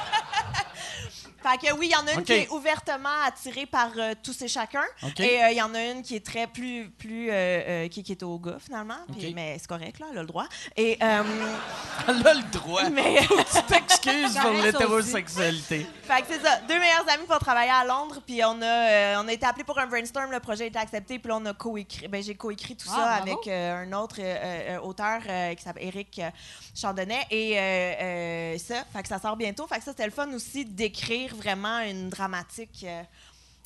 Fait 1.46 1.58
que 1.68 1.74
oui, 1.74 1.88
il 1.90 1.92
y 1.92 1.96
en 1.96 2.06
a 2.06 2.12
une 2.18 2.24
qui 2.24 2.32
est 2.32 2.48
ouvertement 2.50 3.08
attirée 3.26 3.66
par 3.66 3.90
euh, 3.98 4.14
tous 4.22 4.40
et 4.42 4.48
chacun. 4.48 4.82
Et 5.18 5.42
euh, 5.42 5.50
il 5.50 5.56
y 5.58 5.62
en 5.62 5.74
a 5.74 5.84
une 5.84 6.02
qui 6.02 6.16
est 6.16 6.24
très 6.24 6.46
plus. 6.46 6.88
plus 6.90 7.28
euh, 7.30 7.34
euh, 7.34 7.88
qui, 7.88 8.02
qui 8.02 8.12
est 8.12 8.22
au 8.22 8.38
gars, 8.38 8.56
finalement. 8.64 8.96
Puis-. 9.12 9.34
Mais 9.34 9.56
c'est 9.58 9.66
correct, 9.68 9.98
là, 10.00 10.06
elle 10.12 10.18
a 10.18 10.22
le 10.22 10.26
droit. 10.26 10.46
Et. 10.76 10.96
euh, 11.02 11.22
Elle 12.08 12.26
a 12.26 12.34
le 12.34 12.50
droit. 12.50 12.88
mais. 12.90 13.18
Tu 13.54 13.62
t'excuses 13.68 14.36
pour 14.38 14.50
l'hétérosexualité. 14.52 15.86
Fait 16.02 16.22
que 16.22 16.26
c'est 16.30 16.40
ça. 16.40 16.58
Deux 16.68 16.78
meilleurs 16.78 17.08
amis 17.08 17.26
vont 17.28 17.38
travailler 17.38 17.70
à 17.70 17.84
Londres, 17.84 18.20
puis 18.26 18.42
on 18.44 18.60
a, 18.62 18.64
euh, 18.66 19.14
on 19.22 19.28
a 19.28 19.32
été 19.32 19.46
appelés 19.46 19.64
pour 19.64 19.78
un 19.78 19.86
brainstorm, 19.86 20.30
le 20.30 20.40
projet 20.40 20.64
a 20.64 20.66
été 20.68 20.78
accepté, 20.78 21.18
puis 21.18 21.28
là, 21.28 21.36
on 21.36 21.46
a 21.46 21.52
coécrit. 21.54 22.08
Ben, 22.08 22.22
j'ai 22.22 22.34
coécrit 22.34 22.76
tout 22.76 22.88
Ah, 22.90 22.94
ça 22.94 23.02
bravo. 23.22 23.22
avec 23.22 23.48
euh, 23.48 23.82
un 23.84 23.92
autre 23.92 24.16
euh, 24.20 24.76
euh, 24.76 24.80
auteur 24.80 25.20
euh, 25.28 25.54
qui 25.54 25.62
s'appelle 25.62 25.90
euh, 26.18 26.30
Chandonnet. 26.74 27.26
Et 27.30 27.58
euh, 27.58 27.60
euh, 27.60 28.58
ça, 28.58 28.84
fait 28.92 29.02
que 29.02 29.08
ça 29.08 29.18
sort 29.18 29.36
bientôt. 29.36 29.66
Fait 29.66 29.78
que 29.78 29.84
ça, 29.84 29.90
c'était 29.92 30.06
le 30.06 30.10
fun 30.12 30.28
aussi 30.32 30.64
d'écrire 30.64 31.33
vraiment 31.34 31.80
une 31.80 32.08
dramatique. 32.10 32.84
euh, 32.84 33.02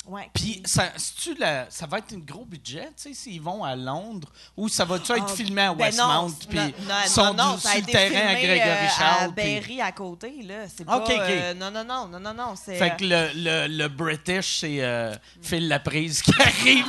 ouais. 0.07 0.29
Puis, 0.35 0.63
ça, 0.65 0.91
la- 1.39 1.71
ça 1.71 1.87
va 1.87 1.99
être 1.99 2.15
un 2.15 2.19
gros 2.19 2.45
budget, 2.45 2.87
tu 2.97 3.09
sais, 3.09 3.15
s'ils 3.15 3.41
vont 3.43 3.63
à 3.65 3.77
Londres, 3.77 4.29
ou 4.57 4.69
ça 4.69 4.85
va-tu 4.85 5.13
être 5.13 5.25
Ah, 5.29 5.35
filmé 5.35 5.63
à 5.63 5.75
ben 5.75 5.91
non, 5.97 6.25
Westmount, 6.25 6.47
puis 6.49 6.59
non, 6.59 6.65
non, 6.89 6.95
ils 7.05 7.09
sont 7.11 7.35
non, 7.35 7.45
non, 7.45 7.55
du- 7.55 7.61
ça 7.61 7.69
a 7.71 7.73
sur 7.73 7.81
le 7.81 7.87
terrain 7.93 8.27
à 8.27 8.37
filmé, 8.37 8.43
Grégory 8.47 8.69
euh, 8.71 8.89
Charles. 8.97 9.25
à 9.25 9.33
puis- 9.33 9.35
Berry 9.45 9.81
à 9.83 9.93
côté, 9.93 10.43
là. 10.43 10.55
C'est 10.75 10.83
OK, 10.89 10.89
pas... 10.89 11.03
OK. 11.05 11.11
euh, 11.31 11.55
non, 11.55 11.71
non, 11.71 11.85
non, 11.85 12.09
non, 12.09 12.21
non, 12.21 12.35
non. 12.35 12.55
C'est, 12.57 12.77
Fait 12.77 12.91
euh, 12.93 12.97
que 12.97 13.05
le, 13.05 13.31
le, 13.35 13.77
le 13.77 13.89
British, 13.89 14.59
c'est 14.61 14.81
euh, 14.83 15.15
Phil 15.43 15.69
Laprise 15.69 16.23
qui 16.23 16.33
arrive. 16.41 16.87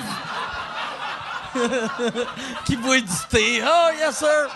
qui 2.66 2.76
boit 2.78 3.02
du 3.02 3.08
thé. 3.30 3.62
Oh, 3.66 3.90
yes, 4.00 4.18
sir! 4.18 4.50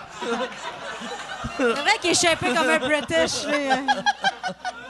C'est 1.57 1.63
vrai 1.63 1.91
qu'il 2.01 2.11
est 2.11 2.13
shapé 2.13 2.53
comme 2.53 2.69
un 2.69 2.79
British. 2.79 3.43
là. 3.45 3.77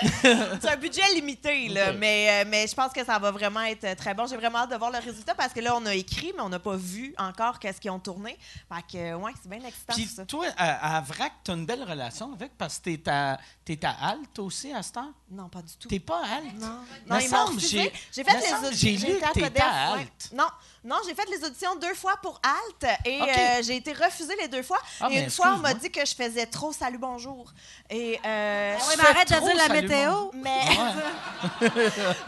C'est 0.22 0.68
un 0.68 0.76
budget 0.76 1.02
limité, 1.14 1.68
là, 1.68 1.92
mais, 1.92 2.28
euh, 2.44 2.48
mais 2.48 2.66
je 2.66 2.74
pense 2.74 2.92
que 2.92 3.04
ça 3.04 3.18
va 3.18 3.30
vraiment 3.30 3.60
être 3.62 3.94
très 3.96 4.14
bon. 4.14 4.26
J'ai 4.26 4.36
vraiment 4.36 4.58
hâte 4.60 4.70
de 4.70 4.76
voir 4.76 4.90
le 4.90 4.98
résultat 4.98 5.34
parce 5.34 5.52
que 5.52 5.60
là, 5.60 5.76
on 5.76 5.86
a 5.86 5.94
écrit, 5.94 6.32
mais 6.36 6.42
on 6.42 6.48
n'a 6.48 6.58
pas 6.58 6.76
vu 6.76 7.14
encore 7.18 7.58
qu'est-ce 7.58 7.80
qu'ils 7.80 7.90
ont 7.90 7.98
tourné. 8.00 8.36
Fait 8.72 8.82
que, 8.98 9.14
ouais, 9.14 9.32
c'est 9.42 9.48
bien 9.48 9.66
excitant, 9.66 9.94
Puis 9.94 10.06
ça. 10.06 10.24
toi, 10.26 10.46
à, 10.56 10.96
à 10.96 11.00
Vrac, 11.00 11.32
t'as 11.44 11.54
une 11.54 11.66
belle 11.66 11.82
relation 11.84 12.32
avec 12.32 12.56
parce 12.58 12.78
que 12.78 12.90
t'es 12.90 13.08
à, 13.10 13.38
t'es 13.64 13.78
à 13.84 13.90
Halte 14.10 14.38
aussi 14.38 14.72
à 14.72 14.82
cette 14.82 14.96
heure? 14.96 15.12
Non, 15.30 15.48
pas 15.48 15.62
du 15.62 15.72
tout. 15.78 15.88
T'es 15.88 16.00
pas 16.00 16.20
à 16.24 16.36
Halte? 16.36 16.54
Non, 16.60 16.80
non 17.08 17.20
semble, 17.20 17.60
j'ai- 17.60 17.92
J'ai 18.12 18.24
fait 18.24 18.32
les 18.34 18.66
auditions. 18.68 18.70
j'ai 18.72 18.96
lu 19.12 19.18
que 19.18 19.32
t'étais 19.32 19.60
à 19.62 19.94
ouais. 19.94 20.00
Alt. 20.02 20.30
Non, 20.32 20.46
non, 20.84 20.96
j'ai 21.06 21.14
fait 21.14 21.28
les 21.30 21.44
auditions 21.44 21.74
deux 21.76 21.94
fois 21.94 22.16
pour 22.22 22.40
Alt 22.42 22.90
et 23.04 23.20
euh, 23.22 23.62
j'ai 23.62 23.76
été 23.76 23.92
refusée 23.92 24.34
les 24.40 24.48
deux 24.48 24.62
fois. 24.62 24.78
Ah, 25.00 25.08
et 25.10 25.20
une 25.20 25.30
fois, 25.30 25.54
on 25.54 25.58
m'a 25.58 25.74
dit 25.74 25.90
que 25.90 26.04
je 26.04 26.14
faisais 26.14 26.46
trop 26.46 26.72
salut 26.72 26.98
bonjour. 26.98 27.52
Et 27.90 28.18
euh, 28.24 28.76
Ah 28.78 28.84
mais 28.90 29.02
fais 29.02 29.08
arrête 29.10 29.28
de 29.30 29.34
trop 29.36 29.46
dire 29.46 29.56
la 29.56 29.68
mais, 30.34 30.60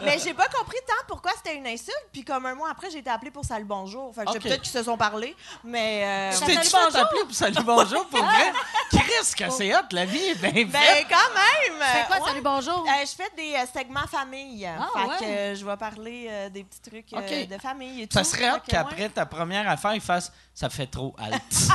mais 0.01 0.19
j'ai 0.19 0.33
pas 0.33 0.47
compris 0.47 0.77
tant 0.87 0.93
pourquoi 1.07 1.31
c'était 1.37 1.55
une 1.55 1.67
insulte. 1.67 2.07
Puis 2.11 2.23
comme 2.23 2.45
un 2.45 2.55
mois 2.55 2.69
après, 2.71 2.89
j'ai 2.89 2.99
été 2.99 3.09
appelée 3.09 3.31
pour 3.31 3.45
salut 3.45 3.65
bonjour. 3.65 4.13
Fait 4.13 4.21
que 4.21 4.27
je 4.27 4.31
sais 4.33 4.37
OK. 4.37 4.43
peut-être 4.43 4.61
qu'ils 4.61 4.71
se 4.71 4.83
sont 4.83 4.97
parlé, 4.97 5.35
mais 5.63 6.31
euh, 6.33 6.45
t'es-tu 6.45 6.69
fait 6.69 6.97
appeler 6.97 7.21
pour 7.23 7.35
salut 7.35 7.63
bonjour 7.63 8.05
pour 8.07 8.19
vrai? 8.19 8.53
Chris, 8.91 9.33
que 9.37 9.49
c'est 9.51 9.75
hot, 9.75 9.79
la 9.91 10.05
vie 10.05 10.17
est 10.17 10.35
bien 10.35 10.65
ben 10.65 11.05
quand 11.09 11.33
même. 11.33 11.83
C'est 11.93 12.07
quoi, 12.07 12.17
ouais. 12.17 12.29
salut, 12.29 12.41
bonjour? 12.41 12.85
Euh, 12.87 13.05
je 13.05 13.15
fais 13.15 13.29
des 13.35 13.53
euh, 13.55 13.65
segments 13.73 14.07
famille. 14.07 14.65
Ah, 14.65 14.87
fait 14.93 15.07
ouais. 15.07 15.17
que 15.19 15.25
euh, 15.25 15.55
je 15.55 15.65
vais 15.65 15.77
parler 15.77 16.27
euh, 16.29 16.49
des 16.49 16.63
petits 16.63 16.81
trucs 16.81 17.13
euh, 17.13 17.45
de 17.45 17.57
famille 17.61 18.03
et 18.03 18.07
tout. 18.07 18.17
Ça 18.17 18.23
serait 18.23 18.51
hot 18.51 18.59
qu'après 18.67 19.03
ouais. 19.03 19.09
ta 19.09 19.25
première 19.25 19.69
affaire, 19.69 19.93
il 19.93 20.01
fasse 20.01 20.31
«ça 20.53 20.69
fait 20.69 20.87
trop 20.87 21.15
halte 21.17 21.41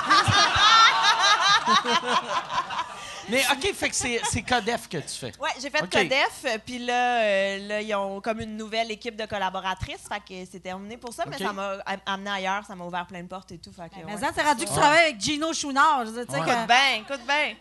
Mais 3.28 3.42
OK, 3.52 3.72
fait 3.74 3.88
que 3.88 3.94
c'est 3.94 4.20
c'est 4.30 4.42
Codef 4.42 4.88
que 4.88 4.98
tu 4.98 5.08
fais. 5.08 5.32
Ouais, 5.40 5.50
j'ai 5.60 5.70
fait. 5.70 5.78
Codef, 5.80 6.44
euh, 6.44 6.58
puis 6.64 6.78
là, 6.78 7.22
euh, 7.22 7.68
là, 7.68 7.80
ils 7.82 7.94
ont 7.94 8.20
comme 8.20 8.40
une 8.40 8.56
nouvelle 8.56 8.90
équipe 8.90 9.16
de 9.16 9.26
collaboratrices, 9.26 10.08
fait 10.08 10.20
que 10.44 10.50
c'est 10.50 10.60
terminé 10.60 10.96
pour 10.96 11.12
ça, 11.12 11.24
mais 11.26 11.38
ça 11.38 11.52
m'a 11.52 11.72
am- 11.86 12.00
amené 12.06 12.30
ailleurs, 12.30 12.64
ça 12.66 12.74
m'a 12.74 12.84
ouvert 12.84 13.06
plein 13.06 13.22
de 13.22 13.28
portes 13.28 13.52
et 13.52 13.58
tout, 13.58 13.72
fait 13.72 13.88
que, 13.88 14.04
Mais 14.06 14.14
ouais. 14.14 14.20
ça, 14.20 14.30
c'est 14.34 14.42
rendu 14.42 14.64
que 14.64 14.68
tu 14.70 14.74
travailles 14.74 15.04
avec 15.10 15.20
Gino 15.20 15.52
Chouinard. 15.52 16.04
Sais 16.06 16.18
Ouais. 16.20 16.24
que- 16.26 16.32
Écoute 16.50 16.66
bien, 16.66 16.94
écoute 17.00 17.26
bien. 17.26 17.54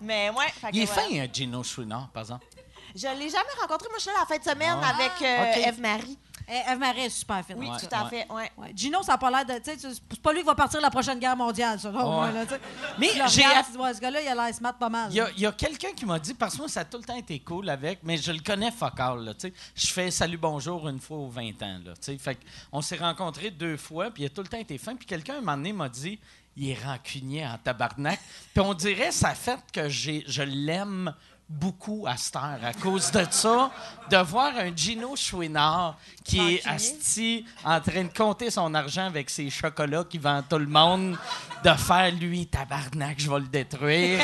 Mais 0.00 0.30
ouais, 0.30 0.46
fait 0.60 0.70
que 0.70 0.76
Il 0.76 0.82
est 0.82 0.86
fin, 0.86 1.02
euh, 1.12 1.26
Gino 1.32 1.62
Chouinard, 1.62 2.08
par 2.12 2.22
exemple. 2.22 2.46
Je 2.94 3.06
l'ai 3.06 3.28
jamais 3.28 3.44
rencontré, 3.60 3.88
moi 3.88 3.98
je 3.98 4.02
suis 4.02 4.10
là 4.10 4.16
la 4.20 4.26
fin 4.26 4.38
de 4.38 4.44
semaine 4.44 4.78
Ah. 4.82 4.94
avec 4.94 5.12
euh, 5.22 5.50
OK. 5.60 5.66
Eve-Marie. 5.68 6.18
Eh, 6.50 6.72
Eve 6.72 6.78
Marie 6.78 7.00
est 7.00 7.10
super 7.10 7.44
fine. 7.44 7.56
Oui, 7.58 7.68
Ouais, 7.68 7.76
tout 7.78 7.86
à 7.94 8.04
ouais. 8.04 8.10
fait, 8.10 8.32
ouais. 8.32 8.50
Ouais. 8.56 8.72
Gino, 8.74 9.02
ça 9.02 9.12
n'a 9.12 9.18
pas 9.18 9.30
l'air 9.30 9.44
de. 9.44 9.62
tu 9.62 9.78
sais, 9.78 9.90
C'est 10.10 10.20
pas 10.22 10.32
lui 10.32 10.40
qui 10.40 10.46
va 10.46 10.54
partir 10.54 10.80
la 10.80 10.90
prochaine 10.90 11.18
guerre 11.18 11.36
mondiale, 11.36 11.78
ça. 11.78 11.90
là, 11.90 12.46
tu 12.46 12.54
sais. 12.54 12.60
Mais 12.98 13.08
Tu 13.08 13.18
le 13.18 13.28
j'ai 13.28 13.44
regardes, 13.44 13.66
tu 13.66 13.72
dis, 13.72 13.78
ouais, 13.78 13.94
ce 13.94 14.00
gars-là, 14.00 14.20
il 14.22 14.28
a 14.28 14.34
l'air 14.34 14.54
smart 14.54 14.74
pas 14.74 14.88
mal. 14.88 15.08
Il 15.10 15.16
y 15.16 15.20
a, 15.20 15.30
il 15.36 15.40
y 15.40 15.46
a 15.46 15.52
quelqu'un 15.52 15.92
qui 15.94 16.06
m'a 16.06 16.18
dit, 16.18 16.32
parce 16.34 16.54
que 16.54 16.58
moi, 16.60 16.68
ça 16.68 16.80
a 16.80 16.84
tout 16.84 16.98
le 16.98 17.04
temps 17.04 17.16
été 17.16 17.38
cool 17.40 17.68
avec, 17.68 18.00
mais 18.02 18.16
je 18.16 18.32
le 18.32 18.40
connais 18.40 18.70
fuck 18.70 18.98
all, 18.98 19.24
là, 19.24 19.34
tu 19.34 19.48
sais. 19.48 19.54
Je 19.74 19.86
fais 19.88 20.10
salut 20.10 20.38
bonjour 20.38 20.88
une 20.88 21.00
fois 21.00 21.18
aux 21.18 21.28
20 21.28 21.62
ans, 21.62 21.78
là, 21.84 21.92
tu 21.94 22.12
sais. 22.12 22.18
Fait 22.18 22.38
on 22.72 22.80
s'est 22.80 22.96
rencontrés 22.96 23.50
deux 23.50 23.76
fois, 23.76 24.10
puis 24.10 24.22
il 24.22 24.26
a 24.26 24.30
tout 24.30 24.42
le 24.42 24.48
temps 24.48 24.58
été 24.58 24.78
fin. 24.78 24.96
Puis 24.96 25.06
quelqu'un, 25.06 25.34
un 25.34 25.40
moment 25.40 25.56
donné, 25.56 25.72
m'a 25.74 25.88
dit, 25.88 26.18
il 26.56 26.70
est 26.70 26.82
rancunier 26.82 27.46
en 27.46 27.58
tabarnak. 27.58 28.18
Puis 28.54 28.64
on 28.64 28.74
dirait, 28.74 29.12
ça 29.12 29.34
fait 29.34 29.60
que 29.72 29.88
j'ai, 29.88 30.24
je 30.26 30.42
l'aime 30.42 31.14
beaucoup 31.48 32.04
à 32.06 32.16
cette 32.16 32.36
heure. 32.36 32.58
À 32.62 32.72
cause 32.74 33.10
de 33.10 33.24
ça, 33.30 33.70
de 34.10 34.16
voir 34.18 34.52
un 34.58 34.74
Gino 34.76 35.16
Chouinard 35.16 35.96
qui 36.24 36.38
est 36.56 36.66
asti 36.66 37.44
en 37.64 37.80
train 37.80 38.04
de 38.04 38.12
compter 38.16 38.50
son 38.50 38.74
argent 38.74 39.06
avec 39.06 39.30
ses 39.30 39.48
chocolats 39.48 40.04
qui 40.04 40.18
vend 40.18 40.42
tout 40.42 40.58
le 40.58 40.66
monde, 40.66 41.16
de 41.64 41.70
faire 41.74 42.12
lui, 42.12 42.46
tabarnak, 42.46 43.18
je 43.18 43.30
vais 43.30 43.38
le 43.40 43.46
détruire. 43.46 44.20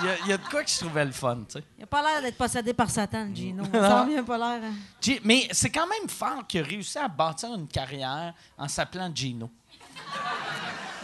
Il 0.00 0.06
y, 0.06 0.08
a, 0.08 0.16
il 0.24 0.26
y 0.28 0.32
a 0.32 0.36
de 0.36 0.44
quoi 0.48 0.64
que 0.64 0.70
je 0.70 0.78
trouvais 0.78 1.04
le 1.04 1.12
fun, 1.12 1.36
tu 1.48 1.52
sais. 1.58 1.64
Il 1.78 1.84
a 1.84 1.86
pas 1.86 2.02
l'air 2.02 2.22
d'être 2.22 2.36
possédé 2.36 2.72
par 2.74 2.90
Satan, 2.90 3.28
Gino. 3.32 3.64
Ça 3.72 4.04
n'a 4.04 4.22
pas 4.24 4.38
l'air. 4.38 4.60
hein. 4.64 5.14
Mais 5.24 5.46
c'est 5.52 5.70
quand 5.70 5.86
même 5.86 6.08
fort 6.08 6.44
qu'il 6.48 6.60
a 6.60 6.64
réussi 6.64 6.98
à 6.98 7.06
bâtir 7.08 7.54
une 7.54 7.68
carrière 7.68 8.34
en 8.58 8.66
s'appelant 8.66 9.10
Gino. 9.14 9.48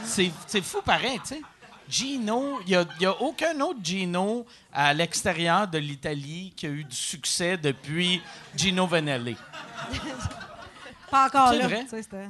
C'est 0.04 0.62
fou 0.62 0.82
pareil, 0.82 1.20
tu 1.20 1.34
sais. 1.34 1.42
Gino, 1.88 2.60
il 2.66 2.86
n'y 3.00 3.06
a, 3.06 3.20
aucun 3.22 3.58
autre 3.60 3.80
Gino 3.82 4.44
à 4.72 4.92
l'extérieur 4.92 5.66
de 5.68 5.78
l'Italie 5.78 6.52
qui 6.56 6.66
a 6.66 6.70
eu 6.70 6.84
du 6.84 6.94
succès 6.96 7.56
depuis 7.56 8.20
Gino 8.56 8.86
Vanelli. 8.86 9.36
Pas 11.10 11.26
encore 11.26 11.48
C'est 11.50 11.58
là. 11.58 11.66
vrai? 11.66 11.86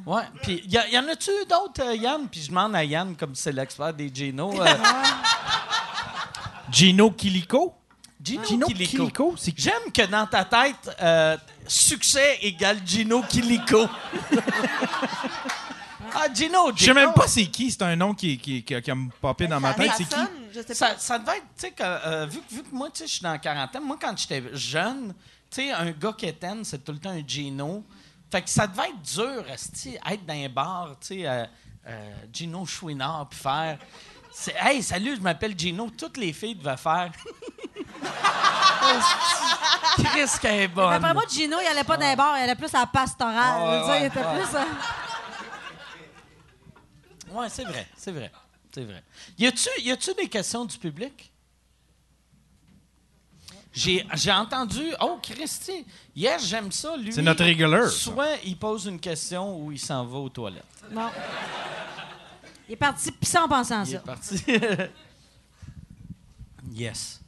Ouais. 0.06 0.22
Puis, 0.42 0.62
y, 0.68 0.76
a- 0.78 0.88
y 0.88 0.96
en 0.96 1.08
a-tu 1.08 1.32
d'autres, 1.50 1.82
euh, 1.82 1.96
Yann? 1.96 2.28
Puis 2.28 2.42
je 2.42 2.48
demande 2.48 2.76
à 2.76 2.84
Yann, 2.84 3.16
comme 3.16 3.34
c'est 3.34 3.50
l'expert 3.50 3.92
des 3.92 4.08
Gino. 4.14 4.52
euh, 4.62 4.66
Gino 6.70 7.10
Kilico? 7.10 7.74
Gino, 8.22 8.44
Gino 8.44 8.66
Kilico. 8.68 8.96
Kilico? 9.10 9.34
J'aime 9.56 9.90
que 9.92 10.06
dans 10.06 10.26
ta 10.26 10.44
tête, 10.44 10.96
euh, 11.02 11.36
succès 11.66 12.38
égale 12.42 12.78
Gino 12.86 13.22
Kilico. 13.22 13.86
ah, 16.14 16.26
Gino, 16.32 16.70
Je 16.74 16.84
sais 16.84 16.94
même 16.94 17.12
pas 17.12 17.26
c'est 17.28 17.46
qui, 17.46 17.70
c'est 17.70 17.82
un 17.82 17.96
nom 17.96 18.14
qui, 18.14 18.38
qui, 18.38 18.62
qui, 18.64 18.80
qui 18.80 18.90
a 18.90 18.94
me 18.94 19.10
popé 19.10 19.46
dans 19.46 19.60
ma 19.60 19.74
tête. 19.74 19.90
ça 19.90 19.94
C'est 19.96 20.04
qui? 20.04 20.10
sonne, 20.10 20.28
Je 20.54 20.60
sais 20.62 20.74
Ça, 20.74 20.88
pas. 20.90 20.98
ça 20.98 21.18
devait 21.18 21.36
être, 21.38 21.42
tu 21.56 21.60
sais, 21.66 21.70
que, 21.72 21.82
euh, 21.82 22.26
vu, 22.26 22.40
que- 22.40 22.54
vu 22.54 22.62
que 22.62 22.74
moi, 22.74 22.88
tu 22.90 22.98
sais, 23.00 23.06
je 23.06 23.12
suis 23.14 23.22
dans 23.22 23.32
la 23.32 23.38
quarantaine, 23.38 23.82
moi, 23.82 23.96
quand 24.00 24.16
j'étais 24.16 24.42
jeune, 24.54 25.14
tu 25.50 25.62
sais, 25.62 25.70
un 25.72 25.90
gars 25.92 26.12
quétaine, 26.16 26.64
c'est 26.64 26.84
tout 26.84 26.92
le 26.92 26.98
temps 26.98 27.10
un 27.10 27.22
Gino. 27.26 27.84
Fait 28.30 28.42
que 28.42 28.50
ça 28.50 28.66
devait 28.66 28.88
être 28.90 29.02
dur, 29.14 29.44
être 29.50 30.26
dans 30.26 30.34
un 30.34 30.48
bar, 30.48 30.90
tu 31.00 31.06
sais, 31.08 31.26
euh, 31.26 31.44
euh, 31.86 32.10
Gino 32.32 32.66
Chouinard, 32.66 33.26
puis 33.30 33.38
faire. 33.38 33.78
c'est, 34.32 34.54
Hey, 34.60 34.82
salut, 34.82 35.16
je 35.16 35.20
m'appelle 35.22 35.54
Gino. 35.58 35.88
Toutes 35.96 36.16
les 36.18 36.32
filles 36.34 36.54
devaient 36.56 36.76
faire. 36.76 37.10
Chris, 40.04 40.30
qu'elle 40.40 40.60
est 40.60 40.68
bonne. 40.68 40.92
Après 40.92 41.12
moi, 41.14 41.24
Gino, 41.28 41.56
il 41.60 41.66
allait 41.66 41.84
pas 41.84 41.96
dans 41.96 42.08
les 42.08 42.16
bars, 42.16 42.36
il 42.38 42.42
allait 42.42 42.54
plus 42.54 42.72
à 42.74 42.80
la 42.80 42.86
pastorale. 42.86 43.34
Ah, 43.38 43.64
ouais, 43.64 43.80
tu 43.80 43.86
sais, 43.86 44.00
il 44.00 44.04
était 44.06 44.18
ouais. 44.18 44.44
plus. 44.44 44.58
Oui, 47.32 47.46
c'est 47.48 47.64
vrai, 47.64 47.86
c'est 47.96 48.12
vrai, 48.12 48.30
c'est 48.72 48.84
vrai. 48.84 49.02
Y 49.38 49.46
a-tu, 49.46 49.68
y 49.82 49.90
a-tu 49.90 50.14
des 50.14 50.28
questions 50.28 50.64
du 50.64 50.78
public? 50.78 51.30
J'ai, 53.72 54.04
j'ai 54.14 54.32
entendu. 54.32 54.82
Oh, 55.00 55.18
Christy, 55.22 55.84
hier, 56.16 56.38
j'aime 56.40 56.72
ça. 56.72 56.96
Lui, 56.96 57.12
C'est 57.12 57.22
notre 57.22 57.44
ça. 57.44 57.88
Soit 57.90 58.36
il 58.44 58.56
pose 58.56 58.86
une 58.86 58.98
question 58.98 59.58
ou 59.60 59.70
il 59.72 59.78
s'en 59.78 60.04
va 60.04 60.18
aux 60.18 60.28
toilettes. 60.28 60.64
Non. 60.90 61.10
Il 62.68 62.72
est 62.72 62.76
parti 62.76 63.12
pisser 63.12 63.38
en 63.38 63.48
pensant 63.48 63.82
à 63.82 63.84
Il 63.84 63.90
est 63.94 63.98
ça. 63.98 64.00
parti. 64.00 64.42
yes. 66.72 67.20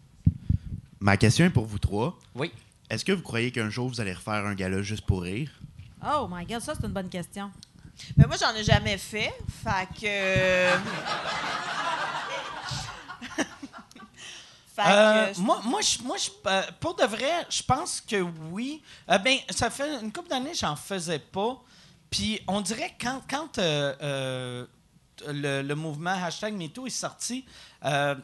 Ma 0.98 1.16
question 1.16 1.44
est 1.46 1.50
pour 1.50 1.66
vous 1.66 1.78
trois. 1.78 2.18
Oui. 2.34 2.50
Est-ce 2.88 3.04
que 3.04 3.12
vous 3.12 3.22
croyez 3.22 3.52
qu'un 3.52 3.70
jour 3.70 3.88
vous 3.88 4.00
allez 4.00 4.12
refaire 4.12 4.44
un 4.46 4.54
gala 4.54 4.82
juste 4.82 5.06
pour 5.06 5.22
rire? 5.22 5.50
Oh 6.04 6.26
my 6.30 6.44
God, 6.46 6.60
ça, 6.60 6.74
c'est 6.74 6.86
une 6.86 6.92
bonne 6.92 7.08
question. 7.08 7.50
Mais 8.16 8.26
moi, 8.26 8.36
j'en 8.40 8.54
ai 8.54 8.64
jamais 8.64 8.98
fait. 8.98 9.32
Fait 9.62 9.88
que. 10.00 10.78
fait 14.74 14.82
Euh, 14.86 15.32
que. 15.32 15.40
moi, 15.40 15.60
moi, 15.64 15.80
je- 15.80 16.02
moi 16.02 16.16
je- 16.16 16.30
euh, 16.46 16.62
pour 16.80 16.94
de 16.96 17.04
vrai, 17.04 17.46
je 17.50 17.62
pense 17.62 18.00
que 18.00 18.16
oui. 18.50 18.82
Euh, 19.10 19.18
ben, 19.18 19.38
ça 19.50 19.70
fait 19.70 20.00
une 20.00 20.12
couple 20.12 20.28
d'années, 20.28 20.54
j'en 20.54 20.76
faisais 20.76 21.18
pas. 21.18 21.60
Puis 22.10 22.40
on 22.48 22.60
dirait 22.60 22.90
que 22.98 23.04
quand, 23.04 23.22
quand 23.28 23.58
euh, 23.58 23.94
euh, 24.02 24.66
le, 25.28 25.62
le 25.62 25.74
mouvement 25.74 26.10
hashtag 26.24 26.54
MeToo 26.54 26.86
est 26.86 26.90
sorti, 26.90 27.44
euh, 27.84 28.14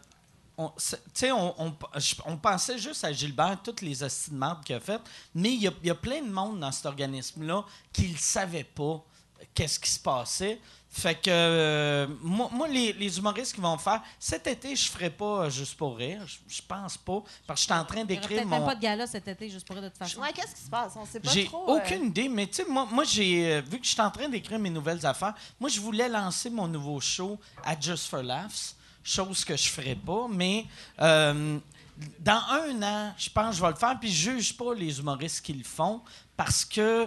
on, 0.59 0.73
c'est- 0.77 0.97
tu 1.05 1.11
sais, 1.15 1.33
on, 1.33 1.55
on- 1.63 1.77
on 2.25 2.37
pensait 2.39 2.79
juste 2.79 3.05
à 3.05 3.13
Gilbert, 3.13 3.59
toutes 3.63 3.83
les 3.83 4.03
marde 4.33 4.65
qu'il 4.65 4.75
a 4.75 4.81
faites, 4.81 5.03
mais 5.35 5.53
il 5.53 5.63
y 5.63 5.71
y 5.85 5.91
a 5.91 5.95
plein 5.95 6.23
de 6.23 6.31
monde 6.31 6.59
dans 6.61 6.73
cet 6.73 6.87
organisme-là 6.87 7.65
qui 7.93 8.09
ne 8.11 8.17
savait 8.17 8.65
pas 8.65 9.05
qu'est-ce 9.55 9.79
qui 9.79 9.91
se 9.91 10.01
passait. 10.01 10.61
Fait 10.89 11.15
que 11.15 11.29
euh, 11.29 12.07
moi, 12.23 12.49
moi, 12.53 12.67
les, 12.69 12.93
les 12.95 13.19
humoristes 13.19 13.55
qui 13.55 13.61
vont 13.61 13.77
faire 13.77 14.01
cet 14.19 14.47
été, 14.47 14.75
je 14.75 14.89
ferai 14.91 15.11
pas 15.11 15.43
euh, 15.45 15.51
juste 15.51 15.77
pour 15.77 15.95
rire. 15.97 16.23
Je, 16.27 16.37
je 16.57 16.63
pense 16.67 16.97
pas. 16.97 17.23
Parce 17.47 17.61
que 17.61 17.69
je 17.69 17.73
suis 17.75 17.81
en 17.81 17.85
train 17.85 18.05
d'écrire 18.05 18.45
mon. 18.47 18.57
même 18.57 18.65
pas 18.65 18.75
de 18.75 18.81
gala 18.81 19.07
cet 19.07 19.29
été, 19.29 19.51
juste 19.51 19.67
pour 19.67 19.77
rire 19.77 19.85
de 19.85 19.89
toute 19.91 19.99
façon. 19.99 20.21
Ouais, 20.21 20.33
qu'est-ce 20.33 20.55
qui 20.55 20.63
se 20.63 20.71
passe? 20.71 20.95
On 20.97 21.05
sait 21.05 21.21
pas 21.21 21.31
J'ai 21.31 21.45
trop. 21.45 21.69
euh, 21.69 21.77
aucune 21.77 22.07
idée, 22.07 22.31
mais 22.31 22.47
tu 22.47 22.55
sais, 22.55 22.65
moi, 22.67 22.89
moi 22.91 23.05
j'ai 23.05 23.61
vu 23.61 23.79
que 23.79 23.85
je 23.85 23.91
suis 23.91 24.01
en 24.01 24.11
train 24.11 24.27
d'écrire 24.29 24.59
mes 24.59 24.71
nouvelles 24.71 25.05
affaires. 25.05 25.35
Moi, 25.61 25.69
je 25.69 25.81
voulais 25.81 26.09
lancer 26.09 26.49
mon 26.49 26.67
nouveau 26.67 26.99
show 27.01 27.39
à 27.63 27.79
Just 27.79 28.07
for 28.07 28.23
Laughs, 28.23 28.75
chose 29.05 29.45
que 29.45 29.55
je 29.55 29.69
ferais 29.69 29.97
pas, 29.97 30.27
mais 30.31 30.65
euh, 31.03 31.59
dans 32.21 32.43
un 32.53 32.83
an, 32.83 33.15
je 33.19 33.29
pense 33.29 33.51
que 33.51 33.57
je 33.57 33.63
vais 33.63 33.71
le 33.71 33.77
faire, 33.77 33.99
puis 34.01 34.11
je 34.11 34.31
juge 34.31 34.57
pas 34.57 34.73
les 34.73 34.99
humoristes 34.99 35.45
qui 35.45 35.53
le 35.53 35.65
font 35.65 36.01
parce 36.39 36.65
que. 36.65 37.07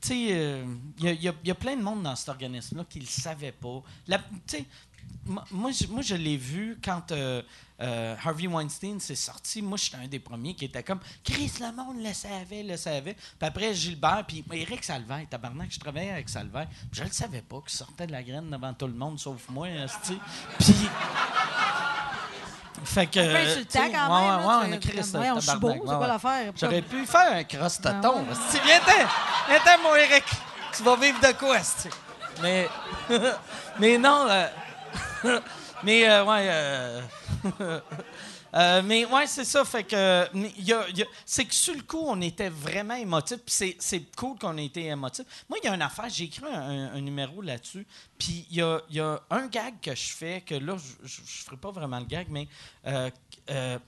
Tu 0.00 0.08
sais, 0.08 0.28
euh, 0.30 0.64
il 0.98 1.06
il 1.06 1.22
y 1.22 1.32
y 1.44 1.50
a 1.50 1.54
plein 1.54 1.76
de 1.76 1.82
monde 1.82 2.02
dans 2.02 2.16
cet 2.16 2.28
organisme-là 2.28 2.84
qui 2.88 2.98
ne 2.98 3.04
le 3.04 3.10
savait 3.10 3.52
pas. 3.52 3.82
Moi, 5.26 5.70
moi, 5.88 6.02
je, 6.02 6.14
l'ai 6.14 6.36
vu 6.36 6.78
quand 6.82 7.10
euh, 7.12 7.42
euh, 7.80 8.14
Harvey 8.22 8.46
Weinstein 8.46 9.00
s'est 9.00 9.14
sorti. 9.14 9.62
Moi, 9.62 9.78
j'étais 9.78 9.96
un 9.96 10.06
des 10.06 10.18
premiers 10.18 10.54
qui 10.54 10.66
était 10.66 10.82
comme 10.82 11.00
Chris, 11.22 11.50
le 11.60 11.74
monde 11.74 12.02
le 12.02 12.12
savait, 12.12 12.62
le 12.62 12.76
savait. 12.76 13.14
Puis 13.14 13.48
après, 13.48 13.74
Gilbert, 13.74 14.24
puis 14.26 14.44
Eric 14.52 14.84
Salvaire, 14.84 15.26
tabarnak, 15.28 15.72
je 15.72 15.80
travaillais 15.80 16.10
avec 16.10 16.28
Salvaire. 16.28 16.68
Je 16.92 17.02
le 17.02 17.10
savais 17.10 17.42
pas 17.42 17.60
qu'il 17.60 17.70
sortait 17.70 18.06
de 18.06 18.12
la 18.12 18.22
graine 18.22 18.50
devant 18.50 18.74
tout 18.74 18.86
le 18.86 18.94
monde, 18.94 19.18
sauf 19.18 19.48
moi. 19.48 19.68
Puis. 20.58 20.74
Fait 22.84 23.06
que. 23.06 23.20
Tu 23.20 23.64
sais, 23.68 23.78
quand 23.78 23.82
ouais, 23.82 23.90
même. 23.90 24.46
ouais, 24.46 24.54
on 24.68 24.72
a 24.72 25.40
je 25.40 25.40
suis 25.40 25.58
beau, 25.58 25.72
c'est 25.72 25.78
quoi 25.78 26.06
l'affaire? 26.06 26.52
J'aurais 26.56 26.82
pu 26.82 27.06
faire 27.06 27.32
un 27.32 27.44
cross 27.44 27.80
Ah 27.84 28.00
esti. 28.30 28.60
Viens-t'en, 28.64 29.08
viens-t'en, 29.48 29.82
mon 29.82 29.94
Eric. 29.96 30.24
Tu 30.76 30.82
vas 30.82 30.96
vivre 30.96 31.20
de 31.20 31.32
quoi? 31.32 31.56
Mais. 32.42 32.68
mais 33.78 33.98
non. 33.98 34.26
euh, 34.28 34.48
mais, 35.82 36.08
euh, 36.08 36.24
ouais. 36.24 36.50
euh, 38.54 38.82
mais 38.84 39.04
ouais, 39.04 39.26
c'est 39.26 39.44
ça. 39.44 39.64
Fait 39.64 39.84
que 39.84 40.28
c'est 41.26 41.44
que 41.44 41.54
sur 41.54 41.74
le 41.74 41.82
coup, 41.82 42.02
on 42.06 42.20
était 42.20 42.48
vraiment 42.48 42.94
émotif. 42.94 43.38
Puis 43.38 43.54
c'est, 43.54 43.76
c'est 43.80 44.16
cool 44.16 44.38
qu'on 44.38 44.56
ait 44.56 44.66
été 44.66 44.86
émotif. 44.86 45.24
Moi, 45.48 45.58
il 45.62 45.66
y 45.66 45.68
a 45.68 45.74
une 45.74 45.82
affaire, 45.82 46.08
j'ai 46.08 46.24
écrit 46.24 46.44
un, 46.46 47.00
numéro 47.00 47.42
là-dessus. 47.42 47.86
Puis 48.18 48.46
il 48.50 48.58
y 48.58 48.62
a, 48.62 48.80
y 48.90 49.00
a 49.00 49.20
un 49.30 49.46
gag 49.48 49.74
que 49.82 49.94
je 49.94 50.12
fais 50.12 50.40
que 50.40 50.54
là, 50.54 50.76
je, 50.76 51.08
je 51.08 51.44
ferai 51.44 51.56
pas 51.56 51.72
vraiment 51.72 51.98
le 51.98 52.06
gag, 52.06 52.28
mais 52.30 52.46
euh, 52.86 53.10
euh, 53.50 53.78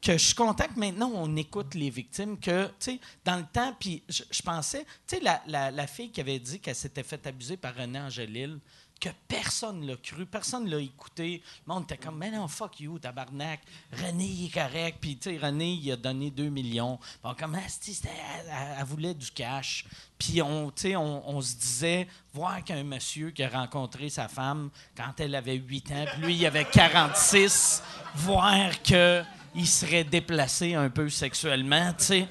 que 0.00 0.12
je 0.12 0.18
suis 0.18 0.34
content 0.34 0.66
que 0.68 0.78
maintenant 0.78 1.10
on 1.14 1.34
écoute 1.36 1.74
les 1.74 1.90
victimes, 1.90 2.38
que, 2.38 2.66
tu 2.66 2.72
sais, 2.78 3.00
dans 3.24 3.36
le 3.36 3.46
temps, 3.50 3.74
puis 3.78 4.02
je, 4.08 4.42
pensais, 4.42 4.84
tu 5.06 5.16
sais, 5.16 5.22
la, 5.22 5.42
la, 5.46 5.70
la 5.70 5.86
fille 5.86 6.10
qui 6.10 6.20
avait 6.20 6.38
dit 6.38 6.60
qu'elle 6.60 6.74
s'était 6.74 7.02
fait 7.02 7.26
abuser 7.26 7.56
par 7.56 7.74
René 7.74 7.98
Angélil, 8.00 8.60
que 9.04 9.14
personne 9.28 9.86
l'a 9.86 9.96
cru, 9.96 10.24
personne 10.24 10.68
l'a 10.70 10.78
écouté. 10.78 11.42
Le 11.66 11.74
monde 11.74 11.82
était 11.84 11.98
comme, 11.98 12.16
mais 12.16 12.30
non, 12.30 12.48
fuck 12.48 12.80
you, 12.80 12.98
tabarnak. 12.98 13.60
René, 13.92 14.24
il 14.24 14.46
est 14.46 14.50
correct. 14.50 14.96
Puis, 15.00 15.16
tu 15.18 15.30
sais, 15.30 15.36
René, 15.38 15.72
il 15.72 15.92
a 15.92 15.96
donné 15.96 16.30
2 16.30 16.48
millions. 16.48 16.98
Bon, 17.22 17.34
comme, 17.34 17.56
c'était- 17.68 18.08
elle, 18.08 18.52
elle- 18.78 18.84
voulait 18.86 19.12
du 19.12 19.30
cash. 19.30 19.84
Puis, 20.18 20.40
on, 20.40 20.72
on, 20.96 21.22
on 21.26 21.40
se 21.42 21.54
disait, 21.56 22.08
voir 22.32 22.64
qu'un 22.64 22.82
monsieur 22.82 23.30
qui 23.30 23.42
a 23.42 23.48
rencontré 23.50 24.08
sa 24.08 24.26
femme 24.28 24.70
quand 24.96 25.12
elle 25.18 25.34
avait 25.34 25.56
8 25.56 25.90
ans, 25.92 26.04
puis 26.14 26.22
lui, 26.22 26.36
il 26.36 26.46
avait 26.46 26.64
46, 26.64 27.82
voir 28.14 28.70
qu'il 28.82 29.26
serait 29.66 30.04
déplacé 30.04 30.74
un 30.74 30.88
peu 30.88 31.10
sexuellement, 31.10 31.92
tu 31.98 32.04
sais. 32.04 32.28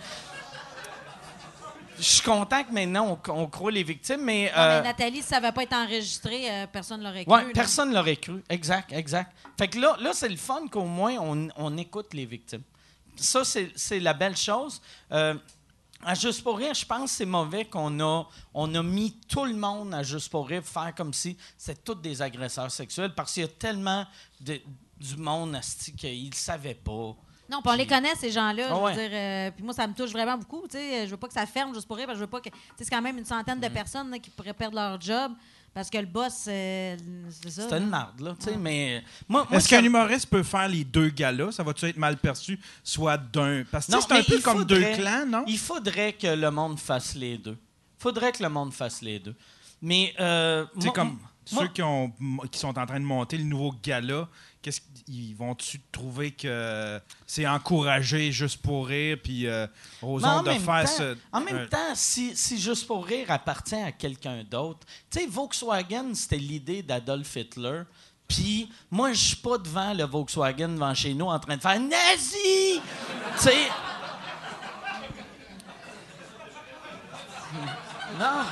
Je 1.97 2.03
suis 2.03 2.21
content 2.21 2.63
que 2.63 2.71
maintenant, 2.71 3.19
on, 3.27 3.31
on 3.33 3.47
croit 3.47 3.71
les 3.71 3.83
victimes, 3.83 4.21
mais... 4.23 4.51
Non, 4.55 4.61
euh, 4.61 4.81
mais 4.81 4.87
Nathalie, 4.89 5.21
si 5.21 5.27
ça 5.27 5.39
n'avait 5.39 5.53
pas 5.53 5.63
été 5.63 5.75
enregistré, 5.75 6.49
euh, 6.51 6.67
personne 6.67 6.99
ne 7.01 7.05
l'aurait 7.05 7.25
cru. 7.25 7.33
Là. 7.35 7.45
personne 7.53 7.93
l'aurait 7.93 8.17
cru. 8.17 8.43
Exact, 8.49 8.91
exact. 8.91 9.31
Fait 9.57 9.67
que 9.67 9.79
là, 9.79 9.95
là 9.99 10.11
c'est 10.13 10.29
le 10.29 10.37
fun 10.37 10.67
qu'au 10.67 10.85
moins, 10.85 11.15
on, 11.19 11.47
on 11.55 11.77
écoute 11.77 12.13
les 12.13 12.25
victimes. 12.25 12.63
Ça, 13.15 13.43
c'est 13.43 13.71
c'est 13.75 13.99
la 13.99 14.13
belle 14.13 14.35
chose. 14.35 14.81
Euh, 15.11 15.35
à 16.03 16.15
Juste 16.15 16.43
pour 16.43 16.57
rire, 16.57 16.73
je 16.73 16.85
pense 16.85 17.11
que 17.11 17.17
c'est 17.17 17.25
mauvais 17.25 17.65
qu'on 17.65 17.99
a, 18.01 18.27
on 18.53 18.75
a 18.75 18.83
mis 18.83 19.13
tout 19.29 19.45
le 19.45 19.53
monde 19.53 19.93
à 19.93 20.03
Juste 20.03 20.29
pour 20.29 20.47
rire 20.47 20.63
faire 20.65 20.93
comme 20.95 21.13
si 21.13 21.37
c'était 21.57 21.79
tous 21.81 21.95
des 21.95 22.21
agresseurs 22.21 22.71
sexuels 22.71 23.13
parce 23.15 23.33
qu'il 23.33 23.43
y 23.43 23.45
a 23.45 23.49
tellement 23.49 24.05
de- 24.41 24.59
du 24.99 25.15
monde 25.17 25.55
asti, 25.55 25.93
qu'ils 25.95 26.29
ne 26.29 26.35
savaient 26.35 26.73
pas. 26.73 27.15
Non, 27.49 27.61
puis 27.61 27.71
on 27.71 27.75
les 27.75 27.85
connaît, 27.87 28.15
ces 28.15 28.31
gens-là. 28.31 28.67
Ah 28.69 28.73
je 28.73 28.73
veux 28.75 28.81
ouais. 28.83 28.93
dire, 28.93 29.09
euh, 29.11 29.51
puis 29.51 29.63
moi, 29.63 29.73
ça 29.73 29.85
me 29.85 29.93
touche 29.93 30.11
vraiment 30.11 30.37
beaucoup. 30.37 30.61
Tu 30.67 30.77
sais, 30.77 31.05
je 31.05 31.11
veux 31.11 31.17
pas 31.17 31.27
que 31.27 31.33
ça 31.33 31.45
ferme 31.45 31.73
juste 31.73 31.87
pour 31.87 31.97
rire, 31.97 32.05
parce 32.05 32.15
que 32.15 32.19
je 32.19 32.23
veux 32.25 32.29
pas 32.29 32.39
que. 32.41 32.49
tu 32.49 32.55
sais, 32.77 32.85
C'est 32.85 32.89
quand 32.89 33.01
même 33.01 33.17
une 33.17 33.25
centaine 33.25 33.59
de 33.59 33.67
personnes 33.67 34.09
là, 34.09 34.19
qui 34.19 34.29
pourraient 34.29 34.53
perdre 34.53 34.75
leur 34.75 34.99
job 34.99 35.33
parce 35.73 35.89
que 35.89 35.97
le 35.97 36.05
boss, 36.05 36.45
euh, 36.47 36.95
c'est 37.41 37.49
ça. 37.49 37.63
C'était 37.63 37.79
une 37.79 37.89
marde, 37.89 38.19
là. 38.21 38.35
tu 38.39 38.45
sais, 38.45 38.55
Mais 38.57 39.03
moi, 39.27 39.45
moi, 39.49 39.57
Est-ce 39.57 39.67
ça- 39.69 39.75
qu'un 39.77 39.83
humoriste 39.83 40.27
peut 40.27 40.43
faire 40.43 40.67
les 40.69 40.83
deux 40.83 41.09
galas? 41.09 41.51
Ça 41.51 41.63
va-tu 41.63 41.85
être 41.85 41.97
mal 41.97 42.15
perçu? 42.17 42.59
Soit 42.83 43.17
d'un? 43.17 43.63
Parce 43.71 43.87
que 43.87 43.91
c'est 43.99 44.11
un 44.11 44.23
peu 44.23 44.35
il 44.35 44.41
comme 44.43 44.59
faudrait- 44.59 44.91
deux 44.95 45.01
clans, 45.01 45.25
non? 45.25 45.43
Il 45.47 45.57
faudrait 45.57 46.13
que 46.13 46.27
le 46.27 46.51
monde 46.51 46.79
fasse 46.79 47.15
les 47.15 47.37
deux. 47.37 47.57
faudrait 47.97 48.31
que 48.33 48.43
le 48.43 48.49
monde 48.49 48.71
fasse 48.73 49.01
les 49.01 49.17
deux. 49.19 49.33
Mais. 49.81 50.13
Euh, 50.19 50.65
Tu 50.75 50.81
sais, 50.81 50.85
moi- 50.87 50.93
comme 50.95 51.19
moi- 51.51 51.63
ceux 51.63 51.69
qui, 51.69 51.81
ont, 51.81 52.11
qui 52.51 52.59
sont 52.59 52.77
en 52.77 52.85
train 52.85 52.99
de 52.99 53.05
monter 53.05 53.37
le 53.37 53.43
nouveau 53.43 53.73
gala, 53.83 54.27
qu'est-ce 54.61 54.79
qu'ils 55.05 55.35
vont-tu 55.35 55.81
trouver 55.91 56.31
que 56.31 56.99
c'est 57.27 57.45
encouragé 57.47 58.31
juste 58.31 58.61
pour 58.61 58.87
rire, 58.87 59.17
puis 59.21 59.47
euh, 59.47 59.67
aux 60.01 60.19
de 60.19 60.49
faire 60.59 60.83
temps- 60.85 60.91
ce. 60.97 61.17
En 61.31 61.41
même 61.41 61.57
un- 61.57 61.65
temps, 61.67 61.95
si, 61.95 62.35
si 62.35 62.57
Juste 62.59 62.87
pour 62.87 63.05
rire 63.05 63.29
appartient 63.29 63.75
à 63.75 63.91
quelqu'un 63.91 64.43
d'autre, 64.49 64.79
tu 65.09 65.19
sais, 65.19 65.25
Volkswagen, 65.27 66.13
c'était 66.13 66.37
l'idée 66.37 66.81
d'Adolf 66.83 67.35
Hitler. 67.35 67.81
Puis 68.27 68.69
moi, 68.89 69.11
je 69.13 69.19
suis 69.19 69.35
pas 69.35 69.57
devant 69.57 69.93
le 69.93 70.05
Volkswagen 70.05 70.69
devant 70.69 70.93
chez 70.95 71.13
nous 71.13 71.25
en 71.25 71.37
train 71.39 71.57
de 71.57 71.61
faire 71.61 71.79
nazi. 71.79 72.79
tu 73.37 73.43
sais. 73.43 73.67
Non. 78.19 78.43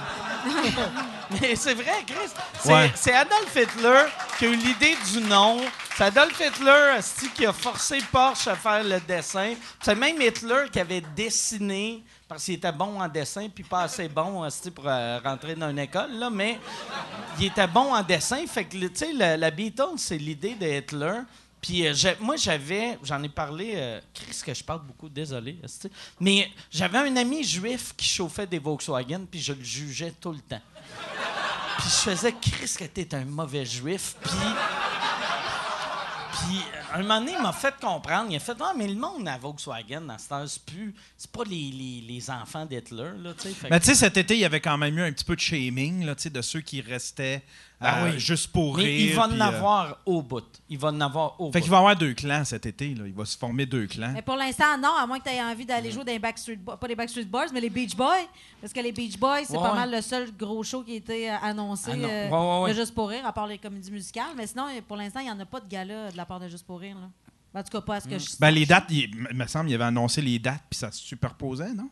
Mais 1.41 1.55
c'est 1.55 1.73
vrai, 1.73 2.03
Chris. 2.05 2.31
C'est 2.59 2.71
Ouais. 2.73 2.91
c'est 2.95 3.13
Adolf 3.13 3.55
Hitler 3.55 4.03
qui 4.38 4.45
a 4.45 4.47
eu 4.49 4.55
l'idée 4.55 4.95
du 5.11 5.21
nom. 5.21 5.59
C'est 5.95 6.05
Adolf 6.05 6.39
Hitler 6.39 6.95
asti, 6.97 7.29
qui 7.29 7.45
a 7.45 7.53
forcé 7.53 7.99
Porsche 8.11 8.47
à 8.47 8.55
faire 8.55 8.83
le 8.83 8.99
dessin. 9.01 9.53
C'est 9.81 9.95
même 9.95 10.19
Hitler 10.21 10.65
qui 10.71 10.79
avait 10.79 11.01
dessiné 11.15 12.03
parce 12.27 12.45
qu'il 12.45 12.55
était 12.55 12.71
bon 12.71 12.99
en 13.01 13.07
dessin 13.07 13.47
puis 13.53 13.63
pas 13.63 13.83
assez 13.83 14.07
bon 14.09 14.41
asti, 14.43 14.71
pour 14.71 14.85
euh, 14.88 15.19
rentrer 15.23 15.55
dans 15.55 15.69
une 15.69 15.79
école. 15.79 16.11
Là, 16.13 16.29
mais 16.29 16.59
il 17.39 17.45
était 17.47 17.67
bon 17.67 17.93
en 17.93 18.01
dessin. 18.01 18.45
Fait 18.47 18.65
que, 18.65 18.77
tu 18.77 18.89
sais, 18.95 19.13
la, 19.13 19.38
la 19.38 19.51
Beatles, 19.51 19.97
c'est 19.97 20.17
l'idée 20.17 20.55
de 20.55 20.65
Hitler. 20.65 21.19
Puis 21.61 21.85
euh, 21.85 21.93
moi, 22.19 22.35
j'avais, 22.38 22.97
j'en 23.03 23.21
ai 23.21 23.29
parlé, 23.29 23.73
euh, 23.75 24.01
Chris, 24.13 24.41
que 24.43 24.53
je 24.53 24.63
parle 24.63 24.81
beaucoup, 24.81 25.07
désolé, 25.07 25.57
mais 26.19 26.49
j'avais 26.71 26.97
un 26.97 27.15
ami 27.15 27.43
juif 27.43 27.93
qui 27.95 28.07
chauffait 28.07 28.47
des 28.47 28.59
Volkswagen, 28.59 29.25
puis 29.29 29.39
je 29.39 29.53
le 29.53 29.63
jugeais 29.63 30.13
tout 30.19 30.31
le 30.31 30.39
temps. 30.39 30.61
Puis 31.77 31.89
je 31.89 32.09
faisais, 32.09 32.33
Chris, 32.41 32.73
que 32.77 32.85
t'es 32.85 33.13
un 33.13 33.25
mauvais 33.25 33.65
juif, 33.65 34.15
puis... 34.23 34.31
Puis, 36.31 36.57
euh, 36.57 36.97
un 36.97 37.01
moment 37.03 37.19
donné, 37.19 37.33
il 37.38 37.41
m'a 37.41 37.53
fait 37.53 37.75
comprendre. 37.79 38.31
Il 38.31 38.35
a 38.35 38.39
fait 38.39 38.57
Ah, 38.59 38.73
mais 38.75 38.88
le 38.88 38.95
monde 38.95 39.27
à 39.27 39.38
Volkswagen, 39.38 40.09
à 40.09 40.17
cette 40.17 40.31
heure, 40.31 40.47
c'est 40.47 40.63
plus. 40.63 40.95
C'est 41.15 41.29
pas 41.29 41.43
les, 41.43 41.71
les, 41.71 42.03
les 42.07 42.29
enfants 42.31 42.65
d'Hitler, 42.65 43.11
là, 43.21 43.33
tu 43.38 43.49
sais. 43.49 43.55
Mais 43.69 43.79
tu 43.79 43.88
sais, 43.88 43.95
cet 43.95 44.17
été, 44.17 44.33
il 44.33 44.39
y 44.39 44.45
avait 44.45 44.61
quand 44.61 44.77
même 44.77 44.97
eu 44.97 45.03
un 45.03 45.11
petit 45.11 45.25
peu 45.25 45.35
de 45.35 45.41
shaming 45.41 46.05
là, 46.05 46.15
tu 46.15 46.23
sais, 46.23 46.29
de 46.29 46.41
ceux 46.41 46.61
qui 46.61 46.81
restaient 46.81 47.43
Ah 47.83 48.03
euh, 48.05 48.11
oui. 48.13 48.19
juste 48.19 48.51
pour 48.51 48.77
mais 48.77 48.83
rire. 48.83 49.09
il 49.11 49.15
va 49.15 49.27
puis, 49.27 49.37
en 49.37 49.41
euh, 49.41 49.47
avoir 49.47 49.97
au 50.05 50.21
bout. 50.21 50.43
Il 50.69 50.77
va 50.77 50.89
en 50.89 51.01
avoir 51.01 51.41
au 51.41 51.51
Fait 51.51 51.57
bout. 51.59 51.63
qu'il 51.63 51.71
va 51.71 51.77
y 51.77 51.79
avoir 51.79 51.95
deux 51.95 52.13
clans 52.13 52.45
cet 52.45 52.65
été. 52.67 52.93
Là. 52.93 53.07
Il 53.07 53.13
va 53.13 53.25
se 53.25 53.35
former 53.37 53.65
deux 53.65 53.87
clans. 53.87 54.11
Mais 54.13 54.21
pour 54.21 54.35
l'instant, 54.35 54.77
non, 54.77 54.93
à 54.99 55.07
moins 55.07 55.17
que 55.19 55.23
tu 55.27 55.31
aies 55.35 55.41
envie 55.41 55.65
d'aller 55.65 55.89
jouer 55.91 56.03
dans 56.03 56.11
les 56.11 56.19
Backstreet 56.19 56.57
Boys. 56.57 56.77
Pas 56.77 56.87
les 56.87 56.95
Backstreet 56.95 57.25
Boys, 57.25 57.47
mais 57.53 57.59
les 57.59 57.69
Beach 57.71 57.95
Boys. 57.95 58.27
Parce 58.61 58.71
que 58.71 58.79
les 58.79 58.91
Beach 58.91 59.17
Boys, 59.17 59.45
c'est 59.45 59.53
Ouais, 59.57 59.63
pas 59.63 59.71
ouais. 59.71 59.79
mal 59.79 59.91
le 59.91 60.01
seul 60.01 60.31
gros 60.37 60.61
show 60.63 60.83
qui 60.83 60.91
a 60.93 60.95
été 60.95 61.31
euh, 61.31 61.35
annoncé 61.41 61.91
Ah 61.93 61.95
non. 61.95 62.07
euh, 62.07 62.29
Ouais, 62.29 62.37
ouais, 62.57 62.63
ouais. 62.65 62.69
de 62.73 62.79
Juste 62.79 62.93
pour 62.93 63.09
rire, 63.09 63.25
à 63.25 63.33
part 63.33 63.47
les 63.47 63.57
comédies 63.57 63.91
musicales. 63.91 64.31
Mais 64.37 64.45
sinon, 64.47 64.65
pour 64.87 64.97
l'instant, 64.97 65.19
il 65.21 65.25
n'y 65.25 65.31
en 65.31 65.39
a 65.39 65.45
pas 65.45 65.59
de 65.59 65.67
gala 65.67 66.11
de 66.11 66.17
la 66.17 66.25
part 66.25 66.39
de 66.39 66.47
Juste 66.47 66.65
pour 66.67 66.79
rire. 66.79 66.95
Là. 66.97 67.09
En 67.59 67.63
tout 67.63 67.69
cas, 67.71 67.81
pas 67.81 67.95
à 67.95 67.99
ce 67.99 68.07
que 68.07 68.17
je 68.19 68.25
sais. 68.29 68.37
Ben, 68.39 68.51
les 68.51 68.65
dates, 68.65 68.85
il, 68.91 69.09
il 69.31 69.35
me 69.37 69.45
semble, 69.47 69.69
il 69.69 69.75
avait 69.75 69.83
annoncé 69.85 70.21
les 70.21 70.39
dates, 70.39 70.63
puis 70.69 70.77
ça 70.79 70.91
se 70.91 70.99
superposait, 70.99 71.73
non? 71.73 71.89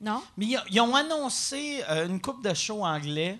Non? 0.00 0.20
Mais 0.36 0.46
ils, 0.46 0.60
ils 0.70 0.80
ont 0.80 0.94
annoncé 0.94 1.80
euh, 1.88 2.08
une 2.08 2.20
coupe 2.20 2.44
de 2.44 2.52
shows 2.52 2.84
anglais, 2.84 3.38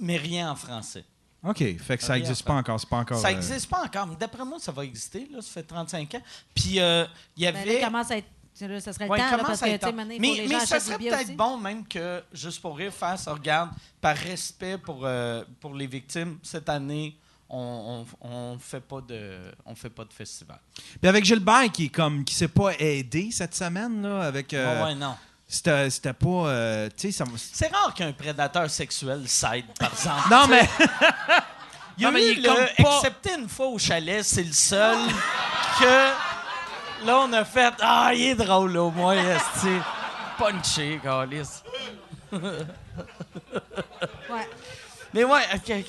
mais 0.00 0.16
rien 0.16 0.50
en 0.50 0.56
français. 0.56 1.04
OK. 1.42 1.58
Fait 1.78 1.96
que 1.96 2.02
ça 2.02 2.14
n'existe 2.14 2.44
pas 2.44 2.54
encore. 2.54 2.78
C'est 2.78 2.88
pas 2.88 2.98
encore. 2.98 3.18
Ça 3.18 3.28
euh, 3.28 3.32
n'existe 3.32 3.68
pas 3.68 3.82
encore. 3.84 4.06
mais 4.06 4.16
D'après 4.16 4.44
moi, 4.44 4.58
ça 4.58 4.72
va 4.72 4.84
exister. 4.84 5.28
Là, 5.32 5.40
ça 5.40 5.50
fait 5.52 5.62
35 5.62 6.14
ans. 6.16 6.22
Puis 6.54 6.78
euh, 6.80 7.06
il 7.36 7.42
y 7.42 7.46
Ben, 7.46 7.54
là, 7.54 7.60
avait. 7.60 7.78
il 7.80 7.84
commence 7.84 8.10
à 8.10 8.18
être. 8.18 8.28
là, 8.60 8.80
ça 8.80 8.92
serait 8.92 9.06
le 9.06 9.10
Ouais, 9.10 9.18
temps, 9.18 9.36
là, 9.36 9.44
parce 9.44 9.60
que, 9.60 9.76
temps. 9.78 9.92
maintenant, 9.92 10.14
mais 10.20 10.44
mais 10.48 10.60
ça 10.66 10.78
serait 10.80 10.98
peut-être 10.98 11.34
bon 11.36 11.56
même 11.58 11.86
que, 11.86 12.22
juste 12.32 12.60
pour 12.60 12.76
rire, 12.76 12.92
faire 12.92 13.18
ça, 13.18 13.32
regarde, 13.32 13.70
par 14.00 14.16
respect 14.16 14.76
pour, 14.78 15.00
euh, 15.04 15.42
pour 15.60 15.74
les 15.74 15.86
victimes, 15.86 16.38
cette 16.42 16.68
année, 16.68 17.16
on 17.48 18.04
on, 18.20 18.28
on 18.28 18.58
fait 18.60 18.80
pas 18.80 19.00
de 19.00 19.38
on 19.66 19.74
fait 19.74 19.90
pas 19.90 20.04
de 20.04 20.12
festival. 20.12 20.60
Puis 21.00 21.08
avec 21.08 21.24
Gilbert 21.24 21.72
qui 21.72 21.86
est 21.86 21.88
comme 21.88 22.22
qui 22.24 22.34
s'est 22.34 22.46
pas 22.48 22.72
aidé 22.78 23.30
cette 23.32 23.54
semaine 23.56 24.02
là 24.02 24.20
avec 24.22 24.54
euh, 24.54 24.84
ouais, 24.84 24.94
non. 24.94 25.16
C'était 25.52 25.90
c'était 25.90 26.12
pas 26.12 26.26
euh, 26.28 26.88
tu 26.96 27.10
sais 27.10 27.18
ça 27.18 27.24
C'est 27.36 27.66
rare 27.74 27.92
qu'un 27.92 28.12
prédateur 28.12 28.70
sexuel 28.70 29.28
s'aide, 29.28 29.66
par 29.78 29.92
exemple. 29.92 30.28
Non 30.30 30.46
mais 30.48 30.68
Il 31.98 32.04
y 32.04 32.06
a 32.06 32.10
Non, 32.10 32.14
mais 32.14 32.26
il 32.28 32.38
est 32.38 32.48
le- 32.48 32.82
pas- 32.82 32.96
excepté 32.96 33.30
une 33.38 33.48
fois 33.48 33.66
au 33.66 33.78
chalet, 33.78 34.22
c'est 34.24 34.44
le 34.44 34.52
seul 34.52 34.96
que 35.80 37.04
là 37.06 37.18
on 37.20 37.32
a 37.32 37.44
fait 37.44 37.74
ah 37.80 38.12
il 38.14 38.22
est 38.22 38.34
drôle 38.36 38.76
au 38.78 38.90
moins 38.90 39.14
esti. 39.16 39.68
punché 40.38 40.98
Calis. 41.02 41.62
Ouais. 44.30 44.48
Mais 45.12 45.24
ouais, 45.24 45.42
OK. 45.54 45.84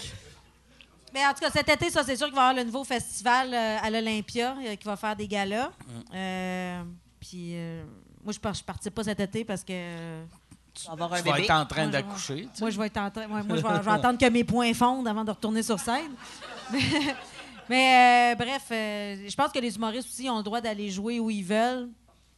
Mais 1.13 1.25
en 1.25 1.33
tout 1.33 1.41
cas, 1.41 1.51
cet 1.51 1.69
été, 1.69 1.89
ça, 1.89 2.03
c'est 2.03 2.15
sûr 2.15 2.27
qu'il 2.27 2.35
va 2.35 2.41
y 2.41 2.45
avoir 2.49 2.55
le 2.55 2.63
nouveau 2.63 2.83
festival 2.83 3.53
euh, 3.53 3.77
à 3.81 3.89
l'Olympia 3.89 4.55
euh, 4.65 4.75
qui 4.75 4.85
va 4.85 4.95
faire 4.95 5.15
des 5.15 5.27
galas. 5.27 5.69
Euh, 6.13 6.81
puis 7.19 7.51
euh, 7.55 7.83
moi, 8.23 8.34
je 8.34 8.48
ne 8.49 8.53
je 8.53 8.64
participe 8.64 8.93
pas 8.95 9.03
cet 9.03 9.19
été 9.19 9.43
parce 9.45 9.64
que. 9.64 9.72
euh, 9.73 10.23
Tu 10.73 10.88
un 10.89 10.93
Tu 10.93 10.99
vas 10.99 11.22
bébé. 11.22 11.43
être 11.43 11.52
en 11.52 11.65
train 11.65 11.84
Moi, 11.84 11.91
d'accoucher. 11.91 12.48
Moi, 12.60 12.69
je 12.69 12.77
vais 12.80 12.88
être 12.88 12.98
en 12.98 13.11
train- 13.11 13.22
ouais, 13.27 13.43
moi, 13.43 13.57
je 13.57 13.61
vais, 13.61 13.69
je 13.77 13.81
vais 13.81 13.91
attendre 13.91 14.18
que 14.18 14.30
mes 14.30 14.43
points 14.43 14.73
fondent 14.73 15.07
avant 15.07 15.23
de 15.26 15.31
retourner 15.31 15.64
sur 15.64 15.80
scène. 15.80 16.11
Mais, 17.69 18.34
euh, 18.34 18.35
bref, 18.35 18.64
euh, 18.72 19.30
je 19.30 19.35
pense 19.35 19.52
que 19.52 19.60
les 19.60 19.76
humoristes 19.76 20.07
aussi 20.10 20.30
ont 20.30 20.38
le 20.38 20.43
droit 20.43 20.60
d'aller 20.61 20.89
jouer 20.89 21.19
où 21.19 21.30
ils 21.30 21.43
veulent 21.43 21.89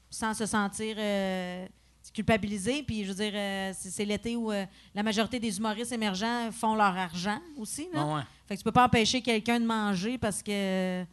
sans 0.09 0.33
se 0.33 0.45
sentir 0.45 0.95
euh, 0.99 1.65
culpabilisés. 2.13 2.83
Puis, 2.83 3.03
je 3.03 3.09
veux 3.09 3.15
dire, 3.23 3.31
euh, 3.33 3.71
c'est 3.75 4.05
l'été 4.05 4.35
où 4.35 4.51
euh, 4.51 4.65
la 4.93 5.01
majorité 5.01 5.39
des 5.39 5.57
humoristes 5.57 5.91
émergents 5.91 6.51
font 6.51 6.75
leur 6.75 6.95
argent 6.95 7.39
aussi. 7.57 7.87
Là. 7.93 7.99
Ah 8.03 8.15
ouais. 8.15 8.21
Fait 8.47 8.55
que 8.55 8.59
tu 8.59 8.63
peux 8.63 8.71
pas 8.71 8.85
empêcher 8.85 9.21
quelqu'un 9.21 9.59
de 9.59 9.65
manger 9.65 10.17
parce 10.19 10.43
que 10.43 11.03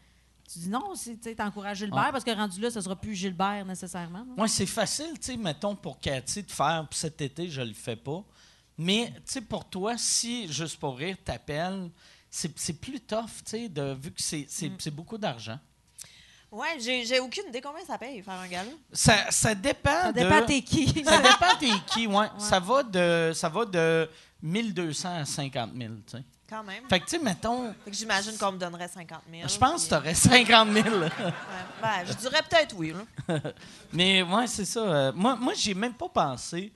tu 0.53 0.59
dis 0.61 0.69
non, 0.69 0.95
si 0.95 1.19
tu 1.19 1.35
encourages 1.41 1.79
Gilbert, 1.79 1.99
Ouais. 2.07 2.13
parce 2.13 2.25
que 2.25 2.31
rendu 2.31 2.61
là, 2.61 2.71
ce 2.71 2.81
sera 2.81 2.97
plus 2.97 3.15
Gilbert 3.15 3.65
nécessairement. 3.65 4.25
Moi, 4.37 4.49
c'est 4.49 4.67
facile, 4.67 5.13
tu 5.21 5.27
sais, 5.33 5.37
mettons, 5.37 5.77
pour 5.77 6.01
Cathy 6.01 6.43
de 6.43 6.51
faire, 6.51 6.87
puis 6.91 6.99
cet 6.99 7.21
été, 7.21 7.49
je 7.49 7.61
le 7.63 7.73
fais 7.75 7.97
pas. 7.97 8.25
Mais, 8.79 9.13
tu 9.27 9.33
sais, 9.35 9.41
pour 9.43 9.69
toi, 9.69 9.95
si, 9.99 10.51
juste 10.53 10.79
pour 10.79 10.97
rire, 10.97 11.17
t'appelles, 11.25 11.91
c'est 12.31 12.57
c'est 12.59 12.73
plus 12.81 13.01
tough, 13.01 13.27
tu 13.45 13.51
sais, 13.51 13.69
de- 13.69 13.95
vu 13.95 14.11
que 14.13 14.23
c'est 14.23 14.47
c'est- 14.49 14.71
c'est 14.79 14.91
beaucoup 14.91 15.19
d'argent. 15.19 15.59
Ouais, 16.51 16.79
j'ai 16.81 17.05
j'ai 17.05 17.21
aucune 17.21 17.45
idée 17.49 17.61
combien 17.61 17.85
ça 17.85 17.97
paye 17.97 18.23
faire 18.23 18.35
un 18.35 18.49
gala. 18.49 18.71
Ça, 18.93 19.31
ça 19.31 19.55
dépend 19.55 19.91
Ça 20.03 20.13
de... 20.13 20.19
dépend 20.21 20.45
t'es 20.47 20.63
qui. 20.63 20.87
Ça 21.05 21.19
dépend 21.19 21.57
t'es 21.61 21.71
qui, 21.87 22.07
ouais. 22.09 22.27
Ça, 22.39 22.59
va 22.59 22.83
de, 22.83 23.31
ça 23.35 23.49
va 23.49 23.65
de 23.67 24.09
1200 24.43 25.15
à 25.17 25.25
50 25.25 25.71
000, 25.77 25.95
tu 26.07 26.17
sais. 26.17 26.25
Quand 26.51 26.65
même. 26.65 26.83
Fait 26.89 26.99
que, 27.01 27.05
tu 27.05 27.11
sais, 27.17 27.23
mettons, 27.23 27.73
Fait 27.85 27.91
que 27.93 27.97
j'imagine 27.97 28.37
qu'on 28.37 28.53
me 28.53 28.59
donnerait 28.59 28.89
50 28.89 29.21
000. 29.31 29.49
je 29.49 29.57
pense 29.57 29.85
que 29.85 29.89
tu 29.91 29.95
aurais 29.95 30.15
50 30.15 30.73
000. 30.73 30.89
Ouais. 30.99 31.09
Ben, 31.81 32.05
je 32.07 32.13
dirais 32.15 32.43
peut-être 32.51 32.75
oui. 32.77 32.93
Là. 33.29 33.39
Mais 33.93 34.23
ouais, 34.23 34.47
c'est 34.49 34.65
ça. 34.65 34.81
Euh, 34.81 35.13
moi, 35.15 35.37
moi 35.37 35.55
j'ai 35.55 35.75
même 35.75 35.95
pas 35.95 36.09
pensé 36.09 36.73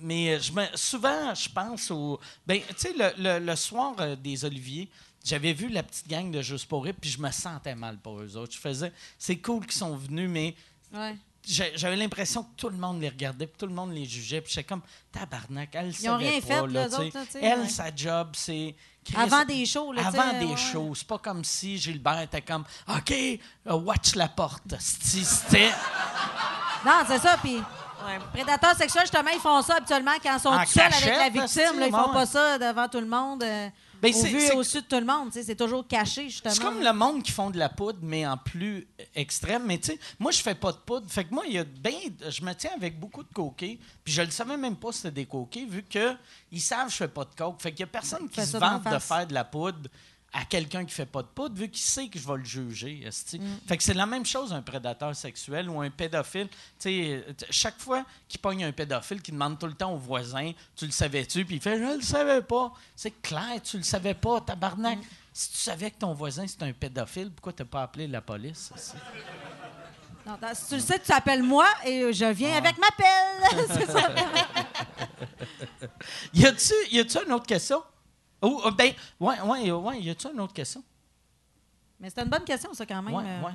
mais 0.00 0.40
je 0.40 0.50
me, 0.52 0.64
souvent, 0.74 1.34
je 1.34 1.48
pense 1.48 1.90
au. 1.90 2.18
Ben, 2.46 2.60
tu 2.68 2.74
sais, 2.78 2.92
le, 2.96 3.10
le- 3.18 3.44
le 3.44 3.54
soir 3.56 3.94
euh, 4.00 4.16
des 4.16 4.44
Oliviers, 4.44 4.88
j'avais 5.24 5.52
vu 5.52 5.68
la 5.68 5.82
petite 5.82 6.08
gang 6.08 6.30
de 6.30 6.40
Juste 6.40 6.66
pour 6.66 6.84
rire, 6.84 6.94
puis 6.98 7.10
je 7.10 7.20
me 7.20 7.30
sentais 7.30 7.74
mal 7.74 7.98
pour 7.98 8.20
eux 8.20 8.36
autres. 8.36 8.52
Je 8.54 8.58
faisais, 8.58 8.92
c'est 9.18 9.36
cool 9.36 9.62
qu'ils 9.64 9.72
sont 9.76 9.94
venus, 9.96 10.28
mais 10.30 10.54
Ouais. 10.92 11.16
J'avais 11.46 11.96
l'impression 11.96 12.42
que 12.42 12.48
tout 12.56 12.68
le 12.68 12.76
monde 12.76 13.00
les 13.00 13.08
regardait, 13.08 13.46
puis 13.46 13.56
tout 13.58 13.66
le 13.66 13.74
monde 13.74 13.92
les 13.92 14.04
jugeait, 14.04 14.40
puis 14.40 14.52
j'étais 14.52 14.64
comme, 14.66 14.82
tabarnak, 15.12 15.70
elle 15.74 15.88
Ils 15.88 16.08
ont 16.08 16.12
savait 16.18 16.28
rien 16.30 16.40
pas, 16.40 16.46
fait, 16.46 16.66
là, 16.66 16.86
autres, 16.86 17.00
là, 17.02 17.24
Elle, 17.40 17.60
ouais. 17.60 17.68
sa 17.68 17.94
job, 17.94 18.28
c'est. 18.34 18.74
Chris, 19.04 19.16
Avant 19.18 19.44
des 19.44 19.66
shows, 19.66 19.92
là, 19.92 20.02
tu 20.04 20.10
sais, 20.10 20.18
Avant 20.18 20.38
des 20.38 20.46
ouais. 20.46 20.56
shows. 20.56 20.94
C'est 20.94 21.06
pas 21.06 21.18
comme 21.18 21.44
si 21.44 21.76
Gilbert 21.76 22.20
était 22.20 22.40
comme, 22.40 22.64
OK, 22.88 23.12
euh, 23.12 23.74
watch 23.74 24.14
la 24.14 24.28
porte. 24.28 24.62
C'était-. 24.78 25.70
Non, 26.86 27.02
c'est 27.06 27.18
ça. 27.18 27.36
Puis, 27.42 27.56
Ouais. 28.06 28.18
prédateurs 28.34 28.76
sexuels, 28.76 29.04
justement, 29.04 29.30
ils 29.32 29.40
font 29.40 29.62
ça 29.62 29.76
habituellement 29.76 30.10
quand 30.22 30.34
ils 30.36 30.40
sont 30.40 30.50
En 30.50 30.62
tout 30.64 30.70
seuls 30.72 30.82
avec 30.92 31.06
la 31.06 31.28
victime. 31.30 31.78
là, 31.80 31.86
ils 31.86 31.90
font 31.90 32.12
pas 32.12 32.26
ça 32.26 32.58
devant 32.58 32.86
tout 32.86 33.00
le 33.00 33.06
monde, 33.06 33.42
Ben, 34.04 34.14
au 34.14 34.20
c'est- 34.20 34.28
vu 34.28 34.40
et 34.40 34.52
au 34.52 34.62
su 34.62 34.76
de 34.80 34.86
tout 34.86 34.96
le 35.00 35.04
monde. 35.04 35.30
C'est 35.32 35.56
toujours 35.56 35.86
caché, 35.86 36.28
justement. 36.28 36.54
C'est 36.54 36.62
comme 36.62 36.80
le 36.82 36.92
monde 36.92 37.22
qui 37.22 37.32
font 37.32 37.50
de 37.50 37.58
la 37.58 37.68
poudre, 37.68 37.98
mais 38.02 38.26
en 38.26 38.36
plus 38.36 38.86
extrême. 39.14 39.64
Mais 39.66 39.78
tu 39.78 39.92
sais, 39.92 39.98
moi, 40.18 40.30
je 40.30 40.40
fais 40.40 40.54
pas 40.54 40.72
de 40.72 40.78
poudre. 40.78 41.10
Fait 41.10 41.24
que 41.24 41.34
moi, 41.34 41.44
il 41.46 41.54
y 41.54 41.58
a 41.58 41.64
ben, 41.64 41.92
je 42.28 42.42
me 42.44 42.52
tiens 42.54 42.70
avec 42.76 42.98
beaucoup 43.00 43.22
de 43.22 43.32
coquets. 43.32 43.78
Puis 44.04 44.12
je 44.12 44.22
le 44.22 44.30
savais 44.30 44.56
même 44.56 44.76
pas 44.76 44.92
si 44.92 44.98
c'était 45.00 45.14
des 45.22 45.26
coquets, 45.26 45.64
vu 45.64 45.82
que 45.82 46.14
ils 46.52 46.60
savent 46.60 46.86
que 46.86 46.92
je 46.92 46.96
fais 46.98 47.08
pas 47.08 47.24
de 47.24 47.34
coke. 47.36 47.60
Fait 47.62 47.70
qu'il 47.72 47.80
y 47.80 47.84
a 47.84 47.86
personne 47.88 48.28
qui 48.28 48.44
se 48.44 48.56
vante 48.56 48.84
de 48.84 48.98
faire 48.98 49.26
de 49.26 49.34
la 49.34 49.44
poudre 49.44 49.88
à 50.34 50.44
quelqu'un 50.44 50.84
qui 50.84 50.92
fait 50.92 51.06
pas 51.06 51.22
de 51.22 51.28
poudre, 51.28 51.54
vu 51.54 51.68
qu'il 51.68 51.80
sait 51.80 52.08
que 52.08 52.18
je 52.18 52.26
vais 52.26 52.36
le 52.36 52.44
juger. 52.44 53.08
Mm. 53.34 53.38
Fait 53.68 53.76
que 53.76 53.82
c'est 53.84 53.94
la 53.94 54.04
même 54.04 54.26
chose 54.26 54.52
un 54.52 54.62
prédateur 54.62 55.14
sexuel 55.14 55.70
ou 55.70 55.80
un 55.80 55.90
pédophile. 55.90 56.48
Euh, 56.86 57.22
chaque 57.50 57.80
fois 57.80 58.04
qu'il 58.28 58.40
pogne 58.40 58.64
un 58.64 58.72
pédophile, 58.72 59.22
qui 59.22 59.30
demande 59.30 59.60
tout 59.60 59.68
le 59.68 59.74
temps 59.74 59.92
au 59.94 59.96
voisin, 59.96 60.50
tu 60.74 60.86
le 60.86 60.90
savais-tu? 60.90 61.44
Puis 61.44 61.56
il 61.56 61.62
fait, 61.62 61.78
je 61.78 61.96
le 61.96 62.02
savais 62.02 62.42
pas. 62.42 62.72
C'est 62.96 63.22
clair, 63.22 63.62
tu 63.62 63.76
le 63.76 63.84
savais 63.84 64.14
pas, 64.14 64.40
tabarnak. 64.40 64.98
Mm. 64.98 65.02
Si 65.32 65.50
tu 65.50 65.58
savais 65.58 65.90
que 65.92 65.98
ton 65.98 66.14
voisin 66.14 66.46
c'est 66.48 66.62
un 66.62 66.72
pédophile, 66.72 67.30
pourquoi 67.30 67.52
t'as 67.52 67.64
pas 67.64 67.84
appelé 67.84 68.08
la 68.08 68.20
police? 68.20 68.72
Non, 70.26 70.36
si 70.52 70.68
tu 70.68 70.74
le 70.76 70.80
sais, 70.80 70.98
tu 70.98 71.06
t'appelles 71.06 71.42
moi 71.42 71.66
et 71.84 72.12
je 72.12 72.24
viens 72.24 72.56
avec 72.56 72.76
ma 72.78 72.88
pelle. 72.96 73.66
c'est 73.78 73.90
ça. 73.90 74.08
Y 76.34 76.46
a-tu 76.46 77.18
une 77.24 77.32
autre 77.32 77.46
question? 77.46 77.82
Oh, 78.44 78.62
euh, 78.66 78.70
ben, 78.70 78.92
ouais, 79.20 79.40
ouais, 79.40 79.70
ouais, 79.70 80.00
y 80.00 80.10
a-tu 80.10 80.28
une 80.32 80.40
autre 80.40 80.52
question? 80.52 80.82
Mais 82.00 82.10
c'est 82.10 82.22
une 82.22 82.28
bonne 82.28 82.44
question, 82.44 82.72
ça, 82.74 82.84
quand 82.86 83.02
même. 83.02 83.14
Ouais, 83.14 83.24
euh. 83.26 83.46
ouais. 83.46 83.52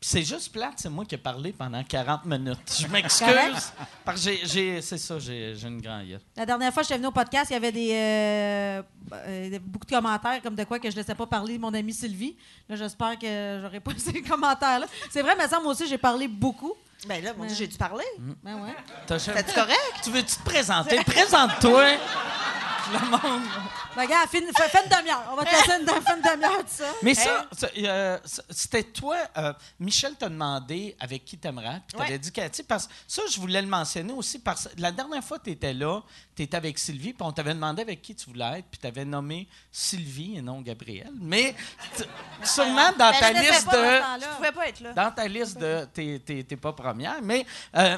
Puis 0.00 0.10
c'est 0.10 0.22
juste 0.22 0.52
plate, 0.52 0.74
c'est 0.76 0.88
moi 0.88 1.04
qui 1.04 1.16
ai 1.16 1.18
parlé 1.18 1.50
pendant 1.52 1.82
40 1.82 2.24
minutes. 2.24 2.78
Je 2.80 2.86
m'excuse. 2.92 3.72
Parce 4.04 4.24
que 4.24 4.30
j'ai, 4.30 4.46
j'ai- 4.46 4.80
c'est 4.80 4.96
ça, 4.98 5.18
j'ai, 5.18 5.56
j'ai 5.56 5.66
une 5.66 5.80
grande 5.80 6.06
gueule. 6.06 6.20
La 6.36 6.46
dernière 6.46 6.72
fois 6.72 6.82
que 6.84 6.88
j'étais 6.88 6.98
venu 6.98 7.08
au 7.08 7.12
podcast, 7.12 7.50
il 7.50 7.54
y 7.54 7.56
avait 7.56 7.72
des, 7.72 7.90
euh, 7.92 8.82
euh, 9.12 9.58
beaucoup 9.60 9.86
de 9.86 9.90
commentaires 9.90 10.40
comme 10.40 10.54
de 10.54 10.62
quoi 10.62 10.78
que 10.78 10.88
je 10.88 10.94
ne 10.94 11.00
laissais 11.00 11.16
pas 11.16 11.26
parler 11.26 11.58
mon 11.58 11.74
amie 11.74 11.92
Sylvie. 11.92 12.36
Là, 12.68 12.76
j'espère 12.76 13.18
que 13.18 13.58
j'aurai 13.60 13.80
pas 13.80 13.90
ces 13.98 14.22
commentaires-là. 14.22 14.86
C'est 15.10 15.22
vrai, 15.22 15.34
mais 15.36 15.48
ça, 15.48 15.58
moi 15.58 15.72
aussi, 15.72 15.88
j'ai 15.88 15.98
parlé 15.98 16.28
beaucoup. 16.28 16.74
Ben 17.08 17.22
là, 17.24 17.32
mon 17.36 17.44
Dieu, 17.46 17.56
j'ai 17.56 17.66
dû 17.66 17.76
parler. 17.76 18.04
Ben 18.44 18.54
ouais. 18.62 18.76
T'as- 19.04 19.18
C'est 19.18 19.32
correct? 19.54 19.94
Tu 20.04 20.10
veux-tu 20.10 20.36
te 20.36 20.44
présenter? 20.44 21.02
Présente-toi. 21.04 21.84
Le 22.92 23.10
monde. 23.10 23.42
Ben, 23.96 24.02
regarde, 24.02 24.28
fais, 24.28 24.38
une- 24.38 24.46
demi-heure. 24.46 25.24
On 25.32 25.36
va 25.36 25.44
te 25.44 25.50
laisser 25.50 25.72
une, 25.80 25.84
demi-heure 25.86 26.64
de 26.64 26.68
ça. 26.68 26.84
Mais 27.02 27.14
ça, 27.14 27.46
euh, 27.78 28.18
c'était 28.50 28.82
toi. 28.84 29.16
euh, 29.36 29.52
Michel 29.80 30.14
t'a 30.14 30.28
demandé 30.28 30.96
avec 31.00 31.24
qui 31.24 31.36
t'aimerais. 31.38 31.82
Puis 31.86 31.96
t'avais 31.98 32.12
Ouais. 32.12 32.18
dit 32.18 32.32
Cathy. 32.32 32.62
Parce 32.62 32.86
que 32.86 32.92
ça, 33.06 33.22
je 33.30 33.38
voulais 33.40 33.60
le 33.62 33.68
mentionner 33.68 34.12
aussi. 34.12 34.38
Parce 34.38 34.68
que 34.68 34.80
la 34.80 34.92
dernière 34.92 35.22
fois 35.22 35.38
que 35.38 35.44
tu 35.44 35.50
étais 35.50 35.74
là, 35.74 36.00
tu 36.36 36.42
étais 36.42 36.56
avec 36.56 36.78
Sylvie. 36.78 37.12
Puis 37.12 37.22
on 37.26 37.32
t'avait 37.32 37.54
demandé 37.54 37.82
avec 37.82 38.00
qui 38.02 38.14
tu 38.14 38.26
voulais 38.30 38.60
être. 38.60 38.66
Puis 38.70 38.78
tu 38.80 38.86
avais 38.86 39.04
nommé 39.04 39.48
Sylvie 39.72 40.36
et 40.38 40.42
non 40.42 40.60
Gabriel. 40.60 41.10
Mais 41.20 41.54
sûrement 42.44 42.90
dans 42.98 43.10
Ben, 43.10 43.20
ta 43.20 43.32
liste 43.32 43.64
pas 43.66 43.76
de. 43.76 44.20
Je 44.22 44.36
pouvais 44.36 44.52
pas 44.52 44.68
être 44.68 44.80
là. 44.80 44.92
Dans 44.92 45.10
ta 45.10 45.26
liste 45.28 45.58
de. 45.58 45.86
T'es, 45.92 46.20
t'es- 46.24 46.44
t'es 46.44 46.56
pas 46.56 46.72
première. 46.72 47.20
Mais, 47.22 47.44
euh, 47.76 47.96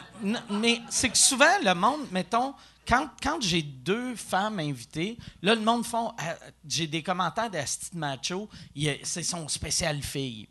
mais 0.51 0.81
c'est 0.89 1.11
que 1.11 1.19
souvent, 1.19 1.59
le 1.62 1.75
monde, 1.75 2.01
mettons, 2.11 2.55
quand, 2.91 3.41
j'ai 3.41 3.62
deux 3.62 4.17
femmes 4.17 4.59
invitées, 4.59 5.17
là, 5.43 5.55
le 5.55 5.61
monde 5.61 5.85
font. 5.85 6.12
ah, 6.19 6.37
j'ai 6.67 6.87
des 6.87 7.03
commentaires 7.03 7.51
d'Asti 7.51 7.97
Macho, 7.97 8.49
c'est 9.03 9.23
son 9.23 9.49
spécial 9.49 10.03
fille. 10.03 10.49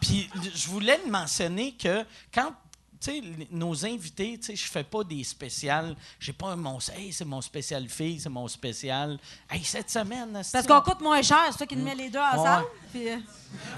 Puis 0.00 0.28
je 0.54 0.68
voulais 0.68 1.00
mentionner 1.06 1.72
que 1.72 2.04
quand. 2.32 2.52
Sais, 3.10 3.22
nos 3.50 3.84
invités, 3.86 4.38
tu 4.38 4.46
sais, 4.46 4.56
je 4.56 4.64
fais 4.70 4.84
pas 4.84 5.02
des 5.04 5.24
spéciales. 5.24 5.96
J'ai 6.20 6.32
pas 6.32 6.54
mon. 6.56 6.78
Hey, 6.96 7.12
c'est 7.12 7.24
mon 7.24 7.40
spécial 7.40 7.88
fille, 7.88 8.20
c'est 8.20 8.28
mon 8.28 8.46
spécial. 8.48 9.18
Hey, 9.50 9.64
cette 9.64 9.90
semaine. 9.90 10.32
Parce 10.32 10.52
on- 10.54 10.68
qu'on 10.68 10.80
coûte 10.80 11.00
moins 11.00 11.22
cher, 11.22 11.44
c'est 11.50 11.58
toi 11.58 11.66
qui 11.66 11.76
nous 11.76 11.84
mets 11.84 11.94
les 11.94 12.10
deux 12.10 12.18
ensemble. 12.18 12.66
Puis, 12.92 13.08
euh, 13.10 13.16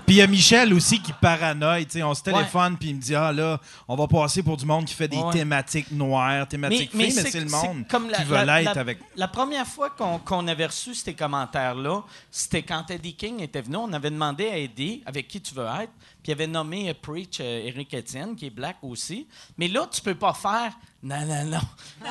Puis 0.07 0.17
il 0.17 0.19
y 0.19 0.23
a 0.23 0.27
Michel 0.27 0.73
aussi 0.75 1.01
qui 1.01 1.13
paranoïe. 1.13 1.87
tu 1.87 1.93
sais, 1.93 2.03
On 2.03 2.15
se 2.15 2.23
téléphone 2.23 2.77
puis 2.79 2.91
il 2.91 2.97
me 2.97 3.01
dit 3.01 3.15
Ah 3.15 3.33
là, 3.33 3.61
on 3.87 3.97
va 3.97 4.07
passer 4.07 4.43
pour 4.43 4.57
du 4.57 4.65
monde 4.67 4.85
qui 4.85 4.95
fait 4.95 5.09
des 5.09 5.17
Ouais. 5.19 5.33
thématiques 5.33 5.91
noires, 5.93 6.47
thématiques 6.49 6.91
filles, 6.91 6.99
mais 6.99 7.11
c'est 7.11 7.41
le 7.41 7.51
monde 7.51 7.87
comme 7.89 8.09
la- 8.11 8.19
qui 8.19 8.25
veut 8.25 8.45
l'être 8.45 8.75
la- 8.75 8.81
avec. 8.81 8.99
La 9.17 9.29
première 9.29 9.67
fois 9.67 9.91
qu'on 9.91 10.19
qu'on 10.19 10.47
avait 10.49 10.67
reçu 10.67 10.95
ces 10.95 11.15
commentaires-là, 11.15 12.03
c'était 12.31 12.63
quand 12.63 12.91
Eddie 12.91 13.15
King 13.15 13.41
était 13.41 13.63
venu. 13.63 13.77
On 13.77 13.93
avait 13.93 14.11
demandé 14.11 14.49
à 14.49 14.57
Eddie 14.59 15.03
avec 15.07 15.29
qui 15.29 15.41
tu 15.41 15.55
veux 15.55 15.67
être, 15.67 15.93
il 16.29 16.33
avait 16.33 16.47
nommé 16.47 16.91
euh, 16.91 16.95
Preach 17.01 17.39
euh, 17.41 17.67
Eric 17.67 17.95
Etienne, 17.95 18.37
qui 18.37 18.47
est 18.47 18.51
black 18.51 18.77
aussi. 18.83 19.27
Mais 19.57 19.67
là, 19.67 19.89
tu 19.91 20.01
peux 20.03 20.15
pas 20.15 20.35
faire 20.35 20.73
non, 21.03 21.25
non, 21.25 21.45
non. 21.45 21.61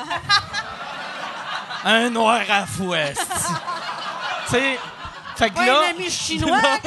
Un 1.84 2.10
noir 2.10 2.42
à 2.50 2.66
fouet. 2.66 3.14
tu 3.14 4.50
sais. 4.50 4.78
Fait 5.36 5.50
que 5.50 5.60
là. 5.60 5.82
un 5.86 5.90
ami 5.90 6.10
chinois. 6.10 6.60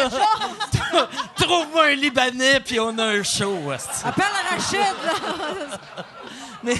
Trouve-moi 1.37 1.85
un 1.85 1.95
Libanais, 1.95 2.59
puis 2.59 2.81
on 2.81 2.97
a 2.97 3.05
un 3.05 3.23
show. 3.23 3.71
Appelle 4.03 4.25
Rachid, 4.49 4.79
là. 4.79 5.77
Mais, 6.63 6.75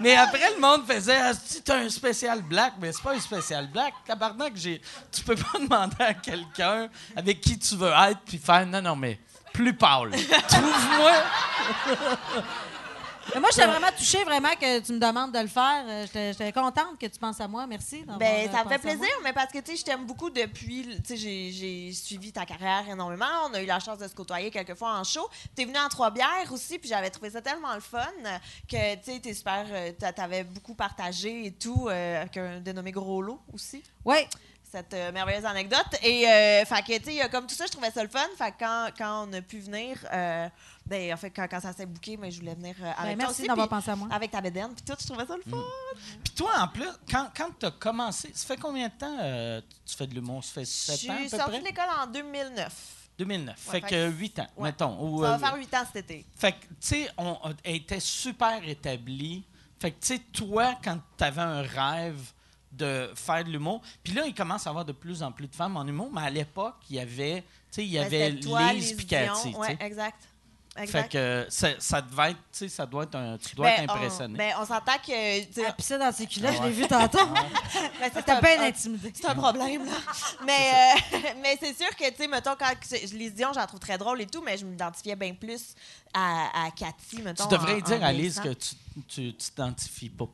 mais 0.00 0.16
après, 0.16 0.54
le 0.54 0.60
monde 0.60 0.86
faisait 0.86 1.18
ah, 1.20 1.32
t'as 1.62 1.80
un 1.80 1.90
spécial 1.90 2.40
black, 2.40 2.74
mais 2.80 2.90
c'est 2.90 3.02
pas 3.02 3.12
un 3.12 3.20
spécial 3.20 3.66
black. 3.70 3.92
Tabarnak, 4.06 4.54
j'ai, 4.56 4.80
tu 5.12 5.22
peux 5.22 5.36
pas 5.36 5.58
demander 5.60 5.94
à 5.98 6.14
quelqu'un 6.14 6.88
avec 7.14 7.42
qui 7.42 7.58
tu 7.58 7.76
veux 7.76 7.90
être 7.90 8.20
puis 8.24 8.38
faire 8.38 8.64
non, 8.64 8.80
non, 8.80 8.96
mais 8.96 9.20
plus 9.56 9.72
pâle. 9.74 10.10
Trouve-moi. 10.48 11.12
Mais 13.34 13.40
moi, 13.40 13.48
j'étais 13.52 13.66
vraiment 13.66 13.90
touchée, 13.96 14.22
vraiment, 14.22 14.50
que 14.54 14.78
tu 14.78 14.92
me 14.92 15.00
demandes 15.00 15.32
de 15.32 15.40
le 15.40 15.48
faire. 15.48 15.84
Euh, 15.88 16.06
J'étais 16.14 16.52
contente 16.52 16.96
que 17.00 17.06
tu 17.06 17.18
penses 17.18 17.40
à 17.40 17.48
moi. 17.48 17.66
Merci. 17.66 18.04
Ben, 18.06 18.46
euh, 18.48 18.52
ça 18.52 18.62
me 18.64 18.68
fait 18.68 18.78
plaisir, 18.78 19.08
mais 19.24 19.32
parce 19.32 19.50
que, 19.52 19.58
tu 19.58 19.72
sais, 19.72 19.76
je 19.78 19.84
t'aime 19.84 20.06
beaucoup 20.06 20.30
depuis, 20.30 20.86
tu 21.04 21.16
sais, 21.16 21.16
j'ai- 21.16 21.92
suivi 21.92 22.30
ta 22.32 22.46
carrière 22.46 22.84
énormément. 22.88 23.26
On 23.50 23.54
a 23.54 23.60
eu 23.62 23.66
la 23.66 23.80
chance 23.80 23.98
de 23.98 24.06
se 24.06 24.14
côtoyer 24.14 24.50
quelques 24.52 24.74
fois 24.76 24.92
en 24.96 25.02
show. 25.02 25.28
T'es 25.56 25.64
venu 25.64 25.76
en 25.76 25.88
Trois-Bières 25.88 26.52
aussi, 26.52 26.78
puis 26.78 26.88
j'avais 26.88 27.10
trouvé 27.10 27.30
ça 27.30 27.42
tellement 27.42 27.74
le 27.74 27.80
fun 27.80 28.06
que, 28.70 28.94
tu 28.94 29.00
sais, 29.12 29.18
t'es 29.20 29.34
super, 29.34 29.66
euh, 29.72 29.90
t'avais 30.14 30.44
beaucoup 30.44 30.74
partagé 30.74 31.46
et 31.46 31.52
tout, 31.52 31.88
euh, 31.88 32.20
avec 32.20 32.36
un 32.36 32.60
dénommé 32.60 32.92
Gros 32.92 33.22
Lot 33.22 33.40
aussi. 33.52 33.82
Oui. 34.04 34.18
Cette 34.76 34.92
euh, 34.92 35.10
merveilleuse 35.10 35.46
anecdote. 35.46 35.86
Et, 36.02 36.28
euh, 36.28 36.64
fait 36.66 36.82
que, 36.82 36.98
tu 36.98 37.16
sais, 37.16 37.28
comme 37.30 37.46
tout 37.46 37.54
ça, 37.54 37.64
je 37.64 37.72
trouvais 37.72 37.90
ça 37.90 38.02
le 38.02 38.10
fun. 38.10 38.26
Fait 38.36 38.50
que 38.52 38.56
quand, 38.58 38.88
quand 38.98 39.26
on 39.26 39.32
a 39.32 39.40
pu 39.40 39.58
venir, 39.60 39.96
euh, 40.12 40.48
ben, 40.84 41.14
en 41.14 41.16
fait, 41.16 41.30
quand, 41.30 41.46
quand 41.48 41.60
ça 41.60 41.72
s'est 41.72 41.86
booké, 41.86 42.18
mais 42.18 42.30
je 42.30 42.40
voulais 42.40 42.54
venir 42.54 42.74
euh, 42.82 42.84
avec 42.98 42.98
Ben, 42.98 43.04
toi 43.16 43.16
merci 43.28 43.40
aussi. 43.40 43.48
d'avoir 43.48 43.68
pensé 43.70 43.90
à 43.90 43.96
moi. 43.96 44.08
Avec 44.10 44.30
ta 44.30 44.42
bédaine, 44.42 44.74
puis 44.74 44.84
tout, 44.84 44.94
je 45.00 45.06
trouvais 45.06 45.24
ça 45.24 45.34
le 45.34 45.50
fun. 45.50 45.62
Puis 46.22 46.34
toi, 46.34 46.50
en 46.60 46.68
plus, 46.68 46.88
quand, 47.10 47.28
quand 47.34 47.48
tu 47.58 47.64
as 47.64 47.70
commencé, 47.70 48.30
ça 48.34 48.46
fait 48.46 48.58
combien 48.60 48.88
de 48.88 48.92
temps 48.92 49.16
euh, 49.18 49.62
tu 49.86 49.96
fais 49.96 50.06
de 50.06 50.14
l'humour? 50.14 50.44
Ça 50.44 50.52
fait 50.52 50.64
Je 50.66 50.70
7 50.70 51.10
ans 51.10 51.14
à 51.14 51.16
suis 51.20 51.28
peu 51.30 51.36
sortie 51.38 51.50
près? 51.52 51.60
de 51.60 51.64
l'école 51.64 51.88
en 52.02 52.06
2009. 52.08 52.72
2009. 53.18 53.56
Ouais, 53.56 53.72
fait 53.72 53.80
fait 53.80 53.80
que 53.80 54.10
que- 54.10 54.10
8 54.14 54.38
ans, 54.40 54.46
Ouais. 54.58 54.68
mettons. 54.68 54.98
Ou, 55.00 55.22
Ça 55.22 55.38
va 55.38 55.48
faire 55.48 55.56
8 55.56 55.74
ans 55.74 55.84
cet 55.90 56.04
été. 56.04 56.26
Fait 56.36 56.52
que, 56.52 56.58
tu 56.66 56.74
sais, 56.80 57.10
on, 57.16 57.38
était 57.64 57.98
super 58.00 58.60
établie. 58.68 59.42
Fait 59.80 59.90
que, 59.92 60.00
tu 60.00 60.06
sais, 60.08 60.18
toi, 60.18 60.74
quand 60.84 60.98
tu 61.16 61.24
avais 61.24 61.40
un 61.40 61.62
rêve 61.62 62.20
de 62.76 63.10
faire 63.14 63.44
de 63.44 63.50
l'humour, 63.50 63.80
puis 64.02 64.12
là, 64.12 64.24
il 64.26 64.34
commence 64.34 64.66
à 64.66 64.70
avoir 64.70 64.84
de 64.84 64.92
plus 64.92 65.22
en 65.22 65.32
plus 65.32 65.46
de 65.48 65.54
femmes 65.54 65.76
en 65.76 65.86
humour, 65.86 66.10
mais 66.12 66.22
à 66.22 66.30
l'époque, 66.30 66.76
il 66.90 66.96
y 66.96 67.00
avait, 67.00 67.40
tu 67.42 67.46
sais, 67.70 67.84
il 67.84 67.92
y 67.92 67.98
Ben, 67.98 68.04
avait 68.04 68.40
toi, 68.40 68.72
Lise 68.72 68.96
sais. 68.96 69.54
Ouais, 69.56 69.76
exact. 69.80 70.28
Fait 70.88 71.08
que 71.08 71.46
ça, 71.48 71.68
ça 71.78 72.02
devait 72.02 72.32
être, 72.32 72.36
tu 72.52 72.58
sais, 72.58 72.68
ça 72.68 72.84
doit 72.84 73.04
être 73.04 73.14
un, 73.14 73.38
tu 73.38 73.56
dois 73.56 73.66
Ben, 73.68 73.84
être 73.84 73.90
on- 73.90 73.96
impressionné. 73.96 74.36
ben, 74.36 74.52
on 74.60 74.66
s'entend 74.66 74.98
que. 74.98 75.40
tu 75.46 75.52
sais, 75.54 75.62
Elle 75.66 75.72
pissait 75.74 75.98
dans 75.98 76.12
ses 76.12 76.26
culottes, 76.26 76.52
je 76.58 76.62
l'ai 76.64 76.70
vu 76.70 76.86
tantôt. 76.86 77.16
ben, 77.32 77.32
ça, 77.32 78.10
c'est 78.16 78.22
T'as 78.24 78.36
un- 78.36 78.60
un- 78.60 78.66
intimidé. 78.68 79.10
C'est 79.14 79.24
un 79.26 79.34
problème, 79.34 79.86
là. 79.86 79.92
mais 80.46 80.52
euh, 81.14 81.18
mais 81.42 81.56
c'est 81.58 81.74
sûr 81.74 81.88
que, 81.96 82.10
tu 82.10 82.16
sais, 82.16 82.28
mettons, 82.28 82.56
quand 82.58 82.70
je- 82.82 83.16
Lise 83.16 83.32
Dion, 83.34 83.52
j'en 83.54 83.66
trouve 83.66 83.80
très 83.80 83.96
drôle 83.96 84.20
et 84.20 84.26
tout, 84.26 84.42
mais 84.42 84.58
je 84.58 84.66
m'identifiais 84.66 85.16
bien 85.16 85.32
plus 85.32 85.74
à, 86.12 86.66
à 86.66 86.70
Cathy, 86.72 87.22
mettons. 87.22 87.46
tu 87.46 87.56
devrais 87.56 87.76
en- 87.76 87.80
dire 87.86 88.02
en 88.02 88.04
à 88.04 88.12
Lise 88.12 88.38
vieillissant. 88.38 88.42
que 88.42 88.48
tu 88.52 88.74
tu 89.08 89.34
t'identifies 89.34 90.10
pas. 90.10 90.28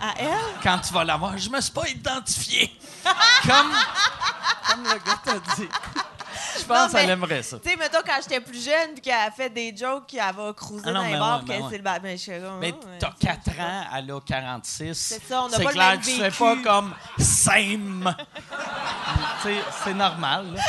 À 0.00 0.14
elle? 0.18 0.28
Quand 0.62 0.78
tu 0.78 0.92
vas 0.92 1.04
la 1.04 1.16
voir, 1.16 1.36
je 1.38 1.48
me 1.50 1.60
suis 1.60 1.72
pas 1.72 1.88
identifié. 1.88 2.78
comme, 3.42 3.72
comme 4.68 4.84
le 4.84 4.94
gars 5.04 5.20
t'a 5.24 5.38
dit. 5.56 5.68
Je 6.58 6.64
pense 6.64 6.92
qu'elle 6.92 7.10
aimerait 7.10 7.42
ça. 7.42 7.58
Tu 7.58 7.68
sais, 7.68 7.76
mettons, 7.76 7.98
quand 8.06 8.16
j'étais 8.22 8.40
plus 8.40 8.64
jeune, 8.64 8.92
puis 8.94 9.02
qu'elle 9.02 9.14
a 9.14 9.30
fait 9.30 9.50
des 9.50 9.74
jokes, 9.76 10.06
qu'elle 10.06 10.34
va 10.34 10.52
cruiser 10.52 10.84
Ah 10.86 10.92
dans 10.92 11.02
les 11.02 11.16
bars, 11.16 11.44
qu'elle 11.44 11.62
c'est 11.68 11.76
le 11.78 11.82
ba- 11.82 11.98
Mais 12.02 12.16
je 12.16 12.22
suis 12.22 12.40
comme, 12.40 12.58
Mais 12.60 12.72
ouais, 12.72 12.98
t'as 12.98 13.10
c'est 13.20 13.26
4 13.26 13.60
ans, 13.60 13.84
elle 13.96 14.10
a 14.10 14.20
46. 14.20 14.94
C'est 14.94 15.22
ça, 15.28 15.42
on 15.42 15.48
n'a 15.48 15.56
pas 15.58 15.64
le 15.64 15.68
clair 15.70 15.88
même 15.90 16.00
que 16.00 16.04
tu 16.04 16.10
fais 16.12 16.30
vécu. 16.30 16.38
pas 16.38 16.56
comme 16.62 16.94
same. 17.18 18.14
Tu 19.42 19.48
sais, 19.50 19.60
c'est 19.84 19.94
normal. 19.94 20.54
là. 20.54 20.62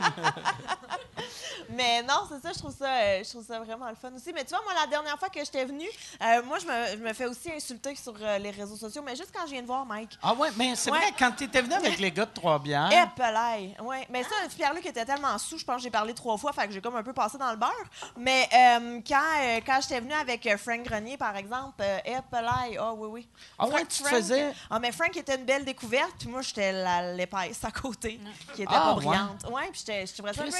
Mais 1.70 2.02
non, 2.02 2.26
c'est 2.28 2.40
ça, 2.40 2.52
je 2.52 2.58
trouve 2.58 2.74
ça, 2.76 2.86
euh, 2.88 3.22
je 3.24 3.28
trouve 3.30 3.44
ça 3.44 3.58
vraiment 3.60 3.88
le 3.88 3.94
fun 3.96 4.10
aussi. 4.14 4.32
Mais 4.32 4.44
tu 4.44 4.50
vois, 4.50 4.62
moi, 4.64 4.72
la 4.80 4.86
dernière 4.86 5.18
fois 5.18 5.28
que 5.28 5.38
j'étais 5.40 5.64
venue, 5.64 5.88
euh, 6.22 6.42
moi, 6.44 6.58
je 6.58 6.66
me, 6.66 6.96
je 6.98 7.02
me 7.02 7.12
fais 7.12 7.26
aussi 7.26 7.50
insulter 7.52 7.94
sur 7.94 8.14
euh, 8.20 8.38
les 8.38 8.50
réseaux 8.50 8.76
sociaux, 8.76 9.02
mais 9.04 9.14
juste 9.16 9.30
quand 9.34 9.46
je 9.46 9.52
viens 9.52 9.62
de 9.62 9.66
voir 9.66 9.84
Mike. 9.84 10.18
Ah 10.22 10.34
ouais, 10.34 10.48
mais 10.56 10.74
c'est 10.76 10.90
Ouais. 10.90 10.98
vrai, 10.98 11.12
quand 11.18 11.32
t'étais 11.32 11.60
venu 11.62 11.74
avec 11.74 11.98
les 11.98 12.10
gars 12.10 12.24
de 12.26 12.30
Trois-Bières, 12.32 12.90
Eh, 12.92 13.20
pelay. 13.20 13.76
Ouais. 13.82 14.06
Mais 14.10 14.22
ça, 14.22 14.30
Pierre-Luc 14.56 14.86
était 14.86 15.04
tellement 15.04 15.36
sous, 15.38 15.58
je 15.58 15.64
pense 15.64 15.76
que 15.76 15.82
j'ai 15.82 15.90
parlé 15.90 16.14
trois 16.14 16.36
fois, 16.38 16.52
fait 16.52 16.66
que 16.66 16.72
j'ai 16.72 16.80
comme 16.80 16.96
un 16.96 17.02
peu 17.02 17.12
passé 17.12 17.36
dans 17.38 17.50
le 17.50 17.56
beurre. 17.56 17.72
Mais 18.16 18.48
quand, 19.06 19.20
quand 19.66 19.78
j'étais 19.82 20.00
venue 20.00 20.14
avec 20.14 20.48
Frank 20.58 20.82
Grenier, 20.82 21.16
par 21.16 21.36
exemple, 21.36 21.80
euh, 21.80 21.98
eh, 22.04 22.16
pelay. 22.30 22.76
Ah 22.78 22.92
oui, 22.94 23.08
oui. 23.10 23.28
Ah 23.58 23.66
ouais, 23.66 23.70
Frank- 23.72 23.88
tu 23.88 24.02
Frank- 24.02 24.14
faisais- 24.14 24.52
Ah, 24.70 24.78
mais 24.78 24.92
Frank 24.92 25.16
était 25.16 25.36
une 25.36 25.44
belle 25.44 25.64
découverte, 25.64 26.12
puis 26.18 26.28
moi, 26.28 26.42
j'étais 26.42 26.72
l'épaisse 27.14 27.62
à 27.64 27.70
côté, 27.70 28.20
qui 28.54 28.62
était 28.62 28.72
Ah, 28.74 28.80
pas 28.80 28.94
ouais. 28.94 29.04
brillante. 29.04 29.44
Ouais, 29.50 29.68
puis 29.70 29.82
j'étais, 29.86 30.06
ça 30.06 30.22
un 30.22 30.32
peu 30.32 30.50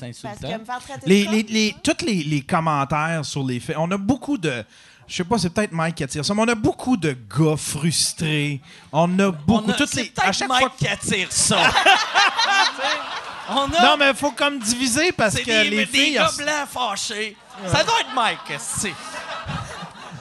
c'est 0.00 0.06
insultant. 0.08 0.30
Parce 0.40 0.52
que 0.54 0.58
me 0.58 0.64
faire 0.64 0.78
traiter 0.80 1.06
Les, 1.06 1.24
de 1.26 1.30
les, 1.30 1.42
con- 1.44 1.48
les, 1.52 1.74
tous 1.82 2.04
les, 2.04 2.22
les 2.24 2.40
commentaires 2.42 3.24
sur 3.24 3.44
les 3.44 3.60
faits. 3.60 3.76
On 3.78 3.90
a 3.90 3.96
beaucoup 3.96 4.38
de. 4.38 4.64
Je 5.06 5.16
sais 5.16 5.24
pas, 5.24 5.38
c'est 5.38 5.50
peut-être 5.50 5.72
Mike 5.72 5.96
qui 5.96 6.04
attire 6.04 6.24
ça, 6.24 6.32
mais 6.34 6.42
on 6.42 6.48
a 6.48 6.54
beaucoup 6.54 6.96
de 6.96 7.10
gars 7.12 7.56
frustrés. 7.56 8.60
On 8.92 9.18
a 9.18 9.30
beaucoup. 9.32 9.64
On 9.66 9.70
a- 9.70 9.74
toutes 9.74 9.88
c'est 9.88 10.02
les, 10.02 10.12
à 10.22 10.30
chaque 10.32 10.48
Mike 10.48 10.60
fois. 10.60 10.72
qui 10.78 10.86
attire 10.88 11.26
ça. 11.30 11.58
On 13.52 13.64
a 13.72 13.82
Non, 13.82 13.96
mais 13.98 14.10
il 14.10 14.14
faut 14.16 14.30
comme 14.30 14.60
diviser 14.60 15.10
parce 15.10 15.34
que 15.34 15.44
des, 15.44 15.64
les 15.70 15.76
des 15.78 15.86
filles. 15.86 16.14
gars 16.14 16.30
elles- 16.38 16.44
blancs 16.44 16.68
fâchés. 16.72 17.36
Ça 17.66 17.82
doit 17.82 18.00
être 18.00 18.14
Mike, 18.14 18.38
c'est. 18.60 18.92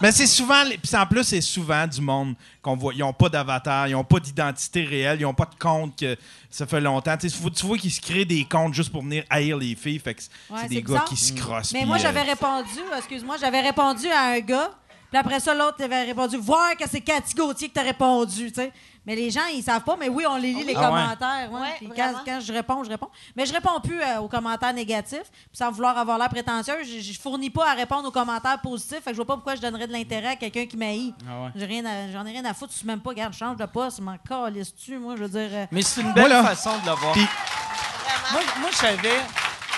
Mais 0.01 0.11
c'est 0.11 0.27
souvent, 0.27 0.63
puis 0.81 0.95
en 0.95 1.05
plus, 1.05 1.23
c'est 1.23 1.41
souvent 1.41 1.85
du 1.85 1.99
monde 2.01 2.35
qu'on 2.61 2.75
voit. 2.77 2.93
Ils 2.93 2.99
n'ont 2.99 3.13
pas 3.13 3.29
d'avatar, 3.29 3.87
ils 3.87 3.91
n'ont 3.91 4.03
pas 4.03 4.19
d'identité 4.19 4.83
réelle, 4.83 5.19
ils 5.19 5.23
n'ont 5.23 5.33
pas 5.33 5.45
de 5.45 5.55
compte 5.59 5.97
que 5.99 6.15
ça 6.49 6.65
fait 6.65 6.79
longtemps. 6.81 7.17
Tu 7.17 7.27
vois 7.65 7.77
qu'ils 7.77 7.91
se 7.91 7.99
créent 8.01 8.25
des 8.25 8.45
comptes 8.45 8.73
juste 8.73 8.91
pour 8.91 9.01
venir 9.03 9.23
haïr 9.29 9.57
les 9.57 9.75
filles. 9.75 9.99
Fait 9.99 10.13
que 10.13 10.21
c'est 10.21 10.53
Ouais, 10.53 10.67
des 10.67 10.75
gars 10.81 10.87
bizarre. 10.87 11.05
qui 11.05 11.17
se 11.17 11.33
crossent. 11.33 11.73
Mais 11.73 11.85
moi, 11.85 11.97
euh, 11.97 11.99
j'avais 11.99 12.21
répondu, 12.23 12.79
excuse-moi, 12.97 13.35
j'avais 13.39 13.61
répondu 13.61 14.07
à 14.07 14.29
un 14.31 14.39
gars. 14.39 14.71
Puis 15.11 15.17
après 15.17 15.39
ça, 15.39 15.55
l'autre 15.55 15.83
avait 15.83 16.03
répondu 16.03 16.37
Voir 16.37 16.77
que 16.77 16.87
c'est 16.89 17.01
Cathy 17.01 17.33
Gauthier 17.33 17.67
que 17.69 17.73
t'as 17.73 17.83
répondu, 17.83 18.49
tu 18.49 18.53
sais. 18.55 18.71
Mais 19.09 19.15
les 19.15 19.31
gens, 19.31 19.41
ils 19.51 19.63
savent 19.63 19.83
pas, 19.83 19.95
mais 19.99 20.07
oui, 20.07 20.23
on 20.29 20.35
les 20.35 20.53
lit, 20.53 20.63
les 20.63 20.75
Ah 20.75 20.85
commentaires. 20.85 21.51
ouais. 21.51 21.59
Ouais, 21.61 21.73
Puis 21.77 21.89
quand, 21.95 22.39
je 22.39 22.53
réponds, 22.53 22.83
je 22.83 22.89
réponds. 22.89 23.09
Mais 23.35 23.43
je 23.47 23.51
réponds 23.53 23.79
plus 23.81 23.99
euh, 23.99 24.19
aux 24.19 24.27
commentaires 24.27 24.71
négatifs. 24.71 25.23
Puis 25.31 25.57
sans 25.57 25.71
vouloir 25.71 25.97
avoir 25.97 26.19
l'air 26.19 26.29
prétentieuse, 26.29 26.87
je, 26.87 26.99
je 26.99 27.19
fournis 27.19 27.49
pas 27.49 27.71
à 27.71 27.73
répondre 27.73 28.07
aux 28.07 28.11
commentaires 28.11 28.61
positifs. 28.61 28.99
Fait 28.99 29.05
que 29.09 29.13
je 29.13 29.15
vois 29.15 29.25
pas 29.25 29.33
pourquoi 29.33 29.55
je 29.55 29.61
donnerais 29.61 29.87
de 29.87 29.93
l'intérêt 29.93 30.27
à 30.27 30.35
quelqu'un 30.35 30.67
qui 30.67 30.77
m'haït. 30.77 31.15
Ah 31.27 31.45
ouais. 31.57 31.85
À- 31.87 32.11
J'en 32.11 32.23
ai 32.27 32.31
rien 32.33 32.45
à 32.45 32.53
foutre. 32.53 32.71
Tu 32.79 32.85
même 32.85 32.99
pas, 32.99 33.09
regarde, 33.09 33.33
change 33.33 33.57
de 33.57 33.65
poste, 33.65 33.99
m'en 33.99 34.15
calisse-tu, 34.19 34.99
moi, 34.99 35.15
je 35.17 35.23
veux 35.23 35.29
dire. 35.29 35.49
euh, 35.53 35.65
Mais 35.71 35.81
c'est 35.81 36.01
une 36.01 36.13
belle 36.13 36.25
Voilà. 36.27 36.43
façon 36.43 36.77
de 36.77 36.85
le 36.85 36.95
voir. 36.95 37.13
Puis- 37.13 37.27
Moi, 38.31 38.41
moi 38.61 38.69
savais, 38.71 39.21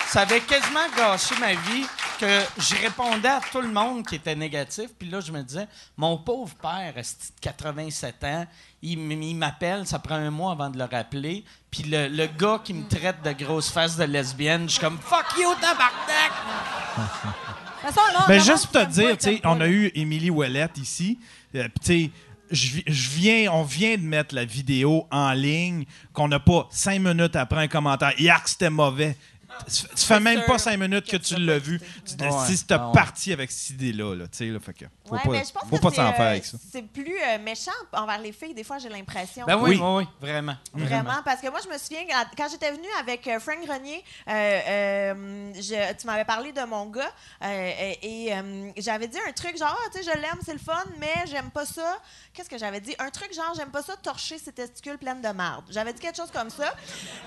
ça 0.08 0.20
avait 0.20 0.40
quasiment 0.40 0.80
gâché 0.94 1.34
ma 1.40 1.54
vie 1.54 1.86
que 2.20 2.40
je 2.58 2.76
répondais 2.76 3.28
à 3.28 3.40
tout 3.50 3.60
le 3.62 3.68
monde 3.72 4.06
qui 4.06 4.16
était 4.16 4.34
négatif. 4.36 4.90
Puis 4.98 5.08
là, 5.08 5.20
je 5.20 5.32
me 5.32 5.42
disais, 5.42 5.66
mon 5.96 6.18
pauvre 6.18 6.54
père, 6.56 6.92
de 6.94 7.02
87 7.40 8.24
ans, 8.24 8.46
il, 8.82 9.36
m'appelle, 9.36 9.86
ça 9.86 9.98
prend 9.98 10.16
un 10.16 10.30
mois 10.30 10.52
avant 10.52 10.70
de 10.70 10.78
le 10.78 10.84
rappeler. 10.84 11.44
Puis 11.70 11.84
le, 11.84 12.08
le 12.08 12.26
gars 12.26 12.60
qui 12.62 12.74
me 12.74 12.86
traite 12.88 13.22
de 13.24 13.32
grosse 13.32 13.70
face 13.70 13.96
de 13.96 14.04
lesbienne, 14.04 14.64
je 14.68 14.72
suis 14.72 14.80
comme 14.80 14.98
fuck 14.98 15.26
you, 15.38 15.50
tabarnak! 15.60 16.32
Mais 18.28 18.38
le 18.38 18.44
juste 18.44 18.66
pour 18.66 18.80
te 18.82 18.90
dire, 18.90 19.16
tu 19.18 19.24
sais, 19.24 19.40
on 19.44 19.60
a 19.60 19.66
eu 19.66 19.90
Émilie 19.94 20.30
Ouellette 20.30 20.78
ici. 20.78 21.18
euh, 21.56 21.68
puis 21.68 21.80
tu 21.80 22.04
sais, 22.04 22.82
je 22.86 23.08
viens, 23.10 23.50
on 23.52 23.62
vient 23.62 23.96
de 23.96 24.02
mettre 24.02 24.34
la 24.34 24.44
vidéo 24.44 25.06
en 25.10 25.32
ligne, 25.32 25.84
qu'on 26.12 26.28
n'a 26.28 26.38
pas 26.38 26.68
cinq 26.70 27.00
minutes 27.00 27.34
après 27.34 27.62
un 27.62 27.68
commentaire. 27.68 28.12
Yark, 28.20 28.46
c'était 28.46 28.70
mauvais. 28.70 29.16
Tu 29.68 29.86
tu 29.94 30.04
fais 30.04 30.18
même 30.20 30.38
sûr 30.38 30.46
pas 30.46 30.58
cinq 30.58 30.76
minutes 30.78 31.06
que 31.06 31.12
que 31.12 31.16
tu 31.22 31.34
tu 31.34 31.40
l'as 31.40 31.58
vu. 31.58 31.80
Tu 32.04 32.14
Ouais, 32.24 32.30
si 32.46 32.64
t'as 32.64 32.76
ah 32.80 32.86
ouais. 32.88 32.92
parti 32.94 33.32
avec 33.32 33.50
cette 33.50 33.70
idée-là, 33.70 34.14
là, 34.16 34.24
tu 34.26 34.38
sais, 34.38 34.46
là, 34.46 34.58
fait 34.60 34.72
que 34.74 34.84
faut 35.06 35.14
Ouais, 35.14 35.20
pas, 35.42 35.60
faut 35.70 35.78
pas 35.78 35.90
s'en 35.90 36.08
euh, 36.08 36.12
faire 36.12 36.26
avec 36.26 36.44
ça. 36.44 36.58
C'est 36.72 36.82
plus 36.82 37.16
euh, 37.16 37.38
méchant 37.38 37.70
envers 37.92 38.18
les 38.18 38.32
filles, 38.32 38.54
des 38.54 38.64
fois, 38.64 38.78
j'ai 38.78 38.88
l'impression. 38.88 39.46
Ben 39.46 39.56
oui, 39.56 39.70
Oui. 39.70 39.76
oui, 39.80 39.88
oui, 40.04 40.08
vraiment. 40.20 40.56
Vraiment, 40.74 41.22
parce 41.24 41.40
que 41.40 41.48
moi, 41.48 41.60
je 41.64 41.68
me 41.72 41.78
souviens, 41.78 42.02
quand- 42.36 42.48
j'étais 42.50 42.70
venue 42.72 42.88
avec 43.00 43.26
euh, 43.28 43.38
Frank 43.40 43.64
Grenier, 43.64 44.02
euh, 44.28 44.60
euh, 44.68 45.52
je- 45.54 45.94
tu 46.00 46.06
m'avais 46.06 46.24
parlé 46.24 46.52
de 46.52 46.62
mon 46.62 46.86
gars, 46.86 47.10
euh, 47.42 47.92
et 48.02 48.34
euh, 48.34 48.70
j'avais 48.76 49.08
dit 49.08 49.18
un 49.28 49.32
truc 49.32 49.56
genre, 49.58 49.78
Ah, 49.84 49.88
tu 49.92 50.02
sais, 50.02 50.10
je 50.12 50.18
l'aime, 50.18 50.38
c'est 50.44 50.52
le 50.52 50.58
fun, 50.58 50.82
mais 50.98 51.24
j'aime 51.30 51.50
pas 51.50 51.66
ça. 51.66 51.98
Qu'est-ce 52.34 52.48
que 52.50 52.58
j'avais 52.58 52.80
dit? 52.80 52.94
Un 52.98 53.10
truc 53.10 53.32
genre, 53.34 53.52
j'aime 53.56 53.70
pas 53.70 53.82
ça 53.82 53.96
torcher 53.96 54.38
ses 54.38 54.52
testicules 54.52 54.98
pleines 54.98 55.20
de 55.22 55.28
marde. 55.28 55.64
J'avais 55.70 55.92
dit 55.92 56.00
quelque 56.00 56.16
chose 56.16 56.30
comme 56.32 56.50
ça. 56.50 56.74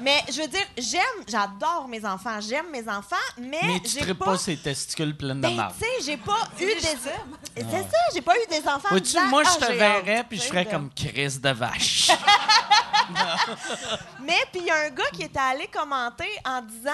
Mais 0.02 0.18
je 0.32 0.42
veux 0.42 0.48
dire, 0.48 0.66
j'aime, 0.78 1.02
j'adore 1.28 1.88
mes 1.88 2.04
enfants, 2.06 2.15
j'aime 2.42 2.70
mes 2.72 2.88
enfants, 2.90 3.16
mais, 3.38 3.60
Mais 3.64 3.80
tu 3.80 3.90
j'ai 3.92 4.00
traites 4.02 4.18
pas 4.18 4.38
ses 4.38 4.58
testicules 4.58 5.16
pleines 5.16 5.38
de 5.42 5.48
Ben, 5.48 5.56
marde. 5.56 5.74
tu 5.80 5.86
sais, 5.86 5.92
j'ai 6.12 6.18
pas 6.18 6.48
eu 6.60 6.66
des. 6.66 6.76
C'est 6.82 7.72
ça, 7.72 7.98
j'ai 8.14 8.22
pas 8.22 8.34
eu 8.36 8.48
des 8.50 8.68
enfants. 8.68 8.88
en 8.88 8.90
Vois-tu, 8.90 9.20
moi, 9.28 9.44
Ah, 9.46 9.50
je 9.60 9.66
te 9.66 9.72
j'ai 9.72 9.78
verrais, 9.78 10.26
puis 10.28 10.38
je 10.38 10.44
ferais 10.44 10.66
de- 10.66 10.70
comme 10.72 10.90
Chris 10.94 11.38
de 11.40 11.50
vache. 11.50 12.12
Mais 14.22 14.40
puis 14.52 14.62
il 14.62 14.66
y 14.68 14.72
a 14.72 14.76
un 14.86 14.90
gars 14.90 15.10
qui 15.14 15.24
était 15.24 15.40
allé 15.40 15.68
commenter 15.68 16.30
en 16.46 16.62
disant 16.62 16.92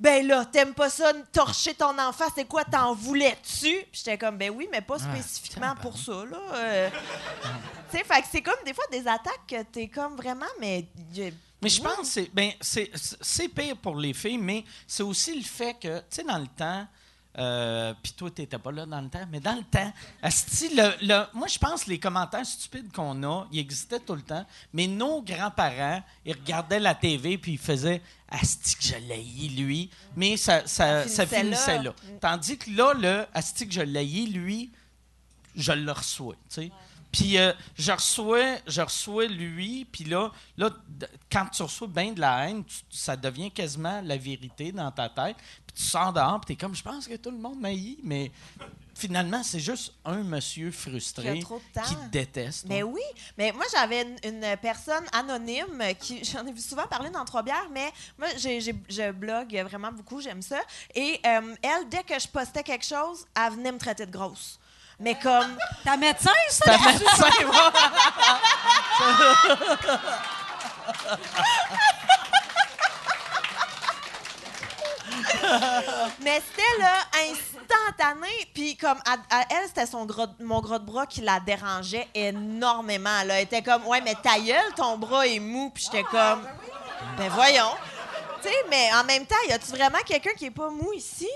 Ben 0.00 0.26
là, 0.26 0.44
t'aimes 0.44 0.74
pas 0.74 0.90
ça, 0.90 1.12
torcher 1.32 1.74
ton 1.74 1.96
enfant, 1.98 2.24
c'est 2.34 2.46
quoi, 2.46 2.64
t'en 2.64 2.94
voulais-tu? 2.94 3.68
Puis 3.70 3.86
j'étais 3.92 4.18
comme 4.18 4.36
Ben 4.36 4.50
oui, 4.50 4.68
mais 4.72 4.80
pas 4.80 4.98
spécifiquement 4.98 5.74
pour 5.80 5.96
ça, 5.96 6.12
là. 6.12 6.38
Euh, 6.54 6.90
tu 7.90 7.98
sais, 7.98 8.04
fait 8.04 8.20
que 8.22 8.26
c'est 8.30 8.42
comme 8.42 8.54
des 8.66 8.74
fois 8.74 8.84
des 8.90 9.06
attaques 9.06 9.46
que 9.48 9.62
t'es 9.62 9.88
comme 9.88 10.16
vraiment, 10.16 10.46
mais. 10.60 10.86
Mais 11.64 11.70
je 11.70 11.82
pense 11.82 11.96
que 11.96 12.04
c'est 12.06 12.30
ben, 12.34 12.50
c'est- 12.60 12.90
c'est 13.20 13.48
pire 13.48 13.76
pour 13.76 13.96
les 13.96 14.12
filles, 14.14 14.38
mais 14.38 14.64
c'est 14.86 15.02
aussi 15.02 15.34
le 15.36 15.42
fait 15.44 15.74
que, 15.74 15.98
tu 15.98 16.04
sais, 16.10 16.24
dans 16.24 16.38
le 16.38 16.46
temps, 16.46 16.86
euh, 17.36 17.92
puis 18.00 18.12
toi, 18.12 18.30
t'étais 18.30 18.58
pas 18.58 18.70
là 18.70 18.86
dans 18.86 19.00
le 19.00 19.08
temps, 19.08 19.26
mais 19.28 19.40
dans 19.40 19.56
le 19.56 19.64
temps, 19.64 19.92
asti, 20.22 20.68
le, 20.74 20.92
le- 21.02 21.26
moi, 21.34 21.48
je 21.48 21.58
pense 21.58 21.82
que 21.84 21.90
les 21.90 21.98
commentaires 21.98 22.46
stupides 22.46 22.92
qu'on 22.92 23.20
a, 23.24 23.48
ils 23.50 23.58
existaient 23.58 23.98
tout 23.98 24.14
le 24.14 24.22
temps, 24.22 24.46
mais 24.72 24.86
nos 24.86 25.20
grands-parents, 25.20 26.00
ils 26.24 26.32
regardaient 26.34 26.78
la 26.78 26.94
TV 26.94 27.36
puis 27.38 27.52
ils 27.54 27.58
faisaient 27.58 28.00
Asti 28.28 28.76
que 28.76 28.82
je 28.84 28.96
l'ai 28.96 29.22
lui, 29.48 29.90
mais 30.16 30.36
ça, 30.36 30.66
ça, 30.66 31.06
Ça 31.08 31.08
ça 31.08 31.26
finissait 31.26 31.76
là. 31.78 31.82
là. 31.84 31.94
Tandis 32.20 32.56
que 32.58 32.70
là, 32.70 32.92
le 32.94 33.26
Asti 33.34 33.66
que 33.66 33.72
je 33.74 33.80
l'ai 33.82 34.04
lui, 34.26 34.70
je 35.56 35.72
le 35.72 35.90
reçois, 35.92 36.34
tu 36.48 36.62
sais. 36.62 36.72
Puis 37.14 37.38
euh, 37.38 37.52
je 37.78 37.92
reçois, 37.92 38.56
je 38.66 38.80
reçois 38.80 39.26
lui, 39.26 39.84
puis 39.84 40.02
là, 40.02 40.32
là, 40.56 40.68
quand 41.30 41.46
tu 41.46 41.62
reçois 41.62 41.86
bien 41.86 42.10
de 42.10 42.20
la 42.20 42.48
haine, 42.48 42.64
tu- 42.64 42.74
ça 42.90 43.16
devient 43.16 43.52
quasiment 43.52 44.00
la 44.02 44.16
vérité 44.16 44.72
dans 44.72 44.90
ta 44.90 45.08
tête. 45.08 45.36
Puis 45.64 45.76
tu 45.76 45.82
sors 45.84 46.12
dehors, 46.12 46.40
puis 46.40 46.56
t'es 46.56 46.60
comme, 46.60 46.74
je 46.74 46.82
pense 46.82 47.06
que 47.06 47.14
tout 47.14 47.30
le 47.30 47.38
monde 47.38 47.60
m'haït, 47.60 47.98
mais 48.02 48.32
finalement, 48.96 49.44
c'est 49.44 49.60
juste 49.60 49.92
un 50.04 50.24
monsieur 50.24 50.72
frustré 50.72 51.34
Qui 51.84 51.88
qui 51.88 51.94
te 51.96 52.08
déteste. 52.10 52.66
Mais 52.68 52.82
oui, 52.82 53.00
mais 53.38 53.52
moi 53.52 53.64
j'avais 53.72 54.02
une, 54.02 54.16
une 54.34 54.56
personne 54.60 55.04
anonyme 55.12 55.82
qui 56.00 56.24
j'en 56.32 56.44
ai 56.46 56.52
vu 56.52 56.60
souvent 56.60 56.86
parler 56.88 57.10
dans 57.10 57.24
Trois 57.24 57.44
bières, 57.44 57.68
mais 57.72 57.92
moi 58.18 58.26
je 58.36 59.10
blogue 59.12 59.54
vraiment 59.68 59.92
beaucoup, 59.92 60.20
j'aime 60.20 60.42
ça. 60.42 60.58
Et 60.96 61.20
euh, 61.26 61.54
elle, 61.62 61.88
dès 61.88 62.02
que 62.02 62.18
je 62.18 62.26
postais 62.26 62.64
quelque 62.64 62.84
chose, 62.84 63.24
elle 63.36 63.52
venait 63.52 63.70
me 63.72 63.78
traiter 63.78 64.04
de 64.06 64.10
grosse. 64.12 64.58
Mais 65.00 65.16
comme 65.20 65.56
Ta 65.84 65.96
médecin, 65.96 66.30
ça? 66.50 66.64
Ta 66.78 66.78
médecin, 66.92 67.28
va- 67.46 67.72
Mais 76.20 76.40
c'était 76.46 76.78
là 76.82 76.94
instantané. 77.30 78.28
Puis 78.54 78.76
comme 78.76 78.98
à, 79.06 79.14
à 79.30 79.42
elle, 79.50 79.66
c'était 79.68 79.86
son 79.86 80.04
gros, 80.06 80.26
mon 80.40 80.60
gros 80.60 80.78
de 80.78 80.84
bras 80.84 81.06
qui 81.06 81.20
la 81.20 81.40
dérangeait 81.40 82.08
énormément. 82.14 83.22
Là. 83.24 83.36
Elle 83.38 83.44
était 83.44 83.62
comme 83.62 83.86
ouais, 83.86 84.00
mais 84.00 84.14
ta 84.22 84.38
gueule, 84.38 84.72
ton 84.76 84.96
bras 84.98 85.26
est 85.26 85.38
mou. 85.40 85.70
Puis 85.74 85.84
j'étais 85.84 86.04
comme 86.04 86.46
ben 87.18 87.28
voyons. 87.30 87.72
Tu 88.42 88.48
sais, 88.48 88.54
mais 88.68 88.90
en 88.94 89.04
même 89.04 89.26
temps, 89.26 89.36
y 89.48 89.52
a-tu 89.52 89.70
vraiment 89.70 89.98
quelqu'un 90.06 90.32
qui 90.36 90.46
est 90.46 90.50
pas 90.50 90.68
mou 90.68 90.92
ici? 90.94 91.28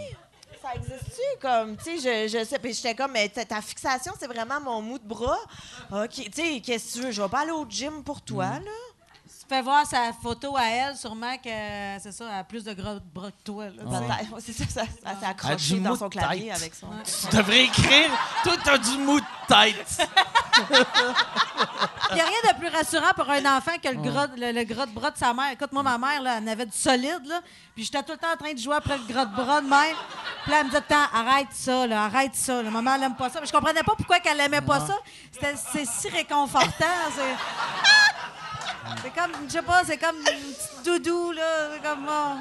Ça 0.63 0.75
existe-tu? 0.75 1.41
Comme, 1.41 1.77
tu 1.77 1.99
sais, 1.99 2.29
je, 2.29 2.39
je 2.39 2.45
sais. 2.45 2.59
Puis 2.59 2.73
j'étais 2.75 2.95
comme, 2.95 3.13
mais 3.13 3.29
ta, 3.29 3.61
fixation, 3.63 4.13
c'est 4.19 4.27
vraiment 4.27 4.61
mon 4.61 4.83
mou 4.83 4.99
de 4.99 5.07
bras. 5.07 5.39
OK, 5.93 6.11
tu 6.11 6.31
sais, 6.33 6.61
qu'est-ce 6.61 6.95
que 6.95 6.99
tu 6.99 7.05
veux? 7.07 7.11
Je 7.13 7.23
vais 7.23 7.29
pas 7.29 7.41
aller 7.41 7.53
au 7.53 7.67
gym 7.69 8.03
pour 8.03 8.21
toi, 8.21 8.47
là. 8.47 8.88
Fais 9.49 9.63
voir 9.63 9.87
sa 9.87 10.13
photo 10.13 10.57
à 10.57 10.65
elle, 10.65 10.97
sûrement 10.97 11.37
que 11.37 11.49
c'est 12.01 12.13
ça, 12.13 12.25
elle 12.31 12.39
a 12.41 12.45
plus 12.45 12.65
de 12.65 12.73
gros 12.75 12.99
bras 13.15 13.31
que 13.31 13.43
toi. 13.45 13.65
là. 13.67 13.83
Ouais, 13.85 14.41
C'est 14.41 14.53
ça, 14.53 14.65
ça, 14.65 14.81
ça 14.81 14.87
s'est 14.87 14.93
Elle 15.21 15.25
a 15.25 15.29
accroché 15.31 15.75
du 15.75 15.81
dans 15.81 15.97
son 15.97 16.09
clavier 16.09 16.49
tête. 16.49 16.57
avec 16.57 16.75
son. 16.75 16.87
Tu 17.31 17.37
devrais 17.37 17.65
écrire. 17.65 18.11
Toi, 18.45 18.55
t'as 18.63 18.79
du 18.79 18.99
mou 18.99 19.19
de 19.21 19.27
tête. 19.49 20.09
Il 22.11 22.15
n'y 22.15 22.21
a 22.21 22.25
rien 22.25 22.53
de 22.53 22.59
plus 22.59 22.69
rassurant 22.69 23.13
pour 23.15 23.29
un 23.31 23.45
enfant 23.57 23.73
que 23.83 23.89
le, 23.89 24.01
gras, 24.01 24.27
le, 24.37 24.51
le 24.53 24.65
gras 24.65 24.87
de 24.87 24.93
bras 24.93 25.11
de 25.11 25.19
sa 25.19 25.33
mère. 25.35 25.53
Écoute, 25.53 25.73
moi, 25.73 25.83
ma 25.83 25.99
mère, 25.99 26.23
là, 26.23 26.37
elle 26.39 26.45
en 26.45 26.47
avait 26.53 26.67
du 26.67 26.77
solide, 26.77 27.21
là. 27.27 27.41
Puis 27.75 27.85
j'étais 27.85 28.03
tout 28.03 28.13
le 28.13 28.19
temps 28.19 28.33
en 28.33 28.37
train 28.37 28.53
de 28.55 28.59
jouer 28.59 28.75
après 28.77 28.97
le 28.99 29.05
gras 29.05 29.25
de 29.27 29.35
bras 29.37 29.61
de 29.61 29.69
même. 29.69 29.97
Puis 30.43 30.51
là, 30.53 30.59
elle 30.61 30.65
me 30.67 30.71
disait 30.71 30.81
temps, 30.83 31.07
arrête 31.15 31.49
ça, 31.53 31.87
là, 31.87 32.05
arrête 32.05 32.35
ça. 32.35 32.63
là. 32.63 32.71
Maman, 32.71 32.95
elle 32.95 33.03
aime 33.05 33.15
pas 33.17 33.29
ça. 33.31 33.41
Mais 33.41 33.47
je 33.47 33.53
comprenais 33.53 33.83
pas 33.83 33.95
pourquoi 33.97 34.19
qu'elle 34.21 34.41
aimait 34.41 34.61
pas 34.63 34.81
ça. 34.81 34.95
C'était- 35.33 35.55
C'est 35.73 35.85
si 35.87 36.09
réconfortant. 36.09 36.87
C'est 39.03 39.11
comme, 39.15 39.33
je 39.47 39.53
sais 39.53 39.63
pas, 39.63 39.83
c'est 39.85 39.99
comme 39.99 40.17
une 40.17 40.25
petite 40.25 40.85
doudou, 40.85 41.33
là. 41.33 41.43
C'est 41.75 41.83
comme, 41.89 42.07
oh. 42.09 42.37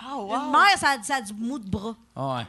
Ah, 0.00 0.16
wow. 0.16 0.34
Une 0.36 0.50
mère, 0.52 0.78
ça, 0.78 0.90
a- 0.90 1.02
ça 1.02 1.16
a 1.16 1.20
du 1.20 1.34
mou 1.34 1.58
de 1.58 1.68
bras. 1.68 1.94
Ouais. 2.16 2.46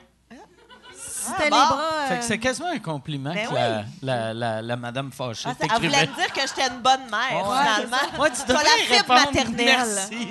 Si 1.02 1.32
t'as 1.38 1.38
bon. 1.38 1.44
les 1.44 1.50
bras... 1.50 2.06
Fait 2.08 2.16
que 2.16 2.20
euh, 2.20 2.26
c'est 2.28 2.38
quasiment 2.40 2.70
un 2.70 2.80
compliment 2.80 3.34
Ben 3.34 3.48
que 3.48 3.54
la, 3.54 3.84
la, 4.02 4.34
la, 4.34 4.62
la 4.62 4.76
madame 4.76 5.12
fâchée 5.12 5.50
Ah, 5.50 5.54
elle 5.60 5.70
voulait 5.76 6.08
me 6.08 6.16
dire 6.16 6.34
que 6.34 6.42
j'étais 6.42 6.68
une 6.68 6.80
bonne 6.82 7.10
mère, 7.10 7.48
Ouais. 7.48 7.58
finalement. 7.60 8.20
Ouais, 8.24 8.30
tu 8.32 8.38
T'as 8.38 8.46
devrais 8.48 8.64
la 8.64 8.70
fibre 8.70 8.96
répondre 9.14 9.26
maternelle. 9.26 9.56
merci. 9.66 10.28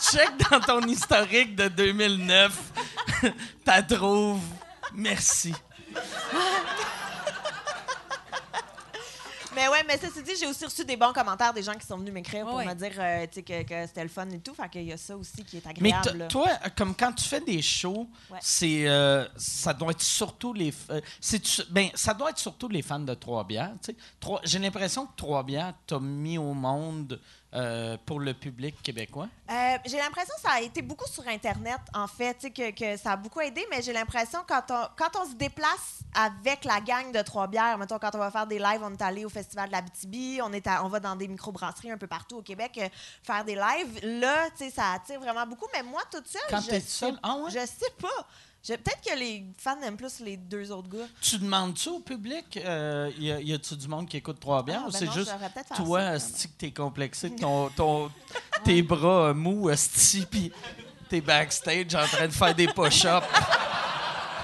tu 0.00 0.16
checkes 0.16 0.50
dans 0.50 0.60
ton 0.60 0.80
historique 0.86 1.56
de 1.56 1.68
2009, 1.68 2.52
t'as 3.64 3.82
trouves 3.82 4.40
merci. 4.94 5.54
Mais 9.54 9.68
ouais, 9.68 9.84
mais 9.86 9.98
ça 9.98 10.08
c'est 10.14 10.22
dit, 10.22 10.32
j'ai 10.38 10.46
aussi 10.46 10.64
reçu 10.64 10.84
des 10.84 10.96
bons 10.96 11.12
commentaires 11.12 11.52
des 11.52 11.62
gens 11.62 11.74
qui 11.74 11.86
sont 11.86 11.98
venus 11.98 12.12
m'écrire 12.12 12.46
pour 12.46 12.54
Ouais. 12.56 12.64
me 12.66 12.74
dire 12.74 12.92
euh, 12.98 13.26
tu 13.26 13.34
sais, 13.34 13.42
que, 13.42 13.62
que 13.62 13.86
c'était 13.86 14.02
le 14.02 14.08
fun 14.08 14.28
et 14.30 14.38
tout. 14.40 14.54
Fait 14.54 14.68
qu'il 14.68 14.84
y 14.84 14.92
a 14.92 14.96
ça 14.96 15.16
aussi 15.16 15.44
qui 15.44 15.58
est 15.58 15.64
Mais 15.80 15.92
agréable. 15.92 16.10
t- 16.12 16.18
là. 16.18 16.26
toi, 16.28 16.48
comme 16.76 16.94
quand 16.94 17.12
tu 17.12 17.24
fais 17.24 17.40
des 17.40 17.60
shows, 17.62 18.08
Ouais. 18.30 18.38
c'est 18.40 18.88
euh, 18.88 19.26
ça 19.36 19.74
doit 19.74 19.90
être 19.92 20.02
surtout 20.02 20.52
les 20.52 20.70
f- 20.70 20.90
euh, 20.90 21.00
c'est 21.20 21.42
ben 21.70 21.88
ça 21.94 22.14
doit 22.14 22.30
être 22.30 22.38
surtout 22.38 22.68
les 22.68 22.82
fans 22.82 22.98
de 23.00 23.14
Trois 23.14 23.44
Bières. 23.44 23.72
tu 23.82 23.92
sais. 23.92 23.96
Trois- 24.20 24.40
J'ai 24.44 24.58
l'impression 24.58 25.06
que 25.06 25.12
Trois 25.16 25.42
Bières 25.42 25.74
t'a 25.86 25.98
mis 26.00 26.38
au 26.38 26.54
monde 26.54 27.20
euh, 27.54 27.96
pour 28.06 28.20
le 28.20 28.32
public 28.34 28.80
québécois? 28.82 29.28
Euh, 29.50 29.76
j'ai 29.84 29.98
l'impression 29.98 30.34
que 30.36 30.40
ça 30.40 30.52
a 30.54 30.60
été 30.60 30.80
beaucoup 30.82 31.06
sur 31.06 31.26
Internet, 31.28 31.80
en 31.94 32.06
fait, 32.06 32.34
tu 32.34 32.40
sais, 32.46 32.50
que, 32.50 32.70
que 32.70 32.96
ça 32.96 33.12
a 33.12 33.16
beaucoup 33.16 33.40
aidé, 33.40 33.66
mais 33.70 33.82
j'ai 33.82 33.92
l'impression 33.92 34.40
quand 34.48 34.62
on, 34.70 34.86
quand 34.96 35.20
on 35.20 35.26
se 35.28 35.34
déplace 35.34 36.00
avec 36.14 36.64
la 36.64 36.80
gang 36.80 37.12
de 37.12 37.20
Trois-Bières, 37.22 37.76
mettons, 37.78 37.98
quand 37.98 38.14
on 38.14 38.18
va 38.18 38.30
faire 38.30 38.46
des 38.46 38.58
lives, 38.58 38.80
on 38.82 38.92
est 38.92 39.02
allé 39.02 39.24
au 39.24 39.28
Festival 39.28 39.66
de 39.68 39.72
la 39.72 39.82
BTB, 39.82 40.40
on, 40.42 40.52
est 40.52 40.66
à- 40.66 40.84
on 40.84 40.88
va 40.88 41.00
dans 41.00 41.16
des 41.16 41.28
microbrasseries 41.28 41.90
un 41.90 41.98
peu 41.98 42.06
partout 42.06 42.36
au 42.38 42.42
Québec 42.42 42.78
euh, 42.78 42.88
faire 43.22 43.44
des 43.44 43.54
lives, 43.54 44.00
là, 44.02 44.48
tu 44.50 44.64
sais, 44.64 44.70
ça 44.70 44.92
attire 44.92 45.20
vraiment 45.20 45.46
beaucoup, 45.46 45.66
mais 45.74 45.82
moi, 45.82 46.00
toute 46.10 46.26
seule, 46.26 46.40
Quand 46.48 46.60
je 46.60 46.70
sais, 46.70 46.80
seule? 46.80 47.18
Ah 47.22 47.36
ouais? 47.36 47.50
je 47.50 47.58
sais 47.66 47.90
pas. 48.00 48.26
Peut-être 48.64 49.00
que 49.04 49.18
les 49.18 49.44
fans 49.58 49.80
aiment 49.82 49.96
plus 49.96 50.20
les 50.20 50.36
deux 50.36 50.70
autres 50.70 50.88
gars. 50.88 51.06
Tu 51.20 51.36
demandes-tu 51.38 51.88
au 51.88 51.98
public, 51.98 52.58
euh, 52.64 53.10
y, 53.18 53.32
a, 53.32 53.40
y 53.40 53.52
a-tu 53.52 53.74
du 53.76 53.88
monde 53.88 54.08
qui 54.08 54.18
écoute 54.18 54.38
Trois 54.40 54.62
Bières 54.62 54.82
Ah, 54.84 54.88
ou 54.88 54.92
ben 54.92 54.98
c'est 54.98 55.06
non, 55.06 55.12
juste 55.12 55.32
toi, 55.74 56.00
asti, 56.00 56.46
que 56.48 56.52
t'es 56.58 56.70
complexé, 56.70 57.30
de 57.30 57.38
ton, 57.40 57.68
ton- 57.76 58.10
tes 58.64 58.82
bras 58.82 59.34
mous, 59.34 59.68
asti, 59.68 60.24
puis 60.30 60.52
t'es 61.08 61.20
backstage 61.20 61.92
en 61.96 62.06
train 62.06 62.28
de 62.28 62.32
faire 62.32 62.54
des 62.54 62.68
push-ups? 62.68 63.26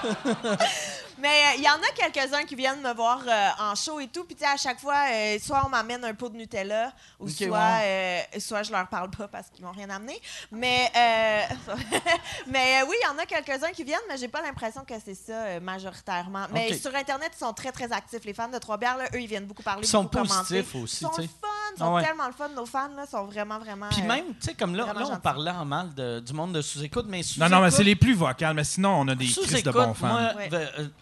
Mais 1.21 1.29
euh, 1.29 1.57
il 1.59 1.65
y 1.65 1.69
en 1.69 1.75
a 1.75 1.91
quelques-uns 1.97 2.45
qui 2.45 2.55
viennent 2.55 2.81
me 2.81 2.95
voir 2.95 3.21
euh, 3.27 3.49
en 3.59 3.75
show 3.75 3.99
et 4.01 4.07
tout. 4.09 4.25
Puis, 4.25 4.35
tu 4.37 4.45
sais, 4.45 4.51
à 4.51 4.57
chaque 4.57 4.81
fois, 4.81 4.97
euh, 5.13 5.39
soit 5.43 5.63
on 5.67 5.69
m'amène 5.69 6.05
un 6.05 6.15
pot 6.15 6.29
de 6.29 6.37
Nutella, 6.37 6.93
ou 7.19 7.29
soit, 7.29 7.47
ouais. 7.49 8.27
euh, 8.37 8.41
soit 8.41 8.63
je 8.63 8.71
leur 8.73 8.87
parle 8.89 9.11
pas 9.11 9.27
parce 9.29 9.49
qu'ils 9.51 9.65
m'ont 9.65 9.73
rien 9.73 9.91
amené. 9.91 10.21
Mais, 10.53 10.91
euh, 10.97 11.75
mais 12.47 12.81
euh, 12.83 12.87
oui, 12.89 12.97
il 13.03 13.07
y 13.07 13.11
en 13.15 13.19
a 13.19 13.27
quelques-uns 13.27 13.73
qui 13.73 13.85
viennent, 13.85 13.99
mais 14.09 14.17
j'ai 14.17 14.29
pas 14.29 14.43
l'impression 14.43 14.83
que 14.85 14.95
c'est 15.05 15.15
ça 15.15 15.33
euh, 15.33 15.61
majoritairement. 15.61 16.47
Mais 16.53 16.75
sur 16.77 16.95
Internet, 16.95 17.33
ils 17.35 17.39
sont 17.45 17.53
très, 17.53 17.73
très 17.73 17.93
actifs. 17.93 18.25
Les 18.25 18.35
fans 18.35 18.49
de 18.49 18.59
Trois-Bières, 18.59 18.97
là, 18.97 19.05
eux, 19.15 19.21
ils 19.21 19.27
viennent 19.27 19.47
beaucoup 19.47 19.63
parler, 19.63 19.83
Ils 19.85 19.89
sont 19.89 20.05
beaucoup 20.05 20.19
commenter. 20.27 20.61
aussi, 20.75 20.97
Ils 21.03 21.07
sont 21.07 21.11
tu 21.11 21.23
le 21.23 21.27
sais. 21.27 21.33
fun, 21.41 21.49
ils 21.77 21.83
Ah 21.83 21.85
sont 21.85 21.95
ouais. 21.95 22.05
tellement 22.05 22.27
le 22.27 22.33
fun. 22.33 22.49
Nos 22.55 22.67
fans, 22.67 22.89
là, 22.97 23.07
sont 23.07 23.25
vraiment, 23.25 23.59
vraiment... 23.59 23.89
Puis 23.91 24.03
même, 24.03 24.27
tu 24.41 24.47
sais, 24.49 24.55
comme 24.55 24.75
là, 24.75 24.87
on 25.11 25.17
parlait 25.19 25.51
en 25.51 25.65
mal 25.65 25.95
de- 25.95 26.21
du 26.21 26.33
monde 26.33 26.53
de 26.53 26.63
sous-écoute, 26.63 27.07
mais 27.09 27.23
sous 27.23 27.41
Non, 27.41 27.49
non, 27.49 27.61
mais 27.61 27.71
c'est 27.71 27.85
les 27.85 27.97
plus 27.97 28.15
vocales, 28.15 28.55
mais 28.55 28.65
sinon, 28.65 28.91
on 29.01 29.09
a 29.09 29.15
des 29.15 29.27
crises 29.27 29.63
de 29.63 29.71
bons 29.71 29.95
fans. 29.95 30.09
moi, 30.09 30.33
Ouais. 30.37 30.49
de- 30.49 30.57
euh, 30.57 30.83
de- 30.85 30.93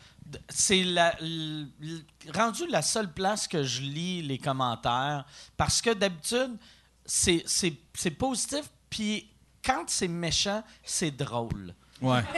c'est 0.48 0.82
la, 0.84 1.14
rendu 2.34 2.66
la 2.68 2.82
seule 2.82 3.12
place 3.12 3.46
que 3.48 3.62
je 3.62 3.82
lis 3.82 4.22
les 4.22 4.38
commentaires 4.38 5.24
parce 5.56 5.80
que 5.80 5.94
d'habitude, 5.94 6.56
c'est, 7.04 7.42
c'est, 7.46 7.74
c'est 7.94 8.10
positif, 8.10 8.62
puis 8.90 9.28
quand 9.64 9.84
c'est 9.88 10.08
méchant, 10.08 10.62
c'est 10.82 11.10
drôle. 11.10 11.74
Ouais. 12.00 12.22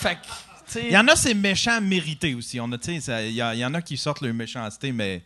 Fait 0.00 0.16
que. 0.16 0.78
Il 0.80 0.90
y 0.90 0.98
en 0.98 1.06
a, 1.06 1.14
c'est 1.14 1.34
méchant 1.34 1.80
mérité 1.80 2.34
aussi. 2.34 2.58
Il 2.58 3.30
y, 3.30 3.36
y 3.36 3.64
en 3.64 3.74
a 3.74 3.82
qui 3.82 3.96
sortent 3.96 4.22
leur 4.22 4.34
méchanceté, 4.34 4.90
mais 4.90 5.22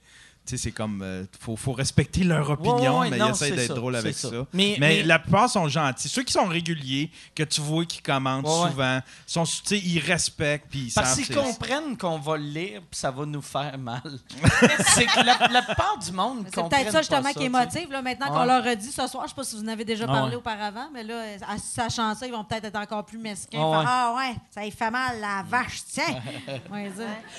c'est 0.56 0.70
comme. 0.72 1.02
euh, 1.02 1.24
faut, 1.40 1.56
faut 1.56 1.72
respecter 1.72 2.24
leur 2.24 2.48
opinion, 2.50 2.94
Ouais, 3.00 3.00
ouais, 3.00 3.10
mais 3.10 3.18
non, 3.18 3.26
ils 3.28 3.30
essaient 3.32 3.50
d'être 3.50 3.74
drôles 3.74 3.96
avec 3.96 4.14
ça. 4.14 4.30
ça. 4.30 4.36
Mais- 4.52 4.76
Mais, 4.78 4.78
mais- 4.78 5.02
la 5.02 5.18
plupart 5.18 5.50
sont 5.50 5.68
gentils. 5.68 6.08
Ceux 6.08 6.22
qui 6.22 6.32
sont 6.32 6.46
réguliers, 6.46 7.10
que 7.34 7.42
tu 7.42 7.60
vois 7.60 7.84
qui 7.84 8.00
commentent 8.00 8.46
Ouais, 8.46 8.70
souvent, 8.70 9.00
sont, 9.26 9.44
tu 9.44 9.50
sais, 9.64 9.78
ils 9.78 9.98
respectent, 10.00 10.68
puis 10.70 10.86
ils 10.88 10.92
Parce 10.94 11.16
qu'ils 11.16 11.34
comprennent 11.34 11.96
qu'on 11.98 12.18
va 12.18 12.36
le 12.36 12.44
lire, 12.44 12.80
puis 12.90 12.98
ça 12.98 13.10
va 13.10 13.26
nous 13.26 13.42
faire 13.42 13.76
mal. 13.78 14.00
c'est 14.94 15.06
que 15.06 15.24
la, 15.24 15.48
la 15.48 15.62
plupart 15.62 15.98
du 15.98 16.12
monde 16.12 16.46
C'est 16.54 16.62
peut-être 16.68 16.92
ça 16.92 16.98
justement 17.02 17.32
qui 17.32 17.44
est 17.44 17.48
motive. 17.48 17.90
Là, 17.90 18.00
maintenant 18.02 18.26
Ouais. 18.30 18.38
qu'on 18.38 18.44
leur 18.44 18.66
a 18.66 18.74
dit 18.74 18.90
ce 18.92 19.06
soir, 19.06 19.24
je 19.24 19.28
sais 19.30 19.34
pas 19.34 19.44
si 19.44 19.56
vous 19.56 19.62
en 19.64 19.68
avez 19.68 19.84
déjà 19.84 20.06
parlé 20.06 20.30
ouais. 20.30 20.36
auparavant, 20.36 20.88
mais 20.92 21.02
là, 21.02 21.22
à- 21.48 21.58
sachant 21.58 22.14
ça, 22.14 22.26
ils 22.26 22.32
vont 22.32 22.44
peut-être 22.44 22.64
être 22.64 22.76
encore 22.78 23.04
plus 23.04 23.18
mesquins. 23.18 23.58
Ah 23.60 23.70
Faire, 23.70 23.78
ouais. 23.80 23.84
Ah 23.88 24.14
ouais, 24.16 24.36
ça 24.54 24.64
y 24.64 24.70
fait 24.70 24.90
mal 24.90 25.20
la 25.20 25.42
vache, 25.42 25.82
tiens. 25.92 26.20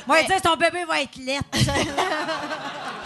Moi, 0.08 0.24
dire, 0.24 0.42
ton 0.42 0.56
bébé 0.56 0.84
va 0.86 1.02
être 1.02 1.16
laid. 1.18 1.40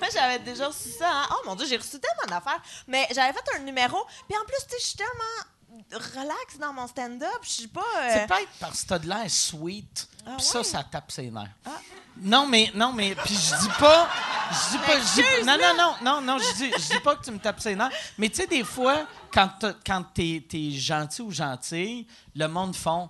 Moi, 0.00 0.08
j'avais 0.12 0.38
déjà 0.40 0.66
reçu 0.68 0.90
ça. 0.98 1.08
hein. 1.10 1.26
Oh 1.30 1.42
mon 1.46 1.54
Dieu, 1.54 1.66
j'ai 1.66 1.76
reçu 1.76 1.98
tellement 2.00 2.26
d'affaires. 2.36 2.60
Mais 2.88 3.06
j'avais 3.12 3.32
fait 3.32 3.56
un 3.56 3.60
numéro. 3.60 3.96
Puis 4.28 4.36
en 4.36 4.44
plus, 4.44 4.56
tu 4.68 4.70
sais, 4.70 4.76
je 4.80 4.86
suis 4.86 4.96
tellement 4.96 6.12
relax 6.14 6.58
dans 6.58 6.72
mon 6.72 6.86
stand-up. 6.86 7.28
Je 7.42 7.48
suis 7.50 7.68
pas. 7.68 7.80
euh, 7.98 8.08
C'est 8.14 8.26
peut-être 8.26 8.48
parce 8.60 8.82
que 8.82 8.88
t'as 8.88 8.98
de 8.98 9.08
l'air 9.08 9.30
sweet. 9.30 10.08
Ah 10.26 10.30
Puis 10.36 10.46
ça, 10.46 10.62
ça 10.64 10.84
tape 10.84 11.10
ses 11.10 11.30
nerfs. 11.30 11.50
Non, 12.20 12.46
mais, 12.46 12.70
non, 12.74 12.92
mais, 12.92 13.14
puis 13.14 13.34
je 13.34 13.56
dis 13.60 13.70
pas, 13.78 14.08
je 14.50 14.70
dis 14.76 14.78
pas, 14.84 14.98
je 15.00 15.14
dis, 15.40 15.46
non, 15.46 15.56
non, 15.58 15.74
non, 15.76 15.94
non, 16.02 16.20
non, 16.20 16.38
je 16.38 16.54
dis, 16.56 16.70
je 16.70 16.92
dis 16.94 17.00
pas 17.00 17.16
que 17.16 17.24
tu 17.24 17.30
me 17.30 17.38
tapes 17.38 17.60
ses 17.60 17.74
nerfs. 17.74 17.90
Mais 18.18 18.28
tu 18.28 18.36
sais, 18.36 18.46
des 18.46 18.64
fois, 18.64 19.06
quand 19.32 19.50
quand 19.84 20.02
t'es, 20.14 20.44
t'es 20.48 20.70
gentil 20.72 21.22
ou 21.22 21.30
gentille, 21.30 22.06
le 22.36 22.46
monde 22.48 22.76
font, 22.76 23.08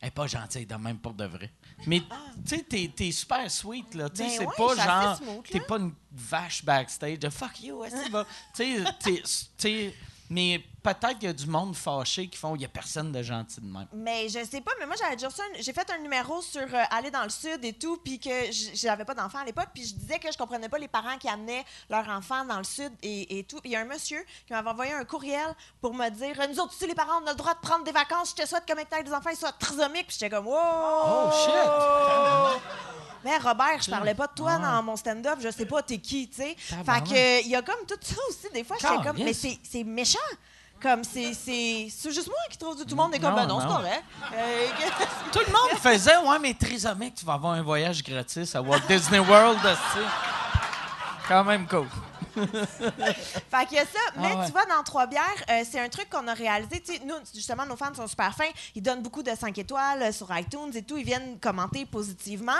elle 0.00 0.12
pas 0.12 0.26
gentille, 0.28 0.66
de 0.66 0.74
même 0.76 0.98
pour 0.98 1.14
de 1.14 1.24
vrai. 1.26 1.50
Mais 1.86 2.00
tu 2.00 2.56
sais, 2.56 2.62
t'es, 2.62 2.90
t'es 2.94 3.12
super 3.12 3.50
sweet, 3.50 3.94
là. 3.94 4.08
Tu 4.10 4.16
sais, 4.16 4.22
Ben 4.24 4.30
c'est 4.30 4.46
ouais, 4.46 4.54
pas 4.56 4.84
genre, 4.84 5.16
smooth, 5.16 5.44
t'es 5.50 5.60
pas 5.60 5.76
une 5.76 5.92
vache 6.12 6.64
backstage 6.64 7.18
de 7.18 7.28
fuck 7.30 7.60
you, 7.62 7.82
tu 8.54 9.22
sais, 9.58 9.94
mais 10.30 10.64
peut-être 10.84 11.18
qu'il 11.18 11.24
y 11.24 11.30
a 11.30 11.32
du 11.32 11.46
monde 11.46 11.74
fâché 11.74 12.28
qui 12.28 12.38
font, 12.38 12.54
il 12.54 12.62
y 12.62 12.64
a 12.64 12.68
personne 12.68 13.10
de 13.10 13.22
gentil 13.22 13.60
de 13.60 13.66
même. 13.66 13.88
Mais 13.94 14.28
je 14.28 14.44
sais 14.44 14.60
pas, 14.60 14.72
mais 14.78 14.86
moi 14.86 14.94
j'avais 15.00 15.16
déjà 15.16 15.28
j'ai 15.58 15.72
fait 15.72 15.90
un 15.90 15.98
numéro 15.98 16.42
sur 16.42 16.60
euh, 16.60 16.82
aller 16.90 17.10
dans 17.10 17.24
le 17.24 17.30
sud 17.30 17.64
et 17.64 17.72
tout, 17.72 17.96
puis 18.04 18.20
que 18.20 18.30
j'avais 18.74 19.04
pas 19.04 19.14
d'enfants 19.14 19.38
à 19.38 19.44
l'époque, 19.44 19.68
puis 19.72 19.84
je 19.86 19.94
disais 19.94 20.18
que 20.18 20.30
je 20.30 20.36
comprenais 20.36 20.68
pas 20.68 20.78
les 20.78 20.88
parents 20.88 21.16
qui 21.18 21.28
amenaient 21.28 21.64
leurs 21.88 22.08
enfants 22.08 22.44
dans 22.44 22.58
le 22.58 22.64
sud 22.64 22.92
et, 23.02 23.38
et 23.38 23.44
tout. 23.44 23.58
Il 23.64 23.70
y 23.70 23.76
a 23.76 23.80
un 23.80 23.86
monsieur 23.86 24.22
qui 24.46 24.52
m'avait 24.52 24.68
envoyé 24.68 24.92
un 24.92 25.04
courriel 25.04 25.54
pour 25.80 25.94
me 25.94 26.08
dire 26.10 26.36
nous 26.48 26.60
autres 26.60 26.74
aussi 26.74 26.86
les 26.86 26.94
parents 26.94 27.22
on 27.22 27.26
a 27.26 27.30
le 27.30 27.36
droit 27.36 27.54
de 27.54 27.60
prendre 27.60 27.84
des 27.84 27.92
vacances, 27.92 28.34
je 28.36 28.42
te 28.42 28.48
souhaite 28.48 28.66
que 28.66 28.72
avec 28.72 29.06
des 29.06 29.14
enfants 29.14 29.30
ils 29.30 29.36
soient 29.36 29.52
trisomiques, 29.52 30.08
puis 30.08 30.16
j'étais 30.20 30.30
comme 30.30 30.46
wow. 30.46 30.54
Oh, 30.54 31.30
shit! 31.32 32.62
Mais 33.24 33.38
Robert, 33.38 33.80
je 33.80 33.90
parlais 33.90 34.14
pas 34.14 34.26
de 34.26 34.34
toi 34.34 34.58
dans 34.58 34.82
mon 34.82 34.96
stand-up, 34.96 35.38
je 35.40 35.50
sais 35.50 35.64
pas 35.64 35.82
t'es 35.82 35.96
qui, 35.98 36.28
tu 36.28 36.36
sais. 36.42 36.56
Fait 36.58 37.02
que 37.02 37.42
il 37.42 37.48
y 37.48 37.56
a 37.56 37.62
comme 37.62 37.86
tout 37.88 37.96
ça 38.02 38.16
aussi 38.28 38.52
des 38.52 38.64
fois, 38.64 38.76
j'étais 38.78 39.02
comme 39.02 39.16
mais 39.16 39.32
c'est 39.32 39.84
méchant. 39.84 40.18
Comme 40.82 41.02
c'est 41.02 41.32
c'est 41.32 41.88
c'est 41.90 42.12
juste 42.12 42.26
moi 42.28 42.36
qui 42.50 42.58
trouve 42.58 42.76
tout 42.76 42.84
le 42.90 42.94
monde 42.96 43.14
est 43.14 43.18
comme 43.18 43.30
Non, 43.30 43.36
ben 43.36 43.46
non, 43.46 43.60
c'est 43.60 43.66
non. 43.66 43.76
correct. 43.76 44.04
Euh, 44.34 44.66
que- 44.68 45.30
Tout 45.32 45.44
le 45.46 45.52
monde 45.52 45.78
faisait, 45.80 46.16
ouais, 46.18 46.38
mais 46.38 46.52
trisomique, 46.54 47.14
tu 47.14 47.24
vas 47.24 47.34
avoir 47.34 47.54
un 47.54 47.62
voyage 47.62 48.02
gratis 48.02 48.54
à 48.54 48.60
Walt 48.60 48.80
Disney 48.88 49.18
World, 49.18 49.58
tu 49.62 49.68
sais. 49.68 50.06
Quand 51.26 51.42
même 51.44 51.66
cool. 51.66 51.86
Fait 52.36 53.66
qu'il 53.66 53.76
y 53.76 53.80
a 53.80 53.84
ça. 53.84 53.98
Mais 54.16 54.30
Ah 54.32 54.38
ouais. 54.40 54.46
tu 54.46 54.52
vois, 54.52 54.66
dans 54.66 54.82
Trois-Bières, 54.82 55.22
euh, 55.50 55.62
c'est 55.70 55.80
un 55.80 55.88
truc 55.88 56.10
qu'on 56.10 56.26
a 56.28 56.34
réalisé. 56.34 56.80
Tu 56.80 56.94
sais, 56.94 57.00
nous, 57.04 57.14
justement, 57.32 57.64
nos 57.64 57.76
fans 57.76 57.94
sont 57.94 58.06
super 58.08 58.34
fins. 58.34 58.50
Ils 58.74 58.82
donnent 58.82 59.02
beaucoup 59.02 59.22
de 59.22 59.30
5 59.34 59.56
étoiles 59.58 60.02
euh, 60.02 60.12
sur 60.12 60.36
iTunes 60.36 60.70
et 60.74 60.82
tout. 60.82 60.96
Ils 60.96 61.04
viennent 61.04 61.38
commenter 61.38 61.86
positivement. 61.86 62.52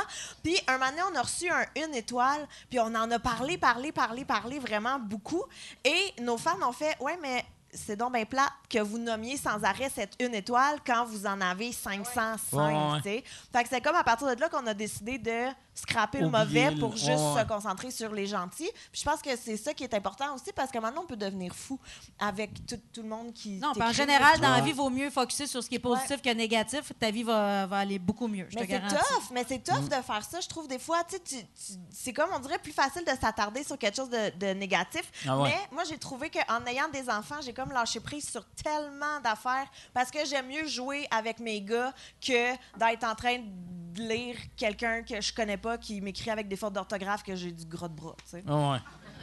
Puis, 0.43 0.57
un 0.69 0.79
moment 0.79 0.91
donné, 0.91 1.03
on 1.13 1.17
a 1.19 1.23
reçu 1.23 1.51
un 1.51 1.65
une 1.77 1.95
étoile. 1.95 2.47
Puis, 2.71 2.79
on 2.79 2.95
en 2.95 3.11
a 3.11 3.19
parlé, 3.19 3.59
parlé, 3.59 3.91
parlé, 3.93 4.25
parlé 4.25 4.59
vraiment 4.61 4.99
beaucoup. 5.01 5.43
Et 5.85 6.15
nos 6.23 6.39
fans 6.39 6.57
ont 6.67 6.73
fait 6.73 6.97
Ouais, 7.01 7.19
mais. 7.21 7.45
C'est 7.75 7.97
donc 7.97 8.13
bien 8.13 8.25
plat 8.25 8.49
que 8.71 8.79
vous 8.79 8.99
nommiez 8.99 9.37
sans 9.37 9.63
arrêt 9.65 9.91
cette 9.93 10.15
une 10.21 10.35
étoile 10.35 10.79
quand 10.87 11.05
vous 11.05 11.27
en 11.27 11.41
avez 11.41 11.73
505. 11.73 13.03
Ouais. 13.05 13.25
Fait 13.53 13.63
que 13.63 13.69
c'est 13.69 13.81
comme 13.81 13.97
à 13.97 14.05
partir 14.05 14.35
de 14.35 14.41
là 14.41 14.49
qu'on 14.49 14.67
a 14.67 14.75
décidé 14.75 15.19
de 15.19 15.49
scraper 15.75 16.21
le 16.21 16.29
mauvais 16.29 16.71
le- 16.71 16.79
pour 16.79 16.93
juste 16.97 17.09
ouais, 17.09 17.43
se 17.43 17.47
concentrer 17.49 17.91
sur 17.91 18.13
les 18.13 18.27
gentils. 18.27 18.71
Puis 18.93 19.01
je 19.01 19.05
pense 19.05 19.21
que 19.21 19.35
c'est 19.37 19.57
ça 19.57 19.75
qui 19.75 19.85
est 19.85 19.95
important 19.95 20.35
aussi 20.35 20.53
parce 20.55 20.71
que 20.71 20.79
maintenant 20.79 21.03
on 21.03 21.07
peut 21.07 21.17
devenir 21.17 21.55
fou 21.55 21.79
avec 22.19 22.67
tout, 22.67 22.79
tout 22.93 23.03
le 23.03 23.09
monde 23.09 23.33
qui. 23.35 23.59
Non, 23.59 23.73
puis 23.73 23.83
en 23.83 23.93
général, 23.93 24.39
dans 24.41 24.51
la 24.51 24.61
vie, 24.61 24.71
il 24.71 24.77
vaut 24.77 24.91
mieux 24.91 25.11
focuser 25.11 25.47
sur 25.47 25.63
ce 25.63 25.69
qui 25.69 25.75
est 25.77 25.79
positif 25.81 26.23
que 26.23 26.31
négatif. 26.33 26.93
Ta 26.99 27.11
vie 27.11 27.23
va, 27.25 27.67
va 27.67 27.79
aller 27.79 27.99
beaucoup 27.99 28.29
mieux, 28.29 28.47
je 28.51 28.59
Mais 28.59 28.67
c'est 28.69 28.81
tough, 28.89 29.31
mais 29.33 29.45
c'est 29.49 29.59
Mm. 29.59 29.75
tough 29.77 29.89
de 29.89 30.03
faire 30.03 30.25
ça. 30.25 30.41
Je 30.41 30.49
trouve 30.49 30.69
des 30.69 30.79
fois, 30.79 31.03
tu 31.05 31.17
sais, 31.17 31.23
tu- 31.23 31.37
tu- 31.45 31.79
c'est 31.91 32.13
comme 32.13 32.31
on 32.35 32.39
dirait 32.39 32.59
plus 32.59 32.73
facile 32.73 33.05
de 33.05 33.11
s'attarder 33.21 33.65
sur 33.65 33.79
quelque 33.79 33.97
chose 33.97 34.11
de, 34.11 34.31
de 34.39 34.47
négatif. 34.55 35.03
Ah 35.27 35.39
ouais. 35.39 35.49
Mais 35.51 35.59
moi, 35.75 35.85
j'ai 35.89 35.99
trouvé 35.99 36.31
qu'en 36.31 36.65
ayant 36.67 36.89
des 36.89 37.09
enfants, 37.11 37.41
j'ai 37.43 37.53
comme 37.53 37.73
lâché 37.73 38.01
prise 38.01 38.29
sur 38.31 38.45
tellement 38.63 39.21
d'affaires 39.23 39.67
parce 39.93 40.11
que 40.11 40.25
j'aime 40.25 40.47
mieux 40.49 40.67
jouer 40.67 41.07
avec 41.11 41.39
mes 41.41 41.61
gars 41.63 41.93
que 42.21 42.53
d'être 42.79 43.05
en 43.05 43.15
train 43.15 43.39
de 43.39 44.03
lire 44.03 44.37
quelqu'un 44.57 45.03
que 45.05 45.21
je 45.21 45.33
connais 45.33 45.57
pas 45.57 45.64
qui 45.79 46.01
m'écrit 46.01 46.31
avec 46.31 46.49
des 46.49 46.57
fautes 46.57 46.73
d'orthographe 46.75 47.23
que 47.23 47.35
j'ai 47.35 47.51
du 47.53 47.65
gros 47.67 47.89
de 47.89 47.95
bras. 47.95 48.15
Tu 48.25 48.31
sais. 48.39 48.45
Ah 48.49 48.71
ouais. 48.73 48.79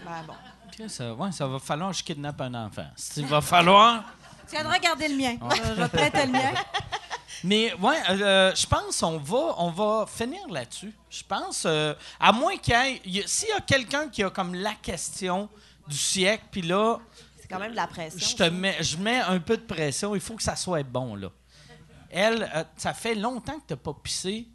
Ben 0.06 0.24
bon. 0.28 0.88
Ça, 0.88 1.14
ouais, 1.14 1.32
ça 1.32 1.48
va 1.48 1.60
falloir 1.60 1.92
que 1.92 1.98
je 1.98 2.04
kidnappe 2.04 2.42
un 2.42 2.54
enfant. 2.56 2.88
Il 3.18 3.26
va 3.26 3.42
falloir. 3.42 4.04
Tu 4.48 4.58
viendras 4.58 4.80
garder 4.80 5.08
le 5.08 5.16
mien. 5.16 5.38
Je- 5.50 5.64
Je 5.64 5.72
vais 5.74 5.88
te 5.88 5.96
prêter 5.96 6.26
le 6.26 6.32
mien. 6.34 6.52
Mais 7.46 7.74
ouais, 7.76 7.96
euh, 8.10 8.54
je 8.54 8.68
pense 8.68 9.02
on 9.02 9.18
va 9.18 9.56
on 9.58 9.70
va 9.72 10.06
finir 10.08 10.42
là-dessus. 10.50 10.94
Je 11.10 11.24
pense 11.24 11.64
euh, 11.66 11.94
à 12.20 12.32
moins 12.34 12.58
qu'il 12.58 12.74
y 12.74 12.78
ait 12.78 13.02
il 13.06 13.16
y 13.18 13.24
a- 13.24 13.28
s'il 13.28 13.48
y 13.48 13.54
a 13.54 13.62
quelqu'un 13.62 14.10
qui 14.10 14.24
a 14.24 14.30
comme 14.30 14.54
la 14.54 14.74
question 14.74 15.48
du 15.88 15.96
siècle 15.98 16.44
puis 16.52 16.62
là 16.64 16.98
C'est 17.40 17.48
quand 17.48 17.60
même 17.60 17.72
de 17.72 17.76
la 17.78 17.88
pression. 17.88 18.20
je 18.28 18.36
te 18.36 18.44
mets 18.50 18.78
je 18.84 18.98
mets 18.98 19.22
un 19.22 19.40
peu 19.40 19.56
de 19.58 19.64
pression, 19.64 20.14
il 20.16 20.22
faut 20.22 20.36
que 20.36 20.44
ça 20.44 20.56
soit 20.58 20.84
bon 20.84 21.16
là. 21.16 21.30
Elle 22.10 22.44
euh, 22.54 22.64
ça 22.76 22.94
fait 22.94 23.16
longtemps 23.16 23.58
que 23.60 23.68
t'as 23.68 23.76
pas 23.78 23.94
pissé 23.94 24.48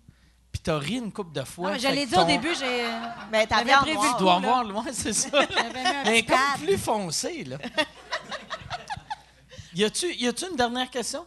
puis 0.57 0.63
t'as 0.63 0.79
ri 0.79 0.95
une 0.95 1.13
couple 1.13 1.33
de 1.39 1.45
fois. 1.45 1.69
Non, 1.69 1.73
mais 1.75 1.79
je 1.81 1.87
Fait 1.89 1.95
l'ai 1.95 2.05
que 2.07 2.11
dit 2.11 2.19
au 2.19 2.25
début, 2.25 2.55
j'ai. 2.59 2.85
Mais 3.31 3.47
t'as 3.47 3.57
J'avais 3.59 3.65
bien 3.71 3.79
prévu. 3.83 3.99
Tu 4.17 4.19
dois 4.19 4.33
là. 4.33 4.37
avoir 4.49 4.65
loin, 4.65 4.85
c'est 4.93 5.13
ça. 5.13 5.29
Mais 6.07 6.23
comme 6.23 6.39
plus 6.65 6.79
foncé 6.79 7.45
là. 7.45 7.59
Y 9.75 9.85
a-tu 9.85 10.15
y 10.15 10.27
a-tu 10.27 10.47
une 10.51 10.57
dernière 10.57 10.89
question? 10.91 11.27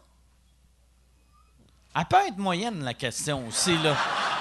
Elle 1.95 2.06
peut 2.06 2.18
être 2.27 2.38
moyenne 2.38 2.84
la 2.84 2.93
question 2.95 3.47
aussi 3.47 3.77
là. 3.77 3.95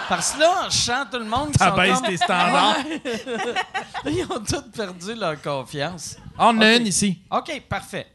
Parce 0.09 0.32
que 0.32 0.40
là, 0.40 0.69
je 0.70 0.77
sens 0.77 1.06
tout 1.12 1.19
le 1.19 1.27
monde 1.27 1.52
qui 1.52 1.59
sont 1.59 1.65
T'abaisses 1.66 1.98
comme- 1.98 2.06
tes 2.06 2.16
standards. 2.16 2.77
Ils 4.06 4.24
ont 4.31 4.43
tous 4.43 4.62
perdu 4.74 5.15
leur 5.15 5.40
confiance. 5.43 6.16
On 6.39 6.47
en 6.47 6.60
a 6.62 6.77
une 6.77 6.86
ici. 6.86 7.20
OK, 7.31 7.60
parfait. 7.69 8.06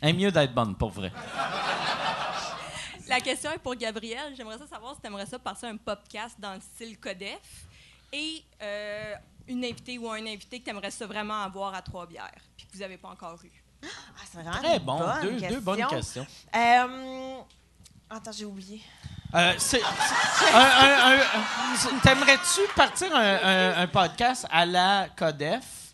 Elle 0.00 0.10
est 0.10 0.12
mieux 0.12 0.30
d'être 0.30 0.54
bonne, 0.54 0.76
pour 0.76 0.90
vrai. 0.90 1.10
La 3.08 3.20
question 3.20 3.50
est 3.52 3.58
pour 3.58 3.74
Gabriel. 3.74 4.34
J'aimerais 4.36 4.58
ça 4.58 4.66
savoir 4.66 4.94
si 4.94 5.00
tu 5.00 5.06
aimerais 5.06 5.26
ça 5.26 5.38
passer 5.38 5.66
un 5.66 5.76
podcast 5.76 6.36
dans 6.38 6.54
le 6.54 6.60
style 6.60 6.98
Codef 6.98 7.38
et 8.12 8.42
euh, 8.62 9.14
une 9.46 9.64
invitée 9.64 9.96
ou 9.98 10.10
un 10.10 10.26
invité 10.26 10.58
que 10.60 10.64
tu 10.64 10.70
aimerais 10.70 10.90
ça 10.90 11.06
vraiment 11.06 11.42
avoir 11.42 11.74
à 11.74 11.80
Trois-Bières 11.82 12.30
puis 12.56 12.66
que 12.66 12.72
vous 12.74 12.80
n'avez 12.80 12.98
pas 12.98 13.08
encore 13.08 13.38
eu. 13.44 13.50
Ah, 13.82 13.86
c'est 14.30 14.38
vraiment 14.42 14.56
Très 14.58 14.76
une 14.76 14.82
bon. 14.84 14.98
bonne 14.98 15.36
Deux, 15.48 15.60
bonnes 15.60 15.86
questions. 15.86 16.26
Euh, 16.54 17.36
Attends, 18.10 18.32
j'ai 18.32 18.44
oublié. 18.46 18.80
Euh, 19.34 19.52
c'est- 19.58 19.80
c'est- 19.80 20.54
un- 20.54 20.58
un- 20.58 21.12
un- 21.12 21.20
un- 21.20 21.98
T'aimerais-tu 22.02 22.60
partir 22.74 23.14
un, 23.14 23.20
un- 23.42 23.82
un 23.82 23.86
podcast 23.86 24.46
à 24.50 24.64
la 24.64 25.08
Codef? 25.16 25.87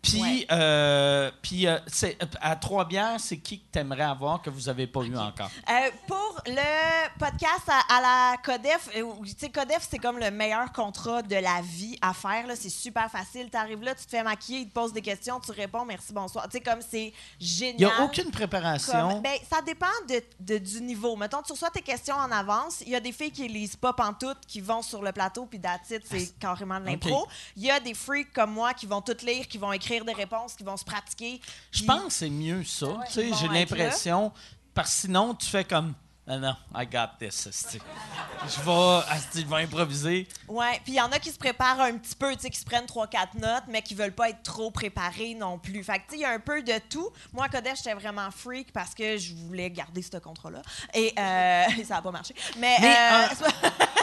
Puis, 0.00 0.20
Ouais. 0.22 0.46
euh, 0.52 1.30
puis 1.42 1.66
euh, 1.66 1.78
c'est- 1.88 2.16
à 2.40 2.54
Trois-Bières, 2.56 3.18
c'est 3.18 3.38
qui 3.38 3.58
que 3.60 3.64
t'aimerais 3.72 4.04
avoir 4.04 4.40
que 4.40 4.48
vous 4.48 4.62
n'avez 4.62 4.86
pas 4.86 5.00
eu 5.02 5.16
encore? 5.16 5.50
Euh, 5.68 5.72
pour 6.06 6.40
le 6.46 7.18
podcast 7.18 7.64
à, 7.68 7.96
à 7.96 8.00
la 8.00 8.36
Codef, 8.42 8.88
tu 8.92 9.02
sais, 9.36 9.50
Codef, 9.50 9.86
c'est 9.90 9.98
comme 9.98 10.18
le 10.18 10.30
meilleur 10.30 10.72
contrat 10.72 11.22
de 11.22 11.34
la 11.34 11.60
vie 11.62 11.98
à 12.00 12.14
faire. 12.14 12.44
C'est 12.54 12.68
super 12.70 13.10
facile. 13.10 13.48
Tu 13.50 13.56
arrives 13.56 13.82
là, 13.82 13.94
tu 13.96 14.04
te 14.04 14.10
fais 14.10 14.22
maquiller, 14.22 14.60
ils 14.60 14.68
te 14.68 14.72
posent 14.72 14.92
des 14.92 15.02
questions, 15.02 15.40
tu 15.40 15.50
réponds 15.50 15.84
merci, 15.84 16.12
bonsoir. 16.12 16.48
Tu 16.48 16.58
sais, 16.58 16.60
comme 16.62 16.80
c'est 16.80 17.12
génial. 17.40 17.74
Il 17.78 17.84
n'y 17.86 17.92
a 17.92 18.04
aucune 18.04 18.30
préparation. 18.30 18.92
Comme- 19.14 19.22
ben, 19.22 19.36
ça 19.50 19.60
dépend 19.62 19.86
de, 20.08 20.22
de- 20.40 20.58
du 20.58 20.80
niveau. 20.80 21.16
Mettons, 21.16 21.42
tu 21.42 21.52
reçois 21.52 21.70
tes 21.70 21.82
questions 21.82 22.14
en 22.14 22.30
avance. 22.30 22.82
Il 22.82 22.90
y 22.90 22.96
a 22.96 23.00
des 23.00 23.12
filles 23.12 23.32
qui 23.32 23.48
lisent 23.48 23.76
pas 23.76 23.92
pantoute, 23.92 24.38
qui 24.46 24.60
vont 24.60 24.80
sur 24.82 25.02
le 25.02 25.10
plateau, 25.10 25.46
puis 25.46 25.58
it, 25.90 26.02
c'est 26.08 26.38
carrément 26.38 26.78
de 26.78 26.86
l'impro. 26.86 27.26
Il 27.56 27.64
y 27.64 27.70
a 27.70 27.80
des 27.80 27.94
freaks 27.94 28.32
comme 28.32 28.52
moi 28.52 28.72
qui 28.74 28.86
vont 28.86 29.02
tout 29.02 29.16
lire, 29.24 29.48
qui 29.48 29.58
vont 29.58 29.72
écrire 29.72 29.87
des 30.04 30.12
réponses, 30.12 30.54
qui 30.54 30.64
vont 30.64 30.76
se 30.76 30.84
pratiquer. 30.84 31.40
Je 31.72 31.84
pense 31.84 32.04
que 32.04 32.12
c'est 32.12 32.30
mieux 32.30 32.64
ça. 32.64 32.86
Tu 33.06 33.12
sais, 33.12 33.30
J'ai 33.40 33.48
l'impression. 33.48 34.32
Parce 34.74 34.90
que 34.94 35.00
sinon, 35.02 35.34
tu 35.34 35.46
fais 35.46 35.64
comme. 35.64 35.94
Non, 36.26 36.38
non, 36.40 36.56
I 36.74 36.84
got 36.86 37.16
this. 37.18 37.48
Je 37.72 38.60
vais, 38.60 39.40
je 39.42 39.46
vais 39.46 39.62
improviser. 39.62 40.28
Ouais, 40.46 40.78
puis 40.84 40.92
il 40.92 40.96
y 40.96 41.00
en 41.00 41.10
a 41.10 41.18
qui 41.18 41.30
se 41.30 41.38
préparent 41.38 41.80
un 41.80 41.96
petit 41.96 42.14
peu, 42.14 42.34
tu 42.36 42.42
sais, 42.42 42.50
qui 42.50 42.58
se 42.58 42.66
prennent 42.66 42.84
3-4 42.84 43.38
notes, 43.40 43.62
mais 43.66 43.80
qui 43.80 43.94
veulent 43.94 44.12
pas 44.12 44.28
être 44.28 44.42
trop 44.42 44.70
préparés 44.70 45.32
non 45.34 45.58
plus. 45.58 45.82
Fait 45.82 45.94
que, 46.00 46.04
tu 46.04 46.10
sais, 46.10 46.16
il 46.16 46.20
y 46.20 46.24
a 46.26 46.32
un 46.32 46.38
peu 46.38 46.62
de 46.62 46.78
tout. 46.90 47.08
Moi, 47.32 47.46
à 47.46 47.48
Kodesh, 47.48 47.78
j'étais 47.78 47.94
vraiment 47.94 48.30
freak 48.30 48.72
parce 48.74 48.94
que 48.94 49.16
je 49.16 49.34
voulais 49.36 49.70
garder 49.70 50.02
ce 50.02 50.18
contrat-là. 50.18 50.60
Et 50.92 51.14
euh, 51.18 51.64
ça 51.88 51.96
a 51.96 52.02
pas 52.02 52.10
marché. 52.10 52.34
Mais, 52.58 52.76
Mais, 52.78 52.94
euh, 52.94 53.26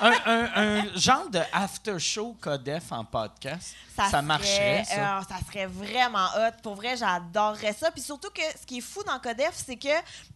un- 0.02 0.49
un 0.56 0.95
genre 0.95 1.30
de 1.30 1.41
after-show 1.53 2.38
Codef 2.41 2.91
en 2.91 3.06
podcast, 3.06 3.76
ça, 3.95 4.22
marcherait, 4.22 4.84
ça. 4.84 5.19
euh, 5.19 5.22
ça 5.27 5.38
serait 5.47 5.67
vraiment 5.67 6.27
hot. 6.38 6.51
Pour 6.61 6.76
vrai, 6.76 6.97
j'adorerais 6.97 7.73
ça. 7.73 7.91
Puis 7.91 8.01
surtout 8.01 8.30
que 8.30 8.41
ce 8.59 8.65
qui 8.65 8.80
est 8.80 8.81
fou 8.81 9.03
dans 9.03 9.19
Codef, 9.19 9.53
c'est 9.53 9.77
que 9.77 9.88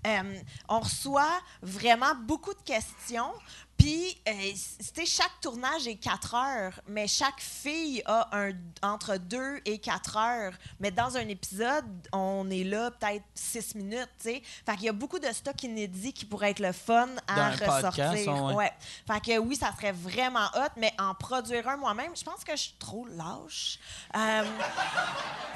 euh, 0.08 0.40
on 0.68 0.80
reçoit 0.80 1.40
vraiment 1.62 2.16
beaucoup 2.16 2.54
de 2.54 2.62
questions. 2.64 3.32
Puis, 3.80 4.22
euh, 4.28 4.32
tu 4.52 4.84
sais, 4.94 5.06
chaque 5.06 5.40
tournage 5.42 5.88
est 5.88 5.96
4 5.96 6.36
heures, 6.36 6.74
mais 6.88 7.08
chaque 7.08 7.40
fille 7.40 8.04
a 8.06 8.28
un, 8.34 8.52
entre 8.84 9.16
2 9.18 9.62
et 9.66 9.78
4 9.80 10.18
heures. 10.18 10.54
Mais 10.82 10.92
dans 10.92 11.16
un 11.16 11.28
épisode, 11.30 11.86
on 12.12 12.50
est 12.52 12.66
là 12.66 12.92
peut-être 12.92 13.24
6 13.34 13.76
minutes, 13.76 14.10
tu 14.22 14.32
sais. 14.32 14.44
Fait 14.66 14.74
qu'il 14.76 14.84
y 14.84 14.90
a 14.90 14.94
beaucoup 14.94 15.18
de 15.20 15.28
stock 15.32 15.64
inédit 15.64 16.12
qui 16.12 16.26
pourrait 16.26 16.52
être 16.52 16.60
le 16.60 16.74
fun 16.74 17.08
à 17.28 17.36
Dans 17.36 17.42
un 17.42 17.52
ressortir. 17.52 18.06
podcast, 18.10 18.28
ouais. 18.28 18.54
Ouais. 18.56 18.74
Fait 19.08 19.22
que 19.22 19.38
oui, 19.40 19.56
ça 19.56 19.72
serait 19.76 19.94
vraiment 19.94 20.48
hot, 20.56 20.74
mais 20.76 20.94
en 21.00 21.16
produire 21.16 21.68
un 21.70 21.78
moi-même, 21.78 22.12
je 22.16 22.24
pense 22.24 22.44
que 22.44 22.52
je 22.52 22.62
suis 22.64 22.76
trop 22.78 23.06
lâche. 23.08 23.80
Euh, 24.16 24.44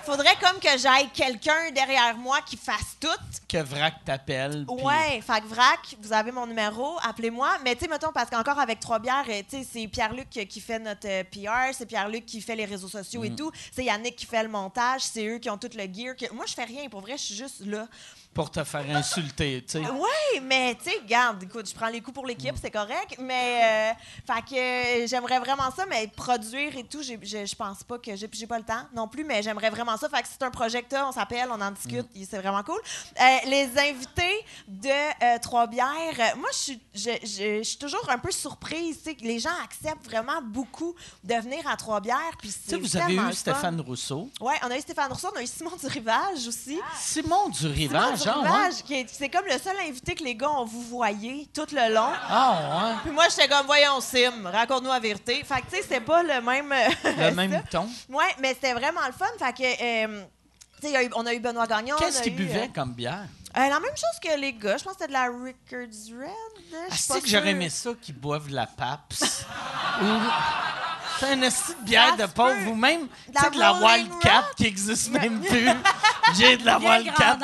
faudrait 0.05 0.35
comme 0.41 0.59
que 0.61 0.77
j'aille 0.77 1.09
quelqu'un 1.09 1.71
derrière 1.73 2.15
moi 2.17 2.39
qui 2.45 2.55
fasse 2.55 2.95
tout. 3.01 3.07
Que 3.49 3.57
Vrac 3.61 4.03
t'appelle. 4.05 4.65
puis- 4.65 4.83
Ouais, 4.85 5.21
fait 5.21 5.41
que 5.41 5.47
Vrac, 5.47 5.95
vous 6.01 6.13
avez 6.13 6.31
mon 6.31 6.47
numéro, 6.47 6.97
appelez-moi. 7.03 7.57
Mais 7.65 7.75
tu 7.75 7.81
sais, 7.81 7.87
mettons, 7.89 8.11
parce 8.13 8.29
qu'encore 8.29 8.59
avec 8.59 8.79
Trois 8.79 8.99
Bières, 8.99 9.25
euh, 9.29 9.41
c'est 9.69 9.87
Pierre-Luc 9.87 10.29
qui 10.29 10.59
fait 10.59 10.79
notre 10.79 11.07
euh, 11.07 11.23
PR, 11.23 11.73
c'est 11.73 11.85
Pierre-Luc 11.85 12.25
qui 12.25 12.41
fait 12.41 12.55
les 12.55 12.65
réseaux 12.65 12.87
sociaux 12.87 13.21
Mm. 13.21 13.25
et 13.25 13.35
tout. 13.35 13.51
C'est 13.71 13.83
Yannick 13.85 14.15
qui 14.15 14.25
fait 14.25 14.43
le 14.43 14.49
montage, 14.49 15.01
c'est 15.01 15.25
eux 15.27 15.37
qui 15.39 15.49
ont 15.49 15.57
tout 15.57 15.69
le 15.75 15.83
gear. 15.93 16.15
que- 16.15 16.31
Moi, 16.33 16.45
je 16.47 16.53
fais 16.53 16.63
rien, 16.65 16.87
pour 16.89 17.01
vrai, 17.01 17.13
je 17.17 17.23
suis 17.23 17.35
juste 17.35 17.65
là. 17.65 17.87
Pour 18.33 18.49
te 18.49 18.63
faire 18.63 18.85
insulter, 18.95 19.63
tu 19.65 19.73
sais. 19.73 19.79
Oui, 19.79 20.39
mais 20.41 20.75
tu 20.75 20.89
sais, 20.89 21.01
garde, 21.05 21.43
écoute, 21.43 21.69
je 21.69 21.75
prends 21.75 21.89
les 21.89 22.01
coups 22.01 22.15
pour 22.15 22.25
l'équipe, 22.25 22.55
c'est 22.61 22.71
correct. 22.71 23.15
Mais, 23.19 23.93
euh, 23.93 24.33
fait 24.33 24.41
que 24.41 25.03
euh, 25.03 25.07
j'aimerais 25.07 25.39
vraiment 25.39 25.69
ça, 25.75 25.85
mais 25.85 26.07
produire 26.07 26.75
et 26.77 26.83
tout, 26.83 27.01
je 27.03 27.55
pense 27.55 27.83
pas 27.83 27.97
que 27.97 28.15
j'ai 28.15 28.47
pas 28.47 28.57
le 28.57 28.63
temps 28.63 28.87
non 28.95 29.07
plus, 29.07 29.23
mais 29.23 29.41
j'aimerais 29.41 29.69
vraiment 29.69 29.97
ça. 29.97 30.09
Fait 30.09 30.21
que 30.21 30.27
c'est 30.27 30.43
un 30.43 30.51
t'as, 30.81 31.07
on 31.07 31.11
s'appelle, 31.11 31.47
on 31.51 31.61
en 31.61 31.71
discute, 31.71 32.07
c'est 32.29 32.37
vraiment 32.37 32.63
cool. 32.63 32.79
Euh, 33.19 33.37
les 33.49 33.69
invités 33.77 34.45
de 34.67 34.89
euh, 34.89 35.37
Trois 35.41 35.67
Bières, 35.67 35.87
euh, 36.19 36.37
moi, 36.37 36.49
je 36.93 37.63
suis 37.63 37.77
toujours 37.77 38.09
un 38.09 38.17
peu 38.17 38.31
surprise, 38.31 38.97
tu 39.03 39.11
sais, 39.11 39.17
les 39.21 39.39
gens 39.39 39.49
acceptent 39.63 40.05
vraiment 40.05 40.41
beaucoup 40.41 40.95
de 41.23 41.35
venir 41.35 41.67
à 41.67 41.75
Trois 41.75 41.99
Bières. 41.99 42.17
Puis 42.39 42.49
Tu 42.49 42.53
sais, 42.53 42.61
c'est 42.67 42.77
vous 42.77 42.97
avez 42.97 43.15
eu. 43.15 43.33
Stéphane 43.33 43.81
Rousseau. 43.81 44.29
Ouais, 44.39 44.55
on 44.63 44.71
a 44.71 44.77
eu 44.77 44.81
Stéphane 44.81 45.11
Rousseau, 45.11 45.29
on 45.33 45.39
a 45.39 45.43
eu 45.43 45.47
Simon 45.47 45.75
du 45.75 45.87
Rivage 45.87 46.47
aussi. 46.47 46.79
Simon 46.99 47.49
du 47.49 47.57
Simon 47.57 47.73
Rivage, 47.73 48.21
du 48.21 48.22
genre, 48.23 48.43
ouais. 48.43 49.05
C'est 49.11 49.29
comme 49.29 49.45
le 49.45 49.57
seul 49.59 49.75
invité 49.87 50.15
que 50.15 50.23
les 50.23 50.35
gars 50.35 50.49
ont 50.51 50.65
vous 50.65 50.81
voyé 50.81 51.47
tout 51.53 51.65
le 51.71 51.93
long. 51.93 52.09
Ah, 52.29 52.95
Puis 53.03 53.11
moi, 53.11 53.25
j'étais 53.29 53.47
comme, 53.47 53.65
voyons, 53.65 53.99
Sim, 54.01 54.45
raconte-nous 54.51 54.89
la 54.91 54.99
vérité. 54.99 55.43
Fait 55.43 55.61
que, 55.61 55.69
tu 55.69 55.77
sais, 55.77 55.85
c'est 55.87 56.01
pas 56.01 56.23
le 56.23 56.41
même. 56.41 56.69
ouais. 56.69 56.89
Le 57.29 57.35
même 57.35 57.63
ton. 57.69 57.87
Ouais, 58.09 58.25
mais 58.39 58.49
c'était 58.53 58.73
vraiment 58.73 59.01
le 59.05 59.13
fun. 59.13 59.25
Fait 59.39 59.53
que, 59.53 60.07
euh, 60.07 60.23
tu 60.81 60.87
sais, 60.89 61.09
on 61.15 61.25
a 61.25 61.33
eu 61.33 61.39
Benoît 61.39 61.67
Gagnon. 61.67 61.95
Qu'est-ce 61.99 62.21
qu'il 62.21 62.35
buvait 62.35 62.63
euh, 62.63 62.73
comme 62.73 62.93
bière? 62.93 63.25
Euh, 63.55 63.69
la 63.69 63.79
même 63.79 63.95
chose 63.95 64.19
que 64.21 64.39
les 64.39 64.53
gars. 64.53 64.77
Je 64.77 64.83
pense 64.83 64.93
que 64.93 64.99
c'était 65.01 65.07
de 65.07 65.13
la 65.13 65.23
Rickards 65.25 66.19
Red. 66.19 66.63
Je 66.71 66.75
Ah, 66.91 67.13
pas 67.13 67.21
que 67.21 67.27
j'aurais 67.27 67.49
aimé 67.51 67.69
ça 67.69 67.91
qu'ils 68.01 68.15
boivent 68.15 68.49
de 68.49 68.55
la 68.55 68.65
PAPS. 68.67 69.45
Ou- 70.01 70.05
C'est 71.19 71.27
un 71.31 71.41
esti 71.43 71.73
de 71.75 71.85
bière 71.85 72.17
de 72.17 72.25
pauvre. 72.25 72.67
Ou 72.71 72.75
même, 72.75 73.07
tu 73.33 73.39
sais, 73.39 73.49
de 73.51 73.59
la 73.59 73.73
Wildcat 73.73 74.45
qui 74.57 74.65
existe 74.65 75.09
même 75.11 75.41
plus. 75.41 75.69
J'ai 76.35 76.57
de 76.57 76.65
la 76.65 76.79
Wildcat. 76.79 77.37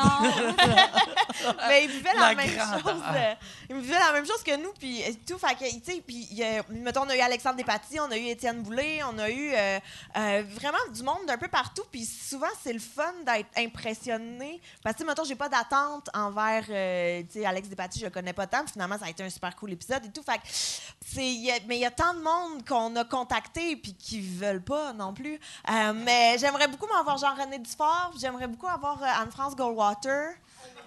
Mais 1.68 1.84
il 1.86 1.92
vivait 1.92 2.14
la, 2.14 2.20
La 2.30 2.36
même 2.36 2.50
chose. 2.50 3.04
euh, 3.14 3.34
il 3.70 3.76
vivait 3.78 4.00
la 4.00 4.12
même 4.12 4.26
chose 4.26 4.44
que 4.44 4.56
nous, 4.58 4.74
puis 4.80 5.04
euh, 5.04 5.12
tout. 5.28 5.38
Fait 5.38 5.54
que, 5.56 5.72
tu 5.72 5.84
sais, 5.94 6.04
puis, 6.06 6.28
mettons, 6.70 7.04
on 7.04 7.10
a 7.10 7.16
eu 7.16 7.20
Alexandre 7.22 7.56
Despatie, 7.58 8.00
on 8.00 8.12
a 8.12 8.18
eu 8.18 8.26
Étienne 8.26 8.64
Boulay, 8.64 9.02
on 9.04 9.18
a 9.20 9.30
eu 9.30 9.52
euh, 9.54 10.44
vraiment 10.56 10.78
du 10.94 11.04
monde 11.04 11.26
d'un 11.28 11.38
peu 11.38 11.48
partout. 11.48 11.84
Puis 11.92 12.06
souvent, 12.06 12.48
c'est 12.64 12.74
le 12.74 12.80
fun 12.80 13.14
d'être 13.26 13.50
impressionné. 13.58 14.60
Parce 14.84 14.96
que, 14.98 15.04
mettons, 15.04 15.24
j'ai 15.24 15.36
pas 15.36 15.50
d'attente 15.50 15.99
envers, 16.14 16.64
euh, 16.70 17.22
Alex 17.46 17.68
Despatie, 17.68 18.00
je 18.00 18.06
le 18.06 18.12
connais 18.12 18.34
pas 18.34 18.48
tant. 18.48 18.64
puis 18.64 18.74
Finalement, 18.74 18.98
ça 18.98 19.06
a 19.06 19.10
été 19.10 19.24
un 19.24 19.30
super 19.30 19.56
cool 19.56 19.74
épisode 19.74 20.06
et 20.06 20.12
tout. 20.12 20.24
Fait 20.24 20.38
que, 20.38 20.44
c'est, 20.46 21.26
il 21.26 21.46
y 21.46 21.52
a- 21.52 21.60
mais 21.68 21.78
il 21.78 21.82
y 21.82 21.86
a 21.86 21.92
tant 21.92 22.14
de 22.14 22.20
monde 22.22 22.66
qu'on 22.68 22.96
a 22.96 23.04
contacté 23.06 23.76
puis 23.76 23.94
qui 23.96 24.22
veulent 24.22 24.64
pas 24.64 24.94
non 24.94 25.14
plus. 25.14 25.40
Euh, 25.70 25.94
mais 25.94 26.38
j'aimerais 26.40 26.68
beaucoup 26.68 26.88
m'avoir 26.88 27.18
Jean-René 27.18 27.60
Dufort, 27.60 28.12
j'aimerais 28.20 28.48
beaucoup 28.48 28.68
avoir 28.68 29.02
euh, 29.04 29.08
Anne-France 29.22 29.56
Goldwater. 29.56 30.32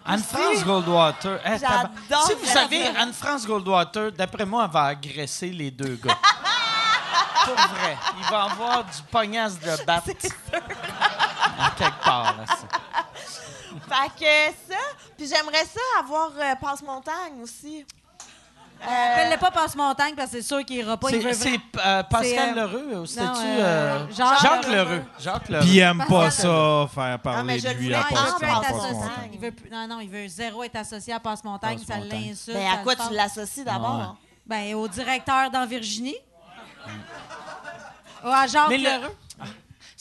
Anne-France 0.04 0.64
Goldwater. 0.64 1.40
Eh, 1.44 1.58
J'adore 1.58 2.26
Si 2.26 2.34
vous 2.34 2.46
savez. 2.46 2.86
Anne-France 2.88 3.46
Goldwater, 3.46 4.10
d'après 4.12 4.44
moi, 4.44 4.64
elle 4.64 4.70
va 4.72 4.84
agresser 4.86 5.50
les 5.50 5.70
deux 5.70 5.94
gars. 5.96 6.18
Pour 7.44 7.54
vrai. 7.54 7.96
Il 8.18 8.24
va 8.30 8.44
avoir 8.44 8.84
du 8.84 9.02
pognasse 9.10 9.58
de 9.58 9.84
batte. 9.84 10.08
À 11.58 11.70
quelque 11.76 12.04
part. 12.04 12.36
Là, 12.36 12.44
ça. 12.46 13.01
Fait 13.88 14.08
que 14.24 14.72
ça. 14.72 14.80
Puis 15.16 15.26
j'aimerais 15.26 15.64
ça 15.64 15.80
avoir 16.00 16.30
euh, 16.38 16.54
Passe-Montagne 16.60 17.40
aussi. 17.42 17.84
Euh, 18.84 19.12
Appelle-le 19.12 19.38
pas 19.38 19.52
Passe-Montagne 19.52 20.14
parce 20.16 20.32
que 20.32 20.38
c'est 20.38 20.42
sûr 20.46 20.64
qu'il 20.64 20.78
ira 20.78 20.96
pas. 20.96 21.08
C'est 21.08 21.32
c'est, 21.34 21.60
euh, 21.84 22.02
Pascal 22.02 22.22
C'est, 22.24 22.48
euh, 22.50 22.54
Lheureux 22.54 22.98
ou 23.00 23.06
c'était-tu 23.06 23.28
euh, 23.44 23.60
euh, 23.60 24.06
Jacques 24.10 24.40
Jacques 24.42 24.66
Lheureux. 24.68 25.02
Jacques 25.20 25.48
Lheureux. 25.50 25.64
Puis 25.64 25.74
il 25.74 25.78
aime 25.78 26.04
pas 26.08 26.30
ça, 26.32 26.88
faire 26.92 27.04
Ah, 27.14 27.18
parler 27.18 27.42
mais 27.44 27.58
je 27.60 27.68
de 27.68 27.68
le 27.68 27.74
lui 27.78 27.84
voulais 27.84 27.96
à 27.96 28.02
passe 28.02 28.32
Passe-Montagne. 28.40 29.30
Il 29.32 29.38
veut 29.38 29.52
plus- 29.52 29.70
non, 29.70 29.86
non, 29.86 30.00
il 30.00 30.08
veut 30.10 30.26
zéro 30.26 30.64
être 30.64 30.74
associé 30.76 31.12
à 31.14 31.20
Passe-Montagne. 31.20 31.78
Ça 31.78 31.94
Passe-Montagne. 31.94 32.28
l'insulte. 32.30 32.56
ben, 32.56 32.66
à 32.66 32.76
ça 32.76 32.82
quoi 32.82 32.94
le 32.96 33.08
tu 33.08 33.14
l'associes 33.14 33.64
d'abord? 33.64 34.16
Ben, 34.46 34.74
au 34.74 34.88
directeur 34.88 35.48
dans 35.52 35.64
Virginie. 35.64 36.16
Ou 38.24 38.28
à 38.28 38.46
Jacques 38.48 38.68
Mais 38.68 38.78
le- 38.78 38.84
Lheureux. 38.84 39.16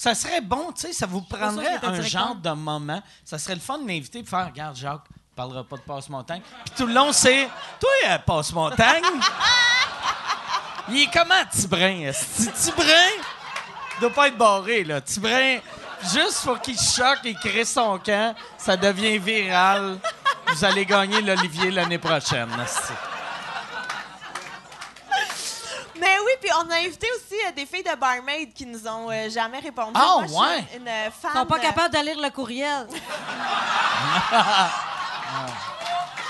Ça 0.02 0.16
serait 0.16 0.42
bon, 0.42 0.72
tu 0.72 0.88
sais, 0.88 0.94
ça 0.94 1.06
vous 1.06 1.22
prendrait 1.22 1.76
un 1.76 1.80
directeur. 1.80 2.02
genre 2.02 2.34
de 2.36 2.50
moment. 2.50 3.04
Ça 3.24 3.38
serait 3.38 3.54
le 3.54 3.62
fun 3.62 3.78
de 3.78 3.88
l'inviter 3.88 4.18
et 4.18 4.24
faire 4.24 4.48
Regarde, 4.48 4.76
Jacques, 4.76 5.04
on 5.12 5.36
parlera 5.36 5.64
pas 5.64 5.76
de 5.76 5.82
passe-montagne. 5.82 6.42
Puis 6.66 6.74
tout 6.76 6.88
le 6.88 6.94
long, 6.96 7.12
c'est 7.12 7.48
Toi, 7.80 7.92
euh, 8.08 8.18
passe-montagne? 8.18 9.04
Il 10.90 11.02
est 11.02 11.14
comment, 11.14 11.46
Tibrin? 11.52 12.10
Tibrin? 12.56 13.12
Il 13.98 14.02
doit 14.02 14.10
pas 14.10 14.30
être 14.30 14.38
barré, 14.40 14.84
là. 14.86 15.02
Tibrin, 15.02 15.60
juste 16.12 16.46
pour 16.46 16.60
qu'il 16.62 16.80
choque 16.80 17.24
et 17.26 17.36
crée 17.36 17.64
son 17.64 18.00
camp, 18.00 18.34
ça 18.58 18.76
devient 18.76 19.20
viral. 19.20 20.00
Vous 20.48 20.66
allez 20.66 20.84
gagner 20.84 21.22
l'Olivier 21.22 21.70
l'année 21.70 22.00
prochaine. 22.00 22.50
esti. 22.60 22.94
Mais 26.02 26.18
oui, 26.26 26.32
puis 26.42 26.50
on 26.58 26.68
a 26.72 26.78
invité 26.78 27.06
aussi 27.16 27.36
euh, 27.46 27.52
des 27.56 27.68
filles 27.68 27.84
de 27.84 27.96
barmaid 27.96 28.52
qui 28.54 28.66
nous 28.66 28.88
ont 28.88 29.12
euh, 29.12 29.30
jamais 29.30 29.60
répondu. 29.60 29.92
Ah, 29.94 30.16
Moi, 30.18 30.24
je 30.24 30.30
suis 30.30 30.42
ouais? 30.42 30.66
Une, 30.78 30.88
euh, 30.88 31.12
fan. 31.12 31.32
Ils 31.36 31.38
sont 31.38 31.46
pas 31.46 31.60
capables 31.60 31.94
de 31.94 32.00
lire 32.04 32.20
le 32.20 32.32
courriel. 32.32 32.88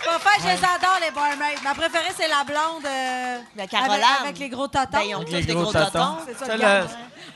Fait, 0.00 0.40
je 0.42 0.46
les 0.46 0.64
adore, 0.64 0.98
les 1.00 1.10
barmaids. 1.10 1.56
Ma 1.62 1.74
préférée, 1.74 2.12
c'est 2.16 2.28
la 2.28 2.42
blonde. 2.44 2.84
euh, 2.86 3.40
La 3.56 3.66
Caroline. 3.66 3.92
Avec, 4.02 4.20
avec 4.22 4.38
les 4.38 4.48
gros 4.48 4.66
totons. 4.68 4.88
Ben, 4.92 5.02
ils 5.02 5.14
ont 5.14 5.24
tous 5.24 5.32
les 5.32 5.42
des 5.42 5.52
gros 5.52 5.64
gros 5.64 5.72
tatons. 5.72 5.90
tatons. 5.92 6.16
C'est 6.26 6.34
ça, 6.38 6.46
Ça, 6.46 6.52
le 6.52 6.58
le- 6.58 6.60
gars. 6.60 6.86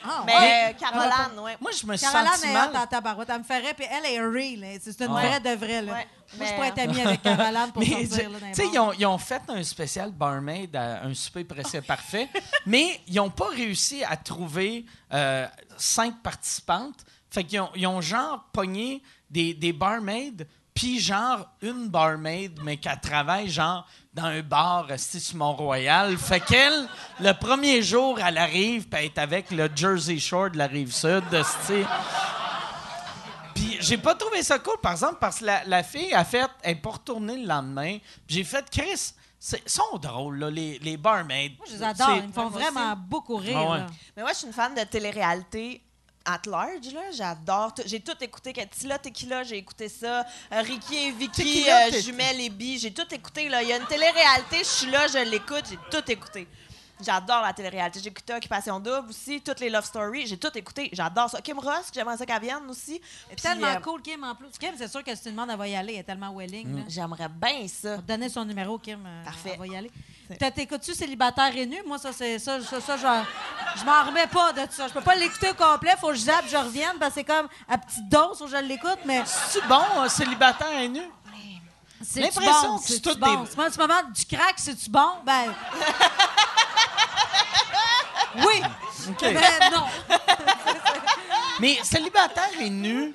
Ah, 0.07 0.23
Mais 0.27 0.33
ouais. 0.35 0.65
euh, 0.69 0.73
Caroline, 0.79 1.39
oui. 1.43 1.51
Moi, 1.61 1.71
je 1.79 1.87
me 1.87 1.97
suis 1.97 2.07
Caroline 2.07 2.33
senti 2.33 2.49
est 2.49 2.53
mal. 2.53 2.71
hot 2.73 2.77
en 2.79 2.87
tabarouette. 2.87 3.29
Elle 3.31 3.39
me 3.39 3.45
ferait, 3.45 3.75
puis 3.75 3.87
elle 3.91 4.13
est 4.13 4.21
real. 4.21 4.65
hein. 4.65 4.79
C'est 4.83 5.01
une 5.01 5.13
Ouais. 5.13 5.29
vraie 5.29 5.41
de 5.41 5.59
vraie. 5.59 5.83
Là. 5.83 5.93
Ouais. 5.93 5.99
Moi, 5.99 6.07
je 6.33 6.39
Mais- 6.39 6.55
pourrais 6.55 6.69
être 6.69 6.79
amie 6.79 7.01
avec 7.03 7.23
Caroline 7.23 7.73
pour 7.73 7.83
Mais, 7.89 8.07
sortir. 8.07 8.31
Là, 8.31 8.39
tu 8.49 8.55
sais, 8.55 8.69
ils 8.73 8.79
ont, 8.79 8.93
ils 8.93 9.07
ont 9.07 9.19
fait 9.19 9.43
un 9.49 9.63
spécial 9.63 10.11
barmaid 10.13 10.75
à 10.77 11.05
un 11.05 11.15
souper 11.15 11.45
presque 11.45 11.81
parfait, 11.83 12.29
mais 12.67 13.01
ils 13.07 13.15
n'ont 13.15 13.31
pas 13.31 13.49
réussi 13.49 14.03
à 14.05 14.17
trouver 14.17 14.85
euh, 15.13 15.47
cinq 15.77 16.21
participantes. 16.23 17.05
Fait 17.31 17.45
qu'ils 17.45 17.61
ont, 17.61 17.71
ils 17.75 17.87
ont 17.87 18.01
genre 18.01 18.45
pogné 18.53 19.03
des, 19.31 19.55
des 19.55 19.73
barmaids, 19.73 20.33
puis 20.75 20.99
genre 20.99 21.47
une 21.63 21.89
barmaid, 21.89 22.59
mais 22.63 22.77
qui 22.79 22.89
travaille 23.01 23.49
genre 23.49 23.87
dans 24.13 24.25
un 24.25 24.43
bar 24.43 24.87
sur 24.97 25.37
Mont-Royal. 25.37 26.17
Fait 26.19 26.41
qu'elle, 26.41 26.89
le 27.21 27.33
premier 27.33 27.81
jour, 27.83 28.19
elle 28.21 28.39
arrive, 28.39 28.89
puis 28.89 28.99
elle 28.99 29.05
est 29.07 29.19
avec 29.19 29.51
le 29.53 29.69
Jersey 29.75 30.19
Shore 30.19 30.51
de 30.51 30.59
la 30.59 30.67
Rive-Sud. 30.67 31.23
esti. 31.33 31.85
Puis 33.55 33.77
j'ai 33.81 33.99
pas 33.99 34.15
trouvé 34.15 34.43
ça 34.43 34.59
cool, 34.59 34.79
par 34.83 34.93
exemple, 34.93 35.19
parce 35.21 35.39
que 35.39 35.45
la, 35.45 35.65
la 35.65 35.83
fille 35.85 36.13
a 36.13 36.25
fait, 36.25 36.51
elle 36.63 36.73
est 36.73 36.81
pas 36.81 36.91
retournée 36.91 37.37
le 37.37 37.47
lendemain. 37.47 37.99
Puis 38.27 38.37
j'ai 38.37 38.45
fait, 38.45 38.69
Chris, 38.69 39.13
c'est- 39.39 39.63
ils 39.65 39.71
sont 39.71 39.97
drôles, 40.03 40.39
là, 40.41 40.51
les, 40.51 40.79
les 40.81 40.97
barmaids. 40.97 41.53
Moi, 41.57 41.67
je 41.71 41.75
les 41.77 41.83
adore. 41.83 42.17
Ils 42.17 42.27
me 42.29 42.33
font 42.33 42.49
vraiment 42.49 42.95
beaucoup 42.97 43.37
rire. 43.37 43.59
Ah 43.59 43.71
ouais. 43.73 43.87
Mais 44.17 44.23
moi, 44.23 44.33
je 44.33 44.39
suis 44.39 44.47
une 44.49 44.53
fan 44.53 44.75
de 44.75 44.83
télé-réalité 44.83 45.83
at 46.25 46.43
large, 46.47 46.93
là. 46.93 47.03
J'adore. 47.13 47.75
J'ai 47.87 48.01
tout 48.01 48.17
écouté. 48.21 48.53
Tila 48.71 48.99
Tequila, 48.99 49.43
j'ai 49.43 49.59
écouté 49.59 49.89
ça. 49.89 50.21
Euh, 50.53 50.61
Ricky 50.63 50.97
et 50.97 51.11
Vicky, 51.13 51.65
euh, 51.69 52.01
Jumelles 52.01 52.41
et 52.41 52.51
Bi, 52.51 52.79
j'ai 52.79 52.93
tout 52.93 53.13
écouté, 53.13 53.49
là. 53.49 53.63
Il 53.63 53.69
y 53.69 53.73
a 53.73 53.77
une 53.77 53.87
télé-réalité, 53.87 54.59
je 54.59 54.65
suis 54.65 54.91
là, 54.91 55.07
je 55.09 55.19
l'écoute, 55.31 55.65
j'ai 55.69 55.79
tout 55.91 56.11
écouté. 56.11 56.47
J'adore 57.05 57.43
la 57.43 57.53
télé-réalité. 57.53 58.01
J'ai 58.03 58.09
écouté 58.11 58.35
Occupation 58.35 58.81
Double 58.81 59.09
aussi, 59.11 59.41
toutes 59.41 59.61
les 59.61 59.71
Love 59.71 59.85
Stories, 59.85 60.27
j'ai 60.27 60.37
tout 60.37 60.51
écouté. 60.57 60.89
J'adore 60.93 61.31
ça. 61.31 61.41
Kim 61.41 61.59
Ross, 61.59 61.91
j'aimerais 61.95 62.17
ça 62.17 62.25
qu'elle 62.27 62.41
vienne 62.41 62.69
aussi. 62.69 63.01
Puis, 63.29 63.37
Tellement 63.37 63.67
euh, 63.69 63.81
cool, 63.81 64.01
Kim, 64.03 64.25
en 64.25 64.35
plus. 64.35 64.49
Kim, 64.59 64.73
c'est 64.77 64.89
sûr 64.89 65.05
que 65.05 65.15
si 65.15 65.23
tu 65.25 65.31
demandes, 65.31 65.51
elle 65.51 65.59
va 65.59 65.69
y 65.69 65.77
aller. 65.77 65.95
Elle 65.95 66.01
est 66.01 66.05
tellement 66.05 66.35
willing. 66.35 66.77
là. 66.79 66.83
J'aimerais 66.89 67.29
bien 67.29 67.67
ça. 67.69 67.99
Donner 67.99 68.29
son 68.29 68.45
numéro, 68.45 68.79
Kim. 68.79 69.05
euh, 69.07 69.25
Parfait. 69.25 69.51
Elle 69.55 69.59
va 69.59 69.67
y 69.67 69.77
aller. 69.77 69.91
C'est- 70.29 70.37
T'as- 70.39 70.51
T'écoutes-tu 70.51 70.95
célibataire 70.95 71.55
et 71.55 71.67
nu? 71.67 71.77
Moi, 71.87 71.99
ça, 71.99 72.11
c'est 72.13 72.39
ça. 72.39 72.61
Ça, 72.63 72.81
ça, 72.81 72.97
je, 72.97 73.81
je 73.81 73.85
m'en 73.85 74.05
remets 74.05 74.27
pas 74.27 74.53
de 74.55 74.61
ça. 74.71 74.89
Je 74.89 74.93
peux 74.95 75.03
pas 75.03 75.15
l'écouter 75.15 75.51
au 75.51 75.55
complet. 75.55 75.91
Faut 76.01 76.09
que 76.09 76.15
je 76.15 76.21
zappe, 76.21 76.47
je 76.49 76.57
revienne, 76.57 76.97
parce 76.99 77.11
que 77.15 77.21
c'est 77.21 77.25
comme 77.25 77.47
à 77.69 77.77
petite 77.79 78.09
dose, 78.09 78.39
que 78.39 78.47
je 78.47 78.57
l'écoute, 78.57 78.99
mais 79.05 79.23
C'est-tu 79.27 79.67
bon, 79.69 79.83
un 79.99 80.09
célibataire 80.09 80.79
et 80.81 80.89
nu? 80.89 81.03
C'est 82.05 82.21
L'impression 82.21 82.69
bon, 82.73 82.79
que 82.79 82.85
c'est 82.87 82.95
c'est 82.95 83.01
tout 83.01 83.17
bon? 83.19 83.43
des- 83.43 83.51
C'est 83.51 83.57
pas 83.57 83.71
du 83.71 83.79
moment 83.79 84.03
du 84.15 84.25
crack, 84.27 84.55
c'est-tu 84.57 84.91
bon? 84.91 85.09
Ben. 85.25 85.53
oui! 88.37 88.63
Mais 89.23 89.71
non! 89.73 89.85
Mais 91.61 91.79
célibataire 91.85 92.51
et 92.61 92.69
nu, 92.71 93.15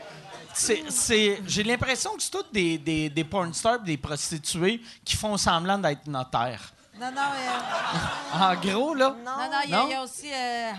c'est, 0.54 0.84
c'est- 0.90 1.42
j'ai 1.46 1.64
l'impression 1.64 2.16
que 2.16 2.22
c'est 2.24 2.32
tous 2.32 2.46
des, 2.52 2.78
des, 2.78 3.10
des 3.10 3.24
porn 3.24 3.54
stars, 3.54 3.80
des 3.80 3.98
prostituées 3.98 4.82
qui 5.04 5.16
font 5.16 5.36
semblant 5.38 5.78
d'être 5.78 6.08
notaires. 6.08 6.72
Non, 7.00 7.12
non, 7.12 7.22
euh, 7.22 8.40
En 8.42 8.56
gros, 8.56 8.94
là. 8.94 9.16
Non. 9.26 9.32
non, 9.32 9.50
non, 9.52 9.58
il 9.66 9.70
y 9.70 9.74
a- 9.74 9.78
Non? 9.78 9.86
il 9.88 9.92
y, 9.92 9.96
a 9.96 10.04
aussi 10.04 10.32
euh, 10.34 10.72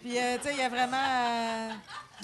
puis 0.00 0.18
euh, 0.18 0.36
tu 0.38 0.44
sais, 0.44 0.52
il 0.54 0.58
y 0.58 0.62
a 0.62 0.68
vraiment. 0.68 1.70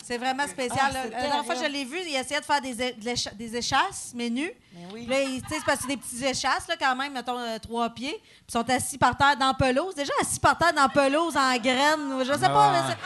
C'est 0.04 0.18
vraiment 0.18 0.46
spécial. 0.46 0.78
Ah, 0.88 0.92
là. 0.92 1.00
c'est 1.04 1.10
la 1.10 1.20
dernière 1.22 1.44
fois 1.44 1.54
je 1.54 1.64
l'ai 1.64 1.84
vu, 1.84 1.98
il 2.06 2.14
essayait 2.14 2.40
de 2.40 2.44
faire 2.44 2.60
des, 2.60 2.82
é- 2.82 3.56
échasses, 3.56 4.12
mais 4.14 4.30
nus. 4.30 4.52
Mais 4.72 4.86
oui. 4.92 5.06
Puis 5.06 5.10
Là, 5.14 5.22
il- 5.22 5.42
tu 5.42 5.48
sais, 5.48 5.56
c'est 5.58 5.64
parce 5.64 5.78
que 5.78 5.82
c'est 5.82 5.88
des 5.88 5.96
petits 5.96 6.24
échasses, 6.24 6.66
là, 6.68 6.74
quand 6.78 6.96
même, 6.96 7.12
mettons, 7.12 7.38
euh, 7.38 7.58
trois 7.58 7.90
pieds. 7.90 8.18
Puis 8.22 8.44
ils 8.48 8.52
sont 8.52 8.68
assis 8.70 8.98
par 8.98 9.16
terre 9.16 9.36
dans 9.36 9.48
la 9.48 9.54
pelouse. 9.54 9.94
Déjà, 9.94 10.12
assis 10.20 10.40
par 10.40 10.56
terre 10.58 10.72
dans 10.72 10.82
la 10.82 10.88
pelouse, 10.88 11.36
en 11.36 11.56
graines, 11.58 12.24
je 12.24 12.32
sais 12.32 12.38
pas. 12.48 12.70
Ouais. 12.72 12.78
mais 12.80 12.88
c'est- 12.92 12.98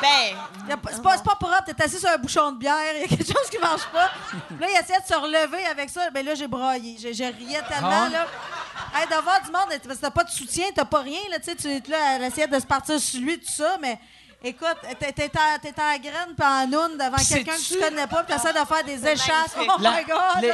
Ben, 0.00 0.34
y 0.66 0.72
a 0.72 0.78
pas- 0.78 0.90
C'est 0.94 1.02
pas, 1.02 1.16
c'est 1.18 1.22
pas 1.24 1.34
propre, 1.36 1.62
t'es 1.66 1.82
assis 1.82 1.98
sur 1.98 2.08
un 2.08 2.16
bouchon 2.16 2.52
de 2.52 2.56
bière, 2.58 2.74
il 2.94 3.00
y 3.02 3.04
a 3.04 3.08
quelque 3.08 3.26
chose 3.26 3.50
qui 3.50 3.58
marche 3.58 3.84
pas. 3.92 4.08
Puis 4.48 4.56
là, 4.58 4.66
il 4.70 4.80
essayait 4.82 4.98
de 5.00 5.06
se 5.06 5.14
relever 5.14 5.62
avec 5.66 5.90
ça. 5.90 6.08
Ben 6.10 6.24
là, 6.24 6.34
j'ai 6.34 6.46
braillé. 6.48 6.96
J'ai 6.98 7.12
j'ai 7.12 7.26
riais 7.28 7.60
tellement, 7.68 8.06
Ah. 8.06 8.08
là. 8.08 8.26
Hey, 8.94 9.06
de 9.06 9.22
voir 9.22 9.42
du 9.42 9.50
monde, 9.50 9.66
parce 9.68 9.96
que 9.98 10.00
t'as 10.00 10.10
pas 10.10 10.24
de 10.24 10.30
soutien, 10.30 10.64
t'as 10.74 10.86
pas 10.86 11.00
rien, 11.00 11.20
là, 11.30 11.38
tu 11.38 11.44
sais, 11.50 11.54
tu 11.54 11.68
es 11.68 11.82
là, 11.90 12.16
elle 12.16 12.22
essayait 12.24 12.46
de 12.46 12.58
se 12.58 12.64
partir 12.66 12.98
sur 12.98 13.20
lui, 13.20 13.38
tout 13.38 13.50
ça, 13.52 13.76
mais 13.78 13.98
écoute, 14.42 14.76
t'es 14.98 15.12
t'es 15.12 15.30
en, 15.36 15.58
t'es 15.60 15.74
en 15.80 15.98
graine 15.98 16.34
pis 16.36 16.42
en 16.42 16.66
noune 16.66 16.96
devant 16.98 17.16
quelqu'un 17.16 17.52
que 17.56 17.60
tu 17.68 17.78
connais 17.78 18.06
pas, 18.06 18.22
pis 18.24 18.32
t'essaies 18.32 18.52
de 18.52 18.58
faire 18.66 18.84
des 18.84 19.06
échasses. 19.06 19.54
Oh 19.58 19.64
La- 19.80 19.90
my 19.92 20.04
God, 20.04 20.44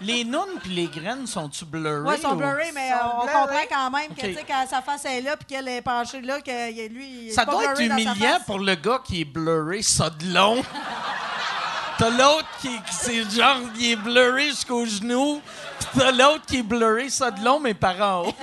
les, 0.00 0.24
nounes 0.24 0.58
puis 0.62 0.72
les 0.74 0.86
graines 0.86 1.26
sont-tu 1.26 1.64
blurrées? 1.64 2.16
Ils 2.16 2.22
sont 2.22 2.30
ou- 2.32 2.36
blurrés, 2.36 2.72
mais 2.74 2.90
Sont 2.90 2.96
on 3.16 3.26
comprend 3.26 3.64
quand 3.70 3.90
même 3.90 4.08
que, 4.08 4.20
Ok. 4.20 4.28
tu 4.28 4.34
sais, 4.34 4.44
quand 4.46 4.66
sa 4.68 4.82
face 4.82 5.04
est 5.06 5.20
là, 5.20 5.36
puis 5.36 5.46
qu'elle 5.46 5.68
est 5.68 5.82
penchée 5.82 6.20
là, 6.20 6.40
que 6.40 6.88
lui, 6.88 7.26
il 7.26 7.32
Ça 7.32 7.44
pas 7.46 7.52
doit 7.52 7.64
être 7.72 7.80
humiliant 7.80 8.38
pour 8.46 8.58
le 8.58 8.74
gars 8.74 9.00
qui 9.04 9.22
est 9.22 9.24
blurré, 9.24 9.82
ça 9.82 10.10
de 10.10 10.32
long. 10.32 10.62
T'as 11.98 12.10
l'autre 12.10 12.48
qui, 12.60 12.76
c'est 12.90 13.22
genre, 13.30 13.58
il 13.78 13.92
est 13.92 13.96
blurré 13.96 14.46
jusqu'au 14.48 14.84
genou. 14.84 15.40
Pis 15.78 15.86
t'as 15.96 16.10
l'autre 16.10 16.44
qui 16.44 16.58
est 16.58 16.62
blurré, 16.64 17.08
ça 17.08 17.30
de 17.30 17.44
long, 17.44 17.60
mais 17.60 17.72
par 17.74 18.00
en 18.00 18.26
haut. 18.28 18.34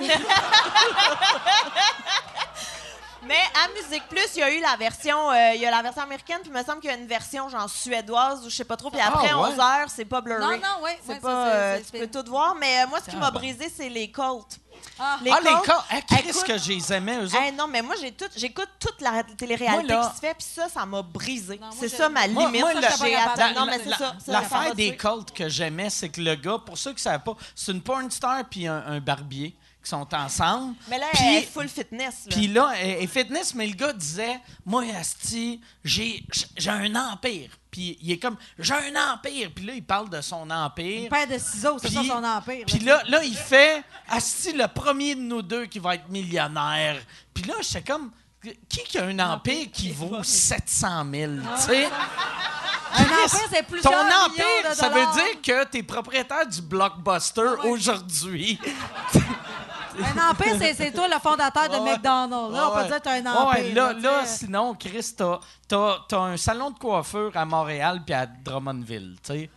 Mais 3.26 3.34
à 3.64 3.68
Musique 3.80 4.02
Plus, 4.08 4.26
il 4.34 4.40
y 4.40 4.42
a 4.42 4.50
eu 4.52 4.60
la 4.60 4.76
version, 4.76 5.30
euh, 5.30 5.52
il 5.54 5.60
y 5.60 5.66
a 5.66 5.70
la 5.70 5.80
version 5.82 6.02
américaine, 6.02 6.38
puis 6.42 6.50
il 6.52 6.58
me 6.58 6.64
semble 6.64 6.80
qu'il 6.80 6.90
y 6.90 6.92
a 6.92 6.96
une 6.96 7.06
version 7.06 7.48
genre 7.48 7.68
suédoise 7.70 8.44
ou 8.44 8.50
je 8.50 8.56
sais 8.56 8.64
pas 8.64 8.76
trop. 8.76 8.90
Puis 8.90 9.00
après 9.00 9.28
Ah, 9.30 9.40
ouais. 9.40 9.48
11 9.52 9.58
heures, 9.60 9.88
c'est 9.88 10.04
pas 10.04 10.20
blurry. 10.20 10.40
Non, 10.40 10.50
non, 10.50 10.82
ouais, 10.84 10.98
C'est 11.04 11.12
ouais, 11.12 11.20
pas, 11.20 11.28
ça, 11.28 11.50
c'est- 11.52 11.56
euh, 11.56 11.80
tu 12.00 12.06
peux 12.08 12.22
tout 12.22 12.28
voir. 12.30 12.54
Mais 12.56 12.82
euh, 12.82 12.86
moi, 12.88 12.98
ce 13.00 13.10
qui 13.10 13.16
Ah, 13.16 13.20
m'a 13.20 13.30
brisé, 13.30 13.72
c'est 13.74 13.88
les 13.88 14.10
Colts. 14.10 14.58
Ah. 14.98 15.18
Les 15.22 15.30
ah, 15.30 15.38
les 15.40 15.50
Colts. 15.50 15.84
Hey, 15.90 16.28
écoute- 16.28 16.42
que 16.44 16.58
je 16.58 16.68
les 16.72 16.92
aimais, 16.92 17.16
eux 17.18 17.26
autres. 17.26 17.36
Hey, 17.36 17.52
non, 17.52 17.68
mais 17.68 17.82
moi, 17.82 17.94
j'ai 18.00 18.10
tout- 18.10 18.24
j'écoute 18.34 18.68
toute 18.80 19.00
la 19.00 19.22
télé-réalité 19.22 19.92
Moi, 19.94 20.02
là- 20.02 20.08
qui 20.10 20.16
se 20.16 20.20
fait, 20.20 20.34
puis 20.34 20.46
ça, 20.56 20.68
ça 20.68 20.84
m'a 20.84 21.02
brisé. 21.02 21.58
Moi, 21.58 21.68
C'est 21.78 21.88
j'ai- 21.88 21.96
ça 21.96 22.08
ma 22.08 22.26
Moi- 22.26 22.46
limite. 22.46 22.60
moi, 22.62 22.72
Ça, 22.72 22.80
la- 22.80 22.90
j'ai 23.48 23.54
Non, 23.54 23.66
mais 23.66 23.80
c'est 23.84 23.90
ça. 23.94 24.14
L'affaire 24.26 24.74
des 24.74 24.96
cultes 24.96 25.30
que 25.32 25.48
j'aimais, 25.48 25.90
c'est 25.90 26.08
que 26.08 26.20
le 26.20 26.34
gars, 26.34 26.58
pour 26.66 26.76
ceux 26.76 26.90
qui 26.90 26.96
ne 26.96 27.00
savent 27.02 27.22
pas, 27.22 27.36
c'est 27.54 27.70
une 27.70 27.82
porn 27.82 28.10
star 28.10 28.42
puis 28.50 28.66
un 28.66 28.98
barbier 29.00 29.56
qui 29.82 29.88
sont 29.90 30.06
ensemble. 30.14 30.74
Mais 30.88 30.98
là, 30.98 31.06
Puis- 31.12 31.22
elle 31.26 31.42
est 31.42 31.46
full 31.46 31.68
fitness. 31.68 32.26
Puis 32.30 32.46
là, 32.48 32.72
elle 32.80 33.02
est 33.02 33.06
fitness, 33.06 33.54
mais 33.54 33.66
le 33.66 33.74
gars 33.74 33.92
disait 33.92 34.40
Moi, 34.64 34.84
Asti, 34.98 35.60
j'ai 35.84 36.22
j'ai 36.56 36.70
un 36.70 36.94
empire. 36.94 37.50
Puis 37.70 37.98
il 38.00 38.12
est 38.12 38.18
comme 38.18 38.36
J'ai 38.58 38.74
un 38.74 39.12
empire. 39.12 39.50
Puis 39.54 39.64
là, 39.64 39.72
il 39.74 39.82
parle 39.84 40.08
de 40.10 40.20
son 40.20 40.48
empire. 40.50 41.08
Père 41.10 41.26
de 41.26 41.38
ciseaux, 41.38 41.78
c'est 41.80 41.90
ça 41.90 42.02
son 42.04 42.22
empire. 42.22 42.64
Puis 42.66 42.78
là, 42.80 43.02
là, 43.08 43.24
il 43.24 43.34
fait 43.36 43.82
Asti, 44.08 44.52
le 44.52 44.68
premier 44.68 45.14
de 45.14 45.20
nous 45.20 45.42
deux 45.42 45.66
qui 45.66 45.78
va 45.78 45.96
être 45.96 46.08
millionnaire. 46.08 46.96
Puis 47.34 47.44
là, 47.44 47.54
j'étais 47.62 47.82
comme 47.92 48.10
Qui 48.68 48.82
qui 48.84 48.98
a 48.98 49.04
un 49.06 49.18
empire 49.18 49.66
qui 49.72 49.90
vaut 49.92 50.22
700 50.22 51.06
000? 51.12 51.32
Tu 51.56 51.62
sais? 51.62 51.86
Un 52.94 53.04
empire, 53.04 53.48
c'est 53.50 53.62
plusieurs 53.66 53.92
Ton 53.92 54.06
empire, 54.26 54.70
de 54.70 54.74
ça 54.74 54.88
veut 54.90 55.06
dire 55.14 55.40
que 55.42 55.70
tu 55.70 55.78
es 55.78 55.82
propriétaire 55.82 56.46
du 56.46 56.60
blockbuster 56.60 57.54
aujourd'hui. 57.64 58.58
Un 59.98 60.30
empire, 60.30 60.54
c'est- 60.58 60.74
c'est 60.74 60.90
toi 60.92 61.08
le 61.08 61.18
fondateur 61.18 61.68
de 61.68 61.76
Ouais. 61.76 61.92
McDonald's. 61.92 62.54
Là, 62.56 62.68
on 62.68 62.74
peut 62.74 62.80
Ouais. 62.82 62.86
dire 62.88 62.96
que 62.96 63.02
t'as 63.02 63.12
un 63.12 63.22
Ouais, 63.22 63.28
empire. 63.28 63.64
ouais, 63.64 63.72
là, 63.72 63.92
là, 63.94 64.26
sinon, 64.26 64.74
Chris, 64.74 65.14
t'as, 65.16 65.38
t'as- 65.68 65.98
t'as 66.08 66.18
un 66.20 66.36
salon 66.36 66.70
de 66.70 66.78
coiffure 66.78 67.30
à 67.34 67.44
Montréal 67.44 68.00
puis 68.04 68.14
à 68.14 68.26
Drummondville, 68.26 69.16
tu 69.24 69.32
sais. 69.32 69.50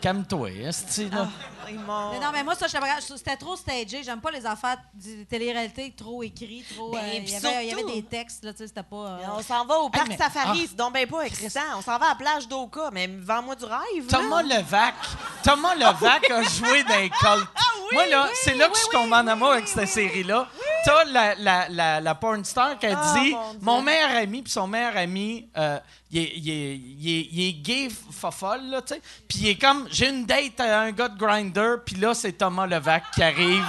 Calme-toi, 0.00 0.50
esti, 0.50 1.10
là. 1.10 1.26
Mais 1.66 1.72
non, 2.20 2.30
mais 2.32 2.44
moi, 2.44 2.54
ça, 2.54 2.66
c'était 2.68 3.36
trop 3.36 3.56
stagé. 3.56 4.02
J'aime 4.04 4.20
pas 4.20 4.30
les 4.30 4.46
affaires 4.46 4.76
de 4.94 5.24
télé-réalité 5.24 5.92
trop 5.96 6.22
écrits, 6.22 6.64
trop. 6.74 6.92
Ben, 6.92 6.98
euh, 6.98 7.10
il, 7.14 7.28
y 7.68 7.72
avait, 7.72 7.82
des 7.84 8.02
textes, 8.04 8.44
là, 8.44 8.52
tu 8.52 8.58
sais, 8.58 8.68
c'était 8.68 8.82
pas. 8.84 8.96
euh, 8.96 9.18
On 9.36 9.42
s'en 9.42 9.66
va 9.66 9.76
au 9.78 9.90
parc 9.90 10.08
mais- 10.08 10.16
safari, 10.16 10.60
ah. 10.62 10.66
c'est 10.70 10.76
donc 10.76 10.92
ben 10.94 11.06
pas 11.06 11.22
excitant. 11.22 11.60
On 11.76 11.82
s'en 11.82 11.98
va 11.98 12.06
à 12.06 12.08
la 12.10 12.14
plage 12.14 12.46
d'Oka, 12.48 12.90
mais 12.92 13.06
vends-moi 13.08 13.54
du 13.56 13.64
rêve. 13.64 14.06
Thomas. 14.08 14.42
Levac, 14.42 14.94
Thomas 15.42 15.74
Levac 15.74 16.30
a 16.30 16.42
joué 16.42 16.84
dans 16.84 16.96
les 16.96 17.10
cultes. 17.10 17.48
Moi, 17.92 18.06
là, 18.06 18.28
c'est 18.42 18.54
là 18.54 18.68
que 18.68 18.74
je 18.76 18.80
suis 18.80 18.90
tombé 18.90 19.14
en 19.14 19.26
amour 19.26 19.52
avec 19.52 19.67
cette 19.68 19.88
série-là. 19.88 20.48
T'as 20.84 21.04
la, 21.04 21.34
la, 21.36 21.68
la, 21.68 22.00
la 22.00 22.14
porn 22.14 22.44
star 22.44 22.78
qui 22.78 22.86
a 22.86 22.98
Ah, 23.00 23.14
dit 23.18 23.34
mon 23.60 23.82
meilleur 23.82 24.10
ami, 24.16 24.42
puis 24.42 24.52
son 24.52 24.66
meilleur 24.66 24.96
ami, 24.96 25.48
euh, 25.56 25.78
il, 26.10 26.18
est, 26.18 26.32
il, 26.36 26.50
est, 26.50 26.76
il, 26.76 27.08
est, 27.08 27.28
il 27.32 27.48
est 27.48 27.52
gay 27.52 27.88
fofolle, 28.10 28.70
là, 28.70 28.82
tu 28.82 28.94
sais. 28.94 29.02
Puis 29.28 29.38
il 29.40 29.48
est 29.48 29.56
comme 29.56 29.86
J'ai 29.90 30.08
une 30.08 30.24
date 30.24 30.58
à 30.60 30.80
un 30.80 30.92
gars 30.92 31.08
de 31.08 31.18
Grinder, 31.18 31.76
puis 31.84 31.96
là, 31.96 32.14
c'est 32.14 32.32
Thomas 32.32 32.66
Levac 32.66 33.04
qui 33.14 33.22
arrive. 33.22 33.64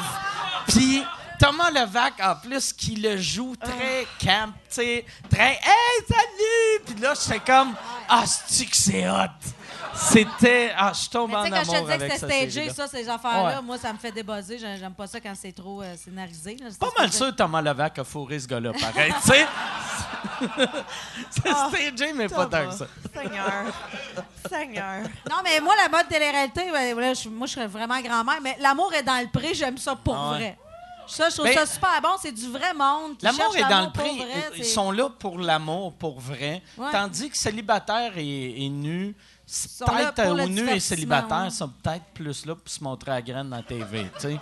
Puis. 0.67 1.03
Thomas 1.41 1.71
Levac, 1.71 2.15
en 2.21 2.35
plus, 2.35 2.73
qui 2.73 2.97
le 2.97 3.15
joue 3.15 3.55
très 3.55 4.05
camp, 4.21 4.51
tu 4.67 4.75
sais, 4.75 5.05
très 5.29 5.51
«Hey, 5.63 6.05
salut!» 6.05 6.83
Puis 6.85 6.95
là, 7.01 7.13
j'étais 7.13 7.39
comme 7.39 7.73
«Ah, 8.09 8.25
c'est 8.25 8.65
que 8.65 8.75
c'est 8.75 9.09
hot!» 9.09 9.29
C'était... 9.93 10.71
Ah, 10.77 10.91
je 10.93 11.09
tombe 11.09 11.33
en 11.33 11.43
tu 11.43 11.49
sais, 11.49 11.55
quand 11.57 11.63
je 11.63 11.69
te 11.71 11.75
amour 11.75 11.85
disais 11.87 11.97
que 11.97 12.03
avec 12.03 12.13
c'était 12.19 12.49
stagé, 12.49 12.69
ça, 12.71 12.87
ces 12.87 13.09
affaires-là, 13.09 13.55
Ouais. 13.57 13.61
moi, 13.63 13.77
ça 13.77 13.91
me 13.91 13.97
fait 13.97 14.11
débuzzer. 14.11 14.57
J'aime 14.59 14.93
pas 14.93 15.07
ça 15.07 15.19
quand 15.19 15.33
c'est 15.35 15.51
trop 15.51 15.81
euh, 15.81 15.95
scénarisé. 15.97 16.57
là. 16.61 16.67
Pas 16.79 16.87
ce 16.95 17.01
mal 17.01 17.11
sûr 17.11 17.27
que 17.27 17.31
Thomas 17.35 17.61
Levac 17.61 17.99
a 17.99 18.03
fourré 18.03 18.39
ce 18.39 18.47
gars-là, 18.47 18.71
pareil, 18.73 19.13
tu 19.21 19.27
sais. 19.29 19.45
C'est 21.29 21.49
Ah, 21.49 21.69
stagé, 21.71 22.13
mais 22.13 22.27
pas 22.27 22.45
tant 22.45 22.67
que 22.69 22.73
ça. 22.75 22.87
Seigneur. 23.13 23.63
Seigneur. 24.49 25.03
Non, 25.29 25.37
mais 25.43 25.59
moi, 25.59 25.73
la 25.81 25.89
mode 25.89 26.07
télé-réalité, 26.07 26.63
ben, 26.71 26.95
moi, 26.95 27.47
je 27.47 27.51
serais 27.53 27.67
vraiment 27.67 27.99
grand-mère, 28.01 28.39
mais 28.41 28.55
l'amour 28.59 28.93
est 28.93 29.03
dans 29.03 29.19
le 29.19 29.27
prix, 29.27 29.53
j'aime 29.53 29.77
ça 29.77 29.95
pour 29.95 30.15
Ah 30.15 30.31
ouais. 30.31 30.37
vrai. 30.37 30.57
Ça, 31.07 31.27
je 31.29 31.37
trouve 31.37 31.51
ça 31.51 31.65
super 31.65 31.99
bon, 32.03 32.09
c'est 32.21 32.31
du 32.31 32.49
vrai 32.51 32.71
monde. 32.75 33.15
L'amour 33.23 33.55
est 33.57 33.67
dans 33.67 33.81
le 33.85 33.91
prix. 33.91 34.17
vrai, 34.19 34.51
Ils 34.57 34.63
sont 34.65 34.91
là 34.91 35.09
pour 35.09 35.39
l'amour, 35.39 35.93
pour 35.93 36.19
vrai. 36.19 36.61
Ouais. 36.77 36.87
Tandis 36.91 37.29
que 37.31 37.37
célibataire 37.37 38.13
et, 38.15 38.63
et 38.65 38.69
nu, 38.69 39.15
peut-être 39.85 40.23
pour 40.23 40.33
le 40.35 40.43
euh, 40.43 40.47
nu 40.47 40.51
et 40.51 40.63
divertissement, 40.63 40.79
célibataire 40.79 41.43
ouais. 41.43 41.49
sont 41.49 41.69
peut-être 41.69 42.05
plus 42.13 42.45
là 42.45 42.55
pour 42.55 42.69
se 42.69 42.83
montrer 42.83 43.11
à 43.11 43.15
la 43.15 43.21
graine 43.21 43.49
dans 43.49 43.57
la 43.57 43.63
TV, 43.63 44.09
tu 44.15 44.21
sais. 44.21 44.33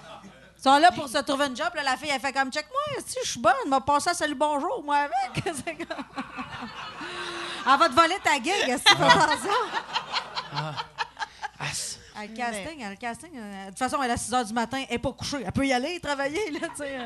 Ils 0.58 0.64
sont 0.64 0.78
là 0.80 0.92
pour 0.92 1.08
se 1.08 1.20
trouver 1.20 1.46
une 1.46 1.56
job. 1.56 1.70
Là, 1.76 1.84
la 1.84 1.98
fille, 1.98 2.10
elle 2.14 2.20
fait 2.20 2.34
comme 2.34 2.52
check 2.52 2.66
moi, 2.70 3.02
si 3.06 3.20
je 3.24 3.30
suis 3.30 3.40
bonne, 3.40 3.54
m'a 3.68 3.80
passé 3.80 4.10
à 4.10 4.14
salut 4.14 4.36
bonjour, 4.36 4.84
moi 4.84 4.98
avec. 4.98 5.44
Comme- 5.44 5.88
elle 7.70 7.80
va 7.80 7.90
te 7.90 7.94
voler 7.94 8.18
ta 8.24 8.34
gig, 8.36 8.70
est-ce 8.70 8.84
que 8.84 8.90
tu 8.90 8.98
fais 8.98 9.04
attention? 9.04 9.52
Ah, 10.54 10.74
le 12.22 12.36
casting, 12.36 12.90
le 12.90 12.96
casting. 12.96 13.30
euh, 13.36 13.66
de 13.66 13.70
toute 13.70 13.80
façon, 13.80 14.02
elle 14.02 14.10
est 14.10 14.14
à 14.14 14.18
6 14.18 14.32
h 14.32 14.48
du 14.48 14.54
matin, 14.54 14.78
elle 14.88 14.92
n'est 14.96 15.00
pas 15.00 15.12
couchée. 15.12 15.44
Elle 15.46 15.52
peut 15.52 15.68
y 15.68 15.74
aller 15.74 16.00
travailler, 16.00 16.52
là, 16.52 16.68
tu 16.70 16.78
sais. 16.78 16.98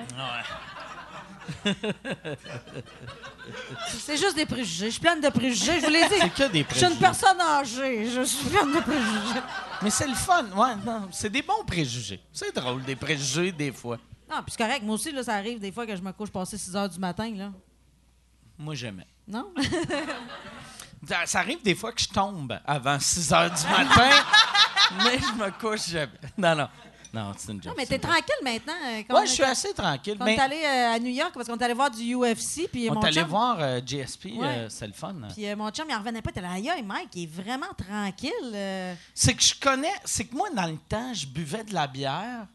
C'est 3.87 4.17
juste 4.17 4.35
des 4.35 4.45
préjugés. 4.45 4.85
Je 4.87 4.91
suis 4.91 4.99
pleine 5.01 5.21
de 5.21 5.29
préjugés. 5.29 5.79
Je 5.79 5.85
vous 5.85 5.91
l'ai 5.91 6.07
dit. 6.07 6.15
C'est 6.19 6.29
que 6.33 6.51
des 6.51 6.65
Je 6.69 6.75
suis 6.75 6.85
une 6.85 6.95
préjugés. 6.95 6.99
personne 6.99 7.41
âgée. 7.41 8.09
Je 8.09 8.21
suis 8.23 8.45
pleine 8.49 8.71
de 8.73 8.79
préjugés. 8.79 9.41
Mais 9.81 9.89
c'est 9.89 10.07
le 10.07 10.13
fun. 10.15 10.45
Ouais, 10.55 10.75
non, 10.85 11.07
c'est 11.11 11.29
des 11.29 11.41
bons 11.41 11.63
préjugés. 11.65 12.21
C'est 12.31 12.53
drôle, 12.55 12.83
des 12.83 12.95
préjugés, 12.95 13.51
des 13.51 13.71
fois. 13.71 13.97
Non, 14.29 14.37
puis 14.43 14.53
c'est 14.55 14.63
correct. 14.63 14.83
Moi 14.83 14.95
aussi, 14.95 15.11
là, 15.11 15.23
ça 15.23 15.33
arrive 15.35 15.59
des 15.59 15.71
fois 15.71 15.85
que 15.85 15.95
je 15.95 16.01
me 16.01 16.11
couche 16.13 16.29
passé 16.29 16.57
6 16.57 16.73
h 16.73 16.89
du 16.93 16.99
matin, 16.99 17.29
là. 17.35 17.51
Moi, 18.57 18.75
j'aimais. 18.75 19.07
Non? 19.27 19.51
Ça, 21.07 21.25
ça 21.25 21.39
arrive 21.39 21.63
des 21.63 21.73
fois 21.73 21.91
que 21.93 21.99
je 22.01 22.07
tombe 22.07 22.59
avant 22.63 22.99
6 22.99 23.33
heures 23.33 23.49
du 23.49 23.63
matin, 23.63 24.09
mais 25.03 25.17
je 25.17 25.33
me 25.43 25.49
couche 25.59 25.89
jamais. 25.89 26.11
Non, 26.37 26.55
non. 26.55 26.69
Non, 27.13 27.33
c'est 27.37 27.51
une 27.51 27.57
joke. 27.61 27.65
non, 27.71 27.73
mais 27.77 27.85
t'es 27.85 27.99
tranquille 27.99 28.23
maintenant. 28.43 28.73
euh, 28.85 28.97
Ouais, 28.97 29.05
on 29.09 29.25
je 29.25 29.31
suis 29.31 29.43
assez 29.43 29.73
tranquille. 29.73 30.15
Quand 30.17 30.23
on 30.23 30.25
Mais 30.27 30.35
est 30.35 30.39
allé 30.39 30.61
euh, 30.63 30.95
à 30.95 30.99
New 30.99 31.09
York, 31.11 31.31
parce 31.33 31.47
qu'on 31.47 31.57
est 31.57 31.63
allé 31.63 31.73
voir 31.73 31.91
du 31.91 32.15
UFC, 32.15 32.69
puis 32.71 32.89
on 32.89 33.01
est 33.01 33.05
allé 33.07 33.19
chum... 33.21 33.27
voir 33.29 33.57
euh, 33.59 33.81
GSP, 33.85 34.25
Ouais. 34.37 34.39
euh, 34.47 34.69
c'est 34.69 34.87
le 34.87 34.93
fun. 34.93 35.15
Puis 35.33 35.45
euh, 35.47 35.55
mon 35.55 35.69
chum, 35.71 35.85
il 35.89 35.93
en 35.95 35.99
revenait 35.99 36.21
pas. 36.21 36.29
Il 36.29 36.39
était 36.39 36.41
là, 36.41 36.51
aïe, 36.53 36.69
aïe, 36.69 36.83
Mike, 36.83 37.09
il 37.15 37.23
est 37.23 37.25
vraiment 37.43 37.67
tranquille. 37.77 38.95
C'est 39.13 39.33
que 39.33 39.43
je 39.43 39.53
connais, 39.59 39.91
c'est 40.05 40.25
que 40.25 40.35
moi, 40.35 40.49
dans 40.51 40.67
le 40.67 40.77
temps, 40.77 41.13
je 41.13 41.25
buvais 41.27 41.63
de 41.63 41.73
la 41.73 41.87
bière. 41.87 42.47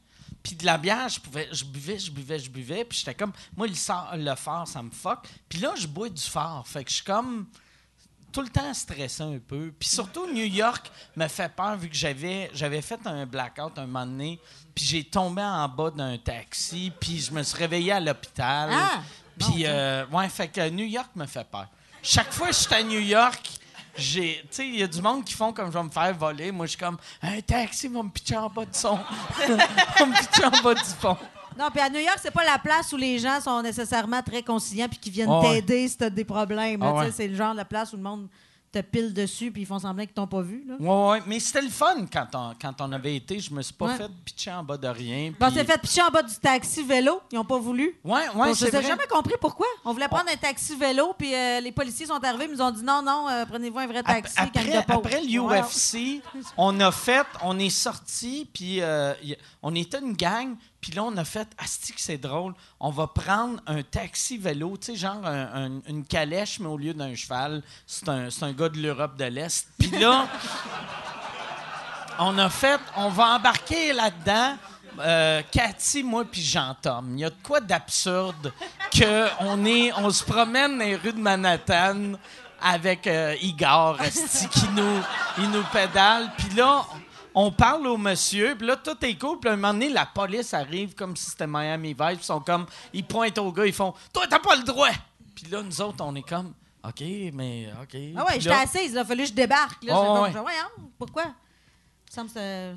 Puis 0.43 0.55
de 0.55 0.65
la 0.65 0.79
bière, 0.79 1.09
je 1.09 1.19
pouvais, 1.19 1.49
je 1.53 1.65
buvais, 1.65 1.99
je 1.99 2.11
buvais, 2.11 2.39
je 2.39 2.49
buvais. 2.51 2.85
Puis 2.85 2.99
j'étais 3.01 3.15
comme, 3.15 3.33
moi, 3.57 3.67
le, 3.67 3.75
sort- 3.75 4.13
le 4.17 4.35
fort, 4.37 4.67
ça 4.69 4.81
me 4.81 4.91
fuck. 4.91 5.27
Puis 5.49 5.59
là, 5.59 5.73
je 5.77 5.89
bois 5.89 6.09
du 6.09 6.23
fort. 6.23 6.65
Fait 6.69 6.85
que 6.85 6.91
je 6.91 6.95
suis 6.97 7.05
comme 7.05 7.47
tout 8.37 8.43
le 8.43 8.49
temps 8.51 8.75
stressé 8.75 9.23
un 9.23 9.39
peu. 9.39 9.73
Puis 9.79 9.89
surtout, 9.89 10.31
New 10.31 10.45
York 10.45 10.93
me 11.17 11.27
fait 11.27 11.49
peur 11.49 11.75
vu 11.79 11.89
que 11.89 11.97
j'avais, 11.97 12.51
j'avais 12.53 12.83
fait 12.83 13.01
un 13.07 13.25
blackout 13.25 13.79
un 13.79 13.87
moment 13.87 14.05
donné. 14.05 14.39
Puis 14.75 14.85
j'ai 14.85 15.05
tombé 15.05 15.41
en 15.41 15.67
bas 15.69 15.91
d'un 15.91 16.19
taxi. 16.19 16.93
Puis 17.01 17.21
je 17.21 17.33
me 17.33 17.43
suis 17.43 17.57
réveillé 17.57 17.93
à 17.93 18.01
l'hôpital. 18.01 18.69
Ah! 18.71 19.01
Puis, 19.39 19.65
euh, 19.65 20.05
ouais, 20.09 20.29
fait 20.29 20.49
que 20.49 20.69
New 20.69 20.85
York 20.85 21.09
me 21.15 21.25
fait 21.25 21.47
peur. 21.51 21.67
Chaque 22.03 22.31
fois 22.31 22.49
que 22.49 22.53
je 22.53 22.59
suis 22.59 22.75
à 22.75 22.83
New 22.83 23.01
York, 23.01 23.41
j'ai. 23.97 24.43
Tu 24.43 24.49
sais, 24.51 24.69
il 24.69 24.81
y 24.81 24.83
a 24.83 24.87
du 24.87 25.01
monde 25.01 25.25
qui 25.25 25.33
font 25.33 25.55
comme 25.55 25.73
je 25.73 25.79
vais 25.79 25.85
me 25.85 25.91
faire 25.91 26.15
voler. 26.15 26.53
Moi, 26.53 26.67
je 26.67 26.73
suis 26.73 26.79
comme, 26.79 26.99
un 27.23 27.41
taxi 27.41 27.89
va 27.89 28.03
me 28.03 28.11
pitcher 28.11 28.37
en 28.37 28.51
bas 28.51 28.67
du 28.67 28.79
son. 28.79 28.99
va 29.49 30.07
me 30.07 30.21
pitcher 30.21 30.45
en 30.45 30.63
bas 30.63 30.75
du 30.75 30.95
pont. 31.01 31.17
Non, 31.59 31.69
puis 31.71 31.81
à 31.81 31.89
New 31.91 32.01
York, 32.01 32.19
c'est 32.23 32.31
pas 32.31 32.45
la 32.45 32.59
place 32.59 32.93
où 32.93 32.97
les 32.97 33.19
gens 33.19 33.41
sont 33.41 33.63
nécessairement 33.63 34.23
très 34.23 34.43
conciliants 34.43 34.89
puis 34.89 34.99
qui 34.99 35.11
viennent 35.11 35.31
ouais. 35.31 35.61
t'aider 35.61 35.89
si 35.89 35.97
t'as 35.97 36.11
des 36.11 36.25
problèmes. 36.25 36.83
Ah 36.83 36.93
ouais. 36.95 37.11
C'est 37.13 37.29
le 37.29 37.35
genre 37.35 37.55
de 37.55 37.63
place 37.63 37.93
où 37.93 37.97
le 37.97 38.03
monde 38.03 38.29
te 38.73 38.81
pile 38.81 39.15
dessus 39.15 39.51
puis 39.53 39.63
ils 39.63 39.65
font 39.65 39.79
semblant 39.79 40.05
qu'ils 40.05 40.13
t'ont 40.13 40.27
pas 40.27 40.43
vu. 40.43 40.65
Là. 40.69 40.75
Ouais, 40.81 41.11
ouais. 41.13 41.23
Mais 41.27 41.39
c'était 41.41 41.63
le 41.63 41.71
fun 41.71 42.05
quand 42.13 42.27
on, 42.35 42.53
quand 42.61 42.75
on 42.81 42.93
avait 42.93 43.15
été. 43.17 43.39
Je 43.39 43.55
me 43.55 43.63
suis 43.63 43.73
pas 43.73 43.87
Ouais. 43.87 43.95
fait 43.97 44.11
pitcher 44.25 44.51
en 44.53 44.65
bas 44.65 44.77
de 44.77 44.89
rien. 44.89 45.33
Bon, 45.39 45.47
puis- 45.47 45.55
c'est 45.57 45.65
fait 45.65 45.81
picher 45.81 46.03
en 46.03 46.11
bas 46.11 46.23
du 46.23 46.35
taxi 46.35 46.83
vélo. 46.83 47.21
Ils 47.33 47.39
ont 47.39 47.45
pas 47.45 47.59
voulu. 47.59 47.97
Ouais, 48.05 48.23
ouais, 48.35 48.49
je 48.51 48.55
c'est 48.55 48.65
n'ai 48.67 48.71
vrai. 48.81 48.83
jamais 48.89 49.07
compris 49.09 49.35
pourquoi. 49.41 49.67
On 49.85 49.93
voulait 49.95 50.09
prendre 50.09 50.29
un 50.31 50.37
taxi 50.37 50.75
vélo, 50.77 51.15
puis 51.17 51.33
euh, 51.35 51.61
les 51.61 51.73
policiers 51.73 52.07
sont 52.07 52.23
arrivés, 52.23 52.47
ils 52.51 52.57
nous 52.57 52.61
ont 52.61 52.71
dit 52.73 52.83
non, 52.83 53.01
non, 53.03 53.29
euh, 53.31 53.47
prenez-vous 53.47 53.79
un 53.79 53.87
vrai 53.87 54.03
taxi. 54.03 54.35
quand 54.37 54.43
Après, 54.45 54.85
pause. 54.85 54.97
après 54.97 55.23
le 55.23 55.39
Ouais. 55.41 55.61
UFC, 55.63 56.21
on 56.59 56.79
a 56.81 56.91
fait, 56.93 57.27
on 57.45 57.59
est 57.59 57.71
sorti, 57.71 58.47
puis 58.53 58.83
euh, 58.83 59.15
on 59.63 59.75
était 59.77 60.01
une 60.01 60.13
gang, 60.15 60.55
puis 60.87 60.95
là 60.95 61.03
on 61.03 61.17
a 61.17 61.25
fait, 61.25 61.49
asti 61.59 61.93
que 61.93 62.01
c'est 62.01 62.17
drôle, 62.19 62.55
on 62.79 62.91
va 62.91 63.09
prendre 63.09 63.59
un 63.67 63.83
taxi 63.83 64.39
vélo, 64.39 64.77
tu 64.77 64.93
sais, 64.93 64.97
genre 64.97 65.27
un- 65.27 65.65
un- 65.67 65.81
une 65.89 66.05
calèche, 66.05 66.61
mais 66.61 66.69
au 66.69 66.77
lieu 66.77 66.95
d'un 66.95 67.13
cheval, 67.17 67.61
c'est 67.89 68.09
un, 68.09 68.29
un 68.41 68.53
gars 68.53 68.69
de 68.69 68.79
l'Europe 68.79 69.17
de 69.17 69.25
l'Est. 69.25 69.67
Puis 69.81 69.91
là, 69.99 70.29
on 72.21 72.39
a 72.39 72.49
fait, 72.49 72.81
on 72.97 73.09
va 73.09 73.35
embarquer 73.37 73.93
là-dedans. 73.93 74.57
euh, 75.01 75.43
Cathy, 75.51 76.03
moi 76.05 76.25
puis 76.25 76.41
Jean-Tom. 76.41 77.15
Il 77.15 77.21
y 77.21 77.25
a 77.25 77.31
de 77.31 77.35
quoi 77.43 77.61
d'absurde 77.61 78.53
que 78.93 79.27
on 79.41 79.65
est, 79.67 79.93
on 79.95 80.09
se 80.11 80.23
promène 80.25 80.79
dans 80.79 80.85
les 80.85 80.95
rues 80.97 81.13
de 81.13 81.21
Manhattan 81.21 82.13
avec 82.63 83.07
euh, 83.07 83.35
Igor 83.43 83.99
qui 84.53 84.69
nous, 84.75 85.03
il 85.39 85.51
nous 85.51 85.65
pédale. 85.65 86.31
Puis 86.39 86.55
là, 86.57 86.85
on 87.39 87.53
parle 87.53 87.87
au 87.87 87.97
monsieur. 87.99 88.57
Puis 88.57 88.67
là, 88.67 88.77
tout 88.77 88.97
est 89.05 89.15
cool. 89.17 89.39
Puis 89.39 89.49
à 89.51 89.53
un 89.53 89.57
moment 89.57 89.73
donné, 89.75 89.91
la 89.91 90.07
police 90.07 90.53
arrive 90.55 90.95
comme 90.95 91.15
si 91.15 91.31
c'était 91.31 91.47
Miami 91.47 91.93
Vice. 91.93 92.19
Ils 92.21 92.25
sont 92.25 92.41
comme, 92.41 92.67
ils 92.93 93.05
pointent 93.05 93.39
au 93.39 93.53
gars, 93.53 93.67
ils 93.67 93.73
font, 93.75 93.93
toi 94.13 94.27
t'as 94.29 94.39
pas 94.41 94.57
le 94.57 94.63
droit. 94.65 94.89
Puis 95.35 95.47
là, 95.51 95.63
nous 95.63 95.81
autres, 95.83 96.03
on 96.03 96.15
est 96.15 96.27
comme, 96.27 96.55
ok, 96.83 97.03
mais 97.35 97.69
ok. 97.83 97.97
Ah 98.17 98.25
ouais, 98.25 98.41
j'étais 98.41 98.49
là- 98.49 98.61
assise, 98.63 98.93
il 98.93 98.99
a 98.99 99.05
fallu 99.05 99.23
que 99.25 99.29
je 99.29 99.35
débarque. 99.35 99.85
Là, 99.85 99.93
Oh, 99.97 100.23
ouais. 100.25 100.33
pourquoi? 100.99 101.25
Ça 102.11 102.25
me 102.25 102.29
semble 102.29 102.41
que 102.41 102.75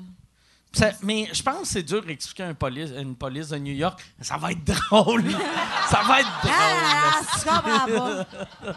Ça- 0.72 0.92
mais 1.02 1.28
je 1.32 1.42
pense 1.42 1.60
que 1.62 1.66
c'est 1.68 1.82
dur 1.82 2.02
d'expliquer 2.04 2.42
une 2.44 2.54
police, 2.54 2.90
une 2.90 3.16
police 3.16 3.48
de 3.48 3.56
New 3.58 3.72
York. 3.74 3.98
Ça 4.20 4.36
va 4.36 4.52
être 4.52 4.62
drôle. 4.90 5.24
ça 5.88 6.02
va 6.02 6.20
être 6.20 6.40
drôle. 6.42 6.52
Ah, 6.54 7.20
comprends 7.44 7.86
pas. 7.86 8.74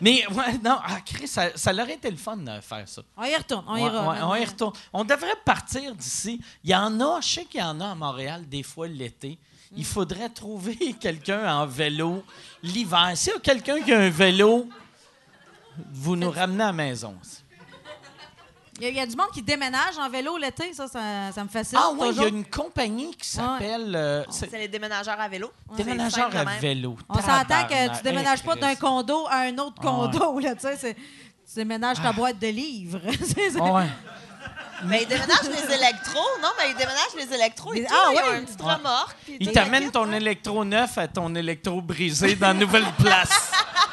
Mais 0.00 0.26
ouais, 0.28 0.58
non, 0.64 0.78
ah, 0.82 1.00
Chris, 1.04 1.28
ça, 1.28 1.56
ça 1.56 1.72
aurait 1.72 1.94
été 1.94 2.10
le 2.10 2.16
fun 2.16 2.36
de 2.36 2.60
faire 2.60 2.88
ça. 2.88 3.02
On 3.16 3.24
y 3.24 3.34
retourne, 3.34 3.64
on 3.66 3.74
Ouais, 3.74 3.82
ouais, 3.82 4.22
on 4.22 4.34
y 4.34 4.44
retourne. 4.44 4.72
On 4.92 5.04
devrait 5.04 5.36
partir 5.44 5.94
d'ici. 5.94 6.40
Il 6.64 6.70
y 6.70 6.74
en 6.74 7.00
a, 7.00 7.20
je 7.20 7.28
sais 7.28 7.44
qu'il 7.44 7.60
y 7.60 7.62
en 7.62 7.80
a 7.80 7.90
à 7.90 7.94
Montréal 7.94 8.48
des 8.48 8.62
fois 8.62 8.88
l'été. 8.88 9.38
Il 9.76 9.84
faudrait 9.84 10.28
trouver 10.28 10.94
quelqu'un 11.00 11.54
en 11.54 11.66
vélo 11.66 12.24
l'hiver. 12.62 13.12
S'il 13.14 13.32
y 13.32 13.36
a 13.36 13.40
quelqu'un 13.40 13.80
qui 13.82 13.92
a 13.92 14.00
un 14.00 14.10
vélo, 14.10 14.68
vous 15.92 16.16
nous 16.16 16.30
ramenez 16.30 16.64
à 16.64 16.66
la 16.66 16.72
maison. 16.72 17.16
Il 18.80 18.84
y, 18.84 18.86
a- 18.86 18.88
il 18.90 18.96
y 18.96 19.00
a 19.00 19.06
du 19.06 19.14
monde 19.16 19.30
qui 19.32 19.42
déménage 19.42 19.98
en 19.98 20.08
vélo 20.08 20.36
l'été, 20.38 20.72
ça, 20.72 20.86
ça, 20.88 21.00
ça 21.34 21.44
me 21.44 21.48
fascine. 21.48 21.78
Ah 21.80 21.90
oui, 21.96 22.08
il 22.12 22.22
y 22.22 22.24
a 22.24 22.28
une 22.28 22.44
compagnie 22.46 23.14
qui 23.14 23.28
s'appelle 23.28 23.94
euh, 23.94 24.24
c'est- 24.30 24.48
C'est 24.50 24.58
les 24.58 24.68
déménageurs 24.68 25.20
à 25.20 25.28
vélo. 25.28 25.52
Déménageurs 25.76 26.30
à 26.34 26.44
vélo. 26.58 26.96
On 27.08 27.14
s'entend 27.20 27.66
que 27.68 27.96
tu 27.98 28.02
déménages 28.02 28.42
pas 28.42 28.56
d'un 28.56 28.74
condo 28.74 29.26
à 29.28 29.40
un 29.40 29.58
autre 29.58 29.76
Ah 29.84 29.90
ouais. 30.00 30.10
condo, 30.10 30.40
là, 30.40 30.54
tu 30.54 30.62
sais. 30.62 30.76
c'est- 30.76 30.94
Tu 30.94 31.56
déménages 31.56 32.00
ta 32.00 32.12
boîte 32.12 32.38
de 32.38 32.46
livres. 32.48 33.00
Ah 33.60 33.72
ouais. 33.74 33.86
Mais 34.84 35.02
ils 35.02 35.08
déménagent 35.08 35.42
les 35.50 35.74
électros. 35.74 36.26
Non, 36.40 36.48
mais 36.56 36.70
ils 36.70 36.74
déménagent 36.76 37.14
les 37.18 37.34
électros 37.34 37.72
ah 37.74 37.76
Ils 38.12 38.16
ouais? 38.16 38.40
petit 38.46 38.62
remorque. 38.62 39.14
puis 39.24 39.36
Il 39.40 39.46
tout 39.48 39.52
t'amène 39.52 39.84
le 39.84 39.90
ton 39.90 40.04
là. 40.04 40.16
électro 40.16 40.64
neuf 40.64 40.96
à 40.96 41.06
ton 41.06 41.34
électro 41.34 41.82
brisé 41.82 42.34
dans 42.34 42.52
une 42.52 42.60
nouvelle 42.60 42.86
place. 42.98 43.52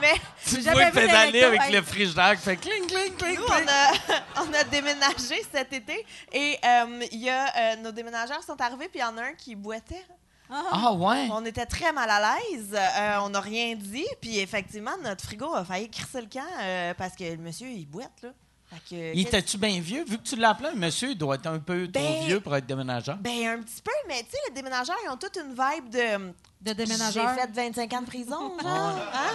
Mais 0.00 0.14
tu 0.44 0.56
vu 0.56 0.62
pédaler 0.64 1.32
d'électro, 1.32 1.48
avec 1.48 1.62
hey. 1.62 1.72
le 1.72 1.82
frigidaire 1.82 2.36
qui 2.36 2.42
fait 2.42 2.56
cling, 2.56 2.86
cling, 2.86 3.14
cling, 3.16 3.38
nous, 3.38 3.44
cling. 3.44 3.64
on 3.64 4.42
a, 4.42 4.42
on 4.44 4.52
a 4.54 4.64
déménagé 4.64 5.42
cet 5.52 5.72
été 5.72 6.04
et 6.32 6.58
euh, 6.64 7.04
y 7.12 7.28
a 7.28 7.46
euh, 7.56 7.76
nos 7.76 7.92
déménageurs 7.92 8.42
sont 8.42 8.60
arrivés 8.60 8.88
puis 8.88 9.00
il 9.00 9.02
y 9.02 9.04
en 9.04 9.16
a 9.18 9.22
un 9.22 9.32
qui 9.34 9.54
boitait. 9.54 10.04
Ah 10.48 10.92
ouais? 10.92 11.28
On 11.32 11.44
était 11.44 11.66
très 11.66 11.92
mal 11.92 12.08
à 12.08 12.20
l'aise. 12.20 12.72
euh, 12.74 13.18
on 13.22 13.30
n'a 13.30 13.40
rien 13.40 13.74
dit. 13.74 14.06
Puis 14.20 14.38
effectivement, 14.38 14.96
notre 15.02 15.24
frigo 15.24 15.52
a 15.54 15.64
failli 15.64 15.90
crisser 15.90 16.20
le 16.20 16.28
camp 16.28 16.44
euh, 16.60 16.94
parce 16.94 17.16
que 17.16 17.24
le 17.24 17.38
monsieur, 17.38 17.68
il 17.68 17.86
boite, 17.86 18.22
là. 18.22 18.30
Fait 18.70 18.96
que, 18.96 19.14
Il 19.14 19.20
était-tu 19.20 19.58
bien 19.58 19.80
vieux? 19.80 20.04
Vu 20.04 20.18
que 20.18 20.22
tu 20.22 20.42
un 20.44 20.74
monsieur, 20.74 21.10
il 21.10 21.18
doit 21.18 21.36
être 21.36 21.46
un 21.46 21.58
peu 21.60 21.88
trop 21.90 22.02
Ben- 22.02 22.24
vieux 22.24 22.40
pour 22.40 22.54
être 22.56 22.66
déménageur. 22.66 23.16
Ben, 23.18 23.46
un 23.46 23.62
petit 23.62 23.80
peu, 23.82 23.92
mais 24.08 24.22
tu 24.24 24.30
sais, 24.32 24.38
les 24.48 24.54
déménageurs, 24.54 24.96
ils 25.04 25.08
ont 25.08 25.16
toute 25.16 25.36
une 25.36 25.50
vibe 25.50 25.88
de. 25.90 26.32
De 26.60 26.72
déménageur. 26.72 27.28
J'ai 27.34 27.40
fait 27.42 27.50
25 27.52 27.92
ans 27.92 28.00
de 28.00 28.06
prison, 28.06 28.58
genre. 28.62 28.98
Hein? 29.14 29.32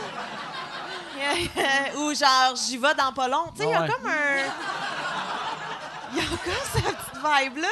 Ou 1.98 2.14
genre, 2.14 2.56
j'y 2.56 2.78
vais 2.78 2.94
dans 2.96 3.14
pas 3.14 3.28
long. 3.28 3.46
Tu 3.56 3.62
sais, 3.62 3.70
il 3.70 3.72
y 3.72 3.74
a 3.74 3.88
comme 3.88 4.06
un. 4.08 4.52
Il 6.14 6.18
y 6.18 6.20
a 6.20 6.24
comme 6.28 6.54
cette 6.74 6.84
petite 6.84 7.16
vibe-là. 7.24 7.68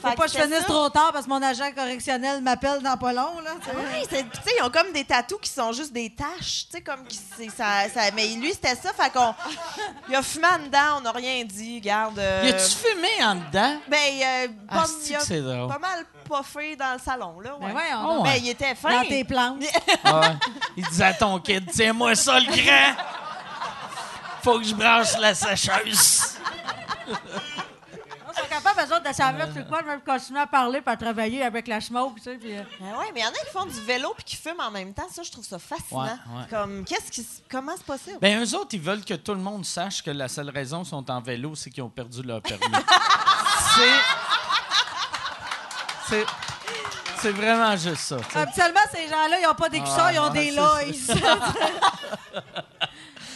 Faut 0.00 0.12
pas 0.12 0.26
que 0.26 0.32
je 0.32 0.38
finisse 0.38 0.58
ça. 0.60 0.64
trop 0.64 0.88
tard 0.90 1.10
parce 1.12 1.24
que 1.24 1.30
mon 1.30 1.42
agent 1.42 1.72
correctionnel 1.74 2.40
m'appelle 2.40 2.80
dans 2.82 2.96
pas 2.96 3.12
long, 3.12 3.40
là. 3.44 3.50
tu 3.62 4.08
sais, 4.16 4.24
ils 4.58 4.62
ont 4.62 4.70
comme 4.70 4.92
des 4.92 5.04
tatous 5.04 5.38
qui 5.40 5.50
sont 5.50 5.72
juste 5.72 5.92
des 5.92 6.10
taches, 6.10 6.66
tu 6.70 6.76
sais, 6.76 6.80
comme 6.82 7.04
qui, 7.04 7.16
ça, 7.50 7.88
ça- 7.92 8.10
mais 8.14 8.28
lui, 8.28 8.52
c'était 8.52 8.76
ça, 8.76 8.92
fait 8.92 9.10
qu'on, 9.12 9.34
il 10.08 10.14
a 10.14 10.22
fumé 10.22 10.46
en 10.54 10.58
dedans, 10.64 10.98
on 10.98 11.00
n'a 11.00 11.10
rien 11.10 11.44
dit, 11.44 11.80
garde. 11.80 12.18
euh, 12.18 12.42
Y 12.44 12.48
a-tu 12.50 12.76
fumé 12.76 13.08
en 13.24 13.34
dedans? 13.34 13.76
ben, 13.88 13.98
euh, 14.22 14.48
pas, 14.68 14.84
Ah, 14.84 14.86
il 15.08 15.14
a 15.16 15.18
que 15.18 15.24
c'est 15.24 15.40
drôle? 15.40 15.68
pas 15.68 15.78
mal 15.80 16.04
puffé 16.24 16.76
dans 16.76 16.92
le 16.92 16.98
salon, 17.00 17.40
là, 17.40 17.56
ouais. 17.56 17.72
Ben 17.72 17.80
Ah 17.92 18.06
ouais. 18.08 18.18
Mais 18.22 18.38
il 18.38 18.48
était 18.50 18.74
fin. 18.76 18.90
Dans 19.02 19.08
tes 19.08 19.24
plantes. 19.24 19.62
Ah 20.04 20.20
ouais. 20.20 20.26
Il 20.76 20.86
disait 20.86 21.04
à 21.06 21.14
ton 21.14 21.38
kid, 21.40 21.68
tiens-moi 21.72 22.14
ça 22.14 22.38
le 22.38 22.46
grand! 22.46 22.94
Faut 24.44 24.58
que 24.60 24.64
je 24.64 24.74
branche 24.74 25.18
la 25.18 25.34
sécheuse. 25.34 26.20
Capables, 28.62 28.90
eux 28.90 28.94
autres, 28.96 29.08
de 29.08 29.14
savoir 29.14 29.48
c'est 29.54 29.68
quoi, 29.68 29.82
de 29.82 29.86
même 29.86 30.00
continuer 30.00 30.40
à 30.40 30.46
parler 30.46 30.80
et 30.84 30.88
à 30.90 30.96
travailler 30.96 31.42
avec 31.42 31.66
la 31.68 31.80
smoke, 31.80 32.16
tu 32.16 32.22
sais. 32.22 32.36
puis, 32.36 32.56
euh, 32.56 32.62
Ben 32.80 32.86
ouais, 32.98 33.10
mais 33.14 33.20
il 33.20 33.22
y 33.22 33.26
en 33.26 33.30
a 33.30 33.32
qui 33.32 33.50
font 33.52 33.66
du 33.66 33.80
vélo 33.82 34.12
puis 34.16 34.24
qui 34.24 34.36
fument 34.36 34.60
en 34.60 34.70
même 34.70 34.92
temps. 34.94 35.06
Ça, 35.10 35.22
je 35.22 35.30
trouve 35.30 35.44
ça 35.44 35.58
fascinant. 35.58 36.02
Ouais, 36.02 36.10
ouais. 36.10 36.46
Comme, 36.50 36.84
qu'est-ce 36.84 37.10
qui, 37.10 37.26
comment 37.50 37.72
c'est 37.76 37.86
possible? 37.86 38.18
Ben, 38.20 38.42
eux 38.42 38.54
autres, 38.56 38.70
ils 38.72 38.80
veulent 38.80 39.04
que 39.04 39.14
tout 39.14 39.34
le 39.34 39.40
monde 39.40 39.64
sache 39.64 40.02
que 40.02 40.10
la 40.10 40.28
seule 40.28 40.50
raison 40.50 40.78
qu'ils 40.80 40.90
sont 40.90 41.10
en 41.10 41.20
vélo, 41.20 41.54
c'est 41.54 41.70
qu'ils 41.70 41.82
ont 41.82 41.88
perdu 41.90 42.22
leur 42.22 42.42
permis. 42.42 42.64
c'est. 46.08 46.24
C'est. 47.20 47.30
Vraiment 47.32 47.76
juste 47.76 47.96
ça. 48.02 48.16
tu 48.16 48.30
sais. 48.32 48.38
Habituellement, 48.38 48.80
ces 48.92 49.08
gens-là, 49.08 49.40
ils 49.40 49.46
n'ont 49.46 49.54
pas 49.54 49.68
des 49.68 49.80
cuissons, 49.80 49.96
Ah, 49.98 50.12
ils 50.12 50.18
ont 50.20 50.30
ouais, 50.30 50.44
des 50.44 50.50
lois. 50.52 50.80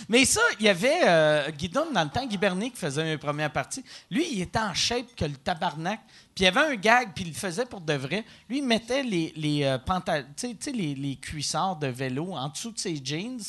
Mais 0.09 0.25
ça, 0.25 0.41
il 0.59 0.67
y 0.67 0.69
avait 0.69 1.01
euh, 1.05 1.51
Guidon 1.51 1.91
dans 1.93 2.05
le 2.05 2.11
temps, 2.11 2.27
Guy 2.27 2.37
Bernier, 2.37 2.71
qui 2.71 2.77
faisait 2.77 3.05
mes 3.05 3.19
premières 3.19 3.53
parties. 3.53 3.85
Lui, 4.11 4.27
il 4.33 4.43
était 4.43 4.59
en 4.59 4.75
shape 4.75 5.15
que 5.17 5.25
le 5.25 5.37
tabarnak. 5.37 6.01
Puis 6.35 6.43
il 6.43 6.45
y 6.45 6.47
avait 6.47 6.73
un 6.73 6.75
gag, 6.77 7.13
puis 7.15 7.25
il 7.25 7.29
le 7.29 7.35
faisait 7.35 7.67
pour 7.67 7.81
de 7.81 7.93
vrai. 7.95 8.25
Lui, 8.49 8.59
il 8.59 8.65
mettait 8.65 9.03
les, 9.03 9.33
euh, 9.65 9.79
pantal- 9.79 10.27
tu 10.37 10.57
sais- 10.59 10.73
les, 10.73 11.17
cuissards 11.17 11.77
de 11.77 11.89
vélo 11.89 12.33
en 12.33 12.49
dessous 12.49 12.73
de 12.73 12.79
ses 12.79 13.01
jeans. 13.03 13.41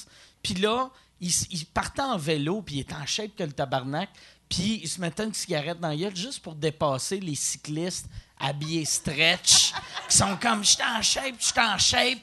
Puis 0.41 0.56
là, 0.56 0.90
il, 1.22 1.65
partait 1.73 2.01
en 2.01 2.17
vélo, 2.17 2.61
puis 2.61 2.75
il 2.75 2.80
était 2.82 2.95
en 2.95 3.06
shape 3.06 3.35
que 3.35 3.43
le 3.43 3.53
tabarnak. 3.53 4.09
Puis 4.49 4.82
il 4.83 4.90
se 4.90 4.99
mettait 4.99 5.23
une 5.23 5.33
cigarette 5.33 5.80
dans 5.80 5.88
la 5.88 5.95
gueule 5.95 6.15
juste 6.15 6.40
pour 6.40 6.56
dépasser 6.56 7.19
les 7.19 7.35
cyclistes 7.35 8.07
habillés 8.40 8.85
stretch, 8.85 9.73
qui 10.09 10.17
sont 10.17 10.38
comme 10.41 10.64
«j'étais 10.65 10.83
en 10.83 11.01
shape, 11.01 11.35
j'étais 11.40 11.61
en 11.61 11.77
shape». 11.77 12.19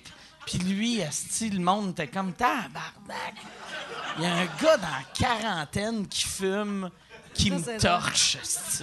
Puis 0.50 0.58
lui, 0.58 1.00
asti, 1.00 1.48
le 1.48 1.60
monde 1.60 1.90
était 1.90 2.08
comme 2.08 2.32
«tabarnak». 2.34 3.34
Il 4.18 4.24
y 4.24 4.26
a 4.26 4.34
un 4.34 4.46
gars 4.46 4.76
dans 4.76 4.88
la 4.88 5.04
quarantaine 5.14 6.08
qui 6.08 6.24
fume, 6.24 6.90
qui 7.32 7.52
me 7.52 7.78
torche. 7.78 8.36
esti. 8.42 8.82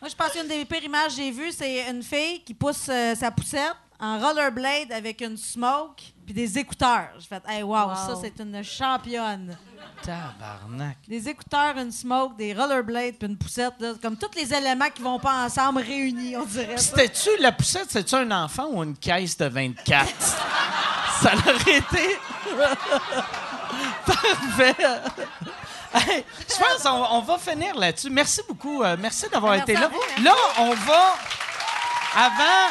Moi, 0.00 0.08
je 0.08 0.14
pense 0.14 0.32
qu'une 0.32 0.48
des 0.48 0.64
pires 0.64 0.82
images 0.82 1.08
que 1.08 1.16
j'ai 1.16 1.30
vues, 1.30 1.52
c'est 1.52 1.90
une 1.90 2.02
fille 2.02 2.42
qui 2.42 2.54
pousse 2.54 2.86
euh, 2.88 3.14
sa 3.14 3.30
poussette 3.30 3.76
en 4.00 4.18
rollerblade 4.18 4.92
avec 4.92 5.20
une 5.20 5.36
smoke 5.36 6.02
puis 6.28 6.34
des 6.34 6.58
écouteurs. 6.58 7.08
J'ai 7.18 7.26
fait, 7.26 7.42
hey, 7.48 7.62
wow, 7.62 7.86
Wow. 7.88 7.94
ça, 7.94 8.14
c'est 8.20 8.38
une 8.42 8.62
championne. 8.62 9.56
Tabarnak. 10.02 10.98
Des 11.08 11.26
écouteurs, 11.26 11.74
une 11.78 11.90
smoke, 11.90 12.36
des 12.36 12.52
rollerblades 12.52 13.14
puis 13.18 13.26
une 13.28 13.38
poussette, 13.38 13.72
là, 13.80 13.92
comme 14.02 14.14
tous 14.18 14.28
les 14.36 14.52
éléments 14.52 14.90
qui 14.94 15.00
vont 15.00 15.18
pas 15.18 15.44
ensemble 15.46 15.80
réunis, 15.80 16.36
on 16.36 16.44
dirait. 16.44 16.76
C'était-tu, 16.76 17.30
la 17.40 17.50
poussette, 17.52 17.86
c'était-tu 17.90 18.14
un 18.16 18.30
enfant 18.44 18.66
ou 18.70 18.82
une 18.84 18.94
caisse 18.96 19.38
de 19.38 19.46
24? 19.46 20.06
Ça 21.22 21.32
l'aurait 21.34 21.78
été. 21.78 22.18
Parfait. 24.06 24.76
Hey, 25.94 26.24
je 26.48 26.54
pense 26.58 26.82
qu'on 26.82 27.06
on 27.16 27.20
va 27.22 27.38
finir 27.38 27.74
là-dessus. 27.74 28.10
Merci 28.10 28.42
beaucoup. 28.46 28.82
euh, 28.82 28.96
merci 29.00 29.26
d'avoir 29.30 29.54
été 29.54 29.72
là. 29.72 29.88
vous. 29.88 30.22
Là, 30.22 30.34
on 30.58 30.74
va. 30.74 31.14
Avant. 32.14 32.70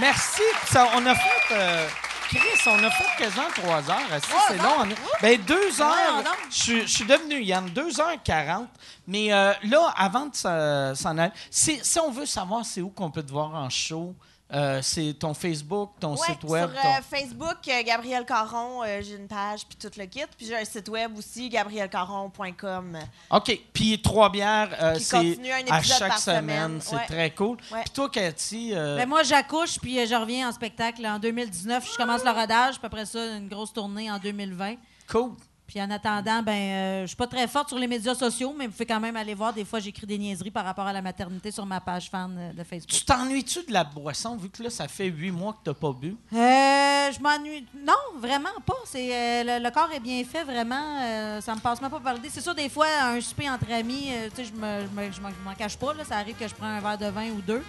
Merci. 0.00 0.42
Ça, 0.66 0.88
on 0.94 1.04
a 1.06 1.14
fait. 1.14 1.52
euh, 1.52 1.86
Chris, 2.28 2.40
on 2.66 2.82
a 2.84 2.90
fait 2.90 3.24
quasiment 3.24 3.48
trois 3.54 3.90
heures. 3.90 4.12
Est-ce 4.14 4.26
que 4.26 4.32
c'est 4.48 4.56
long? 4.58 4.74
On 4.80 4.90
a- 4.90 5.20
Ben, 5.22 5.40
deux 5.40 5.80
heures. 5.80 6.22
Je 6.50 6.54
suis- 6.54 6.82
je 6.82 6.86
suis 6.86 7.04
devenu 7.06 7.40
Yann, 7.42 7.68
2h40. 7.70 8.66
Mais 9.06 9.32
euh, 9.32 9.52
là, 9.64 9.92
avant 9.96 10.26
de 10.26 10.36
s'en 10.36 10.94
s'en 10.94 11.16
aller, 11.16 11.32
si, 11.50 11.80
si 11.82 11.98
on 11.98 12.10
veut 12.10 12.26
savoir 12.26 12.64
c'est 12.66 12.82
où 12.82 12.90
qu'on 12.90 13.10
peut 13.10 13.22
te 13.22 13.32
voir 13.32 13.54
en 13.54 13.70
show, 13.70 14.14
euh, 14.52 14.80
c'est 14.82 15.14
ton 15.18 15.34
Facebook, 15.34 15.90
ton 16.00 16.12
Ouais, 16.16 16.26
site 16.26 16.44
web. 16.44 16.70
sur 16.72 16.80
ton- 16.82 16.88
euh, 16.88 17.00
Facebook, 17.02 17.56
euh, 17.68 17.82
Gabriel 17.84 18.24
Caron, 18.24 18.82
euh, 18.82 19.00
j'ai 19.02 19.14
une 19.16 19.28
page 19.28 19.60
puis 19.68 19.76
tout 19.76 19.90
le 19.98 20.06
kit. 20.06 20.24
Puis 20.36 20.46
j'ai 20.46 20.56
un 20.56 20.64
site 20.64 20.88
web 20.88 21.16
aussi, 21.18 21.48
gabrielcaron.com. 21.48 22.98
OK. 23.30 23.60
Puis 23.72 24.00
Trois 24.02 24.30
Bières, 24.30 24.70
euh, 24.80 24.96
c'est 24.98 25.38
à 25.70 25.82
chaque 25.82 26.08
par 26.08 26.18
semaine. 26.18 26.40
semaine. 26.40 26.80
C'est 26.80 26.96
Ouais. 26.96 27.06
très 27.06 27.30
cool. 27.32 27.56
Ouais. 27.72 27.82
Puis 27.82 27.90
toi, 27.90 28.08
Cathy, 28.10 28.70
euh, 28.74 28.96
Ben, 28.96 29.08
moi, 29.08 29.22
j'accouche, 29.22 29.78
puis 29.80 29.98
euh, 29.98 30.06
je 30.06 30.14
reviens 30.14 30.48
en 30.48 30.52
spectacle 30.52 31.04
en 31.06 31.18
2019. 31.18 31.88
Je 31.92 31.96
commence 31.96 32.24
le 32.24 32.30
rodage, 32.30 32.78
puis 32.78 32.86
après 32.86 33.06
ça, 33.06 33.36
une 33.36 33.48
grosse 33.48 33.72
tournée 33.72 34.10
en 34.10 34.18
2020. 34.18 34.76
cool. 35.10 35.32
Puis 35.68 35.82
en 35.82 35.90
attendant, 35.90 36.42
ben, 36.42 36.52
euh, 36.54 37.02
je 37.02 37.08
suis 37.08 37.16
pas 37.16 37.26
très 37.26 37.46
forte 37.46 37.68
sur 37.68 37.78
les 37.78 37.86
médias 37.86 38.14
sociaux, 38.14 38.54
mais 38.56 38.66
vous 38.66 38.72
pouvez 38.72 38.86
quand 38.86 38.98
même 39.00 39.16
aller 39.16 39.34
voir. 39.34 39.52
Des 39.52 39.66
fois, 39.66 39.80
j'écris 39.80 40.06
des 40.06 40.16
niaiseries 40.16 40.50
par 40.50 40.64
rapport 40.64 40.86
à 40.86 40.94
la 40.94 41.02
maternité 41.02 41.50
sur 41.50 41.66
ma 41.66 41.78
page 41.78 42.08
fan 42.08 42.34
euh, 42.38 42.52
de 42.54 42.64
Facebook. 42.64 42.88
Tu 42.90 43.04
t'ennuies-tu 43.04 43.64
de 43.66 43.72
la 43.74 43.84
boisson, 43.84 44.34
vu 44.38 44.48
que 44.48 44.62
là, 44.62 44.70
ça 44.70 44.88
fait 44.88 45.08
huit 45.08 45.30
mois 45.30 45.52
que 45.52 45.58
t'as 45.64 45.74
pas 45.74 45.92
bu? 45.92 46.16
Euh, 46.32 47.12
je 47.12 47.20
m'ennuie. 47.20 47.66
Non, 47.86 47.92
vraiment 48.18 48.48
pas. 48.64 48.76
C'est 48.86 49.14
euh, 49.14 49.58
le, 49.58 49.64
le 49.64 49.70
corps 49.70 49.90
est 49.94 50.00
bien 50.00 50.24
fait, 50.24 50.42
vraiment. 50.42 51.00
euh, 51.02 51.40
ça 51.42 51.54
me 51.54 51.60
passe 51.60 51.82
même 51.82 51.90
pas 51.90 52.00
par 52.00 52.14
l'idée. 52.14 52.30
C'est 52.32 52.40
sûr, 52.40 52.54
des 52.54 52.70
fois, 52.70 52.86
un 53.02 53.20
souper 53.20 53.50
entre 53.50 53.70
amis, 53.70 54.08
tu 54.34 54.36
sais, 54.36 54.44
je 54.46 54.52
me, 54.54 54.86
je 54.86 55.00
me- 55.00 55.12
je 55.12 55.20
m'en- 55.20 55.54
cache 55.54 55.76
pas. 55.76 55.92
Là, 55.92 56.02
ça 56.04 56.16
arrive 56.16 56.36
que 56.36 56.48
je 56.48 56.54
prends 56.54 56.66
un 56.66 56.80
verre 56.80 56.96
de 56.96 57.06
vin 57.06 57.28
ou 57.30 57.42
deux. 57.42 57.62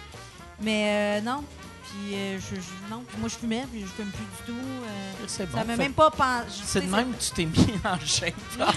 Mais 0.62 1.20
euh, 1.20 1.20
non. 1.20 1.44
Puis 1.92 2.14
euh, 2.14 2.38
je, 2.38 2.54
je- 2.56 2.90
non. 2.90 3.02
Moi, 3.18 3.28
je 3.28 3.34
fumais, 3.36 3.66
puis 3.70 3.80
je 3.82 3.86
fume 3.86 4.10
plus 4.12 4.24
du 4.24 4.52
tout. 4.52 4.58
euh, 4.86 5.12
C'est 5.26 5.46
bon. 5.50 5.58
ça 5.58 5.64
m'a 5.64 5.76
même 5.76 5.92
pas 5.92 6.10
pensé. 6.10 6.60
C'est 6.64 6.80
de 6.82 6.86
même 6.90 7.12
que 7.14 7.20
tu 7.22 7.30
t'es 7.32 7.44
mis 7.46 7.74
en 7.84 7.98
shape. 8.06 8.34
Non, 8.58 8.66
non, 8.66 8.72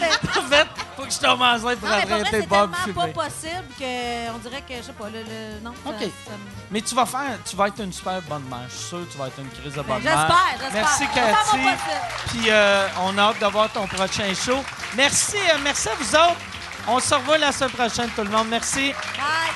mais. 0.00 0.10
en 0.40 0.48
fait, 0.48 0.66
faut 0.96 1.02
que 1.04 1.10
je 1.12 1.18
tombe 1.18 1.40
enceinte 1.42 1.78
pour 1.78 1.88
arrêter 1.88 2.08
c'est 2.24 2.30
tellement 2.48 2.68
pas 2.94 3.06
possible 3.08 3.64
que 3.78 4.30
on 4.34 4.38
dirait 4.38 4.62
que, 4.62 4.74
je 4.78 4.82
sais 4.82 4.92
pas, 4.92 5.08
le, 5.08 5.20
le- 5.22 5.60
non. 5.62 5.70
OK. 5.86 6.00
ça 6.00 6.32
me- 6.32 6.38
Mais 6.70 6.80
tu 6.80 6.94
vas 6.94 7.06
faire, 7.06 7.38
tu 7.48 7.54
vas 7.56 7.68
être 7.68 7.80
une 7.80 7.92
super 7.92 8.20
bonne 8.22 8.44
mère. 8.50 8.66
Je 8.68 8.74
suis 8.76 8.88
sûr 8.88 8.98
que 9.06 9.12
tu 9.12 9.18
vas 9.18 9.26
être 9.28 9.38
une 9.38 9.50
crise 9.50 9.72
de 9.72 9.80
Ben, 9.82 9.94
bonne 9.94 10.02
mère. 10.02 10.18
J'espère, 10.18 10.56
j'espère. 10.60 10.82
Merci, 10.82 11.06
Cathy. 11.14 11.66
Puis 12.28 12.50
euh, 12.50 12.88
on 13.02 13.16
a 13.18 13.22
hâte 13.22 13.40
de 13.40 13.46
voir 13.46 13.70
ton 13.70 13.86
prochain 13.86 14.34
show. 14.34 14.58
Merci, 14.96 15.36
euh, 15.36 15.58
merci 15.62 15.88
à 15.88 15.94
vous 15.94 16.14
autres. 16.16 16.36
On 16.88 16.98
se 16.98 17.14
revoit 17.14 17.38
la 17.38 17.52
semaine 17.52 17.70
prochaine, 17.70 18.10
tout 18.16 18.24
le 18.24 18.30
monde. 18.30 18.48
Merci. 18.48 18.92
Bye! 19.16 19.52